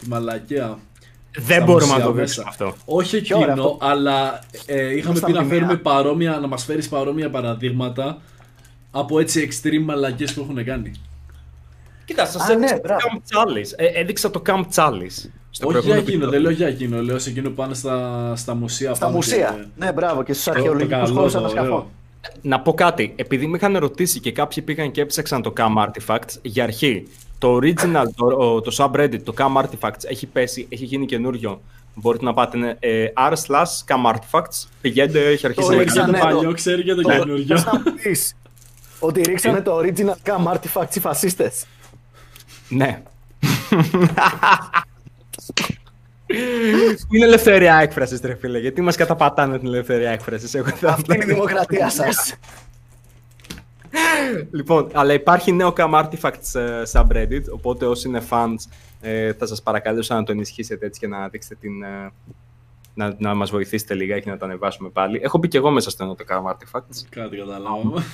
τη 0.00 0.08
μαλακία. 0.08 0.78
Δεν 1.38 1.56
στα 1.56 1.64
μπορούμε 1.64 1.86
να 1.86 1.92
μουσεία 1.92 2.04
το 2.04 2.12
μέσα. 2.12 2.24
δείξουμε 2.24 2.46
αυτό. 2.48 2.74
Όχι 2.84 3.20
Ποιο 3.20 3.36
είναι 3.36 3.46
εκείνο, 3.46 3.62
αυτό; 3.62 3.78
αλλά 3.86 4.38
ε, 4.66 4.96
είχαμε 4.96 5.16
Στα 5.16 5.26
πει 5.26 5.32
να 5.32 5.40
μνημεία. 5.42 5.58
φέρουμε 5.58 5.76
παρόμοια, 5.82 6.38
να 6.40 6.46
μας 6.46 6.64
φέρεις 6.64 6.88
παρόμοια 6.88 7.30
παραδείγματα 7.30 8.18
από 8.94 9.18
έτσι 9.20 9.48
extreme 9.50 9.82
μαλακίες 9.84 10.34
που 10.34 10.40
έχουν 10.40 10.64
κάνει. 10.64 10.90
Κοίτα, 12.04 12.26
σας 12.26 12.42
Α, 12.42 12.54
ναι, 12.54 12.54
έδειξα 12.54 12.74
το 12.76 12.80
μπράβο. 12.82 13.00
Camp 13.08 13.48
Chalice. 13.48 13.72
Ε, 13.76 13.86
έδειξα 14.00 14.30
το 14.30 14.42
Camp 14.46 14.64
Chalice. 14.74 15.28
στο 15.50 15.66
Όχι 15.68 15.78
για 15.78 15.82
προηγούμενο 15.82 15.98
εκείνο, 16.00 16.24
επεισόδιο. 16.24 16.30
δεν 16.30 16.40
λέω 16.40 16.50
για 16.50 16.66
εκείνο, 16.66 17.02
λέω 17.02 17.18
σε 17.18 17.30
εκείνο 17.30 17.48
που 17.48 17.54
πάνε 17.54 17.74
στα, 17.74 18.32
στα 18.36 18.54
μουσεία. 18.54 18.94
Στα 18.94 19.04
πάνε 19.04 19.16
μουσεία. 19.16 19.56
και- 19.60 19.84
Ναι, 19.84 19.92
μπράβο, 19.92 20.22
και 20.22 20.32
στους 20.32 20.44
Το- 20.44 20.50
το 20.52 20.56
αρχαιολογικού 20.58 20.90
καλό, 21.00 21.14
χώρους 21.14 21.32
το 21.32 21.38
ανασκαφών. 21.38 21.66
ωραίο. 21.72 21.90
Να 22.42 22.60
πω 22.60 22.74
κάτι. 22.74 23.12
Επειδή 23.16 23.46
με 23.46 23.56
είχαν 23.56 23.76
ρωτήσει 23.78 24.20
και 24.20 24.32
κάποιοι 24.32 24.62
πήγαν 24.62 24.90
και 24.90 25.00
έψαξαν 25.00 25.42
το 25.42 25.52
Cam 25.56 25.84
Artifacts, 25.86 26.34
για 26.42 26.62
αρχή, 26.64 27.06
το 27.38 27.56
original, 27.56 28.04
το, 28.16 28.26
ο- 28.26 28.60
το 28.60 28.74
subreddit, 28.78 29.20
το 29.22 29.34
Cam 29.38 29.62
Artifacts 29.62 30.04
έχει 30.04 30.26
πέσει, 30.26 30.66
έχει 30.70 30.84
γίνει 30.84 31.06
καινούριο. 31.06 31.60
Μπορείτε 31.94 32.24
να 32.24 32.34
πάτε 32.34 32.56
είναι, 32.56 32.76
ε, 32.80 33.06
r 33.30 33.32
slash 33.32 33.84
Cam 33.94 34.12
Artifacts. 34.12 34.66
Πηγαίνετε, 34.80 35.26
έχει 35.26 35.46
αρχίσει 35.46 35.68
Το 35.68 35.74
να 35.76 35.84
Ξέρει 35.84 35.92
και 35.94 36.00
original, 36.00 36.04
το 36.06 36.10
ναι, 36.10 36.18
παλιό, 36.18 36.42
το- 36.48 36.52
ξέρει 36.54 36.82
και 36.82 36.94
το 36.94 37.02
Το- 37.02 37.08
καινούριο. 37.10 37.56
Ότι 39.06 39.22
ρίξανε 39.22 39.60
το 39.60 39.78
original 39.78 40.14
cam 40.24 40.52
artifacts 40.52 40.96
οι 40.96 41.00
φασίστες. 41.00 41.64
Ναι. 42.68 43.02
είναι 47.10 47.24
ελευθερία 47.24 47.74
έκφρασης, 47.74 48.20
ρε 48.20 48.34
φίλε. 48.34 48.58
Γιατί 48.58 48.80
μας 48.80 48.96
καταπατάνε 48.96 49.58
την 49.58 49.66
ελευθερία 49.66 50.10
έκφρασης; 50.10 50.54
Εγώ 50.54 50.68
θα 50.68 50.88
Αυτή 50.88 51.14
είναι 51.14 51.24
η 51.24 51.26
δημοκρατία 51.26 51.90
σας. 51.90 52.34
λοιπόν, 54.50 54.90
αλλά 54.92 55.12
υπάρχει 55.12 55.52
νέο 55.52 55.72
Cam 55.76 55.90
Artifacts 55.90 56.60
ε, 56.60 56.82
subreddit, 56.92 57.42
οπότε 57.50 57.86
όσοι 57.86 58.08
είναι 58.08 58.22
fans 58.30 58.54
ε, 59.00 59.32
θα 59.32 59.46
σας 59.46 59.62
παρακαλούσα 59.62 60.14
να 60.14 60.22
το 60.22 60.32
ενισχύσετε 60.32 60.86
έτσι 60.86 61.00
και 61.00 61.06
να 61.06 61.28
δείξετε 61.28 61.54
την... 61.60 61.82
ε, 61.82 62.12
να, 62.94 63.14
να 63.18 63.34
μας 63.34 63.50
βοηθήσετε 63.50 63.94
λίγα 63.94 64.20
και 64.20 64.30
να 64.30 64.36
το 64.36 64.44
ανεβάσουμε 64.44 64.88
πάλι. 64.88 65.20
Έχω 65.22 65.38
μπει 65.38 65.48
και 65.48 65.56
εγώ 65.56 65.70
μέσα 65.70 65.90
στο 65.90 66.04
νέο 66.04 66.14
το 66.14 66.24
Cam 66.28 66.50
Artifacts. 66.50 67.06
Κάτι 67.08 67.36
καταλάβαμε. 67.36 68.04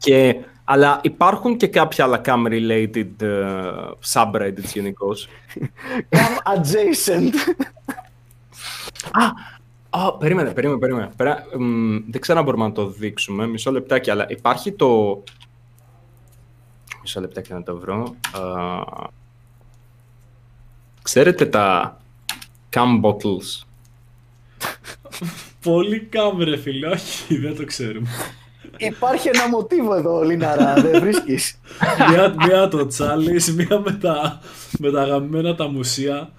Και, 0.00 0.44
αλλά 0.64 1.00
υπάρχουν 1.02 1.56
και 1.56 1.66
κάποια 1.66 2.04
άλλα 2.04 2.20
cam-related 2.24 3.22
ε, 3.22 3.62
subreddits 4.12 4.72
γενικώς. 4.72 5.28
Come 6.10 6.54
adjacent. 6.54 7.32
Α, 9.90 10.16
περίμενε, 10.16 10.52
περίμενε, 10.52 10.78
περίμενε. 10.78 11.10
Πέρα, 11.16 11.46
μ, 11.58 11.96
δεν 12.10 12.20
ξέρω 12.20 12.38
αν 12.38 12.44
μπορούμε 12.44 12.64
να 12.64 12.72
το 12.72 12.86
δείξουμε. 12.86 13.46
Μισό 13.46 13.70
λεπτάκι, 13.70 14.10
αλλά 14.10 14.26
υπάρχει 14.28 14.72
το... 14.72 15.22
Μισό 17.02 17.20
λεπτάκι 17.20 17.52
να 17.52 17.62
το 17.62 17.76
βρω. 17.76 18.16
Α, 18.32 19.08
ξέρετε 21.02 21.46
τα 21.46 21.98
cam 22.70 23.00
bottles; 23.02 23.66
Πολύ 25.62 26.00
κάμερε 26.00 26.56
φίλε, 26.56 26.88
όχι, 26.88 27.38
δεν 27.38 27.56
το 27.56 27.64
ξέρουμε. 27.64 28.08
Υπάρχει 28.80 29.28
ένα 29.28 29.48
μοτίβο 29.48 29.94
εδώ, 29.94 30.22
Λιναρά, 30.22 30.74
δεν 30.74 31.00
βρίσκεις; 31.00 31.60
μία, 32.10 32.34
μία 32.46 32.68
το 32.68 32.86
Τσάλις, 32.86 33.54
μία 33.54 33.80
με 33.84 33.92
τα, 33.92 34.40
με 34.78 34.90
τα 34.90 35.00
αγαπημένα 35.00 35.54
τα 35.54 35.68
μουσεία. 35.68 36.30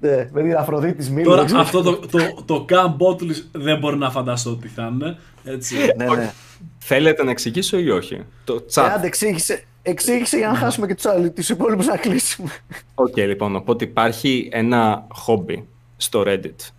Ναι, 0.00 0.28
με 0.32 0.42
την 0.42 0.56
Αφροδίτης 0.56 1.10
Μήλου. 1.10 1.24
Τώρα 1.24 1.36
δεν 1.36 1.46
ξέρω. 1.46 1.60
αυτό 1.60 1.82
το, 1.82 1.96
το, 1.96 2.18
το 2.44 2.64
Cum 2.68 2.96
Bottles 2.96 3.42
δεν 3.52 3.78
μπορώ 3.78 3.96
να 3.96 4.10
φανταστώ 4.10 4.56
τι 4.56 4.68
θα 4.68 4.90
είναι. 4.92 5.16
Έτσι. 5.44 5.76
Ναι, 5.96 6.04
ναι. 6.04 6.32
Θέλετε 6.78 7.24
να 7.24 7.30
εξηγήσω 7.30 7.78
ή 7.78 7.90
όχι; 7.90 8.22
Το 8.44 8.54
Ε, 8.54 8.58
chat. 8.74 8.90
άντε, 8.94 9.06
εξήγησε, 9.06 9.64
εξήγησε 9.82 10.36
για 10.36 10.48
να 10.48 10.54
χάσουμε 10.54 10.86
και 10.86 10.94
τους 10.94 11.06
άλλους, 11.06 11.30
τους 11.34 11.48
υπόλοιπους 11.48 11.86
να 11.86 11.96
κλείσουμε. 11.96 12.50
Οκ, 12.94 13.16
λοιπόν, 13.16 13.56
οπότε 13.56 13.84
υπάρχει 13.84 14.48
ένα 14.52 15.06
χόμπι 15.12 15.68
στο 15.96 16.22
Reddit 16.26 16.70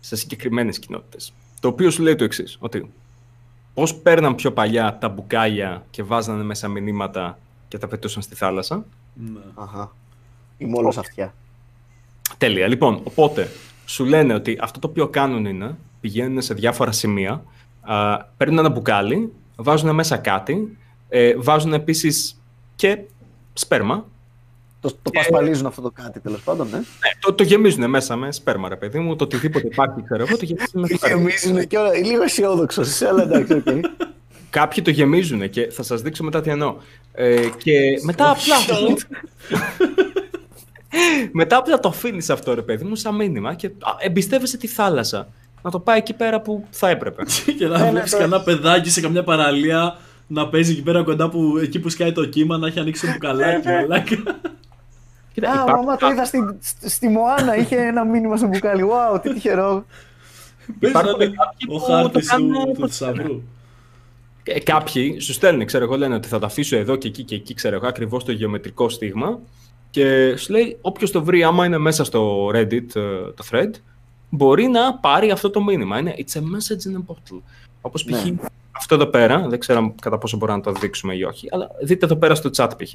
σε 0.00 0.16
συγκεκριμένες 0.16 0.78
κοινότητες, 0.78 1.32
το 1.60 1.68
οποίο 1.68 1.90
σου 1.90 2.02
λέει 2.02 2.14
το 2.14 2.24
εξής 2.24 2.56
ότι 2.60 2.90
πώς 3.74 3.94
παίρναν 3.94 4.34
πιο 4.34 4.52
παλιά 4.52 4.98
τα 4.98 5.08
μπουκάλια 5.08 5.84
και 5.90 6.02
βάζανε 6.02 6.42
μέσα 6.42 6.68
μηνύματα 6.68 7.38
και 7.68 7.78
τα 7.78 7.88
πετούσαν 7.88 8.22
στη 8.22 8.34
θάλασσα. 8.34 8.84
Ναι. 9.14 9.40
Αχα. 9.54 9.92
Είμ' 10.58 10.64
όλος 10.64 10.98
αυτιά. 10.98 11.34
Τέλεια. 12.38 12.66
Λοιπόν, 12.68 13.00
οπότε 13.04 13.48
σου 13.84 14.04
λένε 14.04 14.34
ότι 14.34 14.58
αυτό 14.60 14.78
το 14.78 14.88
οποίο 14.88 15.08
κάνουν 15.08 15.44
είναι 15.44 15.76
πηγαίνουν 16.00 16.42
σε 16.42 16.54
διάφορα 16.54 16.92
σημεία, 16.92 17.44
α, 17.80 18.24
παίρνουν 18.24 18.58
ένα 18.58 18.68
μπουκάλι, 18.68 19.32
βάζουν 19.56 19.94
μέσα 19.94 20.16
κάτι, 20.16 20.76
ε, 21.08 21.34
βάζουν 21.36 21.72
επίσης 21.72 22.40
και 22.76 22.98
σπέρμα 23.52 24.04
Το, 24.82 24.90
το 25.02 25.10
πασπαλίζουν 25.10 25.66
αυτό 25.66 25.80
το 25.82 25.90
κάτι 25.90 26.20
τέλος 26.20 26.40
πάντων, 26.40 26.68
ναι. 26.70 26.76
Ναι, 26.76 26.82
το, 27.20 27.32
το 27.32 27.42
γεμίζουν 27.42 27.90
μέσα 27.90 28.16
με 28.16 28.32
σπέρμα, 28.32 28.68
ρε 28.68 28.76
παιδί 28.76 28.98
μου. 28.98 29.16
Το 29.16 29.24
οτιδήποτε 29.24 29.66
υπάρχει, 29.66 30.02
ξέρω 30.04 30.24
εγώ, 30.28 30.36
το 30.36 30.44
γεμίζουν 30.44 30.80
με 30.80 30.86
σπέρμα. 30.96 31.16
Γεμίζουν 31.18 31.66
και 31.66 31.78
όλα. 31.78 31.92
Λίγο 31.94 32.22
αισιόδοξο 32.22 32.82
είσαι, 32.82 33.06
αλλά 33.08 33.22
εντάξει, 33.22 33.52
οκ. 33.52 33.64
Κάποιοι 34.50 34.82
το 34.82 34.90
γεμίζουν 34.90 35.50
και 35.50 35.70
θα 35.70 35.82
σας 35.82 36.02
δείξω 36.02 36.24
μετά 36.24 36.40
τι 36.40 36.50
εννοώ. 36.50 36.76
Ε, 37.12 37.40
και 37.56 37.72
μετά 38.04 38.30
απλά... 38.30 38.56
μετά 41.32 41.56
απλά 41.56 41.80
το 41.80 41.88
αφήνεις 41.88 42.30
αυτό, 42.30 42.54
ρε 42.54 42.62
παιδί 42.62 42.84
μου, 42.84 42.94
σαν 42.94 43.14
μήνυμα 43.14 43.54
και 43.54 43.66
α, 43.66 43.90
εμπιστεύεσαι 43.98 44.56
τη 44.56 44.66
θάλασσα. 44.66 45.28
Να 45.62 45.70
το 45.70 45.78
πάει 45.78 45.98
εκεί 45.98 46.12
πέρα 46.14 46.40
που 46.40 46.66
θα 46.70 46.88
έπρεπε. 46.88 47.22
και 47.58 47.66
να 47.66 47.78
ναι, 47.78 47.90
βλέπεις 47.90 48.10
το- 48.10 48.16
κανένα 48.16 48.40
παιδάκι 48.42 48.90
σε 48.90 49.00
καμιά 49.00 49.24
παραλία 49.24 49.96
να 50.26 50.48
παίζει 50.48 50.72
εκεί 50.72 50.82
πέρα 50.82 51.02
κοντά 51.02 51.28
που 51.28 51.58
εκεί 51.62 51.78
που 51.80 51.88
σκάει 51.88 52.12
το 52.12 52.24
κύμα 52.24 52.58
να 52.58 52.66
έχει 52.66 52.78
ανοίξει 52.80 53.06
το 53.06 53.12
μπουκαλάκι. 53.12 54.22
Ναι, 55.34 55.48
ναι. 55.48 55.54
μαλάκα. 55.54 55.62
Κοίτα, 55.62 55.62
Α, 55.62 55.62
υπάρχουν 55.62 55.84
μαμά, 55.84 55.96
το 55.96 56.08
είδα 56.08 56.24
στη, 56.24 56.38
στη, 56.60 56.90
στη 56.90 57.08
Μωάνα, 57.08 57.56
είχε 57.56 57.76
ένα 57.76 58.04
μήνυμα 58.04 58.36
στο 58.36 58.46
μπουκάλι. 58.46 58.84
Wow, 58.90 59.22
τι 59.22 59.32
τυχερό. 59.32 59.84
Παίζει 60.80 60.94
να 60.94 61.00
Υπάρχουν 61.00 61.20
είναι 61.20 61.34
κάποιοι 61.36 61.68
ο 61.68 61.78
που 61.78 61.84
χάρτη 61.84 62.12
το 62.12 62.18
του, 62.18 62.26
κάνουν 62.26 62.52
του 62.52 62.72
όπως 62.76 62.90
θησαυρού. 62.90 63.42
Ε, 64.42 64.60
κάποιοι 64.60 65.18
σου 65.20 65.32
στέλνουν, 65.32 65.66
ξέρω 65.66 65.84
εγώ, 65.84 65.96
λένε 65.96 66.14
ότι 66.14 66.28
θα 66.28 66.38
το 66.38 66.46
αφήσω 66.46 66.76
εδώ 66.76 66.96
και 66.96 67.08
εκεί 67.08 67.22
και 67.22 67.34
εκεί, 67.34 67.54
ξέρω 67.54 67.74
εγώ, 67.76 67.86
ακριβώς 67.86 68.24
το 68.24 68.32
γεωμετρικό 68.32 68.88
στίγμα. 68.88 69.38
Και 69.90 70.36
σου 70.36 70.52
λέει, 70.52 70.78
όποιος 70.80 71.10
το 71.10 71.24
βρει, 71.24 71.44
άμα 71.44 71.64
είναι 71.64 71.78
μέσα 71.78 72.04
στο 72.04 72.50
Reddit, 72.54 72.96
ε, 72.96 73.32
το 73.34 73.44
thread, 73.50 73.70
μπορεί 74.28 74.66
να 74.66 74.94
πάρει 74.94 75.30
αυτό 75.30 75.50
το 75.50 75.62
μήνυμα. 75.62 75.98
Είναι 75.98 76.14
It's 76.16 76.38
a 76.38 76.40
message 76.40 76.92
in 76.92 76.96
a 76.96 77.12
bottle. 77.12 77.40
Όπως 77.80 78.04
π.χ. 78.04 78.26
Ναι. 78.72 78.78
αυτό 78.78 78.94
εδώ 78.94 79.06
πέρα, 79.06 79.46
δεν 79.48 79.58
ξέρω 79.58 79.94
κατά 80.00 80.18
πόσο 80.18 80.36
μπορούμε 80.36 80.58
να 80.58 80.64
το 80.64 80.72
δείξουμε 80.72 81.14
ή 81.14 81.22
όχι, 81.22 81.48
αλλά 81.52 81.70
δείτε 81.82 82.04
εδώ 82.04 82.16
πέρα 82.16 82.34
στο 82.34 82.50
chat 82.56 82.70
π.χ. 82.78 82.92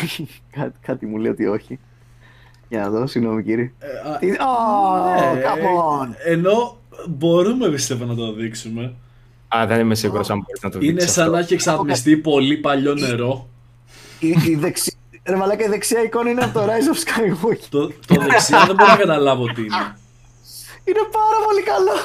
κάτι, 0.58 0.78
κάτι 0.80 1.06
μου 1.06 1.16
λέει 1.16 1.30
ότι 1.32 1.46
όχι. 1.46 1.78
Για 2.68 2.80
να 2.80 2.90
δω, 2.90 3.06
συγγνώμη 3.06 3.42
κύριε. 3.42 3.72
Ε, 3.78 4.10
α, 4.12 4.18
Τι- 4.18 4.32
Oh, 4.38 5.34
ναι, 5.34 5.40
come 5.42 6.02
on. 6.02 6.14
Ενώ 6.24 6.78
μπορούμε 7.08 7.68
πιστεύω 7.68 8.04
να 8.04 8.14
το 8.14 8.32
δείξουμε. 8.32 8.94
Α, 9.56 9.66
δεν 9.66 9.80
είμαι 9.80 9.94
σίγουρος 9.94 10.30
αν 10.30 10.36
μπορεί 10.38 10.58
να 10.62 10.70
το 10.70 10.78
δείξει. 10.78 10.92
Είναι 10.94 11.06
σαν 11.06 11.30
να 11.30 11.38
έχει 11.38 11.54
εξατμιστεί 11.54 12.16
πολύ 12.16 12.56
παλιό 12.56 12.94
νερό. 12.94 13.48
Η, 14.18 14.28
η 14.46 14.54
δεξι... 14.54 14.96
Ρε 15.24 15.36
μαλάκα, 15.36 15.64
η 15.64 15.68
δεξιά 15.68 16.02
εικόνα 16.02 16.30
είναι 16.30 16.44
από 16.44 16.58
το 16.58 16.64
Rise 16.64 16.66
of 16.94 16.98
Skywalker. 17.04 17.56
Το, 17.70 17.86
το 18.06 18.14
δεξιά 18.14 18.64
δεν 18.66 18.74
μπορώ 18.74 18.90
να 18.90 18.96
καταλάβω 18.96 19.44
τι 19.52 19.60
είναι. 19.60 19.96
Είναι 20.88 21.04
πάρα 21.12 21.38
πολύ 21.46 21.62
καλό. 21.62 21.96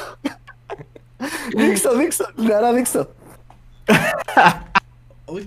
Δείξτε 1.56 1.88
το, 1.88 1.96
δείξτε 1.96 2.24
το. 2.24 2.42
Λιαρά, 2.42 2.72
δείξτε 2.74 2.98
το. 2.98 3.10
Οκ. 5.24 5.40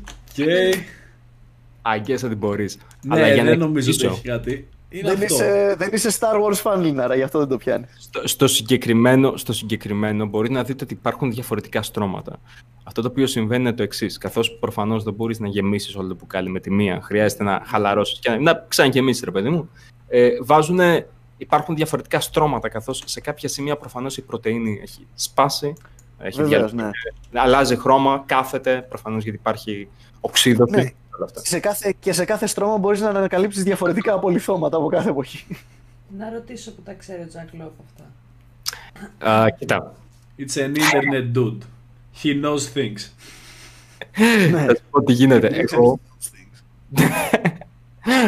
I 1.82 2.10
guess 2.10 2.24
ότι 2.24 2.36
μπορείς. 2.36 2.78
Ναι, 3.02 3.44
δεν 3.44 3.58
νομίζω 3.58 3.92
ότι 3.92 4.06
έχει 4.06 4.22
κάτι. 4.22 4.68
Είναι 4.90 5.14
Δεν 5.14 5.24
αυτό. 5.24 5.36
είσαι, 5.36 5.76
δεν 5.78 5.90
είσαι 5.94 6.12
Star 6.20 6.36
Wars 6.42 6.62
fan, 6.64 6.80
Λινάρα, 6.82 7.16
γι' 7.16 7.22
αυτό 7.22 7.40
δεν 7.40 7.48
το 7.48 7.58
πιάνεις. 7.58 7.90
Στο, 8.00 8.28
στο, 8.28 8.48
συγκεκριμένο, 8.48 9.38
στο 9.38 9.54
συγκεκριμένο 9.54 10.26
μπορεί 10.26 10.52
να 10.52 10.64
δείτε 10.64 10.84
ότι 10.84 10.94
υπάρχουν 10.94 11.32
διαφορετικά 11.32 11.82
στρώματα. 11.82 12.40
Αυτό 12.84 13.02
το 13.02 13.08
οποίο 13.08 13.28
συμβαίνει 13.28 13.62
είναι 13.62 13.74
το 13.74 13.84
εξής. 13.84 14.18
Καθώς 14.18 14.52
προφανώς 14.52 15.04
δεν 15.04 15.14
μπορείς 15.14 15.40
να 15.40 15.48
γεμίσεις 15.48 15.96
όλο 15.96 16.08
το 16.08 16.16
μπουκάλι 16.20 16.50
με 16.50 16.60
τη 16.60 16.72
μία, 16.72 17.00
χρειάζεται 17.04 17.44
να 17.44 17.62
χαλαρώσεις 17.66 18.20
και 18.20 18.30
να, 18.30 18.40
να 18.40 18.66
ξαναγεμίσεις, 18.68 19.24
ρε 19.24 19.32
παιδί 19.32 19.50
μου. 19.50 19.70
Ε, 20.08 20.30
βάζουνε, 20.42 21.08
υπάρχουν 21.42 21.76
διαφορετικά 21.76 22.20
στρώματα. 22.20 22.70
Καθώς 22.70 23.04
σε 23.06 23.22
κάποια 23.22 23.50
σημεία 23.50 23.78
προφανώς 23.78 24.18
η 24.18 24.22
πρωτενη 24.22 24.80
έχει 24.84 25.08
σπάσει, 25.16 25.74
έχει 26.20 26.42
Βεβαίως, 26.44 26.72
δια- 26.74 26.84
ναι. 27.32 27.40
αλλάζει 27.42 27.78
χρώμα, 27.78 28.24
κάθεται 28.26 28.86
προφανώς 28.90 29.24
γιατί 29.24 29.38
υπάρχει 29.38 29.88
οξύδωση. 30.20 30.76
Ναι. 30.76 30.82
όλα 30.82 31.26
αυτά. 31.26 31.40
Σε 31.46 31.60
κάθε, 31.60 31.96
και 32.00 32.14
σε 32.14 32.26
κάθε 32.26 32.46
στρώμα 32.48 32.78
μπορείς 32.78 33.02
να 33.02 33.10
ανακαλύψεις 33.10 33.64
διαφορετικά 33.64 34.14
απολυθώματα 34.14 34.78
από 34.78 34.88
κάθε 34.88 35.10
εποχή. 35.10 35.46
Να 36.18 36.30
ρωτήσω 36.30 36.72
που 36.72 36.82
τα 36.82 36.94
ξέρει 36.94 37.22
ο 37.22 37.28
Τζακ 37.28 37.54
Λόφ 37.54 37.72
αυτά. 37.86 39.32
Α, 39.32 39.50
κοίτα, 39.50 39.94
It's 40.38 40.54
an 40.58 40.76
internet 40.76 41.38
dude. 41.38 41.58
He 42.24 42.44
knows 42.44 42.74
things. 42.76 43.10
ναι. 44.52 44.66
θα 44.66 44.76
σου 44.76 44.84
πω 44.90 45.04
τι 45.04 45.14
γίνεται. 45.14 45.48
Δεν 45.50 45.66
Εγώ, 45.72 46.00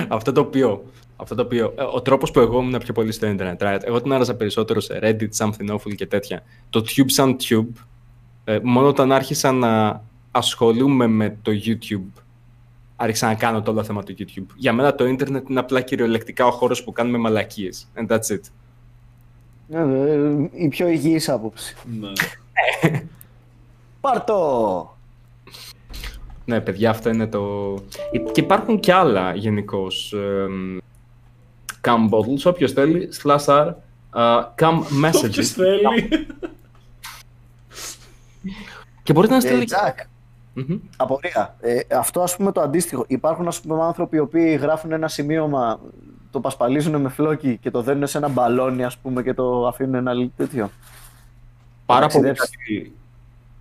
αυτό 0.08 0.32
το 0.32 0.42
οποίο, 0.42 0.84
αυτό 1.24 1.36
το 1.36 1.42
οποίο, 1.42 1.74
ε, 1.78 1.84
ο 1.84 2.02
τρόπος 2.02 2.32
που 2.32 2.40
εγώ 2.40 2.60
ήμουν 2.60 2.78
πιο 2.78 2.94
πολύ 2.94 3.12
στο 3.12 3.28
ίντερνετ, 3.28 3.62
right? 3.64 3.80
εγώ 3.84 4.02
την 4.02 4.14
άραζα 4.14 4.36
περισσότερο 4.36 4.80
σε 4.80 5.00
Reddit, 5.02 5.30
Something 5.38 5.76
Awful 5.76 5.96
και 5.96 6.06
τέτοια. 6.06 6.44
Το 6.70 6.84
Tube 6.88 7.06
σαν 7.06 7.36
Tube, 7.44 7.84
ε, 8.44 8.60
μόνο 8.64 8.88
όταν 8.88 9.12
άρχισα 9.12 9.52
να 9.52 10.04
ασχολούμαι 10.32 11.08
με 11.08 11.38
το 11.42 11.52
YouTube, 11.66 12.22
άρχισα 12.96 13.28
να 13.28 13.36
κάνω 13.36 13.62
το 13.62 13.72
όλο 13.72 13.84
θέμα 13.84 14.04
του 14.04 14.16
YouTube. 14.20 14.46
Για 14.56 14.74
μένα 14.74 14.96
το 14.96 15.06
ίντερνετ 15.06 15.50
είναι 15.50 15.60
απλά 15.60 15.82
κυριολεκτικά 15.82 16.46
ο 16.46 16.52
χώρος 16.52 16.84
που 16.84 16.92
κάνουμε 16.92 17.18
μαλακίες. 17.18 17.88
And 17.96 18.08
that's 18.08 18.32
it. 18.32 18.42
Ε, 19.70 19.80
ε, 19.80 20.50
Η 20.54 20.68
πιο 20.68 20.88
υγιής 20.88 21.30
άποψη. 21.30 21.76
Ναι. 22.00 22.12
Πάρτο! 24.02 24.98
Ναι, 26.46 26.62
παιδιά, 26.62 26.90
αυτό 26.90 27.10
είναι 27.10 27.28
το... 27.28 27.74
Και 28.32 28.42
υπάρχουν 28.42 28.80
και 28.80 28.94
άλλα 28.94 29.36
γενικώς. 29.36 30.14
Cam 31.84 32.10
bottles, 32.10 32.44
όποιος 32.46 32.72
θέλει, 32.72 33.10
slash 33.24 33.46
r, 33.46 33.68
uh, 34.14 34.44
cam 34.60 34.80
messages. 35.04 35.26
Όποιος 35.26 35.50
θέλει. 35.60 36.28
Και 39.04 39.14
μπορείτε 39.14 39.34
να 39.34 39.38
Ε, 39.38 39.50
στείλει... 39.50 39.66
Τζακ, 39.66 40.00
Μμμ. 40.54 40.78
απορία. 40.98 41.56
Ε, 41.60 41.80
αυτό 41.98 42.22
ας 42.22 42.36
πούμε 42.36 42.52
το 42.52 42.62
αντίστοιχο. 42.62 43.06
Υπάρχουν 43.08 43.48
ας 43.48 43.62
πούμε 43.62 43.84
άνθρωποι 43.84 44.16
οι 44.16 44.20
οποίοι 44.20 44.58
γράφουν 44.62 44.92
ένα 44.92 45.08
σημείωμα, 45.08 45.80
το 46.32 46.40
πασπαλίζουν 46.40 47.02
με 47.02 47.10
φλόκι 47.10 47.58
και 47.58 47.72
το 47.72 47.82
δένουν 47.82 48.08
σε 48.08 48.18
ένα 48.18 48.28
μπαλόνι 48.28 48.84
ας 48.84 48.98
πούμε 48.98 49.24
και 49.24 49.34
το 49.34 49.68
αφήνουν 49.68 49.94
ένα 49.96 50.14
λι- 50.14 50.32
τέτοιο. 50.38 50.70
Πάρα 51.86 52.08
πολύ 52.08 52.26
ταξιδέψει. 52.28 52.58
καλή, 52.68 52.94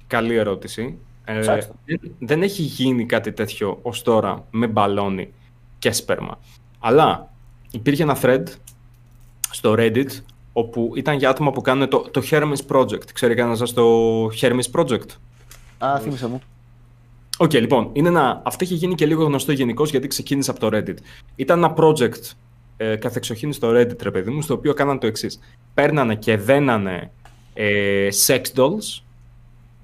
καλή 0.07 0.35
ερώτηση. 0.35 0.99
Ε, 1.25 1.39
Ψάξτε 1.39 1.73
το. 1.73 1.79
δεν, 1.85 2.15
δεν 2.19 2.43
έχει 2.43 2.63
γίνει 2.63 3.07
κάτι 3.07 3.33
τέτοιο 3.33 3.79
ως 3.83 4.03
τώρα 4.03 4.45
με 4.51 4.67
μπαλόνι 4.67 5.33
και 5.79 5.93
σπέρμα. 5.93 6.39
Αλλά 6.79 7.32
υπήρχε 7.73 8.03
ένα 8.03 8.19
thread 8.23 8.43
στο 9.51 9.75
Reddit 9.79 10.09
όπου 10.53 10.93
ήταν 10.95 11.17
για 11.17 11.31
άτομα 11.31 11.53
που 11.53 11.61
κάνουν 11.61 11.89
το, 11.89 12.01
το 12.11 12.23
Hermes 12.31 12.67
Project. 12.69 13.13
Ξέρει 13.13 13.35
κανένας 13.35 13.59
σας 13.59 13.73
το 13.73 14.27
Hermes 14.41 14.71
Project? 14.73 15.07
Α, 15.79 15.99
θύμισε 16.01 16.27
μου. 16.27 16.41
Οκ, 17.39 17.53
λοιπόν, 17.53 17.91
είναι 17.93 18.09
ένα... 18.09 18.43
αυτό 18.45 18.65
έχει 18.65 18.75
γίνει 18.75 18.95
και 18.95 19.07
λίγο 19.07 19.25
γνωστό 19.25 19.53
γενικώς 19.53 19.91
γιατί 19.91 20.07
ξεκίνησε 20.07 20.51
από 20.51 20.61
το 20.61 20.69
Reddit. 20.73 20.97
Ήταν 21.37 21.59
ένα 21.59 21.75
project 21.77 22.33
ε, 22.77 22.97
καθεξοχήν 22.97 23.53
στο 23.53 23.71
Reddit, 23.71 24.03
ρε 24.03 24.11
παιδί 24.11 24.31
μου, 24.31 24.43
στο 24.43 24.55
οποίο 24.55 24.75
κάναν 24.75 24.99
το 24.99 25.07
εξής. 25.07 25.41
Παίρνανε 25.75 26.15
και 26.15 26.37
δένανε 26.37 27.11
ε, 27.55 28.09
sex 28.27 28.43
dolls 28.55 29.03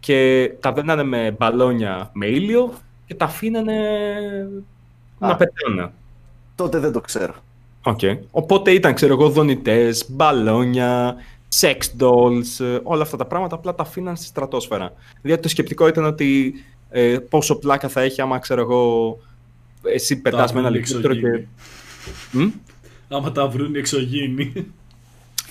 και 0.01 0.51
τα 0.61 0.73
δένανε 0.73 1.03
με 1.03 1.37
μπαλόνια 1.39 2.11
με 2.13 2.27
ήλιο 2.27 2.75
και 3.07 3.15
τα 3.15 3.25
αφήνανε 3.25 3.79
να 5.19 5.29
Α. 5.29 5.37
πετάνε. 5.37 5.93
Τότε 6.55 6.79
δεν 6.79 6.93
το 6.93 7.01
ξέρω. 7.01 7.35
Οκ. 7.89 8.01
Οπότε 8.31 8.71
ήταν, 8.71 8.95
ξέρω 8.95 9.13
εγώ, 9.13 9.29
δονητές, 9.29 10.05
μπαλόνια, 10.09 11.17
sex 11.61 11.77
dolls, 12.01 12.65
ε, 12.65 12.79
όλα 12.83 13.03
αυτά 13.03 13.17
τα 13.17 13.25
πράγματα 13.25 13.55
απλά 13.55 13.75
τα 13.75 13.83
αφήναν 13.83 14.17
στη 14.17 14.27
στρατόσφαιρα. 14.27 14.93
Δηλαδή 15.23 15.43
το 15.43 15.49
σκεπτικό 15.49 15.89
ήταν 15.89 16.05
ότι 16.05 16.55
ε, 16.91 17.19
πόσο 17.29 17.59
πλάκα 17.59 17.89
θα 17.89 18.01
έχει 18.01 18.21
άμα, 18.21 18.39
ξέρω 18.39 18.61
εγώ, 18.61 19.19
εσύ 19.83 20.21
πετάς 20.21 20.53
με 20.53 20.59
ένα 20.61 20.69
βρουν 20.69 20.83
ελικόπτερο 20.83 21.15
και... 21.15 21.21
εξωγήινοι. 21.27 21.49
Μμ; 22.33 22.51
Άμα 23.09 23.33
τα 23.33 23.49
βρουν 23.49 23.75
οι 23.75 23.79
εξωγήινοι. 23.79 24.53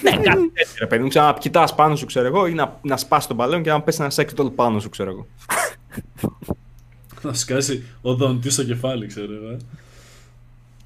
Ναι, 0.02 0.12
κάτι 0.12 0.52
τέτοιο, 0.52 0.74
ρε 0.80 0.88
παιδί 0.88 1.04
μου. 1.04 1.10
Ξέρω, 1.10 1.26
να 1.26 1.34
κοιτάς 1.34 1.76
πάνω 1.76 1.96
σου, 1.96 2.06
ξέρω 2.06 2.28
εγώ, 2.28 2.48
ή 2.48 2.54
να, 2.54 2.80
να 2.82 2.98
σπάσει 2.98 3.28
το 3.28 3.36
μπαλόνι 3.36 3.64
και 3.64 3.70
να 3.70 3.82
πέσει 3.82 4.02
ένα 4.02 4.12
sex 4.16 4.42
doll 4.42 4.52
πάνω 4.56 4.80
σου, 4.80 4.90
ξέρω 4.90 5.10
εγώ. 5.10 5.28
Να 7.22 7.34
σκάσει 7.34 7.84
ο 8.02 8.16
δοντής 8.16 8.54
στο 8.54 8.64
κεφάλι, 8.64 9.08
ξέρω 9.08 9.34
εγώ. 9.34 9.58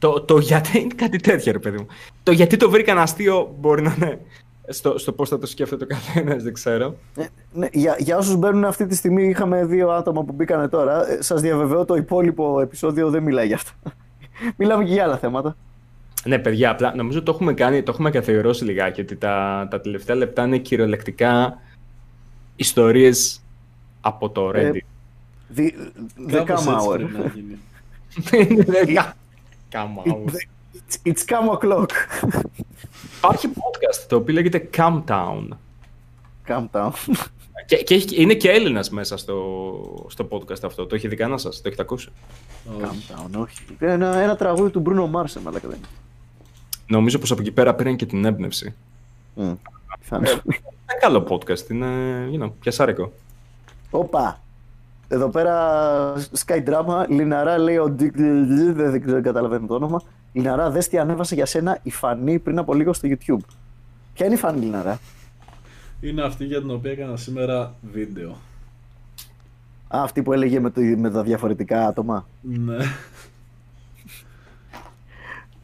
Ε. 0.02 0.08
Το, 0.08 0.22
το 0.22 0.38
γιατί 0.38 0.80
είναι 0.80 0.94
κάτι 0.96 1.18
τέτοιο, 1.18 1.52
ρε 1.52 1.60
παιδί 1.60 1.78
μου. 1.78 1.88
Το 2.24 2.32
γιατί 2.32 2.58
το 2.58 2.70
βρήκαν 2.70 2.98
αστείο 2.98 3.56
μπορεί 3.60 3.82
να 3.82 3.94
είναι 3.98 4.20
στο, 4.68 4.98
στο 4.98 5.12
πώς 5.12 5.30
θα 5.30 5.38
το 5.38 5.46
σκέφτεται 5.46 5.84
ο 5.84 5.88
καθένας, 5.88 6.44
δεν 6.44 6.54
ξέρω. 6.54 6.96
Ε, 7.18 7.26
ναι, 7.54 7.68
για, 7.72 7.96
για 8.00 8.18
όσους 8.18 8.36
μπαίνουν 8.36 8.66
αυτή 8.66 8.86
τη 8.86 8.96
στιγμή, 8.96 9.28
είχαμε 9.28 9.66
δύο 9.66 9.90
άτομα 9.90 10.24
που 10.24 10.34
μπήκανε 10.34 10.68
τώρα. 10.68 11.10
Ε, 11.10 11.22
σας 11.22 11.42
διαβεβαιώ 11.42 11.86
το 11.86 11.96
υπόλοιπο 11.96 12.62
επεισόδιο 12.62 13.10
δεν 13.10 13.24
μιλάει 13.24 13.48
για 13.48 13.56
αυτά. 13.56 13.74
Μιλάμε 14.58 14.84
και 14.84 14.92
για 14.92 15.04
άλλα 15.04 15.18
θέματα. 15.18 15.56
Ναι, 16.24 16.40
παιδιά, 16.40 16.70
απλά 16.70 16.96
νομίζω 16.96 17.24
το 17.24 17.32
έχουμε 17.32 17.54
κάνει, 17.54 17.84
το 17.84 17.92
έχουμε 17.92 18.10
καθιερώσει 18.10 18.64
λιγάκι 18.64 19.02
ότι 19.02 19.16
τα, 19.16 19.68
τα 19.70 19.82
τελευταία 19.82 20.16
λεπτά 20.16 20.46
είναι 20.46 20.58
κυριολεκτικά 20.58 21.60
ιστορίες 22.56 23.42
από 24.02 24.30
το 24.30 24.52
Ε, 24.54 24.72
Reddit. 24.72 24.80
Δι, 25.48 25.76
the 26.28 26.44
Κάπως 26.46 26.66
come 29.72 29.98
έτσι 29.98 29.98
hour. 29.98 30.04
πρέπει 30.04 30.10
να 30.10 30.14
γίνει. 30.14 30.26
Come 30.26 30.30
It- 30.30 30.34
out. 30.34 30.48
It's, 30.76 31.12
it's 31.12 31.26
come 31.26 31.58
o'clock. 31.58 31.90
Υπάρχει 33.18 33.48
podcast 33.48 34.06
το 34.08 34.16
οποίο 34.16 34.34
λέγεται 34.34 34.70
Come 34.78 35.04
Town. 35.08 35.48
Come 36.48 36.66
down. 36.72 36.92
Και, 37.66 37.76
και 37.76 37.94
έχει- 37.94 38.22
είναι 38.22 38.34
και 38.34 38.50
Έλληνας 38.50 38.90
μέσα 38.90 39.18
στο, 39.18 40.06
στο 40.08 40.28
podcast 40.32 40.64
αυτό. 40.64 40.86
Το 40.86 40.96
έχει 40.96 41.08
δει 41.08 41.16
κανένας 41.16 41.42
σας, 41.42 41.56
το 41.56 41.68
έχετε 41.68 41.82
ακούσει; 41.82 42.10
Όχι. 42.66 42.80
Come 42.82 43.16
down, 43.38 43.42
όχι. 43.42 43.58
Ένα, 43.80 44.18
ένα 44.18 44.36
τραγούδι 44.36 44.70
του 44.72 44.84
Bruno 44.86 45.04
Mars, 45.20 45.42
μαλάκα 45.44 45.68
δεν 45.68 45.80
Νομίζω 46.88 47.20
πως 47.20 47.32
από 47.32 47.42
εκεί 47.42 47.52
πέρα 47.52 47.74
πήραν 47.76 47.96
και 47.96 48.06
την 48.06 48.26
έμπνευση. 48.26 48.74
είναι. 49.36 49.58
Mm. 49.64 49.70
πιθανώς. 50.00 50.32
Είναι 50.32 51.00
καλό 51.02 51.26
podcast, 51.30 51.70
είναι 51.70 51.88
you 52.34 52.44
know, 52.44 52.52
πιασάρικο. 52.60 53.12
Όπα. 53.92 54.42
Εδώ 55.14 55.30
πέρα 55.30 56.14
Sky 56.46 56.64
Drama, 56.64 57.06
Λιναρά 57.10 57.58
λέει 57.58 57.78
ο 57.78 57.96
Dick, 58.00 58.12
δεν, 58.14 58.74
δεν 58.76 59.02
ξέρω, 59.06 59.22
καταλαβαίνω 59.22 59.68
το 59.68 59.74
όνομα. 59.74 60.02
Λιναρά, 60.34 60.70
δες 60.70 60.88
τι 60.88 60.98
ανέβασε 60.98 61.36
για 61.36 61.46
σένα 61.46 61.80
η 61.84 61.92
Φανή 61.92 62.40
πριν 62.40 62.58
από 62.58 62.74
λίγο 62.74 62.94
στο 62.94 63.08
YouTube. 63.12 63.46
Ποια 64.14 64.26
είναι 64.26 64.36
η 64.36 64.38
Φανή, 64.38 64.60
Λιναρά; 64.66 65.00
Είναι 66.02 66.22
αυτή 66.22 66.46
για 66.46 66.60
την 66.60 66.72
οποία 66.72 66.92
έκανα 66.92 67.18
σήμερα 67.18 67.76
βίντεο. 67.94 68.30
Α, 69.88 70.04
αυτή 70.04 70.22
που 70.22 70.34
έλεγε 70.34 70.60
με, 70.60 70.70
το, 70.70 70.82
με 70.82 71.10
τα 71.10 71.24
διαφορετικά 71.24 71.88
άτομα. 71.88 72.28
Ναι. 72.42 72.78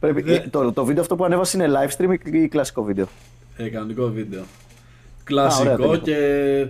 Πρέπει, 0.00 0.22
Δε- 0.22 0.34
ε, 0.34 0.48
το, 0.50 0.72
το 0.72 0.84
βίντεο 0.84 1.02
αυτό 1.02 1.16
που 1.16 1.24
ανέβασε 1.24 1.56
είναι 1.56 1.74
live 1.78 1.96
stream 1.96 2.16
ή, 2.32 2.38
ή 2.42 2.48
κλασικό 2.48 2.82
βίντεο; 2.82 3.06
Ε, 3.56 3.68
κανονικό 3.68 4.08
βίντεο. 4.10 4.40
ωραία, 4.40 4.46
Κλασικό 5.24 5.76
τέλεια. 5.76 5.98
και 5.98 6.66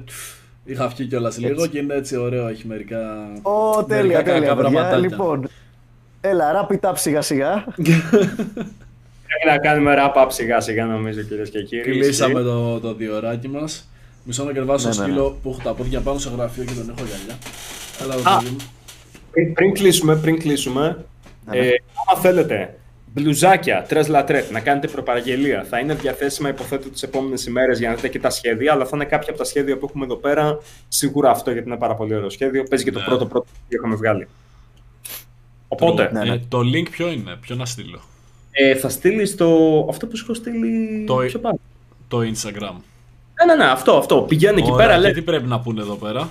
είχα 0.68 0.88
βγει 0.88 1.04
κιόλας 1.04 1.38
λίγο 1.38 1.52
Έτσι. 1.52 1.68
και 1.68 1.78
είναι 1.78 1.94
έτσι 1.94 2.16
ωραίο, 2.16 2.46
έχει 2.48 2.66
μερικά. 2.66 3.28
Ω, 3.42 3.84
τέλεια, 3.84 4.02
μερικά 4.04 4.22
τέλεια, 4.22 4.40
κακά 4.48 4.54
παιδιά. 4.54 4.70
πραγματάκια. 4.70 4.96
Λοιπόν, 4.98 5.48
έλα, 6.20 6.68
wrap 6.68 6.72
it 6.72 6.90
up 6.90 6.92
σιγά 6.94 7.20
σιγά. 7.20 7.64
Πρέπει 9.28 9.46
να 9.46 9.58
κάνουμε 9.58 9.94
wrap-up 9.98 10.26
σιγά 10.28 10.60
σιγά 10.60 10.84
νομίζω 10.84 11.22
κυρίες 11.22 11.50
και 11.50 11.62
κύριοι. 11.62 11.90
Κλείσαμε 11.90 12.42
το, 12.42 12.80
το 12.80 12.94
διωράκι 12.94 13.48
μας. 13.48 13.88
Μισό 14.24 14.44
να 14.44 14.52
κερβάσω 14.52 14.88
Ναι, 14.88 14.94
το 14.94 15.00
ναι, 15.00 15.06
σκύλο 15.06 15.38
που 15.42 15.50
έχω 15.50 15.60
τα 15.62 15.72
πόδια 15.74 16.00
πάνω 16.00 16.18
στο 16.18 16.30
γραφείο 16.36 16.64
και 16.64 16.72
τον 16.72 16.94
έχω 16.96 17.06
γυαλιά. 17.06 17.38
Έλα, 18.02 18.30
Α. 18.34 18.38
παιδί 18.38 18.50
μου. 18.50 18.56
Πριν, 19.30 19.52
πριν 19.52 19.72
κλείσουμε, 19.72 20.16
πριν 20.16 20.38
κλείσουμε 20.38 21.04
Ναι, 21.50 21.58
ναι. 21.60 21.66
ε, 21.66 21.82
άμα 22.08 22.20
θέλετε 22.20 22.74
μπλουζάκια, 23.12 23.84
τρες 23.88 24.08
λατρέτ, 24.08 24.50
να 24.50 24.60
κάνετε 24.60 24.88
προπαραγγελία, 24.88 25.64
θα 25.68 25.78
είναι 25.78 25.94
διαθέσιμα 25.94 26.48
υποθέτω 26.48 26.88
τις 26.88 27.02
επόμενες 27.02 27.46
ημέρες 27.46 27.78
για 27.78 27.88
να 27.88 27.94
δείτε 27.94 28.08
και 28.08 28.18
τα 28.20 28.30
σχέδια, 28.30 28.72
αλλά 28.72 28.84
θα 28.84 28.90
είναι 28.94 29.04
κάποια 29.04 29.28
από 29.28 29.38
τα 29.38 29.44
σχέδια 29.44 29.76
που 29.78 29.86
έχουμε 29.88 30.04
εδώ 30.04 30.16
πέρα, 30.16 30.58
σίγουρα 30.88 31.30
αυτό 31.30 31.50
γιατί 31.50 31.68
είναι 31.68 31.76
πάρα 31.78 31.94
πολύ 31.94 32.14
ωραίο 32.14 32.30
σχέδιο, 32.30 32.62
παίζει 32.62 32.84
και 32.84 32.92
το 32.92 32.98
Ναι. 32.98 33.04
πρώτο 33.04 33.26
πρώτο 33.26 33.46
που 33.46 33.66
είχαμε 33.68 33.94
βγάλει. 33.94 34.28
Οπότε, 35.68 36.10
Ναι, 36.12 36.24
ναι. 36.24 36.34
Ε, 36.34 36.40
το 36.48 36.58
link 36.58 36.90
ποιο 36.90 37.08
είναι, 37.10 37.36
ποιο 37.40 37.56
να 37.56 37.64
στείλω; 37.64 38.00
ε, 38.50 38.74
θα 38.74 38.88
στείλεις 38.88 39.34
το... 39.36 39.46
αυτό 39.90 40.06
που 40.06 40.16
σου 40.16 40.24
έχω 40.24 40.34
στείλει 40.34 41.04
Το- 41.06 41.16
πιο 41.16 41.38
πάνω. 41.38 41.58
Το 42.08 42.18
Instagram. 42.18 42.74
Ναι, 43.46 43.54
ναι, 43.54 43.64
ναι, 43.64 43.70
αυτό, 43.70 43.96
αυτό. 43.96 44.20
Πηγαίνει 44.22 44.60
εκεί 44.60 44.70
Ωραία, 44.70 44.86
πέρα, 44.86 44.96
και 44.98 45.02
λέει. 45.04 45.12
τι 45.12 45.22
πρέπει 45.22 45.46
να 45.46 45.60
πούνε 45.60 45.80
εδώ 45.80 45.94
πέρα; 45.94 46.28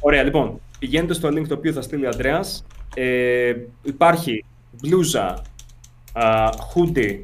Ωραία, 0.00 0.22
λοιπόν, 0.22 0.60
πηγαίνετε 0.78 1.14
στο 1.14 1.28
link 1.28 1.44
το 1.48 1.54
οποίο 1.54 1.72
θα 1.72 1.82
στείλει 1.82 2.04
ο 2.04 2.08
Ανδρέας. 2.08 2.64
Ε, 2.94 3.54
υπάρχει 3.82 4.44
μπλούζα, 4.80 5.42
α, 6.16 6.50
hoodie 6.74 7.20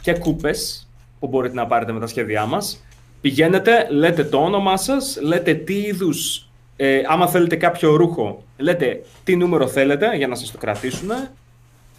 και 0.00 0.12
κούπες 0.12 0.88
που 1.20 1.26
μπορείτε 1.26 1.54
να 1.54 1.66
πάρετε 1.66 1.92
με 1.92 2.00
τα 2.00 2.06
σχέδιά 2.06 2.46
μας. 2.46 2.84
Πηγαίνετε, 3.20 3.86
λέτε 3.90 4.24
το 4.24 4.38
όνομά 4.38 4.76
σας, 4.76 5.18
λέτε 5.22 5.54
τι 5.54 5.74
είδους, 5.74 6.48
ε, 6.76 7.00
άμα 7.06 7.28
θέλετε 7.28 7.56
κάποιο 7.56 7.96
ρούχο, 7.96 8.42
λέτε 8.56 9.02
τι 9.24 9.36
νούμερο 9.36 9.66
θέλετε 9.66 10.16
για 10.16 10.26
να 10.26 10.34
σας 10.34 10.50
το 10.50 10.58
κρατήσουν 10.58 11.10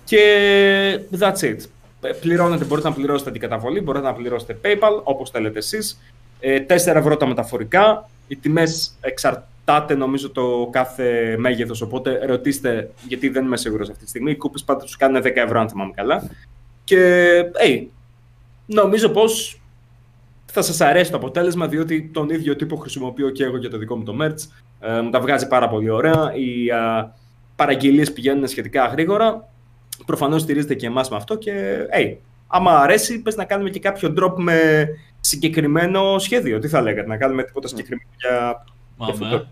και 0.06 1.00
that's 1.20 1.40
it. 1.40 1.58
Ε, 2.02 2.12
Πληρώνετε, 2.12 2.66
μπορείτε 2.66 2.90
να 2.90 2.94
πληρώσετε 2.94 3.32
την 3.32 3.42
καταβολή, 3.42 3.82
μπορείτε 3.82 4.06
να 4.06 4.14
πληρώσετε 4.14 4.58
PayPal, 4.64 5.02
όπως 5.04 5.30
θέλετε 5.30 5.58
εσείς. 5.58 6.00
Ε, 6.40 6.60
4 6.60 6.96
ευρώ 6.96 7.18
τα 7.18 7.26
μεταφορικά. 7.26 8.10
Οι 8.28 8.36
τιμές 8.36 8.98
εξαρτάται 9.64 9.96
νομίζω 9.96 10.30
το 10.30 10.70
κάθε 10.72 11.36
μέγεθος, 11.38 11.82
οπότε 11.82 12.26
ρωτήστε, 12.26 12.92
γιατί 13.08 13.30
δεν 13.30 13.46
είμαι 13.46 13.58
σίγουρος 13.58 13.90
αυτή 13.90 14.04
τη 14.04 14.10
στιγμή. 14.10 14.32
Οι 14.32 14.36
κούπες 14.36 14.64
πάντα 14.64 14.84
τους 14.84 14.98
κάνουν 14.98 15.22
10 15.22 15.32
ευρώ, 15.36 15.60
αν 15.60 15.70
θυμάμαι 15.70 15.92
καλά. 15.96 16.30
Και, 16.84 17.32
hey, 17.66 17.86
νομίζω 18.66 19.10
πως 19.10 19.62
θα 20.46 20.62
σας 20.62 20.82
αρέσει 20.82 21.12
το 21.12 21.18
αποτέλεσμα, 21.18 21.68
διότι 21.68 22.10
τον 22.14 22.30
ίδιο 22.30 22.56
τύπο 22.56 22.76
χρησιμοποιώ 22.76 23.30
και 23.30 23.44
εγώ 23.44 23.58
για 23.58 23.70
το 23.70 23.78
δικό 23.78 23.96
μου 23.96 24.04
το 24.04 24.18
merch. 24.22 24.50
Ε, 24.80 25.02
μου 25.02 25.10
τα 25.10 25.20
βγάζει 25.20 25.48
πάρα 25.48 25.70
πολύ 25.70 25.90
ωραία. 25.90 26.34
Οι 26.36 26.70
α, 26.70 27.14
παραγγελίες 27.56 28.14
πηγαίνουν 28.14 28.48
σχετικά 28.48 28.86
γρήγορα. 28.86 29.50
Προφανώς 30.06 30.42
στηρίζετε 30.42 30.76
και 30.76 30.86
εμάς 30.86 31.10
με 31.10 31.16
αυτό 31.16 31.36
και, 31.36 31.78
hey, 31.98 32.16
άμα 32.48 32.80
αρέσει, 32.80 33.22
πες 33.22 33.36
να 33.36 33.46
κάνουμε 33.46 33.70
και 33.70 33.80
κάποιο 33.80 34.14
drop 34.18 34.34
με 34.38 34.88
συγκεκριμένο 35.20 36.20
σχέδιο. 36.20 36.60
Τι 36.60 36.68
θα 36.68 36.82
λέγατε, 36.82 37.08
να 37.08 37.18
κάνουμε 37.18 37.44
τίποτα 37.44 37.68
συγκεκριμένο 37.68 38.10
για... 38.18 38.64
Μάμε. 39.02 39.26
αυτό. 39.26 39.48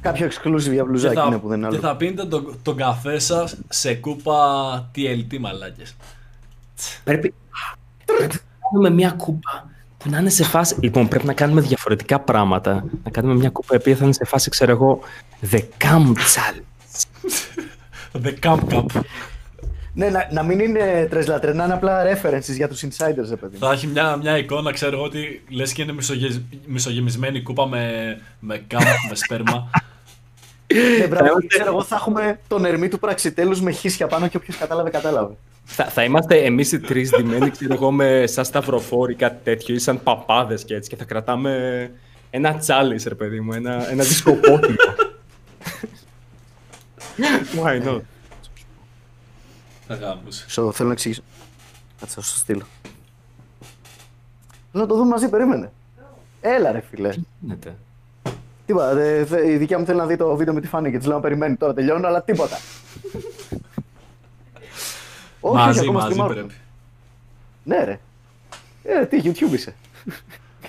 Κάποιο 0.00 0.26
exclusive 0.26 0.60
για 0.60 0.74
Και 0.74 0.82
μπλουζάκι 0.82 1.20
είναι 1.20 1.30
θα, 1.30 1.38
που 1.38 1.48
δεν 1.48 1.58
είναι 1.58 1.68
και 1.68 1.76
άλλο. 1.76 1.86
θα 1.86 1.96
πίνετε 1.96 2.24
τον, 2.24 2.58
τον 2.62 2.76
καφέ 2.76 3.18
σας 3.18 3.56
σε 3.68 3.94
κούπα 3.94 4.90
TLT 4.94 5.38
μαλάκες. 5.40 5.96
Πρέπει, 7.04 7.34
πρέπει 8.04 8.34
να 8.34 8.68
κάνουμε 8.70 8.90
μια 8.90 9.10
κούπα 9.10 9.70
που 9.98 10.10
να 10.10 10.18
είναι 10.18 10.30
σε 10.30 10.44
φάση... 10.44 10.76
Λοιπόν, 10.80 11.08
πρέπει 11.08 11.26
να 11.26 11.32
κάνουμε 11.32 11.60
διαφορετικά 11.60 12.20
πράγματα. 12.20 12.84
Να 13.04 13.10
κάνουμε 13.10 13.34
μια 13.34 13.50
κούπα 13.50 13.74
η 13.74 13.76
οποία 13.76 13.96
θα 13.96 14.04
είναι 14.04 14.12
σε 14.12 14.24
φάση, 14.24 14.50
ξέρω 14.50 14.70
εγώ, 14.70 15.00
The 15.50 15.60
Camchal. 15.78 16.60
The 18.22 18.34
Camp 18.42 18.58
Cup. 18.68 18.86
Ναι, 19.94 20.08
να, 20.10 20.28
να 20.32 20.42
μην 20.42 20.58
είναι 20.60 21.06
τρεσλατρέ, 21.10 21.52
να 21.52 21.64
είναι 21.64 21.72
απλά 21.72 22.02
references 22.04 22.54
για 22.54 22.68
τους 22.68 22.82
insiders, 22.84 23.28
ρε 23.28 23.36
παιδί. 23.36 23.52
μου. 23.52 23.58
Θα 23.58 23.72
έχει 23.72 23.86
μια, 23.86 24.16
μια 24.16 24.38
εικόνα, 24.38 24.72
ξέρω 24.72 24.96
εγώ, 24.96 25.04
ότι 25.04 25.42
λες 25.48 25.72
και 25.72 25.82
είναι 25.82 25.92
μισογε- 25.92 26.40
μισογεμισμένη 26.66 27.40
κούπα 27.42 27.66
με, 27.68 28.16
με 28.38 28.64
κάμπ, 28.66 28.80
με 29.10 29.14
σπέρμα. 29.14 29.70
Ναι, 30.98 31.06
μπράβο, 31.06 31.24
είμαστε- 31.26 31.46
ξέρω 31.46 31.70
εγώ, 31.70 31.82
θα 31.82 31.96
έχουμε 31.96 32.40
τον 32.48 32.64
ερμή 32.64 32.88
του 32.88 32.98
πραξιτέλους 32.98 33.60
με 33.60 33.70
χίσια 33.70 34.06
πάνω 34.06 34.28
και 34.28 34.36
όποιος 34.36 34.56
κατάλαβε, 34.56 34.90
κατάλαβε. 34.90 35.34
Θα, 35.64 35.84
θα 35.84 36.04
είμαστε 36.04 36.36
εμείς 36.36 36.72
οι 36.72 36.80
τρεις 36.80 37.10
ντυμένοι, 37.10 37.50
ξέρω 37.50 37.74
εγώ, 37.74 37.90
με 37.90 38.26
σαν 38.26 38.44
σταυροφόροι 38.44 39.12
ή 39.12 39.16
κάτι 39.16 39.36
τέτοιο 39.44 39.74
ή 39.74 39.78
σαν 39.78 40.02
παπάδες 40.02 40.64
και 40.64 40.74
έτσι 40.74 40.90
και 40.90 40.96
θα 40.96 41.04
κρατάμε 41.04 41.90
ένα 42.30 42.54
τσάλις, 42.56 43.04
ρε 43.04 43.14
παιδί 43.14 43.40
μου, 43.40 43.52
ένα, 43.52 43.90
ένα 43.90 44.02
δισκοπότημα. 44.10 44.76
Why 47.62 47.82
not? 47.86 48.00
Θα 49.86 49.94
γάμους. 49.94 50.44
So, 50.48 50.70
θέλω 50.74 50.88
να 50.88 50.92
εξηγήσω. 50.94 51.22
Κάτσε, 52.00 52.14
θα 52.14 52.20
σου 52.20 52.32
το 52.32 52.38
στείλω. 52.38 52.64
Θέλω 54.72 54.82
να 54.82 54.86
το 54.86 54.94
δούμε 54.96 55.08
μαζί, 55.08 55.28
περίμενε. 55.28 55.72
Έλα 56.40 56.72
ρε 56.72 56.80
φίλε. 56.90 57.14
Γίνεται. 57.40 57.76
Τίποτα. 58.66 58.94
δε- 58.94 59.24
δε- 59.24 59.50
η 59.52 59.56
δικιά 59.56 59.78
μου 59.78 59.84
θέλει 59.84 59.98
να 59.98 60.06
δει 60.06 60.16
το 60.16 60.36
βίντεο 60.36 60.54
με 60.54 60.60
τη 60.60 60.66
φάνη 60.66 60.90
και 60.90 60.98
της 60.98 61.06
λέω 61.06 61.16
να 61.16 61.22
περιμένει. 61.22 61.56
Τώρα 61.56 61.74
τελειώνω, 61.74 62.06
αλλά 62.06 62.22
τίποτα. 62.22 62.56
όχι, 65.40 65.56
όχι, 65.56 65.66
μαζί, 65.66 65.78
ακόμα 65.80 66.00
μαζί 66.00 66.14
streamάρω. 66.18 66.28
πρέπει. 66.32 66.54
Ναι, 67.64 67.84
ρε. 67.84 67.98
Ε, 68.84 69.06
τι, 69.06 69.20
YouTube 69.24 69.52
είσαι. 69.52 69.74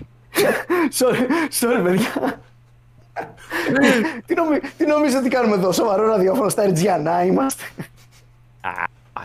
sorry, 1.00 1.28
sorry, 1.60 1.82
παιδιά. 1.84 2.40
τι, 4.26 4.34
νομι... 4.34 4.60
τι 4.78 4.86
νομίζετε 4.86 5.18
ότι 5.20 5.30
κάνουμε 5.30 5.56
εδώ, 5.56 5.72
σοβαρό 5.72 6.06
ραδιόφωνο 6.08 6.50
στα 6.50 6.64
RGNA 6.70 7.26
είμαστε; 7.28 7.64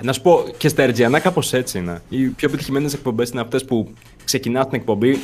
Α, 0.00 0.04
Να 0.04 0.12
σου 0.12 0.20
πω 0.22 0.44
και 0.58 0.68
στα 0.68 0.82
Ερτζιανά 0.82 1.20
κάπως 1.20 1.52
έτσι 1.52 1.78
είναι. 1.78 2.02
Οι 2.08 2.26
πιο 2.26 2.48
επιτυχημένες 2.48 2.94
εκπομπές 2.94 3.30
είναι 3.30 3.40
αυτές 3.40 3.64
που 3.64 3.92
ξεκινά 4.24 4.66
την 4.66 4.78
εκπομπή, 4.78 5.16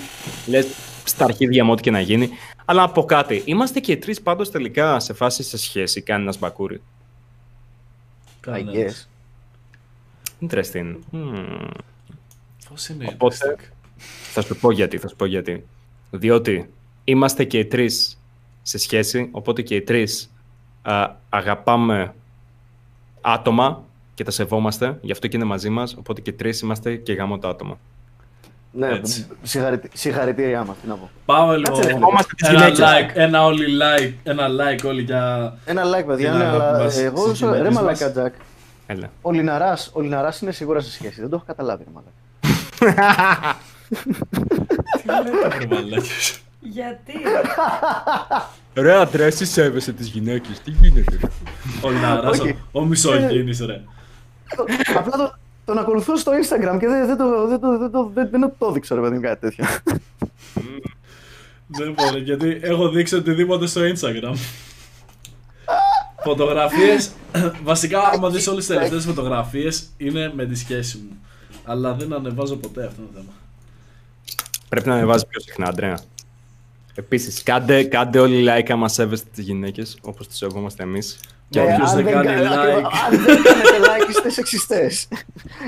λες 0.46 0.66
στα 1.04 1.24
αρχίδια 1.24 1.64
μου 1.64 1.72
ό,τι 1.72 1.82
και 1.82 1.90
να 1.90 2.00
γίνει. 2.00 2.28
Αλλά 2.64 2.80
να 2.80 2.90
πω 2.92 3.04
κάτι. 3.04 3.42
Είμαστε 3.44 3.80
και 3.80 3.92
οι 3.92 3.96
τρεις 3.96 4.22
πάντως 4.22 4.50
τελικά 4.50 5.00
σε 5.00 5.12
φάση 5.12 5.42
σε 5.42 5.58
σχέση. 5.58 6.00
Κάνει 6.02 6.22
ένα 6.22 6.34
μπακούρι. 6.38 6.76
I 6.76 6.80
Κανένας. 8.40 9.08
guess. 10.40 10.48
Interesting. 10.48 10.96
Hmm. 11.12 11.70
Πώς 12.68 12.88
είναι 12.88 13.06
Οπότε, 13.12 13.36
interesting; 13.36 14.02
θα 14.32 14.42
σου 14.42 14.56
πω 14.56 14.70
γιατί, 14.72 14.98
θα 14.98 15.08
σου 15.08 15.16
πω 15.16 15.24
γιατί. 15.24 15.66
Διότι 16.10 16.70
είμαστε 17.04 17.44
και 17.44 17.58
οι 17.58 17.64
τρεις 17.66 18.20
σε 18.62 18.78
σχέση, 18.78 19.28
οπότε 19.32 19.62
και 19.62 19.74
οι 19.74 19.82
τρεις 19.82 20.30
αγαπάμε 21.28 22.14
άτομα 23.20 23.84
και 24.16 24.24
τα 24.24 24.30
σεβόμαστε, 24.30 24.98
γι' 25.00 25.12
αυτό 25.12 25.26
και 25.26 25.36
είναι 25.36 25.46
μαζί 25.46 25.68
μας, 25.68 25.94
οπότε 25.98 26.20
και 26.20 26.32
τρεις 26.32 26.60
είμαστε 26.60 26.94
και 26.96 27.12
γάμο 27.12 27.38
το 27.38 27.48
άτομα. 27.48 27.78
Ναι, 28.72 28.88
Έτσι. 28.88 29.26
συγχαρητι... 29.42 29.90
συγχαρητήριά 29.94 30.64
μας, 30.64 30.76
τι 30.82 30.88
να 30.88 30.94
πω. 30.94 31.10
Πάμε 31.24 31.60
Κάτσε, 31.62 31.80
ρε, 31.82 31.86
λοιπόν. 31.86 32.02
Ευχόμαστε 32.02 32.32
τις 32.36 32.48
Ένα 32.48 32.58
γυναίκες. 32.58 32.80
like, 32.80 33.10
ένα 33.14 33.44
όλοι 33.44 33.64
like, 33.80 34.12
ένα 34.22 34.46
like 34.48 34.84
όλοι 34.84 35.02
για... 35.02 35.54
Ένα 35.64 35.82
like, 35.82 36.04
παιδιά, 36.06 36.30
Την 36.30 36.38
ναι, 36.38 36.44
αγάπη 36.44 36.62
αλλά 36.64 36.82
μας 36.84 36.98
εγώ, 36.98 37.26
στις 37.26 37.40
ρε 37.40 37.46
γυναίκες 37.46 37.74
μαλάκα, 37.74 38.04
μας. 38.04 38.12
Τζακ. 38.12 38.34
Έλα. 38.86 39.10
Ο 39.22 39.32
Λιναράς, 39.32 39.90
ο 39.94 40.00
Λιναράς 40.00 40.40
είναι 40.40 40.52
σίγουρα 40.52 40.80
σε 40.80 40.90
σχέση, 40.90 41.20
δεν 41.20 41.30
το 41.30 41.36
έχω 41.36 41.44
καταλάβει, 41.46 41.84
ρε 41.84 41.90
μαλάκα. 41.94 43.56
Τι 45.02 45.06
λέτε 45.06 45.58
ρε 45.58 45.66
μαλάκες; 45.74 46.38
Γιατί; 46.60 47.12
Ρε 48.74 48.92
άντρα, 48.94 49.24
εσύ 49.24 49.44
σέβεσαι 49.46 49.92
τις 49.92 50.06
γυναίκες, 50.08 50.60
τι 50.60 50.70
γίνεται. 50.70 51.16
ρε; 51.20 51.28
Ο 51.82 51.90
Λιναράς, 51.90 52.38
Όχι. 52.40 52.50
ο- 52.72 52.80
ο 52.80 52.84
μισογίνης 52.84 53.60
ρε. 53.60 53.80
Απλά 54.98 55.16
το, 55.16 55.34
τον 55.64 55.78
ακολουθώ 55.78 56.16
στο 56.16 56.32
Instagram 56.32 56.76
και 56.80 56.86
δεν, 56.86 57.06
δεν, 57.06 57.16
το, 57.16 57.46
δεν, 57.48 57.60
το, 57.60 57.78
δεν, 57.78 57.90
το, 57.90 58.10
δεν, 58.14 58.28
δεν 58.30 58.52
το 58.58 58.66
έδειξα, 58.66 58.94
ρε 58.94 59.00
παιδί 59.00 59.14
μου, 59.14 59.20
κάτι 59.20 59.40
τέτοιο. 59.40 59.64
Δεν 61.66 61.92
μπορεί, 61.92 62.20
γιατί 62.20 62.58
έχω 62.62 62.88
δείξει 62.88 63.14
οτιδήποτε 63.14 63.66
στο 63.66 63.80
Instagram. 63.80 64.34
Φωτογραφίες, 66.22 67.10
βασικά 67.62 68.00
άμα 68.00 68.30
δεις 68.30 68.46
όλες 68.46 68.66
τις 68.66 68.76
τελευταίες 68.76 69.04
φωτογραφίες 69.04 69.88
είναι 69.96 70.32
με 70.34 70.46
τη 70.46 70.54
σχέση 70.54 70.98
μου. 70.98 71.16
Αλλά 71.64 71.94
δεν 71.94 72.12
ανεβάζω 72.12 72.56
ποτέ 72.56 72.86
αυτό 72.86 73.02
το 73.02 73.08
θέμα. 73.14 73.32
Πρέπει 74.68 74.88
να 74.88 74.94
ανεβάζει 74.94 75.26
πιο 75.26 75.40
συχνά, 75.40 75.68
Αντρέα. 75.68 75.98
Επίσης, 76.94 77.42
κάντε, 77.42 77.84
κάντε 77.84 78.18
όλοι 78.18 78.46
like 78.48 78.70
άμα 78.70 78.88
σέβεστε 78.88 79.28
τις 79.34 79.44
γυναίκες, 79.44 79.98
όπως 80.02 80.28
τις 80.28 80.36
σεβόμαστε 80.36 80.82
εμείς. 80.82 81.20
Και 81.48 81.60
Ε, 81.60 81.62
όποιος 81.72 81.90
αν 81.90 81.96
δεν 82.04 82.12
κάνει 82.12 82.26
κα- 82.26 82.32
like, 82.40 82.58
ακριβώς, 82.58 82.92
Αν 83.02 83.10
δεν 83.24 83.42
κάνετε 83.42 83.78
like, 83.80 84.08
είστε 84.10 84.30
σεξιστές. 84.30 85.08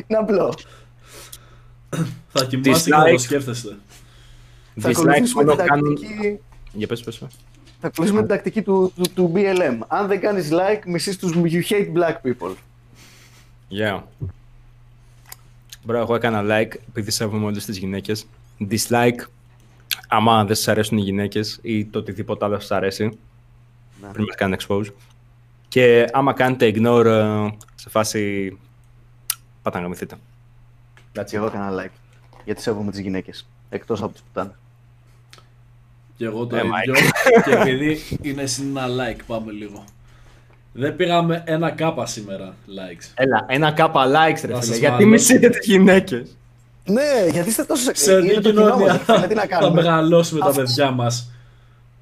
Είναι 0.07 0.19
απλό. 0.19 0.55
θα 2.33 2.45
κοιμάσαι 2.45 2.85
και 2.91 2.95
θα 2.97 3.03
το 3.05 3.11
Dislike. 3.11 3.21
σκέφτεστε. 3.21 3.77
Θα 4.81 4.89
Dislike 4.89 4.93
ακολουθήσουμε 4.93 5.45
μόνο 5.45 5.57
την 5.57 5.67
κάνουν... 5.67 5.95
τακτική, 6.01 6.39
Για 6.73 6.87
πες, 6.87 7.01
πες. 7.03 7.19
πες. 7.19 7.29
θα 7.81 7.87
ακολουθήσουμε 7.87 8.21
την 8.27 8.29
τακτική 8.37 8.63
του, 8.63 8.93
του, 8.97 9.05
του 9.15 9.33
BLM. 9.35 9.79
Αν 9.89 10.07
δεν 10.07 10.21
κάνεις 10.21 10.49
like, 10.53 10.83
μισείς 10.87 11.17
τους 11.19 11.33
you 11.35 11.63
hate 11.73 11.93
black 11.93 12.15
people. 12.25 12.55
Yeah. 13.81 14.03
Μπρο, 15.85 15.99
εγώ 15.99 16.15
έκανα 16.15 16.43
like 16.45 16.73
επειδή 16.89 17.11
σέβομαι 17.11 17.45
όλες 17.47 17.65
τις 17.65 17.77
γυναίκες. 17.79 18.27
Dislike, 18.71 19.27
άμα 20.09 20.45
δεν 20.45 20.57
σας 20.57 20.69
αρέσουν 20.69 20.99
οι 20.99 21.01
γυναίκες 21.01 21.59
ή 21.63 21.85
το 21.87 21.99
οτιδήποτε 21.99 22.45
άλλο 22.45 22.59
σας 22.61 22.71
αρέσει, 22.71 23.05
Ναι. 24.03 24.09
πριν 24.13 24.25
μας 24.25 24.35
κάνουν 24.37 24.59
expose. 24.61 24.93
Και 25.69 26.05
άμα 26.13 26.33
κάνετε 26.33 26.73
ignore 26.75 27.05
ε, 27.05 27.49
σε 27.75 27.89
φάση, 27.91 28.57
πάτε 29.63 29.77
να 29.77 29.83
γαμηθείτε. 29.83 30.17
Και 31.27 31.37
εγώ 31.37 31.47
έκανα 31.47 31.83
like. 31.85 31.91
Γιατί 32.45 32.63
σέβομαι 32.63 32.91
τις 32.91 33.01
γυναίκες. 33.01 33.47
Εκτός 33.69 34.03
από 34.03 34.13
τις 34.13 34.23
πουτάνες. 34.23 34.55
Και 36.17 36.25
εγώ 36.25 36.47
το 36.47 36.57
Ε, 36.57 36.59
ίδιο. 36.61 36.95
Mike. 36.95 37.43
και 37.45 37.51
επειδή 37.55 38.01
είναι 38.23 38.47
συν 38.47 38.77
ένα 38.77 38.87
like, 38.87 39.21
πάμε 39.27 39.53
λίγο. 39.53 39.85
Δεν 40.73 40.97
πήγαμε 40.97 41.43
ένα 41.47 41.71
κάπα 41.71 42.07
σήμερα 42.07 42.55
likes. 42.67 43.11
Έλα, 43.15 43.45
ένα 43.49 43.73
κάπα 43.73 44.05
likes 44.07 44.41
ρε 44.45 44.53
Να 44.53 44.61
φίλε, 44.61 44.63
σας 44.63 44.77
γιατί 44.77 44.95
βάλω. 44.95 45.07
μισείτε 45.07 45.49
τις 45.49 45.67
γυναίκες; 45.67 46.37
Ναι, 46.85 47.27
γιατί 47.31 47.49
είστε 47.49 47.65
τόσο 47.65 47.91
Σε 47.95 48.13
Είναι 48.13 48.21
τι 48.29 48.35
το 48.35 48.41
κοινό 48.41 48.63
μας, 48.63 48.73
κοινωνία 48.73 48.93
ρε 49.07 49.13
φίλε, 49.15 49.27
τι 49.27 49.35
να 49.35 49.41
θα 49.47 49.47
κάνουμε; 49.47 49.75
μεγαλώσουμε 49.83 50.41
τα 50.41 50.47
Αυτό- 50.47 50.63
παιδιά 50.63 50.91
μας. 50.91 51.31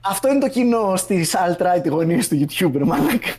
Αυτό 0.09 0.28
είναι 0.28 0.39
το 0.39 0.49
κοινό 0.49 0.97
στις 0.97 1.37
alt-right 1.37 1.89
γωνίες 1.89 2.28
του 2.28 2.47
YouTube, 2.47 2.73
ρε 2.77 2.85
μαλάκα. 2.85 3.35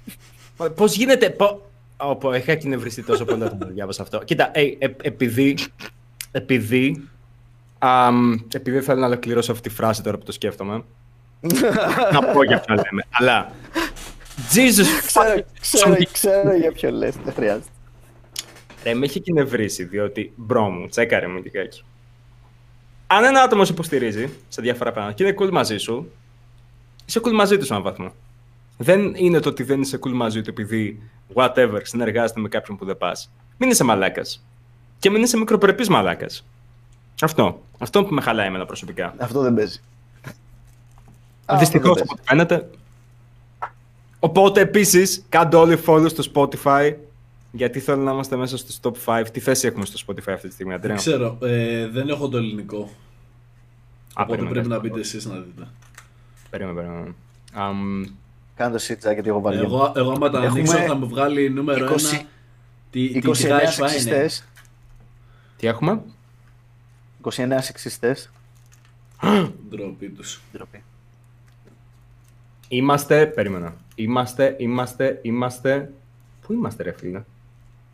Μα 0.57 0.69
Πώς 0.69 0.95
γίνεται, 0.95 1.30
πω... 1.30 1.61
Όπο, 1.98 2.34
είχα 2.34 2.52
εκνευριστεί 2.52 3.03
τόσο 3.03 3.26
πολύ 3.26 3.44
όταν 3.44 3.60
το 3.60 3.68
διάβασα 3.68 4.02
αυτό. 4.02 4.23
Κοίτα, 4.23 4.49
ε, 4.53 4.61
ε, 4.61 4.95
επειδή, 5.02 5.57
επειδή, 6.31 7.10
αμ, 7.80 8.34
επειδή 8.53 8.81
θέλω 8.81 8.99
να 8.99 9.06
ολοκληρώσω 9.06 9.52
αυτή 9.52 9.69
τη 9.69 9.76
φράση 9.76 10.03
τώρα 10.03 10.18
που 10.18 10.23
το 10.23 10.31
σκέφτομαι, 10.31 10.84
να 12.14 12.23
πω 12.23 12.44
για 12.44 12.60
ποιο 12.60 12.76
λέμε, 12.76 13.03
αλλά 13.11 13.52
Jesus 14.53 14.85
ξέρω, 15.07 15.34
fucking 15.35 15.44
ξέρω, 15.60 15.94
Sonny. 15.94 16.03
ξέρω 16.11 16.56
για 16.56 16.72
ποιο 16.72 16.91
λες, 16.91 17.15
δεν 17.23 17.34
χρειάζεται. 17.34 17.69
Ρε, 18.84 18.94
με 18.94 19.06
έχει 19.06 19.18
εκνευρίσει, 19.18 19.84
διότι 19.84 20.31
bro 20.35 20.69
μου, 20.69 20.88
τσέκαρε 20.88 21.27
μου 21.27 21.41
λιγάκι. 21.44 21.84
Αν 23.07 23.23
ένα 23.23 23.41
άτομο 23.41 23.65
σε 23.65 23.72
υποστηρίζει 23.72 24.30
σε 24.48 24.61
διάφορα 24.61 24.91
πράγματα 24.91 25.14
και 25.14 25.23
είναι 25.23 25.35
cool 25.39 25.49
μαζί 25.49 25.77
σου, 25.77 26.11
είσαι 27.07 27.19
cool 27.23 27.31
μαζί 27.31 27.57
τους 27.57 27.67
σε 27.67 27.73
έναν 27.73 27.85
βαθμό. 27.85 28.11
Δεν 28.77 29.13
είναι 29.15 29.39
το 29.39 29.49
ότι 29.49 29.63
δεν 29.63 29.81
είσαι 29.81 29.99
cool 30.01 30.11
μαζί 30.11 30.41
του 30.41 30.49
επειδή 30.49 30.99
whatever 31.34 31.79
συνεργάζεται 31.84 32.39
με 32.39 32.47
κάποιον 32.47 32.77
που 32.77 32.85
δεν 32.85 32.97
πας. 32.97 33.29
Μην 33.57 33.69
είσαι 33.69 33.84
μαλάκας. 33.84 34.43
Και 34.99 35.09
μην 35.09 35.21
είσαι 35.23 35.38
μικροπρεπής 35.38 35.89
μαλάκας. 35.89 36.45
Αυτό. 37.21 37.61
Αυτό 37.77 38.03
που 38.03 38.13
με 38.13 38.21
χαλάει 38.21 38.47
εμένα 38.47 38.65
προσωπικά. 38.65 39.13
Αυτό 39.17 39.41
δεν 39.41 39.53
παίζει. 39.53 39.79
Α, 41.45 41.57
Δυστυχώ 41.57 41.91
αυτό 41.91 41.93
δεν 41.93 42.03
από 42.03 42.13
ό,τι 42.13 42.27
φαίνεται. 42.27 42.69
Οπότε 44.19 44.61
επίσης 44.61 45.23
κάντε 45.29 45.55
όλοι 45.57 45.79
follow 45.85 46.05
στο 46.09 46.23
Spotify. 46.34 46.93
Γιατί 47.51 47.79
θέλω 47.79 48.01
να 48.03 48.11
είμαστε 48.11 48.35
μέσα 48.35 48.57
στο 48.57 48.91
top 49.05 49.19
5. 49.21 49.23
Τι 49.31 49.39
θέση 49.39 49.67
έχουμε 49.67 49.85
στο 49.85 49.99
Spotify 50.07 50.31
αυτή 50.31 50.47
τη 50.47 50.53
στιγμή, 50.53 50.73
Αντρέα; 50.73 50.95
Δεν 50.95 51.03
ξέρω, 51.03 51.38
ε, 51.41 51.88
δεν 51.88 52.09
έχω 52.09 52.29
το 52.29 52.38
ελληνικό. 52.38 52.77
Α, 52.77 54.23
Οπότε 54.23 54.25
περίμενε, 54.27 54.51
πρέπει 54.53 54.67
να 54.67 54.75
αυτό. 54.75 54.88
μπείτε 54.88 54.99
εσείς 54.99 55.25
να 55.25 55.35
δείτε. 55.35 55.67
Περίμενε, 56.49 56.79
περίμενε. 56.81 57.13
Αμ, 57.53 58.03
Κάνε 58.55 58.77
το 58.77 58.83
shit, 58.87 58.97
γιατί 59.13 59.29
εγώ 59.29 59.41
βαριέμαι. 59.41 59.65
Εγώ, 59.65 59.91
εγώ 59.95 60.11
άμα 60.11 60.29
τα 60.29 60.37
Έχουμε 60.37 60.47
ανοίξω 60.59 60.77
θα 60.77 60.95
μου 60.95 61.07
βγάλει 61.07 61.49
νούμερο 61.49 61.87
20 61.93 61.95
1. 61.95 62.21
Τι, 62.91 63.09
τι 63.09 63.19
29 63.23 63.33
γράφει 63.43 63.61
είναι. 63.65 63.69
σεξιστές. 63.89 64.47
τι 65.57 65.67
έχουμε; 65.67 66.01
29 67.23 67.57
σεξιστές. 67.59 68.31
Ντροπή 69.69 70.09
τους. 70.09 70.41
Ντροπή. 70.51 70.83
Είμαστε, 72.67 73.25
περίμενα. 73.25 73.75
Είμαστε, 73.95 74.55
είμαστε, 74.59 75.19
είμαστε. 75.21 75.91
Πού 76.41 76.53
είμαστε, 76.53 76.83
ρε 76.83 76.91
φίλε; 76.91 77.23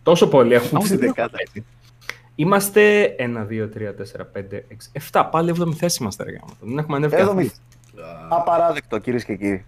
Τόσο 0.03 0.27
πολύ 0.27 0.53
έχουμε. 0.53 0.79
Αυτή 0.81 0.93
Όχι, 0.93 0.99
δεν 1.01 1.13
δεκάδα. 1.13 1.37
έχουμε 1.41 1.41
έτσι. 1.41 1.65
Είμαστε 2.35 3.15
1, 3.19 3.47
2, 3.49 3.69
3, 3.73 3.93
4, 3.93 4.25
5, 4.33 4.63
6, 5.11 5.21
7. 5.23 5.27
Πάλι 5.31 5.53
7η 5.59 5.73
θέση 5.75 5.97
είμαστε, 6.01 6.23
ρε 6.23 6.31
γάμο. 6.31 6.53
Δεν 6.61 6.77
έχουμε 6.77 6.97
ανέβει 6.97 7.15
Εδώ 7.15 7.23
καθόλου. 7.25 7.41
μη. 7.43 7.51
Απαράδεκτο, 8.29 8.97
κυρίες 8.97 9.23
και 9.25 9.35
κύριοι. 9.35 9.65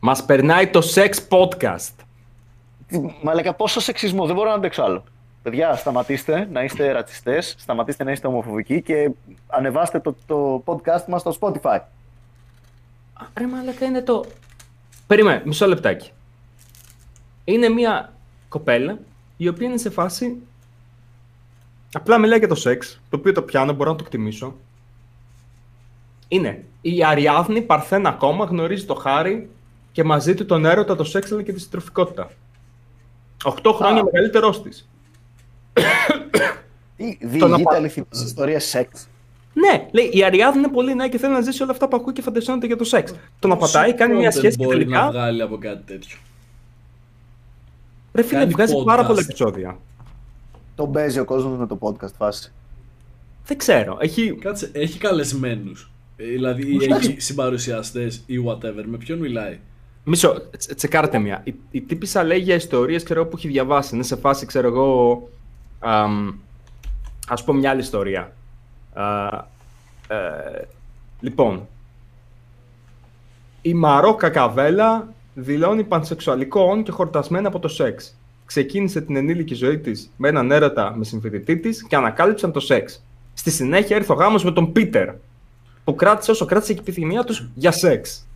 Μας 0.00 0.24
περνάει 0.24 0.68
το 0.68 0.82
sex 0.94 1.10
podcast. 1.28 1.90
Τι- 2.88 3.14
Μαλάκα, 3.22 3.54
πόσο 3.54 3.80
σεξισμό, 3.80 4.26
δεν 4.26 4.34
μπορώ 4.34 4.48
να 4.48 4.54
αντέξω 4.54 4.82
άλλο. 4.82 5.04
Παιδιά, 5.42 5.74
σταματήστε 5.76 6.48
να 6.52 6.64
είστε 6.64 6.92
ρατσιστές, 6.92 7.54
σταματήστε 7.58 8.04
να 8.04 8.10
είστε 8.12 8.26
ομοφοβικοί 8.26 8.82
και 8.82 9.10
ανεβάστε 9.46 10.00
το, 10.00 10.14
το 10.26 10.62
podcast 10.66 11.04
μας 11.08 11.20
στο 11.20 11.36
Spotify. 11.40 11.78
Ρε 13.38 13.46
μαλάκα 13.46 13.84
είναι 13.84 14.02
το... 14.02 14.24
Περίμενε, 15.06 15.42
μισό 15.44 15.66
λεπτάκι. 15.66 16.10
Είναι 17.44 17.68
μια 17.68 18.12
κοπέλα 18.48 18.98
η 19.36 19.48
οποία 19.48 19.68
είναι 19.68 19.76
σε 19.76 19.90
φάση... 19.90 20.36
Απλά 21.92 22.18
μιλάει 22.18 22.38
για 22.38 22.48
το 22.48 22.54
σεξ, 22.54 23.00
το 23.10 23.16
οποίο 23.16 23.32
το 23.32 23.42
πιάνω, 23.42 23.72
μπορώ 23.72 23.90
να 23.90 23.96
το 23.96 24.04
εκτιμήσω. 24.06 24.54
Είναι 26.28 26.64
η 26.80 27.04
Αριάδνη 27.04 27.62
Παρθένα 27.62 28.08
ακόμα 28.08 28.44
γνωρίζει 28.44 28.84
το 28.84 28.94
χάρη 28.94 29.50
και 29.92 30.04
μαζί 30.04 30.34
του 30.34 30.46
τον 30.46 30.64
έρωτα, 30.64 30.96
το 30.96 31.04
σεξ 31.04 31.32
αλλά 31.32 31.42
και 31.42 31.52
τη 31.52 31.60
συντροφικότητα. 31.60 32.30
8 33.44 33.72
χρόνια 33.74 34.00
Α. 34.00 34.04
μεγαλύτερός 34.04 34.62
της. 34.62 34.88
Τι 36.96 37.18
Το 37.18 37.26
να 37.26 37.28
διηγείται 37.30 37.62
πα- 37.62 37.74
αληθινές 37.76 38.22
ιστορίες 38.24 38.64
σεξ; 38.64 39.08
Ναι, 39.52 39.86
λέει 39.92 40.10
η 40.12 40.24
Αριάδη 40.24 40.58
είναι 40.58 40.68
πολύ 40.68 40.94
νέα 40.94 41.08
και 41.08 41.18
θέλει 41.18 41.32
να 41.32 41.40
ζήσει 41.40 41.62
όλα 41.62 41.72
αυτά 41.72 41.88
που 41.88 41.96
ακούει 41.96 42.12
και 42.12 42.22
φαντασιώνεται 42.22 42.66
για 42.66 42.76
το 42.76 42.84
σεξ. 42.84 43.14
Το 43.38 43.48
να 43.48 43.56
πατάει, 43.56 43.94
κάνει 43.94 44.14
μια 44.14 44.30
σχέση 44.30 44.56
και 44.56 44.64
μπορεί 44.64 44.78
να 44.78 44.84
τελικά. 44.84 45.10
βγάλει 45.10 45.42
από 45.42 45.58
κάτι 45.58 45.82
τέτοιο. 45.92 46.16
Ρε 48.12 48.22
φίλε, 48.22 48.38
κάνει 48.38 48.52
βγάζει 48.52 48.74
podcast. 48.80 48.84
πάρα 48.84 49.06
πολλά 49.06 49.20
επεισόδια. 49.20 49.78
Τον 50.74 50.92
παίζει 50.92 51.18
ο 51.18 51.24
κόσμος 51.24 51.58
με 51.58 51.66
το 51.66 51.78
podcast 51.80 52.12
φάση. 52.18 52.52
Δεν 53.46 53.58
ξέρω. 53.58 53.96
Έχει. 54.00 54.32
Κάτσε, 54.34 54.70
έχει 54.72 54.98
καλεσμένους. 54.98 55.90
Δηλαδή 56.26 56.64
Μου 56.64 56.78
έχει 56.80 56.92
αρέσει. 56.92 57.20
συμπαρουσιαστές 57.20 58.22
ή 58.26 58.34
whatever. 58.46 58.84
Με 58.84 58.96
ποιον 58.96 59.18
μιλάει; 59.18 59.58
Μισό, 60.04 60.42
τσε- 60.58 60.74
τσεκάρτε 60.74 61.18
μια. 61.18 61.40
Η, 61.44 61.54
η 61.70 61.80
τύπησα 61.80 62.22
λέει 62.24 62.38
για 62.38 62.54
ιστορίες 62.54 63.02
ξέρω, 63.02 63.20
εγώ, 63.20 63.28
που 63.28 63.36
έχει 63.36 63.48
διαβάσει. 63.48 63.94
Είναι 63.94 64.04
σε 64.04 64.16
φάση, 64.16 64.46
ξέρω 64.46 64.66
εγώ. 64.68 65.28
αμ, 65.78 66.32
ας 67.28 67.44
πω 67.44 67.52
μια 67.52 67.70
άλλη 67.70 67.80
ιστορία. 67.80 68.32
Α, 68.92 69.26
ε, 70.08 70.66
λοιπόν. 71.20 71.66
Η 73.62 73.74
Μαρό 73.74 74.14
Κακαβέλα 74.14 75.12
δηλώνει 75.34 75.84
πανσεξουαλικό 75.84 76.82
και 76.82 76.90
χορτασμένη 76.90 77.46
από 77.46 77.58
το 77.58 77.68
σεξ. 77.68 78.16
Ξεκίνησε 78.44 79.00
την 79.00 79.16
ενήλικη 79.16 79.54
ζωή 79.54 79.78
της 79.78 80.10
με 80.16 80.28
έναν 80.28 80.50
έρωτα 80.50 80.94
με 80.96 81.04
συμφιλητή 81.04 81.56
της 81.56 81.86
και 81.86 81.96
ανακάλυψαν 81.96 82.52
το 82.52 82.60
σεξ. 82.60 83.04
Στη 83.34 83.50
συνέχεια 83.50 83.96
ήρθε 83.96 84.12
ο 84.12 84.14
γάμος 84.14 84.44
με 84.44 84.52
τον 84.52 84.72
Πίτερ. 84.72 85.08
Που 85.88 85.94
κράτησε 85.94 86.30
όσο 86.30 86.44
κράτησε 86.44 86.72
και 86.72 86.78
η 86.78 86.82
επιθυμία 86.82 87.24
του 87.24 87.50
για 87.54 87.70
σεξ. 87.72 88.26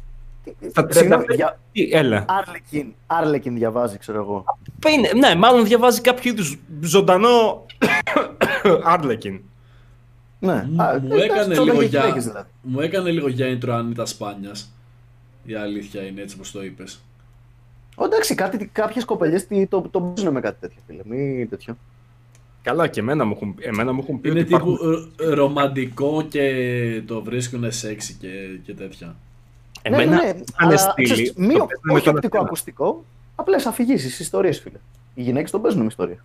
Στα 0.70 0.82
35 0.82 0.88
Συγγνώμη, 0.94 1.24
για 1.34 1.58
Τι, 1.72 1.88
έλα. 1.92 2.24
Άρλεκιν, 2.28 2.92
Άρλεκιν 3.06 3.54
διαβάζει, 3.54 3.98
ξέρω 3.98 4.18
εγώ. 4.20 4.44
Είναι, 4.88 5.10
ναι, 5.12 5.34
μάλλον 5.34 5.64
διαβάζει 5.64 6.00
κάποιο 6.00 6.30
είδου 6.30 6.42
ζωντανό 6.80 7.66
Άρλεκιν. 8.84 9.40
Ναι. 10.38 10.66
Μου- 10.70 10.82
Α, 10.82 10.98
μου, 11.02 11.14
εντάξει, 11.14 11.24
έκανε 11.24 11.54
τώρα 11.54 11.64
λίγο 11.72 11.80
για 11.80 11.88
για, 11.88 12.00
γυναίκες, 12.00 12.24
δηλαδή. 12.26 12.48
μου 12.62 12.80
έκανε 12.80 13.10
λίγο 13.10 13.28
για 13.28 13.58
intro 13.58 13.68
Ανίτα 13.70 14.06
Σπάνια. 14.06 14.52
Η 15.44 15.54
αλήθεια 15.54 16.02
είναι 16.02 16.20
έτσι 16.20 16.36
όπω 16.40 16.48
το 16.52 16.64
είπε. 16.64 16.84
Ω, 17.96 18.04
Εντάξει, 18.04 18.34
κάτι, 18.34 18.66
κάποιες 18.72 19.04
κοπελιές 19.04 19.46
τι- 19.46 19.66
το, 19.66 19.80
το 19.90 20.00
παίζουν 20.00 20.32
με 20.32 20.40
κάτι 20.40 20.56
τέτοιο, 20.60 20.78
φίλε. 20.86 21.02
Μη 21.04 21.46
τέτοιο. 21.46 21.76
Καλά, 22.62 22.86
και 22.88 23.00
εμένα 23.00 23.24
μου 23.24 23.32
έχουν, 23.34 23.54
εμένα 23.60 23.92
μου 23.92 24.00
έχουν 24.02 24.20
πει 24.20 24.28
Είναι 24.28 24.40
ότι 24.40 24.48
τύπου 24.48 24.70
υπάρχουν... 24.70 25.12
ε, 25.20 25.34
ρομαντικό 25.34 26.26
και 26.28 27.02
το 27.06 27.22
βρίσκουν 27.22 27.72
σεξι 27.72 28.16
και, 28.20 28.28
και 28.64 28.74
τέτοια. 28.74 29.16
Εμένα 29.82 30.04
ναι, 30.04 30.16
ναι, 30.16 30.22
είχαν 30.22 30.44
αλλά, 30.56 30.76
στείλει... 30.76 31.06
ξέρεις, 31.06 31.32
το 31.32 31.40
μη, 31.40 31.46
παίζουν 31.46 31.68
με 31.82 31.92
όχι 31.92 32.04
τον 32.04 32.14
οπτικό 32.14 32.36
Αθήνα. 32.36 32.42
ακουστικό, 32.42 33.04
απλές 33.34 33.66
αφηγήσεις, 33.66 34.20
ιστορίες, 34.20 34.60
φίλε. 34.60 34.78
Οι 35.14 35.22
γυναίκες 35.22 35.50
τον 35.50 35.62
παίζουν 35.62 35.80
με 35.80 35.86
ιστορία. 35.86 36.24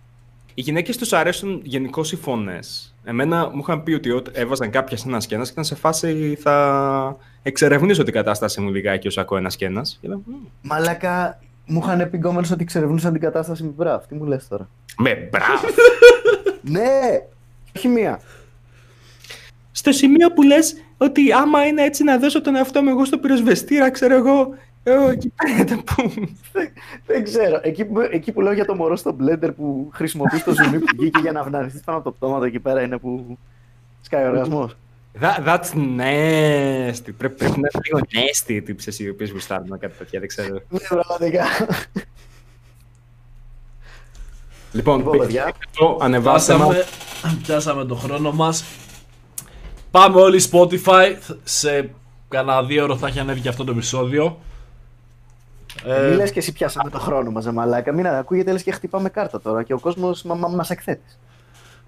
Οι 0.54 0.60
γυναίκες 0.60 0.96
τους 0.96 1.12
αρέσουν 1.12 1.60
γενικώ 1.64 2.02
οι 2.12 2.16
φωνές. 2.16 2.94
Εμένα 3.04 3.50
μου 3.50 3.58
είχαν 3.58 3.82
πει 3.82 3.92
ότι 3.92 4.10
όταν 4.10 4.32
έβαζαν 4.36 4.70
κάποια 4.70 4.96
σε 4.96 5.08
ένα 5.08 5.20
σκένας 5.20 5.46
και 5.46 5.52
ήταν 5.52 5.64
σε 5.64 5.74
φάση 5.74 6.38
θα 6.40 7.16
εξερευνήσω 7.42 8.02
την 8.02 8.12
κατάσταση 8.12 8.60
μου 8.60 8.70
λιγάκι 8.70 9.06
όσο 9.06 9.20
ακούω 9.20 9.38
ένας 9.38 9.52
σκένας. 9.52 10.00
Μαλάκα, 10.62 11.40
μου 11.68 11.80
είχαν 11.84 12.10
πει 12.10 12.16
γκόμενες 12.16 12.50
ότι 12.50 12.62
εξερευνούσαν 12.62 13.12
την 13.12 13.20
κατάσταση 13.20 13.62
με 13.62 13.72
μπραφ. 13.76 14.06
Τι 14.06 14.14
μου 14.14 14.24
λες 14.24 14.48
τώρα. 14.48 14.68
Με 14.98 15.28
μπράβο. 15.30 15.66
ναι, 16.74 17.20
όχι 17.76 17.88
μία. 17.88 18.20
Στο 19.72 19.92
σημείο 19.92 20.32
που 20.32 20.42
λες 20.42 20.74
ότι 20.96 21.32
άμα 21.32 21.66
είναι 21.66 21.82
έτσι 21.82 22.04
να 22.04 22.18
δώσω 22.18 22.40
τον 22.40 22.56
εαυτό 22.56 22.82
μου 22.82 22.88
εγώ 22.88 23.04
στο 23.04 23.18
πυροσβεστήρα, 23.18 23.90
ξέρω 23.90 24.14
εγώ. 24.14 24.54
ε, 24.82 25.10
εκεί 25.10 25.32
πέρα 25.36 25.82
που. 25.82 26.12
Δεν 27.06 27.24
ξέρω. 27.24 27.60
Εκεί 27.62 27.84
που, 27.84 28.00
εκεί 28.00 28.32
που 28.32 28.40
λέω 28.40 28.52
για 28.52 28.64
το 28.64 28.74
μωρό 28.74 28.96
στο 28.96 29.16
blender 29.20 29.50
που 29.56 29.90
χρησιμοποιείς 29.92 30.44
το 30.44 30.52
zoom 30.52 30.72
που 30.72 30.96
βγήκε 30.96 31.20
για 31.20 31.32
να 31.32 31.42
βναριστείς 31.48 31.80
πάνω 31.84 31.98
από 31.98 32.10
το 32.10 32.16
πτώμα 32.16 32.46
εκεί 32.46 32.60
πέρα 32.60 32.82
είναι 32.82 32.98
που 32.98 33.38
σκάει 34.00 34.24
ο 34.24 34.28
οργασμός. 34.28 34.76
That, 35.20 35.44
that's 35.46 35.74
nasty. 35.74 37.12
Πρέπει, 37.16 37.34
πρέπει 37.36 37.60
να 37.60 37.68
είναι 37.68 37.70
λίγο 37.84 37.98
nasty 38.12 38.50
οι 38.50 38.62
τύψεις 38.62 38.98
οι 38.98 39.08
οποίες 39.08 39.30
γουστάρουν 39.30 39.78
κάτι 39.78 39.96
τέτοια, 39.98 40.18
δεν 40.18 40.28
ξέρω. 40.28 40.60
Ναι, 40.68 40.78
πραγματικά. 40.88 41.44
Λοιπόν, 44.72 44.98
Λοιπόν, 44.98 45.18
παιδιά. 45.18 45.52
αυτό 45.68 45.98
ανεβάστε 46.00 46.56
μας. 46.56 46.68
Πιάσαμε, 46.68 47.40
πιάσαμε 47.42 47.84
το 47.84 47.94
χρόνο 47.94 48.32
μας. 48.32 48.64
Πάμε 49.90 50.20
όλοι 50.20 50.42
Spotify. 50.50 51.16
Σε 51.44 51.90
κανένα 52.28 52.64
δύο 52.64 52.82
ώρο 52.82 52.96
θα 52.96 53.06
έχει 53.06 53.18
ανέβει 53.18 53.40
και 53.40 53.48
αυτό 53.48 53.64
το 53.64 53.72
επεισόδιο. 53.72 54.38
Ε, 55.84 56.08
Μη 56.08 56.16
λες 56.16 56.32
και 56.32 56.38
εσύ 56.38 56.52
πιάσαμε 56.52 56.90
το 56.90 56.98
χρόνο 56.98 57.30
μας, 57.30 57.44
ρε 57.44 57.52
μαλάκα. 57.52 57.92
Μην 57.92 58.06
ακούγεται 58.06 58.52
λες 58.52 58.62
και 58.62 58.72
χτυπάμε 58.72 59.08
κάρτα 59.08 59.40
τώρα 59.40 59.62
και 59.62 59.72
ο 59.72 59.78
κόσμος 59.78 60.22
μα, 60.22 60.34
μα, 60.34 60.48
μας 60.48 60.70
εκθέτεις. 60.70 61.18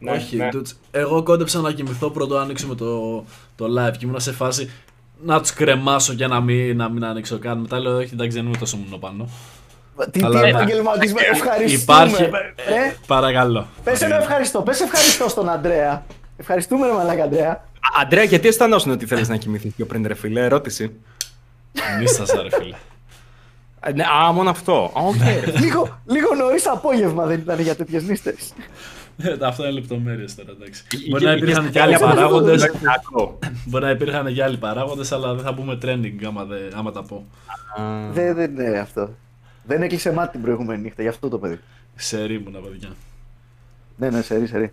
Ναι, 0.02 0.10
όχι, 0.10 0.36
ναι. 0.36 0.48
dudes, 0.52 0.72
εγώ 0.90 1.22
κόντεψα 1.22 1.60
να 1.60 1.72
κοιμηθώ 1.72 2.10
πρώτο 2.10 2.36
άνοιξουμε 2.36 2.74
το, 2.74 3.24
το 3.56 3.66
live 3.78 3.92
και 3.98 4.06
ήμουν 4.06 4.20
σε 4.20 4.32
φάση 4.32 4.70
να 5.24 5.40
τους 5.40 5.52
κρεμάσω 5.52 6.12
για 6.12 6.28
να 6.28 6.40
μην, 6.40 6.76
να 6.76 6.88
μην 6.88 7.04
ανοίξω 7.04 7.38
καν. 7.38 7.58
Μετά 7.58 7.78
λέω, 7.78 7.96
όχι 7.96 8.10
εντάξει 8.12 8.36
δεν 8.36 8.46
είμαι 8.46 8.56
τόσο 8.56 8.76
μόνο 8.76 8.96
πάνω. 8.96 9.28
Τι, 10.10 10.20
Αλλά 10.24 10.40
τι 10.40 10.44
ναι. 10.44 10.58
επαγγελματισμό, 10.58 11.18
ευχαριστούμε. 11.32 11.82
Υπάρχει, 11.82 12.22
Ε, 12.22 12.94
παρακαλώ. 13.06 13.66
πες 13.84 14.02
ένα 14.02 14.16
ευχαριστώ, 14.16 14.60
πες 14.62 14.80
ευχαριστώ 14.80 15.28
στον 15.28 15.48
Αντρέα. 15.48 16.04
Ευχαριστούμε 16.36 16.86
ρε 16.86 16.92
μαλάκα 16.92 17.24
Αντρέα. 17.24 17.50
Α, 17.50 18.02
Αντρέα, 18.02 18.22
γιατί 18.22 18.48
αισθανόσουν 18.48 18.92
ότι 18.92 19.06
θέλεις 19.06 19.28
να 19.28 19.36
κοιμηθείς 19.36 19.72
πιο 19.74 19.86
πριν, 19.86 20.06
ρε 20.06 20.14
φίλε, 20.14 20.44
ερώτηση. 20.44 20.92
Μίστασα 22.00 22.42
ρε 22.42 22.48
φίλε. 22.50 22.76
Ε, 23.80 23.92
ναι, 23.92 24.04
α, 24.04 24.32
μόνο 24.32 24.50
αυτό. 24.50 24.92
Α, 24.96 25.00
οκ, 25.02 25.14
ρε. 25.24 25.58
λίγο, 25.58 26.00
λίγο 26.06 26.34
νωρίς 26.34 26.66
απόγευμα 26.66 27.26
δεν 27.26 27.38
ήταν 27.38 27.60
για 27.60 27.76
τέτοιες 27.76 28.02
λίστες. 28.02 28.52
Ε, 29.22 29.36
Αυτό 29.46 29.62
είναι 29.62 29.72
λεπτομέρειες 29.72 30.34
τώρα, 30.34 30.50
εντάξει. 30.50 30.84
Είχε- 30.90 31.08
Μπορεί 31.10 31.24
να 31.24 31.30
είχε- 31.32 31.42
υπήρχαν 31.42 31.62
είχε- 31.62 31.72
και 31.72 31.80
άλλοι 31.80 31.92
είχε- 31.94 32.04
παράγοντες. 32.04 32.62
είχε- 32.64 32.78
Κακό. 32.82 33.38
Μπορεί 33.66 33.84
να 33.84 33.90
υπήρχαν 33.90 34.34
και 34.34 34.42
άλλοι 34.42 34.56
παράγοντες, 34.56 35.12
αλλά 35.12 35.34
δεν 35.34 35.44
θα 35.44 35.54
πούμε 35.54 35.78
trending 35.82 36.24
άμα, 36.26 36.44
δε, 36.44 36.56
άμα 36.74 36.92
τα 36.92 37.02
πω. 37.02 37.26
Α, 37.80 38.10
Δεν, 38.12 38.34
δεν 38.34 38.50
είναι 38.50 38.78
αυτό. 38.78 39.14
Δεν 39.64 39.82
έκλεισε 39.82 40.12
μάτι 40.12 40.30
την 40.30 40.42
προηγούμενη 40.42 40.82
νύχτα, 40.82 41.02
γι' 41.02 41.08
αυτό 41.08 41.28
το 41.28 41.38
παιδί. 41.38 41.58
Σε 41.94 42.24
ρήμουνα, 42.24 42.58
παιδιά. 42.58 42.88
Ναι, 43.96 44.10
ναι, 44.10 44.22
σερί, 44.22 44.46
σερί. 44.46 44.72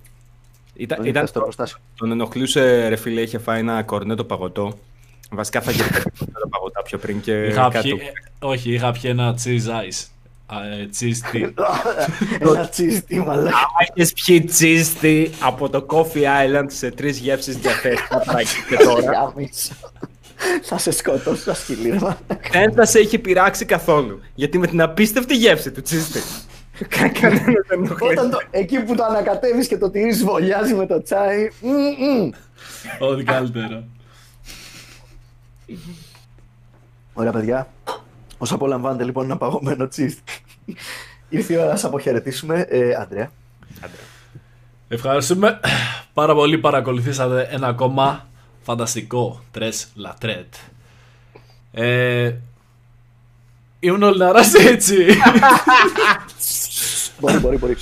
Ήταν, 0.74 0.98
Τον 0.98 1.06
ήταν 1.06 1.18
είδα 1.22 1.28
στο 1.32 1.40
εργοστάσιο. 1.40 1.78
Τον 1.96 2.12
ενοχλούσε, 2.12 2.88
ρε 2.88 2.96
φίλε, 2.96 3.22
είχε 3.22 3.38
φάει 3.38 3.60
ένα 3.60 3.84
κορνέτο 3.84 4.24
παγωτό. 4.24 4.78
Βασικά 5.32 5.62
θα 5.62 5.72
γίνει 5.72 5.88
τα 6.42 6.48
παγωτά 6.50 6.82
πιο 6.84 6.98
πριν 6.98 7.22
και 7.22 7.46
Είχα 7.46 7.70
κάτι. 7.72 7.90
πιει, 7.90 8.00
ε, 8.40 8.46
όχι, 8.46 8.74
είχα 8.74 8.92
πιει 8.92 9.02
ένα 9.04 9.36
cheese 9.44 9.68
ice. 9.68 10.08
Α, 10.50 10.66
ε, 10.66 10.90
cheese 11.00 11.22
tea. 11.36 11.52
Ένα 12.40 12.68
τσίζ, 12.70 12.98
τι 12.98 13.20
μαλάκα. 13.20 13.56
Άμα 13.58 13.68
έχεις 13.96 14.14
πιει 14.14 14.44
τσίστη 14.44 15.30
από 15.42 15.70
το 15.70 15.86
Coffee 15.90 16.24
Island 16.24 16.66
σε 16.68 16.92
τρεις 16.92 17.18
γεύσεις 17.18 17.58
διαθέσιμα 17.58 18.42
και 18.70 18.76
τώρα, 18.84 19.12
Γάμισο. 19.12 19.74
Θα 20.64 20.78
σε 20.78 20.92
σκοτώσω 20.92 21.42
σαν 21.42 21.56
σκυλί, 21.56 21.90
ρε 21.90 22.00
μαλάκα. 22.00 22.50
δεν 22.52 22.74
θα 22.74 22.86
σε 22.86 23.00
έχει 23.00 23.20
πειράξει 23.20 23.66
καθόλου. 23.66 24.20
Γιατί 24.36 24.58
με 24.58 24.68
την 24.68 24.82
απίστευτη 24.82 25.36
γεύση 25.36 25.72
του 25.72 25.82
τσίστη. 25.82 26.20
κα- 26.88 27.10
Κανένα 27.10 27.44
δεν 27.46 27.66
ενοχλεί. 27.84 28.08
Όταν 28.12 28.30
το, 28.30 28.38
εκεί 28.52 28.80
που 28.84 28.96
το 28.96 29.04
ανακατεύεις 29.04 29.68
και 29.68 29.78
το 29.78 29.90
τυρί 29.90 30.12
σβολιάζει 30.14 30.74
με 30.74 30.86
το 30.86 31.02
τσάι. 31.02 31.48
μμ, 31.62 31.72
μμ. 31.72 32.30
Ό,τι 33.00 33.24
καλύτερο. 33.24 33.84
Ωραία, 37.14 37.32
παιδιά. 37.32 37.68
Όσο 38.38 38.56
απολαμβάνετε 38.56 39.04
λοιπόν 39.04 39.26
ένα 39.26 39.38
παγωμένο 39.38 39.88
τσίστ. 39.88 40.20
Ήρθε 41.30 41.54
η 41.54 41.58
ώρα 41.58 41.66
να 41.66 41.76
σας 41.76 41.84
αποχαιρετήσουμε. 41.84 42.66
Ε, 42.70 42.94
Αντρέα. 42.94 43.32
Ευχαριστούμε 44.88 45.60
πάρα 46.14 46.34
πολύ 46.34 46.56
που 46.56 46.62
παρακολουθήσατε 46.62 47.48
ένα 47.52 47.68
ακόμα 47.68 48.28
φανταστικό 48.62 49.42
τρες 49.52 49.88
λατρέτ. 49.96 50.54
Ε, 51.72 52.34
ήμουν 53.80 54.04
ο 54.04 54.12
Λιναράς 54.12 54.54
έτσι. 54.54 55.06
Μπορεί, 57.20 57.38
μπορεί, 57.38 57.58
μπορεί. 57.58 57.76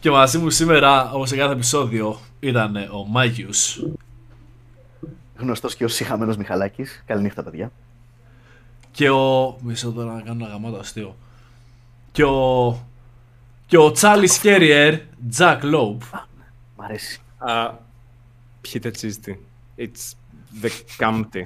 και 0.00 0.10
μαζί 0.10 0.38
μου 0.38 0.50
σήμερα, 0.50 1.10
όπως 1.12 1.28
σε 1.28 1.36
κάθε 1.36 1.52
επεισόδιο, 1.52 2.20
ήταν 2.40 2.76
ο 2.76 3.06
Μάγιους. 3.08 3.84
Γνωστός 5.36 5.74
και 5.74 5.84
ως 5.84 5.94
συχαμένος 5.94 6.36
Μιχαλάκης. 6.36 7.02
Καληνύχτα, 7.06 7.42
παιδιά. 7.42 7.70
Και 8.96 9.10
ο... 9.10 9.56
Μισό 9.62 9.92
τώρα 9.92 10.12
να 10.12 10.20
κάνω 10.20 10.44
ένα 10.44 10.52
γαμάτο 10.52 10.76
αστείο. 10.76 11.16
Και 12.12 12.24
ο... 12.24 12.78
Και 13.66 13.76
ο 13.76 13.90
Τσάλις 13.92 14.38
Κέριερ, 14.38 14.98
Τζακ 15.30 15.62
Λόουπ. 15.64 16.02
Μ' 16.76 16.82
αρέσει. 16.82 17.20
Α, 17.38 17.72
Πιείτε 18.60 18.90
τσίστη. 18.90 19.40
It's 19.78 20.12
the 20.62 20.70
Campty. 20.98 21.42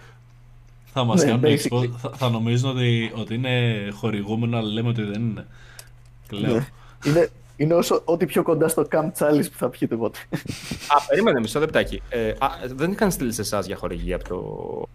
Θα 0.92 1.04
μας 1.04 1.22
Ναι, 1.24 1.30
κάνουν 1.30 1.44
basically. 1.44 1.82
expose. 1.82 1.88
Θα, 1.98 2.10
θα 2.16 2.28
νομίζουν 2.28 2.70
ότι, 2.70 3.12
ότι 3.14 3.34
είναι 3.34 3.88
χορηγούμενο, 3.94 4.58
αλλά 4.58 4.68
λέμε 4.72 4.88
ότι 4.88 5.02
δεν 5.02 5.20
είναι. 5.22 5.46
Κλαίω. 6.26 6.54
Ναι. 6.54 6.66
Είναι, 7.04 7.28
είναι 7.56 7.74
όσο, 7.74 8.02
ό,τι 8.04 8.26
πιο 8.26 8.42
κοντά 8.42 8.68
στο 8.68 8.86
Camp 8.90 9.10
Charles 9.18 9.44
που 9.52 9.56
θα 9.58 9.68
πιείτε 9.68 9.96
ποτέ. 9.96 10.18
Α, 10.88 11.06
περίμενε 11.08 11.40
μισό 11.40 11.58
λεπτάκι. 11.60 12.02
Ε, 12.08 12.28
α, 12.38 12.48
δεν 12.74 12.92
είχαν 12.92 13.10
στείλει 13.10 13.32
σε 13.32 13.40
εσάς 13.40 13.66
για 13.66 13.76
χορηγία 13.76 14.16
από 14.16 14.28
το. 14.28 14.88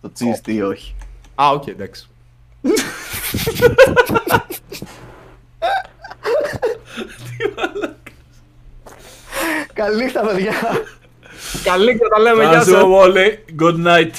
Το 0.00 0.12
τσίστ 0.12 0.46
ή 0.48 0.62
όχι. 0.62 0.94
Α, 1.34 1.48
οκ, 1.50 1.66
εντάξει. 1.66 2.08
Καληνύχτα, 9.72 10.20
παιδιά. 10.20 10.52
Καλή 11.64 11.98
και 11.98 12.04
τα 12.08 12.18
λέμε. 12.18 12.42
Γεια 12.42 12.50
Ευχαριστώ 12.50 12.72
σας. 12.74 12.82
πολύ. 12.82 13.44
Good 13.60 13.86
night. 13.86 14.12